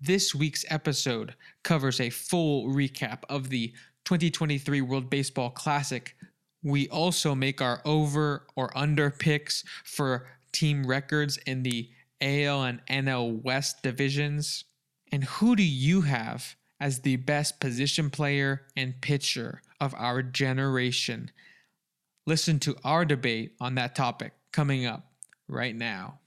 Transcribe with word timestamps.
This 0.00 0.34
week's 0.34 0.66
episode 0.68 1.34
covers 1.62 2.00
a 2.00 2.10
full 2.10 2.68
recap 2.68 3.20
of 3.30 3.48
the 3.48 3.68
2023 4.04 4.82
World 4.82 5.08
Baseball 5.08 5.48
Classic. 5.48 6.14
We 6.62 6.86
also 6.90 7.34
make 7.34 7.62
our 7.62 7.80
over 7.86 8.46
or 8.56 8.76
under 8.76 9.10
picks 9.10 9.64
for 9.84 10.28
team 10.52 10.86
records 10.86 11.38
in 11.46 11.62
the 11.62 11.88
AL 12.20 12.62
and 12.64 12.82
NL 12.90 13.42
West 13.42 13.82
divisions. 13.82 14.64
And 15.12 15.24
who 15.24 15.56
do 15.56 15.62
you 15.62 16.02
have 16.02 16.56
as 16.78 17.00
the 17.00 17.16
best 17.16 17.58
position 17.58 18.10
player 18.10 18.66
and 18.76 19.00
pitcher 19.00 19.62
of 19.80 19.94
our 19.96 20.22
generation? 20.22 21.30
Listen 22.26 22.58
to 22.60 22.76
our 22.84 23.06
debate 23.06 23.52
on 23.62 23.76
that 23.76 23.94
topic 23.94 24.34
coming 24.52 24.84
up 24.84 25.06
right 25.48 25.74
now. 25.74 26.18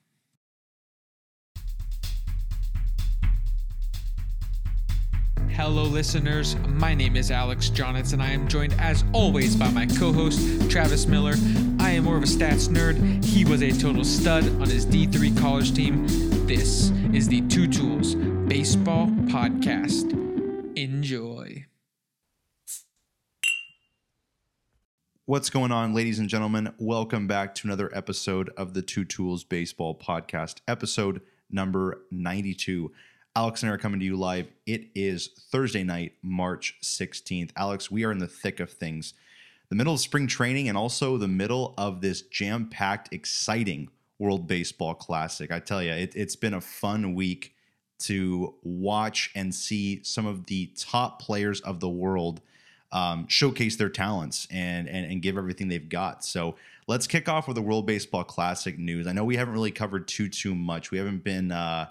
Hello, 5.59 5.83
listeners. 5.83 6.55
My 6.69 6.95
name 6.95 7.17
is 7.17 7.31
Alex 7.31 7.69
Jonathan. 7.69 8.21
I 8.21 8.31
am 8.31 8.47
joined, 8.47 8.73
as 8.79 9.03
always, 9.11 9.57
by 9.57 9.69
my 9.69 9.85
co 9.85 10.13
host, 10.13 10.71
Travis 10.71 11.05
Miller. 11.05 11.33
I 11.79 11.89
am 11.91 12.05
more 12.05 12.15
of 12.15 12.23
a 12.23 12.27
stats 12.27 12.69
nerd. 12.69 13.25
He 13.25 13.43
was 13.43 13.61
a 13.61 13.69
total 13.73 14.05
stud 14.05 14.45
on 14.61 14.69
his 14.69 14.85
D3 14.85 15.37
college 15.37 15.73
team. 15.73 16.07
This 16.47 16.91
is 17.13 17.27
the 17.27 17.41
Two 17.49 17.67
Tools 17.67 18.15
Baseball 18.15 19.07
Podcast. 19.27 20.13
Enjoy. 20.77 21.65
What's 25.25 25.49
going 25.49 25.73
on, 25.73 25.93
ladies 25.93 26.19
and 26.19 26.29
gentlemen? 26.29 26.73
Welcome 26.77 27.27
back 27.27 27.53
to 27.55 27.67
another 27.67 27.91
episode 27.93 28.49
of 28.55 28.73
the 28.73 28.81
Two 28.81 29.03
Tools 29.03 29.43
Baseball 29.43 29.93
Podcast, 29.93 30.61
episode 30.69 31.19
number 31.51 32.05
92. 32.11 32.93
Alex 33.35 33.61
and 33.61 33.71
I 33.71 33.75
are 33.75 33.77
coming 33.77 33.99
to 33.99 34.05
you 34.05 34.17
live. 34.17 34.47
It 34.65 34.87
is 34.95 35.29
Thursday 35.51 35.83
night, 35.83 36.13
March 36.21 36.75
16th. 36.83 37.51
Alex, 37.55 37.91
we 37.91 38.03
are 38.03 38.11
in 38.11 38.17
the 38.17 38.27
thick 38.27 38.59
of 38.59 38.71
things. 38.71 39.13
The 39.69 39.75
middle 39.75 39.93
of 39.93 39.99
spring 39.99 40.25
training 40.25 40.67
and 40.67 40.77
also 40.77 41.17
the 41.17 41.27
middle 41.27 41.75
of 41.77 42.01
this 42.01 42.23
jam 42.23 42.69
packed, 42.69 43.13
exciting 43.13 43.89
World 44.17 44.47
Baseball 44.47 44.95
Classic. 44.95 45.51
I 45.51 45.59
tell 45.59 45.81
you, 45.83 45.91
it, 45.91 46.15
it's 46.15 46.35
been 46.35 46.55
a 46.55 46.61
fun 46.61 47.13
week 47.13 47.53
to 47.99 48.55
watch 48.63 49.29
and 49.35 49.53
see 49.53 50.01
some 50.03 50.25
of 50.25 50.47
the 50.47 50.71
top 50.75 51.21
players 51.21 51.61
of 51.61 51.79
the 51.79 51.89
world 51.89 52.41
um, 52.91 53.27
showcase 53.27 53.75
their 53.75 53.89
talents 53.89 54.47
and, 54.49 54.89
and 54.89 55.11
and 55.11 55.21
give 55.21 55.37
everything 55.37 55.67
they've 55.67 55.89
got. 55.89 56.25
So 56.25 56.55
let's 56.87 57.05
kick 57.05 57.29
off 57.29 57.47
with 57.47 57.55
the 57.55 57.61
World 57.61 57.85
Baseball 57.85 58.23
Classic 58.23 58.79
news. 58.79 59.05
I 59.05 59.11
know 59.11 59.23
we 59.23 59.35
haven't 59.35 59.53
really 59.53 59.71
covered 59.71 60.07
too 60.07 60.27
too 60.29 60.55
much. 60.55 60.89
We 60.89 60.97
haven't 60.97 61.23
been 61.23 61.51
uh, 61.51 61.89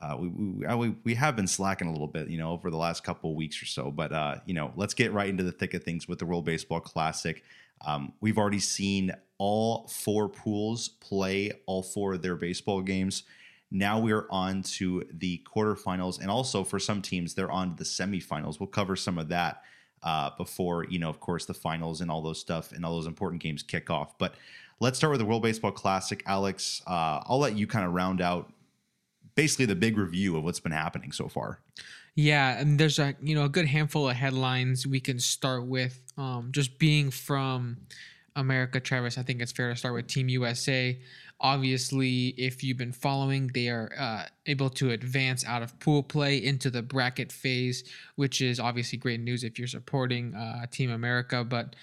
uh, 0.00 0.16
we, 0.18 0.28
we, 0.28 0.74
we 0.76 0.96
we 1.04 1.14
have 1.14 1.34
been 1.36 1.46
slacking 1.46 1.88
a 1.88 1.92
little 1.92 2.06
bit, 2.06 2.28
you 2.28 2.38
know, 2.38 2.50
over 2.50 2.70
the 2.70 2.76
last 2.76 3.02
couple 3.02 3.34
weeks 3.34 3.60
or 3.62 3.66
so. 3.66 3.90
But 3.90 4.12
uh, 4.12 4.36
you 4.46 4.54
know, 4.54 4.72
let's 4.76 4.94
get 4.94 5.12
right 5.12 5.28
into 5.28 5.42
the 5.42 5.52
thick 5.52 5.74
of 5.74 5.82
things 5.82 6.06
with 6.06 6.18
the 6.18 6.26
World 6.26 6.44
Baseball 6.44 6.80
Classic. 6.80 7.42
Um, 7.86 8.12
we've 8.20 8.38
already 8.38 8.58
seen 8.58 9.12
all 9.38 9.86
four 9.88 10.28
pools 10.28 10.88
play 10.88 11.52
all 11.66 11.82
four 11.82 12.14
of 12.14 12.22
their 12.22 12.36
baseball 12.36 12.80
games. 12.82 13.24
Now 13.70 14.00
we're 14.00 14.26
on 14.30 14.62
to 14.62 15.04
the 15.12 15.44
quarterfinals, 15.52 16.20
and 16.20 16.30
also 16.30 16.64
for 16.64 16.78
some 16.78 17.02
teams, 17.02 17.34
they're 17.34 17.50
on 17.50 17.72
to 17.72 17.76
the 17.76 17.84
semifinals. 17.84 18.58
We'll 18.58 18.68
cover 18.68 18.96
some 18.96 19.18
of 19.18 19.28
that 19.28 19.62
uh, 20.02 20.30
before 20.36 20.84
you 20.84 20.98
know, 20.98 21.08
of 21.10 21.20
course, 21.20 21.44
the 21.44 21.54
finals 21.54 22.00
and 22.00 22.10
all 22.10 22.22
those 22.22 22.40
stuff 22.40 22.72
and 22.72 22.84
all 22.84 22.94
those 22.94 23.06
important 23.06 23.42
games 23.42 23.62
kick 23.62 23.90
off. 23.90 24.16
But 24.18 24.34
let's 24.80 24.96
start 24.96 25.10
with 25.10 25.20
the 25.20 25.26
World 25.26 25.42
Baseball 25.42 25.72
Classic. 25.72 26.22
Alex, 26.26 26.82
uh, 26.86 27.20
I'll 27.26 27.40
let 27.40 27.56
you 27.56 27.66
kind 27.66 27.84
of 27.84 27.92
round 27.92 28.20
out 28.20 28.52
basically 29.38 29.66
the 29.66 29.76
big 29.76 29.96
review 29.96 30.36
of 30.36 30.42
what's 30.42 30.58
been 30.58 30.72
happening 30.72 31.12
so 31.12 31.28
far. 31.28 31.60
Yeah, 32.16 32.58
and 32.58 32.76
there's 32.76 32.98
a 32.98 33.14
you 33.22 33.36
know 33.36 33.44
a 33.44 33.48
good 33.48 33.66
handful 33.66 34.08
of 34.08 34.16
headlines 34.16 34.84
we 34.84 34.98
can 34.98 35.20
start 35.20 35.64
with. 35.64 36.02
Um, 36.16 36.48
just 36.50 36.76
being 36.80 37.12
from 37.12 37.76
America, 38.34 38.80
Travis, 38.80 39.16
I 39.16 39.22
think 39.22 39.40
it's 39.40 39.52
fair 39.52 39.70
to 39.70 39.76
start 39.76 39.94
with 39.94 40.08
Team 40.08 40.28
USA. 40.28 40.98
Obviously, 41.40 42.34
if 42.36 42.64
you've 42.64 42.78
been 42.78 42.92
following, 42.92 43.48
they 43.54 43.68
are 43.68 43.92
uh, 43.96 44.24
able 44.46 44.70
to 44.70 44.90
advance 44.90 45.44
out 45.44 45.62
of 45.62 45.78
pool 45.78 46.02
play 46.02 46.42
into 46.42 46.68
the 46.68 46.82
bracket 46.82 47.30
phase, 47.30 47.84
which 48.16 48.40
is 48.40 48.58
obviously 48.58 48.98
great 48.98 49.20
news 49.20 49.44
if 49.44 49.56
you're 49.56 49.68
supporting 49.68 50.34
uh, 50.34 50.66
Team 50.66 50.90
America. 50.90 51.44
But 51.44 51.76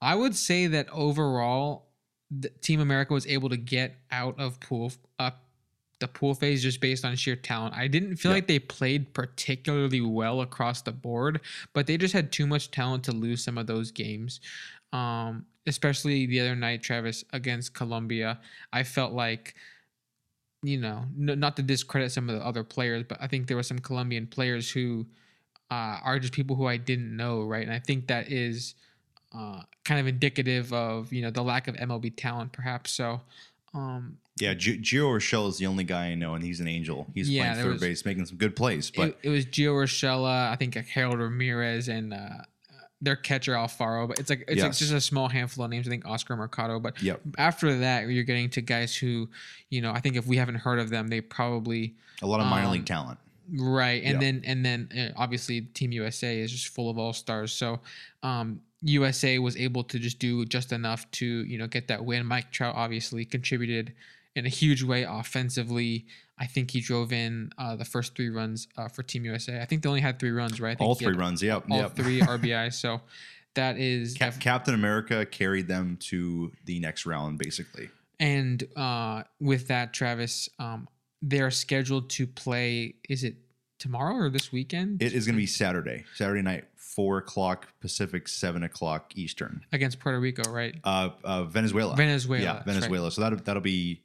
I 0.00 0.14
would 0.14 0.36
say 0.36 0.68
that 0.68 0.88
overall, 0.90 1.88
Team 2.60 2.78
America 2.78 3.12
was 3.12 3.26
able 3.26 3.48
to 3.48 3.56
get 3.56 3.96
out 4.12 4.38
of 4.38 4.60
pool 4.60 4.92
up 5.18 5.43
the 6.00 6.08
pool 6.08 6.34
phase 6.34 6.62
just 6.62 6.80
based 6.80 7.04
on 7.04 7.16
sheer 7.16 7.36
talent. 7.36 7.74
I 7.74 7.86
didn't 7.86 8.16
feel 8.16 8.32
yep. 8.32 8.36
like 8.36 8.46
they 8.46 8.58
played 8.58 9.12
particularly 9.14 10.00
well 10.00 10.40
across 10.40 10.82
the 10.82 10.92
board, 10.92 11.40
but 11.72 11.86
they 11.86 11.96
just 11.96 12.12
had 12.12 12.32
too 12.32 12.46
much 12.46 12.70
talent 12.70 13.04
to 13.04 13.12
lose 13.12 13.44
some 13.44 13.58
of 13.58 13.66
those 13.66 13.90
games. 13.90 14.40
Um, 14.92 15.46
especially 15.66 16.26
the 16.26 16.40
other 16.40 16.54
night, 16.54 16.82
Travis 16.82 17.24
against 17.32 17.74
Colombia. 17.74 18.40
I 18.72 18.82
felt 18.82 19.12
like, 19.12 19.54
you 20.62 20.78
know, 20.78 21.04
n- 21.18 21.38
not 21.38 21.56
to 21.56 21.62
discredit 21.62 22.12
some 22.12 22.28
of 22.28 22.36
the 22.36 22.44
other 22.44 22.64
players, 22.64 23.04
but 23.08 23.18
I 23.20 23.26
think 23.26 23.46
there 23.46 23.56
were 23.56 23.62
some 23.62 23.78
Colombian 23.78 24.26
players 24.26 24.70
who 24.70 25.06
uh, 25.70 25.98
are 26.04 26.18
just 26.18 26.32
people 26.32 26.54
who 26.54 26.66
I 26.66 26.76
didn't 26.76 27.16
know, 27.16 27.42
right? 27.42 27.64
And 27.64 27.72
I 27.72 27.78
think 27.78 28.08
that 28.08 28.30
is 28.30 28.74
uh, 29.34 29.62
kind 29.84 30.00
of 30.00 30.06
indicative 30.06 30.72
of 30.72 31.12
you 31.12 31.22
know 31.22 31.30
the 31.30 31.42
lack 31.42 31.66
of 31.66 31.76
MLB 31.76 32.16
talent, 32.16 32.52
perhaps. 32.52 32.90
So. 32.90 33.20
Um, 33.72 34.18
yeah, 34.40 34.54
G- 34.54 34.78
Gio 34.78 35.10
Urshela 35.10 35.48
is 35.48 35.58
the 35.58 35.66
only 35.66 35.84
guy 35.84 36.06
I 36.06 36.14
know, 36.16 36.34
and 36.34 36.42
he's 36.42 36.58
an 36.58 36.66
angel. 36.66 37.06
He's 37.14 37.30
yeah, 37.30 37.52
playing 37.52 37.64
third 37.64 37.72
was, 37.74 37.80
base, 37.80 38.04
making 38.04 38.26
some 38.26 38.36
good 38.36 38.56
plays. 38.56 38.90
But 38.90 39.10
it, 39.10 39.18
it 39.24 39.28
was 39.28 39.46
Gio 39.46 39.74
Urshela, 39.74 40.50
I 40.50 40.56
think 40.56 40.74
Harold 40.74 41.20
Ramirez, 41.20 41.88
and 41.88 42.12
uh, 42.12 42.28
their 43.00 43.14
catcher 43.14 43.52
Alfaro. 43.52 44.08
But 44.08 44.18
it's 44.18 44.30
like 44.30 44.44
it's 44.48 44.56
yes. 44.56 44.64
like 44.64 44.72
just 44.74 44.92
a 44.92 45.00
small 45.00 45.28
handful 45.28 45.64
of 45.64 45.70
names. 45.70 45.86
I 45.86 45.90
think 45.90 46.04
Oscar 46.04 46.34
Mercado. 46.34 46.80
But 46.80 47.00
yep. 47.00 47.20
after 47.38 47.78
that, 47.78 48.08
you're 48.08 48.24
getting 48.24 48.50
to 48.50 48.60
guys 48.60 48.96
who, 48.96 49.28
you 49.70 49.80
know, 49.80 49.92
I 49.92 50.00
think 50.00 50.16
if 50.16 50.26
we 50.26 50.36
haven't 50.36 50.56
heard 50.56 50.80
of 50.80 50.90
them, 50.90 51.06
they 51.06 51.20
probably 51.20 51.94
a 52.20 52.26
lot 52.26 52.40
of 52.40 52.46
minor 52.46 52.66
um, 52.66 52.72
league 52.72 52.86
talent. 52.86 53.20
Right, 53.56 54.02
and 54.02 54.14
yep. 54.14 54.20
then 54.20 54.42
and 54.44 54.66
then 54.66 54.88
uh, 55.16 55.20
obviously 55.20 55.60
Team 55.60 55.92
USA 55.92 56.40
is 56.40 56.50
just 56.50 56.68
full 56.68 56.90
of 56.90 56.98
all 56.98 57.12
stars. 57.12 57.52
So. 57.52 57.80
um 58.22 58.60
USA 58.86 59.38
was 59.38 59.56
able 59.56 59.82
to 59.82 59.98
just 59.98 60.18
do 60.18 60.44
just 60.44 60.70
enough 60.70 61.10
to 61.10 61.24
you 61.24 61.56
know 61.56 61.66
get 61.66 61.88
that 61.88 62.04
win. 62.04 62.26
Mike 62.26 62.50
Trout 62.50 62.74
obviously 62.76 63.24
contributed 63.24 63.94
in 64.34 64.46
a 64.46 64.48
huge 64.48 64.82
way 64.82 65.04
offensively. 65.04 66.06
I 66.38 66.46
think 66.46 66.72
he 66.72 66.80
drove 66.80 67.12
in 67.12 67.50
uh, 67.58 67.76
the 67.76 67.84
first 67.84 68.16
three 68.16 68.30
runs 68.30 68.68
uh, 68.76 68.88
for 68.88 69.02
Team 69.02 69.24
USA. 69.24 69.60
I 69.60 69.66
think 69.66 69.82
they 69.82 69.88
only 69.88 70.00
had 70.00 70.18
three 70.18 70.32
runs, 70.32 70.60
right? 70.60 70.76
all 70.80 70.94
three 70.94 71.14
runs, 71.14 71.42
yep. 71.42 71.64
All 71.70 71.78
yep. 71.78 71.94
three 71.94 72.20
RBI. 72.22 72.72
So 72.72 73.00
that 73.54 73.78
is 73.78 74.14
Cap- 74.14 74.40
Captain 74.40 74.74
America 74.74 75.24
carried 75.26 75.68
them 75.68 75.96
to 76.02 76.52
the 76.64 76.80
next 76.80 77.06
round, 77.06 77.38
basically. 77.38 77.90
And 78.18 78.62
uh, 78.76 79.24
with 79.40 79.68
that, 79.68 79.92
Travis, 79.92 80.48
um, 80.58 80.88
they're 81.22 81.50
scheduled 81.50 82.10
to 82.10 82.26
play. 82.26 82.96
Is 83.08 83.24
it 83.24 83.36
tomorrow 83.78 84.16
or 84.16 84.30
this 84.30 84.52
weekend? 84.52 85.02
It 85.02 85.12
is 85.12 85.26
going 85.26 85.34
to 85.34 85.40
be 85.40 85.46
Saturday, 85.46 86.04
Saturday 86.14 86.42
night, 86.42 86.64
four 86.76 87.18
o'clock 87.18 87.68
Pacific, 87.80 88.28
seven 88.28 88.62
o'clock 88.62 89.12
Eastern 89.16 89.64
against 89.72 90.00
Puerto 90.00 90.18
Rico, 90.18 90.50
right? 90.50 90.74
Uh, 90.84 91.10
uh 91.22 91.44
Venezuela. 91.44 91.96
Venezuela. 91.96 92.42
Yeah, 92.42 92.62
Venezuela. 92.62 93.06
Right. 93.06 93.12
So 93.12 93.20
that 93.22 93.44
that'll 93.44 93.62
be 93.62 94.03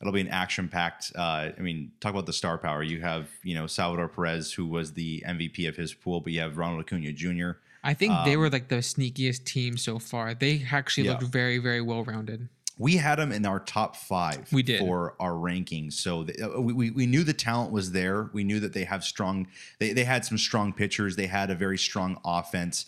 It'll 0.00 0.12
be 0.12 0.20
an 0.20 0.28
action 0.28 0.68
packed. 0.68 1.12
Uh, 1.16 1.50
I 1.56 1.60
mean, 1.60 1.92
talk 2.00 2.12
about 2.12 2.26
the 2.26 2.32
star 2.32 2.58
power. 2.58 2.82
You 2.82 3.00
have, 3.00 3.28
you 3.42 3.54
know, 3.54 3.66
Salvador 3.66 4.08
Perez, 4.08 4.52
who 4.52 4.66
was 4.66 4.92
the 4.92 5.24
MVP 5.26 5.68
of 5.68 5.76
his 5.76 5.94
pool, 5.94 6.20
but 6.20 6.32
you 6.32 6.40
have 6.40 6.58
Ronald 6.58 6.80
Acuna 6.80 7.12
Jr. 7.12 7.52
I 7.82 7.94
think 7.94 8.12
um, 8.12 8.24
they 8.24 8.36
were 8.36 8.50
like 8.50 8.68
the 8.68 8.76
sneakiest 8.76 9.44
team 9.44 9.76
so 9.76 9.98
far. 9.98 10.34
They 10.34 10.66
actually 10.70 11.04
yeah. 11.04 11.12
looked 11.12 11.24
very, 11.24 11.58
very 11.58 11.80
well 11.80 12.04
rounded. 12.04 12.48
We 12.78 12.96
had 12.96 13.18
them 13.18 13.32
in 13.32 13.46
our 13.46 13.60
top 13.60 13.96
five. 13.96 14.52
We 14.52 14.62
did 14.62 14.80
for 14.80 15.14
our 15.18 15.32
rankings. 15.32 15.94
So 15.94 16.24
they, 16.24 16.42
uh, 16.42 16.60
we, 16.60 16.74
we, 16.74 16.90
we 16.90 17.06
knew 17.06 17.24
the 17.24 17.32
talent 17.32 17.72
was 17.72 17.92
there. 17.92 18.28
We 18.34 18.44
knew 18.44 18.60
that 18.60 18.74
they 18.74 18.84
have 18.84 19.02
strong. 19.02 19.46
They 19.78 19.94
they 19.94 20.04
had 20.04 20.26
some 20.26 20.36
strong 20.36 20.74
pitchers. 20.74 21.16
They 21.16 21.26
had 21.26 21.50
a 21.50 21.54
very 21.54 21.78
strong 21.78 22.20
offense. 22.22 22.86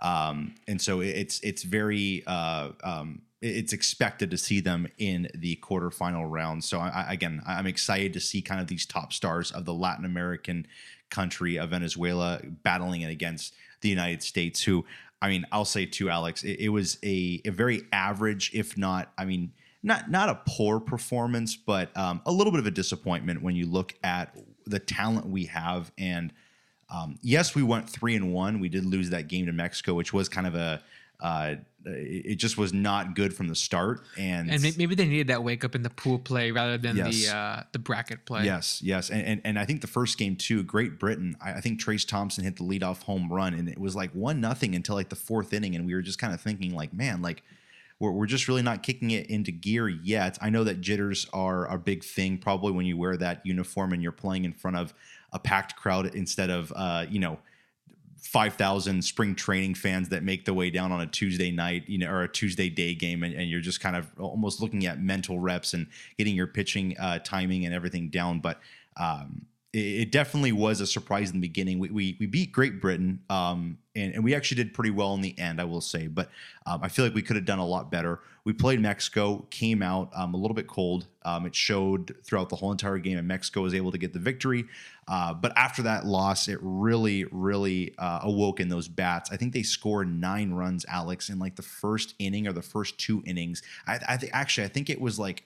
Um, 0.00 0.56
and 0.66 0.80
so 0.80 1.00
it's 1.00 1.40
it's 1.40 1.62
very 1.62 2.22
uh, 2.26 2.70
um, 2.84 3.22
it's 3.42 3.72
expected 3.72 4.30
to 4.30 4.38
see 4.38 4.60
them 4.60 4.86
in 4.98 5.28
the 5.34 5.56
quarterfinal 5.62 6.26
round. 6.28 6.62
So 6.62 6.78
I, 6.78 7.06
again, 7.10 7.42
I'm 7.46 7.66
excited 7.66 8.12
to 8.12 8.20
see 8.20 8.42
kind 8.42 8.60
of 8.60 8.66
these 8.66 8.84
top 8.84 9.12
stars 9.12 9.50
of 9.50 9.64
the 9.64 9.72
Latin 9.72 10.04
American 10.04 10.66
country 11.10 11.58
of 11.58 11.70
Venezuela 11.70 12.40
battling 12.62 13.00
it 13.00 13.10
against 13.10 13.54
the 13.80 13.88
United 13.88 14.22
States. 14.22 14.62
Who, 14.62 14.84
I 15.22 15.28
mean, 15.28 15.46
I'll 15.52 15.64
say 15.64 15.86
to 15.86 16.10
Alex, 16.10 16.42
it, 16.42 16.60
it 16.60 16.68
was 16.68 16.98
a, 17.02 17.40
a, 17.44 17.50
very 17.50 17.82
average, 17.92 18.50
if 18.52 18.76
not, 18.76 19.10
I 19.16 19.24
mean, 19.24 19.52
not 19.82 20.10
not 20.10 20.28
a 20.28 20.40
poor 20.46 20.78
performance, 20.78 21.56
but 21.56 21.96
um, 21.96 22.20
a 22.26 22.32
little 22.32 22.50
bit 22.50 22.60
of 22.60 22.66
a 22.66 22.70
disappointment 22.70 23.42
when 23.42 23.56
you 23.56 23.64
look 23.64 23.94
at 24.04 24.36
the 24.66 24.78
talent 24.78 25.26
we 25.26 25.46
have. 25.46 25.90
And 25.96 26.34
um, 26.90 27.18
yes, 27.22 27.54
we 27.54 27.62
went 27.62 27.88
three 27.88 28.14
and 28.14 28.34
one. 28.34 28.60
We 28.60 28.68
did 28.68 28.84
lose 28.84 29.08
that 29.10 29.28
game 29.28 29.46
to 29.46 29.52
Mexico, 29.52 29.94
which 29.94 30.12
was 30.12 30.28
kind 30.28 30.46
of 30.46 30.54
a 30.54 30.82
uh, 31.22 31.54
it 31.84 32.34
just 32.36 32.58
was 32.58 32.74
not 32.74 33.14
good 33.14 33.34
from 33.34 33.48
the 33.48 33.54
start. 33.54 34.02
And, 34.18 34.50
And 34.50 34.62
maybe 34.76 34.94
they 34.94 35.06
needed 35.06 35.28
that 35.28 35.42
wake 35.42 35.64
up 35.64 35.74
in 35.74 35.82
the 35.82 35.88
pool 35.90 36.18
play 36.18 36.50
rather 36.50 36.76
than 36.76 36.96
Yes. 36.96 37.26
the 37.26 37.34
uh, 37.34 37.62
the 37.72 37.78
bracket 37.78 38.26
play. 38.26 38.44
Yes, 38.44 38.82
yes, 38.82 39.08
and, 39.10 39.22
and 39.22 39.40
and 39.44 39.58
I 39.58 39.64
think 39.64 39.80
the 39.80 39.86
first 39.86 40.18
game 40.18 40.36
too, 40.36 40.62
Great 40.62 40.98
Britain. 40.98 41.36
I, 41.40 41.54
I 41.54 41.60
think 41.60 41.80
Trayce 41.80 42.06
Thompson 42.06 42.44
hit 42.44 42.56
the 42.56 42.64
leadoff 42.64 43.02
home 43.04 43.32
run, 43.32 43.54
and 43.54 43.68
it 43.68 43.78
was 43.78 43.96
like 43.96 44.10
one 44.12 44.40
nothing 44.40 44.74
until 44.74 44.94
like 44.94 45.08
the 45.08 45.16
fourth 45.16 45.52
inning, 45.54 45.74
and 45.74 45.86
we 45.86 45.94
were 45.94 46.02
just 46.02 46.18
kind 46.18 46.34
of 46.34 46.40
thinking 46.40 46.74
like, 46.74 46.92
man, 46.92 47.22
like 47.22 47.42
we're 47.98 48.10
we're 48.12 48.26
just 48.26 48.46
really 48.46 48.62
not 48.62 48.82
kicking 48.82 49.10
it 49.12 49.28
into 49.30 49.50
gear 49.50 49.88
yet. 49.88 50.36
I 50.42 50.50
know 50.50 50.64
that 50.64 50.82
jitters 50.82 51.26
are 51.32 51.66
a 51.66 51.78
big 51.78 52.04
thing, 52.04 52.36
probably 52.36 52.72
when 52.72 52.84
you 52.84 52.98
wear 52.98 53.16
that 53.16 53.40
uniform 53.46 53.92
and 53.94 54.02
you're 54.02 54.12
playing 54.12 54.44
in 54.44 54.52
front 54.52 54.76
of 54.76 54.92
a 55.32 55.38
packed 55.38 55.76
crowd 55.76 56.14
instead 56.14 56.50
of 56.50 56.72
uh, 56.76 57.06
you 57.08 57.20
know. 57.20 57.38
5,000 58.20 59.02
spring 59.02 59.34
training 59.34 59.74
fans 59.74 60.08
that 60.10 60.22
make 60.22 60.44
the 60.44 60.54
way 60.54 60.70
down 60.70 60.92
on 60.92 61.00
a 61.00 61.06
Tuesday 61.06 61.50
night, 61.50 61.88
you 61.88 61.98
know, 61.98 62.10
or 62.10 62.22
a 62.22 62.28
Tuesday 62.28 62.68
day 62.68 62.94
game, 62.94 63.22
and, 63.22 63.34
and 63.34 63.48
you're 63.48 63.60
just 63.60 63.80
kind 63.80 63.96
of 63.96 64.10
almost 64.18 64.60
looking 64.60 64.86
at 64.86 65.00
mental 65.00 65.40
reps 65.40 65.74
and 65.74 65.86
getting 66.18 66.34
your 66.34 66.46
pitching 66.46 66.96
uh, 66.98 67.18
timing 67.20 67.64
and 67.64 67.74
everything 67.74 68.08
down. 68.08 68.40
But 68.40 68.60
um, 68.96 69.46
it, 69.72 69.78
it 69.78 70.12
definitely 70.12 70.52
was 70.52 70.80
a 70.80 70.86
surprise 70.86 71.30
in 71.30 71.36
the 71.36 71.46
beginning. 71.46 71.78
We, 71.78 71.90
we, 71.90 72.16
we 72.20 72.26
beat 72.26 72.52
Great 72.52 72.80
Britain, 72.80 73.20
um, 73.30 73.78
and, 73.94 74.14
and 74.14 74.24
we 74.24 74.34
actually 74.34 74.62
did 74.62 74.74
pretty 74.74 74.90
well 74.90 75.14
in 75.14 75.20
the 75.20 75.38
end, 75.38 75.60
I 75.60 75.64
will 75.64 75.80
say. 75.80 76.06
But 76.06 76.30
um, 76.66 76.80
I 76.82 76.88
feel 76.88 77.04
like 77.04 77.14
we 77.14 77.22
could 77.22 77.36
have 77.36 77.44
done 77.44 77.58
a 77.58 77.66
lot 77.66 77.90
better. 77.90 78.20
We 78.44 78.52
played 78.52 78.80
Mexico, 78.80 79.46
came 79.50 79.82
out 79.82 80.10
um, 80.14 80.34
a 80.34 80.36
little 80.36 80.54
bit 80.54 80.66
cold. 80.66 81.06
Um, 81.24 81.46
it 81.46 81.54
showed 81.54 82.16
throughout 82.24 82.48
the 82.48 82.56
whole 82.56 82.72
entire 82.72 82.98
game, 82.98 83.18
and 83.18 83.28
Mexico 83.28 83.62
was 83.62 83.74
able 83.74 83.92
to 83.92 83.98
get 83.98 84.12
the 84.12 84.18
victory. 84.18 84.64
Uh, 85.06 85.34
but 85.34 85.52
after 85.56 85.82
that 85.82 86.06
loss, 86.06 86.48
it 86.48 86.58
really, 86.62 87.24
really 87.32 87.94
uh, 87.98 88.20
awoke 88.22 88.60
in 88.60 88.68
those 88.68 88.88
bats. 88.88 89.30
I 89.30 89.36
think 89.36 89.52
they 89.52 89.62
scored 89.62 90.08
nine 90.08 90.52
runs, 90.52 90.86
Alex, 90.88 91.28
in 91.28 91.38
like 91.38 91.56
the 91.56 91.62
first 91.62 92.14
inning 92.18 92.46
or 92.46 92.52
the 92.52 92.62
first 92.62 92.98
two 92.98 93.22
innings. 93.26 93.62
I, 93.86 93.98
I 94.08 94.16
think 94.16 94.32
actually, 94.32 94.64
I 94.64 94.68
think 94.68 94.88
it 94.88 95.00
was 95.00 95.18
like 95.18 95.44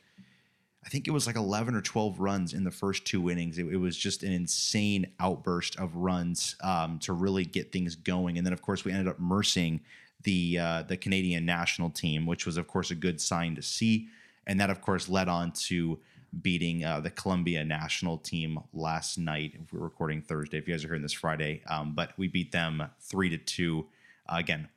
I 0.85 0.89
think 0.89 1.09
it 1.09 1.13
was 1.13 1.27
like 1.27 1.37
11 1.37 1.75
or 1.75 1.81
12 1.81 2.21
runs 2.21 2.53
in 2.53 2.65
the 2.65 2.71
first 2.71 3.07
two 3.07 3.31
innings. 3.31 3.59
It, 3.59 3.67
it 3.67 3.77
was 3.77 3.97
just 3.97 4.23
an 4.23 4.33
insane 4.33 5.07
outburst 5.19 5.79
of 5.79 5.97
runs 5.97 6.57
um, 6.63 6.99
to 7.01 7.13
really 7.13 7.45
get 7.45 7.73
things 7.73 7.97
going. 7.97 8.37
And 8.37 8.47
then, 8.47 8.53
of 8.53 8.61
course, 8.61 8.85
we 8.85 8.93
ended 8.93 9.09
up 9.09 9.19
mercing 9.19 9.81
the 10.25 10.59
uh, 10.59 10.83
the 10.83 10.97
Canadian 10.97 11.45
national 11.47 11.91
team, 11.91 12.27
which 12.27 12.47
was, 12.47 12.57
of 12.57 12.67
course, 12.67 12.91
a 12.91 12.95
good 12.95 13.21
sign 13.21 13.55
to 13.57 13.63
see. 13.63 14.09
And 14.47 14.61
that, 14.61 14.71
of 14.71 14.83
course, 14.83 15.09
led 15.09 15.29
on 15.29 15.53
to 15.53 15.99
beating 16.43 16.85
uh, 16.85 17.01
the 17.01 17.11
Colombia 17.11 17.65
national 17.65 18.19
team 18.19 18.59
last 18.73 19.17
night. 19.19 19.55
We're 19.73 19.81
recording 19.81 20.21
Thursday, 20.21 20.59
if 20.59 20.69
you 20.69 20.75
guys 20.75 20.85
are 20.85 20.89
hearing 20.89 21.03
this 21.03 21.13
Friday, 21.13 21.63
um, 21.67 21.95
but 21.95 22.13
we 22.17 22.29
beat 22.29 22.53
them 22.53 22.83
three 23.01 23.31
to 23.31 23.39
two. 23.39 23.87
Uh, 24.29 24.37
again, 24.37 24.69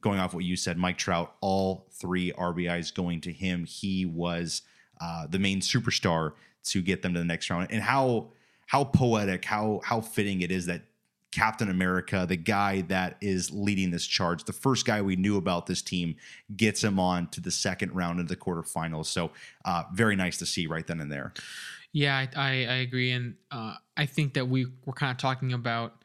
going 0.00 0.18
off 0.18 0.34
what 0.34 0.44
you 0.44 0.56
said, 0.56 0.78
Mike 0.78 0.98
Trout, 0.98 1.34
all 1.40 1.86
three 1.90 2.32
RBIs 2.32 2.94
going 2.94 3.20
to 3.22 3.32
him. 3.32 3.64
He 3.64 4.06
was 4.06 4.62
uh, 5.00 5.26
the 5.26 5.38
main 5.38 5.60
superstar 5.60 6.32
to 6.64 6.82
get 6.82 7.02
them 7.02 7.14
to 7.14 7.18
the 7.18 7.24
next 7.24 7.50
round. 7.50 7.68
And 7.70 7.82
how 7.82 8.28
how 8.66 8.84
poetic, 8.84 9.44
how 9.44 9.80
how 9.84 10.00
fitting 10.00 10.40
it 10.40 10.50
is 10.50 10.66
that 10.66 10.82
Captain 11.36 11.68
America, 11.68 12.24
the 12.26 12.36
guy 12.36 12.80
that 12.82 13.18
is 13.20 13.50
leading 13.52 13.90
this 13.90 14.06
charge, 14.06 14.44
the 14.44 14.52
first 14.52 14.86
guy 14.86 15.02
we 15.02 15.16
knew 15.16 15.36
about 15.36 15.66
this 15.66 15.82
team, 15.82 16.16
gets 16.56 16.82
him 16.82 16.98
on 16.98 17.28
to 17.28 17.40
the 17.40 17.50
second 17.50 17.92
round 17.94 18.20
of 18.20 18.28
the 18.28 18.36
quarterfinals. 18.36 19.06
So 19.06 19.30
uh, 19.64 19.84
very 19.92 20.16
nice 20.16 20.38
to 20.38 20.46
see 20.46 20.66
right 20.66 20.86
then 20.86 20.98
and 21.00 21.12
there. 21.12 21.34
Yeah, 21.92 22.26
I, 22.36 22.48
I, 22.48 22.76
agree, 22.76 23.12
and 23.12 23.36
uh, 23.50 23.74
I 23.96 24.06
think 24.06 24.34
that 24.34 24.48
we 24.48 24.66
were 24.84 24.92
kind 24.92 25.10
of 25.10 25.16
talking 25.18 25.52
about 25.52 26.02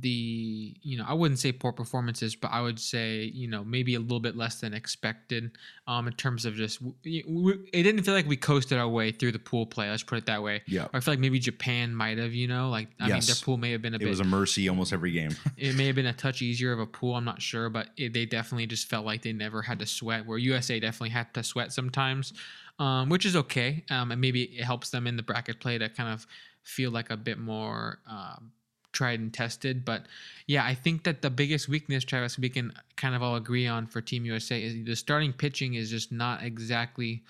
the 0.00 0.76
you 0.82 0.98
know 0.98 1.04
I 1.08 1.14
wouldn't 1.14 1.40
say 1.40 1.50
poor 1.50 1.72
performances, 1.72 2.36
but 2.36 2.48
I 2.48 2.60
would 2.60 2.78
say 2.78 3.22
you 3.22 3.48
know 3.48 3.64
maybe 3.64 3.94
a 3.94 4.00
little 4.00 4.20
bit 4.20 4.36
less 4.36 4.60
than 4.60 4.74
expected 4.74 5.52
um, 5.86 6.06
in 6.06 6.12
terms 6.12 6.44
of 6.44 6.54
just 6.54 6.80
we, 6.82 7.24
we, 7.26 7.52
it 7.72 7.84
didn't 7.84 8.02
feel 8.02 8.12
like 8.12 8.26
we 8.26 8.36
coasted 8.36 8.76
our 8.76 8.88
way 8.88 9.10
through 9.12 9.32
the 9.32 9.38
pool 9.38 9.64
play. 9.64 9.88
Let's 9.88 10.02
put 10.02 10.18
it 10.18 10.26
that 10.26 10.42
way. 10.42 10.62
Yeah. 10.66 10.88
I 10.92 11.00
feel 11.00 11.12
like 11.12 11.20
maybe 11.20 11.38
Japan 11.38 11.94
might 11.94 12.18
have, 12.18 12.34
you 12.34 12.48
know, 12.48 12.68
like 12.68 12.88
I 13.00 13.08
mean 13.08 13.22
their 13.24 13.34
pool 13.42 13.56
may 13.56 13.72
have 13.72 13.80
been 13.80 13.94
a 13.94 13.98
bit. 13.98 14.04
It 14.04 14.06
bit 14.06 14.10
was 14.10 14.20
a 14.20 14.24
mercy 14.24 14.68
almost 14.68 14.92
every 14.92 15.12
game. 15.12 15.34
it 15.56 15.74
may 15.74 15.86
have 15.86 15.96
been 15.96 16.06
a 16.06 16.12
touch 16.12 16.42
easier 16.42 16.72
of 16.72 16.80
a 16.80 16.86
pool. 16.86 17.14
I'm 17.14 17.24
not 17.24 17.40
sure, 17.40 17.70
but 17.70 17.88
it, 17.96 18.12
they 18.12 18.26
definitely 18.26 18.66
just 18.66 18.88
felt 18.88 19.06
like 19.06 19.22
they 19.22 19.32
never 19.32 19.62
had 19.62 19.78
to 19.78 19.86
sweat. 19.86 20.26
Where 20.26 20.36
USA 20.36 20.78
definitely 20.78 21.10
had 21.10 21.32
to 21.32 21.42
sweat 21.42 21.72
sometimes, 21.72 22.34
um, 22.78 23.08
which 23.08 23.24
is 23.24 23.34
okay. 23.36 23.84
Um, 23.88 24.12
and 24.12 24.20
maybe 24.20 24.42
it 24.42 24.64
helps 24.64 24.90
them 24.90 25.06
in 25.06 25.16
the 25.16 25.22
bracket 25.22 25.60
play 25.60 25.78
to 25.78 25.88
kind 25.88 26.12
of 26.12 26.26
feel 26.62 26.90
like 26.90 27.08
a 27.08 27.16
bit 27.16 27.38
more 27.38 28.00
um, 28.06 28.52
tried 28.92 29.20
and 29.20 29.32
tested. 29.32 29.84
But 29.84 30.06
yeah, 30.46 30.64
I 30.64 30.74
think 30.74 31.04
that 31.04 31.22
the 31.22 31.30
biggest 31.30 31.68
weakness, 31.68 32.04
Travis, 32.04 32.38
we 32.38 32.48
can 32.48 32.72
kind 32.96 33.14
of 33.14 33.22
all 33.22 33.36
agree 33.36 33.66
on 33.66 33.86
for 33.86 34.00
Team 34.00 34.24
USA 34.24 34.62
is 34.62 34.74
the 34.84 34.96
starting 34.96 35.32
pitching 35.32 35.74
is 35.74 35.90
just 35.90 36.12
not 36.12 36.42
exactly. 36.42 37.22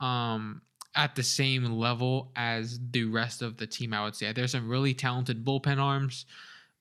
Um, 0.00 0.60
at 0.96 1.14
the 1.16 1.22
same 1.22 1.64
level 1.64 2.30
as 2.36 2.78
the 2.92 3.04
rest 3.04 3.42
of 3.42 3.56
the 3.56 3.66
team, 3.66 3.92
I 3.92 4.04
would 4.04 4.14
say. 4.14 4.32
There's 4.32 4.52
some 4.52 4.68
really 4.68 4.94
talented 4.94 5.44
bullpen 5.44 5.78
arms. 5.78 6.26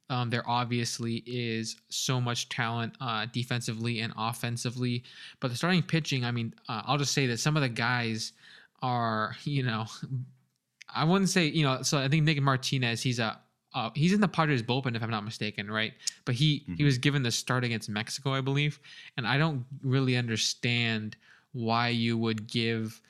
Um, 0.09 0.30
there 0.30 0.47
obviously 0.47 1.24
is 1.25 1.77
so 1.89 2.21
much 2.21 2.50
talent 2.50 2.94
uh, 3.01 3.25
defensively 3.31 4.01
and 4.01 4.13
offensively, 4.18 5.03
but 5.39 5.50
the 5.50 5.57
starting 5.57 5.81
pitching, 5.81 6.25
I 6.25 6.31
mean, 6.31 6.53
uh, 6.69 6.83
I'll 6.85 6.97
just 6.97 7.13
say 7.13 7.25
that 7.27 7.39
some 7.39 7.56
of 7.56 7.63
the 7.63 7.69
guys 7.69 8.33
are, 8.81 9.35
you 9.44 9.63
know, 9.63 9.85
I 10.95 11.06
wouldn't 11.06 11.30
say, 11.30 11.47
you 11.47 11.63
know, 11.63 11.81
so 11.81 11.97
I 11.97 12.07
think 12.09 12.24
Nick 12.24 12.39
Martinez, 12.41 13.01
he's 13.01 13.18
a 13.18 13.39
uh, 13.73 13.89
he's 13.95 14.13
in 14.13 14.21
the 14.21 14.27
Padres 14.27 14.63
bullpen 14.63 14.95
if 14.95 15.03
I'm 15.03 15.09
not 15.09 15.23
mistaken, 15.23 15.69
right? 15.69 15.93
But 16.25 16.35
he 16.35 16.65
he 16.75 16.83
Mhm. 16.83 16.85
was 16.85 16.97
given 16.97 17.23
the 17.23 17.31
start 17.31 17.63
against 17.63 17.89
Mexico, 17.89 18.33
I 18.33 18.41
believe, 18.41 18.79
and 19.17 19.27
I 19.27 19.37
don't 19.37 19.65
really 19.81 20.15
understand 20.15 21.15
why 21.53 21.89
you 21.89 22.17
would 22.17 22.47
give 22.47 23.01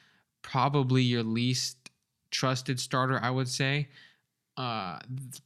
probably 0.42 1.02
your 1.04 1.24
least 1.24 1.90
trusted 2.32 2.80
starter, 2.80 3.20
I 3.22 3.30
would 3.30 3.48
say, 3.48 3.90
uh, 4.58 5.00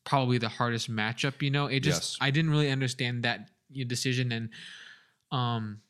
probably 0.04 0.38
the 0.38 0.50
hardest 0.50 0.90
matchup. 0.92 1.42
You 1.42 1.52
know, 1.52 1.68
it 1.68 1.82
just 1.82 2.04
Yes. 2.04 2.18
I 2.22 2.32
didn't 2.32 2.52
really 2.52 2.72
understand 2.72 3.24
that 3.24 3.50
decision, 3.88 4.32
and 4.32 4.50
um, 5.32 5.82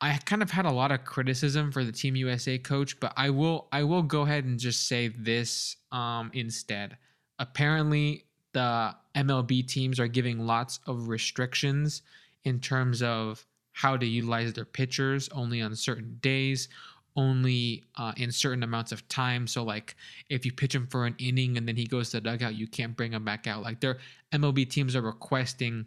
I 0.00 0.16
kind 0.18 0.42
of 0.42 0.50
had 0.50 0.64
a 0.64 0.70
lot 0.70 0.92
of 0.92 1.04
criticism 1.04 1.72
for 1.72 1.84
the 1.84 1.92
Team 1.92 2.16
USA 2.16 2.58
coach, 2.58 2.98
but 3.00 3.12
I 3.16 3.30
will 3.30 3.68
I 3.72 3.82
will 3.84 4.02
go 4.02 4.22
ahead 4.22 4.44
and 4.44 4.58
just 4.58 4.88
say 4.88 5.08
this 5.08 5.76
um, 5.92 6.30
instead. 6.34 6.96
Apparently, 7.38 8.24
the 8.52 8.94
MLB 9.14 9.66
teams 9.66 10.00
are 10.00 10.08
giving 10.08 10.46
lots 10.46 10.80
of 10.86 11.08
restrictions 11.08 12.02
in 12.44 12.60
terms 12.60 13.02
of 13.02 13.44
how 13.72 13.96
to 13.96 14.06
utilize 14.06 14.52
their 14.52 14.64
pitchers 14.64 15.28
only 15.30 15.62
on 15.62 15.74
certain 15.74 16.18
days 16.20 16.68
only 17.16 17.84
uh, 17.96 18.12
in 18.16 18.30
certain 18.30 18.62
amounts 18.62 18.92
of 18.92 19.06
time. 19.08 19.46
So 19.46 19.62
like 19.62 19.96
if 20.28 20.44
you 20.46 20.52
pitch 20.52 20.74
him 20.74 20.86
for 20.86 21.06
an 21.06 21.14
inning 21.18 21.56
and 21.56 21.66
then 21.66 21.76
he 21.76 21.86
goes 21.86 22.10
to 22.10 22.18
the 22.18 22.20
dugout 22.22 22.54
you 22.54 22.66
can't 22.66 22.96
bring 22.96 23.12
him 23.12 23.24
back 23.24 23.46
out. 23.46 23.62
Like 23.62 23.80
their 23.80 23.98
mlb 24.32 24.70
teams 24.70 24.94
are 24.94 25.02
requesting 25.02 25.86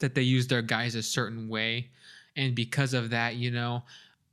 that 0.00 0.14
they 0.14 0.22
use 0.22 0.46
their 0.46 0.62
guys 0.62 0.94
a 0.94 1.02
certain 1.02 1.48
way. 1.48 1.90
And 2.36 2.54
because 2.54 2.94
of 2.94 3.10
that 3.10 3.36
you 3.36 3.50
know 3.50 3.82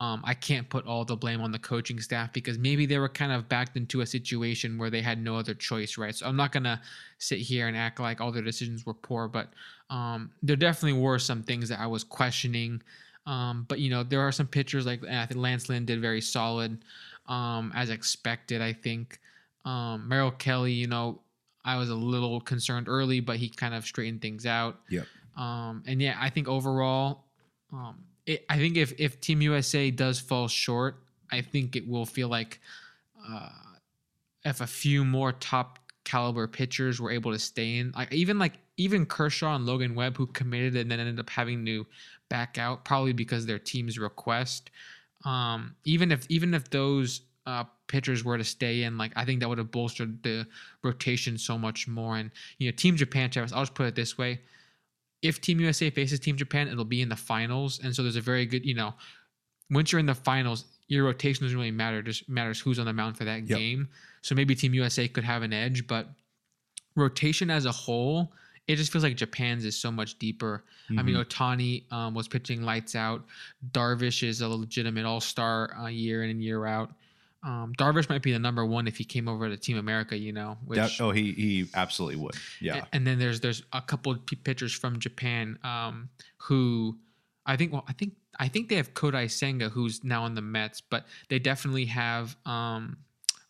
um, 0.01 0.21
i 0.25 0.33
can't 0.33 0.67
put 0.69 0.85
all 0.85 1.05
the 1.05 1.15
blame 1.15 1.39
on 1.39 1.51
the 1.53 1.59
coaching 1.59 2.01
staff 2.01 2.33
because 2.33 2.57
maybe 2.57 2.85
they 2.85 2.97
were 2.97 3.07
kind 3.07 3.31
of 3.31 3.47
backed 3.47 3.77
into 3.77 4.01
a 4.01 4.05
situation 4.05 4.77
where 4.77 4.89
they 4.89 5.01
had 5.01 5.23
no 5.23 5.37
other 5.37 5.53
choice 5.53 5.97
right 5.97 6.15
so 6.15 6.25
i'm 6.25 6.35
not 6.35 6.51
gonna 6.51 6.81
sit 7.19 7.39
here 7.39 7.69
and 7.69 7.77
act 7.77 7.99
like 7.99 8.19
all 8.19 8.31
their 8.31 8.43
decisions 8.43 8.85
were 8.85 8.93
poor 8.93 9.29
but 9.29 9.47
um, 9.89 10.31
there 10.43 10.55
definitely 10.55 10.99
were 10.99 11.17
some 11.17 11.41
things 11.41 11.69
that 11.69 11.79
i 11.79 11.87
was 11.87 12.03
questioning 12.03 12.81
um, 13.25 13.65
but 13.67 13.79
you 13.79 13.89
know, 13.89 14.03
there 14.03 14.21
are 14.21 14.31
some 14.31 14.47
pitchers 14.47 14.85
like 14.85 15.03
I 15.05 15.25
think 15.25 15.39
Lance 15.39 15.69
Lynn 15.69 15.85
did 15.85 16.01
very 16.01 16.21
solid, 16.21 16.83
um, 17.27 17.71
as 17.75 17.89
expected. 17.89 18.61
I 18.61 18.73
think 18.73 19.19
um, 19.65 20.07
Merrill 20.07 20.31
Kelly, 20.31 20.73
you 20.73 20.87
know, 20.87 21.21
I 21.63 21.77
was 21.77 21.89
a 21.89 21.95
little 21.95 22.41
concerned 22.41 22.87
early, 22.89 23.19
but 23.19 23.37
he 23.37 23.49
kind 23.49 23.75
of 23.75 23.85
straightened 23.85 24.21
things 24.21 24.45
out. 24.45 24.79
Yep. 24.89 25.05
Um, 25.37 25.83
and 25.85 26.01
yeah, 26.01 26.17
I 26.19 26.29
think 26.29 26.47
overall, 26.47 27.25
um, 27.71 28.03
it, 28.31 28.45
I 28.49 28.57
think 28.57 28.77
if 28.77 28.93
if 28.99 29.19
Team 29.21 29.41
USA 29.41 29.91
does 29.91 30.19
fall 30.19 30.47
short, 30.47 30.97
I 31.31 31.41
think 31.41 31.75
it 31.75 31.87
will 31.87 32.05
feel 32.05 32.27
like 32.27 32.59
uh, 33.27 33.49
if 34.43 34.61
a 34.61 34.67
few 34.67 35.05
more 35.05 35.31
top 35.31 35.79
caliber 36.03 36.47
pitchers 36.47 36.99
were 36.99 37.11
able 37.11 37.31
to 37.31 37.39
stay 37.39 37.77
in, 37.77 37.91
like 37.95 38.13
even 38.13 38.39
like 38.39 38.53
even 38.77 39.05
Kershaw 39.05 39.55
and 39.55 39.65
Logan 39.65 39.95
Webb, 39.95 40.17
who 40.17 40.27
committed 40.27 40.75
and 40.75 40.89
then 40.89 40.99
ended 40.99 41.19
up 41.19 41.29
having 41.29 41.65
to 41.65 41.85
back 42.29 42.57
out, 42.57 42.85
probably 42.85 43.13
because 43.13 43.45
their 43.45 43.59
team's 43.59 43.99
request. 43.99 44.71
Um, 45.25 45.75
even 45.85 46.11
if 46.11 46.25
even 46.29 46.53
if 46.53 46.69
those 46.69 47.21
uh, 47.45 47.65
pitchers 47.87 48.23
were 48.23 48.37
to 48.37 48.43
stay 48.43 48.83
in, 48.83 48.97
like 48.97 49.11
I 49.15 49.25
think 49.25 49.39
that 49.41 49.49
would 49.49 49.57
have 49.57 49.71
bolstered 49.71 50.23
the 50.23 50.47
rotation 50.83 51.37
so 51.37 51.57
much 51.57 51.87
more. 51.87 52.17
And 52.17 52.31
you 52.57 52.69
know, 52.69 52.75
Team 52.75 52.95
Japan, 52.95 53.29
Travis, 53.29 53.53
I'll 53.53 53.61
just 53.61 53.75
put 53.75 53.85
it 53.85 53.95
this 53.95 54.17
way: 54.17 54.41
if 55.21 55.39
Team 55.41 55.59
USA 55.59 55.89
faces 55.89 56.19
Team 56.19 56.35
Japan, 56.37 56.67
it'll 56.67 56.85
be 56.85 57.01
in 57.01 57.09
the 57.09 57.15
finals, 57.15 57.79
and 57.83 57.95
so 57.95 58.01
there's 58.03 58.15
a 58.15 58.21
very 58.21 58.45
good, 58.45 58.65
you 58.65 58.73
know, 58.73 58.93
once 59.69 59.91
you're 59.91 59.99
in 59.99 60.05
the 60.05 60.15
finals, 60.15 60.65
your 60.87 61.05
rotation 61.05 61.45
doesn't 61.45 61.57
really 61.57 61.71
matter. 61.71 62.01
Just 62.01 62.27
matters 62.27 62.59
who's 62.59 62.79
on 62.79 62.85
the 62.85 62.93
mound 62.93 63.17
for 63.17 63.23
that 63.25 63.47
Yep. 63.47 63.57
game. 63.57 63.87
So 64.21 64.35
maybe 64.35 64.55
Team 64.55 64.73
USA 64.73 65.07
could 65.07 65.23
have 65.23 65.41
an 65.43 65.53
edge, 65.53 65.87
but 65.87 66.09
rotation 66.95 67.49
as 67.49 67.65
a 67.65 67.71
whole 67.71 68.33
it 68.67 68.75
just 68.75 68.91
feels 68.91 69.03
like 69.03 69.17
Japan's 69.17 69.65
is 69.65 69.75
so 69.75 69.91
much 69.91 70.17
deeper. 70.19 70.63
I 70.97 71.01
mean, 71.01 71.15
Mhm. 71.15 71.25
Ohtani 71.25 71.91
um, 71.91 72.13
was 72.13 72.27
pitching 72.27 72.61
lights 72.61 72.95
out. 72.95 73.25
Darvish 73.71 74.21
is 74.23 74.41
a 74.41 74.47
legitimate 74.47 75.03
all 75.03 75.19
star 75.19 75.75
uh, 75.77 75.87
year 75.87 76.23
in 76.23 76.29
and 76.29 76.43
year 76.43 76.65
out. 76.67 76.93
Um, 77.43 77.73
Darvish 77.77 78.07
might 78.09 78.21
be 78.21 78.31
the 78.31 78.39
number 78.39 78.63
one 78.65 78.87
if 78.87 78.97
he 78.97 79.03
came 79.03 79.27
over 79.27 79.49
to 79.49 79.57
Team 79.57 79.77
America, 79.77 80.15
you 80.17 80.31
know. 80.31 80.57
Which, 80.65 80.77
That- 80.77 80.91
oh, 81.01 81.11
he 81.11 81.31
he 81.33 81.67
absolutely 81.73 82.17
would. 82.17 82.35
Yeah. 82.59 82.77
a- 82.77 82.95
And 82.95 83.05
then 83.07 83.17
there's 83.19 83.39
there's 83.39 83.63
a 83.73 83.81
couple 83.81 84.11
of 84.11 84.19
pitchers 84.43 84.73
from 84.73 84.99
Japan 84.99 85.57
um, 85.63 86.09
who 86.37 86.97
I 87.45 87.57
think 87.57 87.73
well 87.73 87.83
I 87.87 87.93
think 87.93 88.13
I 88.39 88.47
think 88.47 88.69
they 88.69 88.75
have 88.75 88.93
Kodai 88.93 89.29
Senga 89.29 89.69
who's 89.69 90.03
now 90.03 90.25
in 90.27 90.35
the 90.35 90.41
Mets, 90.41 90.81
but 90.81 91.05
they 91.29 91.39
definitely 91.39 91.85
have 91.85 92.35
um, 92.45 92.97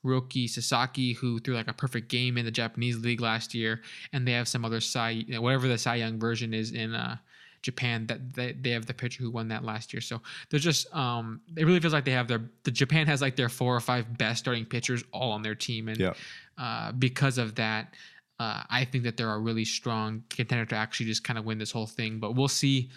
Roki 0.05 0.49
Sasaki 0.49 1.13
who 1.13 1.39
threw 1.39 1.55
like 1.55 1.67
a 1.67 1.73
perfect 1.73 2.07
game 2.09 2.37
in 2.37 2.45
the 2.45 2.51
Japanese 2.51 2.97
league 2.99 3.21
last 3.21 3.53
year, 3.53 3.81
and 4.13 4.25
they 4.27 4.31
have 4.31 4.47
some 4.47 4.63
other 4.65 4.79
Cy 4.79 5.25
whatever 5.37 5.67
the 5.67 5.77
Cy 5.77 5.95
Young 5.95 6.17
version 6.19 6.53
is 6.53 6.71
in 6.71 6.95
uh, 6.95 7.17
Japan 7.61 8.07
that 8.07 8.33
they, 8.33 8.53
they 8.53 8.71
have 8.71 8.85
the 8.85 8.93
pitcher 8.93 9.21
who 9.23 9.29
won 9.31 9.47
that 9.49 9.63
last 9.63 9.93
year. 9.93 10.01
So 10.01 10.21
they're 10.49 10.59
just 10.59 10.93
um, 10.95 11.41
it 11.55 11.65
really 11.65 11.79
feels 11.79 11.93
like 11.93 12.05
they 12.05 12.11
have 12.11 12.27
their 12.27 12.41
the 12.63 12.71
Japan 12.71 13.07
has 13.07 13.21
like 13.21 13.35
their 13.35 13.49
four 13.49 13.75
or 13.75 13.79
five 13.79 14.17
best 14.17 14.39
starting 14.39 14.65
pitchers 14.65 15.03
all 15.11 15.31
on 15.31 15.41
their 15.41 15.55
team, 15.55 15.87
and 15.87 15.97
Yeah. 15.99 16.13
uh, 16.57 16.91
because 16.93 17.37
of 17.37 17.55
that, 17.55 17.93
uh, 18.39 18.63
I 18.69 18.85
think 18.85 19.03
that 19.03 19.17
they're 19.17 19.31
a 19.33 19.39
really 19.39 19.65
strong 19.65 20.23
contender 20.29 20.65
to 20.65 20.75
actually 20.75 21.05
just 21.07 21.23
kind 21.23 21.37
of 21.37 21.45
win 21.45 21.57
this 21.57 21.71
whole 21.71 21.87
thing. 21.87 22.19
But 22.19 22.35
we'll 22.35 22.47
see 22.47 22.89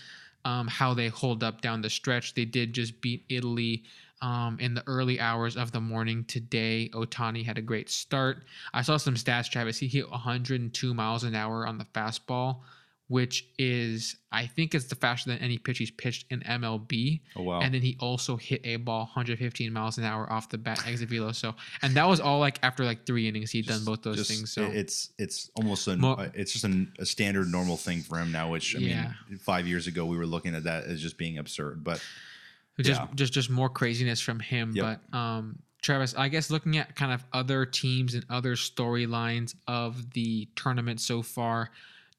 um, 0.45 0.69
how 0.69 0.95
they 0.95 1.09
hold 1.09 1.43
up 1.45 1.61
down 1.61 1.81
the 1.83 1.91
stretch. 1.91 2.35
They 2.35 2.45
did 2.45 2.73
just 2.73 3.01
beat 3.01 3.25
Italy 3.29 3.85
um, 4.23 4.57
in 4.61 4.73
the 4.75 4.83
early 4.87 5.21
hours 5.21 5.57
of 5.57 5.73
the 5.73 5.81
morning 5.81 6.25
today. 6.25 6.89
Ohtani 6.95 7.45
had 7.45 7.59
a 7.59 7.63
great 7.63 7.91
start. 7.91 8.45
I 8.73 8.81
saw 8.83 8.97
some 8.97 9.15
stats, 9.17 9.51
Travis. 9.51 9.79
He 9.79 9.87
hit 9.89 10.11
102 10.11 10.95
miles 10.95 11.25
an 11.25 11.35
hour 11.35 11.67
on 11.67 11.77
the 11.79 11.85
fastball, 11.87 12.61
which 13.09 13.47
is, 13.59 14.17
I 14.33 14.47
think, 14.47 14.75
it's 14.75 14.87
the 14.87 14.95
faster 14.95 15.29
than 15.31 15.39
any 15.41 15.59
pitch 15.59 15.77
he's 15.79 15.91
pitched 15.91 16.27
in 16.31 16.41
MLB. 16.41 17.21
Oh 17.37 17.43
wow. 17.43 17.61
And 17.61 17.75
then 17.75 17.83
he 17.83 17.97
also 18.01 18.37
hit 18.37 18.63
a 18.65 18.77
ball 18.77 19.01
115 19.01 19.73
miles 19.73 19.99
an 19.99 20.05
hour 20.05 20.31
off 20.33 20.49
the 20.49 20.57
bat 20.59 20.87
exit 20.87 21.11
velo. 21.11 21.33
So, 21.33 21.55
and 21.83 21.95
that 21.95 22.09
was 22.09 22.19
all 22.21 22.39
like 22.39 22.59
after 22.63 22.85
like 22.85 23.05
three 23.07 23.29
innings. 23.29 23.51
He'd 23.51 23.67
done 23.67 23.85
both 23.85 24.03
those 24.03 24.17
just- 24.17 24.31
things. 24.31 24.53
So, 24.53 24.63
it's 24.65 25.11
it's 25.19 25.51
almost 25.57 25.87
a 25.89 25.97
Mo- 25.97 26.31
it's 26.35 26.53
just 26.53 26.65
an, 26.65 26.93
a 26.99 27.05
standard 27.07 27.49
normal 27.49 27.77
thing 27.77 28.01
for 28.01 28.19
him 28.19 28.33
now. 28.33 28.51
Which 28.51 28.75
I 28.75 28.79
Yeah. 28.79 29.13
mean, 29.29 29.39
five 29.39 29.67
years 29.67 29.87
ago 29.87 30.07
we 30.07 30.17
were 30.17 30.27
looking 30.27 30.55
at 30.55 30.65
that 30.65 30.85
as 30.85 31.03
just 31.03 31.19
being 31.19 31.37
absurd. 31.39 31.85
But 31.85 32.03
just 32.81 33.01
yeah. 33.01 33.07
just 33.15 33.33
just 33.33 33.51
more 33.51 33.69
craziness 33.69 34.21
from 34.21 34.41
him. 34.41 34.73
Yep. 34.75 35.01
But 35.13 35.17
um, 35.17 35.59
Travis, 35.83 36.15
I 36.17 36.29
guess 36.29 36.51
looking 36.51 36.79
at 36.79 36.97
kind 36.97 37.13
of 37.13 37.23
other 37.35 37.67
teams 37.67 38.15
and 38.15 38.25
other 38.31 38.55
storylines 38.57 39.55
of 39.69 40.11
the 40.13 40.49
tournament 40.57 41.01
so 41.01 41.21
far, 41.23 41.71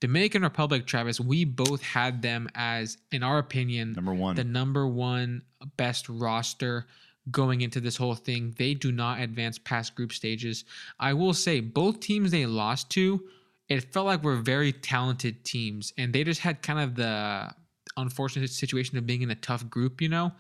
Dominican 0.06 0.44
Republic, 0.44 0.86
Travis, 0.86 1.20
we 1.20 1.46
both 1.46 1.82
had 1.82 2.22
them 2.22 2.48
as, 2.54 3.00
in 3.12 3.24
our 3.24 3.40
opinion, 3.40 3.94
number 3.94 4.14
one, 4.14 4.36
the 4.36 4.44
number 4.44 4.86
one 4.86 5.42
best 5.78 6.08
roster 6.08 6.86
going 7.32 7.62
into 7.62 7.80
this 7.80 7.98
whole 7.98 8.14
thing. 8.14 8.54
They 8.56 8.76
do 8.76 8.92
not 8.92 9.20
advance 9.20 9.58
past 9.58 9.96
group 9.96 10.14
stages. 10.14 10.64
I 11.00 11.14
will 11.14 11.34
say 11.34 11.60
both 11.60 12.02
teams 12.02 12.30
they 12.30 12.46
lost 12.46 12.92
to, 12.92 13.20
it 13.68 13.92
felt 13.92 14.06
like 14.06 14.24
were 14.24 14.36
very 14.36 14.72
talented 14.72 15.44
teams, 15.44 15.92
and 15.98 16.14
they 16.14 16.24
just 16.24 16.40
had 16.40 16.62
kind 16.62 16.78
of 16.78 16.94
the 16.94 17.52
unfortunate 17.98 18.52
situation 18.52 19.00
of 19.00 19.08
being 19.08 19.24
in 19.24 19.32
a 19.32 19.36
tough 19.36 19.68
group. 19.72 20.04
You 20.04 20.10
know, 20.10 20.32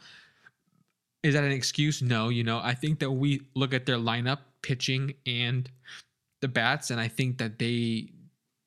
is 1.23 1.33
that 1.33 1.43
an 1.43 1.51
excuse? 1.51 2.03
No. 2.03 2.29
You 2.29 2.43
know, 2.43 2.59
I 2.63 2.75
think 2.75 2.99
that 2.99 3.09
we 3.09 3.41
look 3.55 3.73
at 3.73 3.87
their 3.87 3.97
lineup, 3.97 4.41
pitching, 4.61 5.15
and 5.25 5.67
the 6.41 6.47
bats, 6.47 6.91
and 6.91 7.01
I 7.01 7.07
think 7.07 7.39
that 7.39 7.57
they 7.57 8.11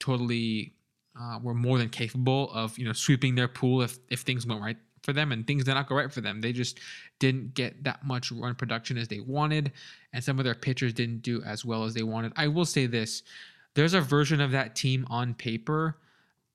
totally 0.00 0.73
uh, 1.21 1.39
were 1.43 1.55
more 1.55 1.79
than 1.79 1.89
capable 1.89 2.51
of 2.53 2.79
you 2.79 2.85
know 2.85 2.93
sweeping 2.93 3.35
their 3.35 3.49
pool 3.49 3.83
if 3.83 3.99
if 4.09 4.21
things 4.21 4.47
went 4.47 4.61
right 4.61 4.77
for 5.03 5.13
them 5.13 5.33
and 5.33 5.47
things 5.47 5.65
did 5.65 5.75
not 5.75 5.89
go 5.89 5.95
right 5.95 6.13
for 6.13 6.21
them. 6.21 6.41
They 6.41 6.53
just 6.53 6.81
didn't 7.19 7.55
get 7.55 7.85
that 7.85 8.05
much 8.05 8.31
run 8.31 8.55
production 8.55 8.99
as 8.99 9.09
they 9.09 9.21
wanted, 9.21 9.73
and 10.13 10.23
some 10.23 10.39
of 10.39 10.45
their 10.45 10.55
pitchers 10.55 10.93
didn't 10.93 11.23
do 11.23 11.43
as 11.43 11.65
well 11.65 11.85
as 11.85 11.95
they 11.95 12.03
wanted. 12.03 12.33
I 12.37 12.49
will 12.49 12.65
say 12.65 12.87
this: 12.87 13.23
there's 13.75 13.95
a 13.95 14.01
version 14.01 14.41
of 14.41 14.53
that 14.53 14.77
team 14.77 15.07
on 15.11 15.35
paper 15.35 15.99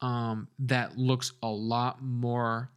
um, 0.01 0.47
that 0.59 0.97
looks 0.97 1.33
a 1.41 1.49
lot 1.49 2.03
more. 2.03 2.69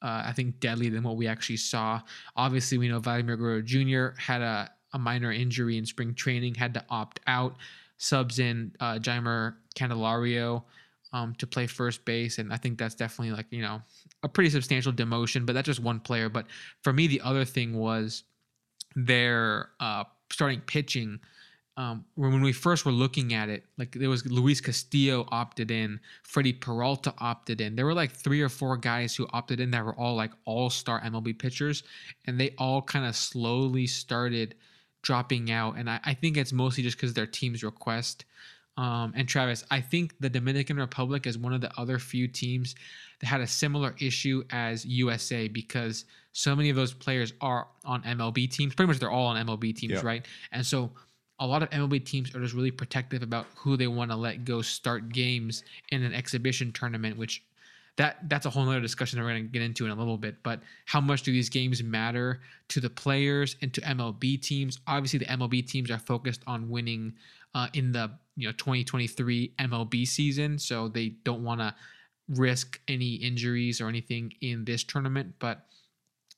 Uh, 0.00 0.24
I 0.26 0.32
think 0.32 0.58
deadly 0.58 0.88
than 0.88 1.04
what 1.04 1.16
we 1.16 1.28
actually 1.28 1.58
saw. 1.58 2.00
Obviously, 2.34 2.76
we 2.76 2.88
know 2.88 2.98
Vladimir 2.98 3.36
Guerrero 3.36 3.62
Jr. 3.62 4.18
had 4.20 4.42
a, 4.42 4.68
a 4.92 4.98
minor 4.98 5.30
injury 5.30 5.78
in 5.78 5.86
spring 5.86 6.12
training, 6.12 6.56
had 6.56 6.74
to 6.74 6.84
opt 6.90 7.20
out. 7.28 7.56
Subs 7.98 8.40
in 8.40 8.74
uh, 8.80 8.94
Jeimer 8.94 9.54
Candelario 9.76 10.64
um, 11.12 11.34
to 11.36 11.46
play 11.46 11.66
first 11.66 12.04
base, 12.04 12.38
and 12.38 12.52
I 12.52 12.56
think 12.56 12.78
that's 12.78 12.94
definitely 12.94 13.34
like 13.34 13.46
you 13.50 13.62
know 13.62 13.82
a 14.22 14.28
pretty 14.28 14.50
substantial 14.50 14.92
demotion. 14.92 15.44
But 15.46 15.54
that's 15.54 15.66
just 15.66 15.80
one 15.80 16.00
player. 16.00 16.28
But 16.28 16.46
for 16.82 16.92
me, 16.92 17.06
the 17.06 17.20
other 17.20 17.44
thing 17.44 17.74
was 17.74 18.24
their 18.96 19.70
uh, 19.80 20.04
starting 20.30 20.60
pitching. 20.60 21.20
Um, 21.78 22.04
when 22.16 22.42
we 22.42 22.52
first 22.52 22.84
were 22.84 22.92
looking 22.92 23.32
at 23.32 23.48
it, 23.48 23.64
like 23.78 23.92
there 23.92 24.10
was 24.10 24.26
Luis 24.26 24.60
Castillo 24.60 25.26
opted 25.30 25.70
in, 25.70 26.00
Freddie 26.22 26.52
Peralta 26.52 27.14
opted 27.16 27.62
in. 27.62 27.76
There 27.76 27.86
were 27.86 27.94
like 27.94 28.12
three 28.12 28.42
or 28.42 28.50
four 28.50 28.76
guys 28.76 29.16
who 29.16 29.26
opted 29.32 29.58
in 29.58 29.70
that 29.70 29.82
were 29.82 29.98
all 29.98 30.14
like 30.14 30.32
all 30.44 30.68
star 30.68 31.00
MLB 31.00 31.38
pitchers, 31.38 31.82
and 32.26 32.38
they 32.38 32.54
all 32.58 32.82
kind 32.82 33.06
of 33.06 33.16
slowly 33.16 33.86
started 33.86 34.54
dropping 35.02 35.50
out. 35.50 35.76
And 35.76 35.88
I, 35.88 36.00
I 36.04 36.14
think 36.14 36.36
it's 36.36 36.52
mostly 36.52 36.82
just 36.82 36.96
because 36.96 37.14
their 37.14 37.26
team's 37.26 37.64
request. 37.64 38.26
Um, 38.76 39.12
and 39.14 39.28
Travis, 39.28 39.64
I 39.70 39.80
think 39.80 40.14
the 40.20 40.30
Dominican 40.30 40.78
Republic 40.78 41.26
is 41.26 41.36
one 41.36 41.52
of 41.52 41.60
the 41.60 41.70
other 41.78 41.98
few 41.98 42.26
teams 42.26 42.74
that 43.20 43.26
had 43.26 43.40
a 43.40 43.46
similar 43.46 43.94
issue 44.00 44.42
as 44.50 44.84
USA 44.86 45.46
because 45.48 46.06
so 46.32 46.56
many 46.56 46.70
of 46.70 46.76
those 46.76 46.94
players 46.94 47.34
are 47.40 47.68
on 47.84 48.02
MLB 48.02 48.50
teams. 48.50 48.74
Pretty 48.74 48.88
much 48.88 48.98
they're 48.98 49.10
all 49.10 49.26
on 49.26 49.46
MLB 49.46 49.76
teams, 49.76 50.02
right? 50.02 50.26
And 50.52 50.64
so 50.64 50.90
a 51.38 51.46
lot 51.46 51.62
of 51.62 51.70
MLB 51.70 52.04
teams 52.04 52.34
are 52.34 52.40
just 52.40 52.54
really 52.54 52.70
protective 52.70 53.22
about 53.22 53.46
who 53.54 53.76
they 53.76 53.88
want 53.88 54.10
to 54.10 54.16
let 54.16 54.44
go 54.44 54.62
start 54.62 55.10
games 55.10 55.64
in 55.90 56.02
an 56.02 56.14
exhibition 56.14 56.72
tournament, 56.72 57.18
which 57.18 57.42
that 57.96 58.26
that's 58.28 58.46
a 58.46 58.50
whole 58.50 58.64
nother 58.64 58.80
discussion 58.80 59.18
that 59.18 59.24
we're 59.24 59.32
going 59.32 59.44
to 59.44 59.48
get 59.50 59.60
into 59.60 59.84
in 59.84 59.90
a 59.90 59.94
little 59.94 60.16
bit. 60.16 60.42
But 60.42 60.60
how 60.86 61.00
much 61.00 61.22
do 61.22 61.32
these 61.32 61.50
games 61.50 61.82
matter 61.82 62.40
to 62.68 62.80
the 62.80 62.88
players 62.88 63.56
and 63.60 63.72
to 63.74 63.80
MLB 63.82 64.40
teams? 64.40 64.78
Obviously, 64.86 65.18
the 65.18 65.26
MLB 65.26 65.66
teams 65.66 65.90
are 65.90 65.98
focused 65.98 66.42
on 66.46 66.70
winning 66.70 67.12
uh, 67.54 67.68
in 67.74 67.92
the 67.92 68.10
you 68.36 68.48
know 68.48 68.52
2023 68.52 69.54
MLB 69.58 70.06
season, 70.06 70.58
so 70.58 70.88
they 70.88 71.10
don't 71.24 71.44
want 71.44 71.60
to 71.60 71.74
risk 72.28 72.80
any 72.88 73.14
injuries 73.14 73.80
or 73.80 73.88
anything 73.88 74.32
in 74.40 74.64
this 74.64 74.84
tournament. 74.84 75.34
But 75.38 75.66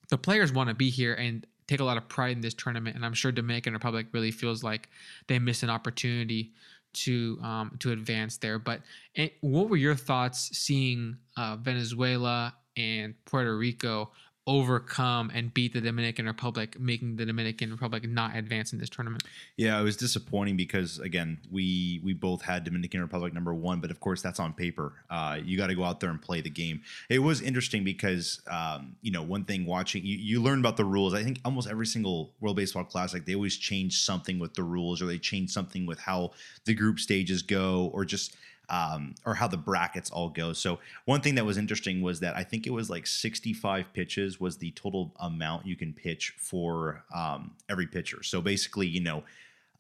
the 0.08 0.18
players 0.18 0.52
want 0.52 0.68
to 0.68 0.74
be 0.74 0.90
here 0.90 1.14
and 1.14 1.46
take 1.66 1.80
a 1.80 1.84
lot 1.84 1.96
of 1.96 2.08
pride 2.08 2.32
in 2.36 2.40
this 2.40 2.54
tournament, 2.54 2.96
and 2.96 3.04
I'm 3.04 3.14
sure 3.14 3.32
Dominican 3.32 3.72
Republic 3.72 4.06
really 4.12 4.30
feels 4.30 4.62
like 4.62 4.88
they 5.28 5.38
missed 5.38 5.62
an 5.62 5.70
opportunity 5.70 6.52
to 6.94 7.38
um, 7.42 7.76
to 7.80 7.92
advance 7.92 8.36
there. 8.38 8.58
But 8.58 8.80
eh, 9.16 9.30
what 9.40 9.68
were 9.68 9.76
your 9.76 9.94
thoughts 9.94 10.56
seeing 10.56 11.16
uh, 11.36 11.56
Venezuela 11.56 12.54
and 12.76 13.14
Puerto 13.24 13.56
Rico 13.56 14.10
overcome 14.46 15.30
and 15.32 15.54
beat 15.54 15.72
the 15.72 15.80
Dominican 15.80 16.26
Republic, 16.26 16.78
making 16.78 17.16
the 17.16 17.24
Dominican 17.24 17.70
Republic 17.70 18.06
not 18.08 18.36
advance 18.36 18.72
in 18.72 18.78
this 18.78 18.90
tournament? 18.90 19.24
Yeah, 19.56 19.80
it 19.80 19.82
was 19.82 19.96
disappointing 19.96 20.56
because 20.56 20.98
again, 20.98 21.38
we 21.50 22.00
we 22.04 22.12
both 22.12 22.42
had 22.42 22.64
Dominican 22.64 23.00
Republic 23.00 23.32
number 23.32 23.54
one, 23.54 23.80
but 23.80 23.90
of 23.90 24.00
course 24.00 24.20
that's 24.20 24.38
on 24.38 24.52
paper. 24.52 24.92
Uh, 25.08 25.38
you 25.42 25.56
got 25.56 25.68
to 25.68 25.74
go 25.74 25.84
out 25.84 26.00
there 26.00 26.10
and 26.10 26.20
play 26.20 26.40
the 26.40 26.50
game. 26.50 26.82
It 27.08 27.20
was 27.20 27.40
interesting 27.40 27.84
because 27.84 28.40
um, 28.50 28.96
you 29.00 29.10
know 29.10 29.22
one 29.22 29.44
thing 29.44 29.64
watching 29.64 30.04
you, 30.04 30.16
you 30.16 30.42
learn 30.42 30.60
about 30.60 30.76
the 30.76 30.84
rules. 30.84 31.14
I 31.14 31.22
think 31.22 31.40
almost 31.44 31.68
every 31.68 31.86
single 31.86 32.32
World 32.40 32.56
Baseball 32.56 32.84
Classic 32.84 33.24
they 33.24 33.34
always 33.34 33.56
change 33.56 34.02
something 34.02 34.38
with 34.38 34.54
the 34.54 34.62
rules, 34.62 35.00
or 35.00 35.06
they 35.06 35.18
change 35.18 35.50
something 35.50 35.86
with 35.86 35.98
how 35.98 36.32
the 36.66 36.74
group 36.74 37.00
stages 37.00 37.42
go, 37.42 37.90
or 37.94 38.04
just 38.04 38.36
um, 38.68 39.14
or 39.24 39.34
how 39.34 39.48
the 39.48 39.56
brackets 39.56 40.10
all 40.10 40.28
go. 40.30 40.52
So 40.52 40.78
one 41.04 41.20
thing 41.20 41.34
that 41.36 41.44
was 41.44 41.58
interesting 41.58 42.02
was 42.02 42.20
that 42.20 42.36
I 42.36 42.42
think 42.44 42.66
it 42.66 42.70
was 42.70 42.90
like 42.90 43.06
65 43.06 43.92
pitches 43.92 44.40
was 44.40 44.56
the 44.56 44.70
total 44.72 45.14
amount 45.20 45.66
you 45.66 45.76
can 45.76 45.92
pitch 45.92 46.34
for 46.38 47.04
um, 47.14 47.52
every 47.68 47.86
pitcher. 47.86 48.22
So 48.22 48.40
basically, 48.40 48.86
you 48.86 49.00
know, 49.00 49.24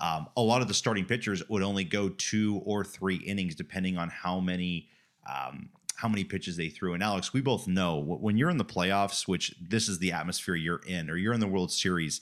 um, 0.00 0.28
a 0.36 0.42
lot 0.42 0.60
of 0.60 0.68
the 0.68 0.74
starting 0.74 1.04
pitchers 1.04 1.42
would 1.48 1.62
only 1.62 1.84
go 1.84 2.08
two 2.08 2.60
or 2.64 2.84
three 2.84 3.16
innings 3.16 3.54
depending 3.54 3.96
on 3.96 4.10
how 4.10 4.40
many 4.40 4.88
um, 5.26 5.70
how 5.96 6.08
many 6.08 6.24
pitches 6.24 6.56
they 6.56 6.68
threw. 6.68 6.92
And 6.92 7.02
Alex, 7.02 7.32
we 7.32 7.40
both 7.40 7.68
know 7.68 7.98
when 7.98 8.36
you're 8.36 8.50
in 8.50 8.58
the 8.58 8.64
playoffs, 8.64 9.28
which 9.28 9.54
this 9.60 9.88
is 9.88 10.00
the 10.00 10.12
atmosphere 10.12 10.56
you're 10.56 10.82
in, 10.86 11.08
or 11.08 11.16
you're 11.16 11.32
in 11.32 11.40
the 11.40 11.46
World 11.46 11.70
Series. 11.70 12.20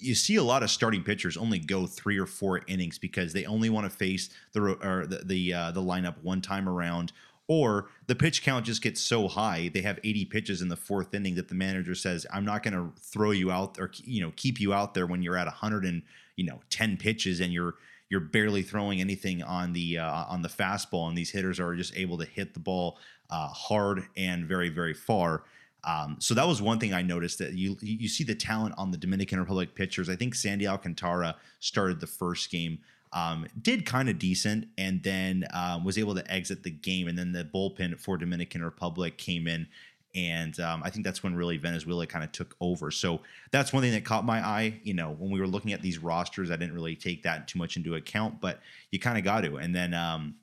You 0.00 0.14
see 0.14 0.36
a 0.36 0.42
lot 0.42 0.62
of 0.62 0.70
starting 0.70 1.02
pitchers 1.02 1.36
only 1.36 1.58
go 1.58 1.86
three 1.86 2.18
or 2.18 2.26
four 2.26 2.62
innings 2.66 2.98
because 2.98 3.32
they 3.32 3.44
only 3.44 3.70
want 3.70 3.90
to 3.90 3.96
face 3.96 4.30
the 4.52 4.62
or 4.62 5.06
the 5.06 5.18
the, 5.24 5.52
uh, 5.52 5.70
the 5.72 5.82
lineup 5.82 6.16
one 6.22 6.40
time 6.40 6.68
around, 6.68 7.12
or 7.48 7.88
the 8.06 8.14
pitch 8.14 8.42
count 8.42 8.64
just 8.64 8.82
gets 8.82 9.00
so 9.00 9.28
high 9.28 9.70
they 9.72 9.82
have 9.82 9.98
80 10.04 10.24
pitches 10.26 10.62
in 10.62 10.68
the 10.68 10.76
fourth 10.76 11.12
inning 11.14 11.34
that 11.34 11.48
the 11.48 11.54
manager 11.54 11.94
says, 11.94 12.26
"I'm 12.32 12.44
not 12.44 12.62
going 12.62 12.74
to 12.74 12.92
throw 13.00 13.30
you 13.32 13.50
out 13.50 13.78
or 13.78 13.90
you 14.04 14.20
know 14.20 14.32
keep 14.36 14.60
you 14.60 14.72
out 14.72 14.94
there 14.94 15.06
when 15.06 15.22
you're 15.22 15.36
at 15.36 15.46
100 15.46 15.84
and 15.84 16.02
you 16.36 16.44
know 16.44 16.60
10 16.70 16.96
pitches 16.96 17.40
and 17.40 17.52
you're 17.52 17.74
you're 18.10 18.20
barely 18.20 18.62
throwing 18.62 19.00
anything 19.00 19.42
on 19.42 19.72
the 19.72 19.98
uh, 19.98 20.24
on 20.28 20.42
the 20.42 20.48
fastball, 20.48 21.08
and 21.08 21.16
these 21.16 21.30
hitters 21.30 21.58
are 21.60 21.74
just 21.74 21.96
able 21.96 22.18
to 22.18 22.24
hit 22.24 22.54
the 22.54 22.60
ball 22.60 22.98
uh, 23.30 23.48
hard 23.48 24.02
and 24.16 24.46
very 24.46 24.68
very 24.68 24.94
far. 24.94 25.44
Um, 25.84 26.16
so 26.18 26.34
that 26.34 26.46
was 26.46 26.60
one 26.60 26.78
thing 26.78 26.92
I 26.92 27.02
noticed 27.02 27.38
that 27.38 27.54
you 27.54 27.76
you 27.80 28.08
see 28.08 28.24
the 28.24 28.34
talent 28.34 28.74
on 28.76 28.90
the 28.90 28.98
Dominican 28.98 29.38
Republic 29.40 29.74
pitchers. 29.74 30.08
I 30.08 30.16
think 30.16 30.34
Sandy 30.34 30.66
Alcantara 30.68 31.36
started 31.58 32.00
the 32.00 32.06
first 32.06 32.50
game, 32.50 32.78
um, 33.12 33.46
did 33.60 33.86
kind 33.86 34.08
of 34.08 34.18
decent, 34.18 34.66
and 34.76 35.02
then 35.02 35.46
um, 35.54 35.84
was 35.84 35.96
able 35.96 36.14
to 36.14 36.30
exit 36.30 36.62
the 36.62 36.70
game. 36.70 37.08
And 37.08 37.18
then 37.18 37.32
the 37.32 37.44
bullpen 37.44 37.98
for 37.98 38.16
Dominican 38.16 38.62
Republic 38.62 39.16
came 39.16 39.46
in, 39.46 39.66
and 40.14 40.58
um, 40.60 40.82
I 40.84 40.90
think 40.90 41.04
that's 41.04 41.22
when 41.22 41.34
really 41.34 41.56
Venezuela 41.56 42.06
kind 42.06 42.24
of 42.24 42.32
took 42.32 42.56
over. 42.60 42.90
So 42.90 43.20
that's 43.50 43.72
one 43.72 43.82
thing 43.82 43.92
that 43.92 44.04
caught 44.04 44.24
my 44.24 44.46
eye. 44.46 44.80
You 44.82 44.94
know, 44.94 45.14
when 45.18 45.30
we 45.30 45.40
were 45.40 45.46
looking 45.46 45.72
at 45.72 45.82
these 45.82 45.98
rosters, 45.98 46.50
I 46.50 46.56
didn't 46.56 46.74
really 46.74 46.96
take 46.96 47.22
that 47.22 47.48
too 47.48 47.58
much 47.58 47.76
into 47.76 47.94
account, 47.94 48.40
but 48.40 48.60
you 48.90 48.98
kind 48.98 49.16
of 49.16 49.24
got 49.24 49.42
to. 49.42 49.56
And 49.56 49.74
then 49.74 49.94
um, 49.94 50.34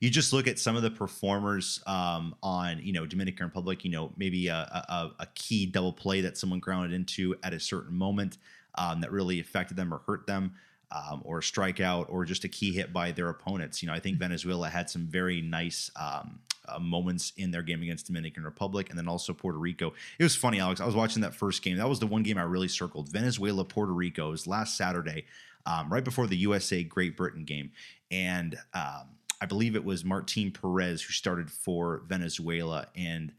you 0.00 0.08
just 0.08 0.32
look 0.32 0.48
at 0.48 0.58
some 0.58 0.76
of 0.76 0.82
the 0.82 0.90
performers 0.90 1.82
um, 1.86 2.34
on 2.42 2.80
you 2.82 2.92
know 2.92 3.06
Dominican 3.06 3.46
Republic. 3.46 3.84
You 3.84 3.90
know 3.90 4.12
maybe 4.16 4.48
a, 4.48 4.54
a, 4.54 5.10
a, 5.20 5.26
key 5.34 5.66
double 5.66 5.92
play 5.92 6.22
that 6.22 6.36
someone 6.36 6.58
grounded 6.58 6.92
into 6.92 7.36
at 7.42 7.52
a 7.52 7.60
certain 7.60 7.94
moment 7.94 8.38
um, 8.76 9.00
that 9.02 9.12
really 9.12 9.40
affected 9.40 9.76
them 9.76 9.92
or 9.94 9.98
hurt 10.06 10.26
them. 10.26 10.54
Um, 10.92 11.22
or 11.24 11.38
a 11.38 11.40
strikeout, 11.40 12.06
or 12.08 12.24
just 12.24 12.42
a 12.42 12.48
key 12.48 12.72
hit 12.72 12.92
by 12.92 13.12
their 13.12 13.28
opponents. 13.28 13.80
You 13.80 13.86
know, 13.86 13.94
I 13.94 14.00
think 14.00 14.18
Venezuela 14.18 14.68
had 14.68 14.90
some 14.90 15.06
very 15.06 15.40
nice 15.40 15.88
um, 15.94 16.40
uh, 16.68 16.80
moments 16.80 17.32
in 17.36 17.52
their 17.52 17.62
game 17.62 17.80
against 17.82 18.06
Dominican 18.08 18.42
Republic, 18.42 18.90
and 18.90 18.98
then 18.98 19.06
also 19.06 19.32
Puerto 19.32 19.56
Rico. 19.56 19.92
It 20.18 20.24
was 20.24 20.34
funny, 20.34 20.58
Alex. 20.58 20.80
I 20.80 20.86
was 20.86 20.96
watching 20.96 21.22
that 21.22 21.32
first 21.32 21.62
game. 21.62 21.76
That 21.76 21.88
was 21.88 22.00
the 22.00 22.08
one 22.08 22.24
game 22.24 22.38
I 22.38 22.42
really 22.42 22.66
circled. 22.66 23.08
Venezuela, 23.08 23.64
Puerto 23.64 23.92
Rico. 23.92 24.28
It 24.28 24.30
was 24.32 24.46
last 24.48 24.76
Saturday, 24.76 25.26
um, 25.64 25.92
right 25.92 26.02
before 26.02 26.26
the 26.26 26.36
USA 26.38 26.82
Great 26.82 27.16
Britain 27.16 27.44
game, 27.44 27.70
and 28.10 28.58
um, 28.74 29.10
I 29.40 29.46
believe 29.46 29.74
it 29.74 29.84
was 29.84 30.04
Martin 30.04 30.50
Perez 30.50 31.02
who 31.02 31.12
started 31.12 31.50
for 31.50 32.02
Venezuela, 32.06 32.86
and 32.94 33.32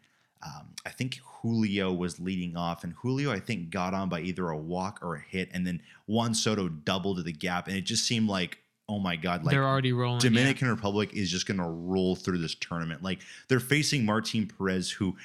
um, 0.44 0.70
I 0.86 0.90
think 0.90 1.20
Julio 1.42 1.94
was 1.94 2.20
leading 2.20 2.58
off, 2.58 2.84
and 2.84 2.94
Julio 2.94 3.32
I 3.32 3.40
think 3.40 3.70
got 3.70 3.94
on 3.94 4.10
by 4.10 4.22
either 4.22 4.50
a 4.50 4.58
walk 4.58 5.00
or 5.02 5.16
a 5.16 5.22
hit, 5.22 5.50
and 5.54 5.66
then 5.66 5.82
Juan 6.08 6.34
Soto 6.34 6.68
doubled 6.70 7.24
the 7.24 7.32
gap, 7.32 7.68
and 7.68 7.78
it 7.78 7.82
just 7.82 8.06
seemed 8.06 8.28
like 8.28 8.60
oh 8.92 9.00
my 9.00 9.16
god, 9.16 9.46
like 9.46 9.54
they're 9.54 9.66
already 9.66 9.94
rolling. 9.94 10.20
Dominican 10.20 10.68
yeah. 10.68 10.74
Republic 10.74 11.12
is 11.14 11.32
just 11.32 11.48
going 11.48 11.60
to 11.60 11.64
roll 11.64 12.14
through 12.14 12.40
this 12.40 12.56
tournament. 12.56 13.02
Like 13.02 13.20
they're 13.48 13.62
facing 13.62 14.04
Martin 14.04 14.48
Perez, 14.48 14.92
who 14.92 15.16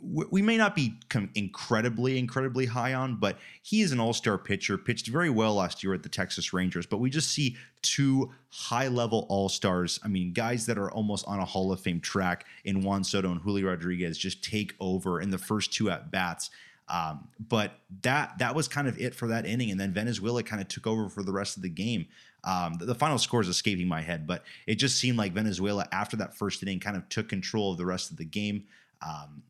we 0.00 0.40
may 0.40 0.56
not 0.56 0.76
be 0.76 0.94
incredibly, 1.34 2.16
incredibly 2.16 2.66
high 2.66 2.94
on, 2.94 3.16
but 3.16 3.38
he 3.62 3.80
is 3.80 3.90
an 3.90 3.98
all-star 3.98 4.38
pitcher. 4.38 4.78
Pitched 4.78 5.08
very 5.08 5.30
well 5.30 5.54
last 5.54 5.82
year 5.82 5.94
at 5.94 6.04
the 6.04 6.08
Texas 6.08 6.52
Rangers, 6.52 6.86
but 6.86 6.98
we 6.98 7.10
just 7.10 7.32
see 7.32 7.56
two 7.82 8.30
high-level 8.50 9.26
all-stars. 9.28 9.98
I 10.04 10.08
mean, 10.08 10.32
guys 10.32 10.66
that 10.66 10.78
are 10.78 10.90
almost 10.92 11.26
on 11.26 11.40
a 11.40 11.44
Hall 11.44 11.72
of 11.72 11.80
Fame 11.80 12.00
track 12.00 12.46
in 12.64 12.82
Juan 12.82 13.02
Soto 13.02 13.32
and 13.32 13.40
Julio 13.40 13.66
Rodriguez 13.66 14.16
just 14.16 14.44
take 14.44 14.74
over 14.78 15.20
in 15.20 15.30
the 15.30 15.38
first 15.38 15.72
two 15.72 15.90
at 15.90 16.12
bats. 16.12 16.50
Um, 16.88 17.28
but 17.38 17.72
that 18.02 18.38
that 18.38 18.54
was 18.54 18.66
kind 18.66 18.88
of 18.88 18.98
it 18.98 19.14
for 19.14 19.28
that 19.28 19.44
inning, 19.44 19.70
and 19.70 19.78
then 19.78 19.92
Venezuela 19.92 20.42
kind 20.42 20.62
of 20.62 20.68
took 20.68 20.86
over 20.86 21.10
for 21.10 21.22
the 21.22 21.32
rest 21.32 21.56
of 21.56 21.62
the 21.62 21.68
game. 21.68 22.06
Um, 22.44 22.74
the, 22.78 22.86
the, 22.86 22.94
final 22.94 23.18
score 23.18 23.40
is 23.40 23.48
escaping 23.48 23.88
my 23.88 24.00
head, 24.00 24.26
but 24.26 24.44
it 24.66 24.76
just 24.76 24.96
seemed 24.96 25.18
like 25.18 25.32
Venezuela, 25.32 25.88
after 25.92 26.16
that 26.18 26.36
first 26.36 26.62
inning, 26.62 26.78
kind 26.78 26.96
of 26.96 27.08
took 27.08 27.28
control 27.28 27.72
of 27.72 27.78
the 27.78 27.86
rest 27.86 28.10
of 28.10 28.16
the 28.16 28.24
game. 28.24 28.64
Um, 29.02 29.42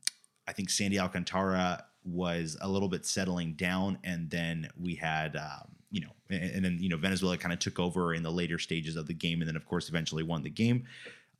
I 0.47 0.53
think 0.53 0.69
Sandy 0.69 0.99
Alcantara 0.99 1.85
was 2.03 2.57
a 2.61 2.67
little 2.67 2.89
bit 2.89 3.05
settling 3.05 3.53
down, 3.53 3.99
and 4.03 4.29
then 4.29 4.69
we 4.79 4.95
had, 4.95 5.35
um, 5.35 5.69
you 5.91 6.01
know, 6.01 6.11
and, 6.29 6.51
and, 6.51 6.65
then 6.65 6.77
you 6.79 6.89
know 6.89 6.97
Venezuela 6.97 7.37
kind 7.37 7.53
of 7.53 7.59
took 7.59 7.79
over 7.79 8.13
in 8.13 8.23
the 8.23 8.31
later 8.31 8.57
stages 8.57 8.95
of 8.95 9.05
the 9.07 9.13
game, 9.13 9.41
and 9.41 9.47
then 9.47 9.55
of 9.55 9.65
course 9.67 9.89
eventually 9.89 10.23
won 10.23 10.41
the 10.41 10.49
game. 10.49 10.85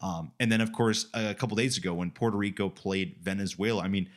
Um, 0.02 0.32
and 0.40 0.52
then 0.52 0.62
of 0.62 0.72
course 0.72 1.08
a 1.14 1.34
couple 1.34 1.58
days 1.58 1.78
ago 1.78 1.94
when 1.94 2.12
Puerto 2.12 2.38
Rico 2.38 2.70
played 2.70 3.18
Venezuela, 3.22 3.84
I 3.84 3.88
mean 3.88 4.10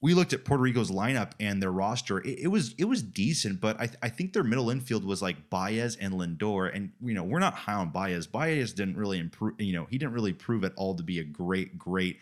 we 0.00 0.14
looked 0.14 0.32
at 0.32 0.44
Puerto 0.44 0.62
Rico's 0.62 0.90
lineup 0.90 1.32
and 1.40 1.60
their 1.60 1.72
roster. 1.72 2.20
It, 2.20 2.40
it 2.40 2.46
was 2.48 2.74
it 2.78 2.84
was 2.84 3.02
decent, 3.02 3.60
but 3.60 3.76
I, 3.80 3.86
th- 3.86 3.98
I 4.02 4.08
think 4.08 4.32
their 4.32 4.44
middle 4.44 4.70
infield 4.70 5.04
was 5.04 5.20
like 5.20 5.50
Baez 5.50 5.96
and 5.96 6.14
Lindor, 6.14 6.74
and 6.74 6.92
you 7.02 7.14
know 7.14 7.24
we're 7.24 7.40
not 7.40 7.54
high 7.54 7.74
on 7.74 7.90
Baez. 7.90 8.26
Baez 8.26 8.72
didn't 8.72 8.96
really 8.96 9.18
improve. 9.18 9.60
You 9.60 9.72
know 9.72 9.86
he 9.90 9.98
didn't 9.98 10.14
really 10.14 10.32
prove 10.32 10.64
at 10.64 10.72
all 10.76 10.94
to 10.94 11.02
be 11.02 11.18
a 11.18 11.24
great 11.24 11.78
great 11.78 12.18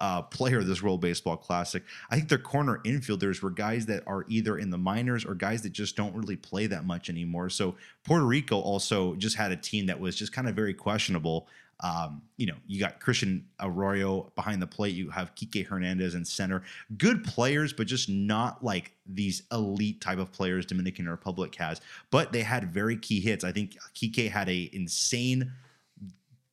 uh, 0.00 0.22
player 0.22 0.58
of 0.58 0.66
this 0.66 0.82
World 0.82 1.00
Baseball 1.00 1.36
Classic. 1.36 1.82
I 2.10 2.16
think 2.16 2.28
their 2.28 2.38
corner 2.38 2.80
infielders 2.84 3.42
were 3.42 3.50
guys 3.50 3.86
that 3.86 4.02
are 4.06 4.24
either 4.28 4.58
in 4.58 4.70
the 4.70 4.78
minors 4.78 5.24
or 5.24 5.34
guys 5.34 5.62
that 5.62 5.72
just 5.72 5.96
don't 5.96 6.14
really 6.14 6.36
play 6.36 6.66
that 6.66 6.84
much 6.84 7.10
anymore. 7.10 7.50
So 7.50 7.76
Puerto 8.04 8.24
Rico 8.24 8.58
also 8.58 9.14
just 9.16 9.36
had 9.36 9.52
a 9.52 9.56
team 9.56 9.86
that 9.86 10.00
was 10.00 10.16
just 10.16 10.32
kind 10.32 10.48
of 10.48 10.56
very 10.56 10.74
questionable. 10.74 11.48
Um, 11.82 12.22
you 12.36 12.46
know, 12.46 12.56
you 12.66 12.78
got 12.78 13.00
Christian 13.00 13.46
Arroyo 13.58 14.30
behind 14.34 14.60
the 14.60 14.66
plate. 14.66 14.94
You 14.94 15.08
have 15.10 15.34
Kike 15.34 15.66
Hernandez 15.66 16.14
in 16.14 16.24
center. 16.24 16.62
Good 16.98 17.24
players, 17.24 17.72
but 17.72 17.86
just 17.86 18.08
not 18.08 18.62
like 18.62 18.92
these 19.06 19.44
elite 19.50 20.00
type 20.00 20.18
of 20.18 20.30
players 20.30 20.66
Dominican 20.66 21.08
Republic 21.08 21.54
has. 21.54 21.80
But 22.10 22.32
they 22.32 22.42
had 22.42 22.72
very 22.72 22.96
key 22.96 23.20
hits. 23.20 23.44
I 23.44 23.52
think 23.52 23.78
Kike 23.94 24.30
had 24.30 24.48
a 24.50 24.68
insane 24.74 25.52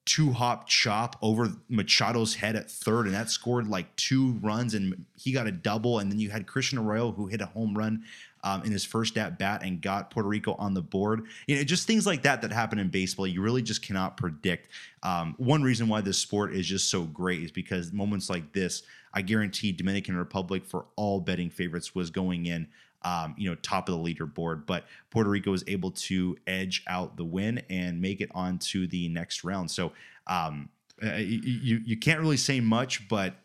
two 0.08 0.32
hop 0.32 0.68
chop 0.68 1.18
over 1.22 1.52
Machado's 1.70 2.34
head 2.34 2.56
at 2.56 2.72
third, 2.72 3.06
and 3.06 3.14
that 3.14 3.30
scored 3.30 3.68
like 3.68 3.94
two 3.98 4.32
runs, 4.42 4.74
and 4.74 5.06
he 5.20 5.34
got 5.34 5.46
a 5.46 5.52
double. 5.52 6.00
And 6.00 6.10
then 6.10 6.18
you 6.18 6.32
had 6.32 6.48
Christian 6.48 6.80
Arroyo 6.80 7.12
who 7.12 7.28
hit 7.28 7.42
a 7.42 7.46
home 7.46 7.78
run 7.78 8.04
um, 8.44 8.64
in 8.64 8.72
his 8.72 8.86
first 8.86 9.18
at 9.18 9.38
bat 9.38 9.62
and 9.64 9.82
got 9.82 10.10
Puerto 10.10 10.30
Rico 10.30 10.56
on 10.58 10.74
the 10.74 10.82
board. 10.82 11.26
You 11.46 11.58
know, 11.58 11.64
just 11.64 11.86
things 11.86 12.08
like 12.08 12.24
that 12.24 12.42
that 12.42 12.52
happen 12.52 12.80
in 12.80 12.88
baseball, 12.88 13.28
you 13.28 13.42
really 13.42 13.62
just 13.62 13.82
cannot 13.82 14.16
predict. 14.16 14.70
Um, 15.04 15.36
one 15.38 15.62
reason 15.62 15.90
why 15.90 16.00
this 16.02 16.18
sport 16.18 16.54
is 16.54 16.66
just 16.66 16.90
so 16.90 17.04
great 17.04 17.44
is 17.44 17.52
because 17.52 17.92
moments 17.92 18.30
like 18.30 18.54
this, 18.54 18.84
I 19.14 19.22
guarantee 19.22 19.74
Dominican 19.74 20.16
Republic 20.16 20.66
for 20.66 20.86
all 20.96 21.20
betting 21.20 21.50
favorites 21.50 21.94
was 21.94 22.10
going 22.10 22.46
in 22.46 22.68
um, 23.04 23.36
you 23.38 23.50
know, 23.50 23.56
top 23.56 23.90
of 23.90 23.98
the 23.98 24.14
leaderboard. 24.14 24.66
But 24.66 24.86
Puerto 25.10 25.30
Rico 25.30 25.52
was 25.52 25.64
able 25.68 25.92
to 25.92 26.38
edge 26.48 26.84
out 26.88 27.18
the 27.18 27.26
win 27.26 27.62
and 27.70 28.02
make 28.02 28.22
it 28.22 28.30
on 28.34 28.60
to 28.60 28.88
the 28.88 29.10
next 29.10 29.44
round. 29.44 29.72
So 29.72 29.94
um, 30.28 30.70
uh, 31.04 31.16
you 31.16 31.82
you 31.86 31.98
can't 31.98 32.20
really 32.20 32.38
say 32.38 32.60
much, 32.60 33.08
but 33.08 33.36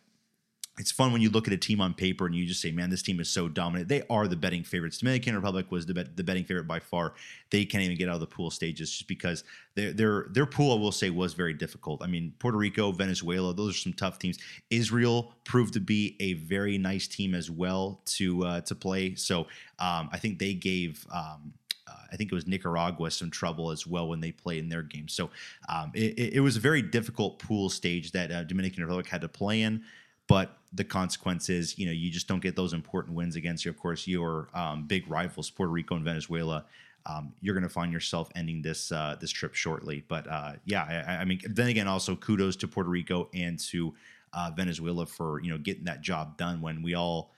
it's 0.79 0.91
fun 0.91 1.13
when 1.13 1.21
you 1.21 1.29
look 1.29 1.47
at 1.47 1.53
a 1.53 1.59
team 1.59 1.83
on 1.83 1.93
paper 1.93 2.25
and 2.25 2.35
you 2.35 2.47
just 2.47 2.63
say, 2.63 2.73
man, 2.73 2.89
this 2.89 3.03
team 3.03 3.21
is 3.21 3.29
so 3.29 3.47
dominant. 3.47 3.89
They 3.89 4.05
are 4.09 4.27
the 4.27 4.37
betting 4.37 4.65
favorites. 4.65 4.99
Dominican 4.99 5.35
Republic 5.35 5.71
was 5.71 5.85
the, 5.85 5.93
bet, 5.93 6.17
the 6.17 6.25
betting 6.25 6.45
favorite 6.45 6.67
by 6.67 6.81
far. 6.81 7.13
They 7.51 7.67
can't 7.67 7.85
even 7.85 7.99
get 7.99 8.09
out 8.09 8.15
of 8.15 8.21
the 8.21 8.27
pool 8.27 8.51
stages 8.51 8.91
just 8.91 9.07
because 9.07 9.45
their 9.75 9.93
their 9.93 10.27
their 10.31 10.47
pool, 10.47 10.73
I 10.77 10.81
will 10.81 10.93
say, 10.93 11.11
was 11.11 11.35
very 11.35 11.53
difficult. 11.53 12.03
I 12.03 12.07
mean, 12.07 12.33
Puerto 12.39 12.57
Rico, 12.57 12.91
Venezuela, 12.91 13.53
those 13.53 13.75
are 13.75 13.79
some 13.79 13.93
tough 13.93 14.19
teams. 14.19 14.39
Israel 14.71 15.35
proved 15.45 15.75
to 15.75 15.81
be 15.81 16.17
a 16.21 16.35
very 16.35 16.79
nice 16.79 17.07
team 17.07 17.35
as 17.35 17.51
well 17.51 18.01
to 18.07 18.45
uh, 18.45 18.61
to 18.63 18.75
play. 18.75 19.15
So 19.15 19.43
um, 19.79 20.09
I 20.11 20.19
think 20.19 20.39
they 20.39 20.55
gave. 20.55 21.07
Um, 21.13 21.53
uh, 21.87 21.97
I 22.13 22.17
think 22.17 22.33
it 22.33 22.35
was 22.35 22.47
Nicaragua 22.47 23.11
some 23.11 23.31
trouble 23.31 23.71
as 23.71 23.87
well 23.87 24.09
when 24.09 24.21
they 24.21 24.33
played 24.33 24.63
in 24.63 24.69
their 24.69 24.83
game. 24.83 25.09
So 25.09 25.31
um, 25.69 25.91
it, 25.95 26.35
it, 26.35 26.41
was 26.41 26.57
a 26.57 26.61
very 26.61 26.81
difficult 26.81 27.41
pool 27.41 27.69
stage 27.69 28.13
that 28.13 28.31
uh, 28.31 28.45
Dominican 28.45 28.85
Republic 28.85 29.09
had 29.09 29.21
to 29.23 29.29
play 29.29 29.63
in 29.63 29.83
but 30.29 30.59
the 30.73 30.85
consequence 30.85 31.49
is, 31.49 31.79
you 31.79 31.87
know, 31.87 31.93
you 31.93 32.11
just 32.11 32.29
don't 32.29 32.43
get 32.43 32.57
those 32.57 32.73
important 32.73 33.15
wins 33.15 33.37
against, 33.37 33.65
you. 33.65 33.71
of 33.71 33.79
course, 33.79 34.07
your 34.07 34.49
um, 34.55 34.87
big 34.87 35.09
rivals, 35.11 35.51
Puerto 35.51 35.71
Rico 35.71 35.97
and 35.97 36.05
Venezuela. 36.05 36.65
Um, 37.05 37.33
you're 37.41 37.55
going 37.55 37.65
to 37.65 37.69
find 37.69 37.93
yourself 37.93 38.31
ending 38.37 38.63
this 38.63 38.93
uh, 38.93 39.17
this 39.21 39.31
trip 39.31 39.55
shortly. 39.55 40.05
But 40.07 40.29
uh, 40.31 40.53
yeah, 40.65 41.05
I, 41.07 41.17
I, 41.17 41.25
mean, 41.25 41.41
then 41.45 41.69
again, 41.69 41.89
also 41.89 42.15
kudos 42.15 42.57
to 42.57 42.69
Puerto 42.69 42.89
Rico 42.89 43.29
and 43.35 43.59
to 43.71 43.93
uh, 44.33 44.51
Venezuela 44.57 45.05
for 45.05 45.41
you 45.43 45.51
know 45.51 45.59
getting 45.59 45.85
that 45.85 46.01
job 46.01 46.37
done 46.37 46.61
when 46.61 46.83
we 46.83 46.95
all 46.95 47.33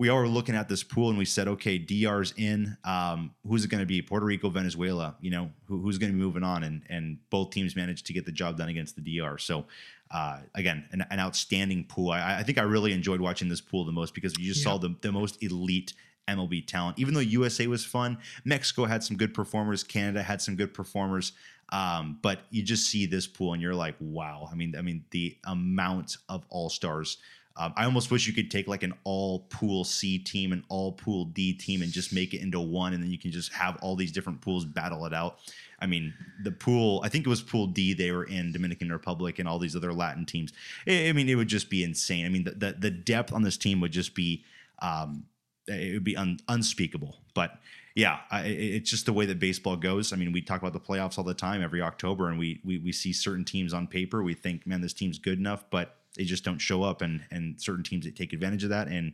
we 0.00 0.08
all 0.08 0.16
were 0.16 0.28
looking 0.28 0.54
at 0.54 0.66
this 0.66 0.82
pool 0.82 1.10
and 1.10 1.18
we 1.18 1.26
said, 1.26 1.46
okay, 1.46 1.76
DR's 1.76 2.32
in. 2.38 2.74
Um, 2.84 3.34
who's 3.46 3.66
it 3.66 3.68
going 3.68 3.82
to 3.82 3.86
be? 3.86 4.00
Puerto 4.00 4.24
Rico, 4.24 4.48
Venezuela. 4.48 5.14
You 5.20 5.30
know, 5.30 5.50
who, 5.66 5.78
who's 5.78 5.98
going 5.98 6.10
to 6.10 6.16
be 6.16 6.22
moving 6.22 6.42
on? 6.42 6.62
And 6.64 6.82
and 6.88 7.18
both 7.28 7.50
teams 7.50 7.76
managed 7.76 8.06
to 8.06 8.14
get 8.14 8.24
the 8.24 8.32
job 8.32 8.56
done 8.56 8.70
against 8.70 8.96
the 8.96 9.18
DR. 9.18 9.36
So 9.38 9.66
uh, 10.10 10.40
again, 10.54 10.84
an, 10.92 11.04
an, 11.10 11.20
outstanding 11.20 11.84
pool. 11.84 12.10
I, 12.10 12.38
I, 12.38 12.42
think 12.42 12.58
I 12.58 12.62
really 12.62 12.92
enjoyed 12.92 13.20
watching 13.20 13.48
this 13.48 13.60
pool 13.60 13.84
the 13.84 13.92
most 13.92 14.12
because 14.12 14.36
you 14.38 14.46
just 14.46 14.60
yeah. 14.60 14.72
saw 14.72 14.78
the, 14.78 14.96
the 15.02 15.12
most 15.12 15.40
elite 15.42 15.92
MLB 16.26 16.66
talent. 16.66 16.98
Even 16.98 17.14
though 17.14 17.20
USA 17.20 17.66
was 17.68 17.84
fun, 17.84 18.18
Mexico 18.44 18.86
had 18.86 19.04
some 19.04 19.16
good 19.16 19.34
performers, 19.34 19.84
Canada 19.84 20.22
had 20.22 20.42
some 20.42 20.56
good 20.56 20.74
performers. 20.74 21.32
Um, 21.72 22.18
but 22.22 22.40
you 22.50 22.62
just 22.62 22.90
see 22.90 23.06
this 23.06 23.26
pool 23.26 23.52
and 23.52 23.62
you're 23.62 23.74
like, 23.74 23.94
wow. 24.00 24.48
I 24.50 24.54
mean, 24.56 24.74
I 24.76 24.82
mean, 24.82 25.04
the 25.10 25.36
amount 25.44 26.16
of 26.28 26.44
all 26.48 26.68
stars. 26.68 27.18
Um, 27.56 27.74
I 27.76 27.84
almost 27.84 28.10
wish 28.10 28.26
you 28.26 28.32
could 28.32 28.50
take 28.50 28.68
like 28.68 28.82
an 28.82 28.94
all 29.04 29.40
pool 29.50 29.84
C 29.84 30.18
team 30.18 30.52
and 30.52 30.62
all 30.68 30.92
pool 30.92 31.26
D 31.26 31.52
team 31.52 31.82
and 31.82 31.92
just 31.92 32.12
make 32.12 32.32
it 32.32 32.40
into 32.40 32.60
one, 32.60 32.94
and 32.94 33.02
then 33.02 33.10
you 33.10 33.18
can 33.18 33.30
just 33.30 33.52
have 33.52 33.76
all 33.82 33.96
these 33.96 34.12
different 34.12 34.40
pools 34.40 34.64
battle 34.64 35.04
it 35.04 35.12
out. 35.12 35.40
I 35.80 35.86
mean, 35.86 36.14
the 36.42 36.52
pool, 36.52 37.00
I 37.04 37.08
think 37.08 37.26
it 37.26 37.28
was 37.30 37.42
Pool 37.42 37.66
D, 37.66 37.94
they 37.94 38.10
were 38.10 38.24
in 38.24 38.52
Dominican 38.52 38.92
Republic 38.92 39.38
and 39.38 39.48
all 39.48 39.58
these 39.58 39.74
other 39.74 39.92
Latin 39.92 40.26
teams. 40.26 40.52
I, 40.86 41.12
mean, 41.12 41.28
it 41.28 41.36
would 41.36 41.48
just 41.48 41.70
be 41.70 41.82
insane. 41.82 42.26
I 42.26 42.28
mean, 42.28 42.44
the, 42.44 42.52
the, 42.52 42.72
the 42.78 42.90
depth 42.90 43.32
on 43.32 43.42
this 43.42 43.56
team 43.56 43.80
would 43.80 43.92
just 43.92 44.14
be, 44.14 44.44
um, 44.80 45.24
it 45.66 45.94
would 45.94 46.04
be 46.04 46.16
un, 46.16 46.38
unspeakable. 46.48 47.16
But 47.34 47.58
yeah, 47.94 48.20
I, 48.30 48.42
it's 48.42 48.90
just 48.90 49.06
the 49.06 49.12
way 49.12 49.26
that 49.26 49.38
baseball 49.38 49.76
goes. 49.76 50.12
I 50.12 50.16
mean, 50.16 50.32
we 50.32 50.42
talk 50.42 50.60
about 50.60 50.72
the 50.72 50.80
playoffs 50.80 51.18
all 51.18 51.24
the 51.24 51.34
time 51.34 51.62
every 51.62 51.82
October, 51.82 52.28
and 52.28 52.38
we 52.38 52.60
we 52.64 52.78
we 52.78 52.92
see 52.92 53.12
certain 53.12 53.44
teams 53.44 53.74
on 53.74 53.86
paper. 53.86 54.22
We 54.22 54.34
think, 54.34 54.66
man, 54.66 54.80
this 54.80 54.92
team's 54.92 55.18
good 55.18 55.38
enough, 55.38 55.64
but 55.70 55.96
they 56.16 56.24
just 56.24 56.44
don't 56.44 56.58
show 56.58 56.82
up, 56.82 57.02
and 57.02 57.22
and 57.30 57.60
certain 57.60 57.82
teams 57.82 58.04
that 58.04 58.16
take 58.16 58.32
advantage 58.32 58.62
of 58.64 58.70
that, 58.70 58.88
and 58.88 59.12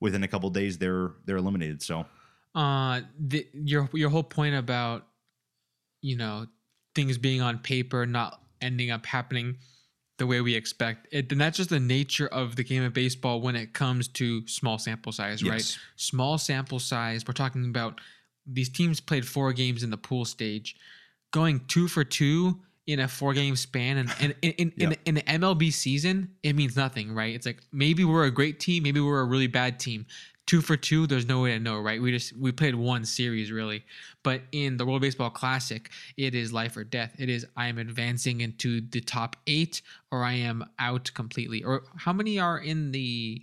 within 0.00 0.22
a 0.22 0.28
couple 0.28 0.48
days, 0.50 0.78
they're 0.78 1.12
they're 1.26 1.36
eliminated. 1.36 1.82
So, 1.82 2.06
uh, 2.54 3.02
the, 3.18 3.46
your 3.52 3.90
your 3.92 4.08
whole 4.10 4.22
point 4.22 4.54
about 4.54 5.06
you 6.00 6.16
know 6.16 6.46
things 6.94 7.18
being 7.18 7.40
on 7.40 7.58
paper 7.58 8.06
not 8.06 8.40
ending 8.60 8.90
up 8.90 9.06
happening 9.06 9.56
the 10.18 10.26
way 10.26 10.40
we 10.40 10.54
expect 10.54 11.06
it 11.12 11.30
and 11.30 11.40
that's 11.40 11.56
just 11.56 11.70
the 11.70 11.78
nature 11.78 12.26
of 12.28 12.56
the 12.56 12.64
game 12.64 12.82
of 12.82 12.92
baseball 12.92 13.40
when 13.40 13.54
it 13.54 13.72
comes 13.72 14.08
to 14.08 14.46
small 14.48 14.78
sample 14.78 15.12
size 15.12 15.44
right? 15.44 15.78
Small 15.96 16.38
sample 16.38 16.78
size 16.80 17.24
we're 17.26 17.34
talking 17.34 17.64
about 17.66 18.00
these 18.46 18.68
teams 18.68 18.98
played 19.00 19.26
four 19.26 19.52
games 19.52 19.82
in 19.82 19.90
the 19.90 19.96
pool 19.96 20.24
stage 20.24 20.76
going 21.30 21.60
two 21.68 21.86
for 21.86 22.02
two 22.02 22.58
in 22.86 23.00
a 23.00 23.06
four 23.06 23.34
game 23.34 23.54
span 23.54 23.98
and 23.98 24.10
in, 24.18 24.34
in, 24.42 24.52
in, 24.52 24.72
in, 24.78 24.90
Yeah. 24.90 24.96
in 25.04 25.14
the 25.16 25.22
mlb 25.22 25.72
season 25.72 26.30
it 26.42 26.54
means 26.54 26.74
nothing 26.74 27.14
right? 27.14 27.34
It's 27.34 27.46
like 27.46 27.58
maybe 27.70 28.04
we're 28.04 28.24
a 28.24 28.30
great 28.30 28.58
team 28.58 28.82
maybe 28.82 28.98
we're 29.00 29.20
a 29.20 29.24
really 29.26 29.46
bad 29.46 29.78
team 29.78 30.06
two 30.48 30.62
for 30.62 30.78
two 30.78 31.06
there's 31.06 31.26
no 31.26 31.42
way 31.42 31.52
to 31.52 31.60
know 31.60 31.78
right 31.78 32.00
we 32.00 32.10
just 32.10 32.34
we 32.38 32.50
played 32.50 32.74
one 32.74 33.04
series 33.04 33.52
really 33.52 33.84
but 34.22 34.40
in 34.52 34.78
the 34.78 34.86
world 34.86 35.02
baseball 35.02 35.28
classic 35.28 35.90
it 36.16 36.34
is 36.34 36.54
life 36.54 36.74
or 36.74 36.84
death 36.84 37.14
it 37.18 37.28
is 37.28 37.46
i 37.54 37.68
am 37.68 37.76
advancing 37.76 38.40
into 38.40 38.80
the 38.80 39.00
top 39.00 39.36
eight 39.46 39.82
or 40.10 40.24
i 40.24 40.32
am 40.32 40.64
out 40.78 41.10
completely 41.12 41.62
or 41.62 41.84
how 41.96 42.14
many 42.14 42.38
are 42.38 42.58
in 42.58 42.90
the 42.92 43.42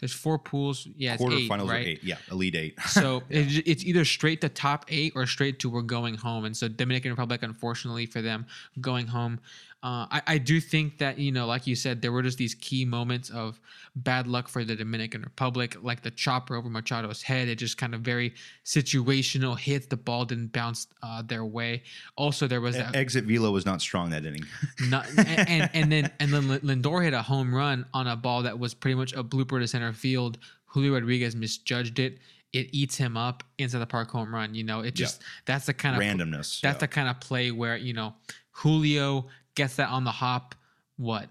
there's 0.00 0.12
four 0.12 0.38
pools 0.38 0.86
yeah 0.96 1.14
it's 1.14 1.22
eight 1.22 1.50
quarterfinals 1.50 1.68
right 1.68 1.86
are 1.86 1.88
eight. 1.88 2.04
Yeah, 2.04 2.16
elite 2.30 2.54
eight. 2.54 2.80
so 2.86 3.22
it, 3.28 3.66
it's 3.66 3.84
either 3.84 4.04
straight 4.04 4.40
to 4.42 4.48
top 4.48 4.84
eight 4.88 5.12
or 5.16 5.26
straight 5.26 5.58
to 5.60 5.70
we're 5.70 5.82
going 5.82 6.14
home. 6.14 6.44
And 6.44 6.56
so 6.56 6.68
Dominican 6.68 7.10
Republic, 7.10 7.42
unfortunately 7.42 8.06
for 8.06 8.22
them, 8.22 8.46
going 8.80 9.06
home. 9.06 9.40
Uh, 9.80 10.06
I, 10.10 10.22
I 10.26 10.38
do 10.38 10.60
think 10.60 10.98
that 10.98 11.18
you 11.20 11.30
know, 11.30 11.46
like 11.46 11.66
you 11.68 11.76
said, 11.76 12.02
there 12.02 12.10
were 12.10 12.22
just 12.22 12.36
these 12.36 12.54
key 12.56 12.84
moments 12.84 13.30
of 13.30 13.60
bad 13.94 14.26
luck 14.26 14.48
for 14.48 14.64
the 14.64 14.74
Dominican 14.74 15.22
Republic, 15.22 15.76
like 15.80 16.02
the 16.02 16.10
chopper 16.10 16.56
over 16.56 16.68
Machado's 16.68 17.22
head. 17.22 17.46
It 17.46 17.56
just 17.56 17.78
kind 17.78 17.94
of 17.94 18.00
very 18.00 18.34
situational 18.64 19.56
hits. 19.58 19.86
The 19.86 19.96
ball 19.96 20.24
didn't 20.24 20.52
bounce 20.52 20.88
uh, 21.02 21.22
their 21.22 21.44
way. 21.44 21.84
Also, 22.16 22.46
there 22.48 22.60
was 22.60 22.76
that 22.76 22.96
Exit 22.96 23.24
velo 23.24 23.50
was 23.52 23.64
not 23.66 23.80
strong 23.80 24.10
that 24.10 24.24
inning. 24.26 24.44
not, 24.88 25.06
and, 25.16 25.48
and 25.48 25.70
and 25.72 25.92
then 25.92 26.10
and 26.18 26.32
then 26.32 26.48
Lindor 26.60 27.04
hit 27.04 27.14
a 27.14 27.22
home 27.22 27.54
run 27.54 27.86
on 27.94 28.08
a 28.08 28.16
ball 28.16 28.42
that 28.42 28.58
was 28.58 28.74
pretty 28.74 28.96
much 28.96 29.12
a 29.12 29.22
blooper 29.22 29.60
to 29.60 29.68
center 29.68 29.92
field. 29.92 30.38
Julio 30.66 30.94
Rodriguez 30.94 31.36
misjudged 31.36 31.98
it. 32.00 32.18
It 32.52 32.68
eats 32.72 32.96
him 32.96 33.16
up 33.16 33.44
inside 33.58 33.78
the 33.78 33.86
park 33.86 34.10
home 34.10 34.34
run. 34.34 34.54
You 34.54 34.64
know, 34.64 34.80
it 34.80 34.86
Yeah. 34.98 35.06
just 35.06 35.22
that's 35.44 35.66
the 35.66 35.74
kind 35.74 35.94
of 35.96 36.02
Randomness. 36.02 36.60
that's 36.60 36.62
yeah. 36.62 36.72
the 36.78 36.88
kind 36.88 37.08
of 37.08 37.20
play 37.20 37.50
where 37.52 37.76
you 37.76 37.92
know 37.92 38.14
Julio 38.50 39.26
gets 39.58 39.76
that 39.76 39.90
on 39.90 40.04
the 40.04 40.10
hop. 40.10 40.54
What. 40.96 41.28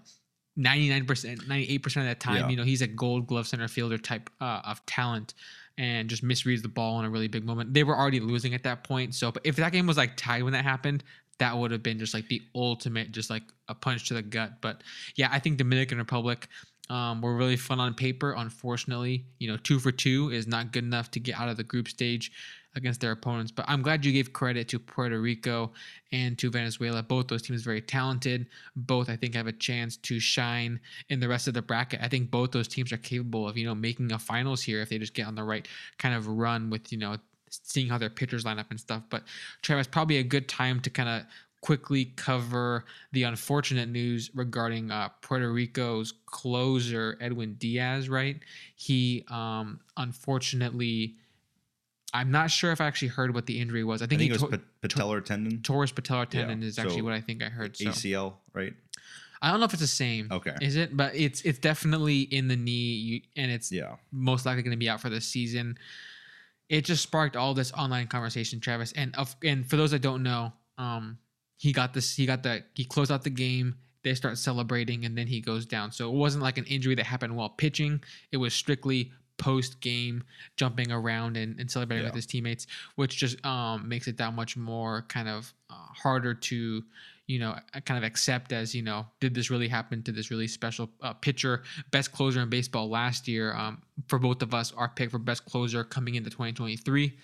99%, 0.58 1.06
98% 1.46 1.86
of 1.86 1.92
that 2.04 2.20
time, 2.20 2.36
Yeah. 2.36 2.48
you 2.48 2.56
know, 2.56 2.64
he's 2.64 2.82
a 2.82 2.86
gold 2.86 3.26
glove 3.26 3.46
center 3.46 3.68
fielder 3.68 3.96
type 3.96 4.28
uh, 4.40 4.60
of 4.64 4.84
talent 4.86 5.34
and 5.76 6.10
just 6.10 6.24
misreads 6.24 6.62
the 6.62 6.68
ball 6.68 6.98
in 6.98 7.04
a 7.04 7.10
really 7.10 7.28
big 7.28 7.44
moment. 7.44 7.72
They 7.72 7.84
were 7.84 7.96
already 7.96 8.18
losing 8.18 8.54
at 8.54 8.64
that 8.64 8.82
point. 8.82 9.14
So, 9.14 9.30
but 9.30 9.46
if 9.46 9.54
that 9.56 9.70
game 9.72 9.86
was 9.86 9.96
like 9.96 10.16
tied 10.16 10.42
when 10.42 10.52
that 10.52 10.64
happened, 10.64 11.04
that 11.38 11.56
would 11.56 11.70
have 11.70 11.84
been 11.84 12.00
just 12.00 12.12
like 12.12 12.28
the 12.28 12.42
ultimate, 12.56 13.12
just 13.12 13.30
like 13.30 13.44
a 13.68 13.74
punch 13.74 14.08
to 14.08 14.14
the 14.14 14.22
gut. 14.22 14.60
But 14.60 14.82
yeah, 15.14 15.28
I 15.30 15.38
think 15.38 15.56
Dominican 15.58 15.98
Republic 15.98 16.48
um, 16.90 17.22
were 17.22 17.36
really 17.36 17.56
fun 17.56 17.78
on 17.78 17.94
paper. 17.94 18.34
Unfortunately, 18.36 19.24
you 19.38 19.48
know, 19.48 19.56
two 19.58 19.78
for 19.78 19.92
two 19.92 20.30
is 20.30 20.48
not 20.48 20.72
good 20.72 20.82
enough 20.82 21.12
to 21.12 21.20
get 21.20 21.38
out 21.38 21.48
of 21.48 21.56
the 21.56 21.62
group 21.62 21.86
stage 21.86 22.32
against 22.74 23.00
their 23.00 23.12
opponents. 23.12 23.50
But 23.50 23.64
I'm 23.68 23.82
glad 23.82 24.04
you 24.04 24.12
gave 24.12 24.32
credit 24.32 24.68
to 24.68 24.78
Puerto 24.78 25.20
Rico 25.20 25.72
and 26.12 26.38
to 26.38 26.50
Venezuela. 26.50 27.02
Both 27.02 27.28
those 27.28 27.42
teams 27.42 27.62
very 27.62 27.80
talented. 27.80 28.46
Both 28.76 29.10
I 29.10 29.16
think 29.16 29.34
have 29.34 29.46
a 29.46 29.52
chance 29.52 29.96
to 29.98 30.20
shine 30.20 30.80
in 31.08 31.20
the 31.20 31.28
rest 31.28 31.48
of 31.48 31.54
the 31.54 31.62
bracket. 31.62 32.00
I 32.02 32.08
think 32.08 32.30
both 32.30 32.52
those 32.52 32.68
teams 32.68 32.92
are 32.92 32.98
capable 32.98 33.48
of 33.48 33.56
you 33.56 33.66
know 33.66 33.74
making 33.74 34.12
a 34.12 34.18
finals 34.18 34.62
here 34.62 34.80
if 34.80 34.88
they 34.88 34.98
just 34.98 35.14
get 35.14 35.26
on 35.26 35.34
the 35.34 35.44
right 35.44 35.66
kind 35.98 36.14
of 36.14 36.28
run 36.28 36.70
with 36.70 36.92
you 36.92 36.98
know 36.98 37.16
seeing 37.50 37.88
how 37.88 37.98
their 37.98 38.10
pitchers 38.10 38.44
line 38.44 38.58
up 38.58 38.70
and 38.70 38.78
stuff. 38.80 39.02
But 39.10 39.24
Travis, 39.62 39.86
probably 39.86 40.18
a 40.18 40.22
good 40.22 40.48
time 40.48 40.80
to 40.80 40.90
kind 40.90 41.08
of 41.08 41.22
quickly 41.60 42.06
cover 42.16 42.84
the 43.12 43.24
unfortunate 43.24 43.88
news 43.88 44.30
regarding 44.34 44.90
uh, 44.90 45.08
Puerto 45.22 45.50
Rico's 45.52 46.12
closer 46.26 47.18
Edwin 47.20 47.54
Diaz. 47.54 48.08
Right, 48.08 48.40
he 48.76 49.24
um, 49.30 49.80
unfortunately. 49.96 51.16
I'm 52.14 52.30
not 52.30 52.50
sure 52.50 52.72
if 52.72 52.80
I 52.80 52.86
actually 52.86 53.08
heard 53.08 53.34
what 53.34 53.46
the 53.46 53.60
injury 53.60 53.84
was. 53.84 54.00
I 54.00 54.06
I 54.06 54.08
think, 54.08 54.20
think 54.20 54.32
he 54.32 54.36
it 54.36 54.40
was 54.40 54.50
to- 54.60 54.88
patellar 54.88 55.22
tendon, 55.24 55.60
Torres 55.62 55.92
patellar 55.92 56.28
tendon 56.28 56.62
Yeah, 56.62 56.68
is 56.68 56.78
actually 56.78 56.98
so 56.98 57.04
what 57.04 57.12
I 57.12 57.20
think 57.20 57.42
I 57.42 57.48
heard. 57.48 57.76
So 57.76 57.84
ACL, 57.86 58.34
right? 58.54 58.72
I 59.42 59.50
don't 59.50 59.60
know 59.60 59.66
if 59.66 59.72
it's 59.72 59.82
the 59.82 59.86
same. 59.86 60.28
Okay. 60.32 60.54
Is 60.60 60.74
it? 60.76 60.96
But 60.96 61.14
it's 61.14 61.42
it's 61.42 61.58
definitely 61.58 62.22
in 62.22 62.48
the 62.48 62.56
knee, 62.56 63.24
and 63.36 63.50
it's 63.52 63.70
Yeah. 63.70 63.96
most 64.10 64.46
likely 64.46 64.62
going 64.62 64.72
to 64.72 64.78
be 64.78 64.88
out 64.88 65.00
for 65.00 65.10
the 65.10 65.20
season. 65.20 65.78
It 66.68 66.84
just 66.84 67.02
sparked 67.02 67.36
all 67.36 67.54
this 67.54 67.72
online 67.72 68.08
conversation, 68.08 68.58
Travis. 68.60 68.92
And 68.92 69.14
of 69.16 69.36
and 69.44 69.68
for 69.68 69.76
those 69.76 69.90
that 69.92 70.02
don't 70.02 70.22
know, 70.22 70.52
um, 70.76 71.18
he 71.56 71.72
got 71.72 71.94
this. 71.94 72.16
He 72.16 72.26
got 72.26 72.42
the. 72.42 72.64
He 72.74 72.84
closed 72.84 73.12
out 73.12 73.22
the 73.22 73.30
game. 73.30 73.76
They 74.02 74.14
start 74.14 74.38
celebrating, 74.38 75.04
and 75.04 75.16
then 75.16 75.26
he 75.26 75.40
goes 75.40 75.66
down. 75.66 75.92
So 75.92 76.08
it 76.10 76.14
wasn't 76.16 76.42
like 76.42 76.56
an 76.58 76.64
injury 76.64 76.94
that 76.96 77.04
happened 77.06 77.36
while 77.36 77.48
pitching. 77.50 78.02
It 78.32 78.36
was 78.38 78.54
strictly 78.54 79.12
post 79.38 79.80
game, 79.80 80.22
jumping 80.56 80.92
around 80.92 81.36
and, 81.36 81.58
and 81.58 81.70
celebrating 81.70 82.02
Yeah. 82.04 82.08
with 82.10 82.16
his 82.16 82.26
teammates, 82.26 82.66
which 82.96 83.16
just 83.16 83.44
um, 83.46 83.88
makes 83.88 84.06
it 84.08 84.16
that 84.18 84.34
much 84.34 84.56
more 84.56 85.02
kind 85.08 85.28
of 85.28 85.52
uh, 85.70 85.74
harder 85.74 86.34
to 86.34 86.84
you 87.28 87.38
know, 87.38 87.54
kind 87.84 87.98
of 88.02 88.04
accept 88.04 88.52
as, 88.52 88.74
you 88.74 88.80
know, 88.80 89.06
did 89.20 89.34
this 89.34 89.50
really 89.50 89.68
happen 89.68 90.02
to 90.02 90.10
this 90.12 90.30
really 90.30 90.48
special 90.48 90.88
uh, 91.02 91.12
pitcher, 91.12 91.62
best 91.90 92.10
closer 92.10 92.40
in 92.40 92.48
baseball 92.48 92.88
last 92.88 93.28
year? 93.28 93.54
Um, 93.54 93.82
for 94.06 94.18
both 94.18 94.40
of 94.40 94.54
us, 94.54 94.72
our 94.72 94.88
pick 94.88 95.10
for 95.10 95.18
best 95.18 95.44
closer 95.44 95.84
coming 95.84 96.14
into 96.14 96.30
2023. 96.30 97.14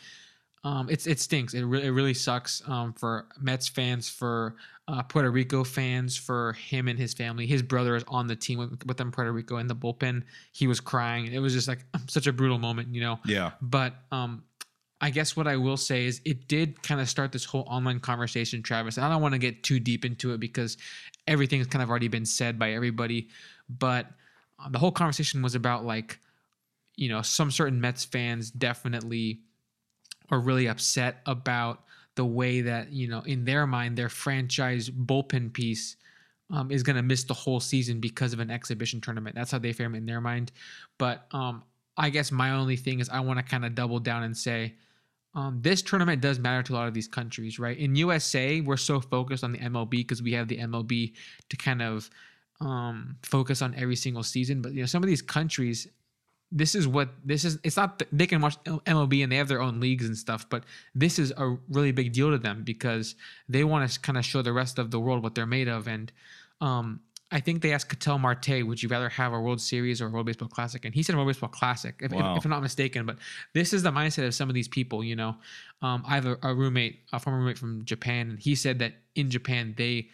Um, 0.64 0.88
it's 0.90 1.06
it 1.06 1.20
stinks. 1.20 1.52
It 1.52 1.62
really 1.64 1.86
it 1.86 1.90
really 1.90 2.14
sucks 2.14 2.62
um, 2.66 2.94
for 2.94 3.26
Mets 3.38 3.68
fans, 3.68 4.08
for 4.08 4.56
uh, 4.88 5.02
Puerto 5.02 5.30
Rico 5.30 5.62
fans, 5.62 6.16
for 6.16 6.54
him 6.54 6.88
and 6.88 6.98
his 6.98 7.12
family. 7.12 7.46
His 7.46 7.62
brother 7.62 7.96
is 7.96 8.04
on 8.08 8.26
the 8.26 8.36
team 8.36 8.58
with, 8.58 8.84
with 8.86 8.96
them, 8.96 9.12
Puerto 9.12 9.30
Rico, 9.30 9.58
in 9.58 9.66
the 9.66 9.76
bullpen. 9.76 10.22
He 10.52 10.66
was 10.66 10.80
crying. 10.80 11.32
It 11.32 11.38
was 11.38 11.52
just 11.52 11.68
like 11.68 11.84
such 12.08 12.26
a 12.26 12.32
brutal 12.32 12.58
moment, 12.58 12.94
you 12.94 13.02
know. 13.02 13.18
Yeah. 13.26 13.52
But 13.60 13.94
um, 14.10 14.44
I 15.00 15.10
guess 15.10 15.36
what 15.36 15.46
I 15.46 15.56
will 15.56 15.76
say 15.76 16.06
is 16.06 16.22
it 16.24 16.48
did 16.48 16.82
kind 16.82 16.98
of 16.98 17.10
start 17.10 17.30
this 17.30 17.44
whole 17.44 17.64
online 17.68 18.00
conversation, 18.00 18.62
Travis. 18.62 18.96
And 18.96 19.04
I 19.04 19.10
don't 19.10 19.20
want 19.20 19.34
to 19.34 19.38
get 19.38 19.62
too 19.62 19.78
deep 19.78 20.02
into 20.04 20.32
it 20.32 20.40
because 20.40 20.78
everything's 21.26 21.66
kind 21.66 21.82
of 21.82 21.90
already 21.90 22.08
been 22.08 22.24
said 22.24 22.58
by 22.58 22.72
everybody. 22.72 23.28
But 23.68 24.06
uh, 24.58 24.70
the 24.70 24.78
whole 24.78 24.92
conversation 24.92 25.42
was 25.42 25.54
about 25.54 25.84
like, 25.84 26.18
you 26.96 27.10
know, 27.10 27.20
some 27.20 27.50
certain 27.50 27.82
Mets 27.82 28.06
fans 28.06 28.50
definitely 28.50 29.40
are 30.30 30.40
really 30.40 30.66
upset 30.66 31.20
about 31.26 31.84
the 32.16 32.24
way 32.24 32.60
that, 32.60 32.92
you 32.92 33.08
know, 33.08 33.20
in 33.20 33.44
their 33.44 33.66
mind, 33.66 33.96
their 33.96 34.08
franchise 34.08 34.88
bullpen 34.88 35.52
piece 35.52 35.96
um, 36.50 36.70
is 36.70 36.82
going 36.82 36.96
to 36.96 37.02
miss 37.02 37.24
the 37.24 37.34
whole 37.34 37.60
season 37.60 38.00
because 38.00 38.32
of 38.32 38.40
an 38.40 38.50
exhibition 38.50 39.00
tournament. 39.00 39.34
That's 39.34 39.50
how 39.50 39.58
they 39.58 39.72
frame 39.72 39.94
it 39.94 39.98
in 39.98 40.06
their 40.06 40.20
mind. 40.20 40.52
But 40.98 41.26
um, 41.32 41.62
I 41.96 42.10
guess 42.10 42.30
my 42.30 42.50
only 42.50 42.76
thing 42.76 43.00
is 43.00 43.08
I 43.08 43.20
want 43.20 43.38
to 43.38 43.44
kind 43.44 43.64
of 43.64 43.74
double 43.74 43.98
down 43.98 44.22
and 44.22 44.36
say 44.36 44.74
um, 45.34 45.58
this 45.62 45.82
tournament 45.82 46.22
does 46.22 46.38
matter 46.38 46.62
to 46.62 46.72
a 46.72 46.76
lot 46.76 46.88
of 46.88 46.94
these 46.94 47.08
countries, 47.08 47.58
right? 47.58 47.76
In 47.76 47.96
USA, 47.96 48.60
we're 48.60 48.76
so 48.76 49.00
focused 49.00 49.42
on 49.42 49.52
the 49.52 49.58
MLB 49.58 49.90
because 49.90 50.22
we 50.22 50.32
have 50.32 50.46
the 50.46 50.58
MLB 50.58 51.12
to 51.48 51.56
kind 51.56 51.82
of 51.82 52.08
um, 52.60 53.16
focus 53.22 53.60
on 53.60 53.74
every 53.74 53.96
single 53.96 54.22
season. 54.22 54.62
But 54.62 54.74
you 54.74 54.80
know, 54.80 54.86
some 54.86 55.02
of 55.02 55.08
these 55.08 55.22
countries, 55.22 55.88
this 56.56 56.74
is 56.76 56.86
what 56.86 57.08
this 57.24 57.44
is. 57.44 57.58
It's 57.64 57.76
not 57.76 58.02
they 58.12 58.26
can 58.28 58.40
watch 58.40 58.56
MLB 58.64 59.22
and 59.24 59.30
they 59.32 59.36
have 59.36 59.48
their 59.48 59.60
own 59.60 59.80
leagues 59.80 60.06
and 60.06 60.16
stuff, 60.16 60.48
but 60.48 60.62
this 60.94 61.18
is 61.18 61.32
a 61.36 61.56
really 61.68 61.90
big 61.92 62.12
deal 62.12 62.30
to 62.30 62.38
them 62.38 62.62
because 62.62 63.16
they 63.48 63.64
want 63.64 63.90
to 63.90 64.00
kind 64.00 64.16
of 64.16 64.24
show 64.24 64.40
the 64.40 64.52
rest 64.52 64.78
of 64.78 64.90
the 64.92 65.00
world 65.00 65.22
what 65.22 65.34
they're 65.34 65.46
made 65.58 65.68
of. 65.68 65.88
And 65.88 66.12
um, 66.60 67.00
I 67.32 67.40
think 67.40 67.62
they 67.62 67.72
asked 67.72 67.88
Ketel 67.88 68.18
Marte, 68.18 68.62
would 68.64 68.80
you 68.82 68.88
rather 68.88 69.08
have 69.08 69.32
a 69.32 69.40
World 69.40 69.60
Series 69.60 70.00
or 70.00 70.06
a 70.06 70.10
World 70.10 70.26
Baseball 70.26 70.48
Classic? 70.48 70.84
And 70.84 70.94
he 70.94 71.02
said 71.02 71.16
World 71.16 71.26
Baseball 71.28 71.48
Classic, 71.48 71.94
if, 72.00 72.12
if- 72.12 72.18
if 72.36 72.44
I'm 72.44 72.50
not 72.50 72.62
mistaken. 72.62 73.04
But 73.04 73.16
this 73.54 73.72
is 73.72 73.82
the 73.82 73.90
mindset 73.90 74.24
of 74.26 74.34
some 74.34 74.48
of 74.48 74.54
these 74.54 74.68
people, 74.68 75.02
you 75.02 75.16
know. 75.16 75.36
Um, 75.82 76.04
I 76.06 76.14
have 76.14 76.26
a, 76.26 76.38
a 76.42 76.54
roommate, 76.54 77.00
a 77.12 77.18
former 77.18 77.40
roommate 77.40 77.58
from 77.58 77.84
Japan, 77.84 78.30
and 78.30 78.38
he 78.38 78.54
said 78.54 78.78
that 78.78 78.92
in 79.16 79.28
Japan, 79.30 79.74
they 79.76 80.08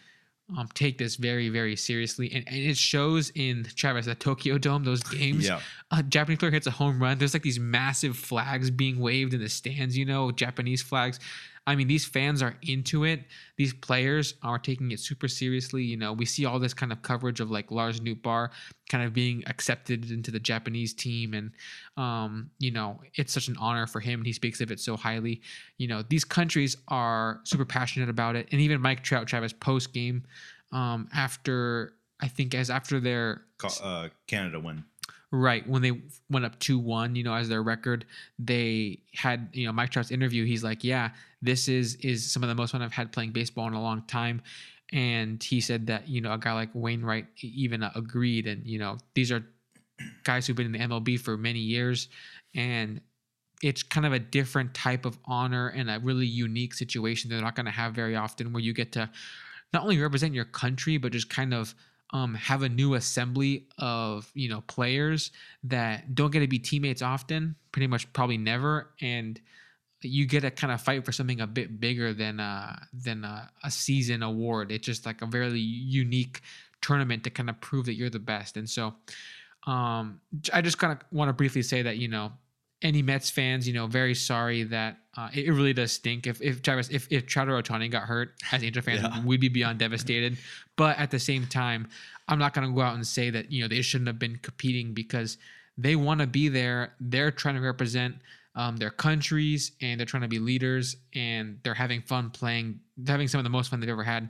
um, 0.57 0.69
take 0.73 0.97
this 0.97 1.15
very, 1.15 1.49
very 1.49 1.75
seriously. 1.75 2.31
And, 2.33 2.43
and 2.47 2.57
it 2.57 2.77
shows 2.77 3.31
in 3.35 3.65
Travis, 3.75 4.05
the 4.05 4.15
Tokyo 4.15 4.57
Dome, 4.57 4.83
those 4.83 5.03
games. 5.03 5.47
Yeah. 5.47 5.61
A 5.91 6.03
Japanese 6.03 6.39
player 6.39 6.51
hits 6.51 6.67
a 6.67 6.71
home 6.71 7.01
run. 7.01 7.17
There's 7.17 7.33
like 7.33 7.43
these 7.43 7.59
massive 7.59 8.17
flags 8.17 8.69
being 8.69 8.99
waved 8.99 9.33
in 9.33 9.41
the 9.41 9.49
stands, 9.49 9.97
you 9.97 10.05
know, 10.05 10.31
Japanese 10.31 10.81
flags. 10.81 11.19
I 11.67 11.75
mean, 11.75 11.87
these 11.87 12.05
fans 12.05 12.41
are 12.41 12.55
into 12.63 13.03
it. 13.03 13.21
These 13.55 13.73
players 13.73 14.33
are 14.41 14.57
taking 14.57 14.91
it 14.91 14.99
super 14.99 15.27
seriously. 15.27 15.83
You 15.83 15.95
know, 15.95 16.11
we 16.11 16.25
see 16.25 16.45
all 16.45 16.57
this 16.57 16.73
kind 16.73 16.91
of 16.91 17.03
coverage 17.03 17.39
of 17.39 17.51
like 17.51 17.69
Lars 17.69 17.99
Nootbaar 17.99 18.49
kind 18.89 19.03
of 19.05 19.13
being 19.13 19.43
accepted 19.45 20.09
into 20.09 20.31
the 20.31 20.39
Japanese 20.39 20.93
team, 20.93 21.33
and 21.33 21.51
um, 21.97 22.49
you 22.57 22.71
know, 22.71 22.99
it's 23.13 23.31
such 23.31 23.47
an 23.47 23.57
honor 23.59 23.85
for 23.85 23.99
him. 23.99 24.23
He 24.23 24.33
speaks 24.33 24.59
of 24.59 24.71
it 24.71 24.79
so 24.79 24.97
highly. 24.97 25.41
You 25.77 25.87
know, 25.87 26.01
these 26.01 26.23
countries 26.23 26.77
are 26.87 27.41
super 27.43 27.65
passionate 27.65 28.09
about 28.09 28.35
it, 28.35 28.47
and 28.51 28.59
even 28.59 28.81
Mike 28.81 29.03
Trout 29.03 29.27
Travis 29.27 29.53
post 29.53 29.93
game 29.93 30.23
um, 30.71 31.09
after 31.13 31.93
I 32.19 32.27
think 32.27 32.55
as 32.55 32.69
after 32.69 32.99
their 32.99 33.43
uh, 33.83 34.09
Canada 34.27 34.59
win. 34.59 34.83
Right. 35.33 35.67
When 35.67 35.81
they 35.81 36.01
went 36.29 36.45
up 36.45 36.59
2 36.59 36.77
1, 36.77 37.15
you 37.15 37.23
know, 37.23 37.33
as 37.33 37.47
their 37.47 37.63
record, 37.63 38.05
they 38.37 38.99
had, 39.13 39.47
you 39.53 39.65
know, 39.65 39.71
Mike 39.71 39.89
Trout's 39.89 40.11
interview. 40.11 40.45
He's 40.45 40.63
like, 40.63 40.83
yeah, 40.83 41.11
this 41.41 41.69
is 41.69 41.95
is 41.95 42.29
some 42.29 42.43
of 42.43 42.49
the 42.49 42.55
most 42.55 42.71
fun 42.71 42.81
I've 42.81 42.91
had 42.91 43.13
playing 43.13 43.31
baseball 43.31 43.67
in 43.67 43.73
a 43.73 43.81
long 43.81 44.03
time. 44.07 44.41
And 44.91 45.41
he 45.41 45.61
said 45.61 45.87
that, 45.87 46.09
you 46.09 46.19
know, 46.19 46.33
a 46.33 46.37
guy 46.37 46.51
like 46.51 46.69
Wainwright 46.73 47.27
even 47.41 47.81
uh, 47.81 47.91
agreed. 47.95 48.45
And, 48.45 48.67
you 48.67 48.77
know, 48.77 48.97
these 49.13 49.31
are 49.31 49.41
guys 50.25 50.45
who've 50.45 50.55
been 50.55 50.65
in 50.65 50.73
the 50.73 50.79
MLB 50.79 51.17
for 51.17 51.37
many 51.37 51.59
years. 51.59 52.09
And 52.53 52.99
it's 53.63 53.83
kind 53.83 54.05
of 54.05 54.11
a 54.11 54.19
different 54.19 54.73
type 54.73 55.05
of 55.05 55.17
honor 55.23 55.69
and 55.69 55.89
a 55.89 55.99
really 55.99 56.25
unique 56.25 56.73
situation 56.73 57.29
they're 57.29 57.39
not 57.39 57.55
going 57.55 57.67
to 57.67 57.71
have 57.71 57.93
very 57.93 58.15
often 58.15 58.51
where 58.51 58.61
you 58.61 58.73
get 58.73 58.91
to 58.93 59.09
not 59.73 59.83
only 59.83 59.97
represent 59.99 60.33
your 60.33 60.45
country, 60.45 60.97
but 60.97 61.13
just 61.13 61.29
kind 61.29 61.53
of 61.53 61.73
um, 62.13 62.35
have 62.35 62.63
a 62.63 62.69
new 62.69 62.95
assembly 62.95 63.67
of 63.77 64.29
you 64.33 64.49
know 64.49 64.61
players 64.61 65.31
that 65.63 66.13
don't 66.13 66.31
get 66.31 66.39
to 66.39 66.47
be 66.47 66.59
teammates 66.59 67.01
often, 67.01 67.55
pretty 67.71 67.87
much 67.87 68.11
probably 68.13 68.37
never, 68.37 68.89
and 69.01 69.39
you 70.01 70.25
get 70.25 70.41
to 70.41 70.51
kind 70.51 70.73
of 70.73 70.81
fight 70.81 71.05
for 71.05 71.11
something 71.11 71.41
a 71.41 71.47
bit 71.47 71.79
bigger 71.79 72.13
than 72.13 72.39
uh, 72.39 72.77
than 72.93 73.23
a, 73.23 73.49
a 73.63 73.71
season 73.71 74.23
award. 74.23 74.71
It's 74.71 74.85
just 74.85 75.05
like 75.05 75.21
a 75.21 75.25
very 75.25 75.59
unique 75.59 76.41
tournament 76.81 77.23
to 77.23 77.29
kind 77.29 77.49
of 77.49 77.61
prove 77.61 77.85
that 77.85 77.93
you're 77.93 78.09
the 78.09 78.19
best. 78.19 78.57
And 78.57 78.69
so, 78.69 78.95
um, 79.67 80.19
I 80.51 80.61
just 80.61 80.79
kind 80.79 80.93
of 80.93 80.99
want 81.11 81.29
to 81.29 81.33
briefly 81.33 81.61
say 81.61 81.81
that 81.83 81.97
you 81.97 82.07
know 82.07 82.33
any 82.81 83.01
Mets 83.01 83.29
fans, 83.29 83.67
you 83.67 83.73
know, 83.73 83.87
very 83.87 84.15
sorry 84.15 84.63
that 84.63 84.97
uh, 85.17 85.29
it, 85.33 85.45
it, 85.45 85.51
really 85.51 85.73
does 85.73 85.91
stink. 85.91 86.25
If 86.25 86.41
if 86.41 86.61
Travis, 86.61 86.89
if 86.89 87.07
if 87.09 87.25
Trout 87.25 87.47
Ohtani 87.47 87.91
got 87.91 88.03
hurt, 88.03 88.33
as 88.51 88.63
Angel 88.63 88.81
fans, 88.81 89.01
yeah. 89.03 89.23
we'd 89.23 89.41
be 89.41 89.49
beyond 89.49 89.79
devastated. 89.79 90.37
But 90.77 90.97
at 90.97 91.11
the 91.11 91.19
same 91.19 91.45
time, 91.47 91.87
I'm 92.27 92.39
not 92.39 92.53
going 92.53 92.67
to 92.67 92.73
go 92.73 92.81
out 92.81 92.95
and 92.95 93.05
say 93.05 93.29
that 93.29 93.51
you 93.51 93.61
know 93.61 93.67
they 93.67 93.81
shouldn't 93.81 94.07
have 94.07 94.19
been 94.19 94.37
competing 94.37 94.93
because 94.93 95.37
they 95.77 95.95
want 95.95 96.21
to 96.21 96.27
be 96.27 96.47
there. 96.47 96.93
They're 96.99 97.31
trying 97.31 97.55
to 97.55 97.61
represent 97.61 98.15
um, 98.55 98.77
their 98.77 98.89
countries 98.89 99.73
and 99.81 99.99
they're 99.99 100.05
trying 100.05 100.23
to 100.23 100.29
be 100.29 100.39
leaders 100.39 100.97
and 101.13 101.59
they're 101.63 101.73
having 101.73 102.01
fun 102.01 102.29
playing. 102.29 102.79
Having 103.05 103.27
some 103.27 103.39
of 103.39 103.43
the 103.43 103.49
most 103.49 103.69
fun 103.69 103.79
they've 103.79 103.89
ever 103.89 104.03
had 104.03 104.29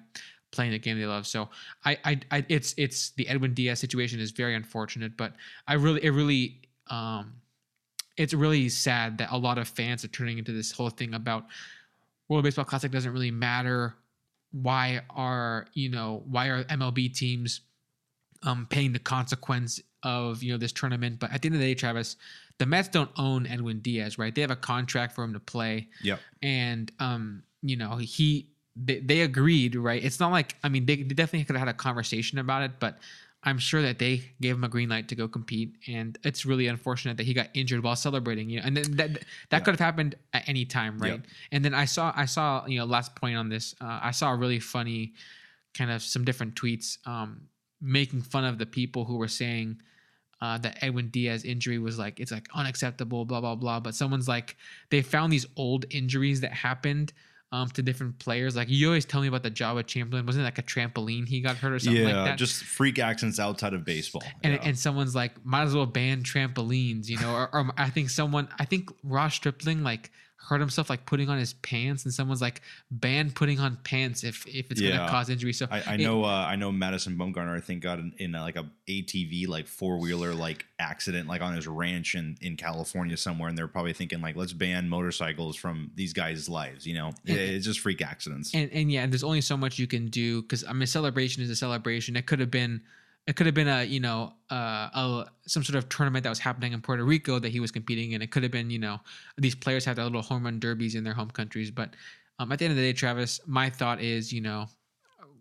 playing 0.51 0.71
the 0.71 0.79
game 0.79 0.99
they 0.99 1.05
love. 1.05 1.25
So 1.25 1.49
I, 1.85 1.97
I, 2.03 2.19
I 2.31 2.45
it's 2.49 2.73
it's 2.77 3.11
the 3.11 3.27
Edwin 3.27 3.53
Diaz 3.53 3.79
situation 3.79 4.19
is 4.19 4.31
very 4.31 4.55
unfortunate, 4.55 5.15
but 5.17 5.33
I 5.67 5.73
really 5.73 6.03
it 6.03 6.09
really 6.09 6.61
um 6.89 7.33
it's 8.21 8.33
really 8.33 8.69
sad 8.69 9.17
that 9.17 9.29
a 9.31 9.37
lot 9.37 9.57
of 9.57 9.67
fans 9.67 10.05
are 10.05 10.09
turning 10.09 10.37
into 10.37 10.51
this 10.51 10.71
whole 10.71 10.89
thing 10.89 11.13
about 11.13 11.45
World 12.29 12.43
Baseball 12.43 12.65
Classic 12.65 12.91
doesn't 12.91 13.11
really 13.11 13.31
matter. 13.31 13.95
Why 14.51 15.01
are 15.09 15.65
you 15.73 15.89
know 15.89 16.23
why 16.27 16.47
are 16.47 16.63
MLB 16.65 17.13
teams 17.15 17.61
um, 18.43 18.67
paying 18.69 18.93
the 18.93 18.99
consequence 18.99 19.81
of 20.03 20.43
you 20.43 20.51
know 20.51 20.57
this 20.57 20.71
tournament? 20.71 21.19
But 21.19 21.33
at 21.33 21.41
the 21.41 21.47
end 21.47 21.55
of 21.55 21.61
the 21.61 21.67
day, 21.67 21.75
Travis, 21.75 22.17
the 22.59 22.65
Mets 22.65 22.89
don't 22.89 23.09
own 23.17 23.47
Edwin 23.47 23.79
Diaz, 23.79 24.17
right? 24.17 24.33
They 24.33 24.41
have 24.41 24.51
a 24.51 24.55
contract 24.55 25.13
for 25.13 25.23
him 25.23 25.33
to 25.33 25.39
play. 25.39 25.89
Yep. 26.03 26.19
And 26.43 26.91
um, 26.99 27.43
you 27.63 27.75
know 27.75 27.97
he 27.97 28.47
they, 28.75 28.99
they 28.99 29.21
agreed, 29.21 29.75
right? 29.75 30.03
It's 30.03 30.19
not 30.19 30.31
like 30.31 30.55
I 30.63 30.69
mean 30.69 30.85
they, 30.85 30.97
they 30.97 31.15
definitely 31.15 31.45
could 31.45 31.55
have 31.55 31.67
had 31.67 31.73
a 31.73 31.77
conversation 31.77 32.37
about 32.37 32.63
it, 32.63 32.71
but 32.79 32.99
I'm 33.43 33.57
sure 33.57 33.81
that 33.81 33.97
they 33.97 34.21
gave 34.39 34.55
him 34.55 34.63
a 34.63 34.69
green 34.69 34.89
light 34.89 35.07
to 35.07 35.15
go 35.15 35.27
compete, 35.27 35.75
and 35.87 36.17
it's 36.23 36.45
really 36.45 36.67
unfortunate 36.67 37.17
that 37.17 37.25
he 37.25 37.33
got 37.33 37.49
injured 37.55 37.83
while 37.83 37.95
celebrating. 37.95 38.49
You 38.49 38.59
know, 38.59 38.67
and 38.67 38.77
then 38.77 38.95
that 38.97 39.13
that 39.13 39.21
yeah. 39.51 39.59
could 39.59 39.71
have 39.71 39.79
happened 39.79 40.15
at 40.33 40.47
any 40.47 40.63
time, 40.63 40.99
right? 40.99 41.13
Yep. 41.13 41.21
And 41.51 41.65
then 41.65 41.73
I 41.73 41.85
saw 41.85 42.13
I 42.15 42.25
saw 42.25 42.65
you 42.67 42.77
know 42.77 42.85
last 42.85 43.15
point 43.15 43.35
on 43.37 43.49
this, 43.49 43.73
uh, 43.81 43.99
I 44.01 44.11
saw 44.11 44.31
a 44.31 44.35
really 44.35 44.59
funny 44.59 45.13
kind 45.73 45.89
of 45.89 46.03
some 46.03 46.23
different 46.23 46.55
tweets 46.55 46.97
um, 47.07 47.41
making 47.81 48.21
fun 48.21 48.45
of 48.45 48.59
the 48.59 48.65
people 48.65 49.05
who 49.05 49.17
were 49.17 49.27
saying. 49.29 49.81
Uh, 50.43 50.57
that 50.57 50.75
Edwin 50.81 51.07
Diaz 51.09 51.43
injury 51.45 51.77
was 51.77 51.99
like 51.99 52.19
it's 52.19 52.31
like 52.31 52.47
unacceptable, 52.55 53.25
blah 53.25 53.39
blah 53.39 53.53
blah. 53.53 53.79
But 53.79 53.93
someone's 53.93 54.27
like 54.27 54.57
they 54.89 55.03
found 55.03 55.31
these 55.31 55.45
old 55.55 55.85
injuries 55.91 56.41
that 56.41 56.51
happened 56.51 57.13
um, 57.51 57.69
to 57.69 57.81
different 57.81 58.17
players. 58.19 58.55
Like 58.55 58.69
you 58.69 58.87
always 58.87 59.05
tell 59.05 59.21
me 59.21 59.27
about 59.27 59.43
the 59.43 59.51
Joba 59.51 59.85
Chamberlain. 59.85 60.25
Wasn't 60.25 60.41
it 60.41 60.45
like 60.45 60.57
a 60.57 60.63
trampoline 60.63 61.27
he 61.27 61.41
got 61.41 61.57
hurt 61.57 61.73
or 61.73 61.79
something 61.79 62.01
yeah, 62.01 62.15
like 62.15 62.25
that? 62.25 62.37
just 62.37 62.63
freak 62.63 62.97
accidents 62.99 63.39
outside 63.39 63.73
of 63.73 63.83
baseball. 63.83 64.23
And, 64.43 64.53
yeah. 64.53 64.59
and 64.63 64.79
someone's 64.79 65.15
like, 65.15 65.33
might 65.45 65.63
as 65.63 65.75
well 65.75 65.85
ban 65.85 66.23
trampolines, 66.23 67.07
you 67.09 67.19
know? 67.19 67.33
or, 67.33 67.49
or 67.53 67.71
I 67.77 67.89
think 67.89 68.09
someone, 68.09 68.47
I 68.57 68.65
think 68.65 68.89
Ross 69.03 69.35
Stripling 69.35 69.83
like 69.83 70.11
hurt 70.47 70.59
himself 70.59 70.89
like 70.89 71.05
putting 71.05 71.29
on 71.29 71.37
his 71.37 71.53
pants 71.53 72.03
and 72.05 72.13
someone's 72.13 72.41
like 72.41 72.61
ban 72.89 73.31
putting 73.31 73.59
on 73.59 73.77
pants 73.83 74.23
if 74.23 74.45
if 74.47 74.69
it's 74.71 74.81
yeah. 74.81 74.97
going 74.97 75.01
to 75.01 75.09
cause 75.09 75.29
injury. 75.29 75.53
So 75.53 75.67
i, 75.71 75.93
I 75.93 75.97
know 75.97 76.23
uh, 76.23 76.27
i 76.27 76.55
know 76.55 76.71
madison 76.71 77.17
bumgarner 77.17 77.55
i 77.55 77.61
think 77.61 77.81
got 77.81 77.99
in, 77.99 78.13
in 78.17 78.35
a, 78.35 78.41
like 78.41 78.55
a 78.55 78.65
atv 78.89 79.47
like 79.47 79.67
four-wheeler 79.67 80.33
like 80.33 80.65
accident 80.79 81.27
like 81.27 81.41
on 81.41 81.55
his 81.55 81.67
ranch 81.67 82.15
in 82.15 82.37
in 82.41 82.57
california 82.57 83.15
somewhere 83.15 83.49
and 83.49 83.57
they're 83.57 83.67
probably 83.67 83.93
thinking 83.93 84.21
like 84.21 84.35
let's 84.35 84.53
ban 84.53 84.89
motorcycles 84.89 85.55
from 85.55 85.91
these 85.95 86.13
guys 86.13 86.49
lives 86.49 86.85
you 86.85 86.95
know? 86.95 87.07
And, 87.27 87.37
it's 87.37 87.65
just 87.65 87.79
freak 87.79 88.01
accidents. 88.01 88.53
And, 88.53 88.71
and 88.71 88.91
yeah 88.91 89.05
there's 89.07 89.23
only 89.23 89.41
so 89.41 89.55
much 89.55 89.79
you 89.79 89.87
can 89.87 90.07
do 90.07 90.41
because 90.41 90.63
i 90.65 90.73
mean 90.73 90.87
celebration 90.87 91.41
is 91.43 91.49
a 91.49 91.55
celebration. 91.55 92.15
It 92.15 92.25
could 92.25 92.39
have 92.39 92.51
been 92.51 92.81
it 93.27 93.35
could 93.35 93.45
have 93.45 93.55
been 93.55 93.67
a 93.67 93.83
you 93.83 93.99
know 93.99 94.33
uh, 94.49 94.89
a 94.93 95.25
some 95.45 95.63
sort 95.63 95.75
of 95.75 95.89
tournament 95.89 96.23
that 96.23 96.29
was 96.29 96.39
happening 96.39 96.73
in 96.73 96.81
Puerto 96.81 97.03
Rico 97.03 97.39
that 97.39 97.49
he 97.49 97.59
was 97.59 97.71
competing 97.71 98.13
in. 98.13 98.21
It 98.21 98.31
could 98.31 98.43
have 98.43 98.51
been 98.51 98.69
you 98.69 98.79
know 98.79 98.99
these 99.37 99.55
players 99.55 99.85
have 99.85 99.95
their 99.95 100.05
little 100.05 100.21
home 100.21 100.43
run 100.43 100.59
derbies 100.59 100.95
in 100.95 101.03
their 101.03 101.13
home 101.13 101.29
countries. 101.29 101.71
But 101.71 101.95
um, 102.39 102.51
at 102.51 102.59
the 102.59 102.65
end 102.65 102.71
of 102.71 102.77
the 102.77 102.83
day, 102.83 102.93
Travis, 102.93 103.39
my 103.45 103.69
thought 103.69 104.01
is 104.01 104.33
you 104.33 104.41
know 104.41 104.65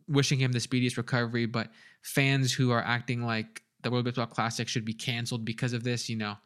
wishing 0.09 0.39
him 0.39 0.53
the 0.53 0.61
speediest 0.61 0.97
recovery. 0.97 1.47
But 1.47 1.71
fans 2.03 2.53
who 2.53 2.71
are 2.71 2.83
acting 2.83 3.25
like 3.25 3.63
the 3.83 3.91
World 3.91 4.05
Baseball 4.05 4.27
Classic 4.27 4.69
should 4.69 4.85
be 4.85 4.93
canceled 4.93 5.45
because 5.45 5.73
of 5.73 5.83
this, 5.83 6.09
you 6.09 6.17
know, 6.17 6.37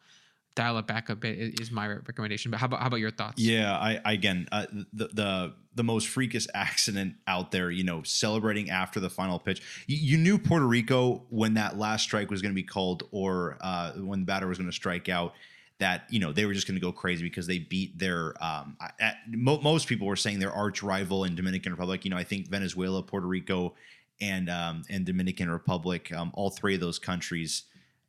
dial 0.55 0.77
it 0.77 0.87
back 0.87 1.09
a 1.09 1.15
bit 1.15 1.59
is 1.59 1.69
my 1.69 1.87
recommendation. 1.87 2.49
But 2.49 2.59
how 2.59 2.65
about 2.67 2.79
how 2.79 2.87
about 2.87 2.99
your 2.99 3.11
thoughts? 3.11 3.41
Yeah, 3.41 3.77
I, 3.77 3.99
again 4.05 4.47
uh, 4.51 4.65
the 4.93 5.07
the 5.13 5.53
the 5.75 5.83
most 5.83 6.07
freakish 6.07 6.47
accident 6.53 7.15
out 7.27 7.51
there. 7.51 7.69
You 7.69 7.83
know, 7.83 8.03
celebrating 8.03 8.69
after 8.69 8.99
the 8.99 9.09
final 9.09 9.37
pitch. 9.37 9.61
You, 9.87 9.97
you 9.97 10.17
knew 10.17 10.39
Puerto 10.39 10.65
Rico 10.65 11.25
when 11.29 11.55
that 11.55 11.77
last 11.77 12.03
strike 12.03 12.31
was 12.31 12.41
going 12.41 12.51
to 12.51 12.55
be 12.55 12.63
called, 12.63 13.03
or 13.11 13.57
uh, 13.61 13.91
when 13.93 14.21
the 14.21 14.25
batter 14.25 14.47
was 14.47 14.57
going 14.57 14.69
to 14.69 14.75
strike 14.75 15.09
out. 15.09 15.33
That 15.79 16.05
you 16.09 16.21
know 16.21 16.31
they 16.31 16.45
were 16.45 16.53
just 16.53 16.67
going 16.67 16.79
to 16.79 16.81
go 16.81 16.93
crazy 16.93 17.23
because 17.23 17.47
they 17.47 17.59
beat 17.59 17.99
their. 17.99 18.33
Um, 18.41 18.77
at, 18.99 19.17
mo- 19.27 19.59
most 19.61 19.87
people 19.87 20.07
were 20.07 20.15
saying 20.15 20.39
their 20.39 20.53
arch 20.53 20.81
rival 20.81 21.25
in 21.25 21.35
Dominican 21.35 21.73
Republic. 21.73 22.05
You 22.05 22.11
know, 22.11 22.17
I 22.17 22.23
think 22.23 22.47
Venezuela, 22.47 23.03
Puerto 23.03 23.27
Rico, 23.27 23.75
and 24.21 24.49
um, 24.49 24.83
and 24.89 25.05
Dominican 25.05 25.49
Republic. 25.49 26.13
Um, 26.13 26.31
all 26.33 26.49
three 26.49 26.75
of 26.75 26.79
those 26.79 26.97
countries 26.97 27.63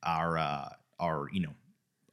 are 0.04 0.38
uh, 0.38 0.68
are 1.00 1.26
you 1.32 1.40
know 1.40 1.54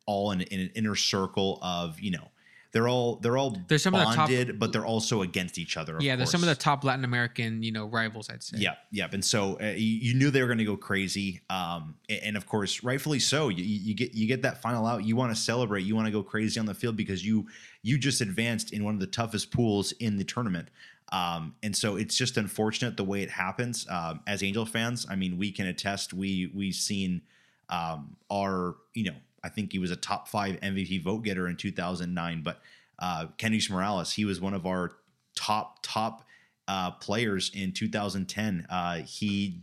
all 0.06 0.32
in, 0.32 0.42
in 0.42 0.60
an 0.60 0.72
inner 0.76 0.96
circle 0.96 1.60
of 1.62 2.00
you 2.00 2.12
know 2.12 2.30
they're 2.74 2.88
all 2.88 3.18
they're 3.18 3.38
all 3.38 3.56
there's 3.68 3.84
some 3.84 3.94
bonded, 3.94 4.20
of 4.20 4.48
the 4.48 4.54
top, 4.54 4.60
but 4.60 4.74
they're 4.74 4.86
also 4.86 5.22
against 5.22 5.60
each 5.60 5.78
other. 5.78 5.96
yeah, 6.00 6.16
there's 6.16 6.32
some 6.32 6.42
of 6.42 6.50
the 6.50 6.56
top 6.56 6.84
Latin 6.84 7.06
American 7.06 7.62
you 7.62 7.72
know 7.72 7.86
rivals. 7.86 8.32
I'd 8.32 8.42
say. 8.42 8.58
Yeah, 8.58 8.74
yeah, 8.92 9.08
and 9.12 9.24
so 9.24 9.60
uh, 9.62 9.68
you, 9.68 9.78
you, 10.10 10.14
knew 10.16 10.32
they 10.32 10.42
were 10.42 10.48
going 10.48 10.58
to 10.58 10.66
go 10.66 10.76
crazy, 10.76 11.42
um, 11.52 11.96
and, 12.10 12.20
and, 12.24 12.38
of 12.38 12.48
course, 12.48 12.84
rightfully 12.84 13.20
so. 13.20 13.50
You, 13.50 13.64
you 13.64 13.94
get 13.94 14.16
you 14.16 14.28
get 14.28 14.42
that 14.42 14.60
final 14.60 14.88
out. 14.88 15.04
You 15.04 15.16
want 15.16 15.36
to 15.36 15.40
celebrate. 15.40 15.82
You 15.82 15.96
want 15.96 16.08
to 16.08 16.12
go 16.12 16.24
crazy 16.24 16.60
on 16.60 16.66
the 16.66 16.74
field 16.74 16.98
because 16.98 17.24
you 17.24 17.46
you 17.84 18.00
just 18.00 18.22
advanced 18.22 18.74
in 18.74 18.84
one 18.84 18.96
of 18.96 19.00
the 19.00 19.08
toughest 19.08 19.52
pools 19.52 19.92
in 19.94 20.18
the 20.18 20.24
tournament. 20.24 20.70
Um, 21.12 21.54
and 21.62 21.78
so 21.78 21.96
it's 21.96 22.18
just 22.18 22.38
unfortunate 22.38 22.98
the 22.98 23.04
way 23.04 23.22
it 23.22 23.30
happens. 23.30 23.86
Um, 23.88 24.22
as 24.26 24.42
Angel 24.42 24.66
fans, 24.66 25.06
I 25.08 25.16
mean, 25.16 25.38
we 25.38 25.52
can 25.52 25.68
attest. 25.68 26.12
We 26.12 26.52
we've 26.56 26.74
seen 26.74 27.22
um, 27.70 28.16
our 28.32 28.78
you 28.96 29.04
know 29.12 29.16
I 29.44 29.50
think 29.50 29.72
he 29.72 29.80
was 29.80 29.92
a 29.92 29.96
top 29.96 30.28
five 30.28 30.60
MVP 30.62 31.04
vote 31.04 31.24
getter 31.24 31.48
in 31.48 31.56
2009. 31.58 32.42
But 32.44 32.62
uh, 33.00 33.28
Morales, 33.70 34.14
he 34.14 34.26
was 34.26 34.40
one 34.40 34.54
of 34.54 34.66
our 34.66 34.92
top 35.36 35.80
top 35.82 36.26
uh, 36.68 36.92
players 36.92 37.52
in 37.54 37.74
2010. 37.74 38.66
Uh, 38.70 38.98
he 39.00 39.62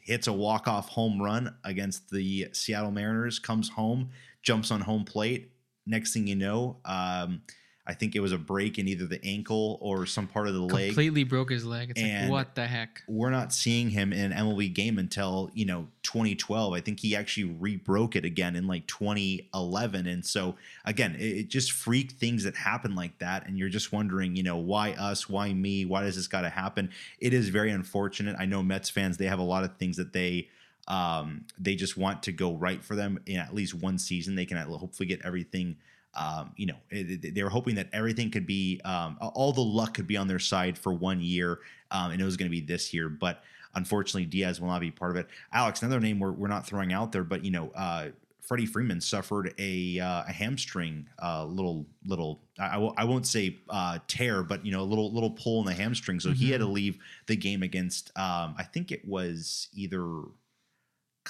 hits 0.00 0.26
a 0.26 0.32
walk 0.32 0.66
off 0.66 0.88
home 0.88 1.22
run 1.22 1.54
against 1.64 2.10
the 2.10 2.48
Seattle 2.52 2.90
Mariners, 2.90 3.38
comes 3.38 3.68
home, 3.68 4.10
jumps 4.42 4.70
on 4.70 4.80
home 4.80 5.04
plate. 5.04 5.52
Next 5.86 6.12
thing 6.12 6.26
you 6.26 6.36
know, 6.36 6.78
um, 6.84 7.42
I 7.86 7.94
think 7.94 8.14
it 8.14 8.20
was 8.20 8.32
a 8.32 8.38
break 8.38 8.78
in 8.78 8.86
either 8.86 9.06
the 9.06 9.24
ankle 9.24 9.78
or 9.80 10.04
some 10.06 10.26
part 10.26 10.46
of 10.46 10.54
the 10.54 10.60
leg. 10.60 10.88
Completely 10.88 11.24
broke 11.24 11.50
his 11.50 11.64
leg. 11.64 11.90
It's 11.90 12.00
And- 12.00 12.24
like 12.24 12.30
what 12.30 12.54
the 12.54 12.66
heck? 12.66 13.02
We're 13.08 13.30
not 13.30 13.52
seeing 13.52 13.90
him 13.90 14.12
in 14.12 14.32
an 14.32 14.46
MLB 14.46 14.68
game 14.72 14.98
until 14.98 15.50
you 15.54 15.64
know 15.64 15.88
2012. 16.02 16.72
I 16.74 16.80
think 16.80 17.00
he 17.00 17.16
actually 17.16 17.44
re-broke 17.44 18.16
it 18.16 18.24
again 18.24 18.54
in 18.54 18.66
like 18.66 18.86
2011. 18.86 20.06
And 20.06 20.24
so 20.24 20.56
again, 20.84 21.14
it, 21.16 21.24
it 21.24 21.48
just 21.48 21.72
freak 21.72 22.12
things 22.12 22.44
that 22.44 22.54
happen 22.54 22.94
like 22.94 23.18
that, 23.18 23.46
and 23.46 23.58
you're 23.58 23.68
just 23.68 23.92
wondering, 23.92 24.36
you 24.36 24.42
know, 24.42 24.56
why 24.56 24.92
us? 24.92 25.28
Why 25.28 25.52
me? 25.52 25.84
Why 25.84 26.02
does 26.02 26.16
this 26.16 26.28
got 26.28 26.42
to 26.42 26.50
happen? 26.50 26.90
It 27.18 27.32
is 27.32 27.48
very 27.48 27.70
unfortunate. 27.70 28.36
I 28.38 28.44
know 28.46 28.62
Mets 28.62 28.90
fans; 28.90 29.16
they 29.16 29.26
have 29.26 29.38
a 29.38 29.42
lot 29.44 29.64
of 29.64 29.76
things 29.78 29.96
that 29.96 30.12
they 30.12 30.48
um, 30.86 31.46
they 31.58 31.76
just 31.76 31.96
want 31.96 32.22
to 32.24 32.32
go 32.32 32.54
right 32.54 32.82
for 32.84 32.94
them 32.94 33.20
in 33.26 33.36
at 33.38 33.54
least 33.54 33.74
one 33.74 33.98
season. 33.98 34.34
They 34.34 34.46
can 34.46 34.56
at- 34.56 34.66
hopefully 34.66 35.06
get 35.06 35.22
everything. 35.24 35.76
Um, 36.14 36.52
you 36.56 36.66
know, 36.66 36.76
it- 36.90 37.34
they 37.34 37.42
were 37.42 37.50
hoping 37.50 37.76
that 37.76 37.88
everything 37.92 38.30
could 38.30 38.46
be, 38.46 38.80
um, 38.84 39.16
all 39.20 39.52
the 39.52 39.60
luck 39.60 39.94
could 39.94 40.06
be 40.06 40.16
on 40.16 40.26
their 40.28 40.38
side 40.40 40.76
for 40.76 40.92
one 40.92 41.20
year, 41.20 41.60
um, 41.90 42.10
and 42.10 42.20
it 42.20 42.24
was 42.24 42.36
going 42.36 42.48
to 42.50 42.50
be 42.50 42.60
this 42.60 42.92
year. 42.92 43.08
But 43.08 43.42
unfortunately, 43.74 44.26
Diaz 44.26 44.60
will 44.60 44.68
not 44.68 44.80
be 44.80 44.90
part 44.90 45.12
of 45.12 45.16
it. 45.16 45.28
Alex, 45.52 45.82
another 45.82 46.00
name 46.00 46.18
we're, 46.18 46.32
we're 46.32 46.48
not 46.48 46.66
throwing 46.66 46.92
out 46.92 47.12
there, 47.12 47.22
but 47.24 47.44
you 47.44 47.50
know, 47.52 47.70
uh, 47.76 48.08
Freddie 48.40 48.66
Freeman 48.66 49.00
suffered 49.00 49.54
a, 49.58 50.00
uh, 50.00 50.24
a 50.26 50.32
hamstring, 50.32 51.06
uh, 51.22 51.44
little 51.44 51.86
little 52.04 52.40
I, 52.58 52.66
I 52.66 52.72
w- 52.72 52.94
I 52.96 53.04
won't 53.04 53.24
say 53.28 53.58
uh, 53.68 54.00
tear, 54.08 54.42
but 54.42 54.66
you 54.66 54.72
know, 54.72 54.80
a 54.80 54.82
little 54.82 55.12
little 55.12 55.30
pull 55.30 55.60
in 55.60 55.66
the 55.66 55.74
hamstring, 55.74 56.18
so 56.18 56.32
he 56.32 56.50
had 56.50 56.58
to 56.60 56.66
leave 56.66 56.98
the 57.26 57.36
game 57.36 57.62
against. 57.62 58.10
Um, 58.18 58.56
I 58.58 58.64
think 58.64 58.90
it 58.90 59.06
was 59.06 59.68
either 59.72 60.04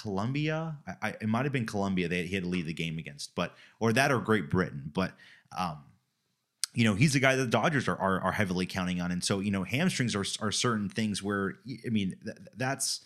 Colombia. 0.01 0.79
I, 0.87 1.09
I, 1.09 1.09
it 1.21 1.29
might 1.29 1.45
have 1.45 1.53
been 1.53 1.67
Colombia. 1.67 2.09
that 2.09 2.27
he 2.27 2.35
had 2.35 2.45
to 2.45 2.49
leave 2.49 2.67
the 2.67 2.75
game 2.75 2.99
against, 2.99 3.35
but 3.35 3.55
or 3.79 3.93
that 3.93 4.11
or 4.11 4.19
Great 4.21 4.51
Britain. 4.51 4.91
But 4.93 5.13
um, 5.57 5.79
you 6.75 6.85
know, 6.85 6.95
he's 6.95 7.13
the 7.13 7.21
guy 7.21 7.37
that 7.37 7.45
the 7.45 7.51
Dodgers 7.51 7.89
are, 7.89 7.97
are 7.97 8.21
are 8.21 8.33
heavily 8.33 8.67
counting 8.67 9.01
on, 9.01 9.11
and 9.11 9.23
so 9.23 9.41
you 9.41 9.51
know, 9.51 9.65
hamstrings 9.65 10.15
are 10.15 10.25
are 10.41 10.53
certain 10.53 10.89
things 10.89 11.23
where 11.23 11.59
I 11.87 11.91
mean, 11.91 12.17
th- 12.25 12.37
that's 12.57 13.01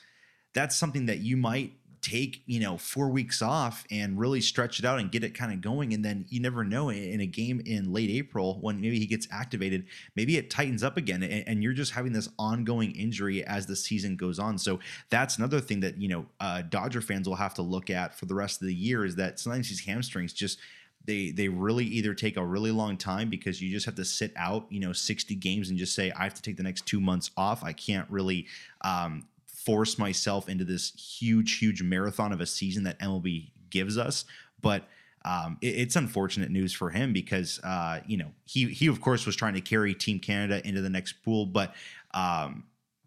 that's 0.52 0.76
something 0.76 1.06
that 1.06 1.18
you 1.18 1.36
might 1.36 1.72
take 2.04 2.42
you 2.46 2.60
know 2.60 2.76
four 2.76 3.08
weeks 3.08 3.40
off 3.40 3.84
and 3.90 4.18
really 4.18 4.40
stretch 4.40 4.78
it 4.78 4.84
out 4.84 4.98
and 4.98 5.10
get 5.10 5.24
it 5.24 5.34
kind 5.34 5.52
of 5.52 5.60
going 5.60 5.94
and 5.94 6.04
then 6.04 6.26
you 6.28 6.38
never 6.38 6.62
know 6.62 6.90
in 6.90 7.20
a 7.20 7.26
game 7.26 7.62
in 7.64 7.92
late 7.92 8.10
april 8.10 8.58
when 8.60 8.80
maybe 8.80 8.98
he 8.98 9.06
gets 9.06 9.26
activated 9.30 9.86
maybe 10.14 10.36
it 10.36 10.50
tightens 10.50 10.82
up 10.82 10.96
again 10.96 11.22
and, 11.22 11.44
and 11.46 11.62
you're 11.62 11.72
just 11.72 11.92
having 11.92 12.12
this 12.12 12.28
ongoing 12.38 12.92
injury 12.92 13.44
as 13.44 13.66
the 13.66 13.76
season 13.76 14.16
goes 14.16 14.38
on. 14.38 14.58
So 14.58 14.80
that's 15.10 15.38
another 15.38 15.60
thing 15.60 15.80
that 15.80 16.00
you 16.00 16.08
know 16.08 16.26
uh, 16.40 16.62
dodger 16.62 17.00
fans 17.00 17.28
will 17.28 17.36
have 17.36 17.54
to 17.54 17.62
look 17.62 17.90
at 17.90 18.18
for 18.18 18.26
the 18.26 18.34
rest 18.34 18.60
of 18.60 18.66
the 18.66 18.74
year 18.74 19.04
is 19.04 19.16
that 19.16 19.40
sometimes 19.40 19.68
these 19.68 19.84
hamstrings 19.84 20.32
just 20.32 20.58
they 21.04 21.30
they 21.30 21.48
really 21.48 21.84
either 21.84 22.14
take 22.14 22.36
a 22.36 22.44
really 22.44 22.70
long 22.70 22.96
time 22.96 23.28
because 23.28 23.60
you 23.60 23.70
just 23.70 23.86
have 23.86 23.94
to 23.94 24.04
sit 24.04 24.32
out 24.36 24.66
you 24.70 24.80
know 24.80 24.92
60 24.92 25.34
games 25.34 25.68
and 25.68 25.78
just 25.78 25.94
say 25.94 26.10
i 26.12 26.24
have 26.24 26.34
to 26.34 26.40
take 26.40 26.56
the 26.56 26.62
next 26.62 26.86
two 26.86 27.00
months 27.00 27.30
off. 27.36 27.62
I 27.62 27.72
can't 27.72 28.08
really 28.10 28.46
um, 28.82 29.26
force 29.64 29.98
myself 29.98 30.48
into 30.48 30.64
this 30.64 30.90
huge 30.92 31.58
huge 31.58 31.82
marathon 31.82 32.32
of 32.32 32.40
a 32.40 32.46
season 32.46 32.84
that 32.84 32.98
mlb 33.00 33.50
gives 33.70 33.96
us 33.98 34.24
but 34.60 34.84
um, 35.26 35.56
it- 35.62 35.76
it's 35.76 35.96
unfortunate 35.96 36.50
news 36.50 36.74
for 36.74 36.90
him 36.90 37.12
because 37.14 37.58
uh, 37.64 38.00
you 38.06 38.16
know 38.18 38.30
he 38.44 38.66
he 38.66 38.86
of 38.88 39.00
course 39.00 39.24
was 39.24 39.34
trying 39.34 39.54
to 39.54 39.62
carry 39.62 39.94
Team 39.94 40.18
Canada 40.20 40.60
into 40.68 40.82
the 40.82 40.90
next 40.90 41.14
pool, 41.22 41.46
but 41.46 41.74
um, 42.12 42.64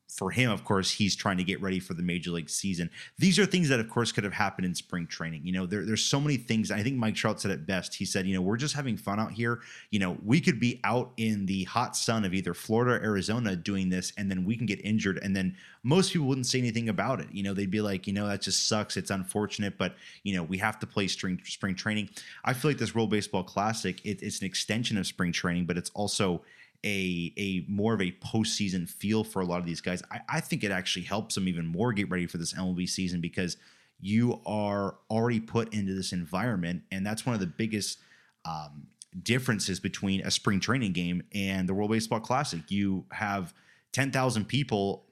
for 0.07 0.31
him, 0.31 0.49
of 0.49 0.63
course, 0.63 0.89
he's 0.89 1.15
trying 1.15 1.37
to 1.37 1.43
get 1.43 1.61
ready 1.61 1.79
for 1.79 1.93
the 1.93 2.01
major 2.01 2.31
league 2.31 2.49
season. 2.49 2.89
These 3.19 3.37
are 3.39 3.45
things 3.45 3.69
that, 3.69 3.79
of 3.79 3.89
course, 3.89 4.11
could 4.11 4.23
have 4.23 4.33
happened 4.33 4.65
in 4.65 4.73
spring 4.73 5.05
training. 5.05 5.41
You 5.45 5.51
know, 5.51 5.65
there, 5.65 5.85
there's 5.85 6.03
so 6.03 6.19
many 6.19 6.37
things. 6.37 6.71
I 6.71 6.81
think 6.81 6.95
Mike 6.95 7.15
Trout 7.15 7.41
said 7.41 7.51
it 7.51 7.67
best. 7.67 7.93
He 7.93 8.05
said, 8.05 8.25
you 8.25 8.33
know, 8.33 8.41
we're 8.41 8.57
just 8.57 8.73
having 8.73 8.95
fun 8.95 9.19
out 9.19 9.33
here. 9.33 9.59
You 9.91 9.99
know, 9.99 10.17
we 10.23 10.39
could 10.39 10.59
be 10.59 10.79
out 10.85 11.11
in 11.17 11.45
the 11.45 11.65
hot 11.65 11.97
sun 11.97 12.23
of 12.23 12.33
either 12.33 12.53
Florida 12.53 12.93
or 12.93 13.03
Arizona 13.03 13.55
doing 13.55 13.89
this, 13.89 14.13
and 14.17 14.31
then 14.31 14.45
we 14.45 14.55
can 14.55 14.65
get 14.65 14.83
injured, 14.83 15.19
and 15.21 15.35
then 15.35 15.55
most 15.83 16.13
people 16.13 16.27
wouldn't 16.27 16.47
say 16.47 16.59
anything 16.59 16.89
about 16.89 17.19
it. 17.19 17.27
You 17.31 17.43
know, 17.43 17.53
they'd 17.53 17.69
be 17.69 17.81
like, 17.81 18.07
you 18.07 18.13
know, 18.13 18.27
that 18.27 18.41
just 18.41 18.67
sucks. 18.67 18.97
It's 18.97 19.11
unfortunate, 19.11 19.77
but 19.77 19.95
you 20.23 20.35
know, 20.35 20.43
we 20.43 20.57
have 20.57 20.79
to 20.79 20.87
play 20.87 21.07
spring 21.07 21.41
spring 21.43 21.75
training. 21.75 22.09
I 22.45 22.53
feel 22.53 22.71
like 22.71 22.77
this 22.77 22.95
World 22.95 23.09
Baseball 23.09 23.43
Classic, 23.43 23.99
it, 24.05 24.23
it's 24.23 24.39
an 24.39 24.45
extension 24.45 24.97
of 24.97 25.05
spring 25.05 25.31
training, 25.31 25.65
but 25.65 25.77
it's 25.77 25.89
also 25.91 26.43
a 26.85 27.33
a 27.37 27.65
more 27.67 27.93
of 27.93 28.01
a 28.01 28.11
postseason 28.23 28.87
feel 28.87 29.23
for 29.23 29.41
a 29.41 29.45
lot 29.45 29.59
of 29.59 29.65
these 29.65 29.81
guys. 29.81 30.03
I, 30.11 30.19
I 30.29 30.39
think 30.39 30.63
it 30.63 30.71
actually 30.71 31.05
helps 31.05 31.35
them 31.35 31.47
even 31.47 31.65
more 31.65 31.93
get 31.93 32.09
ready 32.09 32.27
for 32.27 32.37
this 32.37 32.53
MLB 32.53 32.87
season 32.87 33.21
because 33.21 33.57
you 33.99 34.41
are 34.45 34.95
already 35.09 35.39
put 35.39 35.73
into 35.73 35.93
this 35.93 36.13
environment, 36.13 36.83
and 36.91 37.05
that's 37.05 37.25
one 37.25 37.33
of 37.33 37.39
the 37.39 37.47
biggest 37.47 37.99
um, 38.45 38.87
differences 39.23 39.79
between 39.79 40.21
a 40.21 40.31
spring 40.31 40.59
training 40.59 40.93
game 40.93 41.23
and 41.33 41.67
the 41.67 41.73
World 41.73 41.91
Baseball 41.91 42.19
Classic. 42.19 42.61
You 42.69 43.05
have 43.11 43.53
ten 43.91 44.11
thousand 44.11 44.45
people 44.45 45.05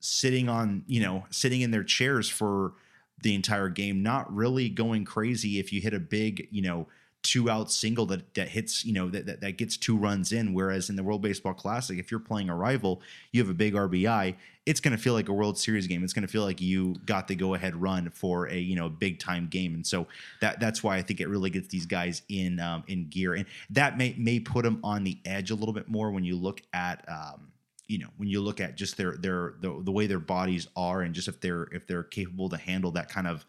sitting 0.00 0.48
on 0.48 0.84
you 0.86 1.00
know 1.00 1.24
sitting 1.30 1.62
in 1.62 1.70
their 1.70 1.84
chairs 1.84 2.28
for 2.28 2.74
the 3.22 3.34
entire 3.34 3.68
game, 3.68 4.02
not 4.02 4.32
really 4.32 4.68
going 4.68 5.04
crazy 5.04 5.58
if 5.58 5.72
you 5.72 5.80
hit 5.80 5.94
a 5.94 6.00
big 6.00 6.48
you 6.50 6.62
know 6.62 6.86
two 7.22 7.50
out 7.50 7.70
single 7.70 8.06
that 8.06 8.34
that 8.34 8.48
hits 8.48 8.84
you 8.84 8.92
know 8.92 9.08
that, 9.08 9.26
that 9.26 9.40
that 9.40 9.58
gets 9.58 9.76
two 9.76 9.96
runs 9.96 10.32
in. 10.32 10.54
Whereas 10.54 10.90
in 10.90 10.96
the 10.96 11.02
World 11.02 11.22
Baseball 11.22 11.54
Classic 11.54 11.98
if 11.98 12.10
you're 12.10 12.20
playing 12.20 12.48
a 12.48 12.56
rival 12.56 13.02
you 13.32 13.40
have 13.40 13.50
a 13.50 13.54
big 13.54 13.74
RBI 13.74 14.36
it's 14.68 14.80
going 14.80 14.94
to 14.94 15.02
feel 15.02 15.14
like 15.14 15.30
a 15.30 15.32
World 15.32 15.56
Series 15.56 15.86
game. 15.86 16.04
It's 16.04 16.12
going 16.12 16.26
to 16.26 16.30
feel 16.30 16.42
like 16.42 16.60
you 16.60 16.94
got 17.06 17.26
the 17.26 17.34
go 17.34 17.54
ahead 17.54 17.74
run 17.74 18.10
for 18.10 18.48
a 18.48 18.58
you 18.58 18.76
know 18.76 18.90
big 18.90 19.18
time 19.18 19.48
game. 19.48 19.74
And 19.74 19.86
so 19.86 20.06
that 20.42 20.60
that's 20.60 20.82
why 20.82 20.98
I 20.98 21.02
think 21.02 21.22
it 21.22 21.28
really 21.28 21.48
gets 21.48 21.68
these 21.68 21.86
guys 21.86 22.20
in 22.28 22.60
um, 22.60 22.84
in 22.86 23.08
gear. 23.08 23.32
And 23.32 23.46
that 23.70 23.96
may 23.96 24.14
may 24.18 24.38
put 24.38 24.64
them 24.64 24.78
on 24.84 25.04
the 25.04 25.18
edge 25.24 25.50
a 25.50 25.54
little 25.54 25.72
bit 25.72 25.88
more 25.88 26.10
when 26.10 26.22
you 26.22 26.36
look 26.36 26.60
at 26.74 27.02
um, 27.08 27.50
you 27.86 27.98
know 27.98 28.08
when 28.18 28.28
you 28.28 28.42
look 28.42 28.60
at 28.60 28.76
just 28.76 28.98
their 28.98 29.16
their 29.16 29.54
the, 29.62 29.80
the 29.82 29.90
way 29.90 30.06
their 30.06 30.20
bodies 30.20 30.68
are 30.76 31.00
and 31.00 31.14
just 31.14 31.28
if 31.28 31.40
they're 31.40 31.68
if 31.72 31.86
they're 31.86 32.02
capable 32.02 32.50
to 32.50 32.58
handle 32.58 32.90
that 32.90 33.08
kind 33.08 33.26
of 33.26 33.46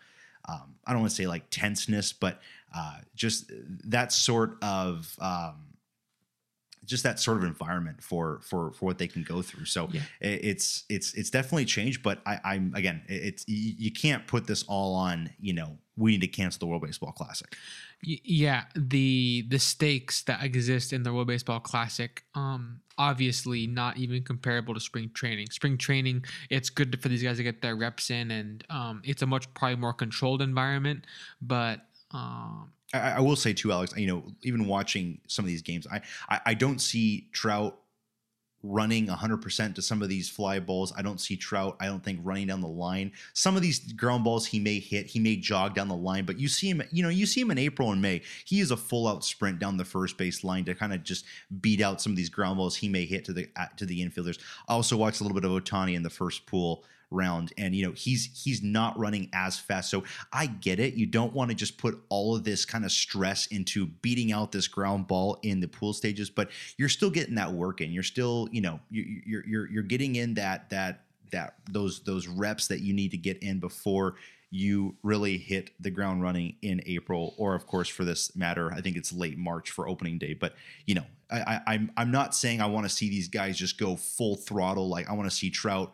um, 0.49 0.75
I 0.85 0.91
don't 0.93 1.01
want 1.01 1.12
to 1.12 1.15
say 1.15 1.27
like 1.27 1.49
tenseness, 1.49 2.13
but 2.13 2.41
uh, 2.75 2.97
just 3.15 3.51
that 3.85 4.12
sort 4.12 4.57
of 4.62 5.15
um, 5.19 5.55
just 6.85 7.03
that 7.03 7.19
sort 7.19 7.38
of 7.38 7.43
environment 7.43 8.01
for 8.01 8.39
for 8.43 8.71
for 8.73 8.85
what 8.85 8.97
they 8.97 9.07
can 9.07 9.23
go 9.23 9.41
through. 9.41 9.65
So 9.65 9.89
Yeah. 9.91 10.01
it's 10.21 10.85
it's 10.89 11.13
it's 11.13 11.29
definitely 11.29 11.65
changed. 11.65 12.01
But 12.03 12.19
I, 12.25 12.39
I'm 12.43 12.73
again, 12.75 13.03
it's 13.07 13.45
you, 13.47 13.75
you 13.77 13.91
can't 13.91 14.25
put 14.27 14.47
this 14.47 14.63
all 14.67 14.95
on. 14.95 15.29
You 15.39 15.53
know, 15.53 15.77
we 15.97 16.12
need 16.12 16.21
to 16.21 16.27
cancel 16.27 16.59
the 16.59 16.65
World 16.67 16.81
Baseball 16.81 17.12
Classic. 17.12 17.55
Yeah 18.01 18.63
the 18.75 19.45
the 19.49 19.59
stakes 19.59 20.23
that 20.23 20.43
exist 20.43 20.93
in 20.93 21.03
the 21.03 21.13
world 21.13 21.27
baseball 21.27 21.59
classic 21.59 22.23
um 22.33 22.79
obviously 22.97 23.67
not 23.67 23.97
even 23.97 24.23
comparable 24.23 24.73
to 24.73 24.79
spring 24.79 25.12
training 25.13 25.47
spring 25.49 25.77
training 25.77 26.23
it's 26.49 26.69
good 26.69 27.01
for 27.01 27.09
these 27.09 27.23
guys 27.23 27.38
to 27.38 27.43
get 27.43 27.62
their 27.62 27.75
reps 27.75 28.09
in 28.09 28.31
and 28.31 28.63
um 28.69 29.01
it's 29.03 29.21
a 29.21 29.25
much 29.25 29.53
probably 29.53 29.75
more 29.75 29.93
controlled 29.93 30.41
environment 30.41 31.05
but 31.41 31.81
um 32.12 32.71
I, 32.93 33.12
I 33.12 33.19
will 33.19 33.35
say 33.35 33.53
too, 33.53 33.71
Alex. 33.71 33.95
You 33.95 34.07
know, 34.07 34.23
even 34.41 34.65
watching 34.65 35.19
some 35.27 35.45
of 35.45 35.47
these 35.49 35.62
games, 35.62 35.85
I 35.91 36.01
I, 36.27 36.41
I 36.47 36.53
don't 36.55 36.79
see 36.79 37.29
Trout 37.33 37.77
running 38.63 39.07
100% 39.07 39.75
to 39.75 39.81
some 39.81 40.01
of 40.01 40.09
these 40.09 40.29
fly 40.29 40.59
balls. 40.59 40.91
I 40.97 41.01
don't 41.01 41.19
see 41.19 41.37
Trout, 41.37 41.77
I 41.79 41.85
don't 41.85 42.03
think, 42.03 42.19
running 42.23 42.47
down 42.47 42.61
the 42.61 42.67
line. 42.67 43.11
Some 43.33 43.55
of 43.55 43.61
these 43.61 43.93
ground 43.93 44.23
balls 44.23 44.45
he 44.45 44.59
may 44.59 44.79
hit, 44.79 45.07
he 45.07 45.19
may 45.19 45.37
jog 45.37 45.75
down 45.75 45.87
the 45.87 45.95
line, 45.95 46.25
but 46.25 46.39
you 46.39 46.47
see 46.47 46.69
him, 46.69 46.81
you 46.91 47.03
know, 47.03 47.09
you 47.09 47.25
see 47.25 47.41
him 47.41 47.51
in 47.51 47.57
April 47.57 47.91
and 47.91 48.01
May. 48.01 48.21
He 48.45 48.59
is 48.59 48.71
a 48.71 48.77
full 48.77 49.07
out 49.07 49.23
sprint 49.23 49.59
down 49.59 49.77
the 49.77 49.85
first 49.85 50.17
base 50.17 50.43
line 50.43 50.65
to 50.65 50.75
kind 50.75 50.93
of 50.93 51.03
just 51.03 51.25
beat 51.61 51.81
out 51.81 52.01
some 52.01 52.11
of 52.11 52.17
these 52.17 52.29
ground 52.29 52.57
balls 52.57 52.75
he 52.75 52.89
may 52.89 53.05
hit 53.05 53.25
to 53.25 53.33
the 53.33 53.47
to 53.77 53.85
the 53.85 54.05
infielders. 54.05 54.39
I 54.67 54.73
also 54.73 54.97
watched 54.97 55.21
a 55.21 55.23
little 55.23 55.39
bit 55.39 55.49
of 55.49 55.51
Ohtani 55.51 55.95
in 55.95 56.03
the 56.03 56.09
first 56.09 56.45
pool 56.45 56.83
round 57.11 57.51
and 57.57 57.75
you 57.75 57.85
know 57.85 57.91
he's 57.93 58.29
he's 58.43 58.61
not 58.61 58.97
running 58.97 59.29
as 59.33 59.57
fast 59.57 59.89
so 59.89 60.03
i 60.31 60.45
get 60.45 60.79
it 60.79 60.93
you 60.93 61.05
don't 61.05 61.33
want 61.33 61.49
to 61.49 61.55
just 61.55 61.77
put 61.77 61.99
all 62.09 62.35
of 62.35 62.43
this 62.43 62.65
kind 62.65 62.85
of 62.85 62.91
stress 62.91 63.47
into 63.47 63.85
beating 63.85 64.31
out 64.31 64.51
this 64.51 64.67
ground 64.67 65.07
ball 65.07 65.39
in 65.41 65.59
the 65.59 65.67
pool 65.67 65.93
stages 65.93 66.29
but 66.29 66.49
you're 66.77 66.89
still 66.89 67.09
getting 67.09 67.35
that 67.35 67.51
work 67.51 67.81
in 67.81 67.91
you're 67.91 68.03
still 68.03 68.47
you 68.51 68.61
know 68.61 68.79
you- 68.91 69.21
you're 69.25 69.47
you're 69.47 69.69
you're 69.69 69.83
getting 69.83 70.15
in 70.15 70.33
that 70.35 70.69
that 70.69 71.05
that 71.31 71.55
those 71.69 72.01
those 72.01 72.27
reps 72.27 72.67
that 72.67 72.81
you 72.81 72.93
need 72.93 73.11
to 73.11 73.17
get 73.17 73.37
in 73.39 73.59
before 73.59 74.15
you 74.51 74.95
really 75.03 75.37
hit 75.37 75.69
the 75.79 75.91
ground 75.91 76.23
running 76.23 76.55
in 76.63 76.81
April, 76.87 77.35
or 77.37 77.53
of 77.53 77.67
course 77.67 77.87
for 77.87 78.03
this 78.03 78.35
matter, 78.35 78.71
I 78.73 78.81
think 78.81 78.97
it's 78.97 79.13
late 79.13 79.37
March 79.37 79.69
for 79.69 79.87
opening 79.87 80.17
day. 80.17 80.33
But 80.33 80.55
you 80.87 80.95
know, 80.95 81.05
I, 81.29 81.39
I, 81.39 81.61
I'm 81.73 81.91
I'm 81.97 82.11
not 82.11 82.33
saying 82.33 82.59
I 82.61 82.65
want 82.65 82.85
to 82.85 82.89
see 82.89 83.09
these 83.09 83.27
guys 83.27 83.57
just 83.57 83.77
go 83.77 83.95
full 83.95 84.35
throttle. 84.35 84.89
Like 84.89 85.07
I 85.07 85.13
want 85.13 85.29
to 85.29 85.35
see 85.35 85.51
Trout 85.51 85.93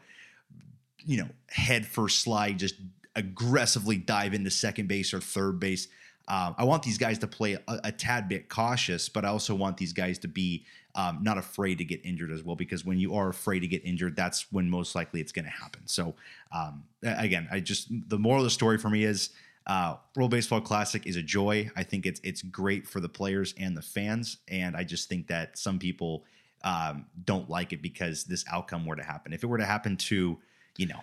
you 1.05 1.17
know, 1.17 1.29
head 1.49 1.85
first 1.85 2.21
slide, 2.21 2.59
just 2.59 2.75
aggressively 3.15 3.97
dive 3.97 4.33
into 4.33 4.49
second 4.49 4.87
base 4.87 5.13
or 5.13 5.21
third 5.21 5.59
base. 5.59 5.87
Um, 6.27 6.55
I 6.57 6.63
want 6.63 6.83
these 6.83 6.97
guys 6.97 7.19
to 7.19 7.27
play 7.27 7.53
a, 7.53 7.61
a 7.83 7.91
tad 7.91 8.27
bit 8.27 8.49
cautious, 8.49 9.09
but 9.09 9.23
I 9.23 9.29
also 9.29 9.55
want 9.55 9.77
these 9.77 9.93
guys 9.93 10.17
to 10.19 10.27
be 10.27 10.65
um, 10.95 11.19
not 11.21 11.37
afraid 11.37 11.77
to 11.77 11.85
get 11.85 12.03
injured 12.03 12.31
as 12.31 12.43
well, 12.43 12.55
because 12.55 12.83
when 12.83 12.97
you 12.99 13.15
are 13.15 13.29
afraid 13.29 13.59
to 13.59 13.67
get 13.67 13.85
injured, 13.85 14.15
that's 14.15 14.51
when 14.51 14.69
most 14.69 14.95
likely 14.95 15.21
it's 15.21 15.31
going 15.31 15.45
to 15.45 15.51
happen. 15.51 15.81
So, 15.85 16.15
um, 16.51 16.83
again, 17.03 17.47
I 17.51 17.59
just 17.59 17.89
the 18.09 18.17
moral 18.17 18.41
of 18.41 18.45
the 18.45 18.49
story 18.49 18.77
for 18.77 18.89
me 18.89 19.03
is 19.03 19.29
Uh, 19.67 19.97
World 20.15 20.29
Baseball 20.29 20.61
Classic 20.61 21.07
is 21.07 21.15
a 21.15 21.23
joy. 21.23 21.71
I 21.75 21.83
think 21.83 22.05
it's 22.05 22.21
it's 22.23 22.43
great 22.43 22.87
for 22.87 23.01
the 23.01 23.09
players 23.09 23.55
and 23.57 23.75
the 23.75 23.81
fans, 23.81 24.37
and 24.47 24.77
I 24.77 24.83
just 24.83 25.09
think 25.09 25.27
that 25.27 25.57
some 25.57 25.79
people 25.79 26.23
um, 26.63 27.05
don't 27.25 27.49
like 27.49 27.73
it 27.73 27.81
because 27.81 28.25
this 28.25 28.45
outcome 28.47 28.85
were 28.85 28.95
to 28.95 29.03
happen. 29.03 29.33
If 29.33 29.43
it 29.43 29.47
were 29.47 29.57
to 29.57 29.65
happen 29.65 29.97
to, 29.97 30.37
you 30.77 30.87
know, 30.87 30.99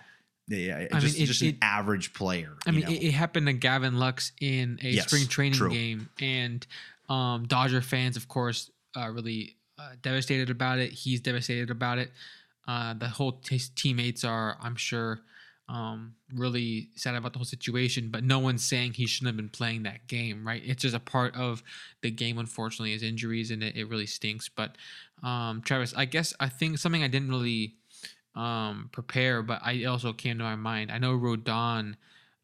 yeah, 0.47 0.87
I 0.91 0.99
just, 0.99 1.15
mean, 1.15 1.23
it- 1.23 1.27
just 1.27 1.41
it- 1.41 1.47
an 1.55 1.57
average 1.61 2.13
player. 2.13 2.55
I 2.67 2.71
mean, 2.71 2.81
know? 2.81 2.89
it, 2.91 3.01
it 3.03 3.11
happened 3.13 3.47
to 3.47 3.53
Gavin 3.53 3.97
Lux 3.99 4.31
in 4.41 4.79
a 4.81 4.89
Yes, 4.91 5.07
spring 5.07 5.27
training 5.27 5.53
true. 5.57 5.71
game, 5.71 6.09
and 6.21 6.65
um, 7.09 7.45
Dodger 7.47 7.81
fans, 7.81 8.17
of 8.17 8.27
course, 8.27 8.69
uh, 8.95 9.09
really 9.09 9.55
uh, 9.79 9.91
devastated 10.01 10.49
about 10.49 10.79
it. 10.79 10.91
He's 10.91 11.19
devastated 11.21 11.69
about 11.69 11.97
it. 11.97 12.11
Uh, 12.67 12.93
the 12.93 13.07
whole 13.09 13.33
t- 13.33 13.59
teammates 13.75 14.23
are, 14.23 14.57
I'm 14.61 14.75
sure, 14.75 15.19
um, 15.67 16.15
really 16.33 16.89
sad 16.95 17.15
about 17.15 17.33
the 17.33 17.39
whole 17.39 17.45
situation. 17.45 18.09
But 18.09 18.23
no 18.23 18.39
one's 18.39 18.65
saying 18.65 18.93
he 18.93 19.05
shouldn't 19.07 19.27
have 19.27 19.37
been 19.37 19.49
playing 19.49 19.83
that 19.83 20.07
game, 20.07 20.45
right? 20.47 20.61
It's 20.63 20.81
just 20.83 20.95
a 20.95 20.99
part 20.99 21.35
of 21.35 21.63
the 22.01 22.11
game. 22.11 22.37
Unfortunately, 22.37 22.93
is 22.93 23.03
injuries, 23.03 23.49
and 23.51 23.63
it, 23.63 23.75
it 23.75 23.89
really 23.89 24.05
stinks. 24.05 24.47
But 24.49 24.77
um, 25.23 25.61
Travis, 25.61 25.93
I 25.97 26.05
guess 26.05 26.33
I 26.39 26.47
think 26.49 26.77
something 26.77 27.03
I 27.03 27.07
didn't 27.07 27.29
really 27.29 27.75
um, 28.35 28.89
prepare, 28.91 29.41
but 29.43 29.61
I 29.63 29.83
also 29.85 30.13
came 30.13 30.37
to 30.39 30.43
my 30.43 30.55
mind. 30.55 30.91
I 30.91 30.97
know 30.97 31.17
Rodon, 31.17 31.95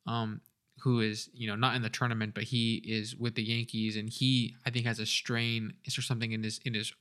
um, 0.06 0.42
who 0.82 1.02
is 1.02 1.30
you 1.34 1.48
know 1.48 1.56
not 1.56 1.76
in 1.76 1.82
the 1.82 1.90
tournament, 1.90 2.34
but 2.34 2.44
he 2.44 2.76
is 2.86 3.16
with 3.16 3.36
the 3.36 3.44
Yankees, 3.44 3.98
and 3.98 4.10
he 4.10 4.56
I 4.66 4.70
think 4.70 4.86
has 4.86 5.00
a 5.00 5.06
strain 5.06 5.74
or 5.88 6.02
something 6.02 6.32
in 6.32 6.44
his 6.44 6.60
in 6.66 6.74
his 6.74 6.94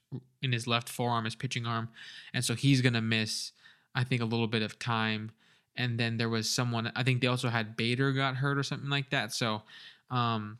in 0.42 0.52
his 0.52 0.66
left 0.66 0.88
forearm, 0.88 1.24
his 1.24 1.34
pitching 1.34 1.66
arm, 1.66 1.88
and 2.32 2.44
so 2.44 2.54
he's 2.54 2.80
gonna 2.80 3.02
miss 3.02 3.52
I 3.94 4.04
think 4.04 4.22
a 4.22 4.26
little 4.26 4.46
bit 4.48 4.62
of 4.62 4.78
time. 4.78 5.32
And 5.76 5.98
then 5.98 6.16
there 6.16 6.28
was 6.28 6.50
someone 6.50 6.90
I 6.96 7.02
think 7.04 7.20
they 7.20 7.28
also 7.28 7.48
had 7.50 7.76
Bader 7.76 8.12
got 8.12 8.36
hurt 8.36 8.58
or 8.58 8.62
something 8.64 8.90
like 8.90 9.10
that. 9.10 9.32
So 9.32 9.62
um, 10.10 10.58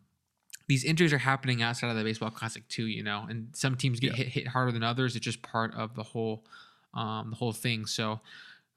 these 0.69 0.85
injuries 0.85 1.13
are 1.13 1.19
happening 1.19 1.61
outside 1.63 1.91
of 1.91 1.97
the 1.97 2.05
baseball 2.05 2.31
classic 2.31 2.69
too, 2.69 2.87
you 2.87 3.03
know, 3.03 3.27
and 3.29 3.49
some 3.53 3.75
teams 3.77 3.99
get 4.01 4.11
Yeah. 4.13 4.17
hit 4.17 4.29
hit 4.29 4.47
harder 4.49 4.71
than 4.71 4.83
others. 4.85 5.17
It's 5.17 5.25
just 5.25 5.43
part 5.43 5.75
of 5.75 5.95
the 5.95 6.03
whole 6.05 6.45
um, 6.95 7.31
the 7.31 7.37
whole 7.37 7.53
thing. 7.53 7.87
So 7.87 8.21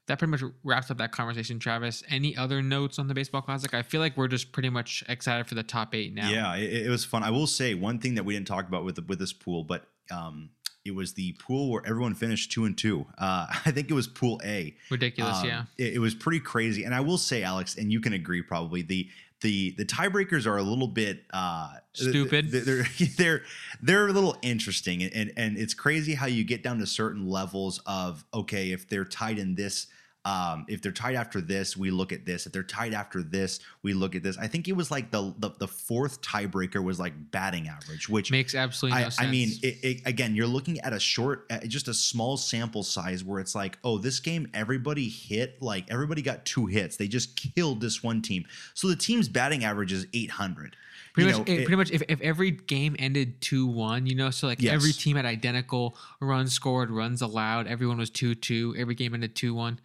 that 0.08 0.18
pretty 0.18 0.30
much 0.32 0.42
wraps 0.64 0.90
up 0.90 0.98
that 0.98 1.12
conversation, 1.12 1.58
Travis. 1.58 2.02
Any 2.08 2.36
other 2.36 2.60
notes 2.62 2.98
on 2.98 3.06
the 3.08 3.14
baseball 3.14 3.40
classic? 3.42 3.72
I 3.74 3.82
feel 3.82 4.00
like 4.00 4.16
we're 4.16 4.28
just 4.28 4.52
pretty 4.52 4.68
much 4.70 5.04
excited 5.08 5.46
for 5.46 5.54
the 5.54 5.62
top 5.62 5.94
eight 5.94 6.12
now. 6.14 6.28
Yeah, 6.28 6.56
it, 6.56 6.86
it 6.86 6.88
was 6.90 7.04
fun. 7.04 7.22
I 7.22 7.30
will 7.30 7.46
say 7.46 7.74
one 7.74 7.98
thing 7.98 8.16
that 8.16 8.24
we 8.24 8.34
didn't 8.34 8.48
talk 8.48 8.66
about 8.66 8.84
with 8.84 8.96
the, 8.96 9.02
with 9.02 9.18
this 9.18 9.32
pool, 9.32 9.62
but 9.64 9.84
um, 10.10 10.50
it 10.84 10.92
was 10.94 11.14
the 11.14 11.32
pool 11.34 11.70
where 11.70 11.86
everyone 11.86 12.14
finished 12.14 12.50
two 12.50 12.64
and 12.64 12.76
two. 12.76 13.06
Uh, 13.16 13.46
I 13.64 13.70
think 13.70 13.90
it 13.90 13.94
was 13.94 14.08
Pool 14.08 14.40
A. 14.44 14.74
Ridiculous, 14.90 15.38
Um, 15.42 15.46
yeah. 15.46 15.64
it, 15.78 15.94
it 15.94 15.98
was 16.00 16.14
pretty 16.16 16.40
crazy. 16.40 16.82
And 16.82 16.92
I 16.94 17.00
will 17.00 17.18
say, 17.18 17.44
Alex, 17.44 17.76
and 17.76 17.92
you 17.92 18.00
can 18.00 18.12
agree 18.12 18.42
probably 18.42 18.82
the 18.82 19.08
the 19.42 19.74
the 19.76 19.84
tiebreakers 19.84 20.46
are 20.46 20.56
a 20.56 20.62
little 20.62 20.88
bit 20.88 21.24
uh, 21.32 21.74
Stupid. 21.92 22.50
They're 22.50 22.86
they're 23.16 23.42
they're, 23.82 24.08
a 24.08 24.12
little 24.12 24.36
interesting, 24.42 25.02
and 25.02 25.32
and 25.36 25.58
it's 25.58 25.74
crazy 25.74 26.14
how 26.14 26.26
you 26.26 26.44
get 26.44 26.62
down 26.62 26.78
to 26.78 26.86
certain 26.86 27.28
levels 27.28 27.80
of 27.86 28.24
okay, 28.32 28.72
if 28.72 28.88
they're 28.88 29.04
tied 29.04 29.38
in 29.38 29.54
this. 29.54 29.88
Um, 30.24 30.66
if 30.68 30.80
they're 30.80 30.92
tied 30.92 31.16
after 31.16 31.40
this, 31.40 31.76
we 31.76 31.90
look 31.90 32.12
at 32.12 32.24
this. 32.24 32.46
If 32.46 32.52
they're 32.52 32.62
tied 32.62 32.94
after 32.94 33.24
this, 33.24 33.58
we 33.82 33.92
look 33.92 34.14
at 34.14 34.22
this. 34.22 34.38
I 34.38 34.46
think 34.46 34.68
it 34.68 34.76
was 34.76 34.88
like 34.88 35.10
the 35.10 35.34
the, 35.38 35.50
the 35.58 35.66
fourth 35.66 36.22
tiebreaker 36.22 36.82
was 36.82 37.00
like 37.00 37.12
batting 37.32 37.66
average, 37.66 38.08
which 38.08 38.30
Makes 38.30 38.54
absolutely 38.54 39.00
no 39.00 39.06
I, 39.06 39.08
sense. 39.08 39.28
I 39.28 39.30
mean, 39.32 39.48
it, 39.64 39.78
it, 39.82 40.02
again, 40.06 40.36
you're 40.36 40.46
looking 40.46 40.78
at 40.80 40.92
a 40.92 41.00
short, 41.00 41.46
uh, 41.50 41.58
just 41.66 41.88
a 41.88 41.94
small 41.94 42.36
sample 42.36 42.84
size 42.84 43.24
where 43.24 43.40
it's 43.40 43.56
like, 43.56 43.78
oh, 43.82 43.98
this 43.98 44.20
game, 44.20 44.48
everybody 44.54 45.08
hit, 45.08 45.60
like 45.60 45.90
everybody 45.90 46.22
got 46.22 46.44
two 46.44 46.66
hits. 46.66 46.96
They 46.96 47.08
just 47.08 47.34
killed 47.34 47.80
this 47.80 48.02
one 48.04 48.22
team. 48.22 48.44
So 48.74 48.86
the 48.86 48.94
team's 48.96 49.28
batting 49.28 49.64
average 49.64 49.92
is 49.92 50.06
800. 50.14 50.76
pretty 51.14 51.30
You 51.32 51.36
much, 51.38 51.48
know, 51.48 51.52
it- 51.52 51.58
it- 51.62 51.64
pretty 51.66 51.76
much, 51.76 51.90
if, 51.90 52.02
if 52.08 52.20
every 52.20 52.52
game 52.52 52.94
ended 53.00 53.40
two 53.40 53.66
one, 53.66 54.06
you 54.06 54.14
know, 54.14 54.30
so 54.30 54.46
like 54.46 54.62
every 54.62 54.92
team 54.92 55.16
had 55.16 55.26
identical 55.26 55.96
runs 56.20 56.52
scored, 56.52 56.90
runs 56.92 57.22
allowed, 57.22 57.66
everyone 57.66 57.98
was 57.98 58.08
two 58.08 58.36
two, 58.36 58.72
every 58.78 58.94
game 58.94 59.14
ended 59.14 59.34
two 59.34 59.52
one, 59.52 59.80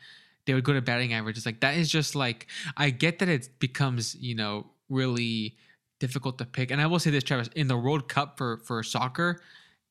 they 0.48 0.56
would 0.56 0.64
go 0.64 0.74
to 0.74 0.82
batting 0.82 1.14
average. 1.14 1.38
It's 1.38 1.46
like 1.46 1.60
that 1.60 1.76
is 1.76 1.90
just 1.90 2.16
like 2.16 2.48
I 2.76 2.90
get 2.90 3.20
that 3.20 3.30
it 3.30 3.50
becomes 3.60 4.16
you 4.16 4.34
know 4.34 4.66
really 4.90 5.58
difficult 6.00 6.40
to 6.40 6.46
pick, 6.46 6.72
and 6.72 6.82
I 6.82 6.88
will 6.88 7.00
say 7.00 7.12
this, 7.12 7.24
Travis, 7.24 7.50
in 7.56 7.68
the 7.68 7.78
World 7.78 8.10
Cup 8.10 8.38
for 8.38 8.58
for 8.66 8.82
soccer. 8.82 9.42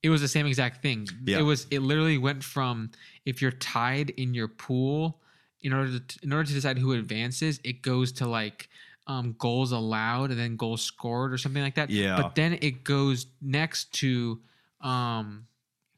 It 0.02 0.10
was 0.10 0.20
the 0.20 0.28
same 0.28 0.46
exact 0.46 0.82
thing. 0.82 1.08
Yeah. 1.24 1.38
It 1.38 1.42
was. 1.42 1.66
It 1.70 1.80
literally 1.80 2.18
went 2.18 2.42
from 2.42 2.90
if 3.24 3.40
you're 3.40 3.52
tied 3.52 4.10
in 4.10 4.34
your 4.34 4.48
pool, 4.48 5.20
in 5.62 5.72
order 5.72 5.98
to 5.98 6.18
in 6.22 6.32
order 6.32 6.44
to 6.44 6.52
decide 6.52 6.78
who 6.78 6.92
advances, 6.92 7.60
it 7.64 7.82
goes 7.82 8.12
to 8.12 8.26
like 8.28 8.68
um, 9.06 9.34
goals 9.38 9.72
allowed 9.72 10.30
and 10.30 10.38
then 10.38 10.56
goals 10.56 10.82
scored 10.82 11.32
or 11.32 11.38
something 11.38 11.62
like 11.62 11.74
that. 11.76 11.90
Yeah. 11.90 12.20
But 12.20 12.34
then 12.34 12.58
it 12.60 12.84
goes 12.84 13.26
next 13.40 13.92
to 13.94 14.40
um, 14.80 15.46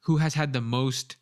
who 0.00 0.16
has 0.16 0.34
had 0.34 0.52
the 0.52 0.60
most 0.60 1.16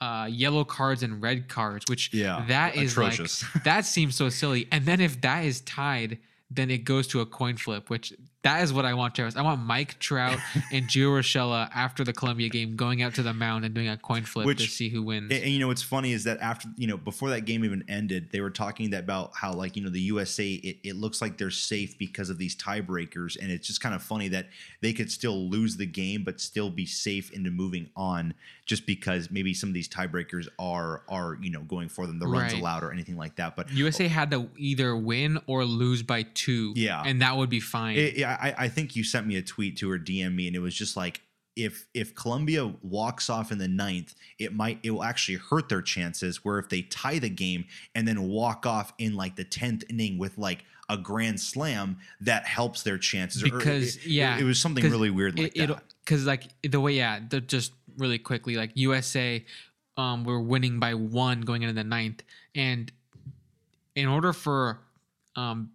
uh, 0.00 0.28
yellow 0.30 0.64
cards 0.64 1.02
and 1.02 1.22
red 1.22 1.48
cards, 1.48 1.84
which 1.88 2.12
Yeah, 2.12 2.44
that 2.48 2.76
is 2.76 2.92
atrocious. 2.92 3.44
like 3.54 3.64
that 3.64 3.84
seems 3.86 4.14
so 4.16 4.28
silly. 4.28 4.66
And 4.72 4.84
then 4.86 5.00
if 5.00 5.20
that 5.22 5.44
is 5.44 5.60
tied, 5.62 6.18
then 6.50 6.70
it 6.70 6.78
goes 6.84 7.06
to 7.08 7.20
a 7.20 7.26
coin 7.26 7.56
flip, 7.56 7.90
which 7.90 8.12
that 8.44 8.62
is 8.62 8.72
what 8.72 8.84
I 8.84 8.94
want, 8.94 9.14
Travis. 9.14 9.36
I 9.36 9.42
want 9.42 9.60
Mike 9.60 9.98
Trout 9.98 10.38
and 10.72 10.86
Gio 10.86 11.18
Urshela 11.18 11.68
after 11.74 12.04
the 12.04 12.12
Colombia 12.12 12.48
game 12.48 12.76
going 12.76 13.02
out 13.02 13.14
to 13.14 13.22
the 13.22 13.34
mound 13.34 13.64
and 13.64 13.74
doing 13.74 13.88
a 13.88 13.96
coin 13.96 14.22
flip 14.22 14.56
to 14.56 14.64
see 14.64 14.88
who 14.88 15.02
wins. 15.02 15.32
And, 15.32 15.42
and, 15.42 15.52
you 15.52 15.58
know 15.58 15.68
what's 15.68 15.82
funny 15.82 16.12
is 16.12 16.24
that 16.24 16.38
after 16.40 16.68
you 16.76 16.86
know 16.86 16.96
before 16.96 17.30
that 17.30 17.42
game 17.42 17.64
even 17.64 17.84
ended, 17.88 18.28
they 18.30 18.40
were 18.40 18.50
talking 18.50 18.90
that 18.90 19.04
about 19.04 19.32
how 19.34 19.52
like 19.52 19.76
you 19.76 19.82
know 19.82 19.90
the 19.90 20.00
USA 20.00 20.52
it, 20.52 20.76
it 20.84 20.96
looks 20.96 21.20
like 21.20 21.38
they're 21.38 21.50
safe 21.50 21.98
because 21.98 22.30
of 22.30 22.38
these 22.38 22.54
tiebreakers, 22.54 23.36
and 23.40 23.50
it's 23.50 23.66
just 23.66 23.80
kind 23.80 23.94
of 23.94 24.02
funny 24.02 24.28
that 24.28 24.46
they 24.80 24.92
could 24.92 25.10
still 25.10 25.48
lose 25.48 25.76
the 25.76 25.86
game 25.86 26.22
but 26.22 26.40
still 26.40 26.70
be 26.70 26.86
safe 26.86 27.32
into 27.32 27.50
moving 27.50 27.88
on 27.96 28.34
just 28.66 28.86
because 28.86 29.30
maybe 29.30 29.52
some 29.52 29.68
of 29.68 29.74
these 29.74 29.88
tiebreakers 29.88 30.48
are 30.58 31.02
are 31.08 31.38
you 31.40 31.50
know 31.50 31.62
going 31.62 31.88
for 31.88 32.06
them 32.06 32.18
the 32.18 32.26
runs 32.26 32.52
Right. 32.52 32.60
allowed 32.60 32.82
or 32.82 32.92
anything 32.92 33.16
like 33.16 33.36
that. 33.36 33.56
But 33.56 33.70
USA 33.72 34.08
had 34.08 34.30
to 34.32 34.48
either 34.56 34.96
win 34.96 35.40
or 35.46 35.64
lose 35.64 36.02
by 36.02 36.24
two. 36.34 36.72
Yeah. 36.76 37.02
And 37.04 37.22
that 37.22 37.36
would 37.36 37.50
be 37.50 37.60
fine. 37.60 37.96
It, 37.96 38.16
yeah, 38.16 38.33
I, 38.40 38.54
I 38.58 38.68
think 38.68 38.96
you 38.96 39.04
sent 39.04 39.26
me 39.26 39.36
a 39.36 39.42
tweet 39.42 39.76
to 39.78 39.90
or 39.90 39.98
DM 39.98 40.34
me, 40.34 40.46
and 40.46 40.56
it 40.56 40.60
was 40.60 40.74
just 40.74 40.96
like 40.96 41.20
if 41.56 41.86
if 41.94 42.14
Colombia 42.14 42.72
walks 42.82 43.30
off 43.30 43.52
in 43.52 43.58
the 43.58 43.68
ninth, 43.68 44.14
it 44.38 44.54
might 44.54 44.78
it 44.82 44.90
will 44.90 45.04
actually 45.04 45.36
hurt 45.36 45.68
their 45.68 45.82
chances. 45.82 46.44
Where 46.44 46.58
if 46.58 46.68
they 46.68 46.82
tie 46.82 47.18
the 47.18 47.28
game 47.28 47.64
and 47.94 48.06
then 48.06 48.28
walk 48.28 48.66
off 48.66 48.92
in 48.98 49.14
like 49.14 49.36
the 49.36 49.44
tenth 49.44 49.84
inning 49.88 50.18
with 50.18 50.36
like 50.36 50.64
a 50.88 50.96
grand 50.96 51.40
slam, 51.40 51.98
that 52.20 52.46
helps 52.46 52.82
their 52.82 52.98
chances. 52.98 53.42
Because, 53.42 53.96
it, 53.96 54.06
yeah, 54.06 54.38
it, 54.38 54.44
was 54.44 54.60
something 54.60 54.84
really 54.84 55.10
weird 55.10 55.38
like 55.38 55.52
it, 55.56 55.68
that. 55.68 55.82
because 56.04 56.26
like 56.26 56.44
the 56.62 56.80
way 56.80 56.92
yeah 56.92 57.20
they're 57.28 57.40
just 57.40 57.72
really 57.96 58.18
quickly 58.18 58.56
like 58.56 58.70
usa 58.74 59.44
um, 59.96 60.24
we're 60.24 60.40
winning 60.40 60.80
by 60.80 60.94
one 60.94 61.40
going 61.42 61.62
into 61.62 61.74
the 61.74 61.84
ninth 61.84 62.22
and 62.54 62.90
in 63.94 64.08
order 64.08 64.32
for 64.32 64.80
um 65.36 65.70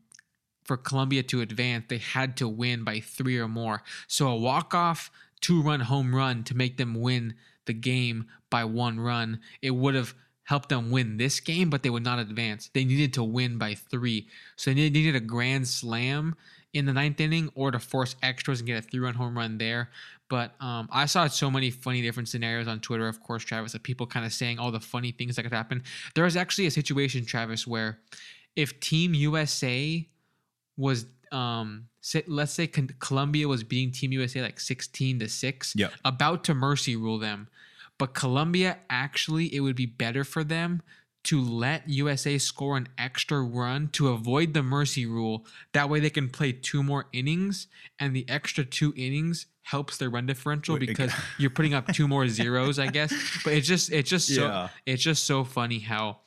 for 0.70 0.78
colombia 0.78 1.24
to 1.24 1.42
advance 1.42 1.86
they 1.90 1.98
had 1.98 2.38
to 2.38 2.48
win 2.48 2.84
by 2.84 3.00
three 3.00 3.40
or 3.40 3.48
more 3.48 3.82
so 4.08 4.28
a 4.28 4.38
walk-off 4.38 5.10
two-run 5.42 5.80
home 5.80 6.14
run 6.14 6.44
to 6.44 6.56
make 6.56 6.78
them 6.78 6.94
win 6.94 7.34
the 7.66 7.74
game 7.74 8.28
by 8.52 8.64
one 8.64 9.00
run 9.00 9.40
it 9.64 9.72
would 9.72 9.96
have 9.96 10.14
helped 10.44 10.70
them 10.70 10.92
win 10.92 11.18
this 11.18 11.40
game 11.40 11.72
but 11.72 11.82
they 11.82 11.90
would 11.90 12.04
not 12.04 12.20
advance 12.20 12.70
they 12.76 12.86
needed 12.86 13.12
to 13.12 13.24
win 13.24 13.58
by 13.58 13.74
three 13.74 14.28
so 14.56 14.70
they 14.70 14.90
needed- 14.90 15.16
a 15.16 15.20
grand 15.20 15.68
slam 15.68 16.36
in 16.74 16.86
the 16.86 16.94
ninth 16.94 17.20
inning 17.20 17.50
or 17.56 17.72
to 17.72 17.80
force 17.80 18.16
extras 18.22 18.60
and 18.60 18.68
get 18.68 18.78
a 18.78 18.82
three 18.82 19.00
run 19.00 19.16
home 19.16 19.36
run 19.38 19.58
there. 19.58 19.90
But 20.30 20.54
um, 20.62 20.88
I 20.92 21.06
saw 21.08 21.28
so 21.28 21.50
many 21.50 21.72
funny 21.72 22.02
different 22.02 22.30
scenarios 22.30 22.68
on 22.68 22.80
Twitter, 22.80 23.08
of 23.08 23.20
course, 23.20 23.44
Travis, 23.44 23.74
of 23.74 23.82
people 23.82 24.06
kind 24.06 24.26
of 24.26 24.32
saying 24.32 24.60
all 24.60 24.72
the 24.72 24.80
funny 24.80 25.12
things 25.12 25.36
that 25.36 25.44
could 25.44 25.54
happen. 25.54 25.82
There 26.14 26.24
was 26.24 26.38
actually 26.38 26.68
a 26.68 26.72
situation, 26.72 27.26
Travis, 27.26 27.66
where 27.66 28.00
if 28.56 28.80
Team 28.80 29.16
USA 29.16 30.08
was, 30.80 31.06
um, 31.32 31.86
say, 32.02 32.24
let's 32.26 32.54
say 32.54 32.66
Colombia 32.68 33.48
was 33.48 33.64
beating 33.64 33.92
Team 33.92 34.12
USA 34.14 34.42
like 34.42 34.60
16 34.60 35.20
to 35.20 35.30
6, 35.30 35.74
Yep. 35.76 35.94
about 36.06 36.44
to 36.46 36.54
mercy 36.56 36.96
rule 36.96 37.20
them. 37.20 37.48
But 37.98 38.14
Colombia 38.14 38.80
actually, 38.90 39.54
it 39.54 39.60
would 39.60 39.76
be 39.76 39.86
better 39.86 40.24
for 40.24 40.44
them 40.44 40.82
to 41.26 41.42
let 41.42 41.88
USA 41.90 42.38
score 42.38 42.78
an 42.78 42.88
extra 42.98 43.42
run 43.42 43.90
to 43.90 44.08
avoid 44.08 44.54
the 44.54 44.64
mercy 44.64 45.06
rule. 45.06 45.46
That 45.74 45.90
way 45.90 46.00
they 46.00 46.10
can 46.10 46.30
play 46.30 46.54
two 46.54 46.82
more 46.82 47.08
innings, 47.12 47.68
and 48.00 48.16
the 48.16 48.28
extra 48.30 48.64
two 48.64 48.94
innings 48.96 49.48
helps 49.64 49.98
their 49.98 50.10
run 50.10 50.26
differential 50.26 50.76
Wait, 50.76 50.88
because 50.88 51.12
you're 51.38 51.50
putting 51.50 51.74
up 51.74 51.92
two 51.94 52.08
more 52.08 52.26
zeros, 52.40 52.80
I 52.80 52.88
guess. 52.88 53.14
But 53.44 53.54
it's 53.54 53.68
just 53.68 53.92
it's 53.92 54.10
just 54.10 54.34
so 54.34 54.46
Yeah. 54.48 54.70
it's 54.86 55.04
just 55.04 55.26
so 55.26 55.44
funny 55.44 55.80
how 55.80 56.22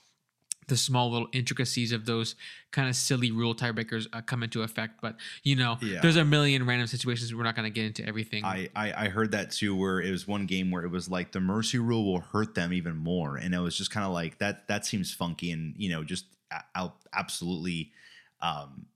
the 0.69 0.77
small 0.77 1.11
little 1.11 1.29
intricacies 1.33 1.93
of 1.93 2.07
those 2.07 2.35
kind 2.71 2.89
of 2.89 2.95
silly 2.97 3.31
rule 3.31 3.55
tiebreakers 3.55 4.07
uh, 4.13 4.21
come 4.23 4.43
into 4.43 4.63
effect. 4.63 5.01
But 5.03 5.17
you 5.43 5.57
know, 5.57 5.79
Yeah. 5.83 6.01
there's 6.01 6.17
a 6.17 6.25
million 6.25 6.65
random 6.67 6.87
situations. 6.87 7.35
We're 7.35 7.43
not 7.43 7.57
going 7.57 7.65
to 7.71 7.75
get 7.75 7.85
into 7.87 8.07
everything. 8.07 8.45
I, 8.45 8.69
I 8.75 9.05
I 9.07 9.09
heard 9.09 9.33
that 9.33 9.51
too, 9.51 9.75
where 9.77 10.01
it 10.01 10.11
was 10.11 10.27
one 10.27 10.47
game 10.47 10.71
where 10.71 10.85
it 10.85 10.91
was 10.91 11.09
like 11.09 11.33
the 11.33 11.41
mercy 11.41 11.79
rule 11.79 12.05
will 12.13 12.21
hurt 12.21 12.55
them 12.55 12.73
even 12.73 12.97
more, 12.97 13.37
and 13.37 13.55
it 13.55 13.59
was 13.59 13.77
just 13.77 13.91
kind 13.91 14.07
of 14.07 14.13
like 14.13 14.39
that. 14.39 14.69
That 14.69 14.87
seems 14.87 15.13
funky, 15.13 15.51
and 15.51 15.75
you 15.77 15.91
know, 15.91 16.05
just 16.05 16.27
a- 16.75 16.91
absolutely 17.13 17.93
um, 18.41 18.87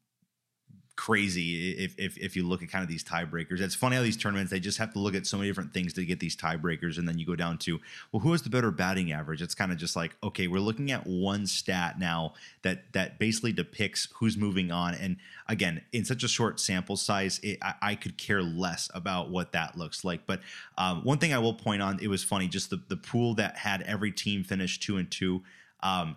crazy 0.96 1.72
if, 1.72 1.94
if 1.98 2.16
if 2.16 2.36
you 2.36 2.46
look 2.46 2.62
at 2.62 2.70
kind 2.70 2.82
of 2.82 2.88
these 2.88 3.04
tiebreakers. 3.04 3.60
It's 3.60 3.74
funny 3.74 3.96
how 3.96 4.02
these 4.02 4.16
tournaments 4.16 4.50
they 4.50 4.58
just 4.58 4.78
have 4.78 4.92
to 4.94 4.98
look 4.98 5.14
at 5.14 5.26
so 5.26 5.36
many 5.36 5.48
different 5.48 5.72
things 5.72 5.92
to 5.94 6.04
get 6.04 6.20
these 6.20 6.36
tiebreakers, 6.36 6.98
and 6.98 7.06
then 7.06 7.18
you 7.18 7.26
go 7.26 7.36
down 7.36 7.58
to 7.58 7.78
well, 8.10 8.20
who 8.20 8.32
has 8.32 8.42
the 8.42 8.50
better 8.50 8.70
batting 8.70 9.12
average? 9.12 9.42
It's 9.42 9.54
kind 9.54 9.70
of 9.70 9.78
just 9.78 9.94
like 9.94 10.16
okay, 10.22 10.48
we're 10.48 10.58
looking 10.58 10.90
at 10.90 11.06
one 11.06 11.46
stat 11.46 11.98
now 11.98 12.34
that 12.62 12.92
that 12.94 13.18
basically 13.18 13.52
depicts 13.52 14.08
who's 14.16 14.36
moving 14.36 14.72
on, 14.72 14.94
and 14.94 15.16
again, 15.48 15.82
in 15.92 16.04
such 16.04 16.24
a 16.24 16.28
short 16.28 16.58
sample 16.58 16.96
size, 16.96 17.38
it, 17.42 17.58
I, 17.62 17.74
I, 17.82 17.94
could 17.94 18.18
care 18.18 18.42
less 18.42 18.90
about 18.94 19.30
what 19.30 19.52
that 19.52 19.76
looks 19.76 20.04
like. 20.04 20.26
But 20.26 20.40
um, 20.76 21.04
one 21.04 21.18
thing 21.18 21.32
I 21.32 21.38
will 21.38 21.54
point 21.54 21.82
on, 21.82 21.98
it 22.00 22.08
was 22.08 22.24
funny, 22.24 22.48
just 22.48 22.70
the 22.70 22.82
the 22.88 22.96
pool 22.96 23.34
that 23.34 23.56
had 23.56 23.82
every 23.82 24.12
team 24.12 24.44
finish 24.44 24.80
two 24.80 24.96
and 24.96 25.10
two. 25.10 25.42
Um, 25.82 26.16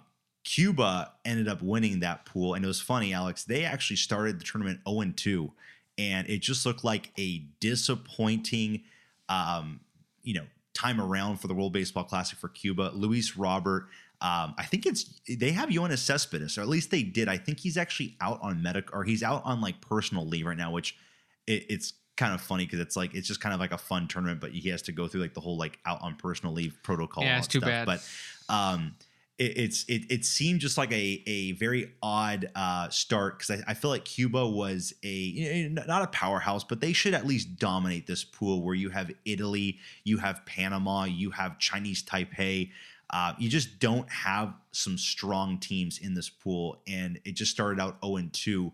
Cuba 0.50 1.12
ended 1.26 1.48
up 1.48 1.62
winning 1.62 2.00
that 2.00 2.26
pool. 2.26 2.56
And 2.56 2.66
it 2.66 2.68
was 2.68 2.82
funny, 2.82 3.14
Alex, 3.14 3.44
they 3.44 3.66
actually 3.66 3.98
started 3.98 4.40
the 4.40 4.44
tournament 4.44 4.80
0 4.90 5.14
2. 5.16 5.52
And 6.00 6.28
it 6.28 6.40
just 6.40 6.66
looked 6.66 6.84
like 6.84 7.12
a 7.20 7.44
disappointing, 7.60 8.82
um, 9.28 9.82
you 10.24 10.34
know, 10.34 10.46
time 10.74 11.00
around 11.00 11.38
for 11.38 11.48
the 11.48 11.54
World 11.54 11.74
Baseball 11.74 12.04
Classic 12.04 12.40
for 12.40 12.48
Cuba. 12.48 12.92
Luis 12.96 13.38
Robert, 13.38 13.90
um, 14.22 14.56
I 14.58 14.66
think 14.66 14.88
it's 14.88 15.22
they 15.30 15.52
have 15.52 15.70
Yoenis 15.70 16.00
Cespedes, 16.00 16.58
or 16.58 16.62
at 16.62 16.68
least 16.68 16.90
they 16.90 17.04
did. 17.04 17.28
I 17.28 17.38
think 17.38 17.60
he's 17.60 17.78
actually 17.78 18.18
out 18.20 18.40
on 18.42 18.64
medical, 18.64 18.98
or 18.98 19.04
he's 19.04 19.22
out 19.22 19.44
on 19.46 19.62
like 19.62 19.80
personal 19.82 20.26
leave 20.26 20.48
right 20.48 20.58
now, 20.58 20.72
which 20.72 20.96
it, 21.46 21.66
it's 21.70 21.94
kind 22.18 22.34
of 22.34 22.42
funny 22.42 22.66
because 22.66 22.80
it's 22.80 22.96
like 22.96 23.14
it's 23.14 23.28
just 23.28 23.40
kind 23.40 23.54
of 23.54 23.60
like 23.60 23.72
a 23.72 23.78
fun 23.78 24.08
tournament, 24.08 24.42
but 24.42 24.52
he 24.52 24.70
has 24.70 24.82
to 24.84 24.92
go 24.92 25.08
through 25.08 25.22
like 25.22 25.36
the 25.36 25.42
whole 25.42 25.58
like 25.58 25.78
out 25.86 26.02
on 26.02 26.16
personal 26.16 26.54
leave 26.54 26.76
protocol. 26.82 27.24
Yeah, 27.24 27.38
it's 27.38 27.48
too 27.48 27.60
stuff. 27.60 27.70
bad. 27.70 27.86
But 27.86 28.10
um, 28.50 28.96
it, 29.40 29.58
it's 29.58 29.86
it, 29.86 30.04
it 30.12 30.26
seemed 30.26 30.60
just 30.60 30.78
like 30.78 30.92
a 30.92 31.24
a 31.26 31.54
very 31.54 31.94
odd 32.04 32.52
uh, 32.54 32.90
start 32.90 33.40
because 33.40 33.62
I, 33.62 33.72
I, 33.72 33.74
feel 33.74 33.90
like 33.90 34.06
Cuba 34.06 34.46
was 34.46 34.94
a 35.04 35.70
not 35.72 36.04
a 36.04 36.08
powerhouse, 36.08 36.64
but 36.64 36.82
they 36.82 36.94
should 36.94 37.14
at 37.14 37.26
least 37.26 37.58
dominate 37.58 38.06
this 38.06 38.24
pool 38.24 38.62
where 38.62 38.76
you 38.76 38.90
have 38.90 39.10
Italy, 39.26 39.80
you 40.04 40.18
have 40.18 40.46
Panama, 40.46 41.06
you 41.06 41.32
have 41.32 41.58
Chinese 41.58 42.04
Taipei. 42.04 42.70
Uh, 43.12 43.34
you 43.40 43.50
just 43.50 43.80
don't 43.80 44.08
have 44.12 44.54
some 44.72 44.96
strong 44.96 45.58
teams 45.58 45.98
in 45.98 46.14
this 46.14 46.30
pool, 46.30 46.80
and 46.86 47.20
it 47.26 47.32
just 47.32 47.52
started 47.52 47.82
out 47.82 47.98
0 48.06 48.18
and 48.18 48.32
2, 48.34 48.72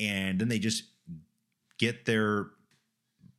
and 0.00 0.40
then 0.40 0.48
they 0.48 0.58
just 0.58 0.84
get 1.78 2.04
their 2.04 2.46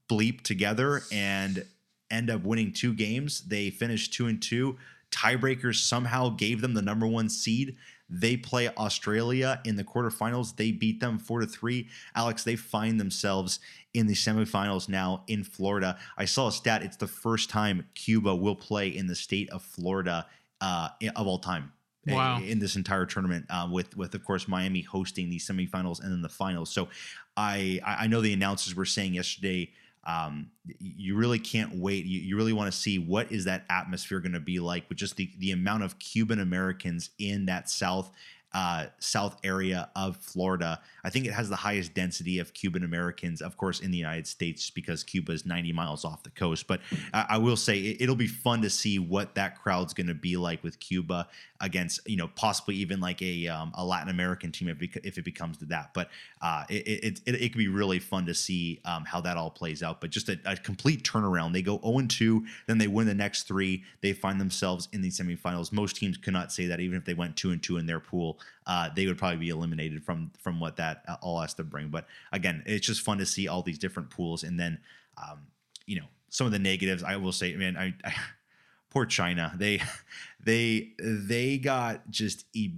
bleep 0.10 0.40
together 0.42 1.02
and 1.12 1.66
end 2.10 2.30
up 2.30 2.44
winning 2.44 2.72
two 2.72 2.94
games. 2.94 3.42
They 3.42 3.70
finished 3.70 4.14
two 4.14 4.28
and 4.28 4.42
two 4.42 4.78
tiebreakers 5.12 5.76
somehow 5.76 6.30
gave 6.30 6.62
them 6.62 6.74
the 6.74 6.82
number 6.82 7.08
one 7.08 7.30
seed. 7.30 7.76
They 8.10 8.38
play 8.38 8.70
Australia 8.70 9.60
in 9.66 9.76
the 9.76 9.84
quarterfinals. 9.84 10.56
They 10.56 10.72
beat 10.72 11.00
them 11.00 11.20
four 11.20 11.42
to 11.42 11.48
three. 11.48 11.90
Alex, 12.16 12.44
they 12.44 12.56
find 12.56 13.00
themselves 13.00 13.60
in 13.94 14.08
the 14.08 14.14
semifinals 14.14 14.88
now 14.88 15.24
in 15.28 15.44
Florida. 15.44 15.98
I 16.18 16.26
saw 16.26 16.48
a 16.48 16.52
stat. 16.52 16.84
It's 16.84 16.98
the 16.98 17.08
first 17.08 17.50
time 17.50 17.86
Cuba 17.96 18.34
will 18.34 18.56
play 18.56 18.88
in 18.88 19.08
the 19.08 19.16
state 19.16 19.50
of 19.50 19.62
Florida 19.62 20.26
uh, 20.62 20.90
of 21.16 21.28
all 21.28 21.40
time. 21.40 21.74
Wow. 22.06 22.40
In 22.42 22.60
this 22.60 22.78
entire 22.78 23.06
tournament, 23.06 23.48
uh, 23.50 23.68
with 23.70 23.98
with 23.98 24.16
of 24.16 24.24
course 24.24 24.48
Miami 24.48 24.82
hosting 24.82 25.30
the 25.30 25.40
semifinals 25.40 26.02
and 26.02 26.10
then 26.10 26.22
the 26.22 26.30
finals. 26.30 26.70
So 26.70 26.88
I 27.36 27.82
I 27.86 28.08
know 28.08 28.22
the 28.22 28.32
announcers 28.32 28.76
were 28.76 28.86
saying 28.86 29.14
yesterday 29.16 29.72
um, 30.08 30.52
you 30.80 31.18
really 31.18 31.38
can't 31.38 31.76
wait. 31.76 32.06
You, 32.06 32.22
you 32.22 32.38
really 32.38 32.54
want 32.54 32.72
to 32.72 32.78
see 32.78 32.98
what 32.98 33.30
is 33.30 33.44
that 33.44 33.66
atmosphere 33.70 34.22
going 34.22 34.32
to 34.32 34.40
be 34.40 34.60
like 34.60 34.88
with 34.88 34.98
just 34.98 35.18
the, 35.18 35.30
the 35.38 35.52
amount 35.52 35.84
of 35.84 36.00
Cuban 36.00 36.40
Americans 36.40 37.10
in 37.20 37.46
that 37.48 37.70
South 37.70 38.10
uh, 38.54 38.86
south 39.00 39.38
area 39.44 39.90
of 39.96 40.18
Florida. 40.18 40.80
I 41.04 41.10
think 41.10 41.26
it 41.26 41.34
has 41.34 41.50
the 41.50 41.56
highest 41.56 41.94
density 41.94 42.40
of 42.40 42.54
Cuban 42.54 42.84
Americans, 42.84 43.42
of 43.42 43.58
course, 43.58 43.82
in 43.82 43.92
the 43.92 43.98
United 43.98 44.26
States 44.26 44.70
because 44.70 45.04
Cuba 45.04 45.34
is 45.34 45.46
90 45.46 45.74
miles 45.74 46.06
off 46.06 46.24
the 46.24 46.30
coast. 46.32 46.66
But 46.68 46.80
I, 47.14 47.26
I 47.32 47.38
will 47.38 47.58
say 47.58 47.80
it, 47.80 48.08
will 48.08 48.16
be 48.16 48.28
fun 48.28 48.62
to 48.62 48.70
see 48.70 49.00
what 49.00 49.36
that 49.36 49.62
crowd's 49.62 49.94
going 49.94 50.08
to 50.08 50.14
be 50.14 50.38
like 50.38 50.64
with 50.64 50.80
Cuba 50.80 51.28
against, 51.60 52.08
you 52.08 52.16
know, 52.16 52.30
possibly 52.36 52.76
even 52.76 53.00
like 53.00 53.22
a, 53.22 53.48
um, 53.48 53.72
a 53.76 53.84
Latin 53.84 54.10
American 54.10 54.52
team 54.52 54.70
if, 54.70 54.82
if 55.04 55.18
it 55.18 55.26
becomes 55.26 55.58
to 55.58 55.66
that. 55.66 55.94
But 55.94 56.10
uh, 56.42 56.64
it, 56.70 56.88
it, 56.88 57.22
it, 57.26 57.36
it, 57.36 57.50
could 57.50 57.58
be 57.58 57.68
really 57.68 58.00
fun 58.00 58.26
to 58.28 58.34
see 58.34 58.80
um, 58.86 59.04
how 59.06 59.22
that 59.22 59.38
all 59.38 59.52
plays 59.52 59.84
out. 59.84 60.00
But 60.00 60.10
just 60.10 60.30
a, 60.30 60.40
a 60.46 60.56
complete 60.56 61.04
turnaround. 61.04 61.54
They 61.54 61.62
go 61.62 61.80
0 61.84 62.08
2, 62.08 62.46
then 62.68 62.78
they 62.78 62.88
win 62.88 63.08
the 63.08 63.14
next 63.14 63.44
three. 63.44 63.84
They 64.02 64.14
find 64.14 64.40
themselves 64.40 64.88
in 64.94 65.02
the 65.02 65.10
semifinals. 65.10 65.72
Most 65.72 65.98
teams 65.98 66.18
cannot 66.18 66.52
say 66.52 66.68
that 66.68 66.80
even 66.80 66.98
if 66.98 67.06
they 67.06 67.14
went 67.14 67.36
2 67.36 67.52
and 67.52 67.62
2 67.62 67.78
in 67.78 67.86
their 67.86 68.00
pool 68.00 68.37
uh, 68.66 68.90
they 68.96 69.06
would 69.06 69.18
probably 69.18 69.38
be 69.38 69.50
eliminated 69.50 70.04
from 70.04 70.32
from 70.40 70.60
what 70.60 70.78
that 70.78 71.04
uh, 71.08 71.16
all 71.22 71.40
has 71.42 71.54
to 71.56 71.64
bring. 71.64 71.90
But 71.90 72.08
again, 72.32 72.64
it's 72.66 72.86
just 72.86 73.02
fun 73.02 73.18
to 73.20 73.26
see 73.26 73.48
all 73.48 73.62
these 73.62 73.80
different 73.80 74.10
pools, 74.10 74.44
and 74.44 74.60
then 74.60 74.80
um, 75.18 75.48
you 75.86 76.00
know 76.00 76.06
some 76.30 76.46
of 76.46 76.54
the 76.54 76.60
negatives. 76.60 77.04
I 77.04 77.16
will 77.18 77.32
say, 77.32 77.56
man, 77.56 77.78
I, 77.78 77.94
I 78.04 78.14
poor 78.90 79.06
China. 79.06 79.54
They 79.56 79.82
they 80.44 80.94
they 81.00 81.58
got 81.58 82.10
just 82.10 82.46
they 82.52 82.72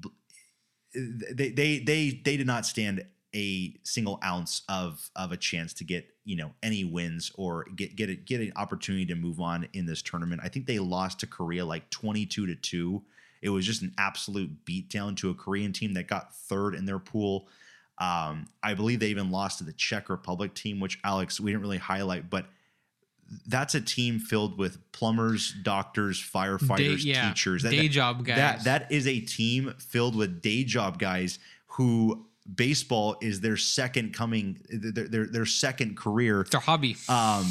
they 0.94 1.80
they 1.80 2.10
they 2.24 2.38
did 2.38 2.48
not 2.48 2.66
stand 2.66 3.06
a 3.36 3.76
single 3.84 4.20
ounce 4.24 4.64
of 4.70 5.10
of 5.16 5.32
a 5.32 5.38
chance 5.38 5.74
to 5.74 5.84
get 5.84 6.08
you 6.24 6.36
know 6.36 6.52
any 6.64 6.84
wins 6.84 7.32
or 7.36 7.66
get 7.76 7.96
get 7.96 8.10
a, 8.10 8.16
get 8.16 8.42
an 8.42 8.52
opportunity 8.56 9.06
to 9.06 9.16
move 9.16 9.40
on 9.40 9.68
in 9.74 9.86
this 9.86 10.02
tournament. 10.02 10.42
I 10.44 10.50
think 10.50 10.66
they 10.66 10.80
lost 10.80 11.20
to 11.20 11.28
Korea 11.28 11.66
like 11.66 11.90
22 11.90 12.48
to 12.48 12.56
2 12.56 13.04
it 13.42 13.50
was 13.50 13.66
just 13.66 13.82
an 13.82 13.94
absolute 13.98 14.66
beatdown 14.66 15.16
to 15.18 15.30
a 15.30 15.34
Korean 15.34 15.74
team 15.74 15.94
that 15.94 16.08
got 16.08 16.36
third 16.36 16.76
in 16.76 16.86
their 16.86 17.00
pool. 17.00 17.48
Um, 17.98 18.48
I 18.64 18.74
believe 18.76 19.00
they 19.00 19.08
even 19.08 19.32
lost 19.32 19.58
to 19.58 19.64
the 19.64 19.74
Czech 19.74 20.10
Republic 20.10 20.54
team, 20.54 20.80
which 20.80 21.00
Alex 21.04 21.40
we 21.40 21.52
didn't 21.52 21.62
really 21.62 21.78
highlight, 21.78 22.30
but 22.30 22.46
that's 23.48 23.76
a 23.76 23.82
team 23.82 24.20
filled 24.20 24.58
with 24.58 24.92
plumbers, 24.92 25.54
doctors, 25.64 26.22
firefighters, 26.22 27.04
day, 27.04 27.12
yeah, 27.12 27.30
teachers. 27.30 27.64
That, 27.64 27.72
day 27.72 27.88
job 27.88 28.26
guys. 28.26 28.38
That 28.38 28.64
that 28.64 28.92
is 28.92 29.08
a 29.08 29.20
team 29.20 29.74
filled 29.78 30.16
with 30.16 30.42
day 30.42 30.64
job 30.64 30.98
guys 30.98 31.40
who 31.68 32.26
baseball 32.56 33.18
is 33.22 33.42
their 33.42 33.58
second 33.58 34.14
coming, 34.14 34.60
their 34.70 35.08
their, 35.08 35.26
their 35.28 35.46
second 35.46 35.98
career. 35.98 36.42
It's 36.42 36.50
their 36.52 36.60
hobby. 36.60 36.96
Um, 37.08 37.46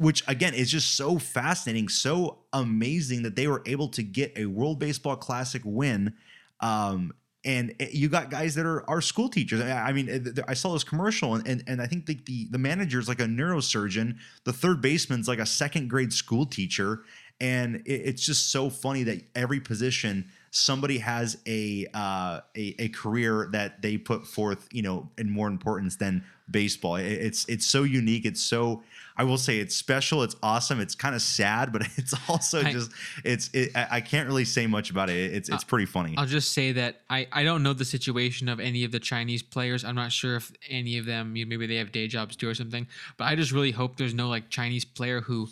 which 0.00 0.24
again 0.26 0.54
is 0.54 0.70
just 0.70 0.96
so 0.96 1.18
fascinating, 1.18 1.86
so 1.86 2.38
amazing 2.54 3.22
that 3.22 3.36
they 3.36 3.46
were 3.46 3.62
able 3.66 3.86
to 3.86 4.02
get 4.02 4.32
a 4.34 4.46
World 4.46 4.78
Baseball 4.78 5.14
Classic 5.14 5.60
win. 5.62 6.14
Um, 6.60 7.12
and 7.44 7.74
you 7.92 8.08
got 8.08 8.30
guys 8.30 8.54
that 8.54 8.64
are 8.64 9.00
school 9.02 9.28
teachers. 9.28 9.60
I 9.60 9.92
mean, 9.92 10.34
I 10.48 10.54
saw 10.54 10.72
this 10.72 10.84
commercial, 10.84 11.34
and 11.34 11.46
and, 11.46 11.62
and 11.66 11.82
I 11.82 11.86
think 11.86 12.06
the, 12.06 12.18
the 12.24 12.48
the 12.50 12.58
manager's 12.58 13.08
like 13.08 13.20
a 13.20 13.26
neurosurgeon. 13.26 14.16
The 14.44 14.54
third 14.54 14.80
baseman's 14.80 15.28
like 15.28 15.38
a 15.38 15.44
second 15.44 15.90
grade 15.90 16.14
school 16.14 16.46
teacher, 16.46 17.02
and 17.38 17.82
it's 17.84 18.24
just 18.24 18.50
so 18.50 18.70
funny 18.70 19.02
that 19.02 19.22
every 19.34 19.60
position 19.60 20.30
somebody 20.50 20.98
has 20.98 21.38
a, 21.46 21.86
uh, 21.94 22.40
a 22.56 22.74
a 22.78 22.88
career 22.88 23.48
that 23.52 23.82
they 23.82 23.98
put 23.98 24.26
forth, 24.26 24.66
you 24.72 24.82
know, 24.82 25.10
in 25.18 25.30
more 25.30 25.48
importance 25.48 25.96
than 25.96 26.24
baseball. 26.50 26.96
It's 26.96 27.46
it's 27.48 27.66
so 27.66 27.82
unique. 27.82 28.24
It's 28.24 28.42
so 28.42 28.82
I 29.20 29.24
will 29.24 29.36
say 29.36 29.58
it's 29.58 29.76
special. 29.76 30.22
It's 30.22 30.34
awesome. 30.42 30.80
It's 30.80 30.94
kind 30.94 31.14
of 31.14 31.20
sad, 31.20 31.74
but 31.74 31.82
it's 31.96 32.14
also 32.26 32.62
I, 32.62 32.72
just 32.72 32.90
it's 33.22 33.50
it, 33.52 33.70
I 33.74 34.00
can't 34.00 34.26
really 34.26 34.46
say 34.46 34.66
much 34.66 34.88
about 34.90 35.10
it. 35.10 35.34
It's 35.34 35.50
it's 35.50 35.62
uh, 35.62 35.66
pretty 35.66 35.84
funny. 35.84 36.14
I'll 36.16 36.24
just 36.24 36.52
say 36.52 36.72
that 36.72 37.02
I 37.10 37.28
I 37.30 37.44
don't 37.44 37.62
know 37.62 37.74
the 37.74 37.84
situation 37.84 38.48
of 38.48 38.60
any 38.60 38.82
of 38.82 38.92
the 38.92 38.98
Chinese 38.98 39.42
players. 39.42 39.84
I'm 39.84 39.94
not 39.94 40.10
sure 40.10 40.36
if 40.36 40.50
any 40.70 40.96
of 40.96 41.04
them 41.04 41.34
maybe 41.34 41.66
they 41.66 41.76
have 41.76 41.92
day 41.92 42.06
jobs 42.06 42.34
too 42.34 42.48
or 42.48 42.54
something. 42.54 42.86
But 43.18 43.26
I 43.26 43.36
just 43.36 43.52
really 43.52 43.72
hope 43.72 43.96
there's 43.96 44.14
no 44.14 44.30
like 44.30 44.48
Chinese 44.48 44.86
player 44.86 45.20
who 45.20 45.48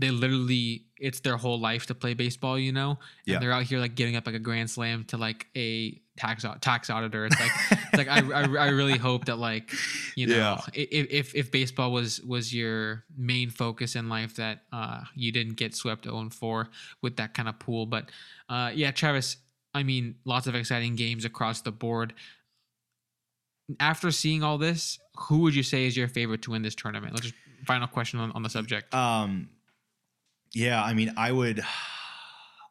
they 0.00 0.10
literally 0.10 0.86
it's 0.98 1.20
their 1.20 1.36
whole 1.36 1.60
life 1.60 1.86
to 1.86 1.94
play 1.94 2.14
baseball, 2.14 2.58
you 2.58 2.72
know, 2.72 2.90
and 2.90 2.98
yeah. 3.24 3.38
they're 3.38 3.52
out 3.52 3.62
here 3.62 3.78
like 3.78 3.94
giving 3.94 4.16
up 4.16 4.26
like 4.26 4.34
a 4.34 4.40
grand 4.40 4.68
slam 4.68 5.04
to 5.04 5.16
like 5.16 5.46
a 5.56 6.00
tax 6.20 6.44
tax 6.60 6.90
auditor. 6.90 7.24
It's 7.24 7.40
like 7.40 7.50
it's 7.70 7.96
like 7.96 8.08
I, 8.08 8.18
I, 8.18 8.66
I 8.66 8.68
really 8.68 8.98
hope 8.98 9.24
that 9.24 9.36
like 9.36 9.72
you 10.16 10.26
know 10.26 10.36
yeah. 10.36 10.60
if, 10.74 11.10
if 11.10 11.34
if 11.34 11.50
baseball 11.50 11.92
was 11.92 12.20
was 12.20 12.54
your 12.54 13.04
main 13.16 13.48
focus 13.48 13.96
in 13.96 14.08
life 14.08 14.36
that 14.36 14.62
uh 14.72 15.00
you 15.14 15.32
didn't 15.32 15.54
get 15.54 15.74
swept 15.74 16.04
0 16.04 16.28
4 16.28 16.68
with 17.00 17.16
that 17.16 17.32
kind 17.32 17.48
of 17.48 17.58
pool. 17.58 17.86
But 17.86 18.10
uh 18.50 18.70
yeah, 18.74 18.90
Travis, 18.90 19.38
I 19.74 19.82
mean 19.82 20.16
lots 20.26 20.46
of 20.46 20.54
exciting 20.54 20.94
games 20.94 21.24
across 21.24 21.62
the 21.62 21.72
board. 21.72 22.12
After 23.78 24.10
seeing 24.10 24.42
all 24.42 24.58
this, 24.58 24.98
who 25.16 25.38
would 25.38 25.54
you 25.54 25.62
say 25.62 25.86
is 25.86 25.96
your 25.96 26.08
favorite 26.08 26.42
to 26.42 26.50
win 26.50 26.62
this 26.62 26.74
tournament? 26.74 27.14
Let's 27.14 27.28
just 27.28 27.34
final 27.66 27.86
question 27.86 28.20
on, 28.20 28.30
on 28.32 28.42
the 28.42 28.50
subject. 28.50 28.94
Um 28.94 29.48
yeah, 30.52 30.82
I 30.82 30.94
mean, 30.94 31.14
I 31.16 31.30
would, 31.30 31.62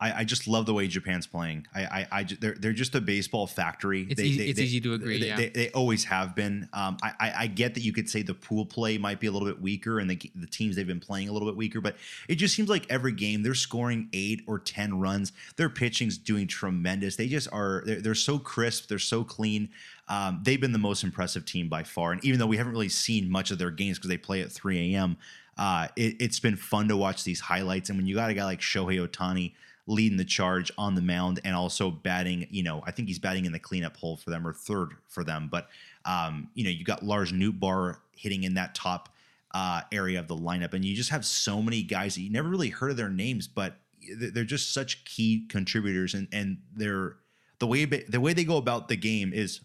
I, 0.02 0.20
I 0.20 0.24
just 0.24 0.48
love 0.48 0.66
the 0.66 0.74
way 0.74 0.88
Japan's 0.88 1.28
playing. 1.28 1.68
I, 1.76 1.82
I, 1.84 2.08
I 2.20 2.24
they're, 2.24 2.56
they're 2.58 2.74
just 2.74 2.96
a 2.96 3.02
baseball 3.02 3.48
factory. 3.48 4.08
It's 4.10 4.22
easy- 4.22 4.50
it's 4.50 4.60
easy 4.60 4.80
to 4.82 4.94
agree, 4.94 5.20
They, 5.20 5.28
yeah. 5.28 5.36
they, 5.36 5.50
they 5.50 5.70
always 5.72 6.06
have 6.06 6.36
been. 6.36 6.70
Um, 6.72 6.98
I, 7.04 7.12
I, 7.20 7.34
I 7.38 7.48
get 7.48 7.74
that 7.74 7.84
you 7.84 7.92
could 7.92 8.10
say 8.10 8.22
the 8.22 8.34
pool 8.34 8.66
play 8.66 8.98
might 8.98 9.20
be 9.20 9.28
a 9.28 9.32
little 9.32 9.48
bit 9.48 9.62
weaker, 9.62 10.00
and 10.00 10.10
the 10.10 10.18
the 10.36 10.48
teams 10.48 10.76
they've 10.76 10.88
been 10.88 11.00
playing 11.02 11.28
a 11.28 11.34
little 11.34 11.48
bit 11.48 11.58
weaker, 11.58 11.82
but 11.82 11.98
it 12.28 12.36
just 12.36 12.56
seems 12.56 12.70
like 12.70 12.86
every 12.90 13.12
game 13.12 13.44
they're 13.44 13.54
scoring 13.54 14.08
eight 14.14 14.42
or 14.48 14.58
ten 14.60 15.00
runs. 15.00 15.34
Their 15.58 15.70
pitching's 15.70 16.18
doing 16.18 16.48
tremendous. 16.48 17.18
They 17.18 17.28
just 17.28 17.50
are. 17.52 17.84
They're, 17.86 18.02
they're 18.02 18.16
so 18.16 18.40
crisp. 18.40 18.88
They're 18.88 19.00
so 19.00 19.24
clean. 19.26 19.70
Um, 20.08 20.40
they've 20.44 20.60
been 20.60 20.72
the 20.72 20.80
most 20.80 21.04
impressive 21.04 21.46
team 21.46 21.68
by 21.70 21.84
far. 21.84 22.12
And 22.14 22.24
even 22.26 22.40
though 22.40 22.48
we 22.48 22.58
haven't 22.58 22.72
really 22.74 22.90
seen 22.90 23.30
much 23.30 23.52
of 23.52 23.60
their 23.60 23.70
games 23.70 23.98
because 24.00 24.10
they 24.10 24.18
play 24.18 24.42
at 24.42 24.52
3 24.52 24.96
a.m., 24.96 25.18
uh, 25.58 25.88
it, 25.96 26.16
it's 26.20 26.40
been 26.40 26.56
fun 26.56 26.88
to 26.88 26.98
watch 26.98 27.24
these 27.24 27.40
highlights. 27.42 27.90
And 27.90 28.00
when 28.00 28.08
you 28.08 28.16
got 28.16 28.30
a 28.32 28.34
guy 28.34 28.46
like 28.46 28.60
Shohei 28.60 29.06
Ohtani 29.08 29.54
leading 29.90 30.18
the 30.18 30.26
charge 30.26 30.72
on 30.78 30.94
the 30.94 31.02
mound 31.02 31.40
and 31.44 31.56
also 31.56 31.90
batting, 31.90 32.48
you 32.52 32.62
know, 32.62 32.84
I 32.86 32.92
think 32.92 33.08
he's 33.08 33.18
batting 33.18 33.46
in 33.46 33.52
the 33.52 33.60
cleanup 33.60 33.98
hole 33.98 34.18
for 34.18 34.30
them 34.30 34.46
or 34.48 34.54
third 34.54 34.92
for 35.08 35.24
them. 35.24 35.50
But, 35.52 35.68
um, 36.06 36.50
you 36.54 36.64
know, 36.64 36.70
you 36.70 36.86
got 36.86 37.04
Lars 37.04 37.32
Nootbaar 37.32 37.98
hitting 38.16 38.44
in 38.44 38.54
that 38.54 38.76
top 38.76 39.10
uh, 39.52 39.82
area 39.92 40.20
of 40.20 40.28
the 40.28 40.36
lineup. 40.36 40.74
And 40.74 40.86
you 40.86 40.96
just 40.96 41.10
have 41.10 41.26
so 41.26 41.62
many 41.62 41.82
guys 41.82 42.16
that 42.16 42.22
you 42.22 42.32
never 42.32 42.48
really 42.48 42.70
heard 42.70 42.92
of 42.92 42.98
their 42.98 43.10
names, 43.10 43.48
but 43.48 43.78
they're 44.16 44.44
just 44.44 44.74
such 44.74 45.04
key 45.06 45.48
contributors. 45.50 46.14
And, 46.14 46.28
and 46.32 46.60
they're, 46.76 47.16
the 47.58 47.68
way 47.68 47.84
the 47.84 48.22
way 48.22 48.32
they 48.32 48.46
go 48.46 48.56
about 48.56 48.88
the 48.88 48.96
game 48.96 49.34
is 49.34 49.60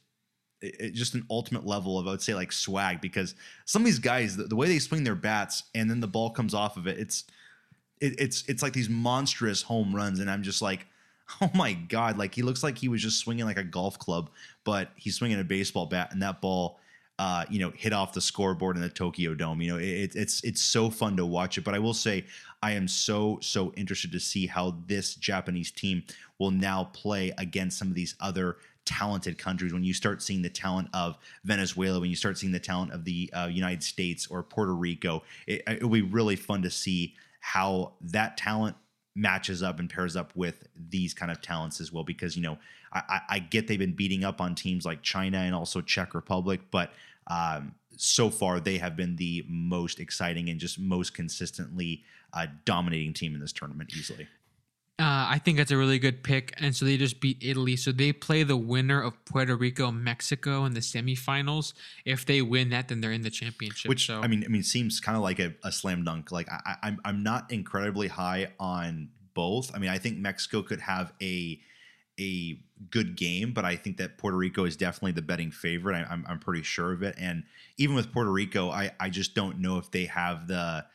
just 0.92 1.14
an 1.14 1.24
ultimate 1.30 1.66
level 1.66 1.98
of 1.98 2.06
I 2.08 2.10
would 2.10 2.22
say 2.22 2.34
like 2.34 2.50
swag 2.50 3.00
because 3.00 3.34
some 3.66 3.82
of 3.82 3.86
these 3.86 3.98
guys 3.98 4.36
the, 4.36 4.44
the 4.44 4.56
way 4.56 4.66
they 4.66 4.78
swing 4.78 5.04
their 5.04 5.14
bats 5.14 5.64
and 5.74 5.88
then 5.88 6.00
the 6.00 6.08
ball 6.08 6.30
comes 6.30 6.54
off 6.54 6.76
of 6.76 6.86
it 6.86 6.98
it's 6.98 7.24
it, 8.04 8.14
it's 8.18 8.44
it's 8.48 8.62
like 8.62 8.72
these 8.72 8.88
monstrous 8.88 9.62
home 9.62 9.94
runs 9.94 10.20
and 10.20 10.30
I'm 10.30 10.42
just 10.42 10.62
like 10.62 10.86
oh 11.40 11.50
my 11.54 11.72
god 11.72 12.18
like 12.18 12.34
he 12.34 12.42
looks 12.42 12.62
like 12.62 12.78
he 12.78 12.88
was 12.88 13.02
just 13.02 13.18
swinging 13.18 13.44
like 13.44 13.58
a 13.58 13.64
golf 13.64 13.98
club 13.98 14.30
but 14.64 14.90
he's 14.96 15.16
swinging 15.16 15.40
a 15.40 15.44
baseball 15.44 15.86
bat 15.86 16.12
and 16.12 16.22
that 16.22 16.40
ball 16.40 16.78
uh, 17.18 17.44
you 17.48 17.60
know, 17.60 17.72
hit 17.76 17.92
off 17.92 18.12
the 18.12 18.20
scoreboard 18.20 18.76
in 18.76 18.82
the 18.82 18.88
Tokyo 18.88 19.34
Dome. 19.34 19.60
You 19.60 19.74
know, 19.74 19.78
it, 19.78 20.16
it's 20.16 20.42
it's 20.42 20.60
so 20.60 20.90
fun 20.90 21.16
to 21.16 21.24
watch 21.24 21.56
it. 21.56 21.64
But 21.64 21.74
I 21.74 21.78
will 21.78 21.94
say, 21.94 22.24
I 22.62 22.72
am 22.72 22.88
so 22.88 23.38
so 23.40 23.72
interested 23.76 24.10
to 24.12 24.20
see 24.20 24.46
how 24.46 24.76
this 24.86 25.14
Japanese 25.14 25.70
team 25.70 26.02
will 26.38 26.50
now 26.50 26.90
play 26.92 27.32
against 27.38 27.78
some 27.78 27.88
of 27.88 27.94
these 27.94 28.16
other 28.20 28.56
talented 28.84 29.38
countries. 29.38 29.72
When 29.72 29.84
you 29.84 29.94
start 29.94 30.22
seeing 30.22 30.42
the 30.42 30.50
talent 30.50 30.88
of 30.92 31.16
Venezuela, 31.44 32.00
when 32.00 32.10
you 32.10 32.16
start 32.16 32.36
seeing 32.36 32.52
the 32.52 32.58
talent 32.58 32.92
of 32.92 33.04
the 33.04 33.30
uh, 33.32 33.46
United 33.46 33.82
States 33.82 34.26
or 34.26 34.42
Puerto 34.42 34.74
Rico, 34.74 35.22
it, 35.46 35.82
will 35.82 35.90
be 35.90 36.02
really 36.02 36.36
fun 36.36 36.62
to 36.62 36.70
see 36.70 37.14
how 37.44 37.92
that 38.00 38.38
talent 38.38 38.74
matches 39.14 39.62
up 39.62 39.78
and 39.78 39.90
pairs 39.90 40.16
up 40.16 40.32
with 40.34 40.66
these 40.88 41.12
kind 41.12 41.30
of 41.30 41.42
talents 41.42 41.78
as 41.78 41.92
well. 41.92 42.02
Because 42.02 42.36
you 42.36 42.42
know, 42.42 42.56
I, 42.90 43.20
I, 43.28 43.38
get 43.38 43.68
they've 43.68 43.78
been 43.78 43.92
beating 43.92 44.24
up 44.24 44.40
on 44.40 44.54
teams 44.54 44.86
like 44.86 45.02
China 45.02 45.36
and 45.36 45.54
also 45.54 45.82
Czech 45.82 46.14
Republic, 46.14 46.62
but 46.70 46.92
um, 47.26 47.74
so 47.98 48.30
far 48.30 48.60
they 48.60 48.78
have 48.78 48.96
been 48.96 49.16
the 49.16 49.44
most 49.46 50.00
exciting 50.00 50.48
and 50.48 50.58
just 50.58 50.78
most 50.78 51.12
consistently 51.12 52.02
uh, 52.32 52.46
dominating 52.64 53.12
team 53.12 53.34
in 53.34 53.42
this 53.42 53.52
tournament 53.52 53.92
easily. 53.94 54.26
Uh, 54.96 55.26
I 55.28 55.40
think 55.44 55.58
that's 55.58 55.72
a 55.72 55.76
really 55.76 55.98
good 55.98 56.22
pick. 56.22 56.54
And 56.58 56.74
so 56.74 56.84
they 56.84 56.96
just 56.96 57.20
beat 57.20 57.38
Italy. 57.40 57.74
So 57.74 57.90
they 57.90 58.12
play 58.12 58.44
the 58.44 58.56
winner 58.56 59.02
of 59.02 59.24
Puerto 59.24 59.56
Rico, 59.56 59.90
Mexico 59.90 60.64
in 60.66 60.74
the 60.74 60.80
semifinals. 60.80 61.74
If 62.04 62.26
they 62.26 62.42
win 62.42 62.70
that, 62.70 62.86
then 62.86 63.00
they're 63.00 63.10
in 63.10 63.22
the 63.22 63.30
championship. 63.30 63.88
Which 63.88 64.06
so 64.06 64.20
I 64.20 64.28
mean, 64.28 64.44
I 64.44 64.48
mean, 64.48 64.62
seems 64.62 65.00
kind 65.00 65.16
of 65.16 65.22
like 65.22 65.40
a, 65.40 65.52
a 65.64 65.72
slam 65.72 66.04
dunk. 66.04 66.30
Like 66.30 66.48
I, 66.48 66.76
I'm, 66.84 67.00
I'm 67.04 67.22
not 67.24 67.50
incredibly 67.50 68.06
high 68.06 68.52
on 68.60 69.08
both. 69.34 69.74
I 69.74 69.78
mean, 69.80 69.90
I 69.90 69.98
think 69.98 70.18
Mexico 70.18 70.62
could 70.62 70.80
have 70.80 71.12
a 71.20 71.60
a 72.20 72.60
good 72.90 73.16
game, 73.16 73.52
but 73.52 73.64
I 73.64 73.74
think 73.74 73.96
that 73.96 74.18
Puerto 74.18 74.36
Rico 74.36 74.64
is 74.64 74.76
definitely 74.76 75.12
the 75.12 75.22
betting 75.22 75.50
favorite. 75.50 75.96
I, 75.96 76.12
I'm, 76.12 76.24
I'm 76.28 76.38
pretty 76.38 76.62
sure 76.62 76.92
of 76.92 77.02
it. 77.02 77.16
And 77.18 77.42
even 77.76 77.96
with 77.96 78.12
Puerto 78.12 78.30
Rico, 78.30 78.70
I, 78.70 78.92
I 79.00 79.10
just 79.10 79.34
don't 79.34 79.58
know 79.58 79.78
if 79.78 79.90
they 79.90 80.04
have 80.04 80.46
the 80.46 80.86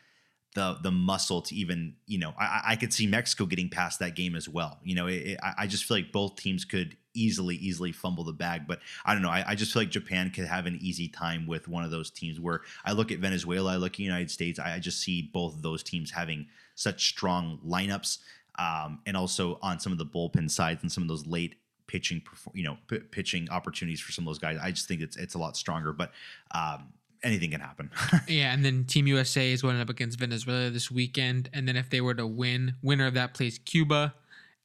the 0.56 0.78
the 0.82 0.92
muscle 0.92 1.42
to 1.44 1.56
even 1.56 1.96
you 2.08 2.18
know 2.18 2.34
I, 2.38 2.62
I 2.70 2.76
could 2.76 2.92
see 2.92 3.06
Mexico 3.06 3.46
getting 3.46 3.70
past 3.70 4.00
that 4.00 4.16
game 4.16 4.36
as 4.36 4.50
well. 4.50 4.80
You 4.84 4.96
know, 4.96 5.08
it, 5.08 5.14
it, 5.14 5.40
I 5.58 5.68
just 5.68 5.86
feel 5.86 5.98
like 5.98 6.12
both 6.12 6.36
teams 6.38 6.66
could 6.66 6.98
easily 7.14 7.56
easily 7.56 7.92
fumble 7.92 8.24
the 8.24 8.34
bag. 8.34 8.68
But 8.68 8.80
I 9.06 9.14
don't 9.14 9.22
know. 9.22 9.30
I, 9.30 9.44
I 9.50 9.56
just 9.56 9.74
feel 9.74 9.84
like 9.84 9.92
Japan 9.92 10.32
could 10.32 10.46
have 10.46 10.66
an 10.66 10.80
easy 10.82 11.08
time 11.08 11.46
with 11.46 11.68
one 11.68 11.84
of 11.84 11.92
those 11.92 12.10
teams. 12.10 12.40
Where 12.40 12.62
I 12.84 12.94
look 12.94 13.12
at 13.12 13.20
Venezuela, 13.20 13.74
I 13.74 13.76
look 13.76 13.94
at 13.94 14.00
United 14.00 14.32
States. 14.32 14.60
I, 14.60 14.76
I 14.76 14.80
just 14.80 15.02
see 15.02 15.30
both 15.34 15.56
of 15.56 15.62
those 15.62 15.84
teams 15.84 16.12
having 16.12 16.48
such 16.76 17.10
strong 17.10 17.60
lineups, 17.66 18.20
um, 18.58 19.00
and 19.06 19.16
also 19.16 19.60
on 19.62 19.80
some 19.80 19.92
of 19.92 19.98
the 19.98 20.06
bullpen 20.06 20.50
sides 20.50 20.82
and 20.82 20.92
some 20.92 21.04
of 21.04 21.10
those 21.10 21.28
late 21.28 21.56
pitching, 21.88 22.22
you 22.54 22.64
know, 22.64 22.78
p- 22.88 23.00
pitching 23.00 23.50
opportunities 23.50 24.00
for 24.00 24.12
some 24.12 24.24
of 24.24 24.28
those 24.28 24.40
guys. 24.40 24.58
I 24.62 24.72
just 24.72 24.88
think 24.88 25.02
it's 25.02 25.18
it's 25.18 25.36
a 25.36 25.40
lot 25.40 25.58
stronger. 25.58 25.94
But 25.94 26.12
um, 26.56 26.94
anything 27.24 27.52
can 27.52 27.62
happen. 27.62 27.92
yeah, 28.28 28.54
and 28.54 28.64
then 28.64 28.86
Team 28.86 29.08
USA 29.08 29.52
is 29.52 29.62
going 29.62 29.80
up 29.80 29.90
against 29.90 30.20
Venezuela 30.20 30.70
this 30.70 30.90
weekend. 30.92 31.50
And 31.54 31.68
then 31.68 31.76
if 31.76 31.90
they 31.90 32.02
were 32.02 32.14
to 32.14 32.28
win, 32.28 32.76
winner 32.82 33.08
of 33.08 33.14
that 33.16 33.34
plays 33.34 33.60
Cuba, 33.60 34.14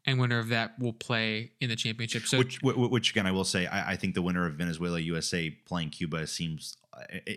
and 0.07 0.20
winner 0.20 0.38
of 0.38 0.48
that 0.48 0.78
will 0.78 0.92
play 0.92 1.52
in 1.61 1.70
the 1.70 1.76
championship. 1.76 2.22
So 2.26 2.38
which, 2.38 2.61
which, 2.62 2.76
which 2.76 3.11
again, 3.11 3.26
I 3.26 3.32
will 3.32 3.44
say, 3.44 3.66
I, 3.66 3.92
I 3.92 3.96
think 3.96 4.14
the 4.14 4.22
winner 4.22 4.46
of 4.46 4.55
Venezuela 4.55 4.98
USA 4.98 5.50
playing 5.50 5.90
Cuba 5.90 6.26
seems, 6.26 6.76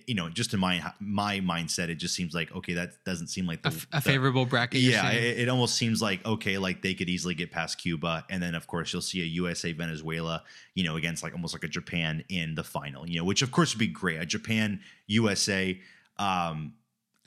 you 0.06 0.16
know, 0.16 0.30
just 0.30 0.54
in 0.54 0.60
my 0.60 0.82
my 1.00 1.40
mindset, 1.40 1.90
it 1.90 1.96
just 1.96 2.16
seems 2.16 2.34
like 2.34 2.54
okay, 2.56 2.74
that 2.74 3.04
doesn't 3.06 3.28
seem 3.28 3.46
like 3.46 3.60
a, 3.60 3.70
the, 3.70 3.76
f- 3.76 3.88
a 3.92 3.96
the- 3.98 4.02
favorable 4.02 4.46
bracket. 4.46 4.82
yeah, 4.82 5.12
it, 5.12 5.40
it 5.40 5.50
almost 5.50 5.76
seems 5.76 6.02
like 6.02 6.26
okay, 6.26 6.58
like 6.58 6.82
they 6.82 6.94
could 6.94 7.10
easily 7.10 7.34
get 7.34 7.52
past 7.52 7.78
Cuba, 7.78 8.26
and 8.30 8.42
then 8.42 8.56
of 8.56 8.68
course 8.68 8.94
you'll 8.94 9.02
see 9.02 9.22
a 9.22 9.26
USA 9.26 9.72
Venezuela, 9.72 10.44
you 10.76 10.84
know, 10.84 10.96
against 10.96 11.24
like 11.24 11.34
almost 11.34 11.54
like 11.54 11.64
a 11.64 11.68
Japan 11.68 12.24
in 12.30 12.56
the 12.56 12.64
final, 12.64 13.08
you 13.08 13.18
know, 13.18 13.26
which 13.26 13.42
of 13.42 13.52
course 13.52 13.74
would 13.74 13.80
be 13.80 13.88
great. 13.88 14.22
A 14.22 14.26
Japan 14.26 14.80
USA, 15.08 15.80
um, 16.18 16.74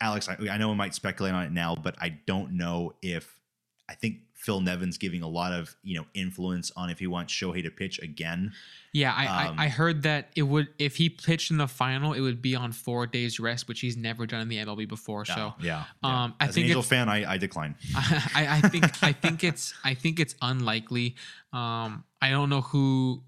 Alex, 0.00 0.28
I, 0.28 0.36
I 0.50 0.56
know 0.56 0.70
I 0.70 0.74
might 0.74 0.94
speculate 0.94 1.34
on 1.34 1.44
it 1.44 1.52
now, 1.52 1.74
but 1.74 1.94
I 2.00 2.18
don't 2.26 2.52
know 2.52 2.94
if 3.02 3.40
I 3.88 3.94
think 3.94 4.18
Phil 4.40 4.62
Nevin's 4.62 4.96
giving 4.96 5.20
a 5.22 5.28
lot 5.28 5.52
of 5.52 5.76
you 5.82 5.98
know 5.98 6.06
influence 6.14 6.72
on 6.74 6.88
if 6.88 6.98
he 6.98 7.06
wants 7.06 7.32
Shohei 7.32 7.62
to 7.62 7.70
pitch 7.70 8.00
again. 8.00 8.52
Yeah, 8.92 9.12
I, 9.14 9.48
Um, 9.48 9.58
I, 9.58 9.66
I 9.66 9.68
heard 9.68 10.02
that 10.04 10.30
it 10.34 10.42
would 10.42 10.68
if 10.78 10.96
he 10.96 11.10
pitched 11.10 11.50
in 11.50 11.58
the 11.58 11.68
final, 11.68 12.14
it 12.14 12.20
would 12.20 12.40
be 12.40 12.56
on 12.56 12.72
four 12.72 13.06
days 13.06 13.38
rest, 13.38 13.68
which 13.68 13.80
he's 13.80 13.98
never 13.98 14.24
done 14.26 14.40
in 14.40 14.48
the 14.48 14.56
MLB 14.56 14.88
before. 14.88 15.26
So 15.26 15.52
yeah, 15.60 15.84
um, 16.02 16.34
I 16.40 16.46
as 16.46 16.54
think 16.54 16.64
an 16.64 16.70
Angel 16.70 16.82
fan, 16.82 17.08
I, 17.10 17.32
I 17.32 17.36
decline. 17.36 17.76
I, 17.94 18.60
I 18.62 18.68
think 18.68 19.02
I 19.02 19.12
think 19.12 19.44
it's 19.44 19.74
I 19.84 19.92
think 19.92 20.18
it's 20.18 20.34
unlikely. 20.40 21.16
Um, 21.52 22.04
I 22.22 22.30
don't 22.30 22.48
know 22.48 22.62
who 22.62 23.22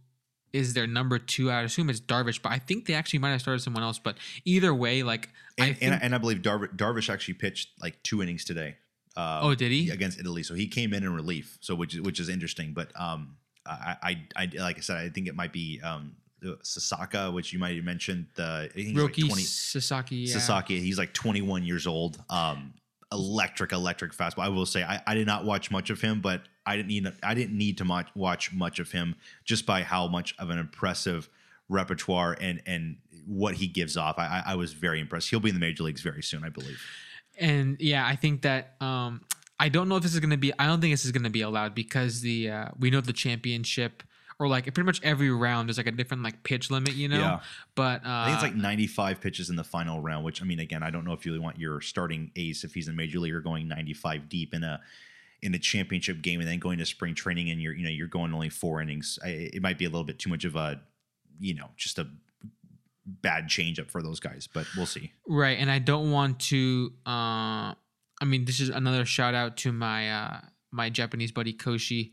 is 0.55 0.73
their 0.73 0.87
number 0.87 1.19
two. 1.19 1.51
I 1.51 1.61
assume 1.63 1.91
it's 1.91 2.01
Darvish, 2.01 2.41
but 2.41 2.53
I 2.53 2.59
think 2.59 2.87
they 2.87 2.95
actually 2.95 3.19
might 3.19 3.31
have 3.31 3.41
started 3.41 3.61
someone 3.61 3.83
else. 3.83 3.99
But 3.99 4.17
either 4.47 4.75
way, 4.75 5.03
like 5.03 5.29
I 5.59 5.67
And, 5.67 5.79
think, 5.79 5.93
and, 5.93 6.03
and 6.03 6.15
I 6.15 6.19
believe 6.19 6.39
Darvish, 6.39 6.75
Darvish 6.75 7.11
actually 7.11 7.35
pitched 7.35 7.71
like 7.81 8.03
two 8.03 8.23
innings 8.23 8.45
today. 8.45 8.77
Uh, 9.17 9.41
Oh, 9.43 9.55
did 9.55 9.71
he? 9.73 9.91
against 9.91 10.19
Italy? 10.19 10.43
So 10.43 10.55
he 10.55 10.67
came 10.67 10.95
in 10.95 11.03
in 11.03 11.15
relief. 11.15 11.59
So 11.61 11.75
which 11.75 11.95
is 11.95 12.01
which 12.01 12.19
is 12.21 12.29
interesting. 12.29 12.73
But 12.73 12.89
um, 12.99 13.37
I, 13.67 13.97
I, 14.03 14.23
I 14.37 14.51
like 14.59 14.79
I 14.79 14.81
said, 14.81 14.97
I 14.97 15.09
think 15.09 15.29
it 15.29 15.35
might 15.37 15.53
be 15.53 15.81
um, 15.83 16.17
Sasaki, 16.63 17.31
which 17.33 17.53
you 17.53 17.59
might 17.59 17.77
have 17.77 17.85
mentioned. 17.85 18.27
The 18.35 18.69
I 18.71 18.75
think 18.75 18.89
he's 18.89 18.97
like 18.97 19.13
Roki 19.13 19.27
20 19.27 19.43
Sasaki. 19.43 20.17
Yeah. 20.17 20.33
Sasaki. 20.35 20.81
He's 20.81 20.99
like 20.99 21.13
21 21.13 21.65
years 21.65 21.87
old. 21.87 22.23
Um, 22.31 22.75
electric, 23.13 23.73
electric 23.73 24.13
fastball. 24.13 24.43
I 24.45 24.49
will 24.49 24.67
say 24.67 24.83
I, 24.83 25.03
I 25.07 25.15
did 25.15 25.27
not 25.27 25.45
watch 25.45 25.71
much 25.71 25.91
of 25.91 26.01
him, 26.01 26.21
but 26.21 26.43
I 26.65 26.77
didn't 26.77 26.89
need 26.89 27.13
I 27.23 27.35
didn't 27.35 27.57
need 27.57 27.79
to 27.79 27.85
much, 27.85 28.09
watch 28.15 28.53
much 28.53 28.79
of 28.79 28.91
him 28.93 29.17
just 29.45 29.67
by 29.67 29.83
how 29.83 30.09
much 30.09 30.35
of 30.39 30.51
an 30.51 30.59
impressive 30.59 31.29
repertoire 31.69 32.37
and 32.41 32.63
and 32.67 32.97
what 33.27 33.55
he 33.55 33.67
gives 33.67 33.97
off. 33.97 34.19
I 34.19 34.43
I 34.47 34.55
was 34.57 34.73
very 34.73 34.99
impressed. 35.01 35.31
He'll 35.31 35.41
be 35.41 35.51
in 35.51 35.55
the 35.55 35.61
major 35.61 35.83
leagues 35.85 36.01
very 36.01 36.23
soon, 36.23 36.45
I 36.45 36.49
believe. 36.49 36.81
And 37.43 37.77
yeah, 37.81 38.07
I 38.07 38.17
think 38.17 38.43
that 38.43 38.77
um, 38.81 39.23
I 39.59 39.69
don't 39.69 39.89
know 39.89 39.97
if 39.97 40.03
this 40.03 40.15
is 40.15 40.21
going 40.21 40.31
to 40.31 40.37
be. 40.37 40.53
I 40.59 40.67
don't 40.67 40.81
think 40.81 40.93
this 40.93 41.05
is 41.05 41.13
to 41.13 41.31
be 41.31 41.43
allowed 41.43 41.75
because 41.75 42.21
the 42.21 42.51
uh, 42.51 42.69
we 42.79 42.91
know 42.91 43.01
the 43.01 43.13
championship 43.13 44.03
or 44.39 44.49
like 44.49 44.65
pretty 44.65 44.87
much 44.87 45.01
every 45.03 45.31
round 45.31 45.69
there's 45.69 45.77
like 45.77 45.87
a 45.87 45.93
different 45.93 46.23
like 46.23 46.43
pitch 46.43 46.71
limit, 46.71 46.95
you 46.95 47.09
know. 47.09 47.19
Yeah. 47.19 47.41
But 47.75 48.05
uh, 48.05 48.09
I 48.09 48.25
think 48.27 48.35
it's 48.35 48.43
like 48.43 48.55
95 48.55 49.21
pitches 49.21 49.51
in 49.51 49.57
the 49.57 49.65
final 49.65 50.01
round, 50.01 50.25
which 50.25 50.41
I 50.41 50.45
mean, 50.45 50.61
again, 50.61 50.83
I 50.83 50.91
don't 50.91 51.05
know 51.05 51.13
if 51.13 51.27
you 51.27 51.33
really 51.33 51.43
want 51.43 51.59
your 51.59 51.81
starting 51.81 52.31
ace 52.37 52.65
if 52.65 52.75
he's 52.75 52.89
in 52.89 52.97
major 52.97 53.19
league 53.19 53.35
or 53.35 53.41
going 53.41 53.69
95 53.69 54.29
deep 54.29 54.55
in 54.55 54.65
a 54.65 54.81
in 55.43 55.55
a 55.55 55.59
championship 55.59 56.23
game 56.23 56.39
and 56.39 56.49
then 56.49 56.61
going 56.61 56.79
to 56.79 56.87
spring 56.87 57.15
training 57.17 57.51
and 57.51 57.61
you're 57.61 57.75
you 57.75 57.85
know 57.85 57.91
you're 57.91 58.07
going 58.07 58.33
only 58.33 58.49
four 58.49 58.81
innings. 58.81 59.19
I, 59.25 59.29
it 59.29 59.63
might 59.63 59.79
be 59.79 59.85
a 59.85 59.89
little 59.89 60.05
bit 60.05 60.19
too 60.19 60.31
much 60.31 60.45
of 60.45 60.57
a 60.57 60.81
you 61.41 61.55
know 61.55 61.71
just 61.77 61.99
a 61.99 62.07
bad 63.07 63.49
changeup 63.49 63.91
for 63.91 64.03
those 64.03 64.21
guys, 64.21 64.49
but 64.53 64.67
we'll 64.77 64.87
see. 64.87 65.13
Right, 65.27 65.59
and 65.59 65.71
I 65.71 65.79
don't 65.79 66.11
want 66.11 66.41
to. 66.41 66.93
Uh, 67.07 67.75
I 68.21 68.25
mean, 68.25 68.45
this 68.45 68.61
is 68.61 68.69
another 68.69 69.05
shout 69.05 69.35
out 69.35 69.57
to 69.59 69.73
my 69.73 70.11
uh, 70.11 70.41
my 70.71 70.91
Japanese 70.91 71.33
buddy 71.33 71.53
Koshi. 71.53 72.13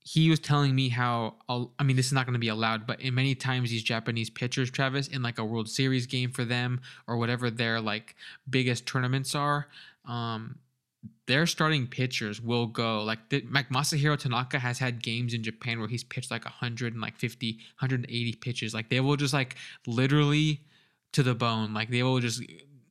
He 0.00 0.30
was 0.30 0.38
telling 0.38 0.74
me 0.74 0.88
how. 0.88 1.36
I 1.48 1.82
mean, 1.82 1.96
this 1.96 2.06
is 2.06 2.12
not 2.12 2.26
going 2.26 2.34
to 2.34 2.40
be 2.40 2.48
allowed, 2.48 2.86
but 2.86 3.00
in 3.00 3.14
many 3.14 3.34
times 3.34 3.70
these 3.70 3.82
Japanese 3.82 4.30
pitchers, 4.30 4.70
Travis, 4.70 5.08
in 5.08 5.22
like 5.22 5.38
a 5.38 5.44
World 5.44 5.68
Series 5.68 6.06
game 6.06 6.30
for 6.30 6.44
them 6.44 6.80
or 7.06 7.16
whatever 7.16 7.50
their 7.50 7.80
like 7.80 8.14
biggest 8.48 8.86
tournaments 8.86 9.34
are, 9.34 9.66
um, 10.06 10.58
their 11.26 11.46
starting 11.46 11.86
pitchers 11.88 12.40
will 12.40 12.66
go 12.66 13.02
like 13.02 13.28
the, 13.30 13.44
like 13.50 13.68
Masahiro 13.68 14.16
Tanaka 14.16 14.58
has 14.58 14.78
had 14.78 15.02
games 15.02 15.34
in 15.34 15.42
Japan 15.42 15.78
where 15.80 15.88
he's 15.88 16.04
pitched 16.04 16.30
like 16.30 16.44
100 16.44 16.92
and 16.92 17.02
like 17.02 17.16
50 17.16 17.52
180 17.80 18.32
pitches 18.34 18.72
like 18.74 18.88
they 18.90 19.00
will 19.00 19.16
just 19.16 19.34
like 19.34 19.56
literally 19.86 20.60
to 21.12 21.22
the 21.22 21.34
bone 21.34 21.72
like 21.74 21.90
they 21.90 22.02
will 22.02 22.20
just 22.20 22.42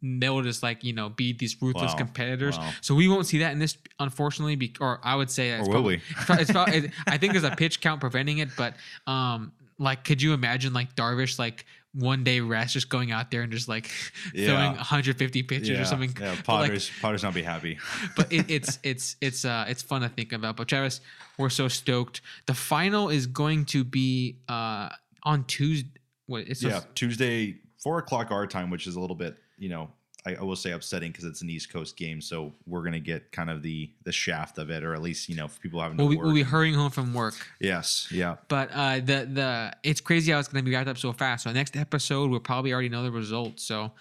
they 0.02 0.30
will 0.30 0.42
just 0.44 0.62
like 0.64 0.84
you 0.84 0.94
know 0.94 1.10
be 1.10 1.34
these 1.34 1.56
ruthless 1.62 1.92
Wow. 1.94 1.98
competitors 1.98 2.58
Wow. 2.58 2.72
so 2.82 2.94
we 2.94 3.08
won't 3.08 3.26
see 3.26 3.40
that 3.40 3.52
in 3.54 3.60
this 3.60 3.78
unfortunately 4.00 4.56
be, 4.56 4.74
or 4.80 5.00
I 5.04 5.16
would 5.16 5.32
say 5.32 5.52
it's 5.52 5.62
Or 5.62 5.72
will 5.72 5.72
probably, 5.74 5.96
we? 5.98 6.02
it's 6.10 6.26
prob- 6.26 6.40
it's 6.40 6.52
prob- 6.52 6.70
it- 6.70 6.92
I 7.08 7.18
think 7.18 7.34
there's 7.34 7.44
a 7.46 7.56
pitch 7.56 7.82
count 7.82 8.02
preventing 8.02 8.40
it 8.40 8.50
but 8.58 8.76
um 9.08 9.52
like 9.80 10.04
could 10.04 10.22
you 10.22 10.34
imagine 10.34 10.74
like 10.74 10.96
Darvish 10.96 11.38
like 11.40 11.66
one 11.98 12.24
day 12.24 12.42
rest 12.42 12.74
just 12.74 12.90
going 12.90 13.12
out 13.12 13.32
there 13.32 13.42
and 13.42 13.52
just 13.52 13.68
like 13.68 13.90
Yeah. 14.34 14.48
throwing 14.48 14.76
150 14.76 15.44
pitches 15.44 15.80
or 15.80 15.86
something 15.86 16.10
Yeah, 16.20 16.36
But, 16.46 16.54
like, 16.54 16.70
Potters, 16.70 16.92
Potters 17.02 17.24
not 17.24 17.34
be 17.34 17.42
happy. 17.42 17.78
but 18.16 18.32
it, 18.32 18.50
it's 18.50 18.80
it's 18.84 19.16
it's 19.22 19.46
uh 19.46 19.66
it's 19.68 19.82
fun 19.82 20.02
to 20.02 20.10
think 20.10 20.34
about. 20.34 20.58
But 20.58 20.68
Travis, 20.68 21.02
we're 21.38 21.50
so 21.50 21.68
stoked. 21.68 22.22
The 22.46 22.54
final 22.54 23.10
is 23.10 23.28
going 23.28 23.66
to 23.66 23.84
be 23.84 24.38
uh 24.50 24.90
on 25.24 25.46
Tuesday. 25.46 25.90
What 26.28 26.48
it's 26.48 26.62
yeah, 26.62 26.82
Tuesday, 26.96 27.56
four 27.82 28.00
o'clock 28.00 28.32
our 28.32 28.48
time, 28.48 28.70
which 28.70 28.88
is 28.88 28.96
a 28.96 29.00
little 29.00 29.16
bit, 29.16 29.38
you 29.58 29.70
know, 29.70 29.92
I, 30.26 30.36
I 30.36 30.44
will 30.44 30.56
say 30.56 30.72
upsetting 30.72 31.12
because 31.12 31.26
it's 31.26 31.42
an 31.42 31.50
East 31.50 31.72
Coast 31.72 31.96
game. 31.98 32.20
So 32.20 32.54
we're 32.66 32.84
gonna 32.84 33.00
get 33.00 33.32
kind 33.32 33.50
of 33.50 33.62
the 33.62 33.92
the 34.04 34.12
shaft 34.12 34.58
of 34.58 34.70
it, 34.70 34.84
or 34.84 34.94
at 34.94 35.02
least 35.02 35.30
you 35.30 35.36
know, 35.36 35.48
for 35.48 35.60
people 35.60 35.80
having 35.80 35.98
to 35.98 36.04
we'll 36.04 36.12
be, 36.12 36.18
work. 36.18 36.26
we'll 36.26 36.34
be 36.34 36.44
hurrying 36.44 36.74
home 36.74 36.92
from 36.92 37.14
work. 37.14 37.36
yes, 37.60 38.08
yeah, 38.12 38.38
But 38.48 38.70
uh, 38.74 38.96
the 38.96 39.30
the 39.32 39.74
it's 39.84 40.02
crazy 40.02 40.32
how 40.32 40.40
it's 40.40 40.48
going 40.48 40.64
to 40.64 40.70
be 40.70 40.76
wrapped 40.76 40.90
up 40.90 40.98
so 40.98 41.14
fast. 41.14 41.44
So 41.44 41.52
next 41.52 41.78
episode, 41.78 42.30
we'll 42.32 42.40
probably 42.40 42.74
already 42.74 42.90
know 42.90 43.04
the 43.04 43.12
results. 43.12 43.64
So 43.64 43.92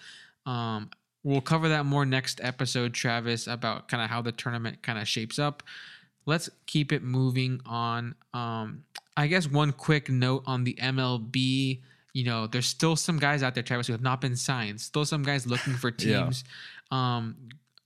um, 0.45 0.89
we'll 1.23 1.41
cover 1.41 1.69
that 1.69 1.85
more 1.85 2.05
next 2.05 2.41
episode, 2.43 2.93
Travis, 2.93 3.47
about 3.47 3.87
kind 3.87 4.03
of 4.03 4.09
how 4.09 4.21
the 4.21 4.31
tournament 4.31 4.81
kind 4.81 4.99
of 4.99 5.07
shapes 5.07 5.39
up. 5.39 5.63
Let's 6.25 6.49
keep 6.65 6.91
it 6.91 7.03
moving 7.03 7.61
on. 7.67 8.15
Um, 8.33 8.83
I 9.15 9.27
guess 9.27 9.47
one 9.47 9.71
quick 9.71 10.09
note 10.09 10.43
on 10.47 10.63
the 10.63 10.73
MLB. 10.81 11.81
You 12.15 12.23
know, 12.23 12.47
there's 12.47 12.65
still 12.65 12.95
some 12.95 13.19
guys 13.19 13.43
out 13.43 13.55
there, 13.55 13.61
Travis, 13.63 13.87
who 13.87 13.93
have 13.93 14.01
not 14.01 14.21
been 14.21 14.37
signed. 14.37 14.79
Still 14.79 15.03
some 15.03 15.21
guys 15.21 15.45
looking 15.45 15.73
for 15.73 15.89
Yeah. 15.99 16.23
teams. 16.23 16.45
Um, 16.89 17.35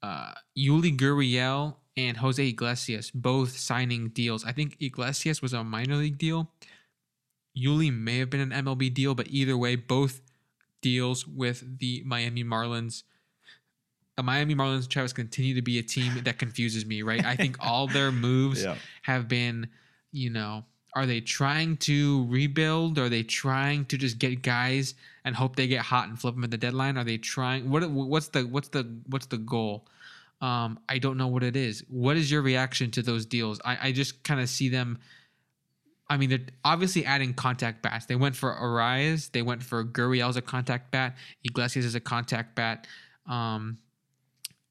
uh, 0.03 0.33
Yuli 0.55 0.95
Gurriel 0.95 1.77
and 1.97 2.15
Jose 2.17 2.47
Iglesias 2.47 3.09
both 3.09 3.57
signing 3.57 4.09
deals. 4.09 4.45
I 4.45 4.51
think 4.51 4.77
Iglesias 4.79 5.41
was 5.41 5.53
a 5.53 5.63
minor 5.63 5.95
league 5.95 6.19
deal. 6.19 6.51
Yuli 7.57 7.91
may 7.91 8.19
have 8.19 8.29
been 8.29 8.51
an 8.51 8.51
MLB 8.65 8.93
deal, 8.93 9.15
but 9.15 9.27
either 9.29 9.57
way, 9.57 9.75
both 9.75 10.21
deals 10.81 11.25
with 11.27 11.79
the 11.79 12.03
Miami 12.05 12.43
Marlins. 12.43 13.01
The 14.15 14.21
Miami 14.21 14.53
Marlins, 14.53 14.87
Travis, 14.87 15.11
continue 15.11 15.55
to 15.55 15.63
be 15.63 15.79
a 15.79 15.83
team 15.83 16.21
that 16.23 16.37
confuses 16.37 16.85
me, 16.85 17.01
right? 17.01 17.25
I 17.25 17.35
think 17.35 17.57
all 17.59 17.87
their 17.87 18.11
moves 18.27 18.63
yeah. 18.63 18.75
have 19.01 19.27
been, 19.27 19.69
you 20.11 20.29
know, 20.29 20.65
are 20.95 21.05
they 21.05 21.21
trying 21.21 21.77
to 21.77 22.25
rebuild? 22.29 22.97
Are 22.97 23.09
they 23.09 23.23
trying 23.23 23.85
to 23.85 23.97
just 23.97 24.17
get 24.17 24.41
guys 24.41 24.95
and 25.23 25.35
hope 25.35 25.55
they 25.55 25.67
get 25.67 25.81
hot 25.81 26.07
and 26.09 26.19
flip 26.19 26.33
them 26.35 26.43
at 26.43 26.51
the 26.51 26.57
deadline? 26.57 26.97
Are 26.97 27.03
they 27.03 27.17
trying? 27.17 27.69
What 27.69 27.89
what's 27.91 28.29
the 28.29 28.43
what's 28.43 28.69
the 28.69 28.89
what's 29.07 29.27
the 29.27 29.37
goal? 29.37 29.85
Um, 30.41 30.79
I 30.87 30.99
don't 30.99 31.17
know 31.17 31.27
what 31.27 31.43
it 31.43 31.55
is. 31.55 31.83
What 31.89 32.15
is 32.17 32.31
your 32.31 32.41
reaction 32.41 32.91
to 32.91 33.01
those 33.01 33.25
deals? 33.25 33.59
I, 33.65 33.89
I 33.89 33.91
just 33.91 34.23
kind 34.23 34.39
of 34.39 34.49
see 34.49 34.69
them. 34.69 34.99
I 36.09 36.17
mean, 36.17 36.29
they're 36.29 36.39
obviously 36.65 37.05
adding 37.05 37.33
contact 37.33 37.83
bats. 37.83 38.05
They 38.07 38.15
went 38.15 38.35
for 38.35 38.55
Arraez. 38.55 39.31
They 39.31 39.41
went 39.43 39.61
for 39.61 39.83
Gurriel 39.83 40.29
as 40.29 40.37
a 40.37 40.41
contact 40.41 40.91
bat. 40.91 41.15
Iglesias 41.43 41.85
as 41.85 41.93
a 41.93 41.99
contact 41.99 42.55
bat. 42.55 42.87
Um, 43.27 43.77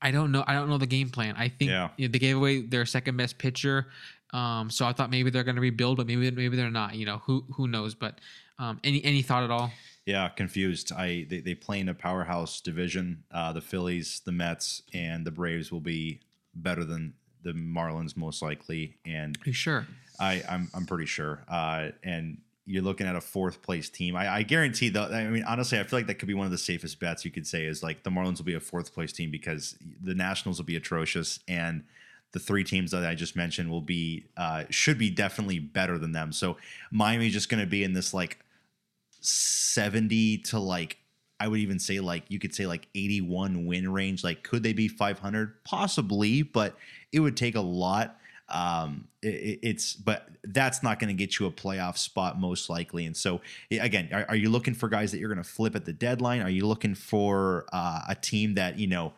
I 0.00 0.10
don't 0.10 0.32
know. 0.32 0.42
I 0.46 0.54
don't 0.54 0.68
know 0.68 0.78
the 0.78 0.86
game 0.86 1.10
plan. 1.10 1.34
I 1.36 1.48
think 1.48 1.70
Yeah. 1.70 1.90
you 1.96 2.08
know, 2.08 2.12
they 2.12 2.18
gave 2.18 2.36
away 2.36 2.62
their 2.62 2.86
second 2.86 3.16
best 3.16 3.38
pitcher. 3.38 3.88
Um, 4.32 4.70
so 4.70 4.86
I 4.86 4.92
thought 4.92 5.10
maybe 5.10 5.30
they're 5.30 5.44
going 5.44 5.56
to 5.56 5.62
rebuild, 5.62 5.96
but 5.96 6.06
maybe 6.06 6.30
maybe 6.30 6.56
they're 6.56 6.70
not. 6.70 6.94
You 6.94 7.06
know, 7.06 7.18
who 7.18 7.44
who 7.54 7.68
knows? 7.68 7.94
But 7.94 8.20
um, 8.58 8.80
any 8.84 9.04
any 9.04 9.22
thought 9.22 9.44
at 9.44 9.50
all? 9.50 9.70
Yeah, 10.06 10.28
confused. 10.28 10.92
I 10.92 11.26
they, 11.28 11.40
they 11.40 11.54
play 11.54 11.80
in 11.80 11.88
a 11.88 11.94
powerhouse 11.94 12.60
division. 12.60 13.24
Uh, 13.30 13.52
the 13.52 13.60
Phillies, 13.60 14.22
the 14.24 14.32
Mets, 14.32 14.82
and 14.92 15.26
the 15.26 15.30
Braves 15.30 15.70
will 15.70 15.80
be 15.80 16.20
better 16.54 16.84
than 16.84 17.14
the 17.42 17.52
Marlins 17.52 18.16
most 18.16 18.42
likely, 18.42 18.96
and 19.04 19.36
Are 19.36 19.48
you 19.48 19.52
sure? 19.52 19.86
I 20.18 20.42
I'm 20.48 20.70
I'm 20.74 20.86
pretty 20.86 21.06
sure. 21.06 21.44
Uh, 21.48 21.90
and 22.02 22.38
you're 22.66 22.82
looking 22.82 23.06
at 23.06 23.16
a 23.16 23.20
fourth 23.20 23.62
place 23.62 23.88
team. 23.88 24.14
I, 24.14 24.28
I 24.28 24.42
guarantee 24.42 24.90
though. 24.90 25.04
I 25.04 25.24
mean, 25.28 25.44
honestly, 25.44 25.78
I 25.78 25.84
feel 25.84 26.00
like 26.00 26.06
that 26.08 26.16
could 26.16 26.28
be 26.28 26.34
one 26.34 26.44
of 26.44 26.52
the 26.52 26.58
safest 26.58 27.00
bets 27.00 27.24
you 27.24 27.30
could 27.30 27.46
say 27.46 27.64
is 27.64 27.82
like 27.82 28.02
the 28.02 28.10
Marlins 28.10 28.38
will 28.38 28.44
be 28.44 28.54
a 28.54 28.60
fourth 28.60 28.92
place 28.92 29.12
team 29.12 29.30
because 29.30 29.76
the 30.02 30.14
Nationals 30.14 30.58
will 30.58 30.66
be 30.66 30.76
atrocious 30.76 31.40
and 31.48 31.84
the 32.32 32.38
three 32.38 32.64
teams 32.64 32.90
that 32.90 33.04
I 33.04 33.14
just 33.14 33.36
mentioned 33.36 33.70
will 33.70 33.80
be 33.80 34.26
uh, 34.36 34.64
should 34.70 34.98
be 34.98 35.10
definitely 35.10 35.58
better 35.58 35.98
than 35.98 36.12
them. 36.12 36.32
So 36.32 36.56
Miami's 36.90 37.32
just 37.32 37.48
going 37.48 37.60
to 37.62 37.66
be 37.66 37.84
in 37.84 37.94
this 37.94 38.12
like 38.12 38.38
70 39.20 40.38
to 40.38 40.58
like 40.58 40.98
I 41.40 41.46
would 41.46 41.60
even 41.60 41.78
say 41.78 42.00
like 42.00 42.24
you 42.28 42.38
could 42.38 42.54
say 42.54 42.66
like 42.66 42.88
81 42.94 43.66
win 43.66 43.90
range. 43.92 44.24
Like 44.24 44.42
could 44.42 44.62
they 44.62 44.72
be 44.72 44.88
500? 44.88 45.64
Possibly, 45.64 46.42
but 46.42 46.76
it 47.12 47.20
would 47.20 47.36
take 47.36 47.54
a 47.54 47.60
lot. 47.60 48.16
Um, 48.48 49.08
it- 49.22 49.28
it, 49.28 49.58
it's 49.62 49.94
but 49.94 50.28
that's 50.44 50.82
not 50.82 50.98
going 50.98 51.08
to 51.08 51.14
get 51.14 51.38
you 51.38 51.46
a 51.46 51.50
playoff 51.50 51.96
spot 51.98 52.40
most 52.40 52.70
likely. 52.70 53.06
And 53.06 53.16
so 53.16 53.40
again, 53.70 54.08
are, 54.12 54.24
are 54.30 54.36
you 54.36 54.48
looking 54.50 54.74
for 54.74 54.88
guys 54.88 55.12
that 55.12 55.18
you're 55.18 55.32
going 55.32 55.42
to 55.42 55.48
flip 55.48 55.76
at 55.76 55.84
the 55.84 55.92
deadline? 55.92 56.40
Are 56.42 56.50
you 56.50 56.66
looking 56.66 56.94
for 56.94 57.66
uh, 57.72 58.00
a 58.08 58.14
team 58.14 58.54
that 58.54 58.78
you 58.78 58.86
know? 58.86 59.12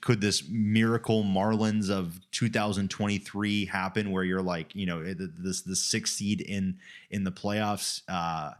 Could 0.00 0.22
this 0.22 0.48
miracle 0.48 1.22
Marlins 1.22 1.90
of 1.90 2.18
2023 2.30 3.66
happen 3.66 4.10
where 4.10 4.24
you're 4.24 4.40
like, 4.40 4.74
you 4.74 4.86
know, 4.86 5.04
this 5.04 5.60
the 5.60 5.76
sixth 5.76 6.14
seed 6.14 6.40
in 6.40 6.78
in 7.10 7.24
the 7.24 7.30
playoffs? 7.30 8.00
Uh, 8.08 8.52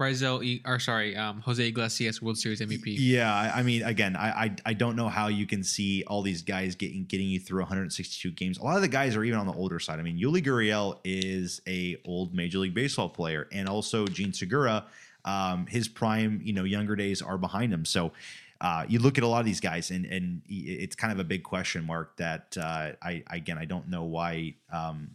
or 0.67 0.79
sorry, 0.79 1.17
um, 1.17 1.41
Jose 1.41 1.67
Iglesias, 1.67 2.21
World 2.21 2.37
Series 2.37 2.61
MVP. 2.61 2.97
yeah, 2.99 3.35
I 3.35 3.61
I 3.61 3.63
mean, 3.63 3.83
again, 3.83 4.15
I, 4.15 4.29
I 4.29 4.57
I 4.67 4.73
don't 4.75 4.95
know 4.95 5.09
how 5.09 5.29
you 5.29 5.47
can 5.47 5.65
see 5.65 6.05
all 6.07 6.21
these 6.21 6.43
guys 6.43 6.75
getting 6.75 7.07
getting 7.07 7.29
you 7.29 7.41
through 7.41 7.61
162 7.61 8.31
games. 8.33 8.59
A 8.59 8.63
lot 8.63 8.77
of 8.77 8.83
the 8.83 8.89
guys 8.89 9.17
are 9.17 9.25
even 9.25 9.39
on 9.39 9.47
the 9.47 9.55
older 9.55 9.79
side. 9.79 9.99
I 9.99 10.03
mean, 10.03 10.19
Yuli 10.19 10.45
Gurriel 10.45 10.99
is 11.03 11.63
a 11.67 11.97
old 12.05 12.35
Major 12.35 12.59
League 12.59 12.75
Baseball 12.75 13.09
player, 13.09 13.49
and 13.53 13.71
also 13.71 14.07
Jean 14.07 14.35
Segura, 14.35 14.85
um, 15.25 15.67
his 15.67 15.89
prime, 15.89 16.43
you 16.45 16.53
know, 16.53 16.65
younger 16.65 16.95
days 16.95 17.23
are 17.23 17.39
behind 17.39 17.73
him. 17.73 17.87
So. 17.87 18.13
Uh, 18.61 18.85
you 18.89 18.99
look 18.99 19.19
at 19.19 19.25
a 19.25 19.27
lot 19.27 19.41
of 19.41 19.47
these 19.47 19.61
guys, 19.61 19.91
and 19.91 20.07
and 20.07 20.43
it's 20.49 20.97
kind 20.97 21.13
of 21.13 21.19
a 21.19 21.25
big 21.25 21.43
question 21.43 21.85
mark. 21.85 22.17
That 22.17 22.57
uh, 22.59 22.93
I 23.03 23.23
again, 23.31 23.59
I 23.59 23.65
don't 23.65 23.89
know 23.89 24.05
why 24.05 24.55
um, 24.73 25.11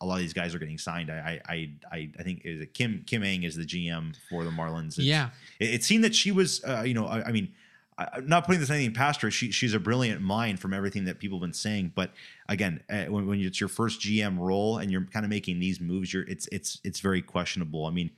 a 0.00 0.06
lot 0.06 0.14
of 0.16 0.20
these 0.20 0.32
guys 0.34 0.54
are 0.54 0.58
getting 0.58 0.78
signed. 0.78 1.10
I 1.10 1.40
I 1.48 1.70
I, 1.90 2.10
I 2.18 2.22
think 2.22 2.42
is 2.44 2.60
it 2.60 2.74
Kim 2.74 3.02
Kim 3.06 3.22
Ng 3.22 3.44
is 3.44 3.56
the 3.56 3.64
GM 3.64 4.14
for 4.28 4.44
the 4.44 4.50
Marlins. 4.50 4.98
It's- 4.98 5.06
Yeah. 5.06 5.30
it, 5.58 5.74
it 5.74 5.84
seemed 5.84 6.04
that 6.04 6.14
she 6.14 6.32
was, 6.32 6.62
uh, 6.64 6.82
you 6.82 6.94
know, 6.94 7.06
I, 7.06 7.28
I 7.28 7.32
mean, 7.32 7.52
I'm 7.98 8.26
not 8.26 8.46
putting 8.46 8.60
this 8.60 8.70
anything 8.70 8.94
past 8.94 9.20
her. 9.20 9.30
She, 9.30 9.52
she's 9.52 9.74
a 9.74 9.78
brilliant 9.78 10.22
mind 10.22 10.58
from 10.60 10.72
everything 10.72 11.04
that 11.04 11.18
people 11.18 11.38
have 11.38 11.42
been 11.42 11.52
saying. 11.52 11.92
But 11.94 12.10
again, 12.48 12.82
uh, 12.90 13.04
when, 13.04 13.26
when 13.26 13.40
it's 13.40 13.60
your 13.60 13.68
first 13.68 14.00
GM 14.00 14.38
role 14.38 14.78
and 14.78 14.90
you're 14.90 15.04
kind 15.04 15.24
of 15.24 15.30
making 15.30 15.60
these 15.60 15.78
moves, 15.80 16.12
you're 16.12 16.24
it's 16.24 16.48
it's 16.50 16.80
it's 16.84 17.00
very 17.00 17.22
questionable. 17.22 17.86
I 17.86 17.90
mean, 17.90 18.10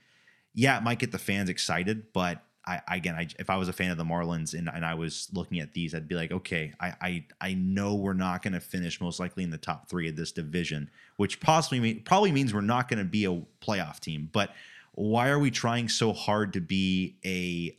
yeah, 0.54 0.78
it 0.78 0.82
might 0.84 1.00
get 1.00 1.12
the 1.12 1.18
fans 1.18 1.48
excited, 1.50 2.12
but 2.12 2.42
I, 2.66 2.80
again, 2.88 3.14
I, 3.14 3.28
if 3.38 3.50
I 3.50 3.56
was 3.56 3.68
a 3.68 3.72
fan 3.72 3.90
of 3.90 3.98
the 3.98 4.04
Marlins 4.04 4.58
and, 4.58 4.70
and 4.72 4.84
I 4.84 4.94
was 4.94 5.28
looking 5.32 5.60
at 5.60 5.74
these, 5.74 5.94
I'd 5.94 6.08
be 6.08 6.14
like, 6.14 6.32
okay, 6.32 6.72
I 6.80 6.94
I, 7.00 7.26
I 7.40 7.54
know 7.54 7.94
we're 7.94 8.14
not 8.14 8.42
going 8.42 8.54
to 8.54 8.60
finish 8.60 9.00
most 9.00 9.20
likely 9.20 9.44
in 9.44 9.50
the 9.50 9.58
top 9.58 9.88
three 9.88 10.08
of 10.08 10.16
this 10.16 10.32
division, 10.32 10.90
which 11.16 11.40
possibly 11.40 11.80
mean, 11.80 12.02
probably 12.04 12.32
means 12.32 12.54
we're 12.54 12.62
not 12.62 12.88
going 12.88 12.98
to 12.98 13.04
be 13.04 13.26
a 13.26 13.42
playoff 13.60 14.00
team. 14.00 14.30
But 14.32 14.54
why 14.92 15.28
are 15.28 15.38
we 15.38 15.50
trying 15.50 15.88
so 15.88 16.12
hard 16.12 16.52
to 16.54 16.60
be 16.60 17.16
a, 17.24 17.76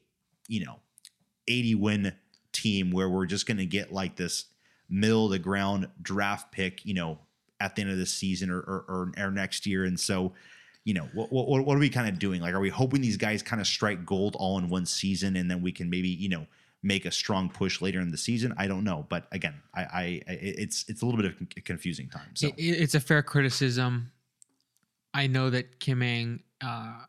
you 0.47 0.65
know, 0.65 0.79
80 1.47 1.75
win 1.75 2.13
team 2.51 2.91
where 2.91 3.09
we're 3.09 3.25
just 3.25 3.47
going 3.47 3.57
to 3.57 3.65
get 3.65 3.91
like 3.91 4.15
this 4.15 4.45
middle 4.89 5.25
of 5.25 5.31
the 5.31 5.39
ground 5.39 5.88
draft 6.01 6.51
pick, 6.51 6.86
you 6.86 6.93
know, 6.93 7.19
at 7.59 7.75
the 7.75 7.81
end 7.81 7.91
of 7.91 7.97
the 7.97 8.05
season 8.05 8.51
or 8.51 8.59
or, 8.59 8.86
or, 8.88 9.11
or 9.17 9.31
next 9.31 9.65
year, 9.65 9.86
and 9.86 9.99
so 9.99 10.33
you 10.86 10.93
know, 10.93 11.09
what, 11.13 11.31
what, 11.31 11.65
what 11.65 11.75
are 11.75 11.79
we 11.79 11.89
kind 11.89 12.07
of 12.07 12.17
doing? 12.19 12.41
Like, 12.41 12.53
are 12.53 12.59
we 12.59 12.69
hoping 12.69 13.01
these 13.01 13.17
guys 13.17 13.43
kind 13.43 13.59
of 13.59 13.67
strike 13.67 14.05
gold 14.05 14.36
all 14.39 14.57
in 14.59 14.69
one 14.69 14.86
season 14.86 15.36
and 15.36 15.49
then 15.51 15.61
we 15.61 15.71
can 15.71 15.89
maybe, 15.89 16.07
you 16.09 16.29
know, 16.29 16.45
make 16.83 17.05
a 17.05 17.11
strong 17.11 17.49
push 17.49 17.81
later 17.81 17.99
in 17.99 18.11
the 18.11 18.17
season? 18.17 18.53
I 18.57 18.67
don't 18.67 18.83
know. 18.83 19.05
But 19.09 19.27
again, 19.31 19.55
I, 19.73 19.81
I 19.81 20.21
it's, 20.27 20.86
it's 20.88 21.01
a 21.01 21.05
little 21.05 21.19
bit 21.21 21.31
of 21.31 21.47
a 21.57 21.61
confusing 21.61 22.07
time. 22.07 22.29
So, 22.36 22.47
It, 22.47 22.53
it- 22.59 22.81
it's 22.81 22.95
a 22.95 22.99
fair 22.99 23.23
criticism. 23.23 24.11
I 25.13 25.27
know 25.27 25.49
that 25.49 25.79
Kim 25.79 26.01
Ng, 26.01 26.43
uh, 26.61 26.99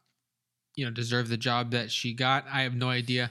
you 0.75 0.85
know, 0.85 0.91
deserved 0.91 1.29
the 1.29 1.37
job 1.37 1.71
that 1.73 1.91
she 1.91 2.15
got. 2.15 2.45
I 2.51 2.63
have 2.63 2.75
no 2.75 2.89
idea 2.89 3.31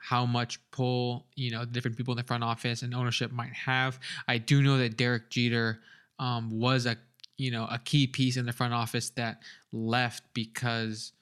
how 0.00 0.24
much 0.24 0.58
pull 0.70 1.26
you 1.34 1.50
know 1.50 1.64
different 1.64 1.96
people 1.96 2.12
in 2.12 2.18
the 2.18 2.24
front 2.24 2.42
office 2.44 2.82
and 2.82 2.94
ownership 2.94 3.30
might 3.32 3.52
have. 3.52 3.98
I 4.26 4.38
do 4.38 4.62
know 4.62 4.78
that 4.78 4.96
Derek 4.96 5.28
Jeter 5.30 5.80
um, 6.18 6.50
was 6.50 6.86
a 6.86 6.96
you 7.36 7.50
know 7.50 7.66
a 7.70 7.78
key 7.78 8.06
piece 8.06 8.36
in 8.36 8.46
the 8.46 8.52
front 8.52 8.72
office 8.74 9.10
that 9.10 9.42
left 9.72 10.22
because 10.34 11.12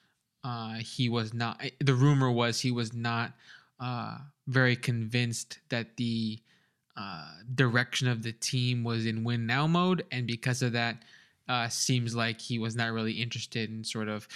uh, 0.44 0.74
he 0.74 1.08
was 1.08 1.34
not. 1.34 1.60
The 1.80 1.94
rumor 1.94 2.30
was 2.30 2.60
he 2.60 2.70
was 2.70 2.92
not 2.92 3.32
uh, 3.80 4.18
very 4.46 4.76
convinced 4.76 5.58
that 5.70 5.96
the 5.96 6.38
uh, 6.96 7.30
direction 7.54 8.08
of 8.08 8.22
the 8.22 8.32
team 8.32 8.84
was 8.84 9.06
in 9.06 9.24
win 9.24 9.46
now 9.46 9.66
mode, 9.66 10.04
and 10.12 10.26
because 10.26 10.62
of 10.62 10.72
that, 10.72 11.02
uh, 11.48 11.68
seems 11.68 12.14
like 12.14 12.40
he 12.40 12.58
was 12.58 12.76
not 12.76 12.92
really 12.92 13.12
interested 13.12 13.70
in 13.70 13.84
sort 13.84 14.08
of 14.08 14.28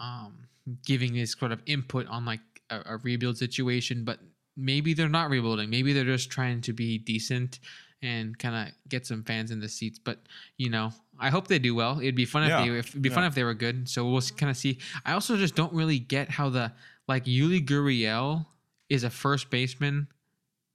um, 0.00 0.48
giving 0.86 1.14
his 1.14 1.32
sort 1.32 1.52
of 1.52 1.62
input 1.66 2.06
on 2.08 2.24
like 2.24 2.40
a, 2.70 2.80
a 2.86 2.96
rebuild 2.98 3.36
situation. 3.36 4.04
But 4.04 4.20
maybe 4.56 4.94
they're 4.94 5.08
not 5.08 5.30
rebuilding. 5.30 5.70
Maybe 5.70 5.92
they're 5.92 6.04
just 6.04 6.30
trying 6.30 6.60
to 6.62 6.72
be 6.72 6.98
decent 6.98 7.60
and 8.02 8.36
kind 8.38 8.68
of 8.68 8.74
get 8.88 9.06
some 9.06 9.22
fans 9.22 9.50
in 9.50 9.60
the 9.60 9.68
seats. 9.68 9.98
But 9.98 10.18
you 10.56 10.70
know, 10.70 10.92
I 11.22 11.30
hope 11.30 11.48
they 11.48 11.58
do 11.58 11.74
well. 11.74 12.00
It'd 12.00 12.16
be 12.16 12.24
fun 12.24 12.46
Yeah. 12.48 12.60
if 12.60 12.66
they 12.66 12.78
if, 12.78 12.88
it'd 12.90 13.02
be 13.02 13.08
fun 13.08 13.24
if 13.24 13.34
they 13.34 13.44
were 13.44 13.54
good. 13.54 13.88
So 13.88 14.10
we'll 14.10 14.20
kind 14.36 14.50
of 14.50 14.56
see. 14.56 14.78
I 15.06 15.12
also 15.12 15.36
just 15.36 15.54
don't 15.54 15.72
really 15.72 15.98
get 15.98 16.28
how 16.28 16.50
the 16.50 16.72
like 17.08 17.24
Yuli 17.24 17.64
Gurriel 17.64 18.46
is 18.88 19.04
a 19.04 19.10
first 19.10 19.50
baseman. 19.50 20.08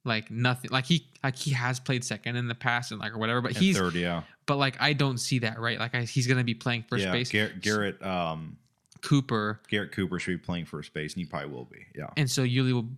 Like 0.04 0.30
nothing, 0.30 0.70
like 0.70 0.86
he 0.86 1.06
like 1.22 1.36
he 1.36 1.50
has 1.50 1.78
played 1.78 2.02
second 2.02 2.36
in 2.36 2.48
the 2.48 2.54
past 2.54 2.92
and 2.92 3.00
like 3.00 3.12
or 3.12 3.18
whatever, 3.18 3.42
but 3.42 3.54
he's 3.54 3.76
third, 3.76 3.94
yeah, 3.94 4.22
but 4.46 4.56
like 4.56 4.80
I 4.80 4.94
don't 4.94 5.18
see 5.18 5.40
that 5.40 5.58
right. 5.58 5.78
Like 5.78 5.94
I, 5.94 6.02
he's 6.02 6.26
gonna 6.26 6.44
be 6.44 6.54
playing 6.54 6.84
first 6.88 7.04
yeah. 7.04 7.12
base. 7.12 7.30
Garrett, 7.30 7.60
Garrett, 7.60 8.02
um, 8.02 8.56
Cooper, 9.02 9.60
Garrett 9.68 9.92
Cooper 9.92 10.18
should 10.18 10.40
be 10.40 10.44
playing 10.44 10.64
first 10.64 10.94
base, 10.94 11.12
and 11.12 11.20
he 11.20 11.26
probably 11.26 11.50
will 11.50 11.66
be. 11.66 11.84
Yeah, 11.94 12.08
and 12.16 12.30
so 12.30 12.42
Yuli 12.42 12.72
will. 12.72 12.88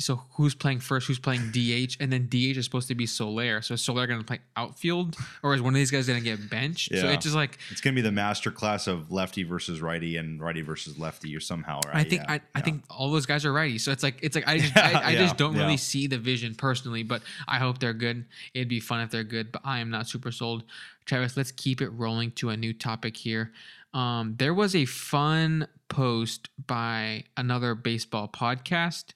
So 0.00 0.22
who's 0.34 0.54
playing 0.54 0.78
first? 0.78 1.08
Who's 1.08 1.18
playing 1.18 1.50
DH? 1.50 1.96
And 1.98 2.12
then 2.12 2.28
DH 2.28 2.56
is 2.56 2.64
supposed 2.64 2.86
to 2.86 2.94
be 2.94 3.04
Soler. 3.04 3.62
So 3.62 3.74
is 3.74 3.82
Soler 3.82 4.06
going 4.06 4.20
to 4.20 4.24
play 4.24 4.38
outfield, 4.56 5.16
or 5.42 5.54
is 5.54 5.60
one 5.60 5.74
of 5.74 5.78
these 5.78 5.90
guys 5.90 6.06
going 6.06 6.22
to 6.22 6.24
get 6.24 6.48
benched? 6.48 6.94
So 6.94 7.08
it's 7.08 7.24
just 7.24 7.34
like 7.34 7.58
it's 7.70 7.80
gonna 7.80 7.96
be 7.96 8.00
the 8.02 8.12
master 8.12 8.52
class 8.52 8.86
of 8.86 9.10
lefty 9.10 9.42
versus 9.42 9.80
righty 9.80 10.16
and 10.16 10.40
righty 10.40 10.60
versus 10.62 10.98
lefty, 10.98 11.34
or 11.34 11.40
somehow. 11.40 11.80
Right? 11.86 11.96
I 11.96 12.04
think 12.04 12.22
Yeah, 12.22 12.34
I, 12.34 12.40
I 12.54 12.60
think 12.60 12.84
all 12.88 13.10
those 13.10 13.26
guys 13.26 13.44
are 13.44 13.52
righty. 13.52 13.78
So 13.78 13.90
it's 13.90 14.04
like 14.04 14.20
it's 14.22 14.36
like 14.36 14.46
I 14.46 14.58
just 14.58 14.76
I, 14.76 14.92
I 14.92 15.10
Yeah, 15.10 15.18
just 15.18 15.36
don't 15.36 15.54
yeah. 15.56 15.62
really 15.62 15.76
see 15.76 16.06
the 16.06 16.18
vision 16.18 16.54
personally, 16.54 17.02
but 17.02 17.22
I 17.48 17.58
hope 17.58 17.78
they're 17.80 17.92
good. 17.92 18.24
It'd 18.54 18.68
be 18.68 18.78
fun 18.80 19.00
if 19.00 19.10
they're 19.10 19.24
good, 19.24 19.50
but 19.50 19.62
I 19.64 19.80
am 19.80 19.90
not 19.90 20.06
super 20.06 20.30
sold. 20.30 20.62
Travis, 21.06 21.36
let's 21.36 21.50
keep 21.50 21.80
it 21.80 21.88
rolling 21.88 22.30
to 22.32 22.50
a 22.50 22.56
new 22.56 22.72
topic 22.72 23.16
here. 23.16 23.50
Um, 23.94 24.34
there 24.38 24.54
was 24.54 24.76
a 24.76 24.84
fun 24.84 25.66
post 25.88 26.50
by 26.66 27.24
another 27.36 27.74
baseball 27.74 28.28
podcast, 28.28 29.06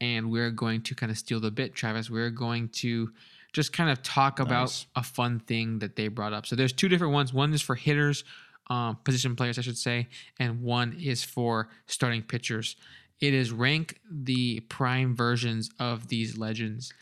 and 0.00 0.30
we're 0.30 0.50
going 0.50 0.82
to 0.82 0.94
kind 0.94 1.10
of 1.10 1.18
steal 1.18 1.40
the 1.40 1.50
bit, 1.50 1.74
Travis. 1.74 2.10
We're 2.10 2.30
going 2.30 2.68
to 2.70 3.10
just 3.52 3.72
kind 3.72 3.90
of 3.90 4.02
talk 4.02 4.38
about 4.38 4.62
Nice. 4.68 4.86
a 4.96 5.02
fun 5.02 5.40
thing 5.40 5.78
that 5.78 5.96
they 5.96 6.08
brought 6.08 6.32
up. 6.32 6.46
So 6.46 6.56
there's 6.56 6.72
two 6.72 6.88
different 6.88 7.12
ones. 7.14 7.32
One 7.32 7.52
is 7.54 7.62
for 7.62 7.74
hitters, 7.74 8.24
um, 8.68 8.98
position 9.04 9.36
players, 9.36 9.58
I 9.58 9.62
should 9.62 9.78
say, 9.78 10.08
and 10.38 10.62
one 10.62 10.96
is 11.00 11.24
for 11.24 11.68
starting 11.86 12.22
pitchers. 12.22 12.76
It 13.20 13.32
is 13.32 13.50
rank 13.52 13.98
the 14.10 14.60
prime 14.68 15.16
versions 15.16 15.70
of 15.78 16.08
these 16.08 16.36
legends. 16.36 16.92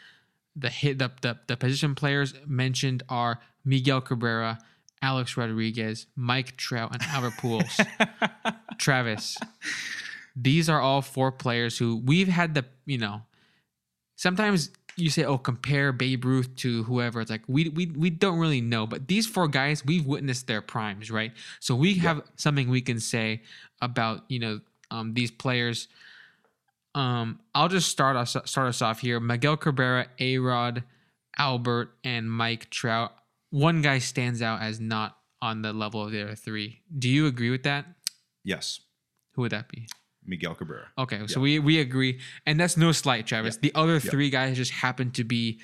The 0.54 0.70
hit 0.70 0.98
the, 1.00 1.10
the, 1.22 1.38
the 1.48 1.56
position 1.56 1.96
players 1.96 2.34
mentioned 2.46 3.02
are 3.08 3.40
Miguel 3.64 4.00
Cabrera, 4.00 4.58
Alex 5.02 5.36
Rodriguez, 5.36 6.06
Mike 6.14 6.56
Trout, 6.56 6.92
and 6.92 7.02
Albert 7.02 7.32
Pujols. 7.40 7.84
Travis, 8.78 9.36
these 10.36 10.68
are 10.68 10.80
all 10.80 11.02
four 11.02 11.30
players 11.32 11.78
who 11.78 11.96
we've 12.04 12.28
had 12.28 12.54
the 12.54 12.64
you 12.86 12.98
know. 12.98 13.22
Sometimes 14.16 14.70
you 14.96 15.10
say, 15.10 15.24
"Oh, 15.24 15.38
compare 15.38 15.92
Babe 15.92 16.24
Ruth 16.24 16.54
to 16.56 16.84
whoever." 16.84 17.20
It's 17.20 17.30
like 17.30 17.42
we 17.48 17.68
we 17.68 17.86
we 17.86 18.10
don't 18.10 18.38
really 18.38 18.60
know, 18.60 18.86
but 18.86 19.08
these 19.08 19.26
four 19.26 19.48
guys 19.48 19.84
we've 19.84 20.06
witnessed 20.06 20.46
their 20.46 20.62
primes, 20.62 21.10
right? 21.10 21.32
So 21.60 21.74
we 21.74 21.94
have 21.94 22.22
something 22.36 22.68
we 22.68 22.80
can 22.80 23.00
say 23.00 23.42
about 23.80 24.24
you 24.28 24.38
know 24.38 24.60
um, 24.90 25.14
these 25.14 25.30
players. 25.30 25.88
Um, 26.94 27.40
I'll 27.54 27.68
just 27.68 27.88
start 27.88 28.16
us 28.16 28.36
start 28.44 28.68
us 28.68 28.80
off 28.82 29.00
here. 29.00 29.18
Miguel 29.18 29.56
Cabrera, 29.56 30.06
A 30.20 30.38
Rod, 30.38 30.84
Albert, 31.38 31.90
and 32.04 32.30
Mike 32.30 32.70
Trout. 32.70 33.12
One 33.50 33.82
guy 33.82 33.98
stands 33.98 34.42
out 34.42 34.62
as 34.62 34.78
not 34.80 35.16
on 35.42 35.62
the 35.62 35.72
level 35.72 36.04
of 36.04 36.12
the 36.12 36.22
other 36.22 36.34
three. 36.36 36.82
Do 36.96 37.08
you 37.08 37.26
agree 37.26 37.50
with 37.50 37.64
that? 37.64 37.86
yes, 38.44 38.80
Who 39.32 39.42
would 39.42 39.52
that 39.52 39.68
be? 39.68 39.88
Miguel 40.26 40.54
Cabrera. 40.54 40.88
Okay, 40.98 41.26
so 41.26 41.38
Yeah. 41.40 41.42
we 41.42 41.58
we 41.58 41.80
agree, 41.80 42.20
and 42.46 42.58
that's 42.58 42.76
no 42.76 42.92
slight, 42.92 43.26
Travis. 43.26 43.56
Yeah. 43.56 43.70
The 43.70 43.74
other 43.78 44.00
three 44.00 44.30
guys 44.30 44.56
just 44.56 44.72
happen 44.72 45.10
to 45.12 45.24
be 45.24 45.60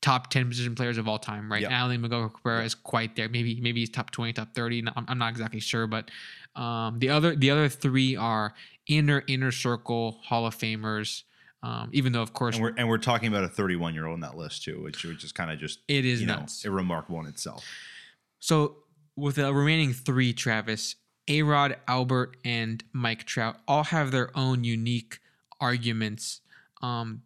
top 0.00 0.30
ten 0.30 0.48
position 0.48 0.74
players 0.74 0.96
of 0.98 1.08
all 1.08 1.18
time, 1.18 1.50
right? 1.50 1.62
Yeah. 1.62 1.68
Now, 1.70 1.88
Miguel 1.88 2.28
Cabrera 2.28 2.64
is 2.64 2.74
quite 2.74 3.16
there. 3.16 3.28
Maybe 3.28 3.60
maybe 3.60 3.80
he's 3.80 3.90
top 3.90 4.10
twenty, 4.10 4.32
top 4.32 4.54
thirty. 4.54 4.82
I'm, 4.96 5.04
I'm 5.08 5.18
not 5.18 5.30
exactly 5.30 5.60
sure, 5.60 5.86
but 5.86 6.10
um, 6.56 6.98
the 6.98 7.10
other 7.10 7.34
the 7.36 7.50
other 7.50 7.68
three 7.68 8.16
are 8.16 8.54
inner 8.86 9.22
inner 9.26 9.52
circle 9.52 10.20
Hall 10.24 10.46
of 10.46 10.56
Famers. 10.56 11.22
Um, 11.60 11.90
even 11.92 12.12
though, 12.12 12.22
of 12.22 12.32
course, 12.34 12.54
And 12.54 12.62
we're 12.62 12.74
and 12.76 12.88
we're 12.88 12.98
talking 12.98 13.26
about 13.28 13.42
a 13.42 13.48
31 13.48 13.92
year 13.92 14.06
old 14.06 14.14
in 14.14 14.20
that 14.20 14.36
list 14.36 14.62
too, 14.62 14.80
which 14.80 15.04
which 15.04 15.24
is 15.24 15.32
kind 15.32 15.50
of 15.50 15.58
just 15.58 15.80
it 15.88 16.04
is 16.04 16.20
you 16.20 16.28
know 16.28 16.46
remarkable 16.64 17.18
in 17.20 17.26
itself. 17.26 17.64
So 18.38 18.76
with 19.16 19.34
the 19.34 19.52
remaining 19.52 19.92
three, 19.92 20.32
Travis, 20.32 20.94
A 21.28 21.42
Rod, 21.42 21.76
Albert, 21.86 22.36
and 22.44 22.82
Mike 22.92 23.24
Trout 23.24 23.56
all 23.68 23.84
have 23.84 24.10
their 24.10 24.36
own 24.36 24.64
unique 24.64 25.18
arguments. 25.60 26.40
Um, 26.82 27.22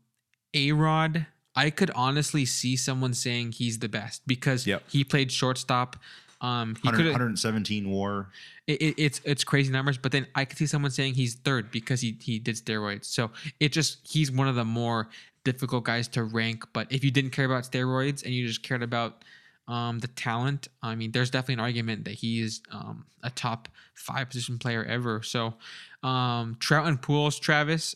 A 0.55 0.73
Rod, 0.73 1.27
I 1.55 1.71
could 1.71 1.91
honestly 1.95 2.45
see 2.45 2.77
someone 2.77 3.15
saying 3.15 3.53
he's 3.53 3.79
the 3.79 3.89
best 3.89 4.23
because 4.27 4.67
Yep. 4.67 4.83
he 4.91 5.05
played 5.05 5.31
shortstop. 5.31 5.97
Um, 6.41 6.75
he 6.75 6.89
100, 6.89 7.07
117 7.13 7.89
WAR. 7.89 8.29
it, 8.67 8.83
it- 8.83 8.95
it's 8.99 9.21
it's 9.25 9.45
crazy 9.45 9.71
numbers, 9.71 9.97
but 9.99 10.11
then 10.11 10.27
I 10.35 10.45
could 10.45 10.59
see 10.59 10.67
someone 10.67 10.91
saying 10.91 11.15
he's 11.15 11.35
third 11.35 11.71
because 11.71 12.01
he 12.01 12.17
he 12.21 12.41
did 12.41 12.57
steroids. 12.57 13.05
So 13.05 13.31
it 13.61 13.71
just 13.73 13.99
he's 14.03 14.33
one 14.33 14.49
of 14.49 14.57
the 14.57 14.65
more 14.65 15.09
difficult 15.45 15.85
guys 15.85 16.09
to 16.09 16.25
rank. 16.25 16.65
But 16.73 16.91
if 16.91 17.05
you 17.05 17.13
didn't 17.13 17.31
care 17.31 17.45
about 17.45 17.63
steroids 17.65 18.25
and 18.25 18.35
you 18.35 18.47
just 18.49 18.63
cared 18.65 18.83
about 18.83 19.23
um, 19.69 20.01
the 20.01 20.09
talent, 20.09 20.69
I 20.83 20.95
mean, 20.95 21.13
there's 21.13 21.31
definitely 21.31 21.55
an 21.55 21.61
argument 21.61 22.05
that 22.05 22.15
he 22.15 22.41
is 22.41 22.61
um, 22.73 23.07
a 23.23 23.31
top 23.31 23.69
five 23.95 24.29
position 24.29 24.59
player 24.59 24.85
ever. 24.85 25.23
So 25.23 25.55
um, 26.03 26.57
Trout 26.59 26.87
and 26.87 27.01
Pujols, 27.01 27.41
Travis, 27.41 27.95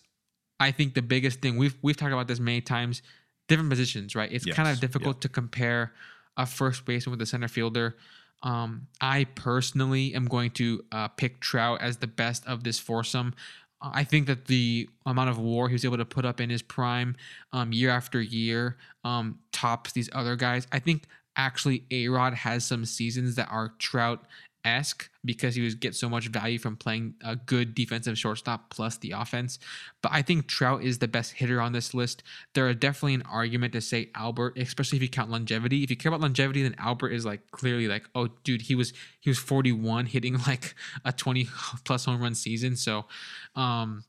I 0.59 0.71
think 0.71 0.95
the 0.95 1.03
biggest 1.03 1.41
thing 1.41 1.57
we've 1.57 1.77
we've 1.83 1.97
talked 1.97 2.13
about 2.13 2.29
this 2.29 2.41
many 2.41 2.61
times, 2.61 3.03
different 3.49 3.69
positions, 3.71 4.15
right? 4.15 4.31
It's 4.33 4.47
kind 4.47 4.69
of 4.69 4.81
difficult 4.81 5.21
to 5.23 5.29
compare 5.29 5.93
a 6.37 6.47
first 6.47 6.85
baseman 6.85 7.13
with 7.13 7.23
a 7.23 7.27
center 7.27 7.49
fielder. 7.49 7.97
Um, 8.43 8.87
I 9.01 9.25
personally 9.35 10.15
am 10.15 10.27
going 10.27 10.51
to 10.53 10.85
uh, 10.93 11.09
pick 11.09 11.41
Trout 11.41 11.81
as 11.81 11.99
the 11.99 12.07
best 12.07 12.47
of 12.47 12.65
this 12.65 12.79
foursome. 12.79 13.35
I 13.83 14.05
think 14.05 14.27
that 14.27 14.47
the 14.47 14.89
amount 15.05 15.31
of 15.31 15.39
WAR 15.39 15.69
he 15.69 15.75
was 15.75 15.85
able 15.85 15.99
to 15.99 16.05
put 16.05 16.25
up 16.25 16.41
in 16.41 16.49
his 16.49 16.63
prime, 16.63 17.17
um, 17.53 17.73
year 17.73 17.91
after 17.91 18.21
year, 18.21 18.79
um, 19.05 19.39
tops 19.53 19.93
these 19.93 20.09
other 20.13 20.37
guys. 20.37 20.67
I 20.73 20.79
think 20.79 21.05
actually 21.37 21.85
A 21.91 22.09
Rod 22.09 22.35
has 22.35 22.65
some 22.65 22.85
seasons 22.85 23.35
that 23.37 23.49
are 23.51 23.75
Trout 23.79 24.27
esque 24.67 25.09
because 25.25 25.55
he 25.55 25.63
was 25.63 25.75
get 25.75 25.95
so 25.95 26.09
much 26.09 26.27
value 26.29 26.59
from 26.59 26.77
playing 26.77 27.15
a 27.25 27.37
good 27.37 27.75
defensive 27.75 28.19
shortstop 28.19 28.69
plus 28.69 28.97
the 28.99 29.13
offense. 29.13 29.59
But 30.03 30.13
I 30.13 30.23
think 30.23 30.49
Trout 30.49 30.83
is 30.83 30.99
the 30.99 31.09
best 31.09 31.33
hitter 31.33 31.61
on 31.61 31.73
this 31.73 31.95
list. 31.95 32.25
There 32.55 32.67
are 32.69 32.75
definitely 32.75 33.15
an 33.15 33.23
argument 33.23 33.73
to 33.75 33.81
say 33.81 34.11
Albert, 34.15 34.59
especially 34.59 34.97
if 34.97 35.03
you 35.03 35.09
count 35.09 35.31
longevity. 35.31 35.85
If 35.85 35.91
you 35.91 35.97
care 35.97 36.11
about 36.11 36.21
longevity, 36.21 36.63
then 36.63 36.75
Albert 36.79 37.11
is 37.11 37.25
like 37.25 37.49
clearly 37.53 37.87
like, 37.87 38.09
oh 38.15 38.29
dude, 38.43 38.63
he 38.63 38.75
was 38.75 38.93
he 39.21 39.31
was 39.31 39.39
41 39.39 40.07
hitting 40.07 40.37
like 40.47 40.75
a 41.05 41.13
20 41.13 41.49
plus 41.85 42.05
home 42.05 42.21
run 42.21 42.35
season. 42.35 42.77
So 42.77 43.07
um 43.55 44.05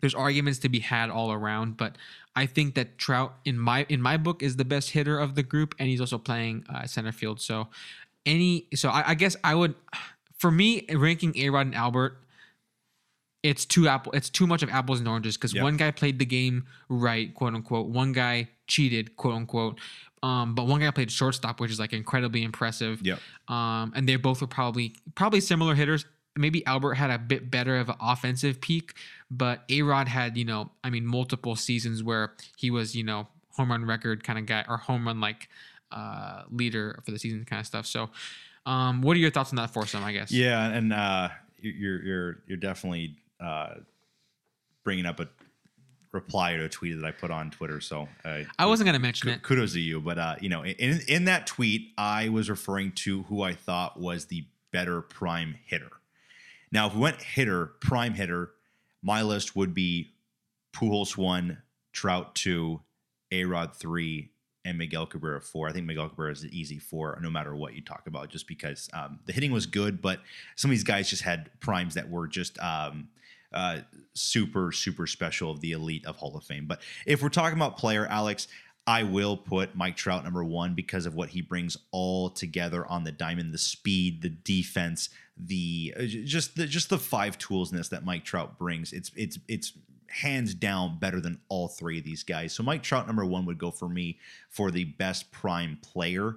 there's 0.00 0.14
arguments 0.14 0.58
to 0.60 0.68
be 0.68 0.80
had 0.80 1.10
all 1.10 1.32
around, 1.32 1.76
but 1.76 1.96
I 2.36 2.46
think 2.46 2.74
that 2.76 2.98
Trout 2.98 3.34
in 3.44 3.58
my 3.58 3.86
in 3.88 4.00
my 4.00 4.16
book 4.16 4.42
is 4.42 4.56
the 4.56 4.64
best 4.64 4.90
hitter 4.90 5.18
of 5.18 5.34
the 5.34 5.42
group, 5.42 5.74
and 5.78 5.88
he's 5.88 6.00
also 6.00 6.18
playing 6.18 6.64
uh, 6.72 6.86
center 6.86 7.12
field. 7.12 7.40
So 7.40 7.68
any 8.26 8.66
so 8.74 8.88
I, 8.90 9.10
I 9.10 9.14
guess 9.14 9.36
I 9.42 9.54
would 9.54 9.74
for 10.38 10.50
me 10.50 10.86
ranking 10.92 11.36
A 11.36 11.50
Rod 11.50 11.66
and 11.66 11.74
Albert. 11.74 12.18
It's 13.42 13.64
too 13.64 13.88
apple. 13.88 14.12
It's 14.12 14.28
too 14.28 14.46
much 14.46 14.62
of 14.62 14.68
apples 14.68 14.98
and 14.98 15.08
oranges 15.08 15.38
because 15.38 15.54
Yep. 15.54 15.62
one 15.62 15.76
guy 15.78 15.90
played 15.92 16.18
the 16.18 16.26
game 16.26 16.66
right, 16.90 17.34
quote 17.34 17.54
unquote. 17.54 17.86
One 17.88 18.12
guy 18.12 18.50
cheated, 18.66 19.16
quote 19.16 19.34
unquote. 19.34 19.80
Um, 20.22 20.54
but 20.54 20.66
one 20.66 20.80
guy 20.80 20.90
played 20.90 21.10
shortstop, 21.10 21.58
which 21.58 21.70
is 21.70 21.80
like 21.80 21.94
incredibly 21.94 22.42
impressive. 22.42 23.00
Yeah. 23.02 23.16
Um, 23.48 23.92
and 23.96 24.06
they 24.06 24.16
both 24.16 24.42
were 24.42 24.46
probably 24.46 24.94
probably 25.14 25.40
similar 25.40 25.74
hitters. 25.74 26.04
Maybe 26.36 26.64
Albert 26.66 26.94
had 26.94 27.10
a 27.10 27.18
bit 27.18 27.50
better 27.50 27.76
of 27.76 27.88
an 27.88 27.96
offensive 28.00 28.60
peak, 28.60 28.94
but 29.30 29.64
A 29.68 29.82
Rod 29.82 30.08
had, 30.08 30.36
you 30.36 30.44
know, 30.44 30.70
I 30.84 30.90
mean, 30.90 31.04
multiple 31.06 31.56
seasons 31.56 32.02
where 32.02 32.34
he 32.56 32.70
was, 32.70 32.94
you 32.94 33.02
know, 33.04 33.26
home 33.56 33.70
run 33.70 33.84
record 33.84 34.22
kind 34.24 34.38
of 34.38 34.46
guy 34.46 34.64
or 34.68 34.76
home 34.76 35.06
run 35.06 35.20
like 35.20 35.48
uh, 35.90 36.42
leader 36.50 37.00
for 37.04 37.10
the 37.10 37.18
season 37.18 37.44
kind 37.44 37.58
of 37.60 37.66
stuff. 37.66 37.84
So, 37.86 38.10
um, 38.64 39.02
what 39.02 39.16
are 39.16 39.20
your 39.20 39.30
thoughts 39.32 39.50
on 39.50 39.56
that 39.56 39.70
foursome? 39.72 40.04
I 40.04 40.12
guess. 40.12 40.30
Yeah, 40.30 40.64
and 40.68 40.92
uh, 40.92 41.30
you- 41.60 41.72
you're 41.72 42.02
you're 42.04 42.38
you're 42.46 42.58
definitely 42.58 43.16
uh, 43.40 43.74
bringing 44.84 45.06
up 45.06 45.18
a 45.20 45.28
reply 46.12 46.56
to 46.56 46.64
a 46.64 46.68
tweet 46.68 46.96
that 47.00 47.04
I 47.06 47.10
put 47.12 47.30
on 47.30 47.50
Twitter. 47.50 47.80
So 47.80 48.08
uh, 48.24 48.40
I 48.58 48.66
wasn't 48.66 48.86
gonna 48.86 48.98
mention 49.00 49.28
ku- 49.30 49.34
it. 49.34 49.42
kudos 49.42 49.72
to 49.72 49.80
you, 49.80 50.00
but 50.00 50.18
uh, 50.18 50.36
you 50.40 50.48
know, 50.48 50.64
in 50.64 51.00
in 51.08 51.24
that 51.24 51.46
tweet, 51.48 51.88
I 51.98 52.28
was 52.28 52.48
referring 52.48 52.92
to 53.04 53.22
who 53.24 53.42
I 53.42 53.54
thought 53.54 53.98
was 53.98 54.26
the 54.26 54.44
better 54.70 55.00
prime 55.00 55.56
hitter. 55.66 55.90
Now, 56.72 56.86
if 56.86 56.94
we 56.94 57.00
went 57.00 57.20
hitter, 57.20 57.72
prime 57.80 58.14
hitter, 58.14 58.52
my 59.02 59.22
list 59.22 59.56
would 59.56 59.74
be 59.74 60.12
Pujols 60.72 61.16
one, 61.16 61.62
Trout 61.92 62.34
two, 62.34 62.80
A 63.32 63.44
Rod 63.44 63.74
three, 63.74 64.30
and 64.64 64.78
Miguel 64.78 65.06
Cabrera 65.06 65.40
four. 65.40 65.68
I 65.68 65.72
think 65.72 65.86
Miguel 65.86 66.08
Cabrera 66.08 66.32
is 66.32 66.44
an 66.44 66.50
easy 66.52 66.78
four, 66.78 67.18
no 67.22 67.30
matter 67.30 67.56
what 67.56 67.74
you 67.74 67.82
talk 67.82 68.06
about, 68.06 68.28
just 68.28 68.46
because 68.46 68.88
um, 68.92 69.18
the 69.24 69.32
hitting 69.32 69.52
was 69.52 69.66
good, 69.66 70.00
but 70.02 70.20
some 70.54 70.70
of 70.70 70.72
these 70.72 70.84
guys 70.84 71.08
just 71.10 71.22
had 71.22 71.50
primes 71.60 71.94
that 71.94 72.10
were 72.10 72.28
just 72.28 72.58
um, 72.60 73.08
uh, 73.52 73.78
super, 74.14 74.70
super 74.70 75.06
special 75.06 75.50
of 75.50 75.60
the 75.60 75.72
elite 75.72 76.04
of 76.06 76.16
Hall 76.16 76.36
of 76.36 76.44
Fame. 76.44 76.66
But 76.66 76.82
if 77.06 77.22
we're 77.22 77.30
talking 77.30 77.58
about 77.58 77.78
player, 77.78 78.06
Alex, 78.06 78.48
I 78.86 79.02
will 79.02 79.36
put 79.36 79.74
Mike 79.74 79.96
Trout 79.96 80.24
number 80.24 80.44
one 80.44 80.74
because 80.74 81.06
of 81.06 81.14
what 81.14 81.30
he 81.30 81.40
brings 81.40 81.76
all 81.90 82.30
together 82.30 82.86
on 82.86 83.04
the 83.04 83.12
diamond: 83.12 83.52
the 83.52 83.58
speed, 83.58 84.22
the 84.22 84.28
defense, 84.28 85.10
the 85.46 85.94
uh, 85.98 86.02
just 86.04 86.56
the 86.56 86.66
just 86.66 86.90
the 86.90 86.98
five 86.98 87.38
toolsness 87.38 87.88
that 87.90 88.04
Mike 88.04 88.24
Trout 88.24 88.58
brings. 88.58 88.92
It's 88.92 89.10
it's 89.16 89.38
it's 89.48 89.72
hands 90.08 90.54
down 90.54 90.98
better 90.98 91.20
than 91.20 91.38
all 91.48 91.68
three 91.68 91.98
of 91.98 92.04
these 92.04 92.22
guys. 92.22 92.52
So 92.52 92.62
Mike 92.62 92.82
Trout 92.82 93.06
number 93.06 93.24
one 93.24 93.46
would 93.46 93.58
go 93.58 93.70
for 93.70 93.88
me 93.88 94.18
for 94.48 94.70
the 94.70 94.84
best 94.84 95.30
prime 95.30 95.78
player. 95.82 96.36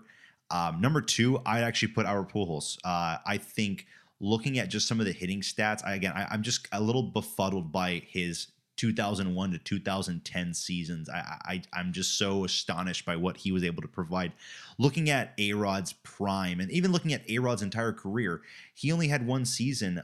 Um, 0.51 0.79
number 0.79 1.01
two, 1.01 1.39
I'd 1.45 1.63
actually 1.63 1.89
put 1.89 2.05
our 2.05 2.23
Pujols. 2.23 2.77
Uh, 2.83 3.17
I 3.25 3.37
think 3.37 3.87
looking 4.19 4.59
at 4.59 4.69
just 4.69 4.87
some 4.87 4.99
of 4.99 5.07
the 5.07 5.11
hitting 5.11 5.41
stats, 5.41 5.83
I, 5.83 5.95
again, 5.95 6.13
I, 6.15 6.27
I'm 6.29 6.43
just 6.43 6.67
a 6.71 6.79
little 6.79 7.01
befuddled 7.03 7.71
by 7.71 8.03
his 8.07 8.47
2001 8.75 9.51
to 9.51 9.57
2010 9.57 10.53
seasons. 10.53 11.09
I, 11.09 11.37
I 11.45 11.61
I'm 11.73 11.93
just 11.93 12.17
so 12.17 12.43
astonished 12.45 13.05
by 13.05 13.15
what 13.15 13.37
he 13.37 13.51
was 13.51 13.63
able 13.63 13.81
to 13.81 13.87
provide. 13.87 14.33
Looking 14.77 15.09
at 15.09 15.33
A 15.37 15.53
Rod's 15.53 15.93
prime, 15.93 16.59
and 16.59 16.71
even 16.71 16.91
looking 16.91 17.13
at 17.13 17.29
A 17.29 17.39
Rod's 17.39 17.61
entire 17.61 17.93
career, 17.93 18.41
he 18.73 18.91
only 18.91 19.07
had 19.07 19.27
one 19.27 19.45
season 19.45 20.01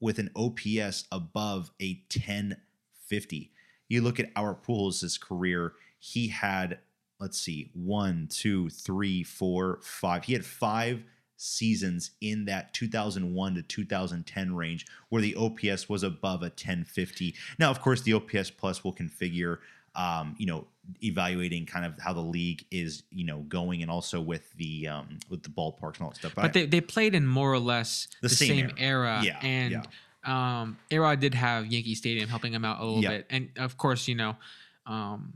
with 0.00 0.18
an 0.18 0.30
OPS 0.36 1.04
above 1.10 1.70
a 1.80 2.02
1050. 2.14 3.50
You 3.88 4.02
look 4.02 4.20
at 4.20 4.30
our 4.36 4.54
Pujols' 4.54 5.20
career, 5.20 5.74
he 5.98 6.28
had 6.28 6.78
let's 7.20 7.38
see, 7.38 7.70
one, 7.74 8.28
two, 8.30 8.68
three, 8.68 9.22
four, 9.22 9.78
five. 9.82 10.24
He 10.24 10.32
had 10.32 10.44
five 10.44 11.04
seasons 11.36 12.12
in 12.20 12.44
that 12.46 12.72
2001 12.74 13.54
to 13.54 13.62
2010 13.62 14.54
range 14.54 14.86
where 15.08 15.20
the 15.22 15.34
OPS 15.36 15.88
was 15.88 16.02
above 16.02 16.42
a 16.42 16.46
1050. 16.46 17.34
Now, 17.58 17.70
of 17.70 17.80
course, 17.80 18.02
the 18.02 18.12
OPS 18.14 18.50
plus 18.50 18.84
will 18.84 18.94
configure, 18.94 19.58
um, 19.94 20.34
you 20.38 20.46
know, 20.46 20.66
evaluating 21.02 21.66
kind 21.66 21.84
of 21.86 21.98
how 21.98 22.12
the 22.12 22.20
league 22.20 22.64
is, 22.70 23.04
you 23.10 23.24
know, 23.24 23.38
going, 23.48 23.82
and 23.82 23.90
also 23.90 24.20
with 24.20 24.52
the 24.54 24.86
um, 24.88 25.18
with 25.30 25.42
the 25.42 25.48
ballparks 25.48 25.94
and 25.96 26.02
all 26.02 26.10
that 26.10 26.16
stuff. 26.18 26.34
But, 26.34 26.44
I- 26.44 26.48
they, 26.48 26.66
they 26.66 26.80
played 26.80 27.14
in 27.14 27.26
more 27.26 27.52
or 27.52 27.58
less 27.58 28.08
The 28.20 28.28
the, 28.28 28.34
same 28.34 28.68
same, 28.68 28.76
era. 28.78 29.16
era. 29.16 29.22
Yeah, 29.24 29.38
and 29.42 29.72
yeah. 30.26 30.60
um 30.60 30.78
Arod 30.90 31.20
did 31.20 31.34
have 31.34 31.66
Yankee 31.66 31.94
Stadium 31.94 32.28
helping 32.28 32.52
him 32.52 32.64
out 32.64 32.80
a 32.80 32.84
little 32.84 33.02
Yeah. 33.02 33.10
bit. 33.10 33.26
And 33.30 33.50
of 33.56 33.76
course, 33.78 34.06
you 34.08 34.14
know, 34.14 34.36
um 34.86 35.34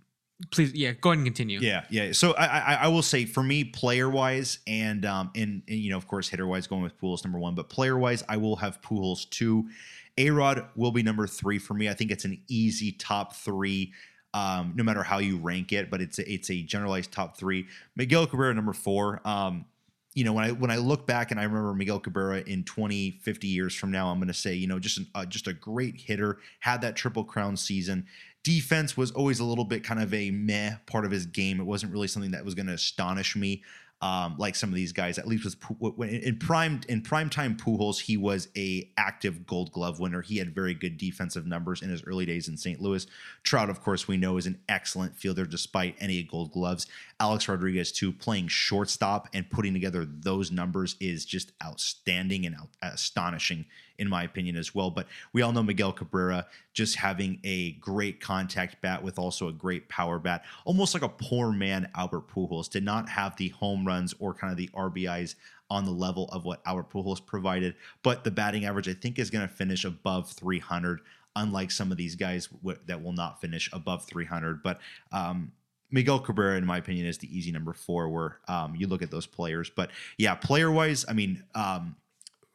please 0.51 0.72
yeah, 0.74 0.93
go 0.93 1.11
ahead 1.11 1.18
and 1.18 1.26
continue. 1.26 1.59
Yeah, 1.61 1.84
yeah. 1.91 2.12
So 2.12 2.32
I, 2.32 2.47
I, 2.47 2.74
I 2.82 2.89
will 2.89 3.03
say 3.03 3.24
for 3.24 3.43
me, 3.43 3.64
player 3.64 4.09
wise, 4.09 4.59
and 4.66 5.05
um, 5.05 5.30
and, 5.34 5.62
and 5.68 5.78
you 5.78 5.91
know, 5.91 5.97
of 5.97 6.07
course, 6.07 6.28
hitter 6.28 6.47
wise, 6.47 6.66
going 6.66 6.82
with 6.82 6.99
Pujols 7.01 7.24
number 7.24 7.39
one, 7.39 7.55
but 7.55 7.68
player 7.68 7.99
wise, 7.99 8.22
I 8.28 8.36
will 8.36 8.57
have 8.57 8.80
Pujols 8.80 9.28
two. 9.30 9.68
A 10.16 10.30
Rod 10.30 10.66
will 10.74 10.91
be 10.91 11.03
number 11.03 11.26
three 11.26 11.59
for 11.59 11.74
me. 11.74 11.89
I 11.89 11.95
think 11.95 12.11
it's 12.11 12.24
an 12.24 12.41
easy 12.49 12.93
top 12.93 13.36
three, 13.36 13.93
um, 14.34 14.72
no 14.74 14.82
matter 14.82 15.03
how 15.03 15.18
you 15.18 15.39
rank 15.39 15.72
it. 15.72 15.91
But 15.91 16.01
it's 16.01 16.18
a, 16.18 16.32
it's 16.32 16.51
a 16.51 16.62
generalized 16.62 17.12
top 17.12 17.36
three. 17.36 17.66
Miguel 17.97 18.26
Cabrera 18.26 18.55
number 18.55 18.72
four. 18.72 19.20
Um, 19.24 19.66
you 20.14 20.24
know, 20.24 20.32
when 20.32 20.45
I 20.45 20.51
when 20.51 20.70
I 20.72 20.76
look 20.76 21.07
back 21.07 21.30
and 21.30 21.39
I 21.39 21.45
remember 21.45 21.72
Miguel 21.74 22.01
Cabrera 22.01 22.41
in 22.41 22.64
20, 22.64 23.20
50 23.22 23.47
years 23.47 23.74
from 23.74 23.93
now, 23.93 24.09
I'm 24.09 24.18
going 24.18 24.26
to 24.26 24.34
say, 24.34 24.55
you 24.55 24.66
know, 24.66 24.80
just 24.80 24.99
an, 24.99 25.07
uh, 25.14 25.24
just 25.24 25.47
a 25.47 25.53
great 25.53 26.01
hitter, 26.01 26.39
had 26.59 26.80
that 26.80 26.97
triple 26.97 27.22
crown 27.22 27.57
season. 27.57 28.07
Defense 28.49 28.96
was 28.96 29.11
always 29.11 29.40
a 29.40 29.44
little 29.44 29.66
bit 29.66 29.84
kind 29.84 30.01
of 30.01 30.14
a 30.14 30.30
meh 30.30 30.76
part 30.86 31.05
of 31.05 31.11
his 31.11 31.26
game. 31.26 31.61
It 31.61 31.64
wasn't 31.64 31.92
really 31.92 32.09
something 32.09 32.30
that 32.30 32.46
was 32.46 32.55
going 32.55 32.68
to 32.68 32.72
astonish 32.72 33.36
me. 33.36 33.62
Um, 34.01 34.36
like 34.38 34.57
some 34.57 34.70
of 34.70 34.74
these 34.74 34.94
guys, 34.94 35.18
at 35.18 35.28
least 35.28 35.55
when 35.80 36.09
in 36.09 36.38
prime 36.38 36.80
in 36.88 37.03
prime 37.03 37.28
time 37.28 37.59
Pujols, 37.59 38.01
he 38.01 38.16
was 38.16 38.49
a 38.57 38.90
active 38.96 39.46
Gold 39.46 39.70
Glove 39.72 40.01
winner. 40.01 40.22
He 40.22 40.38
had 40.38 40.55
very 40.55 40.72
good 40.72 40.96
defensive 40.96 41.46
numbers 41.46 41.82
in 41.82 41.90
his 41.90 42.03
early 42.05 42.24
days 42.24 42.49
in 42.49 42.57
St. 42.57 42.80
Louis. 42.80 43.07
Trout, 43.42 43.68
of 43.68 43.82
course, 43.82 44.09
we 44.09 44.16
know 44.16 44.38
is 44.38 44.46
an 44.46 44.61
excellent 44.66 45.14
fielder 45.14 45.44
despite 45.44 45.94
any 46.01 46.22
Gold 46.22 46.53
Gloves. 46.53 46.86
Alex 47.20 47.46
Rodriguez 47.49 47.92
too, 47.92 48.14
playing 48.14 48.49
shortstop 48.49 49.28
and 49.34 49.51
putting 49.51 49.74
together 49.74 50.07
those 50.09 50.51
numbers 50.51 50.96
is 51.01 51.26
just 51.26 51.53
outstanding 51.62 52.46
and 52.46 52.57
astonishing 52.80 53.66
in 53.99 54.09
my 54.09 54.22
opinion 54.24 54.57
as 54.57 54.74
well. 54.74 54.90
But 54.90 55.07
we 55.32 55.42
all 55.42 55.53
know 55.53 55.62
Miguel 55.62 55.92
Cabrera 55.92 56.46
just 56.72 56.96
having 56.96 57.40
a 57.44 57.72
great 57.72 58.20
contact 58.20 58.80
bat 58.80 59.03
with 59.03 59.18
also 59.18 59.49
a 59.49 59.53
great 59.53 59.88
power 59.88 60.18
bat, 60.18 60.44
almost 60.64 60.94
like 60.94 61.03
a 61.03 61.09
poor 61.09 61.53
man 61.53 61.90
Albert 61.94 62.28
Pujols. 62.28 62.70
Did 62.70 62.84
not 62.84 63.09
have 63.09 63.36
the 63.36 63.49
home 63.49 63.86
runs 63.86 64.14
or 64.18 64.34
kind 64.34 64.51
of 64.51 64.57
the 64.57 64.68
RBIs 64.68 65.34
on 65.70 65.84
the 65.84 65.90
level 65.90 66.28
of 66.30 66.44
what 66.44 66.62
Albert 66.64 66.90
Pujols 66.90 67.24
provided, 67.24 67.74
but 68.03 68.24
the 68.24 68.30
batting 68.30 68.64
average 68.64 68.88
I 68.88 68.94
think 68.94 69.18
is 69.18 69.30
going 69.30 69.46
to 69.46 69.53
finish 69.53 69.84
above 69.84 70.30
300. 70.30 71.01
Unlike 71.36 71.70
some 71.70 71.92
of 71.92 71.99
these 71.99 72.16
guys 72.16 72.46
w- 72.49 72.78
that 72.86 73.01
will 73.01 73.12
not 73.12 73.40
finish 73.40 73.70
above 73.72 74.05
300, 74.07 74.61
but 74.62 74.80
um, 75.12 75.53
Miguel 75.90 76.18
Cabrera, 76.18 76.57
in 76.57 76.66
my 76.66 76.78
opinion, 76.78 77.07
is 77.07 77.18
the 77.18 77.36
easy 77.36 77.53
number 77.53 77.72
four. 77.72 78.09
Where 78.09 78.38
um, 78.49 78.74
you 78.74 78.86
look 78.86 79.03
at 79.03 79.11
those 79.11 79.26
players, 79.26 79.70
but 79.70 79.90
yeah, 80.16 80.34
player 80.34 80.70
wise, 80.70 81.05
I 81.09 81.12
mean, 81.12 81.44
um, 81.55 81.96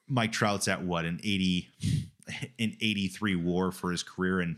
Mike 0.08 0.32
Trout's 0.32 0.68
at 0.68 0.84
what 0.84 1.06
an 1.06 1.20
eighty, 1.24 1.70
an 2.60 2.76
eighty-three 2.82 3.36
WAR 3.36 3.72
for 3.72 3.92
his 3.92 4.04
career, 4.04 4.40
and 4.42 4.58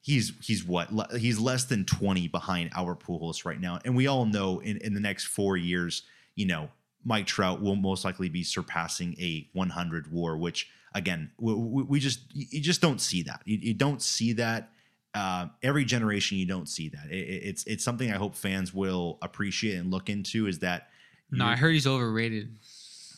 he's 0.00 0.32
he's 0.42 0.64
what 0.64 0.92
Le- 0.92 1.18
he's 1.18 1.38
less 1.38 1.64
than 1.64 1.84
twenty 1.84 2.28
behind 2.28 2.70
our 2.76 2.94
Pujols 2.94 3.44
right 3.44 3.60
now, 3.60 3.78
and 3.84 3.96
we 3.96 4.06
all 4.06 4.24
know 4.26 4.60
in 4.60 4.78
in 4.78 4.94
the 4.94 5.00
next 5.00 5.24
four 5.26 5.56
years, 5.56 6.02
you 6.36 6.46
know, 6.46 6.70
Mike 7.04 7.26
Trout 7.26 7.60
will 7.60 7.76
most 7.76 8.04
likely 8.04 8.28
be 8.28 8.42
surpassing 8.44 9.14
a 9.20 9.48
one 9.52 9.70
hundred 9.70 10.10
WAR, 10.12 10.36
which 10.36 10.68
again, 10.94 11.30
we, 11.38 11.54
we 11.54 11.82
we 11.82 12.00
just 12.00 12.20
you 12.32 12.60
just 12.60 12.80
don't 12.80 13.00
see 13.00 13.22
that. 13.22 13.42
You, 13.44 13.58
you 13.60 13.74
don't 13.74 14.00
see 14.02 14.32
that. 14.34 14.70
Uh, 15.14 15.46
every 15.62 15.84
generation, 15.84 16.38
you 16.38 16.46
don't 16.46 16.68
see 16.68 16.88
that. 16.90 17.10
It- 17.10 17.42
it's 17.44 17.64
it's 17.64 17.82
something 17.84 18.12
I 18.12 18.16
hope 18.16 18.36
fans 18.36 18.72
will 18.72 19.18
appreciate 19.22 19.76
and 19.76 19.90
look 19.90 20.08
into. 20.08 20.46
Is 20.46 20.60
that 20.60 20.88
No, 21.30 21.46
I 21.46 21.56
heard 21.56 21.72
he's 21.72 21.86
overrated. 21.86 22.58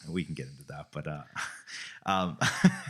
We 0.09 0.25
can 0.25 0.35
get 0.35 0.47
into 0.47 0.65
that 0.69 0.87
but 0.93 1.07
uh 1.07 1.23
um 2.07 2.39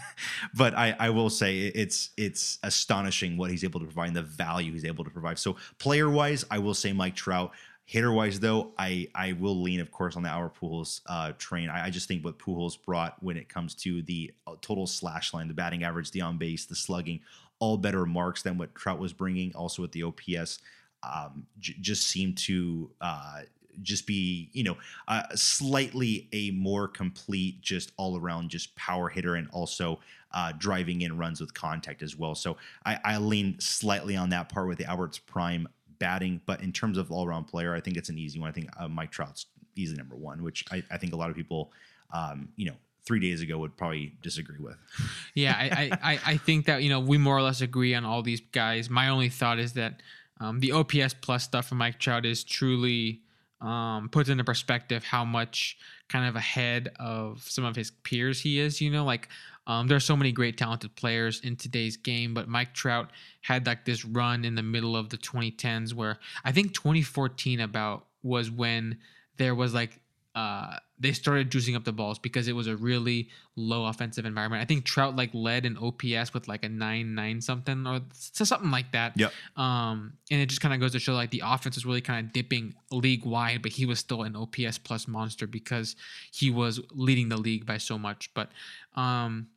but 0.55 0.77
i 0.77 0.95
i 0.99 1.11
will 1.11 1.31
say 1.31 1.59
it's 1.59 2.11
it's 2.17 2.59
astonishing 2.63 3.37
what 3.37 3.51
he's 3.51 3.65
able 3.65 3.81
to 3.81 3.87
provide 3.87 4.09
and 4.09 4.17
the 4.17 4.23
value 4.23 4.73
he's 4.73 4.85
able 4.85 5.05
to 5.05 5.11
provide. 5.11 5.39
So 5.39 5.57
player 5.79 6.09
wise 6.11 6.45
i 6.51 6.59
will 6.59 6.75
say 6.75 6.93
mike 6.93 7.15
trout. 7.17 7.53
Hitter 7.85 8.13
wise 8.13 8.39
though 8.39 8.73
i 8.79 9.09
i 9.15 9.33
will 9.33 9.61
lean 9.61 9.81
of 9.81 9.91
course 9.91 10.17
on 10.17 10.23
the 10.23 10.29
our 10.29 10.49
Pujols 10.51 11.01
uh 11.07 11.33
train. 11.39 11.69
I, 11.69 11.87
I 11.87 11.91
just 11.91 12.07
think 12.07 12.25
what 12.25 12.39
Pujols 12.39 12.81
brought 12.83 13.21
when 13.23 13.37
it 13.37 13.49
comes 13.49 13.75
to 13.77 14.03
the 14.03 14.33
uh, 14.47 14.55
total 14.61 14.87
slash 14.87 15.35
line 15.35 15.49
the 15.49 15.55
batting 15.55 15.83
average 15.83 16.11
the 16.13 16.21
on 16.21 16.39
base 16.39 16.67
the 16.67 16.77
slugging 16.77 17.21
all 17.59 17.77
better 17.77 18.07
marks 18.07 18.43
than 18.43 18.57
what 18.57 18.75
trout 18.75 18.99
was 18.99 19.13
bringing. 19.13 19.55
Also 19.55 19.83
with 19.83 19.93
the 19.93 20.05
ops 20.05 20.61
um 21.03 21.47
j- 21.59 21.77
just 21.81 22.07
seemed 22.07 22.39
to 22.39 22.91
uh 23.01 23.41
just 23.83 24.07
be 24.07 24.49
you 24.53 24.63
know 24.65 24.77
uh, 25.09 25.23
slightly 25.35 26.29
a 26.33 26.51
more 26.53 26.89
complete, 26.89 27.61
just 27.61 27.93
all 27.97 28.19
around, 28.19 28.49
just 28.51 28.75
power 28.77 29.09
hitter, 29.09 29.35
and 29.35 29.49
also 29.53 30.01
uh, 30.33 30.53
driving 30.59 31.03
in 31.03 31.17
runs 31.19 31.41
with 31.41 31.53
contact 31.55 32.03
as 32.03 32.17
well. 32.17 32.35
So 32.35 32.57
I, 32.87 32.99
I 33.05 33.19
lean 33.19 33.59
slightly 33.61 34.17
on 34.17 34.31
that 34.31 34.49
part 34.49 34.69
with 34.69 34.79
the 34.79 34.85
Albert's 34.85 35.19
prime 35.19 35.69
batting, 35.99 36.41
but 36.47 36.63
in 36.63 36.73
terms 36.73 36.97
of 36.99 37.11
all 37.11 37.27
around 37.27 37.45
player, 37.45 37.75
I 37.75 37.81
think 37.81 37.97
it's 37.97 38.09
an 38.09 38.17
easy 38.19 38.39
one. 38.39 38.49
I 38.49 38.53
think 38.53 38.69
uh, 38.79 38.89
Mike 38.89 39.11
Trout's 39.11 39.47
easily 39.77 39.99
number 39.99 40.17
one, 40.17 40.43
which 40.43 40.65
I, 40.71 40.83
I 40.91 40.97
think 40.99 41.13
a 41.13 41.17
lot 41.17 41.31
of 41.31 41.37
people, 41.37 41.73
um, 42.13 42.49
you 42.57 42.67
know, 42.67 42.77
three 43.05 43.19
days 43.21 43.41
ago 43.43 43.59
would 43.59 43.77
probably 43.77 44.15
disagree 44.23 44.59
with. 44.59 44.77
Yeah, 45.35 45.55
I, 45.57 45.65
I, 46.03 46.13
I- 46.15 46.21
I 46.27 46.37
think 46.39 46.67
that 46.67 46.83
you 46.83 46.91
know 46.91 47.01
we 47.01 47.19
more 47.19 47.37
or 47.37 47.43
less 47.43 47.61
agree 47.61 47.95
on 47.95 48.05
all 48.05 48.23
these 48.23 48.41
guys. 48.53 48.89
My 48.91 49.09
only 49.09 49.29
thought 49.29 49.59
is 49.59 49.73
that 49.75 50.01
um, 50.41 50.61
the 50.61 50.73
OPS 50.73 51.15
plus 51.21 51.45
stuff 51.45 51.69
for 51.69 51.75
Mike 51.77 51.99
Trout 51.99 52.25
is 52.27 52.43
truly 52.45 53.21
um, 53.61 54.09
puts 54.09 54.29
into 54.29 54.45
perspective 54.45 55.05
how 55.05 55.25
much 55.25 55.77
kind 56.09 56.29
of 56.29 56.37
ahead 56.37 56.91
of 56.99 57.43
some 57.43 57.65
of 57.65 57.77
his 57.77 57.91
peers 57.91 58.41
he 58.41 58.59
is. 58.59 58.81
You 58.81 58.91
know, 58.91 59.05
like 59.05 59.29
um, 59.67 59.87
there's 59.87 60.05
so 60.05 60.17
many 60.17 60.33
great 60.33 60.57
talented 60.57 60.95
players 60.97 61.41
in 61.41 61.57
today's 61.57 61.97
game, 61.97 62.35
but 62.35 62.49
Mike 62.49 62.75
Trout 62.75 63.11
had 63.43 63.67
like 63.67 63.85
this 63.85 64.05
run 64.05 64.45
in 64.45 64.55
the 64.55 64.63
middle 64.63 64.97
of 64.97 65.11
the 65.11 65.19
2010s 65.19 65.95
where 65.95 66.19
I 66.45 66.53
think 66.53 66.75
2014 66.75 67.61
about 67.61 68.07
was 68.23 68.51
when 68.51 68.99
there 69.37 69.55
was 69.55 69.75
like 69.75 70.01
uh, 70.35 70.77
they 71.01 71.13
started 71.13 71.51
juicing 71.51 71.75
up 71.75 71.85
the 71.85 71.93
balls 71.93 72.19
because 72.19 72.47
it 72.47 72.53
was 72.53 72.67
a 72.67 72.77
really 72.77 73.31
low 73.57 73.87
offensive 73.87 74.27
environment. 74.27 74.63
I 74.63 74.67
think 74.67 74.85
Trout 74.85 75.17
like 75.17 75.31
led 75.33 75.65
in 75.65 75.79
OPS 75.79 76.35
with 76.35 76.47
like 76.47 76.63
a 76.63 76.69
nine 76.69 77.15
nine 77.15 77.41
something 77.41 77.87
or 77.87 78.03
something 78.13 78.71
like 78.71 78.93
that. 78.93 79.17
Yep. 79.17 79.33
Um, 79.57 80.13
and 80.31 80.41
it 80.41 80.47
just 80.47 80.61
kind 80.61 80.75
of 80.75 80.81
goes 80.81 80.93
to 80.93 80.99
show 80.99 81.15
like 81.15 81.31
the 81.31 81.43
offense 81.45 81.77
was 81.77 81.87
really 81.87 82.03
kind 82.03 82.27
of 82.27 82.33
dipping 82.35 82.75
league 82.91 83.25
wide, 83.25 83.63
but 83.63 83.73
he 83.73 83.87
was 83.87 83.99
still 83.99 84.23
an 84.23 84.37
OPS 84.37 84.77
plus 84.79 85.09
monster 85.09 85.47
because 85.47 85.97
he 86.33 86.51
was 86.51 86.81
leading 86.93 87.31
the 87.31 87.39
league 87.39 87.65
by 87.65 87.79
so 87.79 87.99
much. 87.99 88.33
But 88.35 88.51
um, 88.95 89.49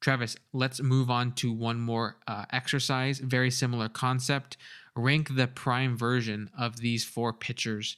Travis, 0.00 0.36
let's 0.52 0.82
move 0.82 1.10
on 1.10 1.32
to 1.36 1.50
one 1.50 1.80
more 1.80 2.16
uh, 2.28 2.44
exercise. 2.52 3.18
Very 3.20 3.50
similar 3.50 3.88
concept. 3.88 4.58
Rank 4.94 5.34
the 5.34 5.46
prime 5.46 5.96
version 5.96 6.50
of 6.58 6.78
these 6.78 7.04
four 7.04 7.32
pitchers 7.32 7.96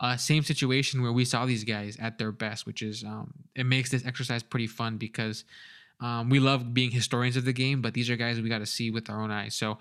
uh, 0.00 0.16
same 0.16 0.42
situation 0.42 1.02
where 1.02 1.12
we 1.12 1.24
saw 1.24 1.44
these 1.44 1.64
guys 1.64 1.96
at 2.00 2.18
their 2.18 2.32
best, 2.32 2.66
which 2.66 2.82
is 2.82 3.02
um, 3.04 3.32
it 3.54 3.64
makes 3.64 3.90
this 3.90 4.06
exercise 4.06 4.42
pretty 4.42 4.66
fun 4.66 4.96
because 4.96 5.44
um, 6.00 6.30
we 6.30 6.38
love 6.38 6.72
being 6.72 6.90
historians 6.90 7.36
of 7.36 7.44
the 7.44 7.52
game, 7.52 7.82
but 7.82 7.94
these 7.94 8.08
are 8.08 8.16
guys 8.16 8.40
we 8.40 8.48
got 8.48 8.58
to 8.58 8.66
see 8.66 8.90
with 8.90 9.10
our 9.10 9.20
own 9.20 9.30
eyes. 9.30 9.54
So 9.54 9.78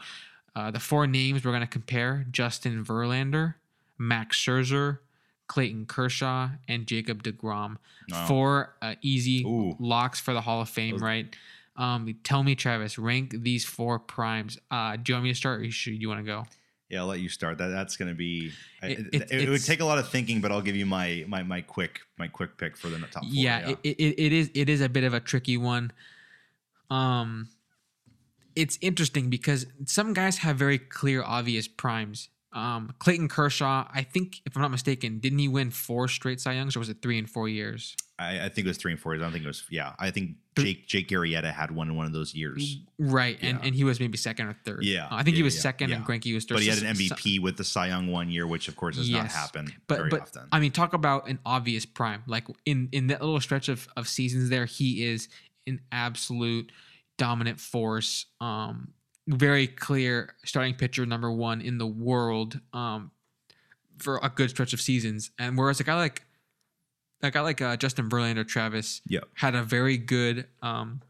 uh, 0.55 0.71
the 0.71 0.79
four 0.79 1.05
names 1.05 1.45
we're 1.45 1.51
going 1.51 1.61
to 1.61 1.67
compare: 1.67 2.25
Justin 2.31 2.83
Verlander, 2.83 3.55
Max 3.99 4.37
Scherzer, 4.37 4.99
Clayton 5.47 5.85
Kershaw, 5.85 6.49
and 6.67 6.87
Jacob 6.87 7.21
DeGrom. 7.21 7.77
Wow. 8.09 8.25
Four 8.27 8.75
uh, 8.81 8.95
easy 9.01 9.43
Ooh. 9.43 9.75
locks 9.79 10.19
for 10.19 10.33
the 10.33 10.41
Hall 10.41 10.61
of 10.61 10.69
Fame, 10.69 10.97
right? 10.97 11.27
Um, 11.75 12.17
tell 12.23 12.41
me, 12.41 12.55
Travis, 12.55 12.97
rank 12.97 13.35
these 13.43 13.63
four 13.63 13.99
primes. 13.99 14.57
Uh, 14.71 14.95
do 14.95 15.11
you 15.11 15.15
want 15.15 15.25
me 15.25 15.31
to 15.31 15.37
start, 15.37 15.61
or 15.61 15.69
should 15.69 16.01
you 16.01 16.09
want 16.09 16.21
to 16.21 16.25
go? 16.25 16.45
Yeah, 16.89 17.01
I'll 17.01 17.07
let 17.07 17.19
you 17.19 17.27
start. 17.29 17.57
That 17.57 17.67
that's 17.67 17.97
going 17.97 18.07
to 18.09 18.15
be. 18.15 18.51
It- 18.81 18.99
It, 18.99 19.15
it's- 19.15 19.31
it, 19.31 19.49
would 19.49 19.63
take 19.63 19.81
a 19.81 19.85
lot 19.85 19.97
of 19.97 20.07
thinking, 20.09 20.39
but 20.39 20.51
I'll 20.51 20.61
give 20.61 20.75
you 20.75 20.85
my 20.85 21.25
my 21.27 21.43
my 21.43 21.61
quick 21.61 21.99
my 22.17 22.27
quick 22.27 22.57
pick 22.57 22.77
for 22.77 22.87
the 22.89 22.97
top 22.99 23.23
four. 23.23 23.29
yeah, 23.31 23.69
It, 23.69 23.79
it, 23.83 24.19
it 24.19 24.33
is 24.33 24.49
it 24.53 24.69
is 24.69 24.81
a 24.81 24.87
bit 24.89 25.03
of 25.03 25.13
a 25.13 25.19
tricky 25.19 25.57
one 25.57 25.91
um 26.89 27.49
it's 28.55 28.77
interesting 28.81 29.29
because 29.29 29.65
some 29.85 30.13
guys 30.13 30.37
have 30.39 30.55
very 30.57 30.77
clear 30.79 31.21
obvious 31.21 31.67
primes 31.67 32.29
um 32.53 32.93
clayton 32.99 33.27
kershaw 33.27 33.85
i 33.93 34.01
think 34.01 34.41
if 34.45 34.55
i'm 34.55 34.61
not 34.61 34.71
mistaken 34.71 35.19
didn't 35.19 35.39
he 35.39 35.47
win 35.47 35.69
four 35.69 36.07
straight 36.07 36.39
cy 36.39 36.53
youngs 36.53 36.75
or 36.75 36.79
was 36.79 36.89
it 36.89 37.01
three 37.01 37.17
in 37.17 37.25
four 37.27 37.49
years 37.49 37.95
I, 38.19 38.45
I 38.45 38.49
think 38.49 38.65
it 38.65 38.67
was 38.69 38.77
three 38.77 38.91
and 38.93 38.99
four. 38.99 39.13
years. 39.13 39.21
I 39.21 39.25
don't 39.25 39.31
think 39.33 39.43
it 39.43 39.47
was. 39.47 39.63
Yeah, 39.69 39.93
I 39.99 40.09
think 40.09 40.37
Jake 40.57 40.87
Jake 40.87 41.09
Arrieta 41.09 41.53
had 41.53 41.69
one 41.69 41.87
in 41.87 41.95
one 41.95 42.07
of 42.07 42.13
those 42.13 42.33
years, 42.33 42.77
right 42.97 43.37
and, 43.43 43.59
Yeah. 43.59 43.65
and 43.67 43.75
he 43.75 43.83
was 43.83 43.99
maybe 43.99 44.17
second 44.17 44.47
or 44.47 44.57
third 44.65 44.83
Yeah, 44.85 45.05
Uh, 45.05 45.17
i 45.17 45.21
think 45.23 45.35
he 45.37 45.43
was 45.43 45.53
yeah, 45.53 45.61
second 45.61 45.91
and 45.91 46.01
yeah. 46.01 46.07
Greinke 46.07 46.33
was 46.33 46.45
third 46.45 46.55
but 46.55 46.63
he 46.63 46.69
had 46.69 46.79
an 46.79 46.95
MVP 46.95 47.39
with 47.39 47.57
the 47.57 47.63
Cy 47.63 47.89
Young 47.89 48.07
one 48.07 48.31
year, 48.31 48.47
which 48.47 48.67
of 48.69 48.75
course 48.75 48.95
does 48.95 49.07
not 49.07 49.25
Yes, 49.25 49.35
happen 49.35 49.71
but 49.85 49.97
very 49.99 50.09
but 50.09 50.21
often. 50.21 50.47
I 50.51 50.59
mean, 50.59 50.71
talk 50.71 50.93
about 50.93 51.27
an 51.29 51.37
obvious 51.45 51.85
prime. 51.85 52.23
Like 52.25 52.47
in 52.65 52.89
in 52.91 53.05
that 53.07 53.21
little 53.21 53.39
stretch 53.39 53.69
of 53.69 53.87
of 53.95 54.07
seasons, 54.07 54.49
there 54.49 54.65
he 54.65 55.03
is 55.05 55.29
an 55.67 55.79
absolute 55.91 56.71
dominant 57.19 57.59
force. 57.59 58.25
Um, 58.41 58.93
very 59.27 59.67
clear 59.67 60.33
starting 60.45 60.73
pitcher 60.73 61.05
number 61.05 61.31
one 61.31 61.61
in 61.61 61.77
the 61.77 61.87
world. 61.87 62.59
Um, 62.73 63.11
for 63.99 64.19
a 64.21 64.29
good 64.29 64.51
stretch 64.51 64.73
of 64.73 64.79
seasons, 64.81 65.31
and 65.39 65.57
whereas 65.57 65.79
a 65.79 65.83
guy 65.83 65.95
like 65.95 66.21
a 67.23 67.31
guy 67.31 67.41
like 67.41 67.61
uh, 67.63 67.75
Justin 67.77 68.07
Verlander, 68.09 68.47
Travis, 68.47 69.01
Yep. 69.07 69.23
had 69.33 69.55
a 69.55 69.63
very 69.63 69.97
good 69.97 70.45
um, 70.61 71.01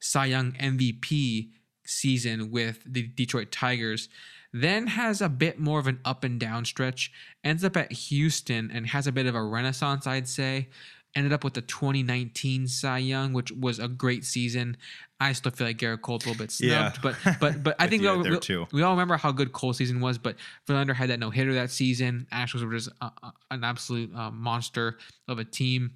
Cy 0.00 0.26
Young 0.26 0.52
MVP 0.52 1.48
season 1.86 2.50
with 2.50 2.82
the 2.84 3.04
Detroit 3.06 3.50
Tigers. 3.50 4.10
Then 4.52 4.86
has 4.88 5.22
a 5.22 5.30
bit 5.30 5.58
more 5.58 5.78
of 5.78 5.86
an 5.86 5.98
up 6.04 6.24
and 6.24 6.38
down 6.38 6.66
stretch. 6.66 7.10
Ends 7.42 7.64
up 7.64 7.74
at 7.76 7.90
Houston 7.90 8.70
and 8.70 8.86
has 8.88 9.06
a 9.06 9.12
bit 9.12 9.24
of 9.26 9.34
a 9.34 9.42
renaissance, 9.42 10.06
I'd 10.06 10.28
say. 10.28 10.68
Ended 11.16 11.32
up 11.32 11.42
with 11.42 11.54
the 11.54 11.62
2019 11.62 12.68
Cy 12.68 12.98
Young, 12.98 13.32
which 13.32 13.50
was 13.50 13.78
a 13.80 13.88
great 13.88 14.24
season. 14.24 14.76
I 15.18 15.32
still 15.32 15.50
feel 15.50 15.66
like 15.66 15.78
Gerrit 15.78 16.02
Cole's 16.02 16.24
a 16.26 16.28
little 16.28 16.44
bit 16.44 16.54
Yeah. 16.60 16.92
snubbed, 16.92 17.02
but 17.02 17.16
but 17.40 17.62
but 17.64 17.74
I 17.78 17.86
think 17.88 18.02
we 18.02 18.08
all, 18.08 18.18
we- 18.18 18.66
we 18.72 18.82
all 18.82 18.92
remember 18.92 19.16
how 19.16 19.32
good 19.32 19.52
Cole's 19.52 19.78
season 19.78 20.00
was. 20.00 20.18
But 20.18 20.36
Verlander 20.68 20.94
had 20.94 21.08
that 21.10 21.18
no 21.18 21.30
hitter 21.30 21.54
that 21.54 21.70
season. 21.70 22.26
Astros 22.32 22.62
were 22.64 22.72
just 22.74 22.90
a, 23.00 23.06
a- 23.06 23.32
an 23.50 23.64
absolute 23.64 24.14
uh, 24.14 24.30
monster 24.30 24.98
of 25.26 25.38
a 25.40 25.44
team 25.44 25.92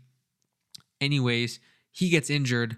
anyways, 1.00 1.60
he 1.90 2.08
gets 2.08 2.30
injured. 2.30 2.76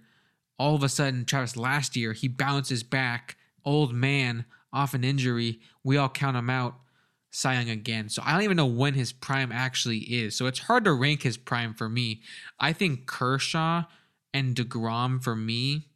All 0.58 0.74
of 0.74 0.82
a 0.82 0.88
sudden, 0.88 1.24
Travis 1.24 1.56
last 1.56 1.96
year, 1.96 2.12
he 2.12 2.28
bounces 2.28 2.82
back, 2.82 3.36
old 3.64 3.92
man, 3.92 4.44
off 4.72 4.94
an 4.94 5.04
injury. 5.04 5.60
We 5.82 5.96
all 5.96 6.08
count 6.08 6.36
him 6.36 6.48
out, 6.50 6.74
Cy 7.32 7.54
Young 7.54 7.70
again. 7.70 8.08
So 8.08 8.22
I 8.24 8.32
don't 8.32 8.42
even 8.42 8.56
know 8.56 8.66
when 8.66 8.94
his 8.94 9.12
prime 9.12 9.50
actually 9.50 9.98
is. 9.98 10.36
So 10.36 10.46
it's 10.46 10.60
hard 10.60 10.84
to 10.84 10.92
rank 10.92 11.22
his 11.22 11.36
prime 11.36 11.74
for 11.74 11.88
me. 11.88 12.20
I 12.60 12.72
think 12.72 13.06
Kershaw 13.06 13.84
and 14.32 14.54
DeGrom 14.54 15.22
for 15.22 15.34
me 15.34 15.88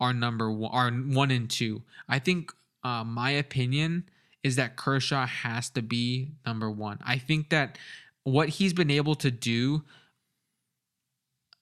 are 0.00 0.14
number 0.14 0.50
one, 0.50 0.72
are 0.72 0.90
one 0.90 1.30
and 1.30 1.48
two. 1.48 1.82
I 2.08 2.18
think 2.18 2.52
uh, 2.82 3.04
my 3.04 3.30
opinion 3.30 4.08
is 4.42 4.56
that 4.56 4.76
Kershaw 4.76 5.26
has 5.26 5.68
to 5.70 5.82
be 5.82 6.32
number 6.46 6.70
one. 6.70 6.98
I 7.04 7.18
think 7.18 7.50
that 7.50 7.76
what 8.24 8.48
he's 8.48 8.72
been 8.72 8.90
able 8.90 9.14
to 9.16 9.30
do 9.30 9.84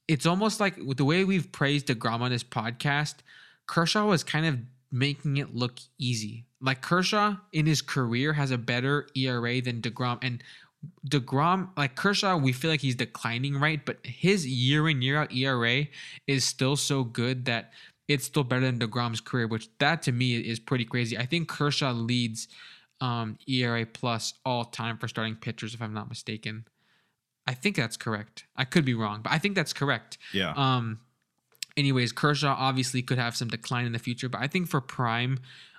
it's 0.08 0.24
almost 0.24 0.58
like 0.58 0.76
with 0.78 0.96
the 0.96 1.04
way 1.04 1.22
we've 1.22 1.52
praised 1.52 1.86
DeGrom 1.88 2.20
on 2.20 2.30
this 2.30 2.42
podcast, 2.42 3.16
Kershaw 3.66 4.06
was 4.06 4.24
kind 4.24 4.46
of 4.46 4.58
making 4.90 5.36
it 5.36 5.54
look 5.54 5.78
easy. 5.98 6.46
Like 6.60 6.82
Kershaw 6.82 7.36
in 7.52 7.66
his 7.66 7.82
career 7.82 8.32
has 8.32 8.50
a 8.50 8.58
better 8.58 9.06
ERA 9.14 9.60
than 9.60 9.80
DeGrom. 9.80 10.18
And 10.22 10.42
DeGrom, 11.08 11.68
like 11.76 11.94
Kershaw, 11.96 12.36
we 12.36 12.52
feel 12.52 12.70
like 12.70 12.80
he's 12.80 12.94
declining, 12.94 13.58
right? 13.58 13.84
But 13.84 13.98
his 14.04 14.46
year 14.46 14.88
in, 14.88 15.02
year 15.02 15.18
out 15.18 15.32
ERA 15.32 15.86
is 16.26 16.44
still 16.44 16.76
so 16.76 17.04
good 17.04 17.44
that 17.46 17.72
it's 18.08 18.24
still 18.24 18.44
better 18.44 18.70
than 18.70 18.78
DeGrom's 18.78 19.20
career, 19.20 19.46
which 19.46 19.68
that 19.78 20.02
to 20.02 20.12
me 20.12 20.36
is 20.36 20.58
pretty 20.58 20.84
crazy. 20.84 21.16
I 21.18 21.26
think 21.26 21.48
Kershaw 21.48 21.92
leads 21.92 22.48
um, 23.00 23.38
ERA 23.46 23.86
plus 23.86 24.34
all 24.44 24.64
time 24.64 24.98
for 24.98 25.08
starting 25.08 25.36
pitchers, 25.36 25.74
if 25.74 25.82
I'm 25.82 25.94
not 25.94 26.08
mistaken. 26.08 26.64
I 27.46 27.54
think 27.54 27.76
that's 27.76 27.96
correct. 27.96 28.44
I 28.56 28.64
could 28.64 28.84
be 28.84 28.94
wrong, 28.94 29.20
but 29.22 29.32
I 29.32 29.38
think 29.38 29.54
that's 29.54 29.72
correct. 29.72 30.18
yeah, 30.32 30.52
Um, 30.56 31.00
anyways, 31.76 32.12
Kershaw 32.12 32.54
obviously 32.58 33.02
could 33.02 33.18
have 33.18 33.36
some 33.36 33.48
decline 33.48 33.86
in 33.86 33.92
the 33.92 33.98
future, 33.98 34.28
but 34.28 34.40
I 34.40 34.48
think 34.48 34.68
for 34.68 34.80
prime, 34.80 35.38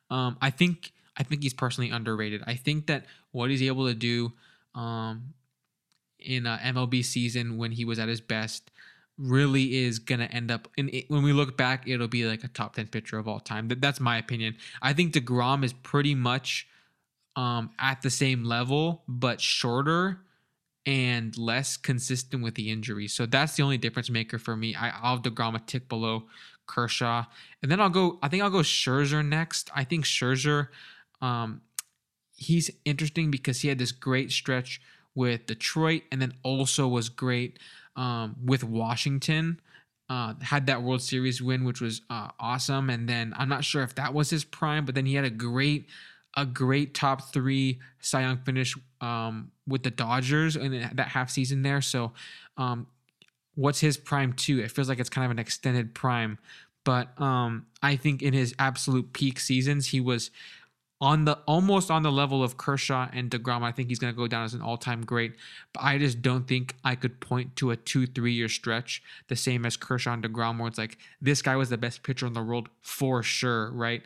um, 0.10 0.38
I 0.42 0.50
think 0.50 0.92
I 1.18 1.24
think 1.24 1.44
he's 1.44 1.54
personally 1.54 1.90
underrated. 1.90 2.44
I 2.48 2.56
think 2.56 2.88
that 2.88 3.06
what 3.32 3.50
he's 3.50 3.62
able 3.62 3.88
to 3.88 3.94
do, 3.94 4.34
um, 4.74 5.34
in 6.20 6.46
a 6.46 6.60
MLB 6.64 7.04
season 7.04 7.58
when 7.58 7.72
he 7.72 7.86
was 7.86 8.00
at 8.00 8.10
his 8.10 8.22
best, 8.22 8.72
really 9.18 9.84
is 9.84 10.00
gonna 10.00 10.26
end 10.26 10.52
up. 10.52 10.68
It, 10.78 11.10
when 11.10 11.24
we 11.24 11.34
look 11.34 11.58
back, 11.58 11.88
it'll 11.88 12.08
be 12.08 12.26
like 12.26 12.44
a 12.44 12.48
top 12.48 12.76
ten 12.76 12.88
pitcher 12.88 13.18
of 13.18 13.28
all 13.28 13.40
time. 13.40 13.68
That, 13.68 13.82
that's 13.82 14.00
my 14.00 14.18
opinion. 14.18 14.56
I 14.82 14.94
think 14.94 15.14
Degrom 15.14 15.64
is 15.64 15.74
pretty 15.74 16.16
much 16.16 16.68
um, 17.36 17.70
at 17.80 18.02
the 18.02 18.10
same 18.10 18.44
level, 18.44 19.04
but 19.08 19.40
shorter 19.40 20.22
and 20.86 21.38
less 21.38 21.78
consistent 21.78 22.42
with 22.42 22.56
the 22.56 22.72
injury. 22.72 23.08
So 23.08 23.26
that's 23.26 23.56
the 23.56 23.64
only 23.64 23.78
difference 23.78 24.10
maker 24.10 24.40
for 24.40 24.56
me. 24.56 24.76
I, 24.76 24.90
I'll 24.90 25.20
DeGrom 25.20 25.56
a 25.56 25.60
tick 25.60 25.88
below 25.88 26.24
Kershaw. 26.70 27.26
And 27.62 27.72
then 27.72 27.82
I'll 27.82 27.90
go, 27.90 28.20
I 28.22 28.30
think 28.30 28.44
I'll 28.44 28.50
go 28.50 28.60
Scherzer 28.60 29.26
next. 29.26 29.70
I 29.76 29.84
think 29.84 30.06
Scherzer, 30.06 30.68
um, 31.20 31.62
he's 32.36 32.70
interesting 32.86 33.32
because 33.32 33.62
he 33.62 33.68
had 33.68 33.80
this 33.80 33.92
great 33.92 34.32
stretch 34.32 34.80
with 35.16 35.48
Detroit 35.48 36.04
and 36.12 36.22
then 36.22 36.34
also 36.44 36.88
was 36.88 37.10
great 37.10 37.60
um, 37.96 38.36
with 38.46 38.64
Washington. 38.64 39.60
Uh, 40.10 40.36
had 40.42 40.68
that 40.68 40.82
World 40.82 41.02
Series 41.02 41.42
win, 41.42 41.64
which 41.66 41.82
was 41.82 42.02
uh, 42.10 42.30
awesome. 42.40 42.90
And 42.90 43.10
then 43.10 43.34
I'm 43.36 43.50
not 43.50 43.64
sure 43.64 43.84
if 43.84 43.96
that 43.96 44.14
was 44.14 44.30
his 44.30 44.44
prime, 44.44 44.86
but 44.86 44.96
then 44.96 45.06
he 45.06 45.16
had 45.16 45.26
a 45.26 45.30
great, 45.30 45.88
a 46.38 46.46
great 46.46 46.94
top 46.94 47.34
three 47.34 47.80
Cy 48.00 48.22
Young 48.22 48.38
finish 48.38 48.76
um, 49.02 49.52
with 49.68 49.84
the 49.84 49.92
Dodgers 49.92 50.56
in 50.56 50.72
that 50.94 51.08
half 51.08 51.30
season 51.30 51.64
there. 51.64 51.82
So, 51.82 52.14
um, 52.58 52.88
what's 53.56 53.80
his 53.80 53.98
prime 53.98 54.34
too? 54.34 54.60
It 54.60 54.72
feels 54.72 54.90
like 54.90 55.00
it's 55.00 55.10
kind 55.10 55.26
of 55.26 55.32
an 55.32 55.40
extended 55.40 55.94
prime, 55.94 56.38
but 56.86 57.20
um, 57.22 57.68
I 57.82 57.96
think 57.96 58.22
in 58.22 58.34
his 58.34 58.56
absolute 58.58 59.14
peak 59.14 59.40
seasons, 59.40 59.88
he 59.88 60.00
was 60.00 60.32
on 61.02 61.24
the 61.24 61.38
almost 61.46 61.90
on 61.90 62.04
the 62.04 62.12
level 62.12 62.44
of 62.44 62.58
Kershaw 62.58 63.08
and 63.14 63.32
Degrom. 63.32 63.62
I 63.62 63.72
think 63.72 63.88
he's 63.88 64.00
going 64.00 64.14
to 64.14 64.18
go 64.18 64.28
down 64.28 64.44
as 64.44 64.54
an 64.54 64.62
all-time 64.62 65.06
great, 65.06 65.34
but 65.74 65.84
I 65.84 65.98
just 65.98 66.22
don't 66.22 66.48
think 66.48 66.76
I 66.84 66.96
could 66.96 67.22
point 67.22 67.56
to 67.58 67.72
a 67.72 67.78
two, 67.78 68.06
three-year 68.06 68.50
stretch 68.50 69.02
the 69.28 69.36
same 69.36 69.66
as 69.66 69.78
Kershaw 69.78 70.14
and 70.14 70.24
Degrom, 70.24 70.60
where 70.60 70.68
it's 70.68 70.78
like 70.78 70.98
this 71.22 71.42
guy 71.42 71.56
was 71.56 71.70
the 71.70 71.78
best 71.78 72.04
pitcher 72.04 72.28
in 72.28 72.34
the 72.34 72.44
world 72.44 72.70
for 72.82 73.24
sure, 73.24 73.72
right? 73.72 74.04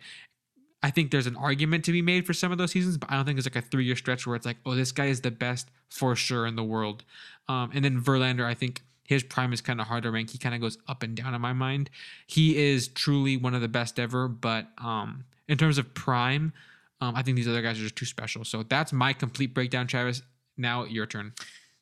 I 0.83 0.91
think 0.91 1.11
there's 1.11 1.27
an 1.27 1.37
argument 1.37 1.85
to 1.85 1.91
be 1.91 2.01
made 2.01 2.27
for 2.27 2.33
some 2.33 2.51
of 2.51 2.57
those 2.57 2.71
seasons, 2.71 2.97
but 2.97 3.09
I 3.09 3.15
don't 3.15 3.25
think 3.25 3.37
there's 3.37 3.45
like 3.45 3.55
a 3.55 3.67
three-year 3.67 3.95
stretch 3.95 4.27
where 4.27 4.35
it's 4.35 4.45
like, 4.45 4.57
oh, 4.65 4.75
this 4.75 4.91
guy 4.91 5.05
is 5.05 5.21
the 5.21 5.31
best 5.31 5.69
for 5.89 6.15
sure 6.15 6.45
in 6.45 6.55
the 6.55 6.63
world. 6.63 7.05
Um, 7.47 7.71
and 7.73 7.83
then 7.85 8.01
Verlander, 8.01 8.45
I 8.45 8.53
think 8.53 8.81
his 9.06 9.24
prime 9.24 9.51
is 9.54 9.62
kind 9.62 9.82
of 9.82 9.88
hard 9.88 10.04
to 10.04 10.12
rank. 10.12 10.30
He 10.30 10.38
kind 10.38 10.56
of 10.56 10.62
goes 10.62 10.78
up 10.88 11.04
and 11.04 11.16
down 11.16 11.34
in 11.34 11.41
my 11.41 11.54
mind. 11.54 11.89
He 12.28 12.58
is 12.58 12.88
truly 12.88 13.38
one 13.38 13.54
of 13.54 13.62
the 13.62 13.68
best 13.68 13.99
ever, 13.99 14.28
but 14.28 14.68
um, 14.78 15.26
in 15.47 15.58
terms 15.58 15.78
of 15.78 15.93
prime, 15.93 16.54
um, 17.01 17.16
I 17.16 17.22
think 17.22 17.36
these 17.36 17.47
other 17.47 17.62
guys 17.62 17.78
are 17.80 17.84
just 17.84 17.95
too 17.97 18.06
special. 18.06 18.45
So 18.45 18.64
that's 18.64 18.93
my 18.93 19.12
complete 19.14 19.54
breakdown, 19.54 19.88
Travis. 19.88 20.22
Now 20.58 20.86
your 20.86 21.06
turn. 21.06 21.34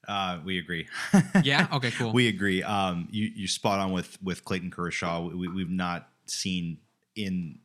uh, 0.07 0.39
we 0.43 0.57
agree. 0.57 0.87
Yeah. 1.43 1.67
Okay. 1.71 1.91
Cool. 1.91 2.11
we 2.11 2.27
agree. 2.27 2.63
Um, 2.63 3.07
you 3.11 3.29
you 3.35 3.47
spot 3.47 3.79
on 3.79 3.91
with 3.91 4.17
with 4.23 4.43
Clayton 4.45 4.71
Kershaw. 4.71 5.27
We, 5.27 5.47
we've 5.47 5.69
not 5.69 6.09
seen 6.25 6.77
in 7.15 7.59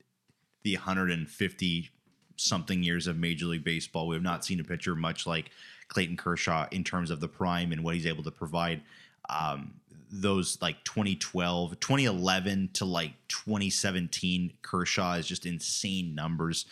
the 0.65 0.75
150 0.75 1.91
something 2.37 2.83
years 2.83 3.07
of 3.07 3.17
Major 3.17 3.47
League 3.47 3.65
Baseball. 3.65 4.07
We 4.09 4.17
have 4.17 4.23
not 4.23 4.45
seen 4.45 4.61
a 4.61 4.65
pitcher 4.65 4.95
much 4.95 5.27
like 5.27 5.51
Clayton 5.89 6.17
Kershaw 6.17 6.67
in 6.71 6.85
terms 6.85 7.11
of 7.11 7.21
the 7.21 7.29
prime 7.29 7.73
and 7.73 7.83
what 7.83 7.95
he's 7.95 8.07
able 8.07 8.25
to 8.25 8.31
provide. 8.31 8.83
Um, 9.29 9.75
those 10.11 10.59
like 10.63 10.83
2012, 10.85 11.81
2011 11.81 12.71
to 12.75 12.85
like 12.85 13.13
2017, 13.29 14.53
Kershaw 14.63 15.15
is 15.15 15.27
just 15.27 15.47
insane 15.47 16.15
numbers. 16.15 16.67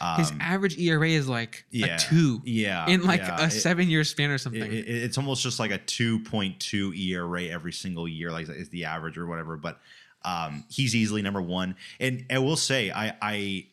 Um, 0.00 0.18
His 0.18 0.32
average 0.40 0.78
ERA 0.78 1.08
is 1.08 1.26
like 1.28 1.64
yeah, 1.70 1.96
a 1.96 1.98
two 1.98 2.42
yeah, 2.44 2.86
in 2.86 3.02
like 3.04 3.20
yeah. 3.20 3.40
a 3.40 3.46
It- 3.46 3.50
seven 3.50 3.88
year 3.88 4.04
span 4.04 4.30
or 4.30 4.38
something. 4.38 4.62
It, 4.62 4.72
it- 4.72 4.88
it's 5.04 5.16
almost 5.18 5.42
just 5.42 5.58
like 5.58 5.70
a 5.70 5.78
2.2 5.78 6.94
ERA 6.98 7.44
every 7.46 7.72
single 7.72 8.06
year, 8.06 8.30
like 8.30 8.48
is 8.48 8.68
the 8.68 8.84
average 8.84 9.16
or 9.18 9.26
whatever. 9.26 9.56
But 9.56 9.80
um, 10.24 10.64
he's 10.68 10.94
easily 10.94 11.22
number 11.22 11.40
one. 11.40 11.76
And 11.98 12.26
I 12.30 12.38
will 12.38 12.56
say, 12.56 12.90
I, 12.90 13.16
I 13.22 13.66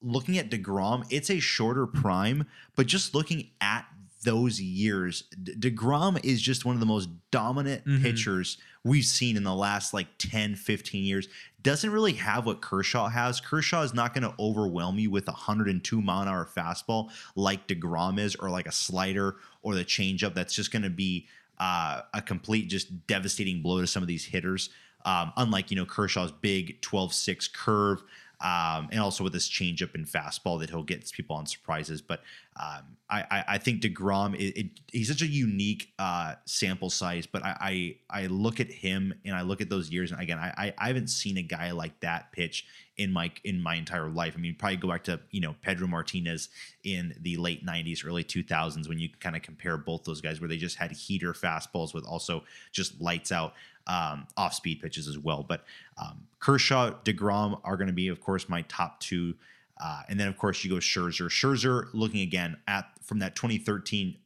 looking 0.00 0.38
at 0.38 0.48
Degrom, 0.50 1.04
it's 1.10 1.30
a 1.30 1.40
shorter 1.40 1.86
prime, 1.86 2.46
but 2.76 2.86
just 2.86 3.14
looking 3.14 3.50
at 3.60 3.84
those 4.24 4.60
years, 4.60 5.24
Degrom 5.42 6.22
is 6.24 6.40
just 6.40 6.64
one 6.64 6.74
of 6.76 6.80
the 6.80 6.86
most 6.86 7.08
dominant 7.30 7.84
Mhm. 7.84 8.02
pitchers 8.02 8.56
we've 8.84 9.04
seen 9.04 9.36
in 9.36 9.42
the 9.44 9.54
last 9.54 9.92
like 9.92 10.08
10, 10.18 10.54
15 10.56 11.04
years. 11.04 11.28
Doesn't 11.62 11.90
really 11.90 12.14
have 12.14 12.46
what 12.46 12.60
Kershaw 12.60 13.08
has. 13.08 13.40
Kershaw 13.40 13.82
is 13.82 13.94
not 13.94 14.14
going 14.14 14.22
to 14.22 14.34
overwhelm 14.38 14.98
you 14.98 15.10
with 15.10 15.28
a 15.28 15.32
102 15.32 16.00
mile 16.02 16.22
an 16.22 16.28
hour 16.28 16.44
fastball 16.46 17.10
like 17.36 17.66
DeGrom 17.68 18.18
is, 18.18 18.34
or 18.36 18.50
like 18.50 18.66
a 18.66 18.72
slider 18.72 19.36
or 19.62 19.74
the 19.74 19.84
changeup 19.84 20.34
that's 20.34 20.54
just 20.54 20.70
going 20.72 20.82
to 20.82 20.90
be 20.90 21.26
uh, 21.58 22.02
a 22.14 22.20
complete, 22.22 22.68
just 22.68 23.06
devastating 23.06 23.62
blow 23.62 23.80
to 23.80 23.86
some 23.86 24.02
of 24.02 24.08
these 24.08 24.24
hitters. 24.24 24.70
Um, 25.04 25.32
unlike, 25.36 25.70
you 25.70 25.76
know, 25.76 25.84
Kershaw's 25.86 26.32
big 26.32 26.80
12 26.80 27.12
6 27.12 27.46
curve. 27.48 28.02
Um, 28.42 28.88
and 28.90 28.98
also 28.98 29.22
with 29.22 29.32
this 29.32 29.48
changeup 29.48 29.94
and 29.94 30.04
fastball 30.04 30.58
that 30.58 30.70
he'll 30.70 30.82
get 30.82 31.08
people 31.12 31.36
on 31.36 31.46
surprises. 31.46 32.02
But 32.02 32.22
um, 32.60 32.96
I, 33.08 33.44
I, 33.48 33.58
think 33.58 33.82
Degrom, 33.82 34.34
it, 34.34 34.58
it, 34.58 34.66
he's 34.90 35.08
such 35.08 35.22
a 35.22 35.26
unique 35.26 35.92
uh, 35.98 36.34
sample 36.44 36.90
size. 36.90 37.24
But 37.24 37.44
I, 37.44 37.96
I, 38.10 38.22
I 38.24 38.26
look 38.26 38.58
at 38.58 38.68
him 38.68 39.14
and 39.24 39.36
I 39.36 39.42
look 39.42 39.60
at 39.60 39.70
those 39.70 39.90
years, 39.90 40.10
and 40.10 40.20
again, 40.20 40.38
I, 40.38 40.52
I, 40.56 40.74
I 40.76 40.86
haven't 40.88 41.08
seen 41.08 41.36
a 41.38 41.42
guy 41.42 41.70
like 41.70 42.00
that 42.00 42.32
pitch 42.32 42.66
in 42.96 43.12
my 43.12 43.30
in 43.44 43.60
my 43.60 43.76
entire 43.76 44.08
life. 44.08 44.34
I 44.36 44.40
mean, 44.40 44.54
probably 44.58 44.76
go 44.76 44.88
back 44.88 45.04
to 45.04 45.20
you 45.30 45.40
know 45.40 45.54
Pedro 45.62 45.86
Martinez 45.86 46.48
in 46.84 47.14
the 47.20 47.36
late 47.36 47.64
'90s, 47.64 48.06
early 48.06 48.24
2000s, 48.24 48.88
when 48.88 48.98
you 48.98 49.08
kind 49.20 49.36
of 49.36 49.42
compare 49.42 49.76
both 49.76 50.04
those 50.04 50.20
guys, 50.20 50.40
where 50.40 50.48
they 50.48 50.56
just 50.56 50.76
had 50.76 50.92
heater 50.92 51.32
fastballs 51.32 51.94
with 51.94 52.04
also 52.04 52.44
just 52.72 53.00
lights 53.00 53.32
out 53.32 53.54
um, 53.86 54.26
off 54.36 54.54
speed 54.54 54.80
pitches 54.80 55.08
as 55.08 55.18
well. 55.18 55.44
But 55.46 55.64
um, 55.98 56.26
Kershaw, 56.40 56.90
Degrom 57.04 57.60
are 57.64 57.76
going 57.76 57.88
to 57.88 57.92
be, 57.92 58.08
of 58.08 58.20
course, 58.20 58.48
my 58.48 58.62
top 58.62 59.00
two. 59.00 59.34
Uh, 59.82 60.02
and 60.08 60.18
then, 60.18 60.28
of 60.28 60.36
course, 60.36 60.62
you 60.64 60.70
go 60.70 60.76
Scherzer. 60.76 61.28
Scherzer, 61.28 61.88
looking 61.92 62.20
again 62.20 62.56
at 62.68 62.86
from 63.02 63.18
that 63.20 63.34
2013 63.34 64.16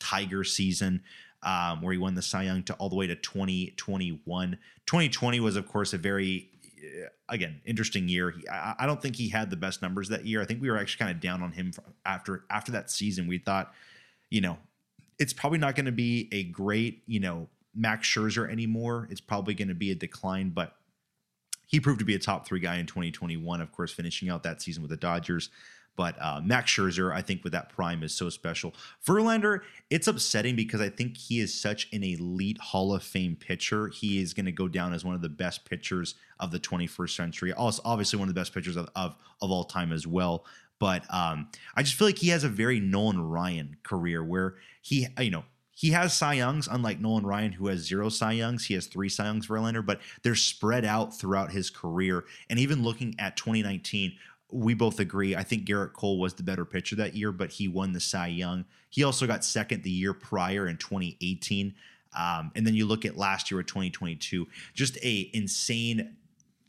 Tiger 0.00 0.44
season 0.44 1.02
um, 1.42 1.82
where 1.82 1.92
he 1.92 1.98
won 1.98 2.14
the 2.14 2.22
Cy 2.22 2.44
Young 2.44 2.62
to 2.64 2.74
all 2.74 2.88
the 2.88 2.96
way 2.96 3.06
to 3.06 3.14
2021. 3.14 4.58
2020 4.86 5.40
was, 5.40 5.56
of 5.56 5.68
course, 5.68 5.92
a 5.92 5.98
very 5.98 6.48
uh, 6.78 7.08
again 7.28 7.60
interesting 7.64 8.08
year. 8.08 8.30
He, 8.32 8.48
I, 8.48 8.74
I 8.80 8.86
don't 8.86 9.00
think 9.00 9.16
he 9.16 9.28
had 9.28 9.50
the 9.50 9.56
best 9.56 9.82
numbers 9.82 10.08
that 10.08 10.26
year. 10.26 10.42
I 10.42 10.44
think 10.44 10.60
we 10.60 10.70
were 10.70 10.78
actually 10.78 11.04
kind 11.04 11.10
of 11.16 11.20
down 11.20 11.42
on 11.42 11.52
him 11.52 11.72
after 12.04 12.44
after 12.50 12.72
that 12.72 12.90
season. 12.90 13.26
We 13.28 13.38
thought, 13.38 13.72
you 14.30 14.40
know, 14.40 14.58
it's 15.18 15.32
probably 15.32 15.58
not 15.58 15.76
going 15.76 15.86
to 15.86 15.92
be 15.92 16.28
a 16.32 16.44
great, 16.44 17.02
you 17.06 17.20
know, 17.20 17.48
Max 17.78 18.08
Scherzer 18.08 18.50
anymore. 18.50 19.08
It's 19.10 19.20
probably 19.20 19.54
going 19.54 19.68
to 19.68 19.74
be 19.74 19.90
a 19.90 19.94
decline, 19.94 20.50
but 20.50 20.74
he 21.66 21.80
proved 21.80 22.00
to 22.00 22.04
be 22.04 22.14
a 22.14 22.18
top 22.18 22.46
three 22.46 22.60
guy 22.60 22.76
in 22.76 22.86
2021. 22.86 23.60
Of 23.60 23.72
course, 23.72 23.92
finishing 23.92 24.28
out 24.28 24.42
that 24.42 24.60
season 24.60 24.82
with 24.82 24.90
the 24.90 24.96
Dodgers. 24.96 25.50
But 25.96 26.16
uh, 26.20 26.40
Max 26.44 26.70
Scherzer, 26.70 27.12
I 27.12 27.22
think 27.22 27.42
with 27.42 27.52
that 27.54 27.70
prime 27.70 28.04
is 28.04 28.14
so 28.14 28.30
special. 28.30 28.72
Verlander, 29.04 29.62
it's 29.90 30.06
upsetting 30.06 30.54
because 30.54 30.80
I 30.80 30.90
think 30.90 31.16
he 31.16 31.40
is 31.40 31.52
such 31.52 31.88
an 31.92 32.04
elite 32.04 32.58
Hall 32.58 32.94
of 32.94 33.02
Fame 33.02 33.34
pitcher. 33.34 33.88
He 33.88 34.22
is 34.22 34.32
going 34.32 34.46
to 34.46 34.52
go 34.52 34.68
down 34.68 34.92
as 34.92 35.04
one 35.04 35.16
of 35.16 35.22
the 35.22 35.28
best 35.28 35.64
pitchers 35.64 36.14
of 36.38 36.52
the 36.52 36.60
21st 36.60 37.16
century. 37.16 37.52
Also, 37.52 37.82
obviously 37.84 38.16
one 38.16 38.28
of 38.28 38.34
the 38.34 38.40
best 38.40 38.54
pitchers 38.54 38.76
of, 38.76 38.88
of, 38.94 39.16
of 39.42 39.50
all 39.50 39.64
time 39.64 39.92
as 39.92 40.06
well. 40.06 40.44
But 40.78 41.02
um, 41.12 41.48
I 41.74 41.82
just 41.82 41.96
feel 41.96 42.06
like 42.06 42.18
he 42.18 42.28
has 42.28 42.44
a 42.44 42.48
very 42.48 42.78
Nolan 42.78 43.20
Ryan 43.20 43.76
career 43.82 44.22
where 44.22 44.54
he, 44.80 45.08
you 45.18 45.30
know, 45.30 45.44
he 45.78 45.92
has 45.92 46.12
Cy 46.12 46.34
Youngs, 46.34 46.66
unlike 46.66 46.98
Nolan 46.98 47.24
Ryan, 47.24 47.52
who 47.52 47.68
has 47.68 47.86
zero 47.86 48.08
Cy 48.08 48.32
Youngs. 48.32 48.66
He 48.66 48.74
has 48.74 48.88
three 48.88 49.08
Cy 49.08 49.26
Youngs, 49.26 49.46
Verlander, 49.46 49.86
but 49.86 50.00
they're 50.24 50.34
spread 50.34 50.84
out 50.84 51.16
throughout 51.16 51.52
his 51.52 51.70
career. 51.70 52.24
And 52.50 52.58
even 52.58 52.82
looking 52.82 53.14
at 53.20 53.36
2019, 53.36 54.12
we 54.50 54.74
both 54.74 54.98
agree. 54.98 55.36
I 55.36 55.44
think 55.44 55.68
Gerrit 55.68 55.92
Cole 55.92 56.18
was 56.18 56.34
the 56.34 56.42
better 56.42 56.64
pitcher 56.64 56.96
that 56.96 57.14
year, 57.14 57.30
but 57.30 57.52
he 57.52 57.68
won 57.68 57.92
the 57.92 58.00
Cy 58.00 58.26
Young. 58.26 58.64
He 58.90 59.04
also 59.04 59.24
got 59.28 59.44
second 59.44 59.84
the 59.84 59.90
year 59.90 60.12
prior 60.12 60.66
in 60.66 60.78
2018. 60.78 61.72
Um, 62.18 62.50
and 62.56 62.66
then 62.66 62.74
you 62.74 62.84
look 62.84 63.04
at 63.04 63.16
last 63.16 63.48
year, 63.48 63.60
at 63.60 63.68
2022, 63.68 64.48
just 64.74 64.96
a 65.04 65.30
insane, 65.32 66.16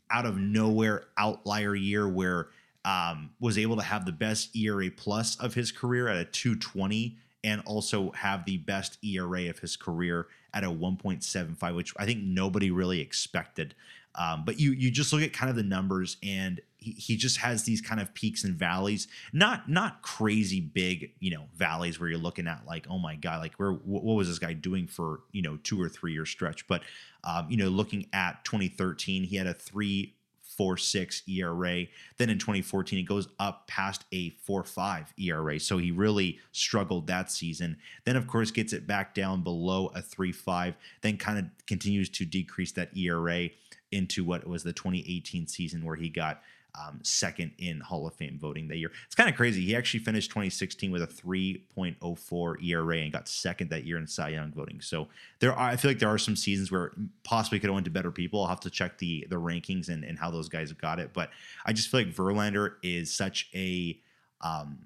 out 0.08 0.24
of 0.24 0.38
nowhere 0.38 1.06
outlier 1.18 1.74
year 1.74 2.08
where 2.08 2.50
um, 2.84 3.30
was 3.40 3.58
able 3.58 3.74
to 3.74 3.82
have 3.82 4.06
the 4.06 4.12
best 4.12 4.54
ERA 4.54 4.88
plus 4.88 5.34
of 5.40 5.54
his 5.54 5.72
career 5.72 6.06
at 6.06 6.16
a 6.16 6.24
220 6.26 7.18
and 7.44 7.62
also 7.64 8.10
have 8.12 8.44
the 8.44 8.58
best 8.58 8.98
ERA 9.04 9.48
of 9.48 9.58
his 9.58 9.76
career 9.76 10.26
at 10.52 10.64
a 10.64 10.68
1.75, 10.68 11.74
which 11.74 11.94
I 11.96 12.04
think 12.04 12.22
nobody 12.22 12.70
really 12.70 13.00
expected. 13.00 13.74
Um, 14.16 14.44
but 14.44 14.58
you 14.58 14.72
you 14.72 14.90
just 14.90 15.12
look 15.12 15.22
at 15.22 15.32
kind 15.32 15.50
of 15.50 15.56
the 15.56 15.62
numbers, 15.62 16.16
and 16.22 16.60
he, 16.78 16.90
he 16.92 17.16
just 17.16 17.36
has 17.38 17.62
these 17.62 17.80
kind 17.80 18.00
of 18.00 18.12
peaks 18.12 18.42
and 18.42 18.56
valleys. 18.56 19.06
Not 19.32 19.68
not 19.68 20.02
crazy 20.02 20.60
big, 20.60 21.12
you 21.20 21.30
know, 21.30 21.44
valleys 21.54 22.00
where 22.00 22.08
you're 22.08 22.18
looking 22.18 22.48
at 22.48 22.66
like, 22.66 22.86
oh 22.90 22.98
my 22.98 23.14
god, 23.14 23.40
like 23.40 23.54
where 23.54 23.70
what 23.70 24.02
was 24.02 24.26
this 24.26 24.40
guy 24.40 24.52
doing 24.52 24.88
for 24.88 25.20
you 25.30 25.42
know 25.42 25.58
two 25.62 25.80
or 25.80 25.88
three 25.88 26.12
year 26.12 26.26
stretch? 26.26 26.66
But 26.66 26.82
um, 27.22 27.46
you 27.48 27.56
know, 27.56 27.68
looking 27.68 28.06
at 28.12 28.44
2013, 28.44 29.22
he 29.22 29.36
had 29.36 29.46
a 29.46 29.54
three 29.54 30.14
four 30.60 30.76
six 30.76 31.22
ERA. 31.26 31.86
Then 32.18 32.28
in 32.28 32.38
2014, 32.38 32.98
it 32.98 33.04
goes 33.04 33.28
up 33.38 33.66
past 33.66 34.04
a 34.12 34.28
four 34.28 34.62
five 34.62 35.10
ERA. 35.18 35.58
So 35.58 35.78
he 35.78 35.90
really 35.90 36.38
struggled 36.52 37.06
that 37.06 37.30
season. 37.30 37.78
Then 38.04 38.14
of 38.14 38.26
course 38.26 38.50
gets 38.50 38.74
it 38.74 38.86
back 38.86 39.14
down 39.14 39.42
below 39.42 39.86
a 39.94 40.02
three 40.02 40.32
five. 40.32 40.74
Then 41.00 41.16
kind 41.16 41.38
of 41.38 41.46
continues 41.66 42.10
to 42.10 42.26
decrease 42.26 42.72
that 42.72 42.94
ERA 42.94 43.48
into 43.90 44.22
what 44.22 44.46
was 44.46 44.62
the 44.62 44.74
2018 44.74 45.46
season 45.46 45.82
where 45.82 45.96
he 45.96 46.10
got 46.10 46.42
um, 46.74 47.00
second 47.02 47.52
in 47.58 47.80
Hall 47.80 48.06
of 48.06 48.14
Fame 48.14 48.38
voting 48.38 48.68
that 48.68 48.76
year. 48.76 48.90
It's 49.06 49.14
kind 49.14 49.28
of 49.28 49.36
crazy. 49.36 49.64
He 49.64 49.76
actually 49.76 50.00
finished 50.00 50.30
2016 50.30 50.90
with 50.90 51.02
a 51.02 51.06
3.04 51.06 52.64
ERA 52.64 52.98
and 52.98 53.12
got 53.12 53.28
second 53.28 53.70
that 53.70 53.84
year 53.84 53.98
in 53.98 54.06
Cy 54.06 54.30
Young 54.30 54.52
voting. 54.52 54.80
So 54.80 55.08
there, 55.38 55.52
are, 55.52 55.70
I 55.70 55.76
feel 55.76 55.90
like 55.90 55.98
there 55.98 56.08
are 56.08 56.18
some 56.18 56.36
seasons 56.36 56.70
where 56.70 56.92
possibly 57.24 57.58
could 57.60 57.68
have 57.68 57.74
went 57.74 57.84
to 57.84 57.90
better 57.90 58.10
people. 58.10 58.42
I'll 58.42 58.48
have 58.48 58.60
to 58.60 58.70
check 58.70 58.98
the 58.98 59.26
the 59.30 59.36
rankings 59.36 59.88
and, 59.88 60.04
and 60.04 60.18
how 60.18 60.30
those 60.30 60.48
guys 60.48 60.68
have 60.68 60.78
got 60.78 60.98
it. 60.98 61.10
But 61.12 61.30
I 61.64 61.72
just 61.72 61.88
feel 61.88 62.00
like 62.00 62.14
Verlander 62.14 62.74
is 62.82 63.12
such 63.12 63.48
a 63.54 63.98
um, 64.40 64.78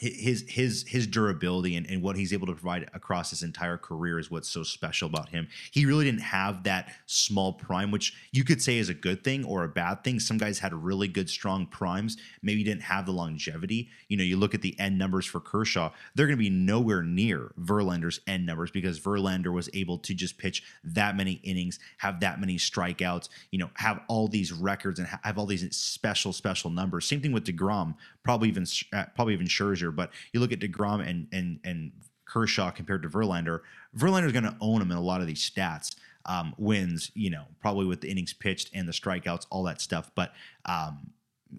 his 0.00 0.44
his 0.48 0.84
his 0.88 1.06
durability 1.06 1.76
and, 1.76 1.86
and 1.86 2.00
what 2.02 2.16
he's 2.16 2.32
able 2.32 2.46
to 2.46 2.54
provide 2.54 2.88
across 2.94 3.28
his 3.30 3.42
entire 3.42 3.76
career 3.76 4.18
is 4.18 4.30
what's 4.30 4.48
so 4.48 4.62
special 4.62 5.06
about 5.06 5.28
him. 5.28 5.46
He 5.70 5.84
really 5.84 6.06
didn't 6.06 6.22
have 6.22 6.64
that 6.64 6.90
small 7.04 7.52
prime, 7.52 7.90
which 7.90 8.14
you 8.32 8.42
could 8.42 8.62
say 8.62 8.78
is 8.78 8.88
a 8.88 8.94
good 8.94 9.22
thing 9.22 9.44
or 9.44 9.62
a 9.62 9.68
bad 9.68 10.02
thing. 10.02 10.18
Some 10.18 10.38
guys 10.38 10.58
had 10.58 10.72
really 10.72 11.06
good, 11.06 11.28
strong 11.28 11.66
primes, 11.66 12.16
maybe 12.42 12.64
didn't 12.64 12.82
have 12.82 13.04
the 13.04 13.12
longevity. 13.12 13.90
You 14.08 14.16
know, 14.16 14.24
you 14.24 14.38
look 14.38 14.54
at 14.54 14.62
the 14.62 14.78
end 14.80 14.96
numbers 14.96 15.26
for 15.26 15.38
Kershaw, 15.38 15.92
they're 16.14 16.26
going 16.26 16.38
to 16.38 16.42
be 16.42 16.48
nowhere 16.48 17.02
near 17.02 17.52
Verlander's 17.60 18.20
end 18.26 18.46
numbers 18.46 18.70
because 18.70 18.98
Verlander 18.98 19.52
was 19.52 19.68
able 19.74 19.98
to 19.98 20.14
just 20.14 20.38
pitch 20.38 20.62
that 20.82 21.14
many 21.14 21.32
innings, 21.44 21.78
have 21.98 22.20
that 22.20 22.40
many 22.40 22.56
strikeouts, 22.56 23.28
you 23.50 23.58
know, 23.58 23.70
have 23.74 24.00
all 24.08 24.28
these 24.28 24.50
records 24.50 24.98
and 24.98 25.08
have 25.22 25.36
all 25.36 25.46
these 25.46 25.76
special, 25.76 26.32
special 26.32 26.70
numbers. 26.70 27.06
Same 27.06 27.20
thing 27.20 27.32
with 27.32 27.44
DeGrom, 27.44 27.96
probably 28.22 28.48
even 28.48 28.66
uh, 28.92 29.04
probably 29.14 29.34
even 29.34 29.46
Scherzer. 29.46 29.94
But 29.94 30.10
you 30.32 30.40
look 30.40 30.52
at 30.52 30.60
Degrom 30.60 31.06
and 31.06 31.28
and 31.32 31.60
and 31.64 31.92
Kershaw 32.24 32.70
compared 32.70 33.02
to 33.02 33.08
Verlander. 33.08 33.60
Verlander's 33.96 34.32
going 34.32 34.44
to 34.44 34.56
own 34.60 34.80
him 34.80 34.90
in 34.90 34.96
a 34.96 35.02
lot 35.02 35.20
of 35.20 35.26
these 35.26 35.48
stats. 35.48 35.96
Um, 36.26 36.54
wins, 36.58 37.10
you 37.14 37.30
know, 37.30 37.44
probably 37.60 37.86
with 37.86 38.02
the 38.02 38.10
innings 38.10 38.34
pitched 38.34 38.70
and 38.74 38.86
the 38.86 38.92
strikeouts, 38.92 39.46
all 39.50 39.62
that 39.62 39.80
stuff. 39.80 40.10
But 40.14 40.32
um, 40.66 41.12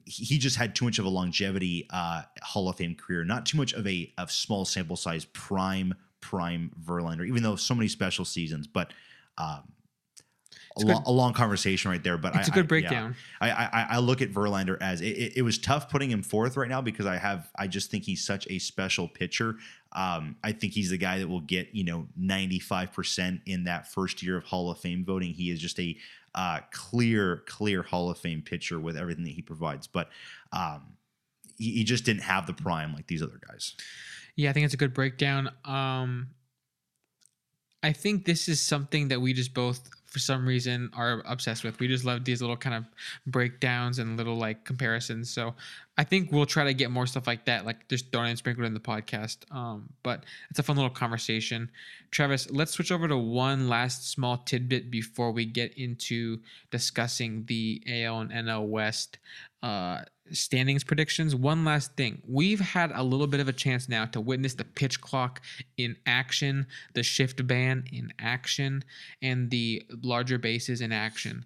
he 0.06 0.38
just 0.38 0.56
had 0.56 0.76
too 0.76 0.86
much 0.86 1.00
of 1.00 1.06
a 1.06 1.10
longevity 1.10 1.88
uh, 1.90 2.22
Hall 2.42 2.70
of 2.70 2.78
Fame 2.78 2.96
career, 2.96 3.26
not 3.26 3.46
too 3.48 3.58
much 3.58 3.74
of 3.74 3.86
a 3.88 4.14
of 4.18 4.32
small 4.32 4.64
sample 4.66 4.96
size 4.96 5.26
prime 5.26 5.96
prime 6.22 6.72
Verlander, 6.86 7.28
even 7.28 7.44
though 7.44 7.56
so 7.56 7.74
many 7.74 7.88
special 7.88 8.24
seasons. 8.24 8.68
But 8.68 8.94
um, 9.38 9.64
a, 10.78 10.82
lo- 10.82 11.04
a, 11.06 11.12
long 11.12 11.34
conversation 11.34 11.92
right 11.92 12.04
there, 12.04 12.18
but 12.18 12.36
it's 12.36 12.50
I, 12.50 12.52
a 12.52 12.56
good 12.56 12.66
I, 12.66 12.68
breakdown. 12.68 13.16
Yeah, 13.42 13.68
I, 13.74 13.80
I, 13.82 13.88
I 13.96 14.00
look 14.00 14.22
at 14.22 14.32
Verlander 14.32 14.78
as 14.82 15.02
it, 15.02 15.10
it, 15.10 15.38
it, 15.38 15.42
was 15.42 15.58
tough 15.58 15.90
putting 15.90 16.10
him 16.10 16.24
fourth 16.24 16.56
right 16.58 16.70
now 16.70 16.82
because 16.82 17.06
I 17.06 17.18
have 17.18 17.50
I 17.58 17.68
just 17.68 17.92
think 17.92 18.04
he's 18.04 18.24
such 18.24 18.48
a 18.50 18.60
special 18.60 19.08
pitcher. 19.08 19.56
Um, 19.92 20.38
I 20.44 20.54
think 20.54 20.74
he's 20.74 20.90
the 20.90 20.98
guy 20.98 21.20
that 21.20 21.28
will 21.28 21.42
get 21.42 21.70
you 21.74 21.84
know 21.84 22.08
ninety 22.16 22.60
five 22.60 22.94
percent 22.94 23.42
in 23.46 23.66
that 23.66 23.92
first 23.92 24.24
year 24.24 24.38
of 24.38 24.44
Hall 24.46 24.72
of 24.72 24.80
Fame 24.80 25.04
voting. 25.04 25.34
He 25.34 25.52
is 25.52 25.60
just 25.60 25.80
a 25.80 25.98
uh, 26.34 26.60
clear 26.72 27.44
clear 27.48 27.84
Hall 27.84 28.10
of 28.10 28.18
Fame 28.18 28.42
pitcher 28.42 28.80
with 28.80 28.96
everything 28.96 29.26
that 29.26 29.32
he 29.34 29.42
provides, 29.42 29.88
but 29.88 30.10
um, 30.54 30.94
he, 31.58 31.72
he 31.72 31.84
just 31.84 32.06
didn't 32.06 32.24
have 32.24 32.48
the 32.48 32.54
prime 32.54 32.94
like 32.94 33.08
these 33.08 33.22
other 33.22 33.40
guys. 33.48 33.76
Yeah, 34.36 34.50
I 34.50 34.54
think 34.54 34.66
it's 34.66 34.74
a 34.74 34.78
good 34.78 34.94
breakdown. 34.94 35.52
Um, 35.66 36.30
I 37.84 37.94
think 37.94 38.26
this 38.26 38.48
is 38.48 38.62
something 38.62 39.10
that 39.10 39.20
we 39.20 39.34
just 39.34 39.54
both 39.54 39.90
for 40.12 40.20
some 40.20 40.46
reason 40.46 40.90
are 40.94 41.24
obsessed 41.26 41.64
with. 41.64 41.80
We 41.80 41.88
just 41.88 42.04
love 42.04 42.26
these 42.26 42.42
little 42.42 42.58
kind 42.58 42.76
of 42.76 42.86
breakdowns 43.26 43.98
and 43.98 44.18
little 44.18 44.36
like 44.36 44.66
comparisons. 44.66 45.30
So 45.30 45.56
I 45.98 46.04
think 46.04 46.32
we'll 46.34 46.46
try 46.46 46.66
to 46.66 46.74
get 46.74 46.92
more 46.92 47.08
stuff 47.08 47.28
like 47.28 47.46
that, 47.46 47.66
like 47.66 47.88
just 47.88 48.12
throwing 48.12 48.30
and 48.30 48.38
sprinkled 48.38 48.68
in 48.68 48.74
the 48.74 48.80
podcast. 48.82 49.38
Um, 49.56 49.90
but 50.04 50.26
it's 50.50 50.60
a 50.60 50.64
fun 50.64 50.76
little 50.76 50.92
conversation. 50.92 51.72
Travis, 52.12 52.52
let's 52.52 52.74
switch 52.74 52.92
over 52.92 53.08
to 53.08 53.18
one 53.18 53.70
last 53.70 54.12
small 54.12 54.38
tidbit 54.40 54.92
before 54.92 55.32
we 55.32 55.46
get 55.46 55.78
into 55.78 56.40
discussing 56.72 57.46
the 57.46 57.82
AL 57.88 58.20
and 58.20 58.32
NL 58.32 58.68
West 58.68 59.18
uh, 59.64 60.02
standings 60.32 60.84
predictions. 60.84 61.36
One 61.36 61.66
last 61.66 61.96
thing. 61.96 62.22
We've 62.28 62.60
had 62.60 62.92
a 62.94 63.04
little 63.04 63.28
bit 63.28 63.40
of 63.40 63.48
a 63.48 63.54
chance 63.54 63.90
now 63.90 64.06
to 64.06 64.22
witness 64.22 64.54
the 64.54 64.64
pitch 64.64 65.02
clock 65.02 65.42
in 65.78 65.96
action, 66.06 66.68
the 66.94 67.04
shift 67.04 67.46
ban 67.48 67.86
in 67.92 68.14
action, 68.20 68.84
and 69.22 69.50
the 69.50 69.86
larger 70.02 70.38
bases 70.38 70.82
in 70.82 70.92
action. 70.92 71.46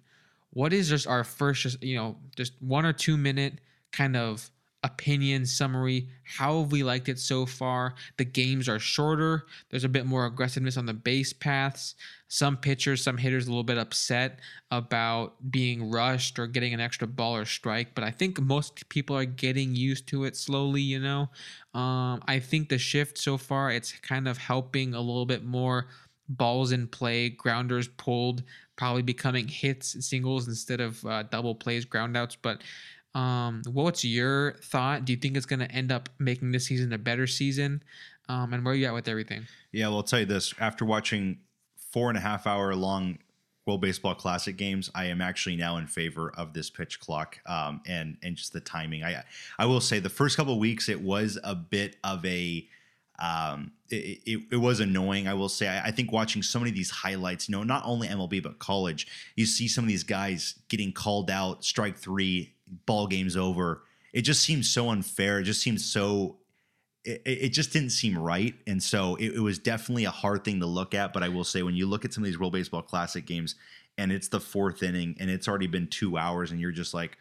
What 0.50 0.72
is 0.72 0.88
just 0.88 1.06
our 1.06 1.24
first, 1.24 1.62
just, 1.62 1.82
you 1.82 1.96
know, 1.96 2.16
just 2.36 2.54
one 2.60 2.86
or 2.86 2.92
two 2.92 3.16
minute 3.16 3.60
kind 3.92 4.16
of 4.16 4.50
opinion 4.86 5.44
summary. 5.44 6.08
How 6.24 6.60
have 6.60 6.72
we 6.72 6.82
liked 6.82 7.08
it 7.08 7.18
so 7.18 7.44
far? 7.44 7.94
The 8.16 8.24
games 8.24 8.68
are 8.68 8.78
shorter. 8.78 9.46
There's 9.70 9.84
a 9.84 9.88
bit 9.88 10.06
more 10.06 10.26
aggressiveness 10.26 10.76
on 10.76 10.86
the 10.86 10.94
base 10.94 11.32
paths. 11.32 11.94
Some 12.28 12.56
pitchers 12.56 13.02
some 13.02 13.18
hitters 13.18 13.46
a 13.46 13.50
little 13.50 13.62
bit 13.62 13.78
upset 13.78 14.40
about 14.70 15.34
being 15.50 15.90
rushed 15.90 16.38
or 16.38 16.46
getting 16.46 16.74
an 16.74 16.80
extra 16.80 17.06
ball 17.06 17.36
or 17.36 17.44
strike 17.44 17.94
but 17.94 18.02
i 18.02 18.10
think 18.10 18.40
most 18.40 18.88
people 18.88 19.16
are 19.16 19.24
getting 19.24 19.74
used 19.76 20.08
to 20.08 20.24
it 20.24 20.36
slowly 20.36 20.80
you 20.80 20.98
know? 20.98 21.28
Um, 21.74 22.22
i 22.26 22.40
think 22.40 22.68
the 22.68 22.78
shift 22.78 23.18
so 23.18 23.36
far 23.36 23.70
it's 23.70 23.92
kind 23.92 24.26
of 24.26 24.38
helping 24.38 24.94
a 24.94 25.00
little 25.00 25.26
bit 25.26 25.44
more 25.44 25.86
balls 26.28 26.72
in 26.72 26.88
play 26.88 27.28
grounders 27.28 27.86
pulled 27.86 28.42
probably 28.74 29.02
becoming 29.02 29.46
hits 29.46 30.04
singles 30.04 30.48
instead 30.48 30.80
of 30.80 31.04
uh, 31.06 31.22
double 31.24 31.54
plays 31.54 31.86
groundouts 31.86 32.36
but 32.40 32.62
um, 33.16 33.62
what's 33.72 34.04
your 34.04 34.56
thought? 34.62 35.06
Do 35.06 35.12
you 35.12 35.18
think 35.18 35.38
it's 35.38 35.46
going 35.46 35.60
to 35.60 35.72
end 35.72 35.90
up 35.90 36.10
making 36.18 36.52
this 36.52 36.66
season 36.66 36.92
a 36.92 36.98
better 36.98 37.26
season? 37.26 37.82
Um, 38.28 38.52
and 38.52 38.62
where 38.62 38.74
are 38.74 38.76
you 38.76 38.86
at 38.86 38.92
with 38.92 39.08
everything? 39.08 39.46
Yeah, 39.72 39.88
well, 39.88 39.98
I'll 39.98 40.02
tell 40.02 40.20
you 40.20 40.26
this. 40.26 40.52
After 40.60 40.84
watching 40.84 41.38
four 41.76 42.10
and 42.10 42.18
a 42.18 42.20
half 42.20 42.46
hour 42.46 42.74
long 42.74 43.18
World 43.64 43.80
Baseball 43.80 44.14
Classic 44.14 44.54
games, 44.54 44.90
I 44.94 45.06
am 45.06 45.22
actually 45.22 45.56
now 45.56 45.78
in 45.78 45.86
favor 45.86 46.30
of 46.36 46.52
this 46.52 46.68
pitch 46.68 47.00
clock 47.00 47.38
um, 47.46 47.80
and 47.86 48.18
and 48.22 48.36
just 48.36 48.52
the 48.52 48.60
timing. 48.60 49.02
I 49.02 49.24
I 49.58 49.64
will 49.64 49.80
say 49.80 49.98
the 49.98 50.10
first 50.10 50.36
couple 50.36 50.58
weeks 50.58 50.90
it 50.90 51.00
was 51.00 51.38
a 51.42 51.54
bit 51.54 51.96
of 52.04 52.24
a 52.26 52.68
um, 53.18 53.72
it, 53.88 54.20
it, 54.26 54.40
it, 54.52 54.56
was 54.56 54.80
annoying. 54.80 55.26
I 55.26 55.32
will 55.32 55.48
say. 55.48 55.68
I, 55.68 55.86
I, 55.86 55.90
think 55.90 56.12
watching 56.12 56.42
so 56.42 56.58
many 56.58 56.70
of 56.70 56.76
these 56.76 56.90
highlights, 56.90 57.48
you 57.48 57.52
know, 57.56 57.62
not 57.62 57.82
only 57.86 58.08
MLB 58.08 58.42
but 58.42 58.58
college, 58.58 59.06
you 59.36 59.46
see 59.46 59.68
some 59.68 59.84
of 59.84 59.88
these 59.88 60.04
guys 60.04 60.58
getting 60.68 60.92
called 60.92 61.30
out, 61.30 61.64
strike 61.64 61.96
three, 61.96 62.55
ball 62.86 63.06
game's 63.06 63.36
over. 63.36 63.82
It 64.12 64.22
just 64.22 64.42
seems 64.42 64.70
so 64.70 64.90
unfair. 64.90 65.40
It 65.40 65.44
just 65.44 65.62
seems 65.62 65.84
so. 65.84 66.38
It, 67.04 67.22
it 67.24 67.48
just 67.50 67.72
didn't 67.72 67.90
seem 67.90 68.18
right, 68.18 68.54
and 68.66 68.82
so 68.82 69.16
it, 69.16 69.34
it 69.34 69.40
was 69.40 69.58
definitely 69.58 70.04
a 70.04 70.10
hard 70.10 70.44
thing 70.44 70.60
to 70.60 70.66
look 70.66 70.94
at. 70.94 71.12
But 71.12 71.22
I 71.22 71.28
will 71.28 71.44
say, 71.44 71.62
when 71.62 71.76
you 71.76 71.86
look 71.86 72.04
at 72.04 72.12
some 72.12 72.24
of 72.24 72.26
these 72.26 72.38
World 72.38 72.52
Baseball 72.52 72.82
Classic 72.82 73.24
games, 73.24 73.54
and 73.96 74.10
it's 74.10 74.28
the 74.28 74.40
fourth 74.40 74.82
inning, 74.82 75.16
and 75.20 75.30
it's 75.30 75.48
already 75.48 75.66
been 75.66 75.86
two 75.86 76.18
hours, 76.18 76.50
and 76.50 76.60
you're 76.60 76.72
just 76.72 76.94
like, 76.94 77.18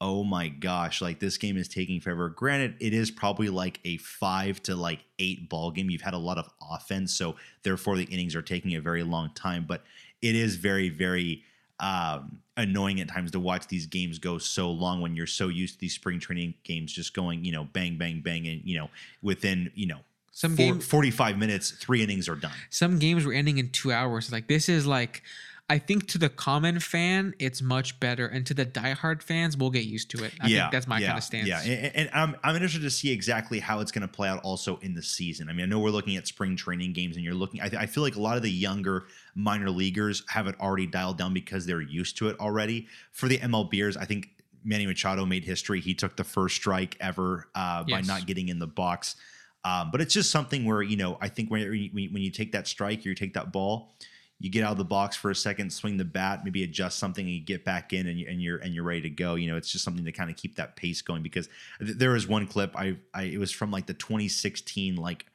oh 0.00 0.22
my 0.22 0.48
gosh, 0.48 1.02
like 1.02 1.18
this 1.18 1.36
game 1.36 1.56
is 1.56 1.68
taking 1.68 2.00
forever. 2.00 2.28
Granted, 2.28 2.76
it 2.80 2.94
is 2.94 3.10
probably 3.10 3.48
like 3.48 3.80
a 3.84 3.96
five 3.98 4.62
to 4.62 4.76
like 4.76 5.04
eight 5.18 5.48
ball 5.48 5.70
game. 5.70 5.90
You've 5.90 6.02
had 6.02 6.14
a 6.14 6.18
lot 6.18 6.38
of 6.38 6.48
offense, 6.70 7.12
so 7.12 7.36
therefore 7.64 7.96
the 7.96 8.04
innings 8.04 8.36
are 8.36 8.42
taking 8.42 8.74
a 8.76 8.80
very 8.80 9.02
long 9.02 9.30
time. 9.34 9.64
But 9.66 9.82
it 10.22 10.34
is 10.36 10.56
very, 10.56 10.88
very 10.88 11.42
um, 11.80 12.40
annoying 12.56 13.00
at 13.00 13.08
times 13.08 13.30
to 13.32 13.40
watch 13.40 13.66
these 13.68 13.86
games 13.86 14.18
go 14.18 14.38
so 14.38 14.70
long 14.70 15.00
when 15.00 15.14
you're 15.14 15.26
so 15.26 15.48
used 15.48 15.74
to 15.74 15.80
these 15.80 15.94
spring 15.94 16.18
training 16.18 16.54
games 16.64 16.92
just 16.92 17.14
going, 17.14 17.44
you 17.44 17.52
know, 17.52 17.64
bang, 17.72 17.96
bang, 17.96 18.20
bang, 18.20 18.46
and 18.48 18.62
you 18.64 18.78
know, 18.78 18.90
within 19.22 19.70
you 19.74 19.86
know 19.86 20.00
some 20.32 20.56
four, 20.56 20.66
game 20.66 20.80
45 20.80 21.38
minutes, 21.38 21.70
three 21.72 22.02
innings 22.02 22.28
are 22.28 22.36
done. 22.36 22.52
Some 22.70 22.98
games 22.98 23.24
were 23.24 23.32
ending 23.32 23.58
in 23.58 23.70
two 23.70 23.92
hours. 23.92 24.30
Like 24.30 24.48
this 24.48 24.68
is 24.68 24.86
like 24.86 25.22
I 25.70 25.78
think 25.78 26.08
to 26.08 26.18
the 26.18 26.30
common 26.30 26.80
fan, 26.80 27.34
it's 27.38 27.60
much 27.60 28.00
better, 28.00 28.26
and 28.26 28.46
to 28.46 28.54
the 28.54 28.64
diehard 28.64 29.22
fans, 29.22 29.54
we'll 29.54 29.68
get 29.68 29.84
used 29.84 30.10
to 30.12 30.24
it. 30.24 30.32
I 30.40 30.46
yeah, 30.46 30.62
think 30.62 30.72
that's 30.72 30.86
my 30.86 30.98
yeah, 30.98 31.06
kind 31.08 31.18
of 31.18 31.24
stance. 31.24 31.46
Yeah, 31.46 31.60
and, 31.60 31.96
and, 31.96 32.10
I'm 32.14 32.36
I'm 32.42 32.54
interested 32.54 32.80
to 32.82 32.90
see 32.90 33.12
exactly 33.12 33.58
how 33.58 33.80
it's 33.80 33.92
going 33.92 34.02
to 34.02 34.08
play 34.08 34.30
out 34.30 34.42
also 34.42 34.78
in 34.78 34.94
the 34.94 35.02
season. 35.02 35.50
I 35.50 35.52
mean, 35.52 35.64
I 35.64 35.68
know 35.68 35.78
we're 35.78 35.90
looking 35.90 36.16
at 36.16 36.26
spring 36.26 36.56
training 36.56 36.94
games, 36.94 37.16
and 37.16 37.24
you're 37.24 37.34
looking. 37.34 37.60
I, 37.60 37.70
I 37.80 37.86
feel 37.86 38.02
like 38.02 38.16
a 38.16 38.20
lot 38.20 38.38
of 38.38 38.42
the 38.42 38.50
younger 38.50 39.04
minor 39.34 39.68
leaguers 39.68 40.22
have 40.28 40.46
it 40.46 40.58
already 40.58 40.86
dialed 40.86 41.18
down 41.18 41.34
because 41.34 41.66
they're 41.66 41.82
used 41.82 42.16
to 42.18 42.28
it 42.28 42.40
already. 42.40 42.86
For 43.12 43.28
the 43.28 43.36
MLBers, 43.36 43.98
I 43.98 44.06
think 44.06 44.30
Manny 44.64 44.86
Machado 44.86 45.26
made 45.26 45.44
history. 45.44 45.80
He 45.80 45.92
took 45.94 46.16
the 46.16 46.24
first 46.24 46.56
strike 46.56 46.96
ever 46.98 47.48
uh, 47.54 47.84
yes. 47.86 48.06
by 48.06 48.14
not 48.14 48.26
getting 48.26 48.48
in 48.48 48.58
the 48.58 48.66
box. 48.66 49.16
Um, 49.64 49.90
but 49.90 50.00
it's 50.00 50.14
just 50.14 50.30
something 50.30 50.64
where 50.64 50.80
you 50.80 50.96
know 50.96 51.18
I 51.20 51.28
think 51.28 51.50
when 51.50 51.60
when 51.92 52.22
you 52.22 52.30
take 52.30 52.52
that 52.52 52.66
strike 52.66 53.04
or 53.04 53.10
you 53.10 53.14
take 53.14 53.34
that 53.34 53.52
ball 53.52 53.92
you 54.40 54.50
get 54.50 54.62
out 54.62 54.72
of 54.72 54.78
the 54.78 54.84
box 54.84 55.16
for 55.16 55.30
a 55.30 55.34
second, 55.34 55.72
swing 55.72 55.96
the 55.96 56.04
bat, 56.04 56.44
maybe 56.44 56.62
adjust 56.62 56.98
something, 56.98 57.24
and 57.24 57.34
you 57.34 57.40
get 57.40 57.64
back 57.64 57.92
in, 57.92 58.06
and, 58.06 58.18
you, 58.18 58.26
and 58.28 58.40
you're 58.40 58.58
and 58.58 58.72
you're 58.72 58.84
ready 58.84 59.00
to 59.02 59.10
go. 59.10 59.34
You 59.34 59.50
know, 59.50 59.56
it's 59.56 59.70
just 59.70 59.84
something 59.84 60.04
to 60.04 60.12
kind 60.12 60.30
of 60.30 60.36
keep 60.36 60.56
that 60.56 60.76
pace 60.76 61.02
going. 61.02 61.22
Because 61.22 61.48
th- 61.80 61.96
there 61.96 62.10
was 62.10 62.28
one 62.28 62.46
clip 62.46 62.76
I, 62.76 62.96
I 63.12 63.24
it 63.24 63.38
was 63.38 63.50
from 63.50 63.70
like 63.70 63.86
the 63.86 63.94
2016 63.94 64.94
like 64.96 65.26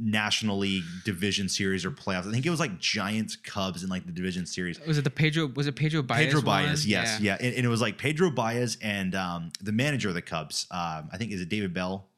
National 0.00 0.58
League 0.58 0.82
Division 1.04 1.48
Series 1.48 1.84
or 1.84 1.92
playoffs. 1.92 2.26
I 2.26 2.32
think 2.32 2.44
it 2.44 2.50
was 2.50 2.58
like 2.58 2.80
Giants 2.80 3.36
Cubs 3.36 3.84
in 3.84 3.88
like 3.88 4.04
the 4.04 4.12
Division 4.12 4.44
Series. 4.44 4.80
Was 4.84 4.98
it 4.98 5.04
the 5.04 5.10
Pedro? 5.10 5.46
Was 5.54 5.68
it 5.68 5.76
Pedro 5.76 6.02
Baez? 6.02 6.26
Pedro 6.26 6.42
Baez, 6.42 6.84
yes, 6.84 7.20
yeah, 7.20 7.36
yeah. 7.40 7.46
And, 7.46 7.54
and, 7.54 7.64
it 7.64 7.68
was 7.68 7.80
like 7.80 7.98
Pedro 7.98 8.30
Baez 8.30 8.78
and 8.82 9.14
um, 9.14 9.52
the 9.60 9.70
manager 9.70 10.08
of 10.08 10.14
the 10.14 10.22
Cubs. 10.22 10.66
Um, 10.72 11.08
I 11.12 11.18
think 11.18 11.30
is 11.30 11.40
it 11.40 11.48
David 11.48 11.72
Bell? 11.72 12.08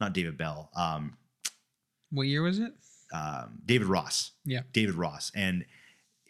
Not 0.00 0.14
David 0.14 0.36
Bell. 0.36 0.68
Um, 0.74 1.16
what 2.10 2.26
year 2.26 2.42
was 2.42 2.58
it? 2.58 2.72
Um, 3.12 3.60
David 3.64 3.88
Ross. 3.88 4.32
Yeah, 4.44 4.62
David 4.72 4.94
Ross, 4.94 5.32
and 5.34 5.64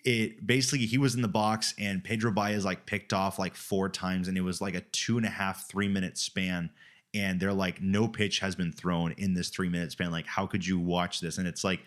it 0.04 0.46
basically 0.46 0.86
he 0.86 0.98
was 0.98 1.14
in 1.14 1.22
the 1.22 1.28
box 1.28 1.74
and 1.78 2.02
Pedro 2.02 2.30
Baez 2.30 2.64
like 2.64 2.86
picked 2.86 3.12
off 3.12 3.38
like 3.38 3.54
four 3.54 3.88
times, 3.88 4.28
and 4.28 4.38
it 4.38 4.42
was 4.42 4.60
like 4.60 4.74
a 4.74 4.80
two 4.80 5.16
and 5.16 5.26
a 5.26 5.30
half 5.30 5.68
three 5.68 5.88
minute 5.88 6.16
span. 6.18 6.70
And 7.14 7.40
they're 7.40 7.54
like, 7.54 7.80
no 7.80 8.06
pitch 8.06 8.40
has 8.40 8.54
been 8.54 8.70
thrown 8.70 9.12
in 9.12 9.32
this 9.32 9.48
three 9.48 9.68
minute 9.68 9.92
span. 9.92 10.10
Like, 10.10 10.26
how 10.26 10.46
could 10.46 10.66
you 10.66 10.78
watch 10.78 11.20
this? 11.20 11.38
And 11.38 11.48
it's 11.48 11.64
like, 11.64 11.80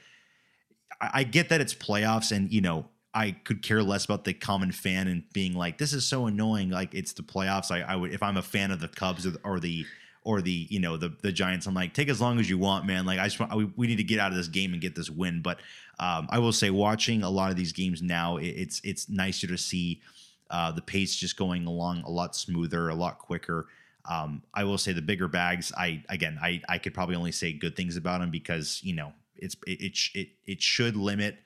I, 1.00 1.10
I 1.14 1.24
get 1.24 1.50
that 1.50 1.62
it's 1.62 1.74
playoffs, 1.74 2.32
and 2.36 2.52
you 2.52 2.62
know, 2.62 2.88
I 3.14 3.32
could 3.32 3.62
care 3.62 3.84
less 3.84 4.06
about 4.06 4.24
the 4.24 4.34
common 4.34 4.72
fan 4.72 5.08
and 5.08 5.24
being 5.34 5.54
like, 5.54 5.78
this 5.78 5.94
is 5.94 6.06
so 6.06 6.28
annoying. 6.28 6.70
Like 6.70 6.94
it's 6.94 7.14
the 7.14 7.24
playoffs. 7.24 7.72
I, 7.72 7.82
I 7.82 7.96
would 7.96 8.14
if 8.14 8.24
I'm 8.24 8.38
a 8.38 8.42
fan 8.42 8.72
of 8.72 8.80
the 8.80 8.88
Cubs 8.88 9.26
or, 9.26 9.34
or 9.44 9.60
the 9.60 9.86
or 10.23 10.41
the 10.41 10.68
you 10.69 10.80
know 10.80 10.98
the 10.98 11.14
the 11.22 11.31
Giants. 11.31 11.65
I'm 11.65 11.73
like, 11.73 11.93
take 11.93 12.10
as 12.10 12.22
long 12.22 12.39
as 12.39 12.49
you 12.49 12.57
want, 12.57 12.85
man. 12.85 13.06
Like 13.06 13.19
I 13.19 13.26
just 13.26 13.39
want, 13.39 13.56
we, 13.56 13.65
we 13.76 13.88
need 13.88 13.98
to 13.98 14.03
get 14.03 14.19
out 14.19 14.31
of 14.31 14.38
this 14.38 14.48
game 14.48 14.73
and 14.73 14.81
get 14.81 14.95
this 14.95 15.10
win. 15.10 15.41
But 15.41 15.60
um, 15.99 16.27
I 16.30 16.39
will 16.39 16.53
say, 16.53 16.69
watching 16.69 17.23
a 17.23 17.30
lot 17.30 17.49
of 17.49 17.57
these 17.57 17.72
games 17.72 18.02
now, 18.02 18.38
it, 18.38 18.48
it's 18.48 18.81
it's 18.84 19.10
nicer 19.10 19.48
to 19.48 19.57
see 19.57 20.02
uh, 20.49 20.72
the 20.72 20.81
pace 20.81 21.15
just 21.15 21.38
going 21.38 21.65
along 21.65 22.03
a 22.03 22.10
lot 22.10 22.35
smoother, 22.35 22.89
a 22.89 22.95
lot 22.95 23.19
quicker. 23.19 23.68
Um, 24.06 24.41
I 24.53 24.64
will 24.64 24.77
say 24.77 24.93
the 24.93 25.02
bigger 25.02 25.27
bags. 25.27 25.72
I 25.77 26.03
again, 26.10 26.38
I 26.41 26.61
I 26.69 26.77
could 26.77 26.93
probably 26.93 27.15
only 27.15 27.31
say 27.31 27.53
good 27.53 27.76
things 27.76 27.98
about 27.98 28.22
them 28.22 28.31
because 28.31 28.80
you 28.84 28.93
know 28.93 29.14
it's 29.35 29.56
it 29.65 29.98
it 30.14 30.30
it, 30.45 30.61
should 30.61 30.95
limit. 30.95 31.38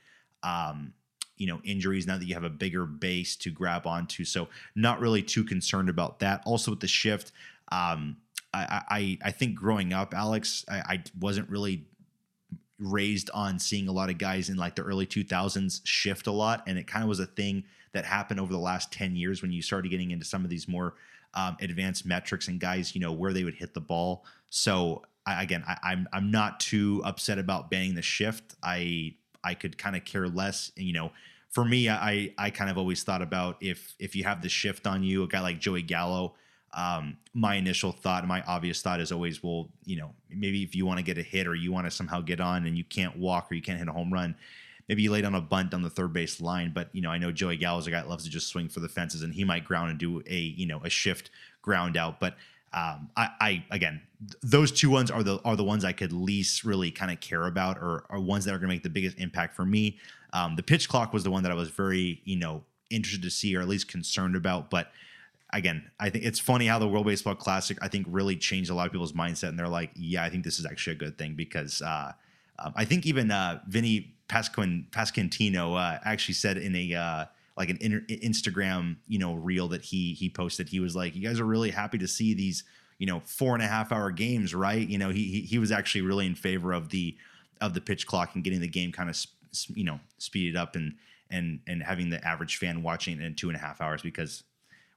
Um, 0.44 0.94
you 1.38 1.48
know 1.48 1.60
injuries 1.66 2.08
now 2.08 2.18
that 2.18 2.26
you 2.26 2.34
have 2.34 2.46
a 2.46 2.50
bigger 2.50 2.86
base 2.86 3.36
to 3.36 3.52
grab 3.52 3.86
onto 3.86 4.24
so 4.24 4.48
not 4.74 5.02
really 5.02 5.22
too 5.22 5.44
concerned 5.44 5.90
about 5.90 6.20
that 6.20 6.42
also 6.46 6.72
with 6.72 6.80
the 6.80 6.88
shift 6.88 7.34
um, 7.74 8.16
I, 8.90 9.18
I, 9.24 9.32
think 9.32 9.56
growing 9.56 9.94
up, 9.94 10.14
Alex, 10.14 10.66
I, 10.70 10.78
I 10.78 11.04
wasn't 11.20 11.50
really 11.50 11.86
raised 12.80 13.30
on 13.34 13.60
seeing 13.60 13.88
a 13.88 13.92
lot 13.92 14.10
of 14.10 14.18
guys 14.18 14.50
in 14.50 14.58
like 14.58 14.76
the 14.76 14.84
early 14.84 15.06
2000s 15.06 15.82
shift 15.84 16.28
a 16.28 16.32
lot. 16.32 16.64
And 16.68 16.78
it 16.78 16.88
kind 16.88 17.04
of 17.04 17.10
was 17.10 17.20
a 17.20 17.26
thing 17.26 17.64
that 17.94 18.06
happened 18.06 18.40
over 18.40 18.52
the 18.52 18.60
last 18.60 18.92
10 18.92 19.16
years 19.16 19.42
when 19.42 19.52
you 19.52 19.62
started 19.62 19.90
getting 19.90 20.12
into 20.12 20.26
some 20.26 20.44
of 20.44 20.50
these 20.50 20.68
more 20.68 20.96
um, 21.34 21.58
advanced 21.62 22.06
metrics 22.06 22.48
and 22.48 22.60
guys, 22.60 22.96
you 22.96 23.02
know, 23.02 23.12
where 23.12 23.34
they 23.34 23.44
would 23.44 23.56
hit 23.56 23.74
the 23.74 23.82
ball. 23.82 24.26
So 24.50 25.04
I, 25.26 25.44
again, 25.44 25.64
I, 25.68 25.78
I'm, 25.84 26.08
I'm 26.14 26.32
not 26.32 26.60
too 26.60 27.02
upset 27.06 27.40
about 27.40 27.70
banning 27.70 27.96
the 27.96 28.02
shift. 28.02 28.56
I, 28.64 29.16
I 29.44 29.54
could 29.54 29.78
kind 29.78 29.96
of 29.96 30.06
care 30.06 30.28
less, 30.28 30.72
you 30.76 30.94
know, 30.94 31.12
for 31.50 31.64
me, 31.64 31.90
I, 31.90 32.34
I 32.38 32.50
kind 32.50 32.70
of 32.70 32.78
always 32.78 33.04
thought 33.04 33.22
about 33.22 33.58
if, 33.62 33.96
if 33.98 34.14
you 34.14 34.26
have 34.26 34.42
the 34.42 34.50
shift 34.50 34.86
on 34.86 35.04
you, 35.04 35.24
a 35.24 35.28
guy 35.28 35.40
like 35.40 35.60
Joey 35.60 35.84
Gallo, 35.84 36.36
um, 36.76 37.18
my 37.34 37.56
initial 37.56 37.94
thought, 37.94 38.28
my 38.28 38.42
obvious 38.44 38.82
thought 38.82 39.00
is 39.00 39.12
always, 39.12 39.42
well, 39.42 39.70
you 39.86 39.96
know, 39.96 40.12
maybe 40.30 40.62
if 40.62 40.76
you 40.76 40.86
want 40.86 41.00
to 41.00 41.04
get 41.04 41.18
a 41.18 41.24
hit 41.24 41.48
or 41.48 41.56
you 41.56 41.72
want 41.72 41.88
to 41.88 41.92
somehow 41.92 42.20
get 42.20 42.42
on 42.42 42.66
and 42.66 42.78
you 42.78 42.84
can't 42.84 43.18
walk 43.18 43.50
or 43.50 43.56
you 43.56 43.62
can't 43.62 43.80
hit 43.80 43.88
a 43.88 43.94
home 43.94 44.12
run, 44.12 44.36
maybe 44.90 45.02
you 45.02 45.10
lay 45.10 45.22
down 45.22 45.36
a 45.36 45.42
bunt 45.42 45.74
on 45.74 45.82
the 45.82 45.90
third 45.90 46.12
base 46.12 46.42
line. 46.42 46.72
But 46.74 46.90
you 46.92 47.02
know, 47.02 47.10
I 47.10 47.18
know 47.18 47.32
Joey 47.32 47.56
Gallo's 47.56 47.88
a 47.88 47.92
guy 47.92 48.02
that 48.02 48.10
loves 48.10 48.26
to 48.26 48.30
just 48.30 48.48
swing 48.48 48.68
for 48.68 48.82
the 48.82 48.90
fences, 48.90 49.22
and 49.22 49.34
he 49.34 49.46
might 49.46 49.64
ground 49.64 49.90
and 49.90 49.98
do 49.98 50.22
a 50.28 50.38
you 50.38 50.66
know 50.66 50.82
a 50.84 50.90
shift 50.90 51.32
ground 51.62 51.96
out. 51.96 52.20
But 52.20 52.36
um, 52.74 53.10
I, 53.16 53.30
I 53.40 53.66
again, 53.72 54.02
th- 54.20 54.36
those 54.44 54.72
two 54.74 54.90
ones 54.90 55.10
are 55.10 55.24
the 55.24 55.40
are 55.46 55.56
the 55.56 55.64
ones 55.64 55.86
I 55.86 55.94
could 55.94 56.12
least 56.12 56.66
really 56.66 56.92
kind 56.92 57.10
of 57.10 57.22
care 57.22 57.48
about, 57.48 57.78
or 57.78 58.04
are 58.10 58.20
ones 58.20 58.44
that 58.46 58.54
are 58.54 58.58
going 58.58 58.70
to 58.70 58.76
make 58.76 58.84
the 58.84 58.90
biggest 58.90 59.18
impact 59.18 59.56
for 59.56 59.66
me. 59.66 59.98
Um, 60.34 60.58
the 60.58 60.64
pitch 60.64 60.90
clock 60.90 61.14
was 61.14 61.24
the 61.24 61.32
one 61.32 61.44
that 61.44 61.54
I 61.54 61.56
was 61.56 61.70
very 61.70 62.22
you 62.26 62.36
know 62.36 62.64
interested 62.90 63.24
to 63.24 63.32
see, 63.32 63.56
or 63.56 63.62
at 63.62 63.68
least 63.70 63.88
concerned 63.88 64.36
about, 64.36 64.70
but 64.70 64.92
again, 65.56 65.90
I 66.00 66.10
think 66.10 66.26
it's 66.26 66.40
funny 66.40 66.68
how 66.68 66.80
the 66.80 66.88
World 66.88 67.06
Baseball 67.06 67.34
Classic 67.34 67.78
I 67.82 67.88
think 67.88 68.06
really 68.10 68.36
changed 68.36 68.70
a 68.70 68.74
lot 68.76 68.86
of 68.86 68.92
people's 68.92 69.14
mindset, 69.14 69.50
and 69.50 69.58
they're 69.58 69.68
like, 69.68 69.92
yeah, 69.96 70.24
I 70.24 70.30
think 70.30 70.44
this 70.44 70.60
is 70.60 70.66
actually 70.66 70.94
a 70.94 71.00
good 71.00 71.18
thing 71.18 71.34
because 71.34 71.82
uh, 71.82 72.12
um, 72.60 72.74
I 72.76 72.86
think 72.86 73.06
even 73.06 73.32
uh, 73.32 73.62
Vinny 73.68 74.14
Pasquin 74.28 74.86
Pasquantino 74.92 75.76
uh, 75.80 76.00
actually 76.04 76.34
said 76.34 76.58
in 76.58 76.76
a 76.76 76.94
uh, 76.94 77.26
like 77.58 77.70
an 77.70 77.78
inter- 77.80 78.06
Instagram 78.10 78.98
you 79.08 79.18
know 79.18 79.34
reel 79.34 79.70
that 79.70 79.82
he 79.82 80.14
he 80.14 80.30
posted, 80.30 80.70
he 80.70 80.80
was 80.80 80.96
like, 80.96 81.16
you 81.16 81.28
guys 81.28 81.40
are 81.40 81.46
really 81.46 81.72
happy 81.72 81.98
to 81.98 82.08
see 82.08 82.34
these 82.34 82.64
you 82.98 83.08
know 83.08 83.22
four 83.26 83.54
and 83.54 83.64
a 83.64 83.68
half 83.68 83.92
hour 83.92 84.12
games, 84.12 84.54
right? 84.54 84.88
You 84.88 84.98
know, 84.98 85.10
he 85.10 85.24
he, 85.26 85.42
he 85.42 85.58
was 85.58 85.72
actually 85.72 86.02
really 86.02 86.26
in 86.26 86.36
favor 86.36 86.74
of 86.74 86.90
the 86.90 87.16
of 87.62 87.74
the 87.74 87.82
pitch 87.82 88.06
clock 88.06 88.36
and 88.36 88.44
getting 88.44 88.60
the 88.60 88.68
game 88.68 88.92
kind 88.92 89.10
of 89.10 89.18
you 89.74 89.86
know 89.86 90.02
speeded 90.18 90.58
up 90.58 90.76
and 90.76 90.96
and 91.30 91.62
and 91.66 91.82
having 91.82 92.10
the 92.10 92.26
average 92.28 92.58
fan 92.58 92.84
watching 92.84 93.22
in 93.22 93.36
two 93.36 93.48
and 93.48 93.56
a 93.56 93.60
half 93.60 93.80
hours 93.80 94.02
because 94.02 94.44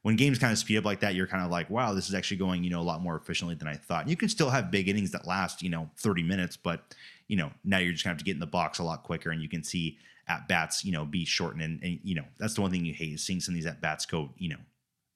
when 0.03 0.17
games 0.17 0.39
kind 0.39 0.53
of 0.53 0.59
speed 0.59 0.77
up 0.79 0.85
like 0.85 1.01
that, 1.01 1.15
you're 1.15 1.27
kind 1.27 1.45
of 1.45 1.51
like, 1.51 1.69
wow, 1.71 1.93
this 1.93 2.09
is 2.09 2.15
actually 2.15 2.37
going, 2.37 2.63
you 2.65 2.71
know, 2.71 2.81
a 2.81 2.83
lot 2.83 3.03
more 3.03 3.17
efficiently 3.17 3.55
than 3.57 3.67
I 3.69 3.75
thought. 3.75 4.03
And 4.03 4.11
You 4.11 4.17
can 4.17 4.29
still 4.29 4.51
have 4.51 4.71
big 4.71 4.89
innings 4.89 5.11
that 5.11 5.27
last, 5.27 5.63
you 5.63 5.71
know, 5.71 5.91
30 5.99 6.23
minutes, 6.23 6.57
but 6.57 6.95
you 7.27 7.37
know, 7.37 7.51
now 7.65 7.79
you're 7.79 7.93
just 7.93 8.05
gonna 8.05 8.13
have 8.13 8.19
to 8.19 8.25
get 8.25 8.35
in 8.35 8.41
the 8.41 8.47
box 8.47 8.79
a 8.79 8.83
lot 8.85 9.03
quicker 9.03 9.31
and 9.31 9.43
you 9.43 9.49
can 9.49 9.63
see 9.63 9.99
at 10.29 10.47
bats, 10.49 10.85
you 10.85 10.93
know, 10.93 11.05
be 11.05 11.25
shortened. 11.25 11.63
And, 11.63 11.83
and 11.83 11.99
you 12.03 12.15
know, 12.15 12.25
that's 12.39 12.55
the 12.55 12.61
one 12.61 12.71
thing 12.71 12.85
you 12.85 12.95
hate 12.95 13.13
is 13.15 13.25
seeing 13.25 13.41
some 13.41 13.53
of 13.53 13.57
these 13.57 13.67
at 13.67 13.81
bats 13.81 14.07
go, 14.07 14.31
you 14.39 14.49
know, 14.51 14.59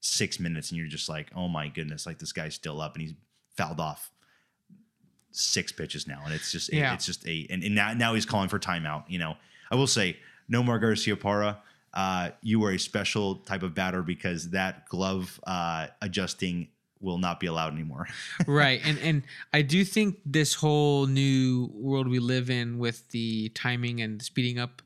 six 0.00 0.40
minutes 0.40 0.70
and 0.70 0.78
you're 0.78 0.88
just 0.88 1.08
like, 1.08 1.30
oh 1.36 1.48
my 1.48 1.68
goodness, 1.68 2.04
like 2.06 2.18
this 2.18 2.32
guy's 2.32 2.54
still 2.54 2.80
up 2.80 2.94
and 2.94 3.02
he's 3.02 3.14
fouled 3.56 3.78
off 3.80 4.10
six 5.30 5.72
pitches 5.72 6.06
now. 6.06 6.20
And 6.24 6.34
it's 6.34 6.50
just, 6.52 6.72
Yeah. 6.72 6.92
it's 6.94 7.06
just 7.06 7.26
a, 7.26 7.46
and, 7.50 7.62
and 7.62 7.74
now, 7.74 7.92
now 7.94 8.14
he's 8.14 8.26
calling 8.26 8.48
for 8.48 8.58
timeout. 8.58 9.04
You 9.08 9.18
know, 9.18 9.36
I 9.70 9.76
will 9.76 9.86
say, 9.86 10.16
no 10.48 10.62
more 10.62 10.78
Garciaparra. 10.78 11.56
Uh, 11.94 12.30
you 12.42 12.58
were 12.58 12.72
a 12.72 12.78
special 12.78 13.36
type 13.36 13.62
of 13.62 13.74
batter 13.74 14.02
because 14.02 14.50
that 14.50 14.88
glove 14.88 15.38
uh, 15.46 15.88
adjusting 16.00 16.68
will 17.02 17.18
not 17.18 17.40
be 17.40 17.46
allowed 17.46 17.72
anymore. 17.72 18.06
right 18.46 18.80
and 18.84 18.98
and 19.00 19.22
i 19.52 19.60
do 19.60 19.84
think 19.84 20.18
this 20.24 20.54
whole 20.54 21.06
new 21.06 21.68
world 21.74 22.08
we 22.08 22.18
live 22.18 22.48
in 22.48 22.78
with 22.78 23.08
the 23.10 23.48
timing 23.50 24.00
and 24.00 24.22
speeding 24.22 24.58
up 24.58 24.80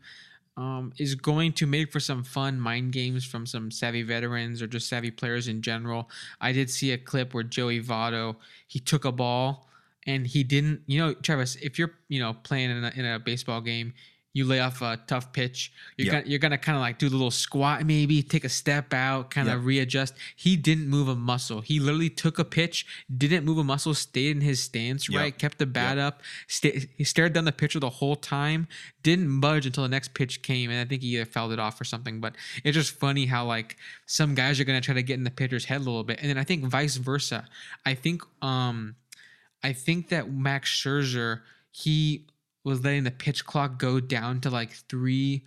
um, 0.58 0.94
is 0.96 1.14
going 1.14 1.52
to 1.52 1.66
make 1.66 1.92
for 1.92 2.00
some 2.00 2.24
fun 2.24 2.58
mind 2.58 2.90
games 2.90 3.26
from 3.26 3.44
some 3.44 3.70
savvy 3.70 4.02
veterans 4.02 4.62
or 4.62 4.66
just 4.66 4.88
savvy 4.88 5.10
players 5.10 5.46
in 5.46 5.60
general 5.60 6.08
i 6.40 6.50
did 6.50 6.70
see 6.70 6.92
a 6.92 6.98
clip 6.98 7.34
where 7.34 7.44
joey 7.44 7.80
Votto 7.80 8.36
he 8.66 8.80
took 8.80 9.04
a 9.04 9.12
ball 9.12 9.68
and 10.06 10.26
he 10.26 10.42
didn't 10.42 10.80
you 10.86 10.98
know 10.98 11.12
travis 11.14 11.56
if 11.56 11.78
you're 11.78 11.92
you 12.08 12.18
know 12.18 12.32
playing 12.42 12.70
in 12.70 12.84
a, 12.84 12.92
in 12.96 13.04
a 13.04 13.18
baseball 13.18 13.60
game 13.60 13.92
you 14.36 14.44
lay 14.44 14.60
off 14.60 14.82
a 14.82 14.98
tough 15.06 15.32
pitch 15.32 15.72
you're 15.96 16.06
Yeah. 16.06 16.12
gonna 16.14 16.24
you're 16.30 16.38
gonna 16.44 16.58
kind 16.66 16.76
of 16.76 16.82
like 16.82 16.98
do 16.98 17.08
the 17.08 17.16
little 17.16 17.30
squat 17.46 17.86
maybe 17.86 18.22
take 18.22 18.44
a 18.44 18.48
step 18.62 18.92
out 18.92 19.30
kind 19.30 19.48
of 19.48 19.60
Yeah. 19.60 19.66
readjust 19.70 20.12
he 20.44 20.52
didn't 20.68 20.88
move 20.88 21.08
a 21.08 21.16
muscle 21.16 21.60
he 21.70 21.76
literally 21.80 22.10
took 22.10 22.38
a 22.38 22.44
pitch 22.44 22.84
didn't 23.22 23.44
move 23.48 23.58
a 23.58 23.64
muscle 23.64 23.94
stayed 23.94 24.36
in 24.36 24.42
his 24.42 24.58
stance 24.62 25.08
Yep. 25.08 25.20
right 25.20 25.34
kept 25.44 25.56
the 25.58 25.66
bat 25.78 25.96
up 25.98 26.22
sta 26.48 26.70
he 26.98 27.04
stared 27.04 27.32
down 27.32 27.44
the 27.44 27.52
pitcher 27.62 27.80
the 27.80 27.94
whole 28.00 28.16
time 28.16 28.68
didn't 29.02 29.40
budge 29.40 29.64
until 29.66 29.84
the 29.84 29.88
next 29.96 30.12
pitch 30.14 30.42
came 30.42 30.70
and 30.70 30.78
i 30.80 30.84
think 30.84 31.00
he 31.02 31.08
either 31.16 31.24
fouled 31.24 31.52
it 31.52 31.58
off 31.58 31.80
or 31.80 31.84
something 31.84 32.20
but 32.20 32.34
it's 32.64 32.74
just 32.74 32.92
funny 32.98 33.24
how 33.26 33.46
like 33.46 33.76
some 34.06 34.34
guys 34.34 34.60
are 34.60 34.64
gonna 34.64 34.80
try 34.82 34.94
to 34.94 35.02
get 35.02 35.14
in 35.14 35.24
the 35.24 35.30
pitcher's 35.30 35.64
head 35.64 35.76
a 35.80 35.84
little 35.84 36.04
bit 36.04 36.18
and 36.20 36.28
then 36.28 36.36
i 36.38 36.44
think 36.44 36.62
vice 36.64 36.96
versa 36.96 37.46
i 37.86 37.94
think 37.94 38.20
um 38.42 38.96
I 39.62 39.72
think 39.72 40.10
that 40.10 40.30
Max 40.30 40.70
Scherzer 40.70 41.40
he 41.72 42.26
was 42.66 42.82
letting 42.82 43.04
the 43.04 43.12
pitch 43.12 43.46
clock 43.46 43.78
go 43.78 44.00
down 44.00 44.40
to 44.40 44.50
like 44.50 44.72
three, 44.72 45.44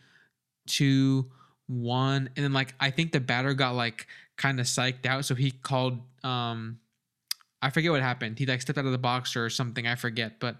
two, 0.67 1.29
one, 1.67 2.29
and 2.35 2.45
then 2.45 2.53
like 2.53 2.73
I 2.79 2.91
think 2.91 3.11
the 3.11 3.19
batter 3.19 3.53
got 3.53 3.75
like 3.75 4.07
kind 4.37 4.57
of 4.59 4.65
psyched 4.65 5.05
out, 5.05 5.25
so 5.25 5.35
he 5.35 5.51
called. 5.51 5.99
um 6.23 6.79
I 7.61 7.71
forget 7.71 7.91
what 7.91 8.01
happened. 8.01 8.39
He 8.39 8.45
like 8.45 8.61
stepped 8.61 8.79
out 8.79 8.85
of 8.85 8.93
the 8.93 8.97
box 8.97 9.35
or 9.35 9.49
something. 9.49 9.85
I 9.85 9.95
forget, 9.95 10.39
but 10.39 10.55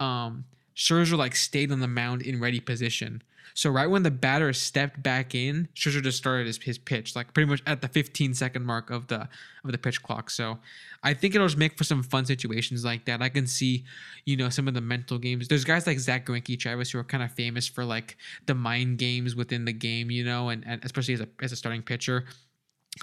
um 0.00 0.44
Scherzer 0.76 1.16
like 1.16 1.36
stayed 1.36 1.70
on 1.70 1.78
the 1.78 1.86
mound 1.88 2.22
in 2.22 2.40
ready 2.40 2.58
position. 2.58 3.22
So 3.54 3.70
right 3.70 3.86
when 3.86 4.02
the 4.02 4.10
batter 4.10 4.52
stepped 4.52 5.02
back 5.02 5.34
in, 5.34 5.68
Scherzer 5.74 6.02
just 6.02 6.18
started 6.18 6.46
his, 6.46 6.58
his 6.58 6.78
pitch, 6.78 7.16
like 7.16 7.34
pretty 7.34 7.48
much 7.48 7.62
at 7.66 7.80
the 7.80 7.88
15 7.88 8.34
second 8.34 8.64
mark 8.64 8.90
of 8.90 9.08
the 9.08 9.28
of 9.64 9.72
the 9.72 9.78
pitch 9.78 10.02
clock. 10.02 10.30
So 10.30 10.58
I 11.02 11.14
think 11.14 11.34
it'll 11.34 11.46
just 11.46 11.58
make 11.58 11.76
for 11.76 11.84
some 11.84 12.02
fun 12.02 12.24
situations 12.24 12.84
like 12.84 13.04
that. 13.06 13.20
I 13.22 13.28
can 13.28 13.46
see, 13.46 13.84
you 14.24 14.36
know, 14.36 14.48
some 14.48 14.68
of 14.68 14.74
the 14.74 14.80
mental 14.80 15.18
games. 15.18 15.48
There's 15.48 15.64
guys 15.64 15.86
like 15.86 15.98
Zack 15.98 16.26
Greinke, 16.26 16.58
Travis, 16.58 16.90
who 16.90 16.98
are 16.98 17.04
kind 17.04 17.22
of 17.22 17.32
famous 17.32 17.66
for 17.66 17.84
like 17.84 18.16
the 18.46 18.54
mind 18.54 18.98
games 18.98 19.36
within 19.36 19.64
the 19.64 19.72
game, 19.72 20.10
you 20.10 20.24
know, 20.24 20.48
and, 20.48 20.64
and 20.66 20.84
especially 20.84 21.14
as 21.14 21.20
a 21.20 21.28
as 21.42 21.52
a 21.52 21.56
starting 21.56 21.82
pitcher. 21.82 22.24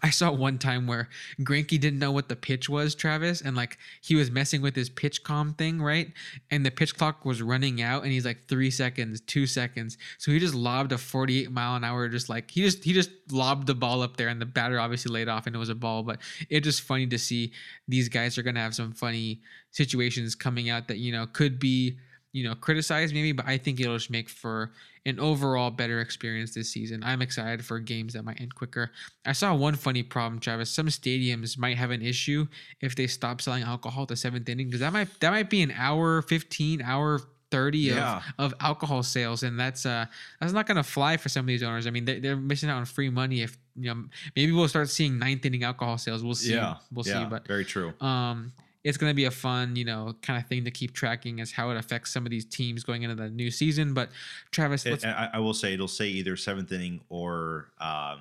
I 0.03 0.09
saw 0.09 0.31
one 0.31 0.57
time 0.57 0.85
where 0.85 1.07
Greinke 1.39 1.79
didn't 1.79 1.99
know 1.99 2.11
what 2.11 2.27
the 2.29 2.35
pitch 2.35 2.67
was, 2.67 2.93
Travis, 2.93 3.41
and 3.41 3.55
like 3.55 3.77
he 4.01 4.15
was 4.15 4.29
messing 4.29 4.61
with 4.61 4.75
his 4.75 4.89
pitch 4.89 5.23
com 5.23 5.53
thing, 5.53 5.81
right? 5.81 6.11
And 6.51 6.65
the 6.65 6.71
pitch 6.71 6.95
clock 6.95 7.23
was 7.25 7.41
running 7.41 7.81
out, 7.81 8.03
and 8.03 8.11
he's 8.11 8.25
like 8.25 8.47
three 8.47 8.69
seconds, 8.69 9.21
two 9.21 9.47
seconds. 9.47 9.97
So 10.17 10.31
he 10.31 10.39
just 10.39 10.53
lobbed 10.53 10.91
a 10.91 10.97
48 10.97 11.51
mile 11.51 11.77
an 11.77 11.83
hour, 11.83 12.09
just 12.09 12.29
like 12.29 12.51
he 12.51 12.61
just 12.61 12.83
he 12.83 12.93
just 12.93 13.09
lobbed 13.31 13.65
the 13.65 13.75
ball 13.75 14.01
up 14.01 14.17
there, 14.17 14.27
and 14.27 14.41
the 14.41 14.45
batter 14.45 14.79
obviously 14.79 15.11
laid 15.11 15.29
off, 15.29 15.47
and 15.47 15.55
it 15.55 15.59
was 15.59 15.69
a 15.69 15.75
ball. 15.75 16.03
But 16.03 16.19
it's 16.49 16.65
just 16.65 16.81
funny 16.81 17.07
to 17.07 17.17
see 17.17 17.53
these 17.87 18.09
guys 18.09 18.37
are 18.37 18.43
gonna 18.43 18.59
have 18.59 18.75
some 18.75 18.91
funny 18.91 19.41
situations 19.71 20.35
coming 20.35 20.69
out 20.69 20.89
that 20.89 20.97
you 20.97 21.11
know 21.11 21.25
could 21.27 21.59
be 21.59 21.97
you 22.37 22.43
know 22.47 22.55
criticized 22.55 23.13
maybe, 23.13 23.31
but 23.31 23.45
I 23.47 23.57
think 23.57 23.79
it'll 23.79 23.97
just 23.97 24.11
make 24.11 24.29
for 24.29 24.71
an 25.05 25.19
overall 25.19 25.71
better 25.71 26.01
experience 26.01 26.53
this 26.53 26.69
season. 26.69 27.01
I'm 27.03 27.21
excited 27.21 27.63
for 27.65 27.79
games 27.79 28.13
that 28.13 28.23
might 28.23 28.39
end 28.41 28.53
quicker. 28.53 28.91
I 29.25 29.31
saw 29.31 29.55
one 29.55 29.75
funny 29.75 30.03
problem, 30.03 30.39
Travis. 30.39 30.69
Some 30.69 30.87
stadiums 30.87 31.57
might 31.57 31.77
have 31.77 31.91
an 31.91 32.01
issue 32.01 32.45
if 32.81 32.95
they 32.95 33.07
stop 33.07 33.41
selling 33.41 33.63
alcohol 33.63 34.03
at 34.03 34.09
the 34.09 34.15
seventh 34.15 34.47
inning 34.49 34.67
because 34.67 34.81
that 34.81 34.93
might 34.93 35.09
that 35.21 35.31
might 35.31 35.49
be 35.49 35.61
an 35.61 35.71
hour 35.71 36.21
fifteen, 36.21 36.81
hour 36.81 37.21
thirty 37.49 37.77
Yeah. 37.79 38.21
of, 38.37 38.51
of 38.51 38.59
alcohol 38.59 39.01
sales, 39.03 39.43
and 39.43 39.57
that's 39.57 39.85
uh 39.85 40.05
that's 40.41 40.51
not 40.53 40.67
gonna 40.67 40.83
fly 40.83 41.15
for 41.17 41.29
some 41.29 41.41
of 41.45 41.47
these 41.47 41.63
owners. 41.63 41.87
I 41.87 41.91
mean, 41.91 42.03
they, 42.05 42.19
they're 42.19 42.35
missing 42.35 42.69
out 42.69 42.77
on 42.77 42.85
free 42.85 43.09
money 43.09 43.41
if 43.41 43.57
you 43.77 43.87
know 43.93 44.03
maybe 44.35 44.51
we'll 44.51 44.67
start 44.67 44.89
seeing 44.89 45.17
ninth 45.17 45.45
inning 45.45 45.63
alcohol 45.63 45.97
sales. 45.97 46.21
We'll 46.23 46.35
see. 46.35 46.53
yeah. 46.55 46.75
we'll 46.91 47.05
see. 47.05 47.25
But 47.29 47.47
very 47.47 47.63
true. 47.65 47.93
um 48.01 48.51
it's 48.87 48.97
going 48.97 49.09
to 49.11 49.15
be 49.15 49.25
a 49.25 49.31
fun 49.31 49.75
you 49.75 49.85
know 49.85 50.15
kind 50.21 50.41
of 50.41 50.47
thing 50.49 50.63
to 50.65 50.71
keep 50.71 50.93
tracking 50.93 51.39
as 51.41 51.51
how 51.51 51.69
it 51.71 51.77
affects 51.77 52.11
some 52.11 52.25
of 52.25 52.29
these 52.31 52.45
teams 52.45 52.83
going 52.83 53.03
into 53.03 53.15
the 53.15 53.29
new 53.29 53.51
season 53.51 53.93
but 53.93 54.09
travis 54.51 54.85
It- 54.85 55.03
I, 55.05 55.29
I 55.33 55.39
will 55.39 55.53
say 55.53 55.73
it'll 55.73 55.87
say 55.87 56.07
either 56.19 56.35
seventh 56.37 56.71
inning 56.71 57.01
or 57.09 57.67
um, 57.79 58.19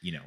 you 0.00 0.12
know, 0.12 0.22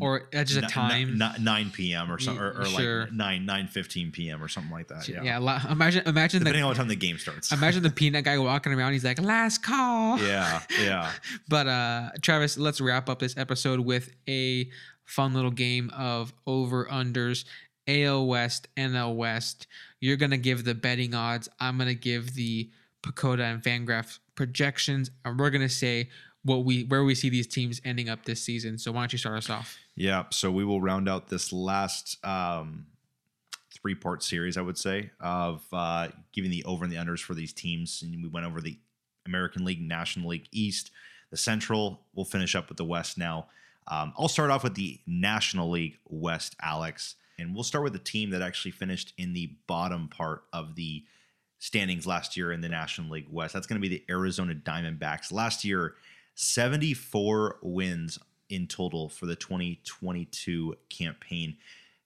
or 0.00 0.22
at 0.32 0.46
just 0.46 0.58
a 0.58 0.62
time 0.62 1.20
n- 1.20 1.32
n- 1.36 1.44
nine 1.44 1.70
p.m. 1.70 2.10
or 2.10 2.18
something, 2.18 2.42
or, 2.42 2.62
or 2.62 2.64
Sure. 2.64 3.00
like 3.02 3.12
nine 3.12 3.44
nine 3.44 3.66
fifteen 3.68 4.10
p.m. 4.10 4.42
or 4.42 4.48
something 4.48 4.72
like 4.72 4.88
that. 4.88 5.06
yeah, 5.06 5.22
Yeah, 5.22 5.38
la- 5.38 5.60
imagine 5.70 6.02
imagine 6.08 6.38
depending 6.40 6.62
the 6.62 6.66
on 6.66 6.70
what 6.70 6.76
time 6.78 6.88
the 6.88 6.96
game 6.96 7.18
starts. 7.18 7.52
imagine 7.52 7.82
the 7.82 7.90
peanut 8.00 8.24
guy 8.24 8.38
walking 8.38 8.72
around 8.72 8.94
he's 8.94 9.04
like 9.04 9.20
last 9.20 9.62
call 9.62 10.18
yeah, 10.18 10.62
yeah. 10.80 11.12
but 11.48 11.66
uh 11.66 12.08
travis 12.22 12.56
let's 12.56 12.80
wrap 12.80 13.10
up 13.10 13.18
this 13.18 13.36
episode 13.36 13.80
with 13.80 14.10
a 14.28 14.68
fun 15.04 15.34
little 15.34 15.50
game 15.50 15.90
of 15.90 16.32
over 16.46 16.86
unders 16.86 17.44
AL 17.88 18.26
West, 18.26 18.68
NL 18.76 19.16
West. 19.16 19.66
You're 20.00 20.16
gonna 20.16 20.36
give 20.36 20.64
the 20.64 20.74
betting 20.74 21.14
odds. 21.14 21.48
I'm 21.60 21.78
gonna 21.78 21.94
give 21.94 22.34
the 22.34 22.70
PECOTA 23.02 23.42
and 23.42 23.62
Fangraph 23.62 24.18
projections, 24.34 25.10
and 25.24 25.38
we're 25.38 25.50
gonna 25.50 25.68
say 25.68 26.08
what 26.44 26.64
we 26.64 26.84
where 26.84 27.04
we 27.04 27.14
see 27.14 27.28
these 27.28 27.46
teams 27.46 27.80
ending 27.84 28.08
up 28.08 28.24
this 28.24 28.42
season. 28.42 28.78
So 28.78 28.92
why 28.92 29.02
don't 29.02 29.12
you 29.12 29.18
start 29.18 29.38
us 29.38 29.50
off? 29.50 29.78
Yeah, 29.94 30.24
so 30.30 30.50
we 30.50 30.64
will 30.64 30.80
round 30.80 31.08
out 31.08 31.28
this 31.28 31.52
last 31.52 32.24
um, 32.24 32.86
three 33.70 33.94
part 33.94 34.22
series, 34.22 34.56
I 34.56 34.62
would 34.62 34.78
say, 34.78 35.10
of 35.20 35.62
uh, 35.72 36.08
giving 36.32 36.50
the 36.50 36.64
over 36.64 36.84
and 36.84 36.92
the 36.92 36.96
unders 36.96 37.20
for 37.20 37.34
these 37.34 37.52
teams. 37.52 38.02
And 38.02 38.22
we 38.22 38.28
went 38.28 38.46
over 38.46 38.60
the 38.60 38.78
American 39.26 39.64
League, 39.64 39.80
National 39.80 40.30
League 40.30 40.48
East, 40.50 40.90
the 41.30 41.36
Central. 41.36 42.00
We'll 42.14 42.24
finish 42.24 42.54
up 42.54 42.68
with 42.68 42.78
the 42.78 42.84
West 42.84 43.18
now. 43.18 43.46
Um, 43.88 44.12
I'll 44.16 44.28
start 44.28 44.50
off 44.50 44.62
with 44.62 44.74
the 44.74 45.00
National 45.06 45.70
League 45.70 45.98
West, 46.08 46.54
Alex. 46.60 47.16
And 47.38 47.54
we'll 47.54 47.64
start 47.64 47.84
with 47.84 47.92
the 47.92 47.98
team 47.98 48.30
that 48.30 48.42
actually 48.42 48.70
finished 48.72 49.12
in 49.18 49.32
the 49.32 49.56
bottom 49.66 50.08
part 50.08 50.44
of 50.52 50.74
the 50.74 51.04
standings 51.58 52.06
last 52.06 52.36
year 52.36 52.52
in 52.52 52.60
the 52.60 52.68
National 52.68 53.10
League 53.10 53.28
West. 53.30 53.54
That's 53.54 53.66
going 53.66 53.80
to 53.80 53.88
be 53.88 53.94
the 53.94 54.04
Arizona 54.10 54.54
Diamondbacks. 54.54 55.32
Last 55.32 55.64
year, 55.64 55.94
74 56.34 57.58
wins 57.62 58.18
in 58.48 58.66
total 58.66 59.08
for 59.08 59.26
the 59.26 59.36
2022 59.36 60.74
campaign. 60.88 61.56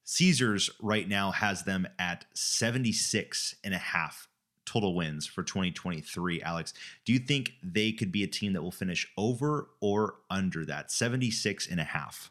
Caesars 0.05 0.71
right 0.81 1.09
now 1.09 1.33
has 1.33 1.65
them 1.65 1.87
at 1.99 2.25
76 2.35 3.57
and 3.65 3.75
a 3.75 3.79
half 3.79 4.29
total 4.67 4.95
wins 4.95 5.27
for 5.27 5.43
2023. 5.43 6.43
Alex, 6.43 6.75
do 7.05 7.13
you 7.13 7.19
think 7.19 7.55
they 7.63 7.93
could 7.93 8.13
be 8.13 8.23
a 8.23 8.27
team 8.27 8.53
that 8.53 8.63
will 8.63 8.71
finish 8.71 9.11
over 9.17 9.69
or 9.81 10.17
under 10.29 10.65
that 10.67 10.91
76 10.93 11.67
and 11.69 11.81
a 11.81 11.85
half? 11.85 12.31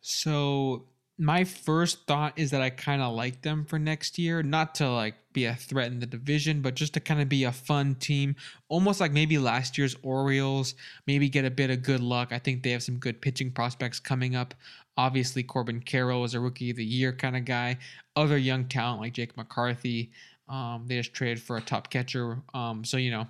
So 0.00 0.86
my 1.18 1.42
first 1.42 2.06
thought 2.06 2.32
is 2.36 2.52
that 2.52 2.62
I 2.62 2.70
kind 2.70 3.02
of 3.02 3.12
like 3.12 3.42
them 3.42 3.64
for 3.64 3.78
next 3.78 4.18
year, 4.18 4.42
not 4.42 4.76
to 4.76 4.88
like 4.88 5.14
be 5.32 5.46
a 5.46 5.54
threat 5.54 5.90
in 5.90 5.98
the 5.98 6.06
division, 6.06 6.62
but 6.62 6.76
just 6.76 6.94
to 6.94 7.00
kind 7.00 7.20
of 7.20 7.28
be 7.28 7.42
a 7.44 7.52
fun 7.52 7.96
team, 7.96 8.36
almost 8.68 9.00
like 9.00 9.10
maybe 9.10 9.36
last 9.36 9.76
year's 9.76 9.96
Orioles, 10.02 10.76
maybe 11.08 11.28
get 11.28 11.44
a 11.44 11.50
bit 11.50 11.70
of 11.70 11.82
good 11.82 12.00
luck. 12.00 12.28
I 12.30 12.38
think 12.38 12.62
they 12.62 12.70
have 12.70 12.84
some 12.84 12.98
good 12.98 13.20
pitching 13.20 13.50
prospects 13.50 13.98
coming 13.98 14.36
up. 14.36 14.54
Obviously, 14.96 15.42
Corbin 15.42 15.80
Carroll 15.80 16.24
is 16.24 16.34
a 16.34 16.40
rookie 16.40 16.70
of 16.70 16.76
the 16.76 16.84
year 16.84 17.12
kind 17.12 17.36
of 17.36 17.44
guy. 17.44 17.78
Other 18.14 18.38
young 18.38 18.66
talent 18.66 19.00
like 19.00 19.14
Jake 19.14 19.36
McCarthy. 19.36 20.12
Um, 20.48 20.84
they 20.86 20.96
just 20.96 21.14
traded 21.14 21.42
for 21.42 21.56
a 21.56 21.60
top 21.60 21.90
catcher. 21.90 22.42
Um, 22.54 22.84
so, 22.84 22.96
you 22.96 23.10
know, 23.10 23.26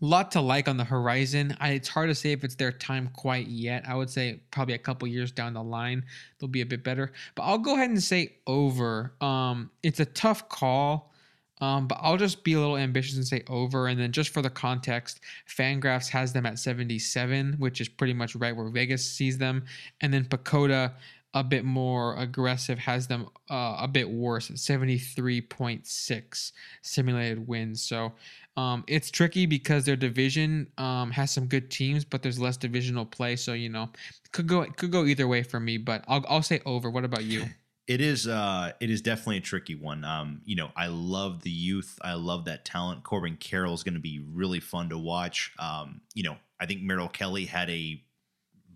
lot 0.00 0.30
to 0.32 0.40
like 0.40 0.68
on 0.68 0.76
the 0.76 0.84
horizon. 0.84 1.56
I, 1.60 1.70
it's 1.70 1.88
hard 1.88 2.08
to 2.08 2.14
say 2.14 2.32
if 2.32 2.44
it's 2.44 2.54
their 2.54 2.72
time 2.72 3.10
quite 3.14 3.48
yet. 3.48 3.84
I 3.86 3.94
would 3.94 4.10
say 4.10 4.40
probably 4.50 4.74
a 4.74 4.78
couple 4.78 5.08
years 5.08 5.32
down 5.32 5.54
the 5.54 5.62
line 5.62 6.04
they'll 6.38 6.48
be 6.48 6.60
a 6.60 6.66
bit 6.66 6.84
better. 6.84 7.12
But 7.34 7.44
I'll 7.44 7.58
go 7.58 7.74
ahead 7.74 7.90
and 7.90 8.02
say 8.02 8.36
over. 8.46 9.14
Um, 9.20 9.70
it's 9.82 10.00
a 10.00 10.06
tough 10.06 10.48
call. 10.48 11.12
Um, 11.60 11.88
but 11.88 11.98
I'll 12.02 12.18
just 12.18 12.44
be 12.44 12.52
a 12.52 12.60
little 12.60 12.76
ambitious 12.76 13.16
and 13.16 13.26
say 13.26 13.42
over. 13.48 13.88
And 13.88 13.98
then 13.98 14.12
just 14.12 14.30
for 14.30 14.42
the 14.42 14.50
context, 14.50 15.20
Fangraphs 15.48 16.08
has 16.10 16.32
them 16.32 16.44
at 16.46 16.58
77, 16.58 17.54
which 17.58 17.80
is 17.80 17.88
pretty 17.88 18.12
much 18.12 18.36
right 18.36 18.54
where 18.54 18.68
Vegas 18.68 19.08
sees 19.08 19.38
them. 19.38 19.64
And 20.00 20.12
then 20.12 20.26
PECOTA, 20.26 20.92
a 21.34 21.44
bit 21.44 21.64
more 21.64 22.14
aggressive, 22.16 22.78
has 22.78 23.06
them 23.06 23.28
uh, 23.50 23.78
a 23.80 23.88
bit 23.88 24.08
worse 24.08 24.50
at 24.50 24.56
73.6 24.56 26.52
simulated 26.82 27.48
wins. 27.48 27.82
So 27.82 28.12
um, 28.56 28.84
it's 28.86 29.10
tricky 29.10 29.46
because 29.46 29.84
their 29.84 29.96
division 29.96 30.68
um, 30.78 31.10
has 31.10 31.30
some 31.30 31.46
good 31.46 31.70
teams, 31.70 32.04
but 32.04 32.22
there's 32.22 32.38
less 32.38 32.56
divisional 32.56 33.04
play. 33.04 33.36
So 33.36 33.52
you 33.52 33.68
know, 33.68 33.90
could 34.32 34.46
go 34.46 34.64
could 34.64 34.90
go 34.90 35.04
either 35.04 35.28
way 35.28 35.42
for 35.42 35.60
me. 35.60 35.78
But 35.78 36.04
I'll 36.08 36.24
I'll 36.28 36.42
say 36.42 36.60
over. 36.64 36.90
What 36.90 37.04
about 37.04 37.24
you? 37.24 37.46
It 37.86 38.00
is 38.00 38.26
uh 38.26 38.72
it 38.80 38.90
is 38.90 39.00
definitely 39.00 39.36
a 39.36 39.42
tricky 39.42 39.76
one. 39.76 40.04
Um, 40.04 40.40
you 40.44 40.56
know, 40.56 40.72
I 40.74 40.88
love 40.88 41.42
the 41.42 41.52
youth. 41.52 42.00
I 42.02 42.14
love 42.14 42.46
that 42.46 42.64
talent. 42.64 43.04
Corbin 43.04 43.36
Carroll 43.36 43.74
is 43.74 43.84
going 43.84 43.94
to 43.94 44.00
be 44.00 44.18
really 44.18 44.58
fun 44.58 44.88
to 44.88 44.98
watch. 44.98 45.52
Um, 45.60 46.00
you 46.12 46.24
know, 46.24 46.36
I 46.58 46.66
think 46.66 46.82
Merrill 46.82 47.06
Kelly 47.06 47.44
had 47.44 47.70
a 47.70 48.02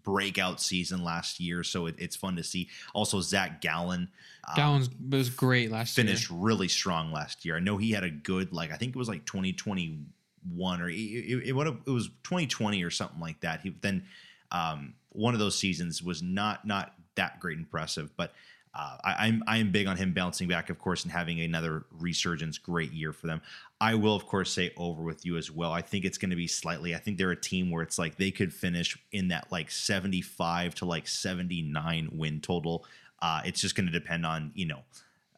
breakout 0.02 0.60
season 0.60 1.05
last 1.05 1.40
year, 1.40 1.62
so 1.62 1.86
it, 1.86 1.94
it's 1.98 2.16
fun 2.16 2.36
to 2.36 2.44
see. 2.44 2.68
Also, 2.94 3.20
Zac 3.20 3.60
Gallen. 3.60 4.09
Um, 4.48 4.56
Gallen 4.56 4.89
was 5.10 5.31
great 5.31 5.70
last 5.70 5.94
finished 5.94 6.31
year. 6.31 6.39
Finished 6.39 6.44
really 6.44 6.68
strong 6.68 7.12
last 7.12 7.44
year. 7.44 7.56
I 7.56 7.60
know 7.60 7.77
he 7.77 7.93
had 7.93 8.05
a 8.05 8.10
good 8.10 8.52
like 8.52 8.72
I 8.72 8.77
think 8.77 8.94
it 8.94 8.98
was 8.98 9.09
like 9.09 9.24
2021 9.27 10.81
or 10.81 10.89
it, 10.89 10.94
it, 10.94 11.48
it, 11.48 11.56
it 11.86 11.90
was 11.90 12.09
2020 12.24 12.82
or 12.82 12.90
something 12.90 13.20
like 13.20 13.40
that. 13.40 13.60
He 13.60 13.74
then 13.81 14.05
um, 14.51 14.94
one 15.10 15.35
of 15.35 15.40
those 15.40 15.56
seasons 15.56 16.02
was 16.02 16.22
not 16.22 16.66
not 16.66 16.94
that 17.16 17.40
great 17.40 17.59
impressive, 17.59 18.16
but 18.16 18.32
uh, 18.72 18.97
I, 19.02 19.26
am 19.26 19.42
I 19.48 19.59
am 19.59 19.72
big 19.72 19.88
on 19.88 19.97
him 19.97 20.12
bouncing 20.12 20.47
back, 20.47 20.70
of 20.70 20.78
course, 20.78 21.02
and 21.02 21.10
having 21.10 21.40
another 21.40 21.84
resurgence. 21.98 22.56
Great 22.56 22.92
year 22.92 23.12
for 23.12 23.26
them. 23.26 23.42
I 23.80 23.97
will, 23.97 24.14
of 24.14 24.26
course, 24.26 24.52
say 24.52 24.72
over 24.76 25.02
with 25.02 25.26
you 25.26 25.36
as 25.36 25.51
well. 25.51 25.72
I 25.72 25.82
think 25.82 26.05
it's 26.05 26.18
going 26.18 26.30
to 26.30 26.36
be 26.36 26.47
slightly. 26.47 26.94
I 26.94 26.98
think 26.98 27.18
they're 27.18 27.32
a 27.32 27.40
team 27.40 27.70
where 27.70 27.82
it's 27.82 27.98
like 27.98 28.16
they 28.16 28.30
could 28.30 28.52
finish 28.52 28.97
in 29.10 29.28
that 29.28 29.51
like 29.51 29.70
75 29.72 30.76
to 30.76 30.84
like 30.84 31.09
79 31.09 32.10
win 32.12 32.40
total. 32.40 32.84
Uh, 33.20 33.40
it's 33.44 33.60
just 33.60 33.74
going 33.74 33.86
to 33.86 33.92
depend 33.92 34.24
on 34.24 34.52
you 34.55 34.66
know 34.66 34.80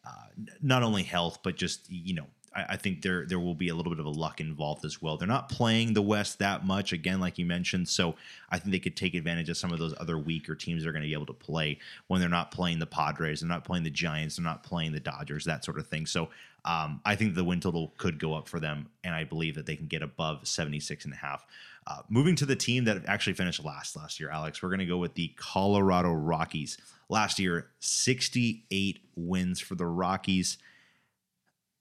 uh, 0.05 0.27
not 0.61 0.83
only 0.83 1.03
health 1.03 1.39
but 1.43 1.55
just 1.55 1.89
you 1.89 2.13
know 2.13 2.27
I, 2.55 2.65
I, 2.69 2.77
think 2.77 3.01
there 3.01 3.25
there 3.25 3.39
will 3.39 3.55
be 3.55 3.69
a 3.69 3.75
little 3.75 3.91
bit 3.91 3.99
of 3.99 4.05
a 4.05 4.09
luck 4.09 4.39
involved 4.39 4.85
as 4.85 5.01
well. 5.01 5.17
They're 5.17 5.27
not 5.27 5.49
playing 5.49 5.93
the 5.93 6.01
West 6.01 6.39
that 6.39 6.65
much, 6.65 6.93
again, 6.93 7.19
like 7.19 7.37
you 7.37 7.45
mentioned. 7.45 7.87
So 7.89 8.15
I 8.49 8.59
think 8.59 8.71
they 8.71 8.79
could 8.79 8.95
take 8.95 9.13
advantage 9.13 9.49
of 9.49 9.57
some 9.57 9.71
of 9.71 9.79
those 9.79 9.93
other 9.99 10.17
weaker 10.17 10.55
teams 10.55 10.83
they're 10.83 10.91
going 10.91 11.03
to 11.03 11.07
be 11.07 11.13
able 11.13 11.25
to 11.27 11.33
play 11.33 11.79
when 12.07 12.19
they're 12.19 12.29
not 12.29 12.51
playing 12.51 12.79
the 12.79 12.85
Padres, 12.85 13.41
they're 13.41 13.49
not 13.49 13.65
playing 13.65 13.83
the 13.83 13.89
Giants, 13.89 14.37
they're 14.37 14.43
not 14.43 14.63
playing 14.63 14.91
the 14.91 14.99
Dodgers, 14.99 15.45
that 15.45 15.65
sort 15.65 15.77
of 15.77 15.87
thing. 15.87 16.05
So 16.05 16.29
um, 16.65 17.01
I 17.05 17.15
think 17.15 17.35
the 17.35 17.43
win 17.43 17.59
total 17.59 17.93
could 17.97 18.19
go 18.19 18.33
up 18.33 18.47
for 18.47 18.59
them, 18.59 18.87
and 19.03 19.13
I 19.13 19.25
believe 19.25 19.55
that 19.55 19.65
they 19.65 19.75
can 19.75 19.87
get 19.87 20.01
above 20.01 20.47
76 20.47 21.05
and 21.05 21.13
a 21.13 21.17
half. 21.17 21.45
Uh, 21.85 22.01
moving 22.07 22.35
to 22.37 22.45
the 22.45 22.55
team 22.55 22.85
that 22.85 23.03
actually 23.07 23.33
finished 23.33 23.63
last 23.63 23.95
last 23.97 24.19
year, 24.19 24.29
Alex, 24.29 24.63
we're 24.63 24.69
going 24.69 24.79
to 24.79 24.85
go 24.85 24.97
with 24.97 25.15
the 25.15 25.33
Colorado 25.35 26.13
Rockies. 26.13 26.77
Last 27.09 27.37
year, 27.37 27.67
68 27.79 28.99
wins 29.15 29.59
for 29.59 29.75
the 29.75 29.85
Rockies. 29.85 30.57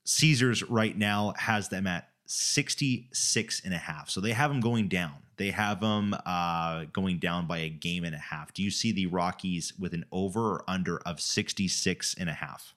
Caesars 0.04 0.62
right 0.64 0.96
now 0.96 1.34
has 1.36 1.68
them 1.68 1.86
at 1.86 2.08
66 2.26 3.62
and 3.64 3.74
a 3.74 3.78
half. 3.78 4.08
So 4.10 4.20
they 4.20 4.32
have 4.32 4.50
them 4.50 4.60
going 4.60 4.88
down. 4.88 5.14
They 5.36 5.50
have 5.50 5.80
them 5.80 6.14
uh, 6.24 6.84
going 6.92 7.18
down 7.18 7.46
by 7.46 7.58
a 7.58 7.68
game 7.68 8.04
and 8.04 8.14
a 8.14 8.18
half. 8.18 8.54
Do 8.54 8.62
you 8.62 8.70
see 8.70 8.92
the 8.92 9.06
Rockies 9.06 9.72
with 9.78 9.92
an 9.92 10.04
over 10.12 10.40
or 10.40 10.64
under 10.68 10.98
of 11.00 11.20
66 11.20 12.14
and 12.18 12.28
a 12.28 12.34
half? 12.34 12.74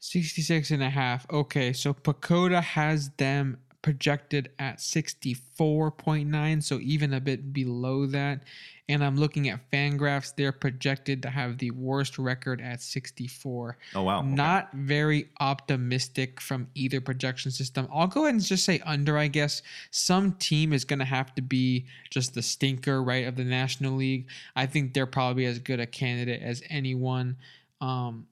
66 0.00 0.70
and 0.70 0.82
a 0.82 0.90
half. 0.90 1.26
Okay, 1.30 1.72
so 1.72 1.94
PECOTA 1.94 2.62
has 2.62 3.10
them 3.16 3.58
projected 3.82 4.50
at 4.58 4.78
64.9, 4.78 6.62
so 6.62 6.78
even 6.80 7.14
a 7.14 7.20
bit 7.20 7.52
below 7.52 8.06
that. 8.06 8.42
And 8.88 9.02
I'm 9.02 9.16
looking 9.16 9.48
at 9.48 9.68
Fangraphs, 9.72 10.32
they're 10.36 10.52
projected 10.52 11.22
to 11.22 11.30
have 11.30 11.58
the 11.58 11.72
worst 11.72 12.18
record 12.18 12.60
at 12.60 12.80
64. 12.80 13.78
Oh, 13.94 14.02
wow. 14.02 14.20
Okay. 14.20 14.28
Not 14.28 14.72
very 14.72 15.28
optimistic 15.40 16.40
from 16.40 16.68
either 16.74 17.00
projection 17.00 17.50
system. 17.50 17.88
I'll 17.92 18.06
go 18.06 18.22
ahead 18.22 18.34
and 18.34 18.42
just 18.42 18.64
say 18.64 18.80
under, 18.84 19.18
I 19.18 19.26
guess. 19.26 19.62
Some 19.90 20.32
team 20.34 20.72
is 20.72 20.84
going 20.84 21.00
to 21.00 21.04
have 21.04 21.34
to 21.34 21.42
be 21.42 21.86
just 22.10 22.34
the 22.34 22.42
stinker, 22.42 23.02
right, 23.02 23.26
of 23.26 23.34
the 23.34 23.44
National 23.44 23.94
League. 23.94 24.28
I 24.54 24.66
think 24.66 24.94
they're 24.94 25.06
probably 25.06 25.46
as 25.46 25.58
good 25.58 25.80
a 25.80 25.86
candidate 25.86 26.42
as 26.42 26.62
anyone. 26.70 27.36
Um, 27.80 28.28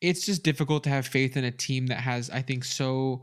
it's 0.00 0.24
just 0.24 0.42
difficult 0.42 0.84
to 0.84 0.90
have 0.90 1.06
faith 1.06 1.36
in 1.36 1.44
a 1.44 1.50
team 1.50 1.88
that 1.88 1.98
has, 1.98 2.30
I 2.30 2.40
think, 2.40 2.64
so 2.64 3.22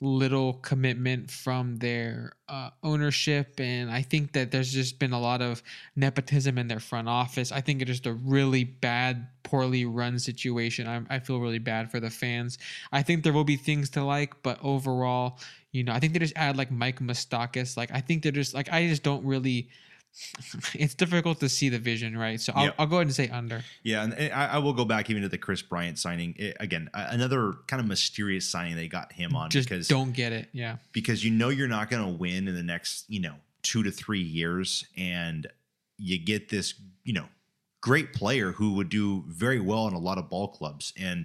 little 0.00 0.54
commitment 0.54 1.30
from 1.30 1.76
their 1.76 2.32
uh, 2.48 2.70
ownership. 2.82 3.60
And 3.60 3.90
I 3.90 4.00
think 4.00 4.32
that 4.32 4.50
there's 4.50 4.72
just 4.72 4.98
been 4.98 5.12
a 5.12 5.20
lot 5.20 5.42
of 5.42 5.62
nepotism 5.94 6.56
in 6.56 6.68
their 6.68 6.80
front 6.80 7.08
office. 7.08 7.52
I 7.52 7.60
think 7.60 7.82
it's 7.82 7.90
just 7.90 8.06
a 8.06 8.14
really 8.14 8.64
bad, 8.64 9.28
poorly 9.42 9.84
run 9.84 10.18
situation. 10.18 10.86
I, 10.86 11.02
I 11.14 11.18
feel 11.18 11.38
really 11.38 11.58
bad 11.58 11.90
for 11.90 12.00
the 12.00 12.08
fans. 12.08 12.56
I 12.92 13.02
think 13.02 13.24
there 13.24 13.34
will 13.34 13.44
be 13.44 13.56
things 13.56 13.90
to 13.90 14.02
like, 14.02 14.42
but 14.42 14.58
overall, 14.62 15.38
you 15.72 15.84
know, 15.84 15.92
I 15.92 16.00
think 16.00 16.14
they 16.14 16.18
just 16.18 16.36
add 16.36 16.56
like 16.56 16.70
Mike 16.70 17.00
Moustakas. 17.00 17.76
Like, 17.76 17.90
I 17.92 18.00
think 18.00 18.22
they're 18.22 18.32
just 18.32 18.54
like, 18.54 18.72
I 18.72 18.88
just 18.88 19.02
don't 19.02 19.24
really 19.24 19.68
it's 20.74 20.94
difficult 20.94 21.40
to 21.40 21.48
see 21.48 21.68
the 21.68 21.78
vision, 21.78 22.16
right? 22.16 22.40
So 22.40 22.52
I'll, 22.54 22.64
yep. 22.64 22.74
I'll 22.78 22.86
go 22.86 22.96
ahead 22.96 23.06
and 23.06 23.14
say 23.14 23.28
under. 23.28 23.62
Yeah, 23.82 24.02
and 24.02 24.14
I, 24.32 24.46
I, 24.46 24.58
will 24.58 24.72
go 24.72 24.84
back 24.84 25.08
even 25.08 25.22
to 25.22 25.28
the 25.28 25.38
Kris 25.38 25.62
Bryant 25.62 25.98
signing 25.98 26.34
it, 26.36 26.56
again. 26.60 26.90
Another 26.92 27.54
kind 27.66 27.80
of 27.80 27.86
mysterious 27.86 28.46
signing 28.46 28.76
they 28.76 28.88
got 28.88 29.12
him 29.12 29.36
on 29.36 29.50
Just 29.50 29.68
because 29.68 29.88
don't 29.88 30.12
get 30.12 30.32
it. 30.32 30.48
Yeah, 30.52 30.76
because 30.92 31.24
you 31.24 31.30
know 31.30 31.48
you're 31.48 31.68
not 31.68 31.90
going 31.90 32.04
to 32.04 32.18
win 32.18 32.48
in 32.48 32.54
the 32.54 32.62
next 32.62 33.04
you 33.08 33.20
know 33.20 33.34
two 33.62 33.82
to 33.82 33.90
three 33.90 34.22
years, 34.22 34.84
and 34.96 35.46
you 35.96 36.18
get 36.18 36.48
this 36.48 36.74
you 37.04 37.12
know 37.12 37.26
great 37.80 38.12
player 38.12 38.52
who 38.52 38.74
would 38.74 38.88
do 38.88 39.24
very 39.28 39.60
well 39.60 39.86
in 39.88 39.94
a 39.94 39.98
lot 39.98 40.18
of 40.18 40.28
ball 40.28 40.48
clubs 40.48 40.92
and 40.98 41.24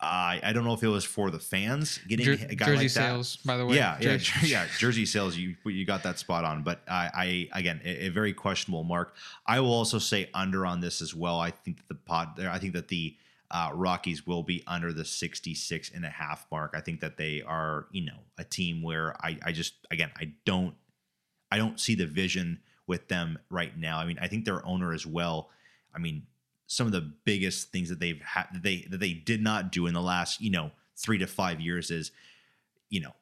I 0.00 0.40
I 0.42 0.52
don't 0.52 0.64
know 0.64 0.74
if 0.74 0.82
it 0.82 0.88
was 0.88 1.04
for 1.04 1.30
the 1.30 1.38
fans 1.38 1.98
getting 2.06 2.26
Jer- 2.26 2.46
a 2.50 2.54
guy 2.54 2.66
jersey 2.66 2.82
like 2.82 2.90
sales, 2.90 3.36
by 3.36 3.56
the 3.56 3.64
way. 3.64 3.76
Yeah, 3.76 3.96
yeah, 4.00 4.18
yeah. 4.42 4.66
Jersey 4.78 5.06
sales. 5.06 5.36
You 5.36 5.56
you 5.64 5.86
got 5.86 6.02
that 6.02 6.18
spot 6.18 6.44
on, 6.44 6.62
but 6.62 6.80
I, 6.86 7.48
I 7.52 7.58
again 7.58 7.80
a, 7.84 8.06
a, 8.06 8.08
very 8.10 8.34
questionable 8.34 8.84
mark. 8.84 9.14
I 9.46 9.60
will 9.60 9.72
also 9.72 9.98
say 9.98 10.28
under 10.34 10.66
on 10.66 10.80
this 10.80 11.00
as 11.00 11.14
well. 11.14 11.40
I 11.40 11.50
think 11.50 11.78
that 11.78 11.88
the 11.88 11.94
pod. 11.94 12.40
I 12.40 12.58
think 12.58 12.74
that 12.74 12.88
the 12.88 13.16
uh, 13.50 13.70
Rockies 13.72 14.26
will 14.26 14.42
be 14.42 14.62
under 14.66 14.92
the 14.92 15.04
66 15.04 15.90
and 15.94 16.04
a 16.04 16.10
half 16.10 16.46
mark. 16.50 16.74
I 16.74 16.80
think 16.80 17.00
that 17.00 17.16
they 17.16 17.42
are 17.42 17.86
you 17.90 18.04
know 18.04 18.18
a 18.36 18.44
team 18.44 18.82
where 18.82 19.16
I 19.24 19.38
I 19.42 19.52
just 19.52 19.74
again 19.90 20.10
I 20.16 20.32
don't 20.44 20.74
I 21.50 21.56
don't 21.56 21.80
see 21.80 21.94
the 21.94 22.06
vision 22.06 22.60
with 22.86 23.08
them 23.08 23.38
right 23.48 23.76
now. 23.78 23.98
I 23.98 24.04
mean 24.04 24.18
I 24.20 24.26
think 24.26 24.44
their 24.44 24.64
owner 24.66 24.92
as 24.92 25.06
well. 25.06 25.48
I 25.94 25.98
mean 25.98 26.26
some 26.66 26.86
of 26.86 26.92
the 26.92 27.12
biggest 27.24 27.70
things 27.70 27.88
that 27.88 28.00
they've 28.00 28.20
had 28.22 28.46
that 28.52 28.62
they 28.62 28.86
that 28.90 28.98
they 28.98 29.12
did 29.12 29.42
not 29.42 29.72
do 29.72 29.86
in 29.86 29.94
the 29.94 30.02
last 30.02 30.40
you 30.40 30.50
know 30.50 30.70
three 30.96 31.18
to 31.18 31.26
five 31.26 31.60
years 31.60 31.90
is 31.90 32.10
you 32.88 33.00
know 33.00 33.12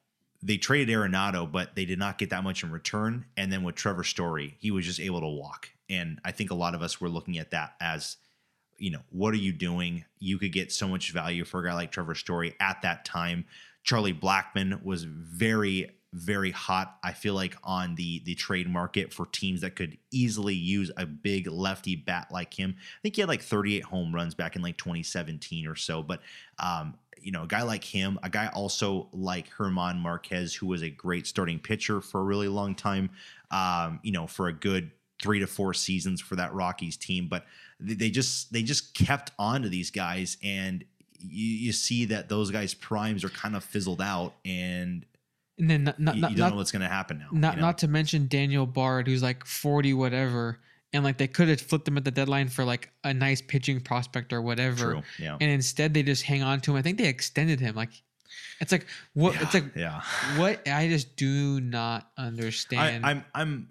they 0.45 0.57
traded 0.57 0.95
Arenado, 0.95 1.51
but 1.51 1.75
they 1.75 1.85
did 1.85 1.97
not 1.97 2.19
get 2.19 2.29
that 2.29 2.43
much 2.43 2.63
in 2.63 2.71
return. 2.71 3.25
And 3.35 3.51
then 3.51 3.63
with 3.63 3.73
Trevor 3.73 4.03
Story, 4.03 4.55
he 4.59 4.69
was 4.69 4.85
just 4.85 4.99
able 4.99 5.21
to 5.21 5.27
walk. 5.27 5.69
And 5.89 6.19
I 6.23 6.31
think 6.31 6.51
a 6.51 6.55
lot 6.55 6.75
of 6.75 6.83
us 6.83 7.01
were 7.01 7.09
looking 7.09 7.39
at 7.39 7.49
that 7.51 7.73
as, 7.81 8.17
you 8.77 8.91
know, 8.91 9.01
what 9.09 9.33
are 9.33 9.37
you 9.37 9.51
doing? 9.51 10.05
You 10.19 10.37
could 10.37 10.53
get 10.53 10.71
so 10.71 10.87
much 10.87 11.11
value 11.11 11.45
for 11.45 11.61
a 11.61 11.67
guy 11.67 11.73
like 11.73 11.91
Trevor 11.91 12.13
Story 12.13 12.55
at 12.59 12.83
that 12.83 13.05
time. 13.05 13.45
Charlie 13.83 14.13
Blackmon 14.13 14.83
was 14.83 15.03
very 15.03 15.89
very 16.15 16.51
hot. 16.51 16.97
I 17.03 17.11
feel 17.11 17.33
like 17.33 17.57
on 17.63 17.95
the 17.95 18.21
the 18.25 18.35
trade 18.35 18.69
market 18.69 19.13
for 19.13 19.25
teams 19.25 19.61
that 19.61 19.75
could 19.75 19.97
easily 20.11 20.55
use 20.55 20.89
a 20.95 21.05
big 21.05 21.47
lefty 21.47 21.95
bat 21.95 22.27
like 22.31 22.53
him. 22.53 22.75
I 22.79 23.01
think 23.01 23.15
he 23.15 23.21
had 23.21 23.27
like 23.27 23.41
38 23.41 23.83
home 23.83 24.15
runs 24.15 24.33
back 24.33 24.55
in 24.55 24.61
like 24.61 24.77
2017 24.77 25.67
or 25.67 25.75
so. 25.75 26.01
But 26.01 26.21
um, 26.57 26.95
you 27.19 27.31
know, 27.31 27.43
a 27.43 27.47
guy 27.47 27.63
like 27.63 27.83
him, 27.83 28.17
a 28.23 28.29
guy 28.29 28.47
also 28.47 29.09
like 29.11 29.47
German 29.57 29.97
Marquez, 29.97 30.55
who 30.55 30.67
was 30.67 30.83
a 30.83 30.89
great 30.89 31.27
starting 31.27 31.59
pitcher 31.59 31.99
for 31.99 32.21
a 32.21 32.23
really 32.23 32.47
long 32.47 32.75
time. 32.75 33.09
Um, 33.51 33.99
you 34.01 34.13
know, 34.13 34.25
for 34.25 34.47
a 34.47 34.53
good 34.53 34.91
three 35.21 35.39
to 35.39 35.47
four 35.47 35.73
seasons 35.73 36.21
for 36.21 36.37
that 36.37 36.53
Rockies 36.53 36.97
team, 36.97 37.27
but 37.27 37.45
they, 37.79 38.09
just 38.09 38.53
they 38.53 38.63
just 38.63 38.93
kept 38.93 39.31
on 39.37 39.63
to 39.63 39.69
these 39.69 39.91
guys, 39.91 40.37
and 40.43 40.85
you, 41.19 41.45
you 41.45 41.71
see 41.73 42.05
that 42.05 42.29
those 42.29 42.51
guys' 42.51 42.73
primes 42.73 43.23
are 43.23 43.29
kind 43.29 43.55
of 43.55 43.63
fizzled 43.63 44.01
out, 44.01 44.35
and 44.45 45.05
And 45.57 45.69
then 45.69 45.83
not 45.85 45.99
not 45.99 46.15
you, 46.15 46.21
you 46.21 46.27
don't 46.27 46.37
not, 46.37 46.49
know 46.51 46.55
what's 46.57 46.71
going 46.71 46.81
to 46.81 46.87
happen 46.87 47.19
now. 47.19 47.29
not, 47.31 47.55
you 47.55 47.61
know? 47.61 47.67
not 47.67 47.77
to 47.79 47.87
mention 47.87 48.27
Daniel 48.27 48.65
Bard, 48.65 49.07
who's 49.07 49.23
like 49.23 49.45
forty 49.45 49.93
whatever, 49.93 50.59
and 50.91 51.03
like 51.03 51.17
they 51.17 51.27
could 51.27 51.47
have 51.47 51.61
flipped 51.61 51.87
him 51.87 51.97
at 51.97 52.03
the 52.03 52.11
deadline 52.11 52.49
for 52.49 52.65
like 52.65 52.91
a 53.03 53.13
nice 53.13 53.41
pitching 53.41 53.79
prospect 53.79 54.33
or 54.33 54.41
whatever, 54.41 54.93
True. 54.93 55.03
Yeah. 55.17 55.37
and 55.39 55.49
instead 55.49 55.93
they 55.93 56.03
just 56.03 56.23
hang 56.23 56.43
on 56.43 56.59
to 56.61 56.71
him. 56.71 56.77
I 56.77 56.81
think 56.81 56.97
they 56.97 57.07
extended 57.07 57.59
him. 57.59 57.75
Like 57.75 57.89
it's 58.59 58.71
like 58.71 58.85
what 59.13 59.35
yeah. 59.35 59.41
it's 59.41 59.53
like 59.53 59.75
yeah. 59.75 60.01
what 60.37 60.67
I 60.67 60.87
just 60.87 61.15
do 61.15 61.59
not 61.61 62.09
I, 62.17 62.25
understand. 62.25 63.05
I'm 63.05 63.23
I'm 63.33 63.69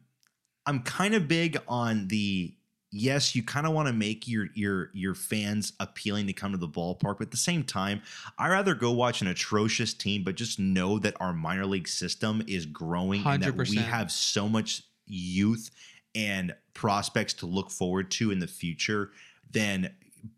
I'm 0.66 0.80
kind 0.80 1.14
of 1.14 1.28
big 1.28 1.58
on 1.68 2.08
the 2.08 2.54
yes, 2.94 3.34
you 3.34 3.42
kind 3.42 3.66
of 3.66 3.72
want 3.72 3.88
to 3.88 3.92
make 3.92 4.28
your 4.28 4.46
your 4.54 4.90
your 4.94 5.14
fans 5.14 5.72
appealing 5.80 6.28
to 6.28 6.32
come 6.32 6.52
to 6.52 6.58
the 6.58 6.68
ballpark, 6.68 7.18
but 7.18 7.22
at 7.22 7.30
the 7.32 7.36
same 7.36 7.64
time, 7.64 8.00
I 8.38 8.48
rather 8.48 8.74
go 8.74 8.92
watch 8.92 9.20
an 9.20 9.26
atrocious 9.26 9.92
team, 9.92 10.22
but 10.22 10.36
just 10.36 10.60
know 10.60 10.98
that 11.00 11.16
our 11.20 11.32
minor 11.32 11.66
league 11.66 11.88
system 11.88 12.42
is 12.46 12.66
growing 12.66 13.26
and 13.26 13.42
that 13.42 13.56
we 13.56 13.76
have 13.76 14.12
so 14.12 14.48
much 14.48 14.82
youth 15.06 15.70
and 16.14 16.54
prospects 16.72 17.34
to 17.34 17.46
look 17.46 17.70
forward 17.70 18.10
to 18.12 18.30
in 18.30 18.38
the 18.38 18.46
future 18.46 19.10
than 19.50 19.92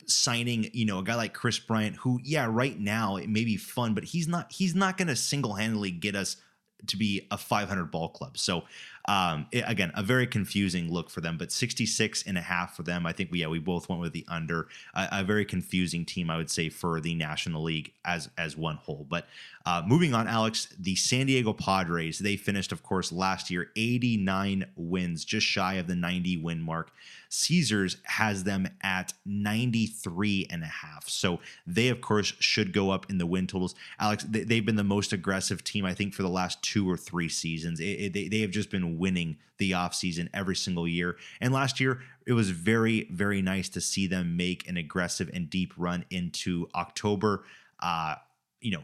signing 0.06 0.68
you 0.72 0.84
know 0.84 0.98
a 0.98 1.02
guy 1.04 1.14
like 1.14 1.32
kris 1.32 1.60
bryant 1.60 1.94
who 1.94 2.18
yeah 2.24 2.48
right 2.50 2.80
now 2.80 3.16
it 3.16 3.28
may 3.28 3.44
be 3.44 3.56
fun 3.56 3.94
but 3.94 4.02
he's 4.02 4.26
not 4.26 4.50
he's 4.50 4.74
not 4.74 4.96
going 4.96 5.06
to 5.06 5.14
single-handedly 5.14 5.92
get 5.92 6.16
us 6.16 6.38
to 6.86 6.96
be 6.96 7.26
a 7.30 7.38
500 7.38 7.90
ball 7.90 8.08
club. 8.08 8.38
So 8.38 8.64
um 9.08 9.46
it- 9.52 9.64
again 9.66 9.90
a 9.94 10.02
very 10.02 10.26
confusing 10.26 10.92
look 10.92 11.10
for 11.10 11.20
them 11.20 11.36
but 11.38 11.52
66 11.52 12.24
and 12.26 12.36
a 12.36 12.40
half 12.40 12.76
for 12.76 12.82
them 12.82 13.06
i 13.06 13.12
think 13.12 13.30
we 13.30 13.40
yeah 13.40 13.46
we 13.46 13.58
both 13.58 13.88
went 13.88 14.00
with 14.00 14.12
the 14.12 14.24
under 14.28 14.66
a, 14.94 15.22
very 15.24 15.44
confusing 15.44 16.04
team 16.04 16.28
i 16.30 16.36
would 16.36 16.50
say 16.50 16.68
for 16.68 17.00
the 17.00 17.14
national 17.14 17.62
league 17.62 17.92
as 18.04 18.28
as 18.38 18.56
one 18.56 18.76
whole. 18.76 19.06
But 19.08 19.26
uh 19.64 19.82
moving 19.86 20.14
on 20.14 20.28
alex 20.28 20.68
the 20.78 20.94
san 20.94 21.26
diego 21.26 21.52
padres 21.52 22.18
they 22.20 22.36
finished 22.36 22.70
of 22.72 22.82
course 22.82 23.10
last 23.12 23.50
year 23.50 23.70
89 23.76 24.64
wins 24.76 25.24
just 25.24 25.46
shy 25.46 25.74
of 25.74 25.86
the 25.86 25.96
90 25.96 26.36
win 26.38 26.60
mark. 26.62 26.90
Caesars 27.28 27.96
has 28.04 28.44
them 28.44 28.68
at 28.82 29.12
93 29.24 30.46
and 30.48 30.62
a 30.62 30.66
half. 30.66 31.08
So 31.08 31.40
they 31.66 31.88
of 31.88 32.00
course 32.00 32.32
should 32.38 32.72
go 32.72 32.90
up 32.90 33.10
in 33.10 33.18
the 33.18 33.26
win 33.26 33.46
totals. 33.48 33.74
Alex 33.98 34.24
they, 34.28 34.44
they've 34.44 34.64
been 34.64 34.76
the 34.76 34.84
most 34.84 35.12
aggressive 35.12 35.64
team 35.64 35.84
i 35.84 35.92
think 35.92 36.14
for 36.14 36.22
the 36.22 36.28
last 36.28 36.62
two 36.62 36.88
or 36.88 36.96
three 36.96 37.28
seasons. 37.28 37.80
It, 37.80 37.84
it- 37.84 38.12
they, 38.12 38.28
they 38.28 38.40
have 38.40 38.50
just 38.50 38.70
been 38.70 38.95
winning 38.98 39.36
the 39.58 39.72
offseason 39.72 40.28
every 40.34 40.56
single 40.56 40.86
year 40.86 41.16
and 41.40 41.52
last 41.52 41.80
year 41.80 42.00
it 42.26 42.32
was 42.32 42.50
very 42.50 43.08
very 43.10 43.40
nice 43.40 43.68
to 43.68 43.80
see 43.80 44.06
them 44.06 44.36
make 44.36 44.68
an 44.68 44.76
aggressive 44.76 45.30
and 45.32 45.48
deep 45.50 45.72
run 45.76 46.04
into 46.10 46.68
october 46.74 47.44
uh 47.80 48.14
you 48.60 48.70
know 48.70 48.82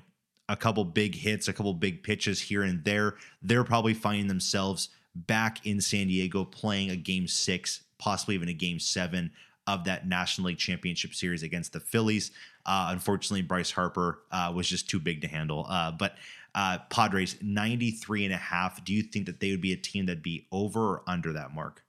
a 0.49 0.57
couple 0.57 0.85
big 0.85 1.15
hits 1.15 1.49
a 1.49 1.53
couple 1.53 1.73
big 1.75 2.03
pitches 2.03 2.41
here 2.41 2.63
and 2.63 2.85
there 2.85 3.15
they're 3.43 3.65
probably 3.65 3.95
finding 3.95 4.29
themselves 4.29 4.89
back 5.15 5.65
in 5.67 5.81
san 5.81 6.07
diego 6.07 6.45
playing 6.45 6.91
a 6.91 6.97
game 6.97 7.27
six 7.27 7.83
possibly 7.99 8.35
even 8.35 8.49
a 8.49 8.55
game 8.55 8.79
seven 8.79 9.31
of 9.67 9.85
that 9.85 10.07
National 10.07 10.49
League 10.49 10.59
Championship 10.59 11.15
Series 11.15 11.43
against 11.43 11.73
the 11.73 11.81
Phillies. 11.81 12.33
Uh, 12.67 12.89
unfortunately, 12.91 13.43
Bryce 13.43 13.71
Harper 13.71 14.23
uh, 14.31 14.53
was 14.55 14.69
just 14.69 14.89
too 14.89 14.99
big 14.99 15.21
to 15.23 15.29
handle. 15.29 15.67
Uh, 15.69 15.93
but 15.93 16.17
uh, 16.55 16.79
Padres, 16.91 17.37
93 17.41 18.25
and 18.27 18.35
a 18.35 18.39
half. 18.39 18.85
Do 18.85 18.93
you 18.93 19.03
think 19.03 19.27
that 19.27 19.41
they 19.41 19.51
would 19.51 19.61
be 19.61 19.73
a 19.73 19.77
team 19.77 20.07
that'd 20.07 20.23
be 20.23 20.47
over 20.53 20.81
or 20.81 21.03
under 21.07 21.33
that 21.33 21.55
mark? 21.55 21.83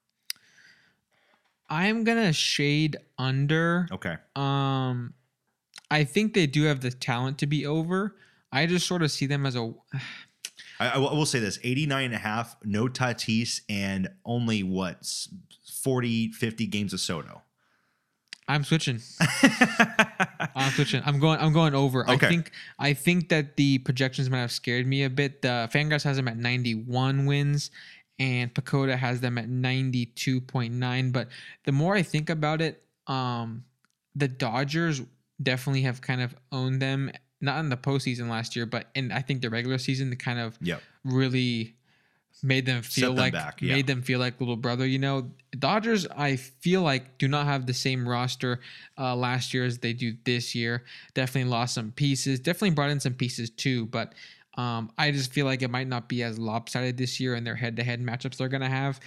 I'm 1.69 2.03
gonna 2.03 2.34
shade 2.34 2.98
under. 3.18 3.88
Okay. 3.91 4.15
Um, 4.35 5.14
I 5.90 6.03
think 6.03 6.34
they 6.34 6.45
do 6.48 6.64
have 6.64 6.81
the 6.81 6.91
talent 6.91 7.38
to 7.40 7.48
be 7.48 7.65
over. 7.65 8.15
I 8.52 8.65
just 8.68 8.85
sort 8.88 9.02
of 9.02 9.11
see 9.11 9.26
them 9.26 9.45
as 9.45 9.56
a. 9.56 9.73
I, 10.80 10.90
I 10.90 10.98
will 10.98 11.26
say 11.26 11.40
this 11.40 11.60
89 11.64 12.06
and 12.06 12.14
a 12.14 12.18
half, 12.18 12.56
no 12.64 12.88
Tatis, 12.88 13.61
and 13.69 14.10
only 14.26 14.64
what, 14.64 14.98
s- 14.99 15.30
40, 15.81 16.31
50 16.31 16.68
games 16.68 16.94
of 16.94 16.99
Soto. 16.99 17.41
I'm 18.48 18.64
switching. 18.64 18.99
I'm 20.56 20.72
switching. 20.72 21.02
I'm 21.06 21.20
going. 21.20 21.40
I'm 21.40 21.53
going 21.53 21.74
over. 21.74 22.10
Okay. 22.10 22.28
I 22.28 22.30
think. 22.30 22.52
I 22.80 22.94
think 22.94 23.30
that 23.30 23.56
the 23.57 23.78
projections 23.80 24.30
might 24.30 24.40
have 24.40 24.52
scared 24.52 24.86
me 24.88 25.03
a 25.03 25.10
bit. 25.10 25.41
The 25.41 25.70
Fangraphs 25.74 26.03
has 26.03 26.18
them 26.18 26.28
at 26.28 26.38
91 26.38 27.26
wins, 27.26 27.72
and 28.20 28.53
PECOTA 28.53 28.98
has 28.98 29.22
them 29.22 29.38
at 29.38 29.48
92.9. 29.49 31.11
But 31.11 31.30
the 31.65 31.72
more 31.72 31.95
I 31.95 32.02
think 32.03 32.30
about 32.30 32.61
it, 32.61 32.84
um, 33.07 33.64
the 34.15 34.28
Dodgers 34.28 35.02
definitely 35.41 35.82
have 35.84 36.02
kind 36.02 36.22
of 36.22 36.36
owned 36.52 36.82
them. 36.82 37.11
Not 37.41 37.60
in 37.60 37.70
the 37.70 37.78
postseason 37.78 38.30
last 38.30 38.56
year, 38.56 38.65
but 38.65 38.88
in 38.95 39.11
I 39.11 39.22
think 39.22 39.41
the 39.41 39.49
regular 39.49 39.78
season, 39.78 40.10
the 40.10 40.15
kind 40.15 40.40
of 40.40 40.57
Yep. 40.61 40.82
really 41.03 41.76
made 42.44 42.65
them 42.65 42.82
feel 42.82 43.14
them 43.14 43.24
like 43.24 43.34
back, 43.34 43.61
yeah. 43.61 43.74
made 43.74 43.88
them 43.88 44.02
feel 44.02 44.20
like 44.20 44.40
little 44.40 44.57
brother. 44.57 44.86
You 44.86 44.99
know, 44.99 45.32
Dodgers. 45.57 46.06
I 46.07 46.36
feel 46.36 46.82
like 46.82 47.18
do 47.18 47.28
not 47.28 47.45
have 47.45 47.65
the 47.65 47.74
same 47.74 48.07
roster 48.07 48.60
uh, 48.98 49.15
last 49.15 49.53
year 49.53 49.65
as 49.65 49.80
they 49.80 49.94
do 49.94 50.14
this 50.26 50.53
year. 50.53 50.84
Definitely 51.14 51.49
lost 51.49 51.74
some 51.74 51.91
pieces. 51.91 52.40
Definitely 52.40 52.72
brought 52.72 52.90
in 52.91 52.99
some 52.99 53.14
pieces 53.14 53.49
too, 53.49 53.88
but. 53.88 54.14
Um, 54.56 54.91
I 54.99 55.10
just 55.10 55.34
feel 55.34 55.48
like 55.48 55.64
it 55.64 55.72
might 55.72 55.88
not 55.88 56.07
be 56.07 56.22
as 56.22 56.38
lopsided 56.38 56.95
this 56.95 57.20
year 57.20 57.34
in 57.34 57.44
their 57.44 57.56
head-to-head 57.56 57.99
matchups 58.06 58.38
they're 58.38 58.48
gonna 58.48 58.70
have. 58.70 58.99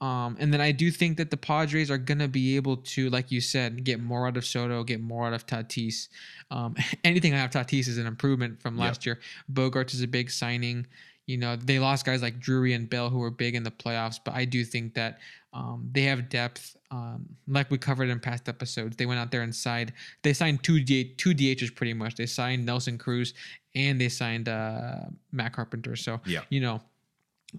Um, 0.00 0.36
and 0.40 0.52
then 0.52 0.60
I 0.60 0.72
do 0.72 0.90
think 0.90 1.18
that 1.18 1.30
the 1.30 1.36
Padres 1.36 1.90
are 1.90 1.98
gonna 1.98 2.26
be 2.26 2.56
able 2.56 2.78
to, 2.78 3.10
like 3.10 3.30
you 3.30 3.40
said, 3.40 3.84
get 3.84 4.00
more 4.00 4.26
out 4.26 4.36
of 4.36 4.44
Soto, 4.44 4.82
get 4.82 5.00
more 5.00 5.26
out 5.26 5.32
of 5.34 5.46
Tatis. 5.46 6.08
Um, 6.50 6.74
anything 7.04 7.34
out 7.34 7.54
of 7.54 7.66
Tatis 7.66 7.86
is 7.86 7.98
an 7.98 8.06
improvement 8.06 8.60
from 8.60 8.76
Yep. 8.76 8.84
last 8.86 9.06
year. 9.06 9.20
Bogaerts 9.52 9.94
is 9.94 10.02
a 10.02 10.08
big 10.08 10.30
signing. 10.30 10.86
You 11.26 11.38
know, 11.38 11.56
they 11.56 11.78
lost 11.78 12.04
guys 12.04 12.20
like 12.22 12.38
Drury 12.38 12.74
and 12.74 12.88
Bell 12.88 13.08
who 13.08 13.18
were 13.18 13.30
big 13.30 13.54
in 13.54 13.62
the 13.62 13.70
playoffs, 13.70 14.20
but 14.22 14.34
I 14.34 14.44
do 14.44 14.64
think 14.64 14.94
that 14.94 15.18
um, 15.52 15.88
they 15.92 16.02
have 16.02 16.28
depth. 16.28 16.76
Um, 16.90 17.26
like 17.48 17.70
we 17.70 17.78
covered 17.78 18.08
in 18.10 18.20
past 18.20 18.48
episodes, 18.48 18.96
they 18.96 19.06
went 19.06 19.18
out 19.20 19.30
there 19.30 19.42
and 19.42 19.54
signed. 19.54 19.92
They 20.22 20.32
signed 20.32 20.62
two 20.62 20.80
D, 20.80 21.14
two 21.16 21.34
DHs 21.34 21.74
pretty 21.74 21.94
much. 21.94 22.14
They 22.16 22.26
signed 22.26 22.66
Nelson 22.66 22.98
Cruz 22.98 23.34
and 23.74 24.00
they 24.00 24.08
signed 24.08 24.48
uh, 24.48 24.96
Matt 25.32 25.52
Carpenter. 25.54 25.96
So 25.96 26.20
Yeah. 26.26 26.40
you 26.50 26.60
know, 26.60 26.80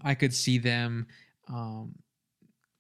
I 0.04 0.14
could 0.14 0.34
see 0.34 0.58
them. 0.58 1.08
Um, 1.48 1.96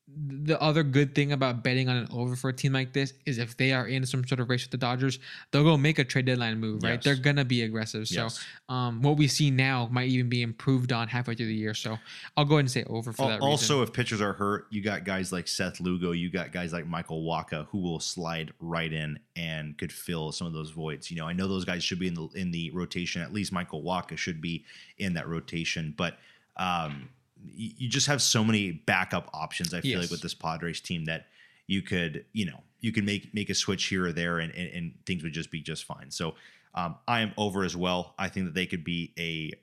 the 0.07 0.61
other 0.61 0.83
good 0.83 1.15
thing 1.15 1.31
about 1.31 1.63
betting 1.63 1.89
on 1.89 1.95
an 1.95 2.07
over 2.11 2.35
for 2.35 2.49
a 2.49 2.53
team 2.53 2.71
like 2.71 2.93
this 2.93 3.13
is 3.25 3.39
if 3.39 3.57
they 3.57 3.73
are 3.73 3.87
in 3.87 4.05
some 4.05 4.25
sort 4.25 4.39
of 4.39 4.47
race 4.49 4.63
with 4.63 4.69
the 4.69 4.77
Dodgers, 4.77 5.17
they'll 5.49 5.63
go 5.63 5.77
make 5.77 5.97
a 5.97 6.03
trade 6.03 6.25
deadline 6.25 6.59
move, 6.59 6.83
right? 6.83 6.93
Yes. 6.93 7.03
They're 7.03 7.15
gonna 7.15 7.43
be 7.43 7.63
aggressive. 7.63 8.07
So 8.07 8.23
Yes. 8.23 8.45
um, 8.69 9.01
what 9.01 9.17
we 9.17 9.27
see 9.27 9.49
now 9.49 9.89
might 9.91 10.07
even 10.09 10.29
be 10.29 10.43
improved 10.43 10.93
on 10.93 11.07
halfway 11.07 11.33
through 11.33 11.47
the 11.47 11.55
year. 11.55 11.73
So 11.73 11.97
I'll 12.37 12.45
go 12.45 12.55
ahead 12.55 12.59
and 12.65 12.71
say 12.71 12.83
over 12.85 13.11
for 13.13 13.27
that 13.27 13.39
also, 13.41 13.79
reason. 13.79 13.83
if 13.89 13.93
pitchers 13.93 14.21
are 14.21 14.33
hurt, 14.33 14.67
you 14.69 14.83
got 14.83 15.05
guys 15.05 15.31
like 15.31 15.47
Seth 15.47 15.79
Lugo, 15.79 16.11
you 16.11 16.29
got 16.29 16.51
guys 16.51 16.71
like 16.71 16.85
Michael 16.85 17.23
Wacha 17.23 17.65
who 17.71 17.79
will 17.79 17.99
slide 17.99 18.53
right 18.59 18.93
in 18.93 19.17
and 19.35 19.75
could 19.75 19.91
fill 19.91 20.31
some 20.31 20.45
of 20.45 20.53
those 20.53 20.69
voids. 20.69 21.09
You 21.09 21.17
know, 21.17 21.27
I 21.27 21.33
know 21.33 21.47
those 21.47 21.65
guys 21.65 21.83
should 21.83 21.99
be 21.99 22.07
in 22.07 22.13
the 22.13 22.27
in 22.35 22.51
the 22.51 22.69
rotation. 22.71 23.23
At 23.23 23.33
least 23.33 23.51
Michael 23.51 23.81
Wacha 23.81 24.17
should 24.17 24.39
be 24.39 24.65
in 24.99 25.15
that 25.15 25.27
rotation, 25.27 25.95
but 25.97 26.19
um, 26.57 27.09
you 27.53 27.89
just 27.89 28.07
have 28.07 28.21
so 28.21 28.43
many 28.43 28.71
backup 28.71 29.29
options. 29.33 29.73
I 29.73 29.81
feel 29.81 29.99
like 29.99 30.11
with 30.11 30.21
this 30.21 30.33
Padres 30.33 30.81
team 30.81 31.05
that 31.05 31.27
you 31.67 31.81
could, 31.81 32.25
you 32.33 32.45
know, 32.45 32.61
you 32.79 32.91
can 32.91 33.05
make 33.05 33.33
make 33.33 33.49
a 33.49 33.55
switch 33.55 33.85
here 33.85 34.05
or 34.05 34.11
there, 34.11 34.39
and 34.39 34.53
and, 34.53 34.69
and 34.69 34.93
things 35.05 35.23
would 35.23 35.33
just 35.33 35.51
be 35.51 35.61
just 35.61 35.83
fine. 35.85 36.11
So. 36.11 36.35
Um, 36.77 36.95
I 37.07 37.21
am 37.21 37.31
over 37.37 37.63
as 37.63 37.73
well. 37.73 38.15
I 38.19 38.27
think 38.27 38.47
that 38.47 38.53
they 38.53 38.65
could 38.65 38.83
be 38.83 39.13
a 39.17 39.53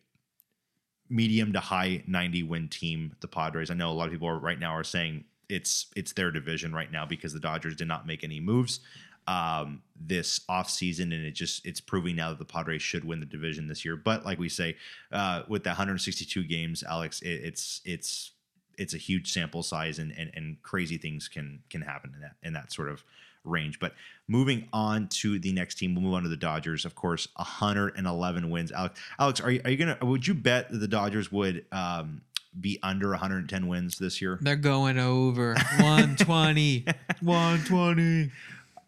medium 1.13 1.53
to 1.53 1.61
high 1.61 2.03
90 2.07 2.43
win 2.45 2.69
team 2.69 3.15
the 3.21 3.29
padres 3.29 3.71
i 3.71 3.75
know 3.75 3.91
a 3.91 3.93
lot 3.93 4.07
of 4.07 4.13
people 4.13 4.27
are 4.27 4.39
right 4.39 4.59
now 4.59 4.75
are 4.75 4.83
saying 4.83 5.25
it's 5.49 5.87
it's 5.95 6.15
their 6.15 6.31
division 6.31 6.75
right 6.75 6.91
now 6.91 7.05
because 7.05 7.35
the 7.35 7.41
dodgers 7.41 7.77
did 7.77 7.87
not 7.87 8.07
make 8.07 8.25
any 8.25 8.41
moves 8.41 8.81
um 9.29 9.83
this 10.01 10.41
offseason 10.51 11.05
and 11.05 11.25
it 11.25 11.33
just 11.33 11.65
it's 11.65 11.81
proving 11.81 12.17
now 12.17 12.31
that 12.31 12.39
the 12.39 12.45
padres 12.45 12.83
should 12.83 13.05
win 13.05 13.21
the 13.21 13.27
division 13.27 13.69
this 13.69 13.85
year. 13.85 13.97
But 13.97 14.25
like 14.25 14.39
we 14.39 14.49
say 14.49 14.77
uh 15.13 15.43
with 15.49 15.63
the 15.65 15.71
162 15.71 16.43
games 16.45 16.83
alex 16.83 17.21
it, 17.23 17.29
it's 17.45 17.81
it's 17.85 18.33
it's 18.79 18.95
a 18.95 18.99
huge 18.99 19.33
sample 19.33 19.63
size 19.63 19.99
and, 19.99 20.13
and 20.17 20.31
and 20.35 20.61
crazy 20.63 20.97
things 20.99 21.29
can 21.29 21.61
can 21.71 21.83
happen 21.83 22.13
in 22.15 22.21
that 22.21 22.35
in 22.43 22.53
that 22.55 22.73
sort 22.73 22.89
of 22.89 23.05
range. 23.45 23.79
But 23.79 23.95
moving 24.29 24.69
on 24.73 25.09
to 25.09 25.39
the 25.39 25.53
next 25.53 25.77
team 25.77 25.95
we'll 25.95 26.05
move 26.05 26.15
on 26.15 26.23
to 26.25 26.29
the 26.29 26.37
dodgers. 26.37 26.85
Of 26.85 26.95
course 26.95 27.29
111 27.37 28.51
wins. 28.51 28.73
Alex 28.73 29.01
alex 29.19 29.41
are 29.41 29.51
you, 29.51 29.61
are 29.65 29.71
you 29.71 29.77
gonna 29.77 29.99
would 30.03 30.27
you 30.27 30.35
bet 30.35 30.71
that 30.71 30.79
the 30.79 30.89
dodgers 30.89 31.31
would 31.31 31.65
um 31.71 32.23
be 32.61 32.79
under 32.83 33.11
110 33.11 33.67
wins 33.69 33.99
this 33.99 34.21
year? 34.21 34.39
They're 34.41 34.57
going 34.57 34.99
over 34.99 35.55
120, 35.55 36.85
120. 37.21 38.31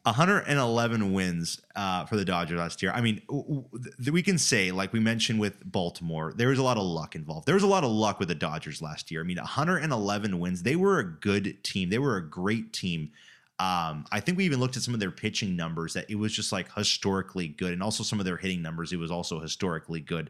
111 0.05 1.14
wins 1.14 1.62
uh, 1.74 2.05
for 2.05 2.16
the 2.16 2.26
Dodgers 2.26 2.59
last 2.59 2.82
year. 2.82 2.93
I 2.93 3.01
mean, 3.01 3.22
w- 3.26 3.64
w- 3.72 4.12
we 4.12 4.22
can 4.22 4.36
say, 4.36 4.70
like 4.70 4.93
we 4.93 5.01
mentioned 5.01 5.40
with 5.40 5.64
Baltimore, 5.64 6.35
there 6.36 6.48
was 6.48 6.59
a 6.59 6.62
lot 6.62 6.76
of 6.76 6.82
luck 6.82 7.14
involved. 7.14 7.47
There 7.47 7.55
was 7.55 7.62
a 7.62 7.68
lot 7.68 7.85
of 7.85 7.90
luck 7.90 8.18
with 8.18 8.28
the 8.28 8.35
Dodgers 8.35 8.82
last 8.82 9.10
year. 9.10 9.22
I 9.22 9.24
mean, 9.24 9.39
111 9.39 10.39
wins. 10.39 10.62
They 10.62 10.76
were 10.76 10.98
a 10.98 11.05
good 11.05 11.64
team. 11.64 11.89
They 11.89 11.98
were 11.98 12.18
a 12.18 12.28
great 12.28 12.74
team. 12.74 13.12
Um, 13.59 14.05
I 14.12 14.20
think 14.20 14.36
we 14.36 14.44
even 14.44 14.60
looked 14.60 14.76
at 14.76 14.82
some 14.82 14.93
of 14.93 15.01
their 15.01 15.10
pitching 15.10 15.56
numbers 15.56 15.94
that 15.94 16.10
it 16.10 16.16
was 16.16 16.32
just 16.35 16.52
like 16.52 16.70
historically 16.74 17.48
good, 17.48 17.72
and 17.72 17.82
also 17.82 18.02
some 18.02 18.18
of 18.18 18.26
their 18.26 18.36
hitting 18.36 18.60
numbers. 18.60 18.93
It 18.93 18.98
was 18.98 19.10
also 19.10 19.40
historically 19.40 20.01
good. 20.01 20.28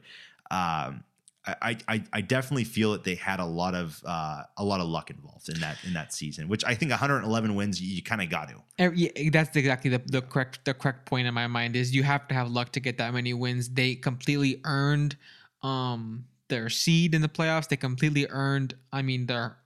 Um, 0.53 1.03
I, 1.47 1.77
I, 1.89 2.03
I 2.13 2.21
definitely 2.23 2.65
feel 2.65 2.93
that 2.93 3.05
they 3.05 3.15
had 3.15 3.39
a 3.39 3.45
lot 3.45 3.75
of 3.75 4.03
uh, 4.07 4.45
a 4.57 4.65
lot 4.65 4.81
of 4.81 4.89
luck 4.89 5.11
involved 5.11 5.49
in 5.49 5.61
that 5.61 5.77
in 5.85 5.93
that 5.93 6.13
season, 6.13 6.49
which 6.49 6.65
I 6.65 6.75
think 6.75 6.91
111 6.91 7.55
wins 7.55 7.81
you, 7.83 7.95
you 7.95 8.03
kind 8.03 8.23
of 8.23 8.31
got 8.31 8.49
to. 8.49 9.31
That's 9.31 9.55
exactly 9.55 9.91
the, 9.91 10.03
the 10.07 10.23
correct 10.23 10.65
the 10.65 10.73
correct 10.73 11.07
point 11.07 11.27
in 11.27 11.35
my 11.35 11.47
mind 11.47 11.77
is 11.77 11.95
you 11.95 12.03
have 12.03 12.27
to 12.29 12.35
have 12.35 12.51
luck 12.51 12.73
to 12.73 12.81
get 12.81 12.97
that 12.99 13.13
many 13.13 13.35
wins. 13.35 13.69
They 13.69 13.95
completely 13.95 14.61
earned 14.65 15.17
um, 15.63 16.25
their 16.49 16.71
seed 16.71 17.15
in 17.15 17.21
the 17.21 17.29
playoffs. 17.29 17.69
They 17.69 17.77
completely 17.77 18.27
earned. 18.31 18.75
I 18.93 19.03
mean, 19.03 19.27
their 19.27 19.59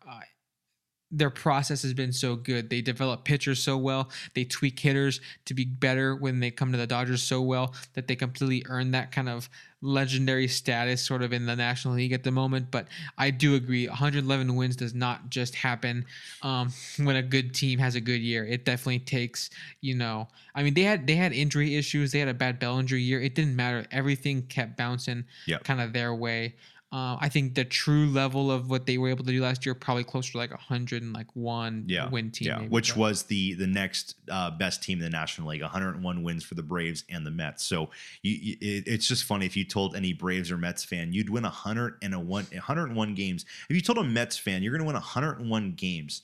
their 1.10 1.30
process 1.30 1.82
has 1.82 1.94
been 1.94 2.12
so 2.12 2.36
good. 2.36 2.68
They 2.68 2.82
develop 2.82 3.24
pitchers 3.24 3.62
so 3.62 3.78
well. 3.78 4.10
They 4.34 4.44
tweak 4.44 4.78
hitters 4.78 5.20
to 5.46 5.54
be 5.54 5.64
better 5.64 6.14
when 6.14 6.40
they 6.40 6.50
come 6.50 6.70
to 6.72 6.78
the 6.78 6.86
Dodgers 6.86 7.22
so 7.22 7.40
well 7.40 7.74
that 7.94 8.06
they 8.08 8.14
completely 8.16 8.62
earn 8.68 8.90
that 8.90 9.10
kind 9.10 9.28
of 9.28 9.48
legendary 9.80 10.48
status 10.48 11.00
sort 11.00 11.22
of 11.22 11.32
in 11.32 11.46
the 11.46 11.56
National 11.56 11.94
League 11.94 12.12
at 12.12 12.24
the 12.24 12.30
moment. 12.30 12.70
But 12.70 12.88
I 13.16 13.30
do 13.30 13.54
agree 13.54 13.86
111 13.88 14.54
wins 14.54 14.76
does 14.76 14.92
not 14.92 15.30
just 15.30 15.54
happen 15.54 16.04
um, 16.42 16.72
when 16.98 17.16
a 17.16 17.22
good 17.22 17.54
team 17.54 17.78
has 17.78 17.94
a 17.94 18.00
good 18.00 18.20
year. 18.20 18.44
It 18.44 18.64
definitely 18.66 18.98
takes, 18.98 19.48
you 19.80 19.94
know, 19.94 20.28
I 20.54 20.62
mean 20.62 20.74
they 20.74 20.82
had 20.82 21.06
they 21.06 21.14
had 21.16 21.32
injury 21.32 21.76
issues. 21.76 22.12
They 22.12 22.18
had 22.18 22.28
a 22.28 22.34
bad 22.34 22.58
Bellinger 22.58 22.96
year. 22.96 23.20
It 23.22 23.34
didn't 23.34 23.56
matter. 23.56 23.86
Everything 23.92 24.42
kept 24.42 24.76
bouncing 24.76 25.24
Yep. 25.46 25.64
kind 25.64 25.80
of 25.80 25.92
their 25.94 26.14
way. 26.14 26.56
Uh, 26.90 27.18
I 27.20 27.28
think 27.28 27.54
the 27.54 27.66
true 27.66 28.06
level 28.06 28.50
of 28.50 28.70
what 28.70 28.86
they 28.86 28.96
were 28.96 29.10
able 29.10 29.22
to 29.24 29.30
do 29.30 29.42
last 29.42 29.66
year 29.66 29.74
probably 29.74 30.04
closer 30.04 30.32
to 30.32 30.38
like 30.38 30.52
a 30.52 30.56
hundred 30.56 31.02
and 31.02 31.12
like 31.12 31.26
one 31.34 31.84
yeah, 31.86 32.08
win 32.08 32.30
team. 32.30 32.48
yeah, 32.48 32.60
which 32.60 32.94
but- 32.94 33.00
was 33.00 33.22
the 33.24 33.52
the 33.54 33.66
next 33.66 34.14
uh, 34.30 34.50
best 34.52 34.82
team 34.82 34.98
in 34.98 35.04
the 35.04 35.10
National 35.10 35.48
League, 35.48 35.60
101 35.60 36.22
wins 36.22 36.44
for 36.44 36.54
the 36.54 36.62
Braves 36.62 37.04
and 37.10 37.26
the 37.26 37.30
Mets. 37.30 37.62
So 37.64 37.90
you, 38.22 38.32
you, 38.32 38.56
it, 38.62 38.84
it's 38.86 39.06
just 39.06 39.24
funny 39.24 39.44
if 39.44 39.54
you 39.54 39.64
told 39.64 39.96
any 39.96 40.14
Braves 40.14 40.50
or 40.50 40.56
Mets 40.56 40.82
fan 40.82 41.12
you'd 41.12 41.28
win 41.28 41.42
100 41.42 41.96
and 42.00 42.14
a 42.14 42.18
101 42.18 43.14
games. 43.14 43.44
If 43.68 43.76
you 43.76 43.82
told 43.82 43.98
a 43.98 44.04
Mets 44.04 44.38
fan 44.38 44.62
you're 44.62 44.72
going 44.72 44.80
to 44.80 44.86
win 44.86 44.94
101 44.94 45.72
games, 45.72 46.22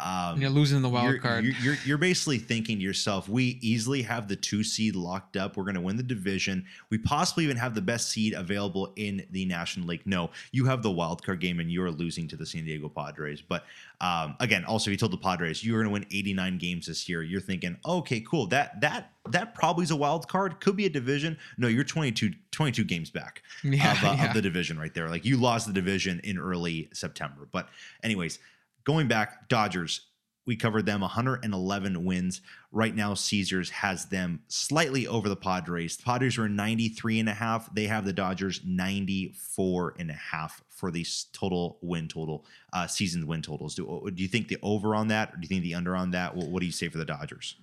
um, 0.00 0.40
you're 0.40 0.50
losing 0.50 0.82
the 0.82 0.88
wild 0.88 1.10
you're, 1.10 1.18
card. 1.18 1.44
You're, 1.44 1.54
you're, 1.62 1.76
you're 1.84 1.98
basically 1.98 2.38
thinking 2.38 2.78
to 2.78 2.82
yourself, 2.82 3.28
we 3.28 3.58
easily 3.60 4.02
have 4.02 4.28
the 4.28 4.36
two 4.36 4.64
seed 4.64 4.96
locked 4.96 5.36
up. 5.36 5.56
We're 5.56 5.64
going 5.64 5.74
to 5.74 5.80
win 5.80 5.96
the 5.96 6.02
division. 6.02 6.64
We 6.90 6.98
possibly 6.98 7.44
even 7.44 7.56
have 7.56 7.74
the 7.74 7.82
best 7.82 8.10
seed 8.10 8.32
available 8.34 8.92
in 8.96 9.24
the 9.30 9.44
National 9.44 9.86
League. 9.86 10.02
No, 10.04 10.30
you 10.50 10.64
have 10.66 10.82
the 10.82 10.90
wild 10.90 11.22
card 11.24 11.40
game 11.40 11.60
and 11.60 11.70
you're 11.70 11.90
losing 11.90 12.26
to 12.28 12.36
the 12.36 12.46
San 12.46 12.64
Diego 12.64 12.88
Padres. 12.88 13.42
But 13.42 13.64
um, 14.00 14.36
again, 14.40 14.64
also, 14.64 14.90
you 14.90 14.96
told 14.96 15.12
the 15.12 15.18
Padres 15.18 15.64
you're 15.64 15.82
going 15.82 15.86
to 15.86 15.92
win 15.92 16.06
89 16.10 16.58
games 16.58 16.86
this 16.86 17.08
year, 17.08 17.22
you're 17.22 17.40
thinking, 17.40 17.76
okay, 17.86 18.20
cool. 18.20 18.46
That 18.48 18.80
that 18.80 19.12
that 19.30 19.54
probably 19.54 19.84
is 19.84 19.92
a 19.92 19.96
wild 19.96 20.26
card. 20.26 20.58
Could 20.60 20.76
be 20.76 20.86
a 20.86 20.90
division. 20.90 21.38
No, 21.56 21.68
you're 21.68 21.84
22, 21.84 22.32
22 22.50 22.82
games 22.82 23.08
back 23.08 23.42
Yeah, 23.62 23.92
of, 23.92 24.04
uh, 24.04 24.14
yeah. 24.16 24.26
of 24.26 24.34
the 24.34 24.42
division 24.42 24.78
right 24.78 24.92
there. 24.92 25.08
Like 25.08 25.24
you 25.24 25.36
lost 25.36 25.68
the 25.68 25.72
division 25.72 26.20
in 26.24 26.38
early 26.38 26.88
September. 26.92 27.46
But 27.50 27.68
anyways, 28.02 28.40
going 28.84 29.08
back, 29.08 29.48
Dodgers. 29.48 30.08
We 30.44 30.56
covered 30.56 30.86
them 30.86 31.02
111 31.02 32.04
wins. 32.04 32.40
Right 32.72 32.96
now, 32.96 33.14
Caesars 33.14 33.70
has 33.70 34.06
them 34.06 34.40
slightly 34.48 35.06
over 35.06 35.28
the 35.28 35.36
Padres. 35.36 35.96
The 35.96 36.02
Padres 36.02 36.36
are 36.36 36.48
93 36.48 37.20
and 37.20 37.28
a 37.28 37.32
half. 37.32 37.72
They 37.72 37.86
have 37.86 38.04
the 38.04 38.12
Dodgers 38.12 38.60
94 38.64 39.94
and 40.00 40.10
a 40.10 40.14
half 40.14 40.62
for 40.68 40.90
the 40.90 41.06
total 41.32 41.78
win 41.80 42.08
total, 42.08 42.44
uh, 42.72 42.88
season 42.88 43.24
win 43.28 43.40
totals. 43.40 43.76
Do, 43.76 44.10
do 44.12 44.20
you 44.20 44.28
think 44.28 44.48
the 44.48 44.58
over 44.62 44.96
on 44.96 45.06
that, 45.08 45.32
or 45.32 45.36
do 45.36 45.42
you 45.42 45.48
think 45.48 45.62
the 45.62 45.74
under 45.74 45.94
on 45.94 46.10
that? 46.10 46.34
What, 46.34 46.48
what 46.48 46.58
do 46.60 46.66
you 46.66 46.72
say 46.72 46.88
for 46.88 46.98
the 46.98 47.04
Dodgers? 47.04 47.54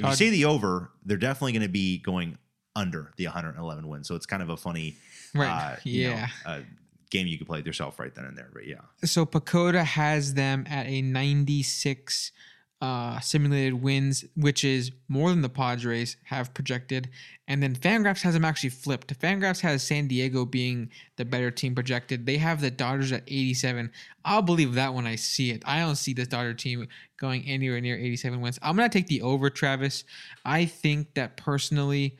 If 0.00 0.06
you 0.06 0.14
say 0.14 0.30
the 0.30 0.44
over, 0.46 0.90
they're 1.04 1.16
definitely 1.16 1.52
going 1.52 1.62
to 1.62 1.68
be 1.68 1.98
going 1.98 2.38
under 2.76 3.12
the 3.16 3.26
111 3.26 3.86
wins. 3.88 4.06
So 4.08 4.14
it's 4.14 4.26
kind 4.26 4.42
of 4.42 4.48
a 4.50 4.56
funny, 4.56 4.96
Right. 5.34 5.72
uh, 5.72 5.76
you 5.84 6.08
know, 6.08 6.14
yeah. 6.14 6.28
uh, 6.46 6.60
game 7.10 7.26
you 7.26 7.38
could 7.38 7.46
play 7.46 7.58
with 7.58 7.66
yourself 7.66 7.98
right 7.98 8.14
then 8.14 8.24
and 8.24 8.36
there. 8.36 8.50
But 8.52 8.66
yeah, 8.66 8.82
so 9.04 9.24
PECOTA 9.26 9.84
has 9.84 10.34
them 10.34 10.64
at 10.68 10.86
a 10.86 11.02
96 11.02 12.32
uh, 12.80 13.18
simulated 13.18 13.82
wins, 13.82 14.24
which 14.36 14.64
is 14.64 14.92
more 15.08 15.30
than 15.30 15.42
the 15.42 15.48
Padres 15.48 16.16
have 16.24 16.54
projected. 16.54 17.08
And 17.48 17.60
then 17.62 17.74
Fangraphs 17.74 18.22
has 18.22 18.34
them 18.34 18.44
actually 18.44 18.70
flipped. 18.70 19.18
Fangraphs 19.18 19.60
has 19.60 19.82
San 19.82 20.06
Diego 20.06 20.44
being 20.44 20.90
the 21.16 21.24
better 21.24 21.50
team 21.50 21.74
projected. 21.74 22.24
They 22.24 22.36
have 22.36 22.60
the 22.60 22.70
Dodgers 22.70 23.10
at 23.10 23.24
87. 23.26 23.90
I'll 24.24 24.42
believe 24.42 24.74
that 24.74 24.94
when 24.94 25.06
I 25.06 25.16
see 25.16 25.50
it. 25.50 25.62
I 25.66 25.80
don't 25.80 25.96
see 25.96 26.12
this 26.12 26.28
Dodger 26.28 26.54
team 26.54 26.86
going 27.16 27.42
anywhere 27.48 27.80
near 27.80 27.96
87 27.96 28.40
wins. 28.40 28.58
I'm 28.62 28.76
gonna 28.76 28.88
take 28.88 29.08
the 29.08 29.22
over, 29.22 29.50
Travis. 29.50 30.04
I 30.44 30.66
think 30.66 31.14
that 31.14 31.36
personally, 31.36 32.16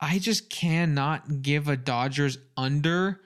I 0.00 0.18
just 0.18 0.50
cannot 0.50 1.42
give 1.42 1.68
a 1.68 1.76
Dodgers 1.76 2.38
under 2.56 3.20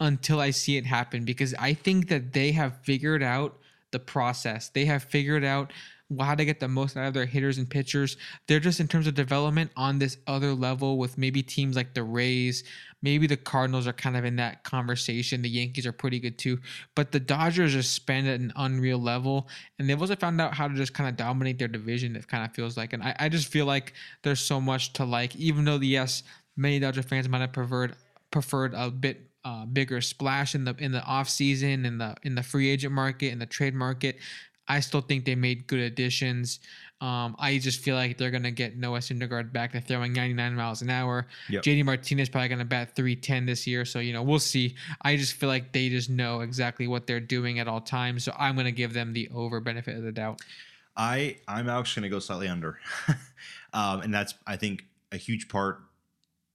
until 0.00 0.40
I 0.40 0.50
see 0.50 0.76
it 0.76 0.86
happen 0.86 1.24
because 1.24 1.54
I 1.54 1.74
think 1.74 2.08
that 2.08 2.32
they 2.32 2.52
have 2.52 2.78
figured 2.82 3.22
out 3.22 3.58
the 3.90 3.98
process. 3.98 4.68
They 4.68 4.84
have 4.84 5.02
figured 5.02 5.44
out 5.44 5.72
how 6.18 6.34
to 6.34 6.44
get 6.44 6.58
the 6.58 6.68
most 6.68 6.96
out 6.96 7.06
of 7.06 7.14
their 7.14 7.26
hitters 7.26 7.58
and 7.58 7.68
pitchers. 7.68 8.16
They're 8.46 8.60
just 8.60 8.80
in 8.80 8.88
terms 8.88 9.06
of 9.06 9.14
development 9.14 9.70
on 9.76 9.98
this 9.98 10.16
other 10.26 10.54
level 10.54 10.96
with 10.96 11.18
maybe 11.18 11.42
teams 11.42 11.76
like 11.76 11.92
the 11.92 12.02
Rays. 12.02 12.64
Maybe 13.02 13.26
the 13.26 13.36
Cardinals 13.36 13.86
are 13.86 13.92
kind 13.92 14.16
of 14.16 14.24
in 14.24 14.36
that 14.36 14.64
conversation. 14.64 15.42
The 15.42 15.50
Yankees 15.50 15.86
are 15.86 15.92
pretty 15.92 16.18
good 16.18 16.38
too. 16.38 16.58
But 16.94 17.12
the 17.12 17.20
Dodgers 17.20 17.72
just 17.72 17.92
spend 17.92 18.26
at 18.26 18.40
an 18.40 18.52
unreal 18.56 18.98
level. 18.98 19.48
And 19.78 19.88
they've 19.88 20.00
also 20.00 20.16
found 20.16 20.40
out 20.40 20.54
how 20.54 20.66
to 20.66 20.74
just 20.74 20.94
kind 20.94 21.08
of 21.10 21.16
dominate 21.16 21.58
their 21.58 21.68
division, 21.68 22.16
it 22.16 22.26
kind 22.26 22.44
of 22.44 22.54
feels 22.54 22.76
like. 22.76 22.94
And 22.94 23.02
I, 23.02 23.14
I 23.18 23.28
just 23.28 23.48
feel 23.48 23.66
like 23.66 23.92
there's 24.22 24.40
so 24.40 24.60
much 24.60 24.94
to 24.94 25.04
like, 25.04 25.36
even 25.36 25.64
though, 25.64 25.76
yes, 25.76 26.22
many 26.56 26.78
Dodger 26.78 27.02
fans 27.02 27.28
might 27.28 27.40
have 27.40 27.52
preferred 27.52 27.94
preferred 28.30 28.74
a 28.74 28.90
bit 28.90 29.27
uh, 29.48 29.64
bigger 29.64 30.02
splash 30.02 30.54
in 30.54 30.64
the 30.64 30.74
in 30.78 30.92
the 30.92 31.02
off 31.04 31.26
season 31.26 31.86
in 31.86 31.96
the 31.96 32.14
in 32.22 32.34
the 32.34 32.42
free 32.42 32.68
agent 32.68 32.92
market 32.92 33.32
in 33.32 33.38
the 33.38 33.46
trade 33.46 33.74
market. 33.74 34.18
I 34.70 34.80
still 34.80 35.00
think 35.00 35.24
they 35.24 35.34
made 35.34 35.66
good 35.66 35.80
additions. 35.80 36.60
Um, 37.00 37.34
I 37.38 37.56
just 37.56 37.80
feel 37.80 37.96
like 37.96 38.18
they're 38.18 38.30
gonna 38.30 38.50
get 38.50 38.76
Noah 38.76 38.98
Syndergaard 38.98 39.50
back. 39.50 39.72
They're 39.72 39.80
throwing 39.80 40.12
99 40.12 40.54
miles 40.54 40.82
an 40.82 40.90
hour. 40.90 41.26
Yep. 41.48 41.62
JD 41.62 41.84
Martinez 41.86 42.28
probably 42.28 42.48
gonna 42.48 42.66
bat 42.66 42.94
310 42.94 43.46
this 43.46 43.66
year. 43.66 43.86
So 43.86 44.00
you 44.00 44.12
know 44.12 44.22
we'll 44.22 44.38
see. 44.38 44.76
I 45.00 45.16
just 45.16 45.32
feel 45.32 45.48
like 45.48 45.72
they 45.72 45.88
just 45.88 46.10
know 46.10 46.40
exactly 46.40 46.86
what 46.86 47.06
they're 47.06 47.18
doing 47.18 47.58
at 47.58 47.68
all 47.68 47.80
times. 47.80 48.24
So 48.24 48.34
I'm 48.38 48.54
gonna 48.54 48.70
give 48.70 48.92
them 48.92 49.14
the 49.14 49.30
over 49.34 49.60
benefit 49.60 49.96
of 49.96 50.02
the 50.02 50.12
doubt. 50.12 50.42
I 50.94 51.38
I'm 51.48 51.70
actually 51.70 52.02
going 52.02 52.10
to 52.10 52.16
go 52.16 52.18
slightly 52.18 52.48
under, 52.48 52.78
um, 53.72 54.00
and 54.02 54.12
that's 54.12 54.34
I 54.46 54.56
think 54.56 54.84
a 55.12 55.16
huge 55.16 55.48
part 55.48 55.78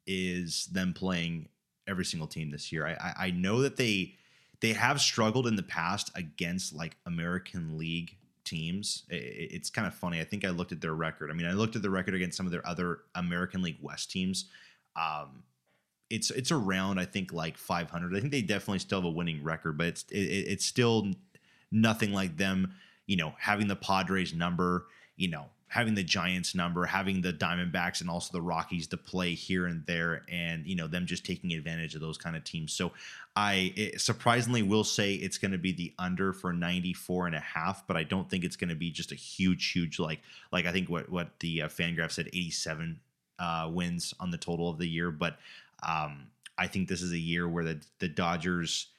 is 0.05 0.65
them 0.65 0.93
playing 0.93 1.47
every 1.88 2.05
single 2.05 2.27
team 2.27 2.51
this 2.51 2.72
year. 2.72 2.88
I, 2.88 3.27
I 3.27 3.31
know 3.31 3.61
that 3.61 3.77
they 3.77 4.15
they 4.61 4.73
have 4.73 5.01
struggled 5.01 5.47
in 5.47 5.55
the 5.55 5.64
past 5.64 6.11
against 6.15 6.73
like 6.73 6.95
American 7.05 7.77
League 7.77 8.18
teams. 8.45 9.03
It's 9.10 9.69
kind 9.69 9.88
of 9.88 9.93
funny. 9.93 10.19
I 10.22 10.23
think 10.23 10.45
I 10.45 10.49
looked 10.49 10.72
at 10.72 10.81
their 10.81 10.93
record. 10.93 11.30
I 11.31 11.34
mean, 11.34 11.47
I 11.47 11.53
looked 11.53 11.76
at 11.76 11.81
the 11.81 11.89
record 11.89 12.14
against 12.15 12.38
some 12.38 12.45
of 12.45 12.51
their 12.51 12.65
other 12.68 12.99
American 13.15 13.61
League 13.61 13.80
West 13.81 14.11
teams. 14.11 14.45
Um, 14.95 15.43
it's 16.10 16.30
it's 16.31 16.51
around 16.51 16.99
I 16.99 17.05
think 17.05 17.34
like 17.34 17.57
500. 17.57 18.15
I 18.15 18.19
think 18.19 18.31
they 18.31 18.41
definitely 18.41 18.80
still 18.80 18.99
have 18.99 19.05
a 19.05 19.10
winning 19.11 19.43
record, 19.43 19.77
but 19.77 19.88
it's 19.88 20.03
it, 20.11 20.18
it- 20.19 20.47
it's 20.49 20.65
still 20.65 21.11
nothing 21.72 22.11
like 22.14 22.38
them. 22.38 22.73
You 23.07 23.18
know, 23.18 23.34
having 23.39 23.68
the 23.68 23.76
Padres 23.76 24.34
number. 24.34 24.85
You 25.15 25.27
know, 25.30 25.45
having 25.73 25.95
the 25.95 26.03
Giants 26.03 26.53
number, 26.53 26.85
having 26.85 27.19
the 27.19 27.33
Diamondbacks 27.33 28.01
and 28.01 28.07
also 28.07 28.31
the 28.31 28.43
Rockies 28.43 28.85
to 28.87 28.97
play 28.97 29.33
here 29.33 29.65
and 29.65 29.83
there, 29.87 30.21
and 30.29 30.67
you 30.67 30.75
know 30.75 30.85
them 30.85 31.07
just 31.07 31.25
taking 31.25 31.51
advantage 31.53 31.95
of 31.95 32.01
those 32.01 32.15
kind 32.15 32.35
of 32.35 32.43
teams. 32.43 32.71
So 32.73 32.91
I 33.35 33.91
surprisingly 33.97 34.61
will 34.61 34.83
say 34.83 35.15
it's 35.15 35.39
going 35.39 35.51
to 35.51 35.57
be 35.57 35.71
the 35.71 35.91
under 35.97 36.31
for 36.31 36.53
94 36.53 37.25
and 37.25 37.35
a 37.35 37.39
half, 37.39 37.87
but 37.87 37.97
I 37.97 38.03
don't 38.03 38.29
think 38.29 38.43
it's 38.43 38.55
going 38.55 38.69
to 38.69 38.75
be 38.75 38.91
just 38.91 39.11
a 39.11 39.15
huge, 39.15 39.71
huge 39.71 39.97
like 39.97 40.21
like 40.51 40.67
I 40.67 40.71
think 40.71 40.89
what 40.89 41.09
what 41.09 41.39
the 41.39 41.63
uh, 41.63 41.67
Fangraph 41.69 42.11
said 42.11 42.27
87 42.27 42.99
uh, 43.39 43.67
wins 43.73 44.13
on 44.19 44.29
the 44.29 44.37
total 44.37 44.69
of 44.69 44.77
the 44.77 44.87
year, 44.87 45.09
but 45.09 45.37
um, 45.81 46.27
I 46.55 46.67
think 46.67 46.87
this 46.87 47.01
is 47.01 47.13
a 47.13 47.17
year 47.17 47.49
where 47.49 47.63
the 47.63 47.81
the 47.97 48.09
Dodgers 48.09 48.89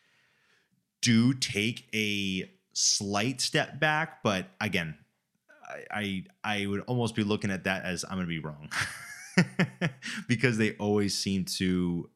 do 1.02 1.34
take 1.34 1.86
a 1.94 2.51
slight 2.72 3.40
step 3.40 3.78
back, 3.78 4.24
but 4.24 4.48
again, 4.60 4.96
I 5.90 6.24
I, 6.42 6.66
would 6.66 6.80
almost 6.82 7.14
be 7.14 7.24
looking 7.24 7.51
at 7.51 7.64
that 7.64 7.84
as 7.84 8.05
I'm 8.09 8.20
to 8.20 8.26
be 8.26 8.38
wrong. 8.38 8.70
Because 10.28 10.59
they 10.59 10.72
always 10.76 11.18
seem 11.18 11.44
to 11.56 12.09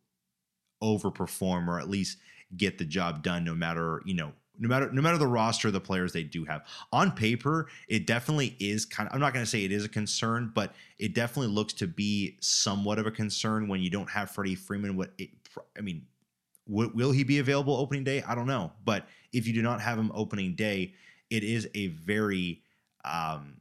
overperform 0.81 1.67
or 1.67 1.81
at 1.81 1.91
least 1.91 2.19
get 2.57 2.79
the 2.79 2.85
job 2.85 3.25
done 3.25 3.43
no 3.43 3.57
matter 3.57 4.01
you 4.07 4.15
know 4.15 4.33
no 4.61 4.69
matter 4.69 4.93
no 4.93 5.03
matter 5.03 5.19
the 5.19 5.27
roster 5.27 5.67
of 5.67 5.75
the 5.75 5.81
players 5.81 6.13
they 6.13 6.23
do 6.23 6.45
have. 6.45 6.63
On 6.93 7.11
paper 7.11 7.69
it 7.89 8.07
definitely 8.07 8.57
is 8.61 8.85
kind 8.87 9.09
of 9.09 9.15
i'm 9.15 9.21
not 9.21 9.33
going 9.33 9.45
to 9.45 9.51
say 9.51 9.65
it 9.65 9.73
is 9.73 9.85
a 9.85 9.89
concern 9.89 10.53
but 10.55 10.73
it 11.01 11.13
definitely 11.13 11.53
looks 11.53 11.73
to 11.75 11.89
be 11.89 12.37
somewhat 12.41 13.01
of 13.01 13.07
a 13.07 13.11
concern 13.11 13.67
when 13.67 13.81
you 13.81 13.91
don't 13.91 14.09
have 14.09 14.31
freddie 14.31 14.55
freeman 14.55 14.97
what 14.97 15.11
it, 15.19 15.31
i 15.77 15.81
mean 15.81 16.07
will 16.69 17.11
he 17.11 17.25
be 17.25 17.39
available 17.39 17.75
opening 17.75 18.05
day? 18.05 18.23
I 18.23 18.35
don't 18.35 18.47
know. 18.47 18.73
But 18.85 19.09
if 19.33 19.47
you 19.47 19.55
do 19.55 19.63
not 19.63 19.81
have 19.81 19.99
him 19.99 20.13
opening 20.15 20.55
day 20.55 20.95
it 21.31 21.45
is 21.45 21.69
a 21.75 21.89
very 21.89 22.63
um, 23.09 23.55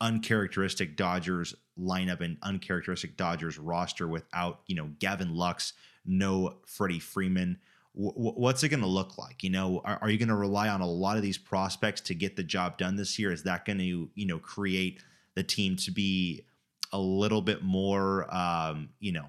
uncharacteristic 0.00 0.96
dodgers 0.96 1.54
lineup 1.78 2.20
and 2.20 2.38
uncharacteristic 2.42 3.16
dodgers 3.16 3.58
roster 3.58 4.08
without 4.08 4.60
you 4.66 4.74
know 4.74 4.90
gavin 4.98 5.34
lux 5.34 5.74
no 6.06 6.54
freddie 6.66 6.98
freeman 6.98 7.58
what's 7.96 8.62
it 8.62 8.68
going 8.68 8.80
to 8.80 8.86
look 8.86 9.16
like? 9.16 9.42
You 9.42 9.50
know, 9.50 9.80
are, 9.84 9.98
are 10.02 10.10
you 10.10 10.18
going 10.18 10.28
to 10.28 10.36
rely 10.36 10.68
on 10.68 10.82
a 10.82 10.86
lot 10.86 11.16
of 11.16 11.22
these 11.22 11.38
prospects 11.38 12.02
to 12.02 12.14
get 12.14 12.36
the 12.36 12.42
job 12.42 12.76
done 12.76 12.96
this 12.96 13.18
year? 13.18 13.32
Is 13.32 13.42
that 13.44 13.64
going 13.64 13.78
to, 13.78 14.10
you 14.14 14.26
know, 14.26 14.38
create 14.38 15.02
the 15.34 15.42
team 15.42 15.76
to 15.76 15.90
be 15.90 16.44
a 16.92 16.98
little 16.98 17.40
bit 17.40 17.62
more, 17.62 18.32
um, 18.34 18.90
you 19.00 19.12
know, 19.12 19.26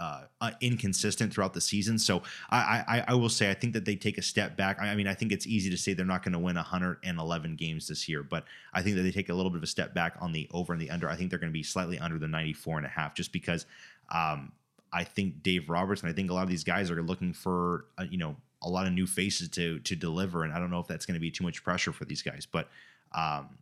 uh, 0.00 0.22
uh, 0.40 0.50
inconsistent 0.60 1.32
throughout 1.32 1.52
the 1.52 1.60
season. 1.60 1.98
So 1.98 2.22
I, 2.50 2.84
I, 2.86 3.04
I 3.08 3.14
will 3.14 3.28
say 3.28 3.50
I 3.50 3.54
think 3.54 3.72
that 3.72 3.84
they 3.84 3.96
take 3.96 4.16
a 4.16 4.22
step 4.22 4.56
back. 4.56 4.80
I 4.80 4.94
mean, 4.94 5.08
I 5.08 5.14
think 5.14 5.32
it's 5.32 5.46
easy 5.46 5.70
to 5.70 5.76
say 5.76 5.92
they're 5.92 6.06
not 6.06 6.22
going 6.22 6.34
to 6.34 6.38
win 6.38 6.54
111 6.56 7.56
games 7.56 7.88
this 7.88 8.08
year, 8.08 8.22
but 8.22 8.44
I 8.72 8.82
think 8.82 8.96
that 8.96 9.02
they 9.02 9.10
take 9.10 9.28
a 9.28 9.34
little 9.34 9.50
bit 9.50 9.56
of 9.56 9.64
a 9.64 9.68
step 9.68 9.94
back 9.94 10.14
on 10.20 10.32
the 10.32 10.48
over 10.52 10.72
and 10.72 10.80
the 10.80 10.90
under. 10.90 11.08
I 11.08 11.16
think 11.16 11.30
they're 11.30 11.38
going 11.38 11.52
to 11.52 11.58
be 11.58 11.64
slightly 11.64 11.98
under 11.98 12.18
the 12.18 12.28
94 12.28 12.78
and 12.78 12.86
a 12.86 12.90
half, 12.90 13.14
just 13.14 13.32
because 13.32 13.66
um, 14.12 14.52
I 14.92 15.04
think 15.04 15.42
Dave 15.42 15.68
Roberts 15.68 16.02
and 16.02 16.10
I 16.10 16.14
think 16.14 16.30
a 16.30 16.34
lot 16.34 16.44
of 16.44 16.48
these 16.48 16.64
guys 16.64 16.90
are 16.90 17.02
looking 17.02 17.32
for 17.32 17.86
uh, 17.98 18.04
you 18.08 18.18
know 18.18 18.36
a 18.62 18.68
lot 18.68 18.86
of 18.86 18.92
new 18.92 19.06
faces 19.06 19.48
to 19.50 19.78
to 19.80 19.96
deliver, 19.96 20.44
and 20.44 20.52
I 20.52 20.58
don't 20.58 20.70
know 20.70 20.80
if 20.80 20.86
that's 20.86 21.06
going 21.06 21.14
to 21.14 21.20
be 21.20 21.30
too 21.30 21.44
much 21.44 21.62
pressure 21.62 21.92
for 21.92 22.04
these 22.04 22.22
guys, 22.22 22.46
but 22.50 22.68
um, 23.12 23.58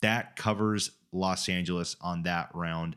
that 0.00 0.36
covers 0.36 0.90
Los 1.12 1.48
Angeles 1.48 1.96
on 2.00 2.22
that 2.24 2.50
round. 2.54 2.96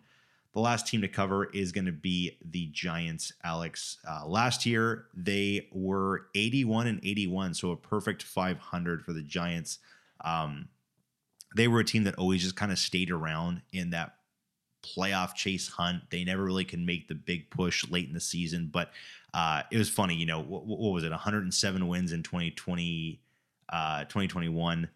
The 0.53 0.59
last 0.59 0.88
team 0.88 1.01
to 1.01 1.07
cover 1.07 1.45
is 1.45 1.71
going 1.71 1.85
to 1.85 1.91
be 1.91 2.38
the 2.43 2.67
Giants, 2.71 3.31
Alex. 3.43 3.97
Uh, 4.07 4.26
last 4.26 4.65
year, 4.65 5.05
they 5.13 5.67
were 5.71 6.27
81 6.34 6.88
and 6.88 6.99
81, 7.03 7.53
so 7.53 7.71
a 7.71 7.77
perfect 7.77 8.23
500 8.23 9.03
for 9.03 9.13
the 9.13 9.21
Giants. 9.21 9.80
Um, 10.26 10.69
they 11.55 11.67
were 11.67 11.80
a 11.80 11.85
team 11.85 12.03
that 12.05 12.15
always 12.15 12.41
just 12.41 12.55
kind 12.55 12.71
of 12.71 12.80
stayed 12.80 13.11
around 13.11 13.61
in 13.71 13.91
that 13.91 14.15
playoff 14.84 15.35
chase 15.35 15.67
hunt. 15.67 16.03
They 16.09 16.23
never 16.23 16.43
really 16.43 16.65
can 16.65 16.85
make 16.85 17.07
the 17.07 17.15
big 17.15 17.49
push 17.49 17.89
late 17.89 18.07
in 18.07 18.13
the 18.13 18.19
season, 18.19 18.69
but 18.71 18.91
uh, 19.34 19.63
it 19.71 19.77
was 19.77 19.89
funny. 19.89 20.15
You 20.15 20.26
know, 20.26 20.41
what, 20.41 20.65
what, 20.65 20.91
was 20.91 21.03
it? 21.03 21.11
107 21.11 21.88
wins 21.88 22.11
in 22.11 22.23
2020, 22.23 23.19
uh, 23.69 23.99
2021, 24.05 24.89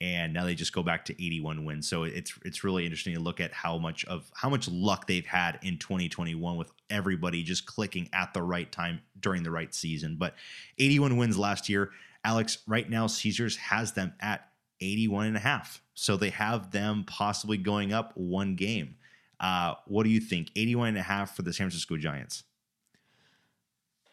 and 0.00 0.32
now 0.32 0.44
they 0.44 0.54
just 0.54 0.72
go 0.72 0.82
back 0.82 1.04
to 1.06 1.12
81 1.14 1.64
wins. 1.64 1.88
So 1.88 2.04
it's 2.04 2.32
it's 2.44 2.62
really 2.62 2.84
interesting 2.84 3.14
to 3.14 3.20
look 3.20 3.40
at 3.40 3.52
how 3.52 3.78
much 3.78 4.04
of 4.04 4.30
how 4.34 4.48
much 4.48 4.68
luck 4.68 5.06
they've 5.06 5.26
had 5.26 5.58
in 5.62 5.78
2021 5.78 6.56
with 6.56 6.70
everybody 6.90 7.42
just 7.42 7.66
clicking 7.66 8.08
at 8.12 8.32
the 8.32 8.42
right 8.42 8.70
time 8.70 9.00
during 9.20 9.42
the 9.42 9.50
right 9.50 9.74
season. 9.74 10.16
But 10.18 10.34
81 10.78 11.16
wins 11.16 11.36
last 11.36 11.68
year. 11.68 11.90
Alex, 12.24 12.58
right 12.66 12.88
now 12.88 13.06
Caesars 13.06 13.56
has 13.56 13.92
them 13.92 14.12
at 14.20 14.48
81 14.80 15.26
and 15.26 15.36
a 15.36 15.40
half. 15.40 15.82
So 15.94 16.16
they 16.16 16.30
have 16.30 16.70
them 16.70 17.04
possibly 17.06 17.56
going 17.56 17.92
up 17.92 18.12
one 18.16 18.54
game. 18.54 18.96
Uh, 19.40 19.74
what 19.86 20.04
do 20.04 20.10
you 20.10 20.20
think? 20.20 20.50
81 20.56 20.88
and 20.88 20.98
a 20.98 21.02
half 21.02 21.34
for 21.34 21.42
the 21.42 21.52
San 21.52 21.66
Francisco 21.66 21.96
Giants. 21.96 22.44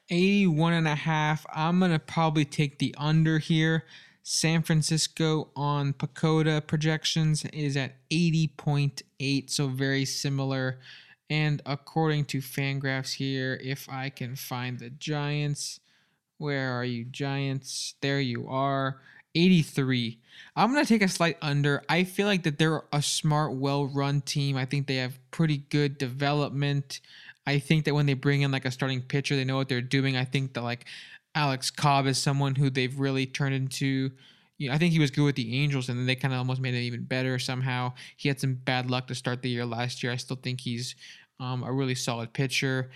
81 0.10 0.74
and 0.74 0.88
a 0.88 0.96
half. 0.96 1.46
I'm 1.54 1.80
going 1.80 1.92
to 1.92 2.00
probably 2.00 2.46
take 2.46 2.78
the 2.80 2.94
under 2.98 3.40
here. 3.40 3.86
San 4.28 4.64
Francisco 4.64 5.50
on 5.56 5.94
PECOTA 5.94 6.66
projections 6.66 7.46
is 7.54 7.78
at 7.78 7.94
80.8, 8.10 9.52
so 9.52 9.68
very 9.68 10.04
similar. 10.04 10.80
And 11.30 11.62
according 11.64 12.26
to 12.26 12.40
Fangraphs 12.40 13.14
here, 13.14 13.60
if 13.64 13.88
I 13.88 14.10
can 14.10 14.36
find 14.36 14.80
the 14.80 14.90
Giants, 14.90 15.80
where 16.40 16.72
are 16.72 16.84
you, 16.84 17.06
Giants? 17.06 17.94
There 18.02 18.20
you 18.20 18.48
are. 18.48 19.00
83. 19.36 20.18
I'm 20.56 20.74
going 20.74 20.84
to 20.84 20.90
take 20.92 21.04
a 21.04 21.08
slight 21.08 21.38
under. 21.44 21.84
I 21.88 22.04
feel 22.04 22.26
like 22.26 22.42
that 22.44 22.58
they're 22.58 22.82
a 22.92 23.04
smart, 23.04 23.54
well-run 23.54 24.22
team. 24.22 24.58
I 24.58 24.66
think 24.66 24.88
they 24.88 24.96
have 24.96 25.20
pretty 25.30 25.58
good 25.70 26.00
development. 26.00 27.00
I 27.46 27.60
think 27.60 27.86
that 27.86 27.94
when 27.94 28.08
they 28.08 28.16
bring 28.16 28.42
in 28.42 28.50
like 28.50 28.66
a 28.66 28.72
starting 28.72 29.04
pitcher, 29.04 29.36
they 29.36 29.46
know 29.46 29.58
what 29.58 29.70
they're 29.70 29.82
doing. 29.82 30.18
I 30.18 30.26
think 30.26 30.56
that 30.56 30.64
like 30.64 30.88
Alex 31.36 31.70
Cobb 31.70 32.08
is 32.08 32.18
someone 32.18 32.56
who 32.56 32.70
they've 32.70 32.98
really 32.98 33.26
turned 33.26 33.56
into 33.56 34.12
you 34.58 34.70
know, 34.70 34.76
I 34.76 34.78
think 34.78 34.94
he 34.94 35.00
was 35.00 35.12
good 35.12 35.26
with 35.26 35.36
the 35.36 35.62
Angels, 35.62 35.90
and 35.90 36.00
then 36.00 36.06
they 36.06 36.16
kind 36.16 36.34
of 36.34 36.38
almost 36.38 36.62
made 36.62 36.74
it 36.76 36.80
even 36.80 37.04
better 37.04 37.38
somehow. 37.38 37.92
He 38.16 38.30
had 38.30 38.40
some 38.40 38.54
bad 38.54 38.90
luck 38.90 39.08
to 39.08 39.16
start 39.16 39.42
the 39.42 39.50
year 39.50 39.66
last 39.66 40.02
year. 40.02 40.14
I 40.14 40.16
still 40.16 40.38
think 40.38 40.62
he's 40.62 40.96
um, 41.42 41.64
a 41.64 41.74
really 41.74 41.94
solid 41.94 42.32
pitcher 42.32 42.90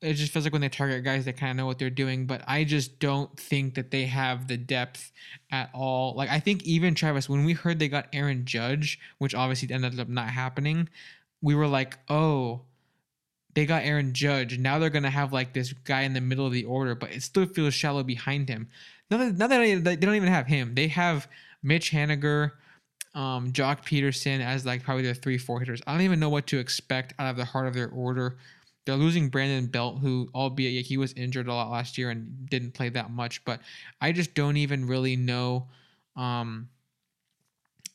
it 0.00 0.14
just 0.14 0.32
feels 0.32 0.44
like 0.44 0.52
when 0.52 0.62
they 0.62 0.68
target 0.68 1.04
guys 1.04 1.24
they 1.24 1.32
kind 1.32 1.50
of 1.50 1.56
know 1.56 1.66
what 1.66 1.78
they're 1.78 1.90
doing 1.90 2.26
but 2.26 2.42
i 2.46 2.64
just 2.64 2.98
don't 2.98 3.38
think 3.38 3.74
that 3.74 3.90
they 3.90 4.06
have 4.06 4.48
the 4.48 4.56
depth 4.56 5.12
at 5.50 5.70
all 5.74 6.14
like 6.14 6.30
i 6.30 6.40
think 6.40 6.62
even 6.64 6.94
travis 6.94 7.28
when 7.28 7.44
we 7.44 7.52
heard 7.52 7.78
they 7.78 7.88
got 7.88 8.08
aaron 8.12 8.44
judge 8.44 8.98
which 9.18 9.34
obviously 9.34 9.72
ended 9.72 9.98
up 9.98 10.08
not 10.08 10.28
happening 10.28 10.88
we 11.42 11.54
were 11.54 11.66
like 11.66 11.98
oh 12.08 12.60
they 13.58 13.66
got 13.66 13.82
aaron 13.82 14.12
judge 14.12 14.58
now 14.58 14.78
they're 14.78 14.90
gonna 14.90 15.10
have 15.10 15.32
like 15.32 15.52
this 15.52 15.72
guy 15.84 16.02
in 16.02 16.12
the 16.12 16.20
middle 16.20 16.46
of 16.46 16.52
the 16.52 16.64
order 16.64 16.94
but 16.94 17.10
it 17.12 17.22
still 17.22 17.46
feels 17.46 17.74
shallow 17.74 18.02
behind 18.02 18.48
him 18.48 18.68
now 19.10 19.16
that, 19.16 19.36
that 19.38 19.48
they 19.84 19.96
don't 19.96 20.14
even 20.14 20.28
have 20.28 20.46
him 20.46 20.74
they 20.74 20.88
have 20.88 21.26
mitch 21.62 21.90
haniger 21.90 22.52
um, 23.14 23.52
Joc 23.52 23.84
Pederson 23.84 24.40
as 24.40 24.64
like 24.64 24.84
probably 24.84 25.02
their 25.02 25.14
three, 25.14 25.38
four 25.38 25.58
hitters. 25.58 25.82
I 25.86 25.92
don't 25.92 26.02
even 26.02 26.20
know 26.20 26.28
what 26.28 26.46
to 26.48 26.58
expect 26.58 27.14
out 27.18 27.28
of 27.28 27.36
the 27.36 27.44
heart 27.44 27.66
of 27.66 27.74
their 27.74 27.88
order. 27.88 28.36
They're 28.84 28.96
losing 28.96 29.28
Brandon 29.28 29.66
Belt, 29.66 29.98
who, 29.98 30.28
albeit 30.34 30.86
he 30.86 30.96
was 30.96 31.12
injured 31.14 31.48
a 31.48 31.52
lot 31.52 31.70
last 31.70 31.98
year 31.98 32.10
and 32.10 32.48
didn't 32.48 32.74
play 32.74 32.88
that 32.90 33.10
much, 33.10 33.44
but 33.44 33.60
I 34.00 34.12
just 34.12 34.34
don't 34.34 34.56
even 34.56 34.86
really 34.86 35.16
know. 35.16 35.66
Um, 36.16 36.68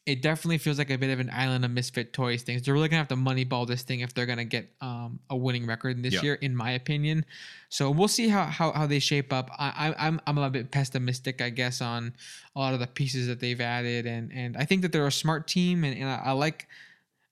it 0.05 0.21
definitely 0.21 0.57
feels 0.57 0.77
like 0.77 0.89
a 0.89 0.97
bit 0.97 1.09
of 1.11 1.19
an 1.19 1.30
island 1.34 1.63
of 1.63 1.71
misfit 1.71 2.11
toys 2.11 2.43
things. 2.43 2.63
They're 2.63 2.73
really 2.73 2.89
gonna 2.89 2.99
have 2.99 3.07
to 3.09 3.15
moneyball 3.15 3.65
this 3.65 3.84
thing 3.84 4.01
if 4.01 4.13
they're 4.13 4.25
gonna 4.25 4.43
get 4.43 4.69
um, 4.81 5.19
a 5.30 5.35
winning 5.35 5.65
record 5.65 6.03
this 6.03 6.21
year, 6.21 6.35
in 6.35 6.55
my 6.55 6.71
opinion. 6.71 7.25
So 7.69 7.89
we'll 7.89 8.09
see 8.09 8.27
how 8.27 8.43
how, 8.43 8.73
how 8.73 8.85
they 8.85 8.99
shape 8.99 9.31
up. 9.31 9.49
I, 9.57 9.95
I'm 9.97 10.19
I'm 10.27 10.38
a 10.38 10.49
bit 10.49 10.71
pessimistic, 10.71 11.41
I 11.41 11.49
guess, 11.49 11.81
on 11.81 12.13
a 12.55 12.59
lot 12.59 12.73
of 12.73 12.81
the 12.81 12.88
pieces 12.88 13.27
that 13.27 13.39
they've 13.39 13.61
added, 13.61 14.05
and 14.05 14.31
and 14.34 14.57
I 14.57 14.65
think 14.65 14.81
that 14.81 14.91
they're 14.91 15.07
a 15.07 15.11
smart 15.11 15.47
team, 15.47 15.85
and, 15.85 15.97
and 15.97 16.09
I, 16.09 16.21
I 16.25 16.31
like 16.31 16.67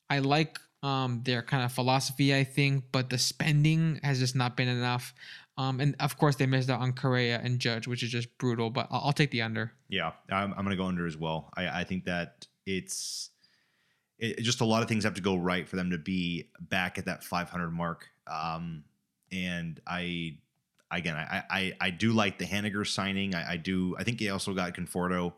I 0.10 0.20
like 0.20 0.58
um, 0.84 1.22
their 1.24 1.42
kind 1.42 1.64
of 1.64 1.72
philosophy, 1.72 2.34
I 2.34 2.44
think, 2.44 2.86
but 2.92 3.10
the 3.10 3.18
spending 3.18 4.00
has 4.04 4.20
just 4.20 4.36
not 4.36 4.56
been 4.56 4.68
enough. 4.68 5.14
Um, 5.58 5.80
and 5.80 5.96
of 6.00 6.18
course, 6.18 6.38
they 6.38 6.46
missed 6.46 6.70
out 6.70 6.80
on 6.80 6.94
Correa 6.94 7.40
and 7.44 7.60
Judge, 7.60 7.86
which 7.86 8.02
is 8.02 8.10
just 8.10 8.36
brutal. 8.38 8.70
But 8.70 8.88
I'll, 8.90 9.02
I'll 9.06 9.14
take 9.14 9.32
the 9.32 9.42
under. 9.42 9.74
Yeah, 9.90 10.12
I'm, 10.32 10.54
I'm 10.54 10.64
going 10.64 10.70
to 10.70 10.76
go 10.76 10.86
under 10.86 11.06
as 11.06 11.18
well. 11.18 11.50
I, 11.56 11.82
I 11.82 11.84
think 11.84 12.06
that 12.06 12.48
it's 12.66 13.30
it, 14.22 14.40
just 14.40 14.62
a 14.62 14.66
lot 14.66 14.84
of 14.84 14.88
things 14.88 15.04
have 15.04 15.16
to 15.16 15.22
go 15.22 15.36
right 15.36 15.68
for 15.68 15.76
them 15.76 15.90
to 15.90 15.98
be 15.98 16.50
back 16.60 16.98
at 16.98 17.06
that 17.06 17.24
500 17.24 17.72
mark. 17.72 18.08
Um, 18.28 18.84
and 19.32 19.82
I, 19.88 20.38
again, 20.92 21.16
I, 21.16 21.44
I, 21.50 21.74
I 21.82 21.90
do 21.90 22.14
like 22.14 22.38
the 22.38 22.46
Haniger 22.46 22.86
signing. 22.86 23.34
I, 23.34 23.54
I 23.54 23.58
do. 23.58 23.96
I 23.98 24.04
think 24.04 24.20
he 24.20 24.30
also 24.30 24.54
got 24.54 24.76
Conforto, 24.76 25.34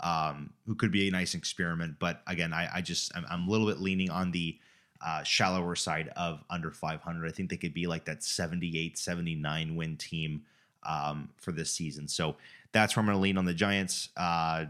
um, 0.00 0.52
who 0.66 0.74
could 0.74 0.90
be 0.90 1.08
a 1.08 1.10
nice 1.10 1.34
experiment. 1.34 1.96
But 2.00 2.22
again, 2.26 2.52
I, 2.52 2.68
I 2.74 2.80
just 2.80 3.16
I'm, 3.16 3.24
I'm 3.30 3.48
a 3.48 3.50
little 3.50 3.66
bit 3.66 3.80
leaning 3.80 4.10
on 4.10 4.32
the 4.32 4.58
uh, 5.04 5.22
shallower 5.22 5.76
side 5.76 6.08
of 6.16 6.42
under 6.50 6.70
500. 6.70 7.28
I 7.28 7.32
think 7.32 7.50
they 7.50 7.56
could 7.56 7.74
be 7.74 7.86
like 7.86 8.04
that 8.06 8.24
78, 8.24 8.98
79 8.98 9.76
win 9.76 9.96
team 9.96 10.42
um, 10.84 11.28
for 11.36 11.52
this 11.52 11.70
season. 11.70 12.08
So 12.08 12.36
that's 12.72 12.96
where 12.96 13.02
I'm 13.02 13.06
going 13.06 13.16
to 13.16 13.22
lean 13.22 13.38
on 13.38 13.44
the 13.44 13.54
Giants. 13.54 14.08
Uh, 14.16 14.64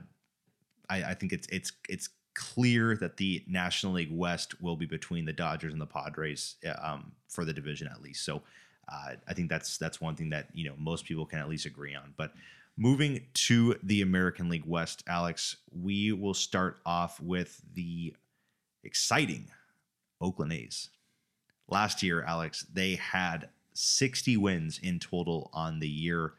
I, 0.91 1.03
I, 1.05 1.15
think 1.15 1.33
it's 1.33 1.47
it's 1.49 1.73
it's 1.89 2.09
clear 2.35 2.97
that 2.97 3.17
the 3.17 3.45
National 3.47 3.95
League 3.95 4.13
West 4.13 4.61
will 4.61 4.77
be 4.77 4.87
between 4.87 5.25
the 5.25 5.33
Dodgers 5.33 5.73
and 5.73 5.81
the 5.81 5.87
Padres 5.87 6.57
uh, 6.67 6.75
um, 6.83 7.13
for 7.29 7.45
the 7.45 7.53
division 7.53 7.89
at 7.89 8.03
least. 8.03 8.25
So 8.25 8.43
uh, 8.93 9.15
I 9.27 9.35
think 9.35 9.49
that's 9.49 9.79
that's 9.79 10.01
one 10.01 10.17
thing 10.17 10.31
that 10.31 10.49
you 10.53 10.69
know 10.69 10.75
most 10.79 11.05
people 11.05 11.27
can 11.27 11.39
at 11.39 11.49
least 11.49 11.67
agree 11.67 11.95
on. 11.95 12.13
But 12.17 12.33
moving 12.77 13.23
to 13.35 13.77
the 13.83 14.03
American 14.03 14.49
League 14.49 14.67
West, 14.67 15.05
Alex, 15.07 15.57
we 15.73 16.13
will 16.13 16.35
start 16.35 16.79
off 16.85 17.21
with 17.21 17.61
the 17.75 18.15
exciting 18.83 19.49
Oakland 20.21 20.53
A's. 20.53 20.91
Last 21.69 22.03
year, 22.03 22.23
Alex, 22.25 22.67
they 22.73 22.97
had 22.97 23.49
60 23.73 24.37
wins 24.37 24.79
in 24.83 24.99
total 24.99 25.51
on 25.53 25.81
the 25.81 25.89
year. 25.89 26.35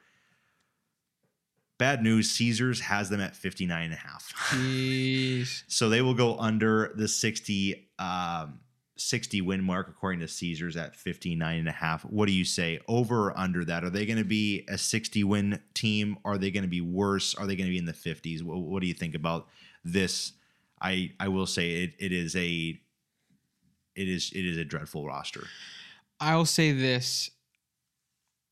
Bad 1.78 2.02
news, 2.02 2.32
Caesars 2.32 2.80
has 2.80 3.10
them 3.10 3.20
at 3.20 3.36
59 3.36 3.84
and 3.84 3.94
a 3.94 3.98
half. 3.98 4.34
Jeez. 4.50 5.64
so 5.68 5.90
they 5.90 6.02
will 6.02 6.14
go 6.14 6.38
under 6.38 6.94
the 6.96 7.08
60. 7.08 7.90
Um, 8.00 8.60
60 8.98 9.42
win 9.42 9.62
mark 9.64 9.90
according 9.90 10.22
to 10.22 10.28
Caesars 10.28 10.78
at 10.78 10.96
59 10.96 11.60
and 11.60 11.68
a 11.68 11.74
half. 11.74 12.04
What 12.04 12.28
do 12.28 12.34
you 12.34 12.46
say? 12.46 12.80
Over 12.88 13.28
or 13.28 13.38
under 13.38 13.66
that? 13.66 13.84
Are 13.84 13.90
they 13.90 14.06
going 14.06 14.18
to 14.18 14.24
be 14.24 14.66
a 14.70 14.78
60 14.78 15.24
win 15.26 15.60
team? 15.74 16.18
Are 16.24 16.38
they 16.38 16.52
going 16.52 16.64
to 16.64 16.70
be 16.70 16.82
worse? 16.82 17.36
Are 17.36 17.46
they 17.46 17.56
going 17.56 17.68
to 17.68 17.72
be 17.72 17.78
in 17.78 17.86
the 17.86 17.94
50s? 17.94 18.42
What, 18.42 18.60
what, 18.60 18.82
do 18.82 18.88
you 18.88 18.94
think 18.94 19.16
about 19.16 19.48
this? 19.84 20.34
I 20.82 21.12
I 21.20 21.30
will 21.30 21.46
say 21.46 21.84
it 21.84 21.94
it 22.00 22.12
is 22.12 22.36
a 22.36 22.80
it 23.96 24.08
is 24.10 24.32
it 24.34 24.46
is 24.46 24.58
a 24.58 24.66
dreadful 24.66 25.06
roster. 25.06 25.48
I'll 26.20 26.46
say 26.46 26.72
this. 26.72 27.30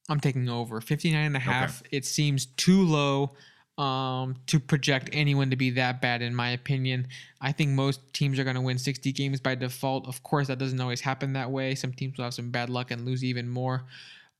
I'm 0.09 0.19
taking 0.19 0.49
over 0.49 0.81
59 0.81 1.25
and 1.25 1.35
a 1.35 1.39
half. 1.39 1.81
Okay. 1.81 1.97
It 1.97 2.05
seems 2.05 2.45
too 2.45 2.84
low 2.84 3.34
um, 3.77 4.35
to 4.47 4.59
project 4.59 5.09
anyone 5.13 5.49
to 5.49 5.55
be 5.55 5.71
that 5.71 6.01
bad, 6.01 6.21
in 6.21 6.35
my 6.35 6.49
opinion. 6.49 7.07
I 7.41 7.51
think 7.51 7.71
most 7.71 8.13
teams 8.13 8.38
are 8.38 8.43
going 8.43 8.55
to 8.55 8.61
win 8.61 8.77
60 8.77 9.11
games 9.13 9.39
by 9.39 9.55
default. 9.55 10.07
Of 10.07 10.21
course, 10.23 10.47
that 10.47 10.59
doesn't 10.59 10.80
always 10.80 11.01
happen 11.01 11.34
that 11.34 11.49
way. 11.49 11.73
Some 11.75 11.93
teams 11.93 12.17
will 12.17 12.25
have 12.25 12.34
some 12.34 12.51
bad 12.51 12.69
luck 12.69 12.91
and 12.91 13.05
lose 13.05 13.23
even 13.23 13.47
more. 13.47 13.85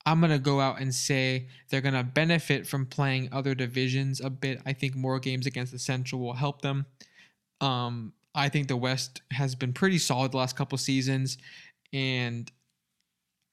I'm 0.06 0.20
going 0.20 0.32
to 0.32 0.40
go 0.40 0.60
out 0.60 0.82
and 0.82 0.94
say 0.94 1.48
they're 1.70 1.82
going 1.82 1.94
to 1.94 2.04
benefit 2.04 2.68
from 2.68 2.86
playing 2.86 3.30
other 3.32 3.56
divisions 3.56 4.20
a 4.20 4.30
bit. 4.30 4.62
I 4.66 4.74
think 4.74 4.96
more 4.96 5.18
games 5.18 5.46
against 5.46 5.72
the 5.72 5.80
Central 5.80 6.20
will 6.20 6.34
help 6.34 6.62
them. 6.62 6.86
Um, 7.62 8.12
I 8.36 8.50
think 8.50 8.68
the 8.68 8.76
West 8.76 9.22
has 9.32 9.56
been 9.56 9.72
pretty 9.72 9.98
solid 9.98 10.34
the 10.34 10.38
last 10.38 10.58
couple 10.58 10.78
seasons, 10.78 11.38
and 11.94 12.52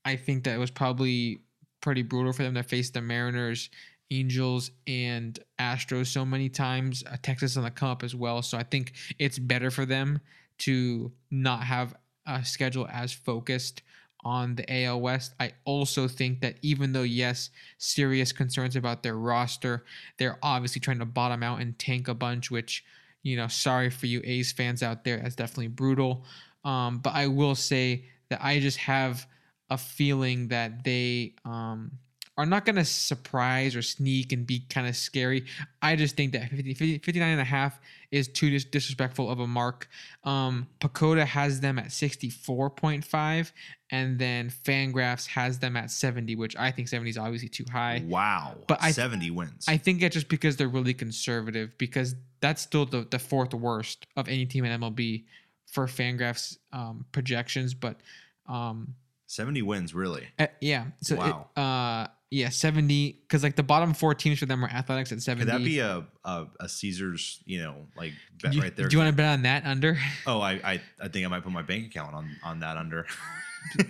I 0.04 0.16
think 0.16 0.44
that 0.44 0.54
it 0.54 0.58
was 0.58 0.70
probably 0.70 1.42
pretty 1.80 2.02
brutal 2.02 2.32
for 2.32 2.42
them 2.42 2.54
to 2.54 2.62
face 2.62 2.90
the 2.90 3.00
Mariners 3.00 3.70
Angels 4.10 4.70
and 4.86 5.38
Astros 5.58 6.08
so 6.08 6.24
many 6.24 6.48
times, 6.48 7.04
uh, 7.10 7.16
Texas 7.22 7.56
on 7.56 7.62
the 7.62 7.70
come 7.70 7.90
up 7.90 8.02
as 8.02 8.14
well. 8.14 8.42
So 8.42 8.58
I 8.58 8.64
think 8.64 8.92
it's 9.18 9.38
better 9.38 9.70
for 9.70 9.86
them 9.86 10.20
to 10.58 11.12
not 11.30 11.62
have 11.62 11.94
a 12.26 12.44
schedule 12.44 12.88
as 12.92 13.12
focused 13.12 13.82
on 14.24 14.54
the 14.54 14.84
AL 14.84 15.00
West. 15.00 15.34
I 15.40 15.52
also 15.64 16.06
think 16.06 16.40
that 16.40 16.56
even 16.62 16.92
though, 16.92 17.02
yes, 17.02 17.50
serious 17.78 18.32
concerns 18.32 18.76
about 18.76 19.02
their 19.02 19.16
roster, 19.16 19.84
they're 20.18 20.38
obviously 20.42 20.80
trying 20.80 20.98
to 20.98 21.06
bottom 21.06 21.42
out 21.42 21.60
and 21.60 21.78
tank 21.78 22.08
a 22.08 22.14
bunch, 22.14 22.50
which, 22.50 22.84
you 23.22 23.36
know, 23.36 23.48
sorry 23.48 23.90
for 23.90 24.06
you 24.06 24.20
A's 24.24 24.52
fans 24.52 24.82
out 24.82 25.04
there. 25.04 25.18
That's 25.18 25.36
definitely 25.36 25.68
brutal. 25.68 26.24
Um, 26.64 26.98
but 26.98 27.14
I 27.14 27.28
will 27.28 27.54
say 27.54 28.04
that 28.28 28.44
I 28.44 28.60
just 28.60 28.78
have 28.78 29.26
a 29.70 29.78
feeling 29.78 30.48
that 30.48 30.84
they, 30.84 31.34
um, 31.44 31.92
are 32.40 32.46
not 32.46 32.64
going 32.64 32.76
to 32.76 32.84
surprise 32.86 33.76
or 33.76 33.82
sneak 33.82 34.32
and 34.32 34.46
be 34.46 34.60
kind 34.70 34.86
of 34.88 34.96
scary. 34.96 35.44
I 35.82 35.94
just 35.94 36.16
think 36.16 36.32
that 36.32 36.48
50, 36.48 36.72
50, 36.72 36.98
59 36.98 37.28
and 37.28 37.40
a 37.40 37.44
half 37.44 37.78
is 38.10 38.28
too 38.28 38.48
dis- 38.48 38.64
disrespectful 38.64 39.30
of 39.30 39.40
a 39.40 39.46
mark. 39.46 39.88
Um, 40.24 40.66
has 40.82 41.60
them 41.60 41.78
at 41.78 41.88
64.5, 41.88 43.52
and 43.90 44.18
then 44.18 44.48
Fangraphs 44.48 45.26
has 45.26 45.58
them 45.58 45.76
at 45.76 45.90
70, 45.90 46.34
which 46.36 46.56
I 46.56 46.70
think 46.70 46.88
70 46.88 47.10
is 47.10 47.18
obviously 47.18 47.50
too 47.50 47.66
high. 47.70 48.02
Wow. 48.06 48.56
But 48.66 48.78
I, 48.82 48.92
70 48.92 49.30
wins. 49.32 49.66
I 49.68 49.76
think 49.76 50.02
it's 50.02 50.14
just 50.14 50.28
because 50.28 50.56
they're 50.56 50.68
really 50.68 50.94
conservative, 50.94 51.76
because 51.76 52.14
that's 52.40 52.62
still 52.62 52.86
the, 52.86 53.06
the 53.10 53.18
fourth 53.18 53.52
worst 53.52 54.06
of 54.16 54.28
any 54.28 54.46
team 54.46 54.64
in 54.64 54.80
MLB 54.80 55.24
for 55.66 55.86
Fangraphs 55.86 56.56
um, 56.72 57.04
projections. 57.12 57.74
But 57.74 58.00
um, 58.48 58.94
70 59.30 59.62
wins, 59.62 59.94
really? 59.94 60.26
Uh, 60.40 60.48
yeah. 60.60 60.86
So 61.02 61.14
wow. 61.14 61.48
It, 61.56 61.60
uh, 61.60 62.08
yeah, 62.32 62.48
seventy. 62.48 63.18
Because 63.22 63.42
like 63.42 63.56
the 63.56 63.62
bottom 63.62 63.92
four 63.92 64.14
teams 64.14 64.38
for 64.38 64.46
them 64.46 64.64
are 64.64 64.68
Athletics 64.68 65.10
at 65.10 65.20
seventy. 65.20 65.50
Could 65.50 65.60
that 65.60 65.64
be 65.64 65.80
a 65.80 66.04
a, 66.24 66.46
a 66.60 66.68
Caesars, 66.68 67.42
you 67.44 67.60
know, 67.60 67.86
like 67.96 68.12
bet 68.40 68.54
you, 68.54 68.62
right 68.62 68.76
there? 68.76 68.88
Do 68.88 68.94
you 68.96 69.02
want 69.02 69.10
to 69.10 69.16
bet 69.16 69.32
on 69.32 69.42
that 69.42 69.66
under? 69.66 69.98
Oh, 70.26 70.40
I, 70.40 70.52
I 70.52 70.80
I 71.00 71.08
think 71.08 71.26
I 71.26 71.28
might 71.28 71.42
put 71.42 71.52
my 71.52 71.62
bank 71.62 71.86
account 71.86 72.14
on 72.14 72.30
on 72.44 72.60
that 72.60 72.76
under. 72.76 73.06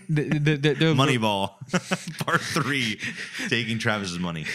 the, 0.08 0.38
the, 0.38 0.56
the, 0.56 0.94
Moneyball, 0.94 1.54
part 2.24 2.40
three, 2.40 3.00
taking 3.48 3.78
Travis's 3.78 4.18
money. 4.18 4.46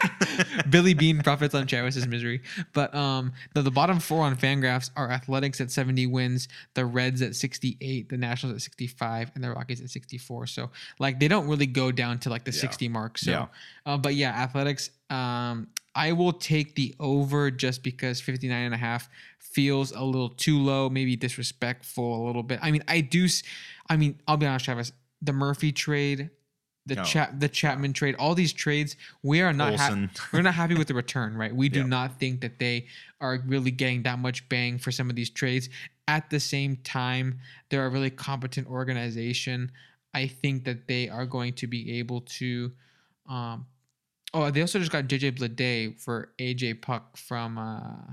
Billy 0.70 0.94
Beane 0.94 1.20
profits 1.22 1.54
on 1.54 1.66
Travis's 1.66 2.06
misery. 2.06 2.42
But 2.72 2.94
um, 2.94 3.32
the, 3.54 3.62
the 3.62 3.70
bottom 3.70 4.00
four 4.00 4.22
on 4.24 4.36
Fangraphs 4.36 4.90
are 4.96 5.10
Athletics 5.10 5.60
at 5.60 5.70
70 5.70 6.06
wins, 6.06 6.48
the 6.74 6.84
Reds 6.86 7.22
at 7.22 7.34
68, 7.34 8.08
the 8.08 8.16
Nationals 8.16 8.56
at 8.56 8.62
65, 8.62 9.32
and 9.34 9.44
the 9.44 9.50
Rockies 9.50 9.80
at 9.80 9.90
64. 9.90 10.46
So 10.46 10.70
like 10.98 11.20
they 11.20 11.28
don't 11.28 11.48
really 11.48 11.66
go 11.66 11.92
down 11.92 12.18
to 12.20 12.30
like 12.30 12.44
the 12.44 12.52
yeah. 12.52 12.60
60 12.60 12.88
mark. 12.88 13.18
So, 13.18 13.30
yeah. 13.30 13.46
Uh, 13.84 13.98
but 13.98 14.14
yeah, 14.14 14.30
Athletics. 14.30 14.90
Um, 15.10 15.68
I 15.94 16.12
will 16.12 16.32
take 16.32 16.74
the 16.74 16.94
over 16.98 17.50
just 17.52 17.84
because 17.84 18.20
59 18.20 18.64
and 18.64 18.74
a 18.74 18.78
half 18.78 19.08
feels 19.38 19.92
a 19.92 20.02
little 20.02 20.30
too 20.30 20.58
low, 20.58 20.90
maybe 20.90 21.14
disrespectful 21.14 22.24
a 22.24 22.26
little 22.26 22.42
bit. 22.42 22.58
I 22.62 22.72
mean, 22.72 22.82
I 22.88 23.00
do. 23.00 23.28
I 23.88 23.96
mean, 23.96 24.20
I'll 24.26 24.36
be 24.36 24.46
honest, 24.46 24.64
Travis. 24.64 24.92
The 25.22 25.32
Murphy 25.32 25.72
trade, 25.72 26.30
the 26.86 27.00
oh. 27.00 27.04
chat, 27.04 27.40
the 27.40 27.48
Chapman 27.48 27.92
trade, 27.92 28.14
all 28.18 28.34
these 28.34 28.52
trades, 28.52 28.96
we 29.22 29.40
are 29.40 29.52
not 29.52 29.74
ha- 29.76 30.08
we're 30.32 30.42
not 30.42 30.54
happy 30.54 30.74
with 30.74 30.88
the 30.88 30.94
return, 30.94 31.36
right? 31.36 31.54
We 31.54 31.68
do 31.68 31.80
yep. 31.80 31.88
not 31.88 32.20
think 32.20 32.40
that 32.42 32.58
they 32.58 32.86
are 33.20 33.40
really 33.46 33.70
getting 33.70 34.02
that 34.02 34.18
much 34.18 34.48
bang 34.48 34.78
for 34.78 34.92
some 34.92 35.08
of 35.08 35.16
these 35.16 35.30
trades. 35.30 35.68
At 36.08 36.28
the 36.28 36.40
same 36.40 36.76
time, 36.84 37.38
they're 37.70 37.86
a 37.86 37.88
really 37.88 38.10
competent 38.10 38.66
organization. 38.66 39.72
I 40.12 40.26
think 40.26 40.64
that 40.64 40.86
they 40.86 41.08
are 41.08 41.26
going 41.26 41.54
to 41.54 41.66
be 41.66 41.98
able 41.98 42.20
to. 42.22 42.72
Um, 43.28 43.66
oh, 44.34 44.50
they 44.50 44.60
also 44.60 44.78
just 44.78 44.92
got 44.92 45.04
JJ 45.04 45.38
Bleday 45.38 45.98
for 45.98 46.32
AJ 46.38 46.82
Puk 46.82 47.16
from 47.16 47.56
uh, 47.56 48.12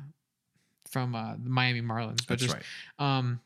from 0.89 1.15
uh, 1.15 1.33
the 1.41 1.49
Miami 1.49 1.81
Marlins. 1.81 2.25
But 2.27 2.39
That's 2.39 2.43
just, 2.43 2.55
right. 2.55 2.63
Um, 3.17 3.41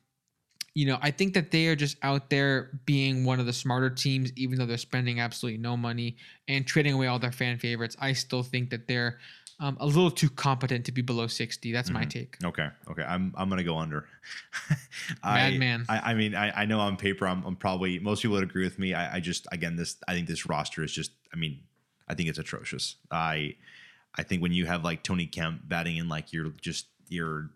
you 0.76 0.85
know, 0.85 0.99
I 1.02 1.10
think 1.10 1.34
that 1.34 1.52
they 1.52 1.68
are 1.68 1.76
just 1.76 1.97
out 2.03 2.30
there 2.30 2.69
being 2.85 3.23
one 3.23 3.39
of 3.39 3.45
the 3.45 3.53
smarter 3.53 3.89
teams, 3.89 4.31
even 4.35 4.60
though 4.60 4.65
they're 4.65 4.77
spending 4.77 5.22
absolutely 5.22 5.57
no 5.57 5.77
money 5.77 6.18
and 6.49 6.68
trading 6.68 6.93
away 6.93 7.07
all 7.07 7.18
their 7.18 7.31
fan 7.31 7.57
favorites. 7.57 7.95
I 7.99 8.11
still 8.11 8.43
think 8.43 8.69
that 8.72 8.85
they're 8.85 9.19
um, 9.61 9.77
a 9.80 9.85
little 9.85 10.11
too 10.11 10.30
competent 10.30 10.85
to 10.85 10.91
be 10.91 11.02
below 11.02 11.27
60. 11.27 11.72
That's 11.72 11.88
mm-hmm. 11.88 11.97
my 11.97 12.03
take. 12.03 12.38
Okay. 12.43 12.68
Okay. 12.91 13.03
I'm, 13.03 13.34
I'm 13.38 13.47
going 13.47 13.60
to 13.60 13.64
go 13.64 13.77
under. 13.77 14.06
Madman. 15.23 15.85
I, 15.88 15.97
I, 15.97 16.11
I 16.11 16.14
mean, 16.14 16.35
I, 16.35 16.64
I 16.64 16.65
know 16.65 16.81
on 16.81 16.97
paper, 16.97 17.26
I'm, 17.26 17.41
I'm 17.45 17.56
probably, 17.56 17.97
most 17.99 18.22
people 18.22 18.35
would 18.35 18.43
agree 18.43 18.65
with 18.65 18.77
me. 18.77 18.93
I, 18.93 19.15
I 19.15 19.19
just, 19.22 19.47
again, 19.53 19.77
this, 19.77 19.95
I 20.10 20.14
think 20.14 20.27
this 20.27 20.45
roster 20.45 20.84
is 20.84 20.91
just, 20.91 21.11
I 21.34 21.38
mean, 21.38 21.61
I 22.10 22.15
think 22.15 22.27
it's 22.27 22.38
atrocious. 22.38 22.97
I, 23.10 23.56
I 24.14 24.23
think 24.23 24.41
when 24.41 24.52
you 24.52 24.65
have 24.65 24.84
like 24.84 25.03
Tony 25.03 25.26
Kemp 25.26 25.61
batting 25.68 25.95
in 25.95 26.10
like 26.10 26.34
you're 26.34 26.49
just 26.61 26.88
your 27.07 27.49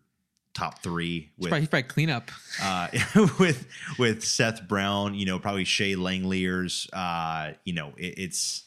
top 0.60 0.84
three 0.84 1.30
with 1.38 1.54
he's 1.54 1.68
probably, 1.68 1.84
cleanup 1.84 2.32
uh, 2.62 2.88
with 3.40 3.68
with 3.98 4.24
Seth 4.24 4.68
Brown, 4.68 5.16
you 5.16 5.26
know, 5.26 5.40
probably 5.40 5.64
Shea 5.64 5.96
Langeliers. 5.96 6.88
Uh, 6.92 7.54
you 7.64 7.74
know, 7.74 7.94
it, 7.98 8.16
it's 8.18 8.66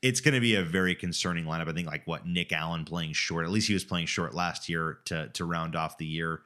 it's 0.00 0.20
going 0.20 0.34
to 0.34 0.40
be 0.40 0.54
a 0.54 0.62
very 0.62 0.94
concerning 0.94 1.44
lineup. 1.44 1.68
I 1.68 1.72
think 1.72 1.86
like 1.86 2.06
what 2.06 2.26
Nick 2.26 2.52
Allen 2.52 2.84
playing 2.84 3.12
short. 3.12 3.44
At 3.44 3.50
least 3.50 3.68
he 3.68 3.74
was 3.74 3.84
playing 3.84 4.06
short 4.06 4.34
last 4.34 4.68
year 4.68 4.98
to 5.06 5.28
to 5.28 5.44
round 5.44 5.76
off 5.76 5.98
the 5.98 6.06
year. 6.06 6.40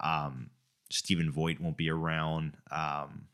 Um, 0.00 0.50
Stephen 0.90 1.30
Vogt 1.30 1.60
won't 1.60 1.76
be 1.76 1.90
around. 1.90 2.56
Um, 2.70 3.26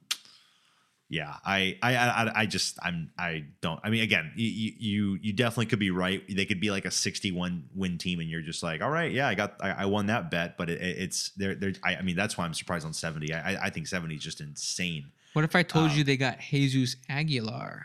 yeah, 1.13 1.35
I, 1.45 1.77
I, 1.83 1.95
I, 1.95 2.33
I 2.35 2.47
just, 2.47 2.79
I'm, 2.83 3.11
I 3.19 3.45
don't. 3.61 3.79
I 3.85 3.91
mean, 3.91 4.03
again, 4.03 4.33
you, 4.35 4.73
you, 4.79 5.19
you 5.21 5.33
definitely 5.35 5.67
could 5.67 5.79
be 5.79 5.91
right. 5.91 6.23
They 6.27 6.47
could 6.47 6.59
be 6.59 6.71
like 6.71 6.87
a 6.87 6.91
61 6.91 7.69
win 7.75 7.99
team, 7.99 8.19
and 8.21 8.31
you're 8.31 8.41
just 8.41 8.63
like, 8.63 8.81
all 8.81 8.89
right, 8.89 9.13
yeah, 9.13 9.29
I 9.29 9.35
got, 9.35 9.57
I, 9.61 9.73
I 9.73 9.85
won 9.85 10.07
that 10.07 10.31
bet. 10.31 10.57
But 10.57 10.71
it, 10.71 10.81
it's, 10.81 11.31
they're, 11.37 11.55
they're. 11.55 11.75
I, 11.85 11.97
I, 11.97 12.03
mean, 12.03 12.17
that's 12.17 12.39
why 12.39 12.47
I'm 12.47 12.55
surprised 12.55 12.87
on 12.87 12.95
70. 12.95 13.31
I, 13.35 13.67
I 13.67 13.69
think 13.69 13.89
70 13.89 14.15
is 14.15 14.23
just 14.23 14.41
insane. 14.41 15.13
What 15.35 15.45
if 15.45 15.55
I 15.55 15.63
told 15.63 15.91
um, 15.91 15.99
you 15.99 16.03
they 16.03 16.17
got 16.17 16.41
Jesus 16.41 16.97
Aguilar? 17.11 17.85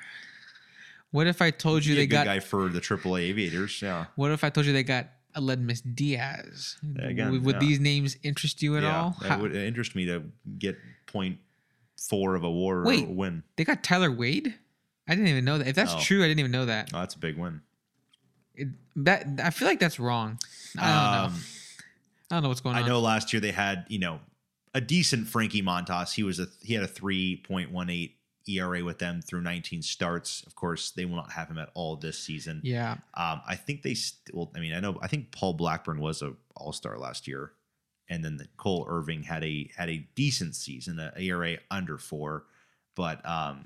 What 1.11 1.27
if 1.27 1.41
I 1.41 1.51
told 1.51 1.83
you 1.83 1.95
they 1.95 2.07
got 2.07 2.27
guy 2.27 2.39
for 2.39 2.69
the 2.69 2.79
AAA 2.79 3.23
Aviators? 3.23 3.81
Yeah. 3.81 4.05
What 4.15 4.31
if 4.31 4.45
I 4.45 4.49
told 4.49 4.65
you 4.65 4.71
they 4.71 4.83
got 4.83 5.07
Aledmys 5.35 5.81
Diaz? 5.95 6.77
Again, 6.97 7.31
would, 7.31 7.43
would 7.43 7.55
yeah. 7.55 7.59
these 7.59 7.81
names 7.81 8.15
interest 8.23 8.61
you 8.61 8.77
at 8.77 8.83
yeah, 8.83 9.01
all? 9.01 9.17
It 9.21 9.41
would 9.41 9.53
interest 9.53 9.97
me 9.97 10.05
to 10.05 10.23
get 10.57 10.77
point 11.07 11.39
four 11.97 12.35
of 12.35 12.43
a 12.43 12.51
war 12.51 12.83
Wait, 12.83 13.07
win. 13.07 13.43
They 13.55 13.63
got 13.63 13.83
Tyler 13.83 14.11
Wade. 14.11 14.53
I 15.07 15.15
didn't 15.15 15.27
even 15.29 15.45
know 15.45 15.57
that. 15.57 15.67
If 15.67 15.75
that's 15.75 15.93
oh. 15.93 15.99
true, 15.99 16.23
I 16.23 16.27
didn't 16.27 16.39
even 16.39 16.51
know 16.51 16.65
that. 16.65 16.91
Oh, 16.93 16.99
that's 16.99 17.15
a 17.15 17.19
big 17.19 17.37
win. 17.37 17.61
It, 18.55 18.69
that 18.97 19.27
I 19.43 19.51
feel 19.51 19.67
like 19.67 19.79
that's 19.79 19.99
wrong. 19.99 20.39
I 20.77 20.81
don't 20.81 21.25
um, 21.25 21.31
know. 21.31 21.39
I 22.29 22.35
don't 22.35 22.43
know 22.43 22.49
what's 22.49 22.61
going 22.61 22.75
I 22.75 22.79
on. 22.79 22.85
I 22.85 22.87
know 22.87 22.99
last 22.99 23.31
year 23.31 23.39
they 23.39 23.51
had 23.51 23.85
you 23.87 23.99
know 23.99 24.19
a 24.73 24.81
decent 24.81 25.27
Frankie 25.27 25.61
Montas. 25.61 26.13
He 26.13 26.23
was 26.23 26.39
a 26.39 26.47
he 26.61 26.73
had 26.73 26.83
a 26.83 26.87
three 26.87 27.43
point 27.47 27.71
one 27.71 27.89
eight 27.89 28.17
ERA 28.49 28.83
with 28.83 28.99
them 28.99 29.21
through 29.21 29.41
19 29.41 29.81
starts. 29.81 30.43
Of 30.47 30.55
course, 30.55 30.91
they 30.91 31.05
will 31.05 31.17
not 31.17 31.31
have 31.33 31.49
him 31.49 31.57
at 31.57 31.69
all 31.73 31.95
this 31.95 32.17
season. 32.17 32.61
Yeah. 32.63 32.93
Um, 33.13 33.41
I 33.47 33.55
think 33.55 33.83
they 33.83 33.93
still. 33.93 34.51
I 34.55 34.59
mean, 34.59 34.73
I 34.73 34.79
know. 34.79 34.97
I 35.01 35.07
think 35.07 35.31
Paul 35.31 35.53
Blackburn 35.53 35.99
was 35.99 36.21
a 36.21 36.33
All 36.55 36.73
Star 36.73 36.97
last 36.97 37.27
year 37.27 37.51
and 38.09 38.23
then 38.23 38.37
the 38.37 38.47
Cole 38.57 38.85
Irvin 38.89 39.23
had 39.23 39.43
a 39.43 39.69
had 39.75 39.89
a 39.89 40.07
decent 40.15 40.55
season, 40.55 40.99
a 40.99 41.11
ERA 41.19 41.57
under 41.71 41.97
four, 41.97 42.45
but 42.95 43.27
um, 43.27 43.63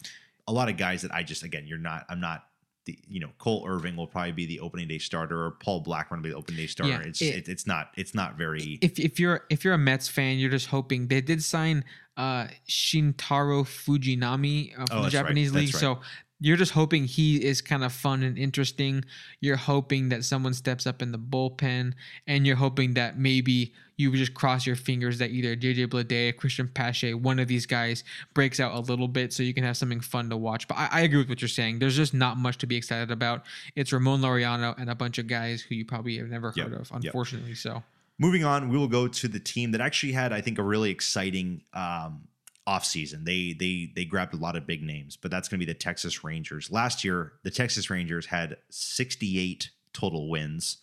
a 0.48 0.52
lot 0.54 0.70
of 0.70 0.78
guys 0.78 1.02
that 1.04 1.14
I 1.14 1.24
just 1.24 1.44
again, 1.44 1.66
you're 1.68 1.78
not, 1.78 2.06
I'm 2.10 2.20
not 2.20 2.46
the 2.86 2.98
you 3.08 3.20
know 3.20 3.30
Cole 3.38 3.64
Irvin 3.68 3.96
will 3.96 4.08
probably 4.08 4.32
be 4.32 4.48
the 4.48 4.60
opening 4.60 4.88
day 4.88 4.98
starter, 4.98 5.46
or 5.46 5.52
Paul 5.52 5.82
Blackburn 5.82 6.18
will 6.20 6.24
be 6.24 6.30
the 6.32 6.36
opening 6.36 6.58
day 6.58 6.68
starter. 6.68 6.92
Yeah, 6.94 7.02
it's 7.08 7.22
it- 7.22 7.36
it, 7.36 7.50
it's 7.50 7.68
not 7.68 7.92
it's 7.96 8.16
not 8.16 8.38
very 8.38 8.80
if 8.82 8.98
if 9.00 9.20
you're 9.20 9.46
if 9.52 9.64
you're 9.64 9.76
a 9.76 9.78
Mets 9.78 10.08
fan, 10.08 10.40
you're 10.40 10.50
just 10.50 10.68
hoping 10.68 11.08
they 11.08 11.22
did 11.22 11.44
sign 11.44 11.84
uh 12.18 12.48
Shintaro 12.68 13.64
Fujinami 13.64 14.74
uh, 14.74 14.86
from 14.86 14.88
Oh, 14.92 14.96
the 14.96 15.02
that's 15.04 15.16
right, 15.16 15.22
Japanese 15.24 15.54
league. 15.54 15.74
right. 15.74 15.80
So 15.80 16.00
you're 16.42 16.58
just 16.58 16.72
hoping 16.72 17.06
he 17.06 17.38
is 17.38 17.62
kind 17.62 17.84
of 17.84 17.94
fun 17.94 18.24
and 18.24 18.36
interesting. 18.36 19.06
You're 19.42 19.56
hoping 19.56 20.10
that 20.10 20.26
someone 20.26 20.56
steps 20.56 20.88
up 20.88 21.02
in 21.04 21.12
the 21.12 21.20
bullpen, 21.20 21.94
and 22.26 22.48
you're 22.48 22.56
hoping 22.56 22.96
that 22.96 23.18
maybe 23.18 23.74
you 23.96 24.12
just 24.16 24.34
cross 24.34 24.66
your 24.66 24.76
fingers 24.76 25.20
that 25.20 25.30
either 25.30 25.56
JJ 25.56 25.88
Bleday, 25.88 26.34
Cristian 26.34 26.74
Pache, 26.74 27.14
one 27.14 27.38
of 27.38 27.48
these 27.48 27.68
guys 27.68 28.04
breaks 28.34 28.60
out 28.60 28.74
a 28.74 28.80
little 28.80 29.08
bit, 29.08 29.32
so 29.32 29.44
you 29.44 29.54
can 29.54 29.64
have 29.64 29.78
something 29.78 30.02
fun 30.02 30.32
to 30.32 30.38
watch. 30.38 30.68
But 30.68 30.80
I, 30.80 30.90
I 30.92 31.02
agree 31.02 31.20
with 31.20 31.30
what 31.30 31.42
you're 31.42 31.48
saying. 31.48 31.78
There's 31.78 31.96
just 31.96 32.16
not 32.16 32.38
much 32.38 32.58
to 32.58 32.66
be 32.66 32.76
excited 32.76 33.12
about. 33.12 33.44
It's 33.76 33.94
Ramon 33.94 34.22
Laureano 34.22 34.76
and 34.80 34.90
a 34.90 34.96
bunch 34.96 35.20
of 35.20 35.28
guys 35.28 35.62
who 35.62 35.76
you 35.76 35.86
probably 35.86 36.18
have 36.18 36.28
never 36.28 36.52
Yep, 36.56 36.70
heard 36.70 36.82
of, 36.82 36.90
yep. 36.90 37.04
unfortunately. 37.04 37.54
So. 37.54 37.84
Moving 38.18 38.44
on, 38.44 38.70
we 38.70 38.78
will 38.78 38.88
go 38.88 39.08
to 39.08 39.28
the 39.28 39.40
team 39.40 39.72
that 39.72 39.82
actually 39.82 40.12
had, 40.12 40.34
I 40.34 40.42
think, 40.42 40.58
a 40.58 40.64
really 40.64 40.90
exciting 40.90 41.62
um, 41.74 42.28
offseason. 42.68 43.26
They 43.26 43.54
they 43.58 43.92
they 43.96 44.06
grabbed 44.06 44.34
a 44.34 44.38
lot 44.38 44.56
of 44.56 44.68
big 44.68 44.84
names, 44.84 45.18
but 45.18 45.32
that's 45.32 45.48
going 45.48 45.60
to 45.60 45.66
be 45.66 45.72
the 45.72 45.78
Texas 45.78 46.24
Rangers. 46.24 46.72
Last 46.72 47.04
year, 47.04 47.34
the 47.44 47.52
Texas 47.52 47.90
Rangers 47.90 48.28
had 48.28 48.58
68 48.70 49.72
total 49.94 50.30
wins. 50.30 50.78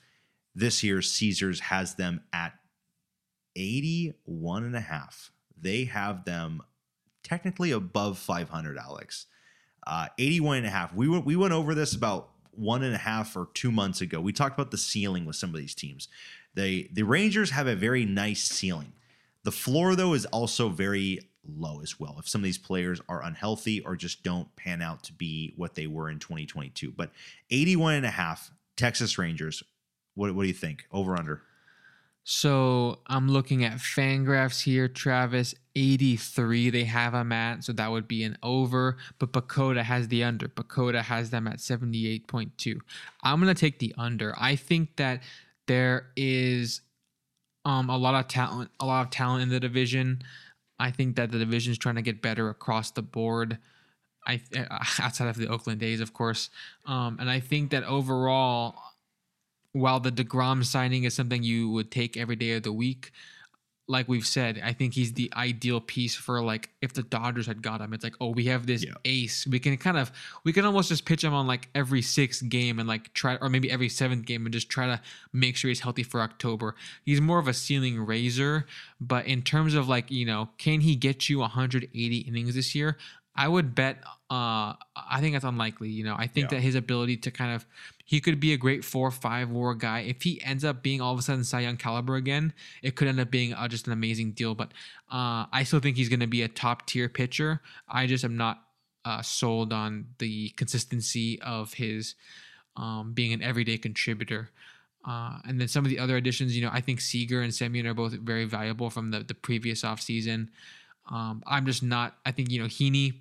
This 0.55 0.83
year, 0.83 1.03
Caesars 1.03 1.61
has 1.61 1.95
them 1.95 2.23
at 2.33 2.55
81 3.57 4.65
and 4.65 4.77
a 4.77 4.81
half. 4.81 5.31
They 5.61 5.85
have 5.85 6.25
them 6.25 6.63
technically 7.23 7.71
above 7.71 8.19
500, 8.19 8.79
Alex. 8.79 9.27
Uh, 9.87 10.09
81 10.19 10.59
and 10.59 10.67
a 10.67 10.71
half. 10.71 10.93
We 10.95 11.09
went, 11.09 11.25
we 11.25 11.37
went 11.37 11.55
over 11.55 11.75
this 11.75 11.95
about 11.95 12.31
one 12.51 12.83
and 12.83 12.95
a 12.95 12.99
half 12.99 13.37
or 13.37 13.49
two 13.55 13.71
months 13.71 14.01
ago. 14.01 14.21
We 14.21 14.33
talked 14.33 14.59
about 14.59 14.71
the 14.71 14.79
ceiling 14.79 15.25
with 15.25 15.37
some 15.37 15.51
of 15.51 15.57
these 15.57 15.75
teams. 15.75 16.09
They 16.55 16.89
the 16.93 17.05
Rangers 17.05 17.51
have 17.51 17.67
a 17.67 17.77
very 17.77 18.05
nice 18.05 18.43
ceiling. 18.43 18.93
The 19.45 19.53
floor 19.53 19.95
though 19.95 20.15
is 20.15 20.27
also 20.27 20.69
very 20.69 21.21
low 21.49 21.81
as 21.83 21.99
well. 21.99 22.17
If 22.19 22.29
some 22.29 22.41
of 22.41 22.45
these 22.45 22.59
players 22.59 23.01
are 23.09 23.23
unhealthy 23.23 23.81
or 23.81 23.97
just 23.97 24.23
don't 24.23 24.55
pan 24.57 24.83
out 24.83 25.03
to 25.05 25.13
be 25.13 25.53
what 25.57 25.75
they 25.75 25.87
were 25.87 26.11
in 26.11 26.19
2022. 26.19 26.93
But 26.93 27.11
81 27.51 27.95
and 27.95 28.07
a 28.07 28.11
half 28.11 28.51
Texas 28.77 29.19
Rangers. 29.19 29.63
What, 30.15 30.35
what 30.35 30.43
do 30.43 30.49
you 30.49 30.55
think? 30.55 30.87
Over 30.93 31.17
under? 31.17 31.43
So 32.31 32.99
I'm 33.07 33.31
looking 33.31 33.65
at 33.65 33.79
Fangraphs 33.79 34.63
here, 34.63 34.87
Travis. 34.87 35.55
83 35.75 36.69
they 36.69 36.85
have 36.85 37.15
them 37.15 37.33
at, 37.33 37.65
so 37.65 37.73
that 37.73 37.91
would 37.91 38.07
be 38.07 38.23
an 38.23 38.37
over. 38.43 38.99
But 39.19 39.33
PECOTA 39.33 39.83
has 39.83 40.09
the 40.09 40.25
under. 40.25 40.47
PECOTA 40.47 41.03
has 41.03 41.31
them 41.31 41.49
at 41.49 41.57
78.2. 41.57 42.81
I'm 43.23 43.41
gonna 43.41 43.55
take 43.55 43.79
the 43.79 43.95
under. 43.97 44.35
I 44.39 44.57
think 44.57 44.97
that 44.97 45.23
there 45.69 46.09
is 46.17 46.83
um 47.65 47.89
a 47.89 47.97
lot 47.97 48.15
of 48.15 48.29
talent, 48.29 48.71
a 48.79 48.85
lot 48.85 49.07
of 49.07 49.11
talent 49.11 49.45
in 49.45 49.49
the 49.49 49.61
division. 49.61 50.21
I 50.79 50.91
think 50.91 51.17
that 51.17 51.31
the 51.31 51.39
division 51.39 51.73
is 51.73 51.79
trying 51.79 51.97
to 51.97 52.03
get 52.03 52.23
better 52.23 52.49
across 52.49 52.91
the 52.91 53.03
board. 53.03 53.59
I 54.27 54.41
uh, 54.57 54.79
outside 55.01 55.29
of 55.29 55.37
the 55.37 55.49
Oakland 55.49 55.83
A's, 55.83 56.01
of 56.01 56.13
course, 56.13 56.51
um, 56.87 57.19
and 57.21 57.31
I 57.31 57.41
think 57.41 57.71
that 57.71 57.85
overall, 57.85 58.77
while 59.73 60.01
the 60.01 60.13
Degrom 60.13 60.65
signing 60.65 61.05
is 61.05 61.15
something 61.15 61.43
you 61.43 61.71
would 61.71 61.91
take 61.91 62.17
every 62.17 62.37
day 62.37 62.53
of 62.53 62.63
the 62.63 62.73
week, 62.73 63.13
like 63.91 64.07
we've 64.07 64.27
said, 64.27 64.61
I 64.63 64.75
think 64.75 64.93
he's 64.93 65.15
the 65.15 65.33
ideal 65.35 65.81
piece 65.81 66.15
for 66.15 66.43
like 66.43 66.69
if 66.83 66.93
the 66.93 67.03
Dodgers 67.03 67.47
had 67.47 67.63
got 67.63 67.81
him. 67.81 67.95
It's 67.95 68.05
like, 68.05 68.17
oh, 68.21 68.29
we 68.31 68.45
have 68.45 68.67
this 68.67 68.85
Yeah. 68.85 68.93
ace. 69.07 69.47
We 69.47 69.59
can 69.59 69.77
kind 69.79 69.97
of 69.97 70.13
we 70.45 70.53
can 70.53 70.67
almost 70.67 70.91
just 70.91 71.07
pitch 71.07 71.25
him 71.25 71.33
on 71.33 71.47
like 71.47 71.69
every 71.75 72.03
sixth 72.03 72.47
game 72.49 72.79
and 72.79 72.87
like 72.87 73.13
try 73.15 73.37
or 73.41 73.49
maybe 73.49 73.71
every 73.71 73.89
seventh 73.89 74.27
game 74.27 74.45
and 74.45 74.53
just 74.53 74.69
try 74.69 74.87
to 74.87 75.01
make 75.33 75.57
sure 75.57 75.69
he's 75.71 75.81
healthy 75.81 76.03
for 76.03 76.21
October. 76.21 76.75
He's 77.03 77.21
more 77.21 77.39
of 77.39 77.49
a 77.49 77.55
ceiling 77.55 78.05
raiser, 78.05 78.67
but 79.01 79.27
in 79.27 79.41
terms 79.43 79.73
of 79.75 79.89
like, 79.89 80.11
you 80.11 80.27
know, 80.27 80.51
can 80.59 80.81
he 80.83 80.95
get 80.95 81.29
you 81.31 81.39
180 81.39 82.17
innings 82.19 82.55
this 82.55 82.75
year? 82.75 82.99
I 83.35 83.49
would 83.49 83.75
bet 83.75 83.99
uh 84.31 84.75
I 84.97 85.21
think 85.21 85.33
that's 85.35 85.45
unlikely, 85.47 85.89
you 85.89 86.05
know. 86.05 86.15
I 86.19 86.27
think 86.27 86.51
Yeah. 86.51 86.59
that 86.59 86.63
his 86.63 86.75
ability 86.75 87.17
to 87.19 87.31
kind 87.31 87.55
of 87.55 87.65
he 88.09 88.21
could 88.21 88.41
be 88.41 88.55
a 88.55 88.57
great 88.57 88.87
four 88.87 89.11
five 89.11 89.51
war 89.51 89.75
guy. 89.75 90.01
If 90.01 90.23
he 90.23 90.41
ends 90.43 90.65
up 90.65 90.83
being 90.83 91.03
all 91.03 91.13
of 91.13 91.19
a 91.19 91.23
sudden 91.23 91.45
Cy 91.45 91.61
Young 91.61 91.77
caliber 91.77 92.17
again, 92.17 92.55
it 92.83 92.97
could 92.97 93.07
end 93.07 93.21
up 93.21 93.31
being 93.31 93.53
uh, 93.53 93.69
just 93.69 93.87
an 93.87 93.93
amazing 93.93 94.33
deal. 94.33 94.55
But 94.55 94.69
uh, 95.13 95.45
I 95.53 95.63
still 95.65 95.79
think 95.79 95.99
he's 95.99 96.09
going 96.09 96.21
to 96.21 96.27
be 96.27 96.41
a 96.41 96.49
top 96.49 96.87
tier 96.87 97.11
pitcher. 97.11 97.61
I 97.87 98.07
just 98.07 98.25
am 98.25 98.39
not 98.39 98.63
uh, 99.05 99.21
sold 99.21 99.75
on 99.75 100.07
the 100.21 100.49
consistency 100.57 101.39
of 101.43 101.75
his 101.75 102.15
um, 102.79 103.13
being 103.13 103.35
an 103.35 103.43
everyday 103.43 103.77
contributor. 103.77 104.49
Uh, 105.07 105.41
and 105.47 105.61
then 105.61 105.69
some 105.69 105.85
of 105.85 105.91
the 105.91 105.99
other 105.99 106.17
additions, 106.17 106.57
you 106.57 106.65
know, 106.65 106.71
I 106.73 106.81
think 106.81 107.03
Seager 107.03 107.43
and 107.43 107.53
Semien 107.53 107.85
are 107.85 107.93
both 107.93 108.15
very 108.15 108.47
valuable 108.47 108.89
from 108.89 109.11
the, 109.11 109.21
the 109.21 109.35
previous 109.35 109.83
offseason. 109.83 110.49
Um, 111.11 111.43
I'm 111.47 111.67
just 111.67 111.83
not, 111.83 112.17
I 112.25 112.33
think, 112.33 112.51
you 112.51 112.59
know, 112.59 112.69
Heaney, 112.69 113.21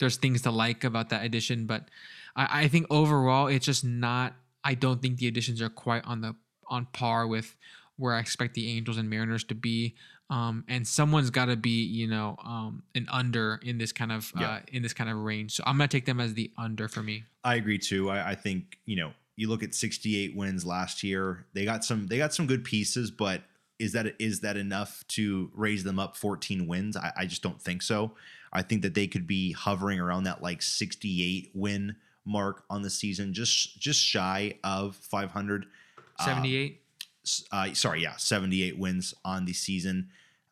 there's 0.00 0.16
things 0.16 0.42
to 0.42 0.50
like 0.50 0.82
about 0.82 1.10
that 1.10 1.24
addition, 1.24 1.66
but 1.66 1.88
I, 2.36 2.62
I 2.64 2.68
think 2.68 2.86
overall 2.90 3.46
it's 3.48 3.66
just 3.66 3.84
not. 3.84 4.34
I 4.64 4.74
don't 4.74 5.02
think 5.02 5.18
the 5.18 5.26
additions 5.26 5.60
are 5.60 5.68
quite 5.68 6.04
on 6.06 6.20
the 6.20 6.34
on 6.68 6.86
par 6.92 7.26
with 7.26 7.56
where 7.96 8.14
I 8.14 8.20
expect 8.20 8.54
the 8.54 8.68
Angels 8.76 8.96
and 8.96 9.10
Mariners 9.10 9.44
to 9.44 9.54
be. 9.54 9.94
Um, 10.30 10.64
and 10.66 10.86
someone's 10.88 11.28
got 11.28 11.46
to 11.46 11.56
be, 11.56 11.84
you 11.84 12.06
know, 12.06 12.36
um, 12.42 12.84
an 12.94 13.06
under 13.12 13.60
in 13.62 13.76
this 13.76 13.92
kind 13.92 14.10
of 14.10 14.32
Yeah. 14.38 14.48
uh, 14.50 14.60
in 14.68 14.82
this 14.82 14.94
kind 14.94 15.10
of 15.10 15.18
range. 15.18 15.52
So 15.54 15.62
I'm 15.66 15.76
gonna 15.76 15.88
take 15.88 16.06
them 16.06 16.20
as 16.20 16.32
the 16.34 16.50
under 16.56 16.88
for 16.88 17.02
me. 17.02 17.24
I 17.44 17.56
agree 17.56 17.78
too. 17.78 18.08
I, 18.08 18.30
I 18.30 18.34
think 18.34 18.78
you 18.86 18.96
know 18.96 19.12
you 19.36 19.48
look 19.48 19.62
at 19.62 19.74
68 19.74 20.34
wins 20.36 20.64
last 20.64 21.02
year. 21.02 21.46
They 21.52 21.64
got 21.64 21.84
some 21.84 22.06
they 22.06 22.16
got 22.16 22.32
some 22.32 22.46
good 22.46 22.64
pieces, 22.64 23.10
but 23.10 23.42
is 23.78 23.92
that 23.92 24.14
is 24.18 24.40
that 24.40 24.56
enough 24.56 25.04
to 25.08 25.50
raise 25.54 25.84
them 25.84 25.98
up 25.98 26.16
14 26.16 26.66
wins? 26.66 26.96
I, 26.96 27.12
I 27.16 27.26
just 27.26 27.42
don't 27.42 27.60
think 27.60 27.82
so. 27.82 28.14
I 28.52 28.62
think 28.62 28.82
that 28.82 28.94
they 28.94 29.06
could 29.08 29.26
be 29.26 29.52
hovering 29.52 29.98
around 30.00 30.24
that 30.24 30.40
like 30.42 30.62
68 30.62 31.50
win 31.54 31.96
mark 32.24 32.64
on 32.70 32.82
the 32.82 32.90
season, 32.90 33.32
just 33.32 33.78
just 33.80 34.00
shy 34.00 34.54
of 34.64 34.96
500. 34.96 35.64
Um, 35.64 36.26
78. 36.26 36.80
s- 37.24 37.44
uh, 37.52 37.72
sorry, 37.74 38.02
yeah, 38.02 38.16
78 38.16 38.78
wins 38.78 39.14
on 39.24 39.44
the 39.44 39.52
season. 39.52 40.10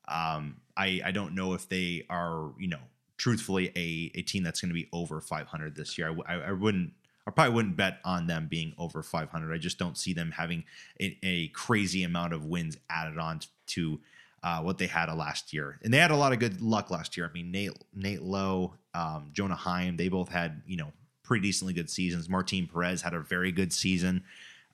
Um, 0.09 0.57
I 0.77 1.01
I 1.05 1.11
don't 1.13 1.35
know 1.35 1.55
if 1.55 1.69
they 1.69 2.07
are, 2.11 2.51
you 2.59 2.69
know, 2.69 2.81
truthfully 3.17 3.69
a 3.77 4.19
a 4.19 4.23
team 4.23 4.43
that's 4.43 4.61
going 4.61 4.71
to 4.71 4.75
be 4.75 4.89
over 4.93 5.21
500 5.21 5.75
this 5.77 5.97
year. 5.99 6.17
I 6.27 6.35
I 6.37 6.53
wouldn't. 6.53 6.93
I 7.27 7.31
probably 7.33 7.55
wouldn't 7.55 7.77
bet 7.77 8.01
on 8.05 8.27
them 8.27 8.49
being 8.51 8.73
over 8.79 9.03
500. 9.03 9.53
I 9.55 9.59
just 9.59 9.79
don't 9.79 9.97
see 9.97 10.15
them 10.15 10.33
having 10.33 10.65
a, 11.01 11.17
a 11.23 11.49
crazy 11.49 12.03
amount 12.03 12.33
of 12.33 12.47
wins 12.47 12.79
added 12.89 13.19
on 13.19 13.41
to 13.69 14.01
uh, 14.43 14.61
what 14.63 14.79
they 14.79 14.87
had 14.87 15.11
a 15.11 15.15
last 15.15 15.53
year. 15.53 15.79
And 15.85 15.93
they 15.93 15.99
had 15.99 16.11
a 16.11 16.17
lot 16.17 16.33
of 16.33 16.39
good 16.39 16.61
luck 16.63 16.91
last 16.91 17.17
year. 17.17 17.27
I 17.29 17.33
mean, 17.33 17.53
Nate 17.53 17.73
Nate 17.95 18.23
Lowe, 18.23 18.75
um, 18.95 19.29
Jonah 19.33 19.55
Heim, 19.55 19.97
they 19.97 20.09
both 20.09 20.31
had 20.31 20.63
you 20.67 20.79
know 20.79 20.93
pretty 21.31 21.47
decently 21.47 21.73
good 21.73 21.89
seasons. 21.89 22.29
Martin 22.29 22.67
Perez 22.67 23.03
had 23.03 23.15
a 23.15 23.21
very 23.21 23.53
good 23.53 23.73
season. 23.73 24.25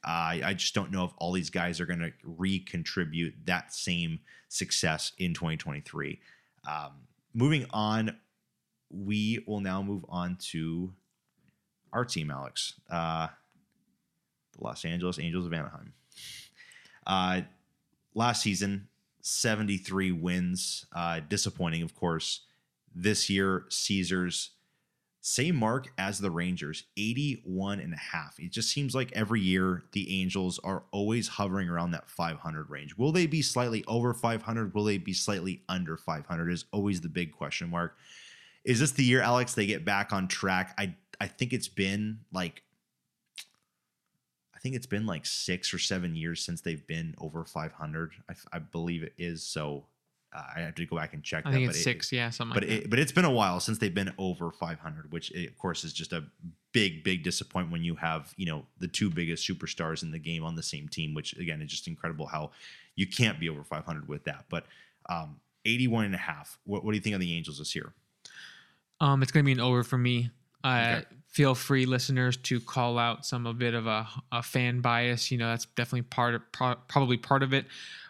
Uh, 0.03 0.41
I 0.43 0.55
just 0.55 0.75
don't 0.75 0.91
know 0.91 1.05
if 1.05 1.11
all 1.19 1.33
these 1.33 1.51
guys 1.51 1.83
are 1.83 1.85
going 1.87 1.99
to 1.99 2.13
recontribute 2.25 3.35
that 3.45 3.75
same 3.75 4.21
success 4.49 5.13
in 5.19 5.35
2023. 5.35 6.19
Um, 6.67 6.93
moving 7.35 7.67
on, 7.73 8.17
we 8.89 9.45
will 9.47 9.61
now 9.61 9.83
move 9.83 10.07
on 10.09 10.39
to 10.53 10.95
our 11.93 12.07
team, 12.07 12.31
Alex. 12.31 12.81
Uh, 12.89 13.27
the 14.57 14.65
Los 14.65 14.87
Angeles 14.87 15.19
Angels 15.19 15.45
of 15.45 15.53
Anaheim. 15.53 15.93
Uh, 17.07 17.43
last 18.15 18.41
season, 18.41 18.89
73 19.21 20.11
wins. 20.11 20.87
Uh, 20.91 21.21
disappointing, 21.29 21.83
of 21.83 21.95
course. 21.95 22.47
This 22.95 23.29
year, 23.29 23.67
Caesars 23.69 24.53
same 25.27 25.57
mark 25.57 25.89
as 25.99 26.21
the 26.21 26.31
Rangers, 26.31 26.85
81 26.97 27.81
and 27.81 27.93
a 27.93 27.97
half. 27.97 28.39
It 28.39 28.53
just 28.53 28.71
seems 28.71 28.95
like 28.95 29.11
every 29.11 29.41
year 29.41 29.83
the 29.91 30.23
Angels 30.23 30.61
are 30.63 30.85
always 30.93 31.27
hovering 31.27 31.69
around 31.69 31.91
that 31.91 32.09
500 32.09 32.71
range. 32.71 32.97
Will 32.97 33.11
they 33.11 33.27
be 33.27 33.43
slightly 33.43 33.83
over 33.89 34.15
500? 34.15 34.73
Will 34.73 34.85
they 34.85 34.99
be 34.99 35.13
slightly 35.13 35.63
under 35.69 35.97
500 35.97 36.53
is 36.53 36.67
always 36.71 37.01
the 37.01 37.09
big 37.09 37.33
question 37.33 37.71
mark. 37.71 37.97
Is 38.65 38.79
this 38.79 38.93
the 38.93 39.03
year 39.03 39.21
Alex 39.21 39.55
they 39.55 39.67
get 39.67 39.85
back 39.85 40.13
on 40.13 40.29
track? 40.29 40.75
I 40.79 40.95
I 41.21 41.27
think 41.27 41.53
it's 41.53 41.67
been 41.67 42.21
like 42.33 42.63
I 44.55 44.61
think 44.61 44.77
it's 44.77 44.87
been 44.87 45.07
like 45.07 45.27
6 45.27 45.75
or 45.75 45.79
7 45.81 46.15
years 46.15 46.41
since 46.41 46.61
they've 46.61 46.87
been 46.87 47.17
over 47.19 47.45
500. 47.45 48.13
I, 48.31 48.35
I 48.53 48.59
believe 48.61 49.03
it 49.03 49.15
is 49.19 49.43
so 49.43 49.87
I 50.57 50.61
have 50.61 50.75
to 50.77 50.87
go 50.87 50.97
back 50.97 51.15
and 51.15 51.23
check 51.23 51.45
I 51.47 51.51
that 51.51 51.57
think 51.57 51.67
but 51.69 51.71
it's 51.71 51.81
it- 51.81 51.85
six. 51.85 52.13
yeah, 52.13 52.31
something 52.31 52.55
but 52.55 52.63
like 52.65 52.71
that. 52.71 52.85
it, 52.85 52.91
but 52.91 52.99
it's 52.99 53.13
been 53.13 53.25
a 53.25 53.31
while 53.31 53.61
since 53.61 53.79
they've 53.79 53.95
been 53.95 54.13
over 54.19 54.51
500 54.51 55.13
which 55.13 55.31
of 55.33 55.59
course 55.59 55.85
is 55.85 55.93
just 55.93 56.13
a 56.13 56.25
big 56.73 57.03
big 57.05 57.23
disappointment 57.23 57.73
when 57.73 57.83
you 57.85 57.95
have 57.95 58.33
you 58.37 58.47
know 58.47 58.67
the 58.79 58.89
two 58.89 59.09
biggest 59.11 59.49
superstars 59.49 60.03
in 60.03 60.11
the 60.11 60.19
game 60.19 60.45
on 60.45 60.55
the 60.57 60.63
same 60.63 60.89
team 60.89 61.15
which 61.15 61.33
again 61.39 61.63
is 61.63 61.71
just 61.71 61.87
incredible 61.89 62.27
how 62.27 62.51
you 62.97 63.07
can't 63.07 63.39
be 63.41 63.49
over 63.49 63.65
500 63.65 64.09
with 64.09 64.25
that 64.25 64.45
but 64.51 64.67
um 65.09 65.37
81 65.65 66.05
and 66.07 66.15
a 66.15 66.19
half 66.19 66.59
what, 66.65 66.85
what 66.85 66.93
do 66.93 66.97
you 66.97 67.03
think 67.03 67.15
of 67.15 67.21
the 67.21 67.35
angels 67.35 67.59
this 67.59 67.75
year 67.75 67.93
Um, 69.01 69.23
it's 69.23 69.33
gonna 69.33 69.45
be 69.45 69.53
an 69.53 69.61
over 69.61 69.83
for 69.85 69.99
me. 69.99 70.31
Uh, 70.65 70.97
Okay. 70.99 71.05
feel 71.29 71.55
free, 71.55 71.87
listeners, 71.87 72.37
to 72.39 72.61
call 72.61 72.99
out 72.99 73.27
some 73.27 73.47
a 73.47 73.53
bit 73.55 73.75
of 73.75 73.87
a, 73.87 74.09
a 74.33 74.43
fan 74.43 74.81
bias. 74.81 75.31
You 75.31 75.39
know, 75.39 75.49
that's 75.49 75.67
definitely 75.67 76.03
part 76.03 76.35
of 76.35 76.43
pro- 76.53 76.77
probably 76.89 77.17
part 77.19 77.43
of 77.43 77.53
it. 77.53 77.67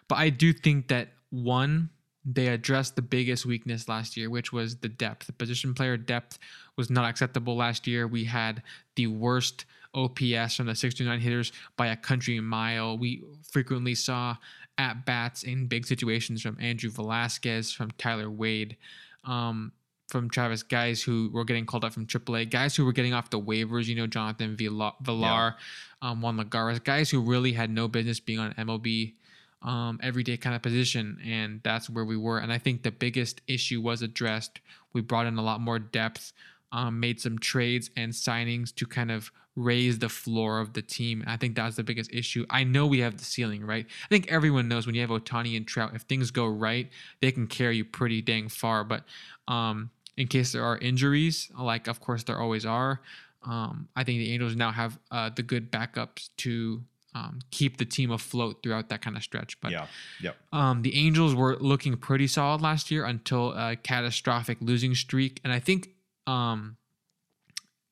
But 0.07 0.15
I 0.15 0.29
do 0.29 0.53
think 0.53 0.87
that 0.87 1.09
one, 1.29 1.89
they 2.29 2.47
addressed 2.47 2.97
the 2.97 3.01
biggest 3.01 3.45
weakness 3.45 3.87
last 3.87 4.17
year, 4.17 4.29
which 4.29 4.51
was 4.51 4.75
the 4.75 4.89
depth. 4.89 5.27
The 5.27 5.33
position 5.33 5.73
player 5.73 5.95
depth 5.95 6.37
was 6.75 6.89
not 6.89 7.09
acceptable 7.09 7.55
last 7.55 7.87
year. 7.87 8.05
We 8.05 8.25
had 8.25 8.63
the 8.95 9.07
worst 9.07 9.63
OPS 9.93 10.55
from 10.55 10.65
the 10.65 10.75
69 10.75 11.21
hitters 11.21 11.53
by 11.77 11.87
a 11.87 11.95
country 11.95 12.37
mile. 12.41 12.97
We 12.97 13.23
frequently 13.49 13.95
saw 13.95 14.35
at 14.77 15.05
bats 15.05 15.43
in 15.43 15.67
big 15.67 15.87
situations 15.87 16.41
from 16.41 16.57
Andrew 16.59 16.89
Velazquez, 16.89 17.71
from 17.71 17.91
Tyler 17.91 18.29
Wade, 18.29 18.75
um, 19.23 19.71
from 20.09 20.29
Travis, 20.29 20.63
guys 20.63 21.01
who 21.01 21.29
were 21.33 21.45
getting 21.45 21.65
called 21.65 21.85
up 21.85 21.93
from 21.93 22.05
AAA, 22.05 22.49
guys 22.49 22.75
who 22.75 22.83
were 22.83 22.91
getting 22.91 23.13
off 23.13 23.29
the 23.29 23.39
waivers, 23.39 23.85
you 23.85 23.95
know, 23.95 24.05
Jonathan 24.05 24.57
Villar, 24.57 24.91
Villar 25.01 25.21
yeah. 25.21 25.53
um, 26.01 26.21
Juan 26.21 26.37
Lagares, 26.37 26.83
guys 26.83 27.09
who 27.09 27.21
really 27.21 27.53
had 27.53 27.69
no 27.69 27.87
business 27.87 28.19
being 28.19 28.39
on 28.39 28.53
MLB 28.53 29.13
um, 29.61 29.99
everyday 30.01 30.37
kind 30.37 30.55
of 30.55 30.61
position. 30.61 31.19
And 31.25 31.61
that's 31.63 31.89
where 31.89 32.05
we 32.05 32.17
were. 32.17 32.39
And 32.39 32.51
I 32.51 32.57
think 32.57 32.83
the 32.83 32.91
biggest 32.91 33.41
issue 33.47 33.81
was 33.81 34.01
addressed. 34.01 34.59
We 34.93 35.01
brought 35.01 35.25
in 35.25 35.37
a 35.37 35.41
lot 35.41 35.61
more 35.61 35.79
depth, 35.79 36.33
um, 36.71 36.99
made 36.99 37.19
some 37.19 37.39
trades 37.39 37.89
and 37.95 38.11
signings 38.11 38.73
to 38.75 38.85
kind 38.85 39.11
of 39.11 39.31
raise 39.55 39.97
the 39.97 40.09
floor 40.09 40.59
of 40.59 40.73
the 40.73 40.83
team. 40.83 41.23
I 41.25 41.35
think 41.35 41.55
that's 41.55 41.75
the 41.75 41.83
biggest 41.83 42.13
issue. 42.13 42.45
I 42.49 42.63
know 42.63 42.85
we 42.85 42.99
have 42.99 43.17
the 43.17 43.25
ceiling, 43.25 43.65
right? 43.65 43.87
I 44.05 44.07
think 44.07 44.31
everyone 44.31 44.67
knows 44.67 44.85
when 44.85 44.93
you 44.93 45.01
have 45.01 45.09
Ohtani 45.09 45.57
and 45.57 45.67
Trout, 45.67 45.95
if 45.95 46.03
things 46.03 46.29
go 46.29 46.45
right, 46.45 46.89
they 47.21 47.31
can 47.31 47.47
carry 47.47 47.77
you 47.77 47.85
pretty 47.85 48.21
dang 48.21 48.49
far. 48.49 48.83
But 48.83 49.03
um, 49.47 49.89
in 50.15 50.27
case 50.27 50.51
there 50.51 50.63
are 50.63 50.77
injuries, 50.77 51.49
like 51.59 51.87
of 51.87 51.99
course 51.99 52.23
there 52.23 52.39
always 52.39 52.67
are, 52.67 53.01
um, 53.43 53.87
I 53.95 54.03
think 54.03 54.19
the 54.19 54.31
Angels 54.31 54.55
now 54.55 54.71
have 54.71 54.99
uh, 55.09 55.31
the 55.35 55.43
good 55.43 55.71
backups 55.71 56.29
to 56.37 56.83
um, 57.15 57.39
keep 57.51 57.77
the 57.77 57.85
team 57.85 58.11
afloat 58.11 58.61
throughout 58.61 58.89
that 58.89 59.01
kind 59.01 59.17
of 59.17 59.23
stretch. 59.23 59.59
But 59.61 59.71
yeah, 59.71 59.87
yeah. 60.21 60.31
Um, 60.51 60.81
the 60.81 60.95
Angels 60.95 61.33
were 61.33 61.57
looking 61.57 61.97
pretty 61.97 62.27
solid 62.27 62.61
last 62.61 62.91
year 62.91 63.05
until 63.05 63.53
a 63.53 63.75
catastrophic 63.75 64.57
losing 64.61 64.93
streak, 64.95 65.39
and 65.43 65.51
I 65.51 65.59
think 65.59 65.89
um, 66.27 66.77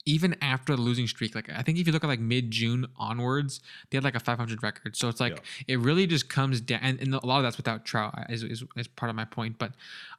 even 0.06 0.36
after 0.42 0.76
the 0.76 0.82
losing 0.82 1.08
streak, 1.08 1.34
like 1.34 1.50
I 1.50 1.64
think 1.64 1.80
if 1.80 1.88
you 1.88 1.94
look 1.94 2.04
at 2.04 2.08
like 2.08 2.20
mid 2.20 2.52
June 2.52 2.86
onwards, 2.96 3.62
they 3.90 3.98
had 3.98 4.04
like 4.04 4.16
a 4.16 4.20
500 4.20 4.62
record. 4.62 4.96
So 4.96 5.10
it's 5.10 5.20
like 5.20 5.38
yeah. 5.38 5.76
it 5.76 5.80
really 5.80 6.06
just 6.06 6.30
comes 6.30 6.62
down, 6.62 6.80
and, 6.84 7.00
and, 7.00 7.14
a 7.16 7.26
lot 7.26 7.38
of 7.38 7.44
that's 7.44 7.58
without 7.58 7.86
Trout 7.86 8.14
is, 8.30 8.44
is, 8.44 8.64
is, 8.76 8.88
part 8.88 9.10
of 9.10 9.16
my 9.16 9.26
point. 9.26 9.58
But 9.58 9.72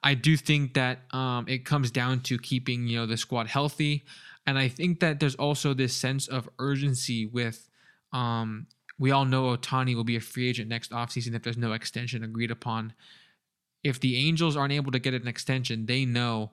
I 0.03 0.15
do 0.15 0.37
think 0.37 0.75
that 0.75 1.01
um, 1.13 1.47
it 1.49 1.65
comes 1.65 1.91
down 1.91 2.21
to 2.23 2.39
keeping 2.39 2.89
you 2.89 2.99
know 2.99 3.07
the 3.07 3.17
squad 3.17 3.47
healthy, 3.47 4.05
and 4.47 4.59
I 4.59 4.69
think 4.69 5.01
that 5.01 5.21
there's 5.21 5.37
also 5.37 5.73
this 5.73 5.95
sense 5.95 6.27
of 6.27 6.49
urgency 6.59 7.27
with. 7.27 7.69
Um, 8.13 8.67
we 8.99 9.11
all 9.11 9.25
know 9.25 9.57
Ohtani 9.57 9.95
will 9.95 10.05
be 10.05 10.17
a 10.17 10.21
free 10.21 10.49
agent 10.49 10.69
next 10.69 10.91
offseason 10.91 11.35
if 11.35 11.43
there's 11.43 11.59
no 11.59 11.73
extension 11.73 12.25
agreed 12.25 12.51
upon. 12.51 12.95
If 13.85 14.01
the 14.01 14.17
Angels 14.17 14.57
aren't 14.57 14.73
able 14.73 14.93
to 14.93 14.99
get 14.99 15.15
an 15.15 15.29
extension, 15.29 15.87
they 15.87 16.05
know 16.05 16.53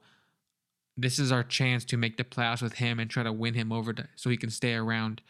this 0.95 1.19
is 1.19 1.31
our 1.31 1.43
chance 1.43 1.85
to 1.85 1.97
make 1.97 2.17
the 2.17 2.23
playoffs 2.23 2.61
with 2.61 2.73
him 2.73 2.99
and 2.99 3.09
try 3.09 3.23
to 3.23 3.31
win 3.31 3.53
him 3.53 3.71
over 3.71 3.93
to, 3.93 4.07
so 4.15 4.29
he 4.29 4.37
can 4.37 4.49
stay 4.49 4.73
around. 4.73 5.21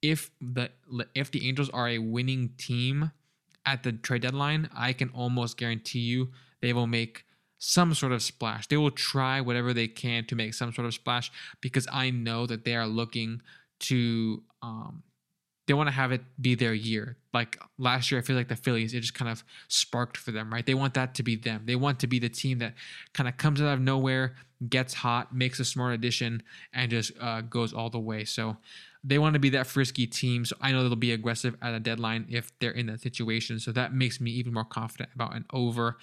If 0.00 0.30
the 0.40 0.70
if 1.14 1.30
the 1.30 1.46
Angels 1.46 1.68
are 1.70 1.88
a 1.88 1.98
winning 1.98 2.50
team 2.56 3.10
at 3.66 3.82
the 3.82 3.92
trade 3.92 4.22
deadline, 4.22 4.70
I 4.74 4.92
can 4.94 5.10
almost 5.10 5.58
guarantee 5.58 5.98
you 5.98 6.30
they 6.62 6.72
will 6.72 6.86
make 6.86 7.24
some 7.58 7.92
sort 7.92 8.12
of 8.12 8.22
splash. 8.22 8.66
They 8.68 8.78
will 8.78 8.90
try 8.90 9.42
whatever 9.42 9.74
they 9.74 9.88
can 9.88 10.24
to 10.26 10.34
make 10.34 10.54
some 10.54 10.72
sort 10.72 10.86
of 10.86 10.94
splash 10.94 11.30
because 11.60 11.86
I 11.92 12.08
know 12.08 12.46
that 12.46 12.64
they 12.64 12.74
are 12.74 12.86
looking 12.86 13.42
to 13.80 14.42
um, 14.62 15.02
they 15.70 15.74
want 15.74 15.86
to 15.86 15.94
have 15.94 16.10
it 16.10 16.22
be 16.40 16.56
their 16.56 16.74
year. 16.74 17.16
Like 17.32 17.56
last 17.78 18.10
year, 18.10 18.20
I 18.20 18.24
feel 18.24 18.34
like 18.34 18.48
the 18.48 18.56
Phillies, 18.56 18.92
it 18.92 19.02
just 19.02 19.14
kind 19.14 19.30
of 19.30 19.44
sparked 19.68 20.16
for 20.16 20.32
them, 20.32 20.52
right? 20.52 20.66
They 20.66 20.74
want 20.74 20.94
that 20.94 21.14
to 21.14 21.22
be 21.22 21.36
them. 21.36 21.62
They 21.64 21.76
want 21.76 22.00
to 22.00 22.08
be 22.08 22.18
the 22.18 22.28
team 22.28 22.58
that 22.58 22.74
kind 23.14 23.28
of 23.28 23.36
comes 23.36 23.62
out 23.62 23.74
of 23.74 23.80
nowhere, 23.80 24.34
gets 24.68 24.94
hot, 24.94 25.32
makes 25.32 25.60
a 25.60 25.64
smart 25.64 25.94
addition, 25.94 26.42
and 26.72 26.90
just 26.90 27.12
uh, 27.20 27.42
goes 27.42 27.72
all 27.72 27.88
the 27.88 28.00
way. 28.00 28.24
So 28.24 28.56
they 29.04 29.20
want 29.20 29.34
to 29.34 29.38
be 29.38 29.50
that 29.50 29.68
frisky 29.68 30.08
team. 30.08 30.44
So 30.44 30.56
I 30.60 30.72
know 30.72 30.82
they'll 30.82 30.96
be 30.96 31.12
aggressive 31.12 31.54
at 31.62 31.72
a 31.72 31.78
deadline 31.78 32.26
if 32.28 32.50
they're 32.58 32.72
in 32.72 32.86
that 32.86 33.00
situation. 33.00 33.60
So 33.60 33.70
that 33.70 33.94
makes 33.94 34.20
me 34.20 34.32
even 34.32 34.52
more 34.52 34.64
confident 34.64 35.10
about 35.14 35.36
an 35.36 35.44
over. 35.52 35.98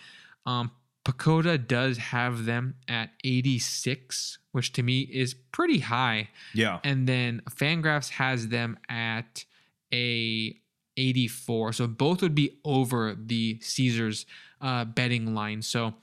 Um, 0.46 0.72
PECOTA 1.04 1.68
does 1.68 1.98
have 1.98 2.46
them 2.46 2.76
at 2.88 3.10
86, 3.26 4.38
which 4.54 4.72
to 4.72 4.82
me 4.82 5.02
is 5.02 5.34
pretty 5.34 5.80
high. 5.80 6.30
Yeah. 6.54 6.80
And 6.86 7.06
then 7.06 7.42
Fangraphs 7.50 8.12
has 8.12 8.48
them 8.48 8.80
at 8.88 9.44
a 9.94 10.56
84. 10.98 11.74
So 11.74 11.88
both 11.88 12.22
would 12.22 12.36
be 12.36 12.58
over 12.66 13.16
the 13.16 13.60
Caesars 13.62 14.26
uh, 14.62 14.86
betting 14.86 15.34
line. 15.34 15.62
So 15.62 15.94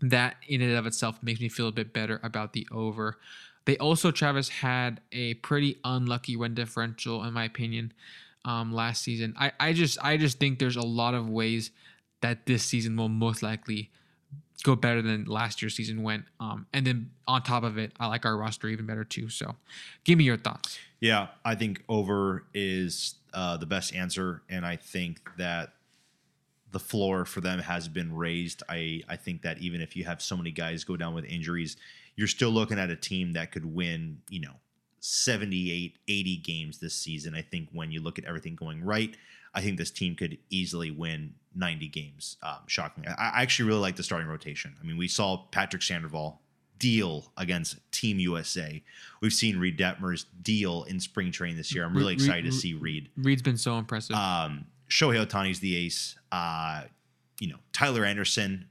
that 0.00 0.36
in 0.48 0.60
and 0.60 0.74
of 0.74 0.86
itself 0.86 1.22
makes 1.22 1.40
me 1.40 1.48
feel 1.48 1.68
a 1.68 1.72
bit 1.72 1.92
better 1.92 2.20
about 2.22 2.52
the 2.52 2.66
over. 2.72 3.18
They 3.64 3.76
also, 3.78 4.10
Travis, 4.10 4.48
had 4.48 5.00
a 5.12 5.34
pretty 5.34 5.78
unlucky 5.84 6.36
run 6.36 6.54
differential, 6.54 7.22
in 7.22 7.32
my 7.32 7.44
opinion, 7.44 7.92
um, 8.44 8.72
last 8.72 9.02
season. 9.02 9.34
I, 9.38 9.52
I 9.60 9.72
just 9.72 9.98
I 10.02 10.16
just 10.16 10.38
think 10.40 10.58
there's 10.58 10.76
a 10.76 10.82
lot 10.82 11.14
of 11.14 11.28
ways 11.30 11.70
that 12.22 12.46
this 12.46 12.64
season 12.64 12.96
will 12.96 13.08
most 13.08 13.42
likely 13.42 13.90
go 14.62 14.76
better 14.76 15.02
than 15.02 15.24
last 15.24 15.62
year's 15.62 15.74
season 15.74 16.02
went. 16.02 16.24
Um, 16.40 16.66
and 16.72 16.86
then 16.86 17.10
on 17.26 17.42
top 17.42 17.64
of 17.64 17.78
it, 17.78 17.92
I 17.98 18.06
like 18.06 18.24
our 18.24 18.36
roster 18.36 18.68
even 18.68 18.86
better 18.86 19.04
too. 19.04 19.28
So 19.28 19.56
give 20.04 20.18
me 20.18 20.24
your 20.24 20.36
thoughts. 20.36 20.78
Yeah, 21.00 21.28
I 21.44 21.54
think 21.54 21.82
over 21.88 22.44
is 22.54 23.16
uh, 23.34 23.56
the 23.56 23.66
best 23.66 23.94
answer. 23.94 24.42
And 24.48 24.64
I 24.64 24.76
think 24.76 25.20
that 25.36 25.74
the 26.70 26.78
floor 26.78 27.24
for 27.24 27.40
them 27.40 27.58
has 27.58 27.88
been 27.88 28.14
raised. 28.14 28.62
I, 28.68 29.02
I 29.08 29.16
think 29.16 29.42
that 29.42 29.58
even 29.58 29.80
if 29.80 29.96
you 29.96 30.04
have 30.04 30.22
so 30.22 30.36
many 30.36 30.50
guys 30.50 30.84
go 30.84 30.96
down 30.96 31.14
with 31.14 31.24
injuries, 31.24 31.76
you're 32.16 32.28
still 32.28 32.50
looking 32.50 32.78
at 32.78 32.90
a 32.90 32.96
team 32.96 33.32
that 33.32 33.52
could 33.52 33.64
win, 33.64 34.18
you 34.28 34.40
know, 34.40 34.54
78, 35.00 35.98
80 36.06 36.36
games 36.38 36.78
this 36.78 36.94
season. 36.94 37.34
I 37.34 37.42
think 37.42 37.68
when 37.72 37.90
you 37.90 38.00
look 38.00 38.18
at 38.18 38.24
everything 38.24 38.54
going 38.54 38.82
right, 38.84 39.16
I 39.54 39.60
think 39.60 39.78
this 39.78 39.90
team 39.90 40.14
could 40.14 40.38
easily 40.50 40.90
win 40.90 41.34
90 41.54 41.88
games. 41.88 42.36
Um, 42.42 42.58
shockingly, 42.66 43.10
I, 43.10 43.42
actually 43.42 43.68
really 43.68 43.80
like 43.80 43.96
the 43.96 44.02
starting 44.02 44.28
rotation. 44.28 44.74
I 44.80 44.86
mean, 44.86 44.96
we 44.96 45.08
saw 45.08 45.44
Patrick 45.50 45.82
Sandoval 45.82 46.40
deal 46.78 47.30
against 47.36 47.78
Team 47.92 48.18
USA. 48.18 48.82
We've 49.20 49.32
seen 49.32 49.58
Reid 49.58 49.78
Detmers 49.78 50.24
deal 50.42 50.84
in 50.84 50.98
spring 51.00 51.30
training 51.30 51.56
this 51.56 51.74
year. 51.74 51.84
I'm 51.84 51.96
really 51.96 52.14
excited 52.14 52.44
Reid, 52.44 52.52
to 52.52 52.58
see 52.58 52.74
Reid. 52.74 53.10
Reid's 53.16 53.42
been 53.42 53.56
so 53.56 53.78
impressive. 53.78 54.16
Um, 54.16 54.66
Shohei 54.90 55.24
Ohtani's 55.24 55.60
the 55.60 55.76
ace. 55.76 56.16
Uh, 56.32 56.82
you 57.38 57.48
know, 57.48 57.58
Tyler 57.72 58.04
Anderson, 58.04 58.66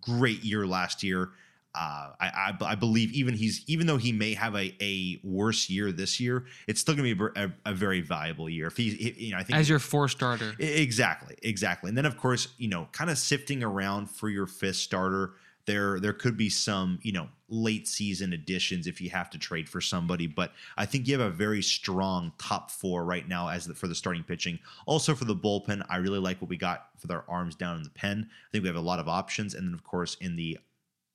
great 0.00 0.44
year 0.44 0.66
last 0.66 1.02
year. 1.02 1.30
Uh, 1.72 2.10
I, 2.18 2.26
I, 2.60 2.64
I, 2.72 2.74
believe 2.74 3.12
even 3.12 3.32
he's 3.34 3.62
even 3.68 3.86
though 3.86 3.96
he 3.96 4.10
may 4.10 4.34
have 4.34 4.56
a, 4.56 4.74
a 4.82 5.20
worse 5.22 5.70
year 5.70 5.92
this 5.92 6.18
year, 6.18 6.46
it's 6.66 6.80
still 6.80 6.96
going 6.96 7.16
to 7.16 7.30
be 7.30 7.40
a, 7.40 7.52
a, 7.64 7.72
very 7.72 8.00
valuable 8.00 8.50
year. 8.50 8.66
If 8.66 8.76
he's, 8.76 8.98
you 8.98 9.30
know, 9.30 9.38
I 9.38 9.44
think 9.44 9.56
as 9.56 9.68
your 9.68 9.78
four 9.78 10.08
starter, 10.08 10.52
exactly, 10.58 11.36
exactly. 11.44 11.88
And 11.88 11.96
then 11.96 12.06
of 12.06 12.16
course, 12.16 12.48
you 12.58 12.66
know, 12.66 12.88
kind 12.90 13.08
of 13.08 13.18
sifting 13.18 13.62
around 13.62 14.10
for 14.10 14.28
your 14.28 14.48
fifth 14.48 14.76
starter, 14.76 15.34
there 15.66 16.00
there 16.00 16.12
could 16.12 16.36
be 16.36 16.50
some 16.50 16.98
you 17.02 17.12
know 17.12 17.28
late 17.48 17.86
season 17.86 18.32
additions 18.32 18.88
if 18.88 19.00
you 19.00 19.10
have 19.10 19.30
to 19.30 19.38
trade 19.38 19.68
for 19.68 19.80
somebody. 19.80 20.26
But 20.26 20.52
I 20.76 20.86
think 20.86 21.06
you 21.06 21.18
have 21.18 21.26
a 21.26 21.34
very 21.34 21.62
strong 21.62 22.32
top 22.38 22.72
four 22.72 23.04
right 23.04 23.28
now 23.28 23.48
as 23.48 23.66
the, 23.66 23.74
for 23.74 23.86
the 23.86 23.94
starting 23.94 24.24
pitching. 24.24 24.58
Also 24.86 25.14
for 25.14 25.24
the 25.24 25.36
bullpen, 25.36 25.84
I 25.88 25.98
really 25.98 26.18
like 26.18 26.40
what 26.40 26.50
we 26.50 26.56
got 26.56 26.88
for 26.98 27.06
their 27.06 27.24
arms 27.30 27.54
down 27.54 27.76
in 27.76 27.84
the 27.84 27.90
pen. 27.90 28.28
I 28.28 28.50
think 28.50 28.62
we 28.62 28.68
have 28.68 28.76
a 28.76 28.80
lot 28.80 28.98
of 28.98 29.08
options, 29.08 29.54
and 29.54 29.68
then 29.68 29.74
of 29.74 29.84
course 29.84 30.16
in 30.20 30.34
the 30.34 30.58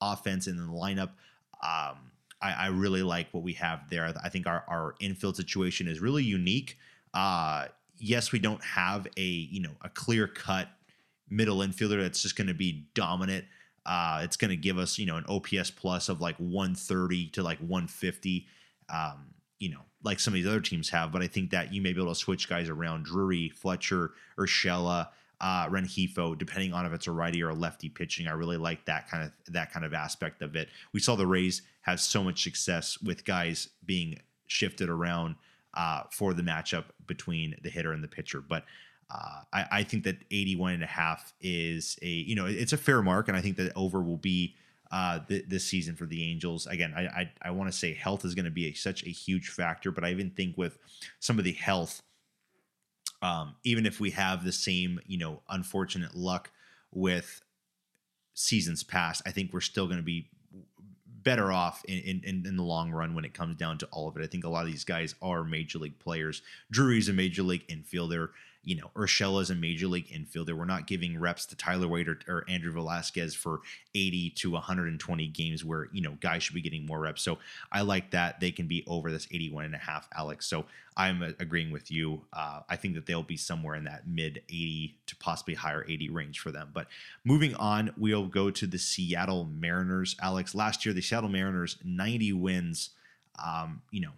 offense 0.01 0.47
and 0.47 0.59
in 0.59 0.67
the 0.67 0.73
lineup. 0.73 1.11
Um, 1.63 2.11
I, 2.41 2.51
I, 2.51 2.67
really 2.67 3.01
like 3.01 3.27
what 3.31 3.43
we 3.43 3.53
have 3.53 3.89
there. 3.89 4.13
I 4.23 4.29
think 4.29 4.45
our, 4.45 4.63
our 4.67 4.95
infield 4.99 5.35
situation 5.37 5.87
is 5.87 5.99
really 5.99 6.23
unique. 6.23 6.77
Uh, 7.13 7.67
yes, 7.97 8.31
we 8.31 8.39
don't 8.39 8.63
have 8.63 9.07
a 9.17 9.21
you 9.21 9.61
know 9.61 9.71
a 9.81 9.89
clear 9.89 10.27
cut 10.27 10.69
middle 11.29 11.57
infielder 11.57 12.01
that's 12.01 12.21
just 12.21 12.35
going 12.35 12.47
to 12.47 12.53
be 12.53 12.87
dominant. 12.93 13.45
Uh, 13.85 14.21
it's 14.23 14.37
going 14.37 14.49
to 14.49 14.57
give 14.57 14.77
us 14.77 14.97
you 14.97 15.05
know 15.05 15.17
an 15.17 15.25
OPS 15.27 15.71
plus 15.71 16.09
of 16.09 16.21
like 16.21 16.35
130 16.37 17.27
to 17.29 17.43
like 17.43 17.59
150. 17.59 18.47
Um, 18.89 19.27
you 19.59 19.69
know, 19.69 19.81
like 20.03 20.19
some 20.19 20.33
of 20.33 20.35
these 20.35 20.47
other 20.47 20.59
teams 20.59 20.89
have, 20.89 21.11
but 21.11 21.21
I 21.21 21.27
think 21.27 21.51
that 21.51 21.73
you 21.73 21.81
may 21.81 21.93
be 21.93 22.01
able 22.01 22.13
to 22.13 22.19
switch 22.19 22.49
guys 22.49 22.69
around 22.69 23.05
Drury, 23.05 23.49
Fletcher, 23.49 24.11
Urshela, 24.37 25.07
uh, 25.41 25.67
Rengifo, 25.67 26.37
depending 26.37 26.73
on 26.73 26.85
if 26.85 26.93
it's 26.93 27.07
a 27.07 27.11
righty 27.11 27.43
or 27.43 27.49
a 27.49 27.53
lefty 27.53 27.89
pitching. 27.89 28.27
I 28.27 28.31
really 28.31 28.57
like 28.57 28.85
that 28.85 29.09
kind 29.09 29.23
of 29.23 29.53
that 29.53 29.71
kind 29.71 29.85
of 29.85 29.93
aspect 29.93 30.41
of 30.41 30.55
it. 30.55 30.69
We 30.93 30.99
saw 30.99 31.15
the 31.15 31.27
Rays 31.27 31.61
have 31.81 31.99
so 31.99 32.23
much 32.23 32.43
success 32.43 32.97
with 33.01 33.25
guys 33.25 33.69
being 33.85 34.19
shifted 34.47 34.89
around 34.89 35.35
uh, 35.73 36.03
for 36.11 36.33
the 36.33 36.41
matchup 36.41 36.85
between 37.07 37.55
the 37.63 37.69
hitter 37.69 37.91
and 37.91 38.03
the 38.03 38.07
pitcher. 38.07 38.41
But 38.41 38.63
uh, 39.09 39.41
I, 39.53 39.65
I, 39.71 39.83
think 39.83 40.03
that 40.05 40.17
81 40.31 40.73
and 40.73 40.83
a 40.83 40.87
half 40.87 41.33
is 41.39 41.99
a, 42.01 42.07
you 42.07 42.35
know, 42.35 42.47
it's 42.47 42.73
a 42.73 42.77
fair 42.77 43.03
mark. 43.03 43.27
And 43.27 43.37
I 43.37 43.41
think 43.41 43.57
that 43.57 43.71
over 43.75 44.01
will 44.01 44.17
be 44.17 44.55
uh, 44.91 45.19
th- 45.19 45.45
this 45.47 45.63
season 45.65 45.95
for 45.95 46.05
the 46.05 46.23
Angels. 46.23 46.65
Again, 46.65 46.93
I 46.95 47.01
I, 47.01 47.31
I 47.43 47.51
want 47.51 47.71
to 47.71 47.77
say 47.77 47.93
health 47.93 48.25
is 48.25 48.33
going 48.33 48.45
to 48.45 48.51
be 48.51 48.67
a, 48.67 48.73
such 48.73 49.03
a 49.03 49.09
huge 49.09 49.49
factor, 49.49 49.91
but 49.91 50.03
I 50.03 50.11
even 50.11 50.31
think 50.31 50.57
with 50.57 50.79
some 51.19 51.37
of 51.37 51.45
the 51.45 51.51
health, 51.51 52.01
um, 53.21 53.55
even 53.63 53.85
if 53.85 53.99
we 53.99 54.11
have 54.11 54.43
the 54.43 54.51
same 54.51 54.99
you 55.05 55.17
know 55.17 55.41
unfortunate 55.49 56.15
luck 56.15 56.51
with 56.91 57.41
seasons 58.33 58.83
past, 58.83 59.21
I 59.25 59.31
think 59.31 59.53
we're 59.53 59.61
still 59.61 59.85
going 59.85 59.97
to 59.97 60.03
be 60.03 60.29
better 61.25 61.51
off 61.51 61.83
in, 61.85 62.21
in, 62.23 62.45
in 62.45 62.55
the 62.55 62.63
long 62.63 62.91
run 62.91 63.15
when 63.15 63.25
it 63.25 63.33
comes 63.33 63.55
down 63.55 63.79
to 63.79 63.87
all 63.87 64.07
of 64.07 64.15
it. 64.15 64.23
I 64.23 64.27
think 64.27 64.43
a 64.43 64.49
lot 64.49 64.65
of 64.65 64.71
these 64.71 64.83
guys 64.83 65.15
are 65.21 65.43
major 65.43 65.79
league 65.79 65.97
players. 65.97 66.43
Drury's 66.71 67.09
a 67.09 67.13
major 67.13 67.41
league 67.41 67.67
infielder 67.67 68.29
you 68.65 68.75
know, 68.75 68.89
Urshela 68.95 69.41
is 69.41 69.51
a 69.51 69.55
major 69.55 69.87
league 69.87 70.09
infielder. 70.09 70.57
We're 70.57 70.65
not 70.65 70.87
giving 70.87 71.19
reps 71.19 71.45
to 71.47 71.55
Tyler 71.55 71.87
Wade 71.87 72.07
or, 72.07 72.19
or, 72.27 72.45
Andrew 72.49 72.73
Velazquez 72.73 73.35
for 73.35 73.61
80 73.93 74.31
to 74.31 74.51
120 74.51 75.27
games 75.27 75.63
where, 75.63 75.87
you 75.93 76.01
know, 76.01 76.17
guys 76.19 76.43
should 76.43 76.55
be 76.55 76.61
getting 76.61 76.85
more 76.85 76.99
reps. 76.99 77.21
So 77.21 77.37
I 77.71 77.81
like 77.81 78.11
that 78.11 78.39
they 78.39 78.51
can 78.51 78.67
be 78.67 78.83
over 78.87 79.11
this 79.11 79.27
81 79.31 79.65
and 79.65 79.75
a 79.75 79.77
half, 79.77 80.09
Alex. 80.17 80.47
So 80.47 80.65
I'm 80.97 81.21
uh, 81.21 81.29
agreeing 81.39 81.71
with 81.71 81.91
you. 81.91 82.21
Uh, 82.33 82.61
I 82.67 82.75
think 82.75 82.95
that 82.95 83.05
they'll 83.05 83.21
be 83.21 83.37
somewhere 83.37 83.75
in 83.75 83.83
that 83.83 84.07
mid 84.07 84.41
80 84.49 84.97
to 85.07 85.15
possibly 85.17 85.53
higher 85.53 85.85
80 85.87 86.09
range 86.09 86.39
for 86.39 86.51
them. 86.51 86.71
But 86.73 86.87
moving 87.23 87.53
on, 87.55 87.93
we'll 87.97 88.27
go 88.27 88.49
to 88.49 88.65
the 88.65 88.79
Seattle 88.79 89.45
Mariners. 89.45 90.15
Alex, 90.21 90.55
last 90.55 90.85
year, 90.85 90.93
the 90.93 91.01
Seattle 91.01 91.29
Mariners, 91.29 91.77
90 91.83 92.33
wins. 92.33 92.89
Um, 93.43 93.81
you 93.91 94.01
know, 94.01 94.11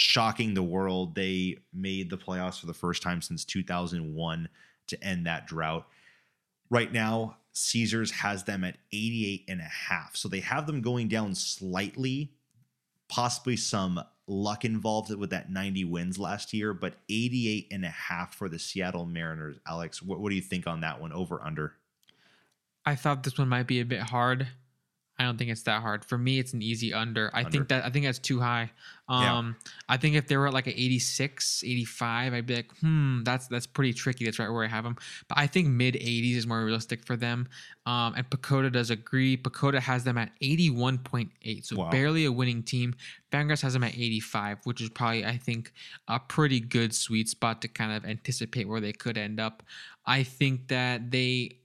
shocking 0.00 0.54
the 0.54 0.62
world. 0.62 1.14
They 1.14 1.58
made 1.74 2.08
the 2.08 2.16
playoffs 2.16 2.58
for 2.58 2.66
the 2.66 2.74
first 2.74 3.02
time 3.02 3.20
since 3.20 3.44
2001 3.44 4.48
to 4.88 5.04
end 5.04 5.26
that 5.26 5.46
drought. 5.46 5.86
Right 6.70 6.90
now, 6.90 7.36
Caesars 7.52 8.10
has 8.10 8.44
them 8.44 8.64
at 8.64 8.78
88 8.92 9.44
and 9.48 9.60
a 9.60 9.64
half. 9.64 10.16
So 10.16 10.28
they 10.28 10.40
have 10.40 10.66
them 10.66 10.80
going 10.80 11.08
down 11.08 11.34
slightly, 11.34 12.32
possibly 13.08 13.56
some 13.56 14.02
luck 14.26 14.64
involved 14.64 15.14
with 15.14 15.30
that 15.30 15.50
90 15.50 15.84
wins 15.84 16.18
last 16.18 16.54
year, 16.54 16.72
but 16.72 16.94
88 17.10 17.66
and 17.70 17.84
a 17.84 17.88
half 17.88 18.34
for 18.34 18.48
the 18.48 18.58
Seattle 18.58 19.04
Mariners. 19.04 19.58
Alex, 19.66 20.02
what, 20.02 20.20
what 20.20 20.30
do 20.30 20.36
you 20.36 20.42
think 20.42 20.66
on 20.66 20.80
that 20.80 21.00
one 21.00 21.12
over 21.12 21.42
under? 21.44 21.74
I 22.86 22.94
thought 22.94 23.24
this 23.24 23.36
one 23.36 23.48
might 23.48 23.66
be 23.66 23.80
a 23.80 23.84
bit 23.84 24.00
hard. 24.00 24.48
I 25.20 25.24
don't 25.24 25.36
think 25.36 25.50
it's 25.50 25.64
that 25.64 25.82
hard. 25.82 26.02
For 26.02 26.16
me, 26.16 26.38
it's 26.38 26.54
an 26.54 26.62
easy 26.62 26.94
under. 26.94 27.30
I 27.34 27.40
under. 27.40 27.50
think 27.50 27.68
that 27.68 27.84
I 27.84 27.90
think 27.90 28.06
that's 28.06 28.18
too 28.18 28.40
high. 28.40 28.70
Um, 29.06 29.54
yeah. 29.66 29.72
I 29.90 29.96
think 29.98 30.16
if 30.16 30.28
they 30.28 30.38
were 30.38 30.46
at 30.46 30.54
like 30.54 30.66
an 30.66 30.72
86, 30.74 31.62
85, 31.62 32.32
I'd 32.32 32.46
be 32.46 32.56
like, 32.56 32.72
hmm, 32.78 33.22
that's 33.22 33.46
that's 33.48 33.66
pretty 33.66 33.92
tricky. 33.92 34.24
That's 34.24 34.38
right 34.38 34.48
where 34.48 34.64
I 34.64 34.68
have 34.68 34.82
them. 34.82 34.96
But 35.28 35.36
I 35.36 35.46
think 35.46 35.68
mid 35.68 35.92
80s 35.92 36.36
is 36.36 36.46
more 36.46 36.64
realistic 36.64 37.04
for 37.04 37.16
them. 37.16 37.48
Um, 37.84 38.14
and 38.16 38.30
PECOTA 38.30 38.72
does 38.72 38.88
agree. 38.88 39.36
PECOTA 39.36 39.80
has 39.80 40.04
them 40.04 40.16
at 40.16 40.30
81.8, 40.40 41.66
so 41.66 41.76
wow. 41.76 41.90
barely 41.90 42.24
a 42.24 42.32
winning 42.32 42.62
team. 42.62 42.94
Fangraphs 43.30 43.60
has 43.60 43.74
them 43.74 43.84
at 43.84 43.92
85, 43.92 44.60
which 44.64 44.80
is 44.80 44.88
probably 44.88 45.26
I 45.26 45.36
think 45.36 45.74
a 46.08 46.18
pretty 46.18 46.60
good 46.60 46.94
sweet 46.94 47.28
spot 47.28 47.60
to 47.60 47.68
kind 47.68 47.92
of 47.92 48.08
anticipate 48.08 48.66
where 48.66 48.80
they 48.80 48.92
could 48.92 49.18
end 49.18 49.38
up. 49.38 49.62
I 50.06 50.22
think 50.22 50.68
that 50.68 51.10
they 51.10 51.59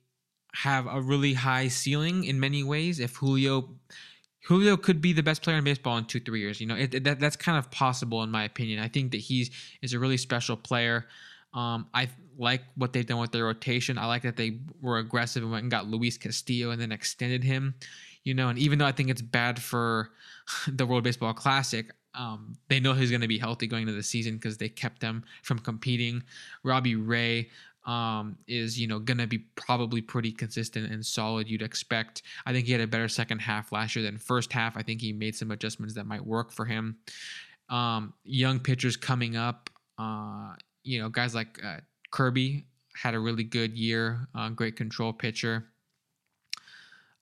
have 0.55 0.87
a 0.87 1.01
really 1.01 1.33
high 1.33 1.67
ceiling 1.67 2.23
in 2.23 2.39
many 2.39 2.63
ways. 2.63 2.99
If 2.99 3.15
Julio 3.17 3.69
Julio 4.45 4.77
could 4.77 5.01
be 5.01 5.11
the 5.11 5.23
best 5.23 5.41
player 5.41 5.57
in 5.57 5.63
baseball 5.63 5.97
in 5.97 6.05
two 6.05 6.19
three 6.19 6.39
years, 6.39 6.61
you 6.61 6.67
know 6.67 6.75
it, 6.75 6.93
it, 6.93 7.03
that 7.03 7.19
that's 7.19 7.35
kind 7.35 7.57
of 7.57 7.69
possible 7.71 8.23
in 8.23 8.31
my 8.31 8.43
opinion. 8.43 8.79
I 8.79 8.87
think 8.87 9.11
that 9.11 9.21
he's 9.21 9.51
is 9.81 9.93
a 9.93 9.99
really 9.99 10.17
special 10.17 10.55
player. 10.55 11.05
Um, 11.53 11.87
I 11.93 12.09
like 12.37 12.61
what 12.75 12.93
they've 12.93 13.05
done 13.05 13.19
with 13.19 13.31
their 13.31 13.45
rotation. 13.45 13.97
I 13.97 14.05
like 14.07 14.23
that 14.23 14.35
they 14.35 14.59
were 14.81 14.97
aggressive 14.97 15.43
and 15.43 15.51
went 15.51 15.63
and 15.63 15.71
got 15.71 15.87
Luis 15.87 16.17
Castillo 16.17 16.71
and 16.71 16.81
then 16.81 16.91
extended 16.91 17.43
him. 17.43 17.75
You 18.23 18.33
know, 18.33 18.49
and 18.49 18.57
even 18.57 18.79
though 18.79 18.85
I 18.85 18.91
think 18.91 19.09
it's 19.09 19.21
bad 19.21 19.61
for 19.61 20.11
the 20.67 20.85
World 20.85 21.03
Baseball 21.03 21.33
Classic, 21.33 21.91
um, 22.13 22.57
they 22.69 22.79
know 22.79 22.93
he's 22.93 23.11
going 23.11 23.21
to 23.21 23.27
be 23.27 23.37
healthy 23.37 23.67
going 23.67 23.83
into 23.83 23.93
the 23.93 24.03
season 24.03 24.35
because 24.35 24.57
they 24.57 24.69
kept 24.69 25.01
them 25.01 25.23
from 25.43 25.59
competing. 25.59 26.23
Robbie 26.63 26.95
Ray, 26.95 27.49
um, 27.85 28.37
is 28.47 28.79
you 28.79 28.87
know 28.87 28.99
gonna 28.99 29.27
be 29.27 29.39
probably 29.55 30.01
pretty 30.01 30.31
consistent 30.31 30.91
and 30.91 31.05
solid. 31.05 31.47
You'd 31.47 31.61
expect. 31.61 32.23
I 32.45 32.53
think 32.53 32.65
he 32.65 32.71
had 32.71 32.81
a 32.81 32.87
better 32.87 33.07
second 33.07 33.39
half 33.39 33.71
last 33.71 33.95
year 33.95 34.03
than 34.03 34.17
first 34.17 34.51
half. 34.51 34.75
I 34.77 34.81
think 34.81 35.01
he 35.01 35.13
made 35.13 35.35
some 35.35 35.51
adjustments 35.51 35.93
that 35.95 36.05
might 36.05 36.25
work 36.25 36.51
for 36.51 36.65
him. 36.65 36.97
Um, 37.69 38.13
young 38.23 38.59
pitchers 38.59 38.97
coming 38.97 39.35
up. 39.35 39.69
Uh, 39.97 40.53
you 40.83 40.99
know, 40.99 41.09
guys 41.09 41.33
like 41.33 41.63
uh, 41.63 41.77
Kirby 42.11 42.65
had 42.95 43.13
a 43.13 43.19
really 43.19 43.43
good 43.43 43.77
year. 43.77 44.27
Uh, 44.33 44.49
great 44.49 44.75
control 44.75 45.13
pitcher. 45.13 45.65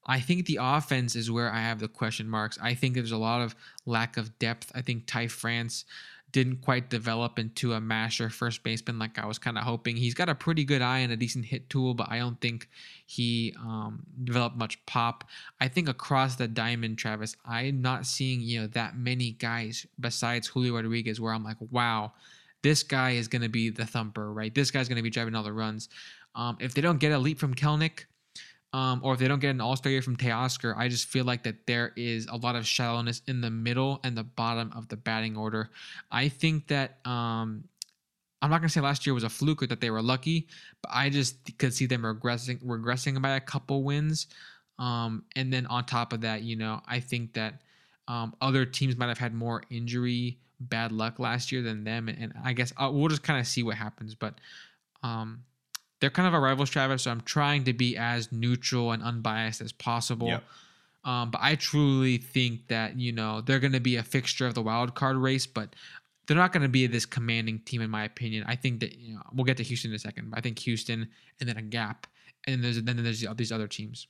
I 0.06 0.20
think 0.20 0.46
the 0.46 0.60
offense 0.62 1.16
is 1.16 1.32
where 1.32 1.52
I 1.52 1.62
have 1.62 1.80
the 1.80 1.88
question 1.88 2.28
marks. 2.28 2.58
I 2.62 2.74
think 2.74 2.96
there's 2.96 3.14
a 3.14 3.18
lot 3.18 3.42
of 3.42 3.56
lack 3.86 4.18
of 4.18 4.38
depth. 4.38 4.72
I 4.76 4.82
think 4.82 5.08
Ty 5.08 5.28
France 5.28 5.86
didn't 6.34 6.58
quite 6.58 6.90
develop 6.90 7.38
into 7.38 7.74
a 7.74 7.80
masher 7.80 8.28
first 8.28 8.64
baseman 8.64 8.98
like 8.98 9.20
I 9.20 9.26
was 9.28 9.38
kind 9.38 9.58
of 9.58 9.64
hoping. 9.64 9.96
He's 9.96 10.16
got 10.16 10.30
a 10.30 10.36
pretty 10.36 10.66
good 10.66 10.82
eye 10.82 11.00
and 11.00 11.14
a 11.14 11.16
decent 11.16 11.46
hit 11.46 11.70
tool, 11.70 11.94
but 11.94 12.10
I 12.10 12.18
don't 12.18 12.42
think 12.42 12.70
he 13.06 13.56
um, 13.60 14.04
developed 14.24 14.58
much 14.58 14.84
pop. 14.88 15.24
I 15.62 15.68
think 15.68 15.88
across 15.88 16.36
the 16.36 16.48
diamond, 16.48 16.98
Travis, 16.98 17.38
I'm 17.46 17.82
not 17.82 18.08
seeing 18.08 18.42
you 18.42 18.62
know 18.62 18.68
that 18.68 18.98
many 18.98 19.32
guys 19.32 19.86
besides 20.00 20.48
Julio 20.48 20.76
Rodriguez 20.76 21.22
where 21.22 21.34
I'm 21.34 21.44
like, 21.44 21.58
wow, 21.70 22.14
this 22.64 22.82
guy 22.82 23.12
is 23.12 23.28
going 23.28 23.44
to 23.44 23.50
be 23.50 23.70
the 23.70 23.86
thumper, 23.86 24.34
right? 24.34 24.54
This 24.54 24.72
guy's 24.72 24.90
going 24.90 24.98
to 24.98 25.04
be 25.04 25.12
driving 25.12 25.36
all 25.36 25.44
the 25.44 25.54
runs. 25.54 25.88
Um, 26.36 26.58
if 26.60 26.74
they 26.74 26.82
don't 26.82 26.98
get 26.98 27.12
a 27.12 27.20
leap 27.20 27.38
from 27.38 27.54
Kelenic, 27.54 28.06
um, 28.74 29.02
or 29.04 29.14
if 29.14 29.20
they 29.20 29.28
don't 29.28 29.40
get 29.40 29.52
an 29.52 29.62
All 29.62 29.76
Star 29.76 29.92
year 29.92 30.02
from 30.02 30.18
Teoscar, 30.18 30.76
I 30.76 30.88
just 30.88 31.08
feel 31.08 31.26
like 31.26 31.44
that 31.44 31.68
there 31.68 31.94
is 31.96 32.26
a 32.28 32.36
lot 32.36 32.56
of 32.56 32.66
shallowness 32.66 33.22
in 33.28 33.40
the 33.40 33.52
middle 33.52 34.00
and 34.04 34.18
the 34.18 34.24
bottom 34.24 34.72
of 34.76 34.88
the 34.88 34.98
batting 34.98 35.38
order. 35.38 35.70
I 36.12 36.28
think 36.30 36.68
that 36.68 36.98
um, 37.06 37.66
I'm 38.42 38.50
not 38.50 38.60
gonna 38.60 38.70
say 38.70 38.82
last 38.82 39.06
year 39.06 39.14
was 39.14 39.24
a 39.24 39.30
fluke 39.30 39.62
or 39.62 39.68
that 39.68 39.80
they 39.80 39.92
were 39.92 40.02
lucky, 40.02 40.48
but 40.82 40.90
I 40.94 41.10
just 41.10 41.58
could 41.60 41.74
see 41.74 41.86
them 41.86 42.02
regressing 42.02 42.64
regressing 42.64 43.22
by 43.22 43.36
a 43.36 43.40
couple 43.40 43.84
wins. 43.84 44.28
Um, 44.80 45.24
and 45.36 45.54
then 45.54 45.68
on 45.68 45.86
top 45.86 46.12
of 46.12 46.22
that, 46.22 46.42
you 46.42 46.56
know, 46.56 46.82
I 46.88 47.00
think 47.00 47.34
that 47.34 47.62
um, 48.08 48.36
other 48.42 48.66
teams 48.66 48.98
might 48.98 49.08
have 49.08 49.20
had 49.20 49.36
more 49.36 49.62
injury 49.70 50.40
bad 50.60 50.92
luck 50.92 51.20
last 51.20 51.52
year 51.52 51.62
than 51.62 51.84
them, 51.84 52.10
and, 52.10 52.18
and 52.18 52.34
I 52.44 52.54
guess 52.54 52.74
I'll, 52.76 52.90
uh, 52.90 52.92
we'll 52.92 53.10
just 53.10 53.24
kind 53.24 53.40
of 53.40 53.46
see 53.46 53.62
what 53.62 53.76
happens. 53.76 54.16
But 54.16 54.40
um, 55.04 55.44
they're 56.00 56.10
kind 56.10 56.28
of 56.28 56.34
a 56.34 56.40
rivals, 56.40 56.70
Travis. 56.70 57.04
So 57.04 57.12
I'm 57.12 57.22
trying 57.22 57.64
to 57.66 57.74
be 57.74 57.98
as 57.98 58.32
neutral 58.32 58.92
and 58.92 59.02
unbiased 59.02 59.62
as 59.62 59.72
possible. 59.72 60.28
Yep. 60.28 60.44
Um, 61.06 61.32
but 61.32 61.42
I 61.42 61.56
truly 61.56 62.18
think 62.18 62.68
that 62.68 62.98
you 62.98 63.12
know 63.12 63.42
they're 63.42 63.60
going 63.60 63.74
to 63.74 63.80
be 63.80 63.98
a 63.98 64.04
fixture 64.04 64.48
of 64.48 64.54
the 64.54 64.62
wild 64.62 64.96
card 64.96 65.18
race, 65.18 65.46
but 65.46 65.76
they're 66.26 66.38
not 66.38 66.54
going 66.54 66.64
to 66.64 66.70
be 66.70 66.88
this 66.88 67.06
commanding 67.06 67.60
team, 67.60 67.82
in 67.82 67.90
my 67.90 68.06
opinion. 68.06 68.46
I 68.48 68.56
think 68.56 68.80
that 68.80 68.98
you 68.98 69.16
know 69.16 69.22
we'll 69.34 69.44
get 69.46 69.58
to 69.58 69.64
Houston 69.64 69.92
in 69.92 69.96
a 69.96 70.00
second, 70.00 70.30
but 70.30 70.40
I 70.40 70.42
think 70.42 70.60
Houston 70.60 71.10
and 71.40 71.50
then 71.50 71.58
a 71.58 71.62
gap, 71.62 72.08
and 72.46 72.56
then 72.56 72.62
there's 72.62 72.82
then 72.82 73.04
there's 73.04 73.26
these 73.36 73.52
other 73.52 73.68
teams. 73.68 74.08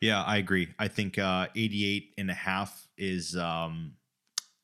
Yeah, 0.00 0.22
I 0.22 0.36
agree. 0.36 0.68
I 0.78 0.88
think 0.88 1.18
uh, 1.18 1.46
88 1.54 2.14
and 2.18 2.30
a 2.30 2.34
half 2.34 2.88
is 2.98 3.36
um, 3.36 3.92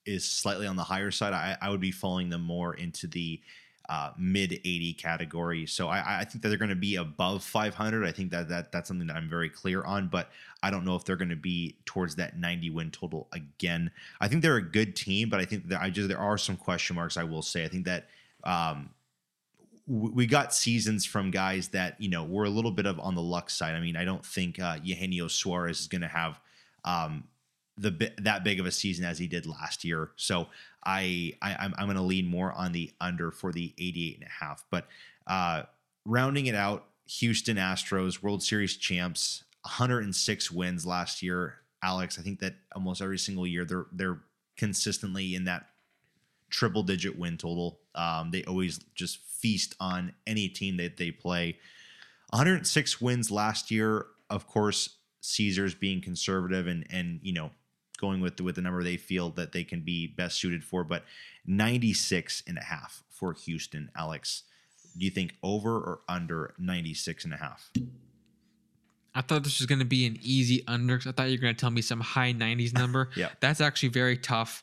is 0.04 0.24
slightly 0.24 0.66
on 0.66 0.76
the 0.76 0.82
higher 0.82 1.10
side. 1.10 1.32
I, 1.32 1.56
I 1.60 1.70
would 1.70 1.80
be 1.80 1.92
following 1.92 2.28
them 2.28 2.42
more 2.42 2.74
into 2.74 3.06
the 3.06 3.40
uh, 3.88 4.10
mid 4.18 4.52
80 4.52 4.92
category. 4.94 5.66
So 5.66 5.88
I, 5.88 6.20
I 6.20 6.24
think 6.24 6.42
that 6.42 6.48
they're 6.48 6.58
going 6.58 6.68
to 6.68 6.76
be 6.76 6.96
above 6.96 7.42
500. 7.42 8.06
I 8.06 8.12
think 8.12 8.30
that, 8.30 8.48
that 8.48 8.70
that's 8.70 8.88
something 8.88 9.06
that 9.06 9.16
I'm 9.16 9.28
very 9.28 9.48
clear 9.48 9.82
on, 9.82 10.08
but 10.08 10.30
I 10.62 10.70
don't 10.70 10.84
know 10.84 10.94
if 10.94 11.04
they're 11.04 11.16
going 11.16 11.30
to 11.30 11.36
be 11.36 11.76
towards 11.86 12.16
that 12.16 12.38
90 12.38 12.70
win 12.70 12.90
total 12.90 13.28
again. 13.32 13.90
I 14.20 14.28
think 14.28 14.42
they're 14.42 14.56
a 14.56 14.62
good 14.62 14.94
team, 14.94 15.30
but 15.30 15.40
I 15.40 15.44
think 15.44 15.68
that 15.68 15.80
I 15.80 15.90
just 15.90 16.08
there 16.08 16.18
are 16.18 16.36
some 16.36 16.56
question 16.56 16.96
marks. 16.96 17.16
I 17.16 17.24
will 17.24 17.42
say. 17.42 17.64
I 17.64 17.68
think 17.68 17.86
that 17.86 18.08
um, 18.44 18.90
we 19.86 20.26
got 20.26 20.52
seasons 20.52 21.06
from 21.06 21.30
guys 21.30 21.68
that 21.68 21.98
you 21.98 22.10
know 22.10 22.24
were 22.24 22.44
a 22.44 22.50
little 22.50 22.70
bit 22.70 22.84
of 22.84 23.00
on 23.00 23.14
the 23.14 23.22
luck 23.22 23.48
side. 23.48 23.74
I 23.74 23.80
mean, 23.80 23.96
I 23.96 24.04
don't 24.04 24.24
think 24.24 24.60
uh, 24.60 24.76
Eugenio 24.82 25.28
Suarez 25.28 25.80
is 25.80 25.86
going 25.86 26.02
to 26.02 26.08
have 26.08 26.38
um, 26.84 27.24
the 27.78 28.12
that 28.18 28.44
big 28.44 28.60
of 28.60 28.66
a 28.66 28.72
season 28.72 29.04
as 29.04 29.18
he 29.18 29.26
did 29.26 29.46
last 29.46 29.84
year. 29.84 30.10
So 30.16 30.48
I, 30.84 31.34
I 31.40 31.52
am 31.52 31.56
I'm, 31.60 31.74
I'm 31.78 31.86
going 31.86 31.96
to 31.96 32.02
lean 32.02 32.26
more 32.26 32.52
on 32.52 32.72
the 32.72 32.92
under 33.00 33.30
for 33.30 33.52
the 33.52 33.72
88 33.78 34.18
and 34.20 34.26
a 34.26 34.44
half. 34.44 34.64
But 34.70 34.88
uh, 35.26 35.62
rounding 36.04 36.46
it 36.46 36.54
out, 36.54 36.86
Houston 37.06 37.56
Astros 37.56 38.22
World 38.22 38.42
Series 38.42 38.76
champs, 38.76 39.44
106 39.62 40.50
wins 40.50 40.86
last 40.86 41.22
year. 41.22 41.56
Alex, 41.82 42.18
I 42.18 42.22
think 42.22 42.40
that 42.40 42.54
almost 42.74 43.00
every 43.00 43.18
single 43.18 43.46
year 43.46 43.64
they're 43.64 43.86
they're 43.92 44.20
consistently 44.56 45.34
in 45.34 45.44
that 45.44 45.66
triple 46.50 46.82
digit 46.82 47.18
win 47.18 47.36
total. 47.36 47.78
Um, 47.94 48.30
they 48.30 48.42
always 48.44 48.78
just 48.94 49.18
feast 49.18 49.76
on 49.78 50.12
any 50.26 50.48
team 50.48 50.76
that 50.78 50.96
they 50.96 51.10
play. 51.10 51.58
106 52.30 53.00
wins 53.00 53.30
last 53.30 53.70
year. 53.70 54.06
Of 54.28 54.46
course, 54.46 54.96
Caesars 55.20 55.74
being 55.74 56.00
conservative 56.00 56.66
and 56.66 56.86
and 56.90 57.20
you 57.22 57.32
know 57.32 57.50
going 58.00 58.20
with 58.20 58.36
the, 58.36 58.44
with 58.44 58.54
the 58.54 58.62
number 58.62 58.82
they 58.82 58.96
feel 58.96 59.30
that 59.30 59.52
they 59.52 59.64
can 59.64 59.80
be 59.80 60.06
best 60.06 60.38
suited 60.38 60.64
for. 60.64 60.84
But 60.84 61.04
96 61.46 62.42
and 62.46 62.58
a 62.58 62.64
half 62.64 63.02
for 63.10 63.32
Houston, 63.32 63.90
Alex. 63.96 64.44
Do 64.96 65.04
you 65.04 65.10
think 65.10 65.34
over 65.42 65.76
or 65.76 66.00
under 66.08 66.54
96 66.58 67.24
and 67.24 67.34
a 67.34 67.36
half? 67.36 67.70
I 69.14 69.20
thought 69.20 69.42
this 69.42 69.58
was 69.58 69.66
going 69.66 69.80
to 69.80 69.84
be 69.84 70.06
an 70.06 70.18
easy 70.22 70.62
under. 70.66 71.00
I 71.04 71.12
thought 71.12 71.28
you 71.28 71.36
were 71.36 71.42
going 71.42 71.54
to 71.54 71.60
tell 71.60 71.70
me 71.70 71.82
some 71.82 72.00
high 72.00 72.32
90s 72.32 72.72
number. 72.78 73.10
Yeah. 73.16 73.30
That's 73.40 73.60
actually 73.60 73.90
very 73.90 74.16
tough. 74.16 74.62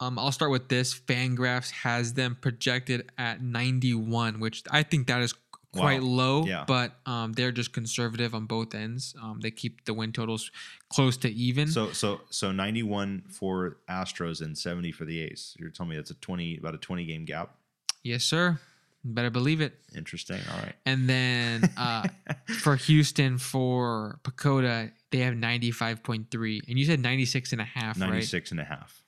Um, 0.00 0.18
I'll 0.18 0.32
start 0.32 0.52
with 0.52 0.68
this. 0.68 0.94
Fangraphs 0.94 1.70
has 1.70 2.14
them 2.14 2.36
projected 2.40 3.10
at 3.18 3.42
91, 3.42 4.38
which 4.38 4.62
I 4.70 4.84
think 4.84 5.08
that 5.08 5.20
is 5.22 5.34
quite 5.72 6.00
Wow. 6.02 6.08
low, 6.08 6.46
Yeah. 6.46 6.64
but 6.66 6.98
um, 7.06 7.32
they're 7.34 7.52
just 7.52 7.72
conservative 7.72 8.34
on 8.34 8.46
both 8.46 8.74
ends. 8.74 9.14
Um, 9.22 9.40
they 9.40 9.50
keep 9.50 9.84
the 9.84 9.92
win 9.94 10.12
totals 10.12 10.50
close 10.88 11.16
to 11.18 11.28
even. 11.30 11.68
So 11.68 11.92
so 11.92 12.20
so 12.30 12.52
91 12.52 13.24
for 13.28 13.76
Astros 13.88 14.40
and 14.40 14.56
70 14.56 14.92
for 14.92 15.04
the 15.04 15.20
A's. 15.20 15.54
You're 15.58 15.70
telling 15.70 15.90
me 15.90 15.96
that's 15.96 16.10
a 16.10 16.14
20 16.14 16.56
about 16.58 16.74
a 16.74 16.78
20 16.78 17.04
game 17.04 17.24
gap. 17.24 17.54
yes, 18.02 18.24
sir. 18.24 18.58
Better 19.04 19.30
believe 19.30 19.60
it. 19.60 19.74
Interesting. 19.96 20.40
All 20.52 20.58
right. 20.60 20.74
And 20.84 21.08
then 21.08 21.70
uh, 21.76 22.08
for 22.60 22.74
Houston, 22.76 23.38
for 23.38 24.18
PECOTA, 24.24 24.90
they 25.12 25.18
have 25.18 25.34
95.3. 25.34 26.60
And 26.68 26.78
you 26.78 26.84
said 26.84 26.98
96 27.00 27.52
and 27.52 27.60
a 27.60 27.64
half, 27.64 28.00
right? 28.00 28.08
96 28.10 28.50
and 28.50 28.60
a 28.60 28.64
half. 28.64 29.02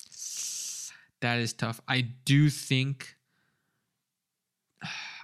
That 1.20 1.38
is 1.40 1.52
tough. 1.52 1.80
I 1.88 2.02
do 2.24 2.48
think 2.50 3.16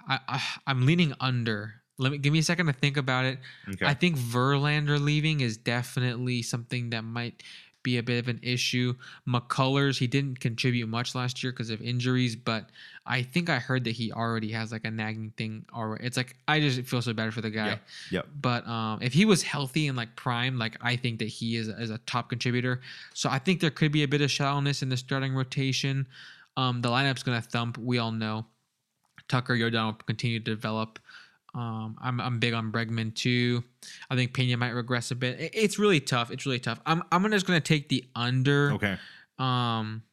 I, 0.07 0.19
I 0.27 0.41
I'm 0.67 0.85
leaning 0.85 1.13
under. 1.19 1.75
Let 1.99 2.11
me 2.11 2.19
give 2.19 2.31
me 2.31 2.39
a 2.39 2.43
second 2.43 2.67
to 2.67 2.73
think 2.73 2.95
about 2.95 3.25
it. 3.25 3.39
Okay. 3.69 3.85
I 3.85 3.93
think 3.93 4.17
Verlander 4.17 4.99
leaving 4.99 5.41
is 5.41 5.57
definitely 5.57 6.43
something 6.43 6.91
that 6.91 7.03
might 7.03 7.41
be 7.87 7.97
a 7.97 8.03
bit 8.03 8.19
of 8.19 8.27
an 8.27 8.37
issue. 8.43 8.93
McCullers, 9.25 9.97
he 9.97 10.07
didn't 10.07 10.41
contribute 10.41 10.87
much 10.87 11.15
last 11.15 11.41
year 11.41 11.53
because 11.53 11.69
of 11.69 11.81
injuries, 11.81 12.35
but 12.35 12.65
I 13.05 13.21
think 13.21 13.49
I 13.49 13.59
heard 13.59 13.85
that 13.85 13.91
he 13.91 14.11
already 14.11 14.51
has 14.51 14.73
like 14.73 14.83
a 14.83 14.91
nagging 14.91 15.31
thing 15.37 15.65
or 15.73 15.95
it's 15.95 16.17
like 16.17 16.35
I 16.49 16.59
just 16.59 16.81
feel 16.81 17.01
so 17.01 17.13
bad 17.13 17.33
for 17.33 17.39
the 17.39 17.49
guy. 17.49 17.67
Yep. 17.67 17.81
Yep. 18.11 18.27
But 18.41 18.67
um, 18.67 19.01
if 19.01 19.13
he 19.13 19.23
was 19.23 19.41
healthy 19.41 19.87
and 19.87 19.95
like 19.95 20.17
prime, 20.17 20.59
like 20.59 20.75
I 20.81 20.97
think 20.97 21.19
that 21.19 21.29
he 21.29 21.55
is, 21.55 21.69
is 21.69 21.89
a 21.89 21.97
top 21.99 22.29
contributor. 22.29 22.81
So 23.13 23.29
I 23.29 23.39
think 23.39 23.61
there 23.61 23.71
could 23.71 23.93
be 23.93 24.03
a 24.03 24.07
bit 24.07 24.21
of 24.21 24.29
shallowness 24.29 24.81
in 24.83 24.89
the 24.89 24.97
starting 24.97 25.33
rotation. 25.33 26.07
Um, 26.57 26.81
the 26.81 26.89
lineup's 26.89 27.23
gonna 27.23 27.41
thump. 27.41 27.77
We 27.77 27.99
all 27.99 28.11
know. 28.11 28.45
Tucker 29.29 29.55
Yordan 29.55 29.85
will 29.85 29.93
continue 29.93 30.39
to 30.39 30.45
develop. 30.45 30.99
Um, 31.55 31.97
I'm 32.01 32.19
I'm 32.21 32.39
big 32.39 32.53
on 32.53 32.71
Bregman 32.71 33.15
too. 33.15 33.63
I 34.09 34.15
think 34.15 34.33
Pena 34.33 34.57
might 34.57 34.71
regress 34.71 35.11
a 35.11 35.15
bit. 35.15 35.39
It- 35.39 35.51
it's 35.55 35.79
really 35.79 35.99
tough. 35.99 36.29
It's 36.31 36.45
really 36.45 36.59
tough. 36.59 36.79
I'm 36.85 37.01
I'm 37.11 37.29
just 37.31 37.45
gonna 37.47 37.59
take 37.61 37.89
the 37.89 38.05
under. 38.15 38.73
Okay. 38.73 38.97
Um, 39.39 40.03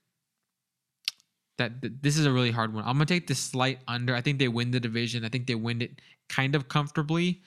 that 1.59 1.81
th- 1.83 1.95
this 2.01 2.17
is 2.17 2.27
a 2.27 2.33
really 2.33 2.51
hard 2.51 2.73
one. 2.75 2.85
I'm 2.85 2.95
gonna 2.95 3.07
take 3.07 3.27
the 3.27 3.35
slight 3.35 3.79
under. 3.87 4.15
I 4.15 4.21
think 4.21 4.39
they 4.39 4.49
win 4.49 4.71
the 4.71 4.81
division. 4.81 5.25
I 5.25 5.29
think 5.29 5.47
they 5.47 5.55
win 5.55 5.83
it 5.83 6.01
kind 6.29 6.55
of 6.55 6.69
comfortably. 6.69 7.43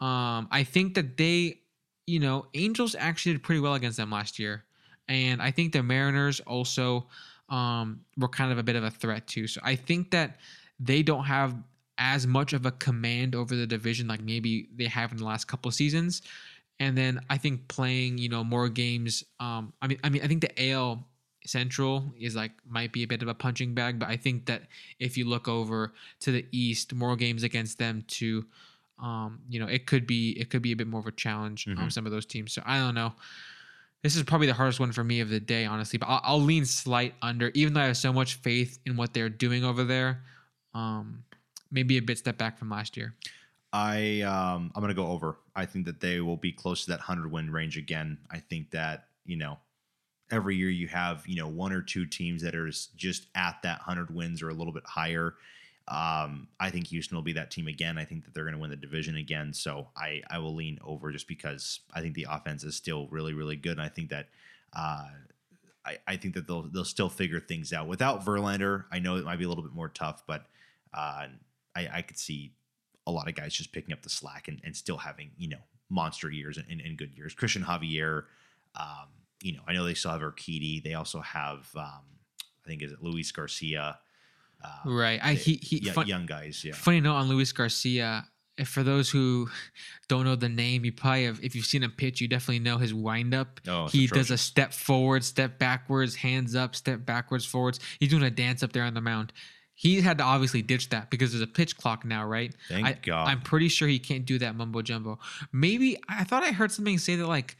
Um, 0.00 0.48
I 0.50 0.64
think 0.64 0.94
that 0.94 1.16
they, 1.16 1.60
you 2.06 2.18
know, 2.18 2.46
Angels 2.54 2.96
actually 2.98 3.32
did 3.32 3.42
pretty 3.42 3.60
well 3.60 3.74
against 3.74 3.96
them 3.98 4.10
last 4.10 4.38
year, 4.38 4.64
and 5.08 5.40
I 5.40 5.50
think 5.52 5.72
the 5.72 5.82
Mariners 5.82 6.40
also 6.40 7.06
um, 7.48 8.00
were 8.16 8.28
kind 8.28 8.50
of 8.50 8.58
a 8.58 8.62
bit 8.62 8.76
of 8.76 8.82
a 8.84 8.90
threat 8.90 9.26
too. 9.26 9.46
So 9.46 9.60
I 9.62 9.76
think 9.76 10.10
that 10.10 10.38
they 10.82 11.02
don't 11.02 11.24
have 11.24 11.54
as 11.98 12.26
much 12.26 12.52
of 12.52 12.66
a 12.66 12.72
command 12.72 13.34
over 13.34 13.54
the 13.54 13.66
division 13.66 14.08
like 14.08 14.20
maybe 14.22 14.68
they 14.76 14.86
have 14.86 15.12
in 15.12 15.18
the 15.18 15.24
last 15.24 15.46
couple 15.46 15.68
of 15.68 15.74
seasons. 15.74 16.22
And 16.80 16.98
then 16.98 17.20
I 17.30 17.38
think 17.38 17.68
playing, 17.68 18.18
you 18.18 18.28
know, 18.28 18.42
more 18.42 18.68
games. 18.68 19.22
Um, 19.38 19.72
I 19.80 19.86
mean, 19.86 19.98
I 20.02 20.08
mean, 20.08 20.22
I 20.22 20.26
think 20.26 20.40
the 20.40 20.70
AL 20.70 21.06
Central 21.44 22.12
is 22.18 22.34
like 22.34 22.52
might 22.68 22.92
be 22.92 23.02
a 23.02 23.06
bit 23.06 23.22
of 23.22 23.28
a 23.28 23.34
punching 23.34 23.74
bag, 23.74 23.98
but 23.98 24.08
I 24.08 24.16
think 24.16 24.46
that 24.46 24.62
if 24.98 25.16
you 25.16 25.24
look 25.28 25.46
over 25.48 25.92
to 26.20 26.32
the 26.32 26.46
East, 26.50 26.94
more 26.94 27.14
games 27.16 27.42
against 27.42 27.78
them 27.78 28.04
to, 28.08 28.44
um, 29.00 29.40
you 29.48 29.60
know, 29.60 29.66
it 29.66 29.86
could 29.86 30.06
be 30.06 30.30
it 30.40 30.50
could 30.50 30.62
be 30.62 30.72
a 30.72 30.76
bit 30.76 30.86
more 30.88 31.00
of 31.00 31.06
a 31.06 31.12
challenge 31.12 31.68
on 31.68 31.76
Mhm. 31.76 31.92
some 31.92 32.06
of 32.06 32.12
those 32.12 32.26
teams. 32.26 32.52
So 32.52 32.62
I 32.64 32.78
don't 32.78 32.94
know. 32.94 33.12
This 34.02 34.16
is 34.16 34.22
probably 34.24 34.48
the 34.48 34.54
hardest 34.54 34.80
one 34.80 34.90
for 34.90 35.04
me 35.04 35.20
of 35.20 35.28
the 35.28 35.38
day, 35.38 35.64
honestly. 35.64 35.98
But 35.98 36.06
I'll, 36.06 36.20
I'll 36.24 36.40
lean 36.40 36.64
slight 36.64 37.14
under, 37.22 37.52
even 37.54 37.74
though 37.74 37.82
I 37.82 37.86
have 37.86 37.96
so 37.96 38.12
much 38.12 38.34
faith 38.36 38.78
in 38.86 38.96
what 38.96 39.12
they're 39.14 39.28
doing 39.28 39.62
over 39.64 39.84
there. 39.84 40.24
Um, 40.74 41.24
maybe 41.70 41.96
a 41.98 42.02
bit 42.02 42.18
step 42.18 42.38
back 42.38 42.58
from 42.58 42.70
last 42.70 42.96
year. 42.96 43.14
I 43.72 44.20
um 44.20 44.70
I'm 44.74 44.82
gonna 44.82 44.94
go 44.94 45.08
over. 45.08 45.36
I 45.56 45.66
think 45.66 45.86
that 45.86 46.00
they 46.00 46.20
will 46.20 46.36
be 46.36 46.52
close 46.52 46.84
to 46.84 46.90
that 46.90 47.00
hundred 47.00 47.32
win 47.32 47.50
range 47.50 47.76
again. 47.76 48.18
I 48.30 48.38
think 48.38 48.70
that 48.70 49.06
you 49.24 49.36
know 49.36 49.58
every 50.30 50.56
year 50.56 50.70
you 50.70 50.88
have 50.88 51.26
you 51.26 51.36
know 51.36 51.48
one 51.48 51.72
or 51.72 51.80
two 51.80 52.04
teams 52.04 52.42
that 52.42 52.54
are 52.54 52.70
just 52.96 53.26
at 53.34 53.56
that 53.62 53.80
hundred 53.80 54.14
wins 54.14 54.42
or 54.42 54.50
a 54.50 54.54
little 54.54 54.72
bit 54.72 54.84
higher. 54.84 55.34
Um, 55.88 56.48
I 56.60 56.70
think 56.70 56.86
Houston 56.88 57.16
will 57.16 57.22
be 57.22 57.32
that 57.32 57.50
team 57.50 57.66
again. 57.66 57.98
I 57.98 58.04
think 58.04 58.24
that 58.24 58.34
they're 58.34 58.44
going 58.44 58.54
to 58.54 58.60
win 58.60 58.70
the 58.70 58.76
division 58.76 59.16
again. 59.16 59.52
So 59.54 59.88
I 59.96 60.22
I 60.30 60.38
will 60.38 60.54
lean 60.54 60.78
over 60.84 61.10
just 61.10 61.26
because 61.26 61.80
I 61.94 62.02
think 62.02 62.14
the 62.14 62.26
offense 62.30 62.64
is 62.64 62.76
still 62.76 63.08
really 63.08 63.32
really 63.32 63.56
good. 63.56 63.72
And 63.72 63.82
I 63.82 63.88
think 63.88 64.10
that. 64.10 64.28
Uh, 64.74 65.06
I, 65.84 65.98
I 66.06 66.16
think 66.16 66.34
that 66.34 66.46
they'll 66.46 66.62
they'll 66.62 66.84
still 66.84 67.08
figure 67.08 67.40
things 67.40 67.72
out 67.72 67.88
without 67.88 68.24
Verlander. 68.24 68.84
I 68.92 69.00
know 69.00 69.16
it 69.16 69.24
might 69.24 69.40
be 69.40 69.44
a 69.44 69.48
little 69.48 69.64
bit 69.64 69.74
more 69.74 69.88
tough, 69.88 70.22
but 70.28 70.46
uh, 70.94 71.26
I, 71.74 71.88
I 71.94 72.02
could 72.02 72.18
see 72.18 72.52
a 73.06 73.10
lot 73.10 73.28
of 73.28 73.34
guys 73.34 73.52
just 73.54 73.72
picking 73.72 73.92
up 73.92 74.02
the 74.02 74.10
slack 74.10 74.48
and, 74.48 74.60
and 74.64 74.76
still 74.76 74.98
having 74.98 75.30
you 75.36 75.48
know 75.48 75.58
monster 75.90 76.30
years 76.30 76.56
and, 76.58 76.80
and 76.80 76.96
good 76.96 77.14
years. 77.14 77.34
Cristian 77.34 77.64
Javier, 77.64 78.24
um, 78.78 79.08
you 79.42 79.52
know, 79.54 79.60
I 79.66 79.72
know 79.72 79.84
they 79.84 79.94
still 79.94 80.12
have 80.12 80.20
Urquidy. 80.22 80.82
They 80.82 80.94
also 80.94 81.20
have, 81.20 81.68
um, 81.76 82.00
I 82.64 82.68
think, 82.68 82.82
is 82.82 82.92
it 82.92 83.02
Luis 83.02 83.30
Garcia? 83.32 83.98
Uh, 84.64 84.68
Right. 84.86 85.20
I 85.22 85.34
he 85.34 85.54
he. 85.62 85.80
fun- 85.90 86.06
young 86.06 86.24
guys. 86.26 86.64
Yeah, 86.64 86.74
Funny 86.74 87.00
note 87.00 87.14
on 87.14 87.28
Luis 87.28 87.52
Garcia. 87.52 88.24
If 88.58 88.68
for 88.68 88.82
those 88.82 89.10
who 89.10 89.48
don't 90.08 90.24
know 90.24 90.36
the 90.36 90.48
name, 90.48 90.84
you 90.84 90.92
probably 90.92 91.24
have. 91.24 91.40
If 91.42 91.56
you've 91.56 91.64
seen 91.66 91.82
him 91.82 91.90
pitch, 91.96 92.20
you 92.20 92.28
definitely 92.28 92.60
know 92.60 92.78
his 92.78 92.94
windup. 92.94 93.60
Oh, 93.66 93.88
he 93.88 94.06
does 94.06 94.30
a 94.30 94.38
step 94.38 94.72
forward, 94.72 95.24
step 95.24 95.58
backwards, 95.58 96.14
hands 96.14 96.54
up, 96.54 96.76
step 96.76 97.04
backwards, 97.04 97.44
forwards. 97.44 97.80
He's 97.98 98.10
doing 98.10 98.22
a 98.22 98.30
dance 98.30 98.62
up 98.62 98.72
there 98.72 98.84
on 98.84 98.94
the 98.94 99.00
mound. 99.00 99.32
He 99.82 100.00
had 100.00 100.18
to 100.18 100.24
obviously 100.24 100.62
ditch 100.62 100.90
that 100.90 101.10
because 101.10 101.32
there's 101.32 101.42
a 101.42 101.46
pitch 101.48 101.76
clock 101.76 102.04
now, 102.04 102.24
right? 102.24 102.54
Thank 102.68 102.86
I, 102.86 102.92
God. 103.02 103.26
I'm 103.26 103.40
pretty 103.40 103.66
sure 103.66 103.88
he 103.88 103.98
can't 103.98 104.24
do 104.24 104.38
that 104.38 104.54
mumbo 104.54 104.80
jumbo. 104.80 105.18
Maybe 105.50 105.98
I 106.08 106.22
thought 106.22 106.44
I 106.44 106.52
heard 106.52 106.70
something 106.70 106.98
say 106.98 107.16
that 107.16 107.26
like 107.26 107.56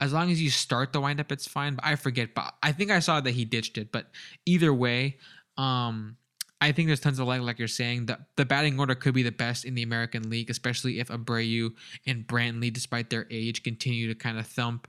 as 0.00 0.14
long 0.14 0.30
as 0.30 0.40
you 0.40 0.48
start 0.48 0.94
the 0.94 1.02
windup, 1.02 1.30
it's 1.30 1.46
fine. 1.46 1.74
But 1.74 1.84
I 1.84 1.96
forget. 1.96 2.34
But 2.34 2.54
I 2.62 2.72
think 2.72 2.90
I 2.90 3.00
saw 3.00 3.20
that 3.20 3.32
he 3.32 3.44
ditched 3.44 3.76
it. 3.76 3.92
But 3.92 4.06
either 4.46 4.72
way, 4.72 5.18
um, 5.58 6.16
I 6.62 6.72
think 6.72 6.86
there's 6.86 7.00
tons 7.00 7.18
of 7.18 7.26
light, 7.26 7.42
like 7.42 7.58
you're 7.58 7.68
saying. 7.68 8.06
The 8.06 8.20
the 8.36 8.46
batting 8.46 8.80
order 8.80 8.94
could 8.94 9.12
be 9.12 9.22
the 9.22 9.30
best 9.30 9.66
in 9.66 9.74
the 9.74 9.82
American 9.82 10.30
League, 10.30 10.48
especially 10.48 10.98
if 10.98 11.08
Abreu 11.08 11.74
and 12.06 12.26
Brantley, 12.26 12.72
despite 12.72 13.10
their 13.10 13.26
age, 13.30 13.62
continue 13.62 14.08
to 14.08 14.14
kind 14.14 14.38
of 14.38 14.46
thump. 14.46 14.88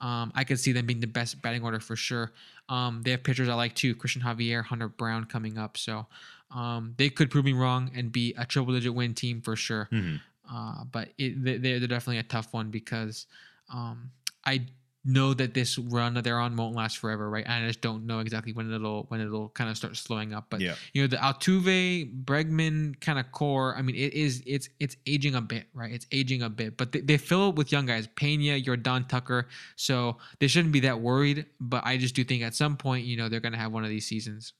Um, 0.00 0.32
I 0.34 0.42
could 0.42 0.58
see 0.58 0.72
them 0.72 0.84
being 0.84 0.98
the 0.98 1.06
best 1.06 1.40
batting 1.40 1.62
order 1.62 1.78
for 1.78 1.94
sure. 1.94 2.32
Um, 2.68 3.02
they 3.04 3.12
have 3.12 3.22
pitchers 3.22 3.48
I 3.48 3.54
like 3.54 3.74
too, 3.74 3.94
Cristian 3.94 4.22
Javier, 4.22 4.64
Hunter 4.64 4.88
Brown 4.88 5.24
coming 5.24 5.56
up. 5.58 5.76
So 5.78 6.06
um, 6.50 6.94
they 6.96 7.08
could 7.10 7.30
prove 7.30 7.44
me 7.44 7.52
wrong 7.52 7.90
and 7.94 8.10
be 8.10 8.34
a 8.36 8.44
triple 8.44 8.72
digit 8.74 8.94
win 8.94 9.14
team 9.14 9.40
for 9.40 9.54
sure. 9.56 9.88
Mhm. 9.92 10.20
Uh, 10.50 10.84
but 10.84 11.08
it, 11.18 11.42
they- 11.42 11.58
they're, 11.58 11.78
they're 11.80 11.88
definitely 11.88 12.18
a 12.18 12.22
tough 12.24 12.52
one 12.52 12.70
because 12.70 13.26
um, 13.72 14.10
I 14.44 14.66
know 15.06 15.32
that 15.34 15.54
this 15.54 15.78
run 15.78 16.14
that 16.14 16.24
they're 16.24 16.40
on 16.40 16.56
won't 16.56 16.74
last 16.74 16.98
forever, 16.98 17.30
right? 17.30 17.44
And 17.46 17.64
I 17.64 17.68
just 17.68 17.80
don't 17.80 18.06
know 18.06 18.18
exactly 18.18 18.52
when 18.52 18.72
it'll 18.72 19.04
when 19.04 19.20
it'll 19.20 19.48
kind 19.50 19.70
of 19.70 19.76
start 19.76 19.96
slowing 19.96 20.34
up. 20.34 20.46
But 20.50 20.60
yeah, 20.60 20.74
you 20.92 21.02
know 21.02 21.06
the 21.06 21.16
Altuve 21.16 22.24
Bregman 22.24 23.00
kind 23.00 23.18
of 23.18 23.30
core. 23.32 23.74
I 23.76 23.82
mean, 23.82 23.96
it 23.96 24.12
is 24.12 24.42
it's 24.46 24.68
it's 24.80 24.96
aging 25.06 25.34
a 25.34 25.40
bit, 25.40 25.66
right? 25.72 25.92
It's 25.92 26.06
aging 26.12 26.42
a 26.42 26.50
bit, 26.50 26.76
but 26.76 26.92
they, 26.92 27.00
they 27.00 27.16
fill 27.16 27.50
it 27.50 27.54
with 27.54 27.70
young 27.72 27.86
guys, 27.86 28.08
Pena, 28.16 28.60
Yordan 28.60 29.08
Tucker. 29.08 29.48
So 29.76 30.16
they 30.40 30.48
shouldn't 30.48 30.72
be 30.72 30.80
that 30.80 31.00
worried. 31.00 31.46
But 31.60 31.86
I 31.86 31.96
just 31.96 32.14
do 32.14 32.24
think 32.24 32.42
at 32.42 32.54
some 32.54 32.76
point, 32.76 33.06
you 33.06 33.16
know, 33.16 33.28
they're 33.28 33.40
gonna 33.40 33.56
have 33.58 33.72
one 33.72 33.84
of 33.84 33.90
these 33.90 34.06
seasons. 34.06 34.52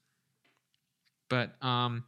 But 1.29 1.61
um, 1.61 2.05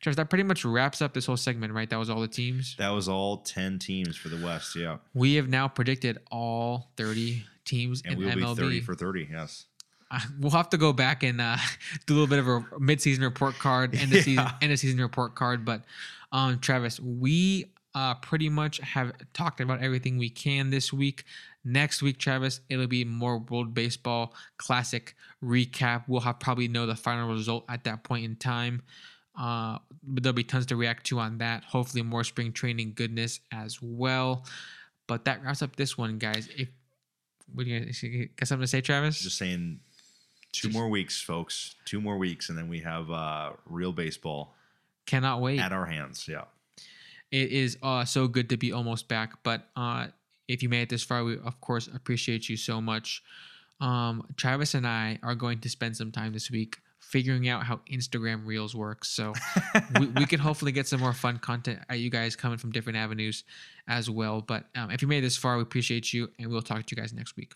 Travis, 0.00 0.16
that 0.16 0.30
pretty 0.30 0.44
much 0.44 0.64
wraps 0.64 1.02
up 1.02 1.12
this 1.12 1.26
whole 1.26 1.36
segment, 1.36 1.72
right? 1.72 1.90
That 1.90 1.98
was 1.98 2.08
all 2.08 2.20
the 2.20 2.28
teams. 2.28 2.76
that 2.78 2.90
was 2.90 3.08
all 3.08 3.38
ten 3.38 3.78
teams 3.80 4.16
for 4.16 4.28
the 4.28 4.44
West. 4.44 4.76
Yeah, 4.76 4.98
We 5.12 5.34
have 5.34 5.48
now 5.48 5.66
predicted 5.66 6.18
all 6.30 6.92
30 6.96 7.42
teams 7.70 8.02
and 8.04 8.14
in 8.14 8.20
we'll 8.20 8.28
MLB. 8.54 8.56
be 8.56 8.62
thirty 8.62 8.80
for 8.80 8.94
thirty. 8.94 9.28
Yes. 9.30 9.66
Uh, 10.10 10.18
we'll 10.40 10.50
have 10.50 10.68
to 10.70 10.76
go 10.76 10.92
back 10.92 11.22
and 11.22 11.40
uh, 11.40 11.56
do 12.06 12.14
a 12.14 12.16
little 12.16 12.26
bit 12.26 12.38
of 12.40 12.48
a 12.48 12.80
mid-season 12.80 13.22
report 13.24 13.54
card, 13.58 13.94
end 13.94 14.12
of 14.12 14.18
season, 14.24 14.44
Yeah. 14.44 14.52
end 14.60 14.72
of 14.72 14.78
season 14.78 15.00
report 15.00 15.34
card. 15.36 15.64
But 15.64 15.84
um, 16.32 16.58
Travis, 16.58 16.98
we 17.00 17.66
uh, 17.94 18.14
pretty 18.16 18.48
much 18.48 18.78
have 18.80 19.12
talked 19.32 19.60
about 19.60 19.82
everything 19.82 20.18
we 20.18 20.28
can 20.30 20.70
this 20.70 20.92
week. 20.92 21.24
Next 21.64 22.02
week, 22.02 22.18
Travis, 22.18 22.60
it'll 22.70 22.86
be 22.86 23.04
more 23.04 23.38
World 23.38 23.74
Baseball 23.74 24.34
Classic 24.56 25.14
recap. 25.44 26.04
We'll 26.08 26.22
have 26.22 26.40
probably 26.40 26.68
know 26.68 26.86
the 26.86 26.96
final 26.96 27.28
result 27.28 27.64
at 27.68 27.84
that 27.84 28.02
point 28.02 28.24
in 28.24 28.36
time. 28.36 28.82
Uh, 29.38 29.78
but 30.02 30.22
there'll 30.22 30.34
be 30.34 30.42
tons 30.44 30.66
to 30.66 30.76
react 30.76 31.06
to 31.06 31.18
on 31.18 31.38
that. 31.38 31.64
Hopefully, 31.64 32.02
more 32.02 32.24
spring 32.24 32.52
training 32.52 32.92
goodness 32.94 33.40
as 33.52 33.78
well. 33.82 34.44
But 35.06 35.24
that 35.26 35.42
wraps 35.44 35.60
up 35.62 35.76
this 35.76 35.96
one, 35.98 36.18
guys. 36.18 36.48
If 36.56 36.68
what 37.54 37.64
do 37.64 37.70
you 37.70 38.28
got 38.36 38.48
something 38.48 38.62
to 38.64 38.68
say, 38.68 38.80
Travis? 38.80 39.20
Just 39.20 39.38
saying, 39.38 39.80
two 40.52 40.70
more 40.70 40.88
weeks, 40.88 41.20
folks. 41.20 41.74
Two 41.84 42.00
more 42.00 42.18
weeks, 42.18 42.48
and 42.48 42.56
then 42.58 42.68
we 42.68 42.80
have 42.80 43.10
uh, 43.10 43.52
real 43.66 43.92
baseball 43.92 44.54
Cannot 45.06 45.40
wait. 45.40 45.58
at 45.60 45.72
our 45.72 45.86
hands. 45.86 46.26
Yeah. 46.28 46.44
it 47.30 47.50
is 47.50 47.78
uh, 47.82 48.04
so 48.04 48.28
good 48.28 48.48
to 48.50 48.56
be 48.56 48.72
almost 48.72 49.08
back. 49.08 49.42
But 49.42 49.68
uh, 49.76 50.08
if 50.48 50.62
you 50.62 50.68
made 50.68 50.82
it 50.82 50.88
this 50.88 51.02
far, 51.02 51.24
we 51.24 51.34
of 51.38 51.60
course 51.60 51.88
appreciate 51.88 52.48
you 52.48 52.56
so 52.56 52.80
much. 52.80 53.22
Um, 53.80 54.26
Travis 54.36 54.74
and 54.74 54.86
I 54.86 55.18
are 55.22 55.34
going 55.34 55.60
to 55.60 55.68
spend 55.68 55.96
some 55.96 56.12
time 56.12 56.32
this 56.32 56.50
week 56.50 56.76
figuring 57.00 57.48
out 57.48 57.64
how 57.64 57.80
Instagram 57.90 58.46
Reels 58.46 58.74
works. 58.74 59.08
So 59.08 59.32
we, 59.98 60.06
we 60.06 60.26
can 60.26 60.38
hopefully 60.38 60.72
get 60.72 60.86
some 60.86 61.00
more 61.00 61.12
fun 61.12 61.38
content 61.38 61.80
at 61.88 61.98
you 61.98 62.10
guys 62.10 62.36
coming 62.36 62.58
from 62.58 62.70
different 62.70 62.98
avenues 62.98 63.44
as 63.88 64.08
well. 64.08 64.40
But 64.40 64.66
um, 64.76 64.90
if 64.90 65.02
you 65.02 65.08
made 65.08 65.18
it 65.18 65.22
this 65.22 65.36
far, 65.36 65.56
we 65.56 65.62
appreciate 65.62 66.12
you, 66.12 66.30
and 66.38 66.48
we'll 66.50 66.62
talk 66.62 66.86
to 66.86 66.96
you 66.96 67.00
guys 67.00 67.12
next 67.12 67.36
week. 67.36 67.52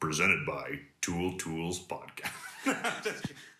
Presented 0.00 0.44
by 0.46 0.80
Tool 1.00 1.36
Tools 1.38 1.84
Podcast. 1.86 3.32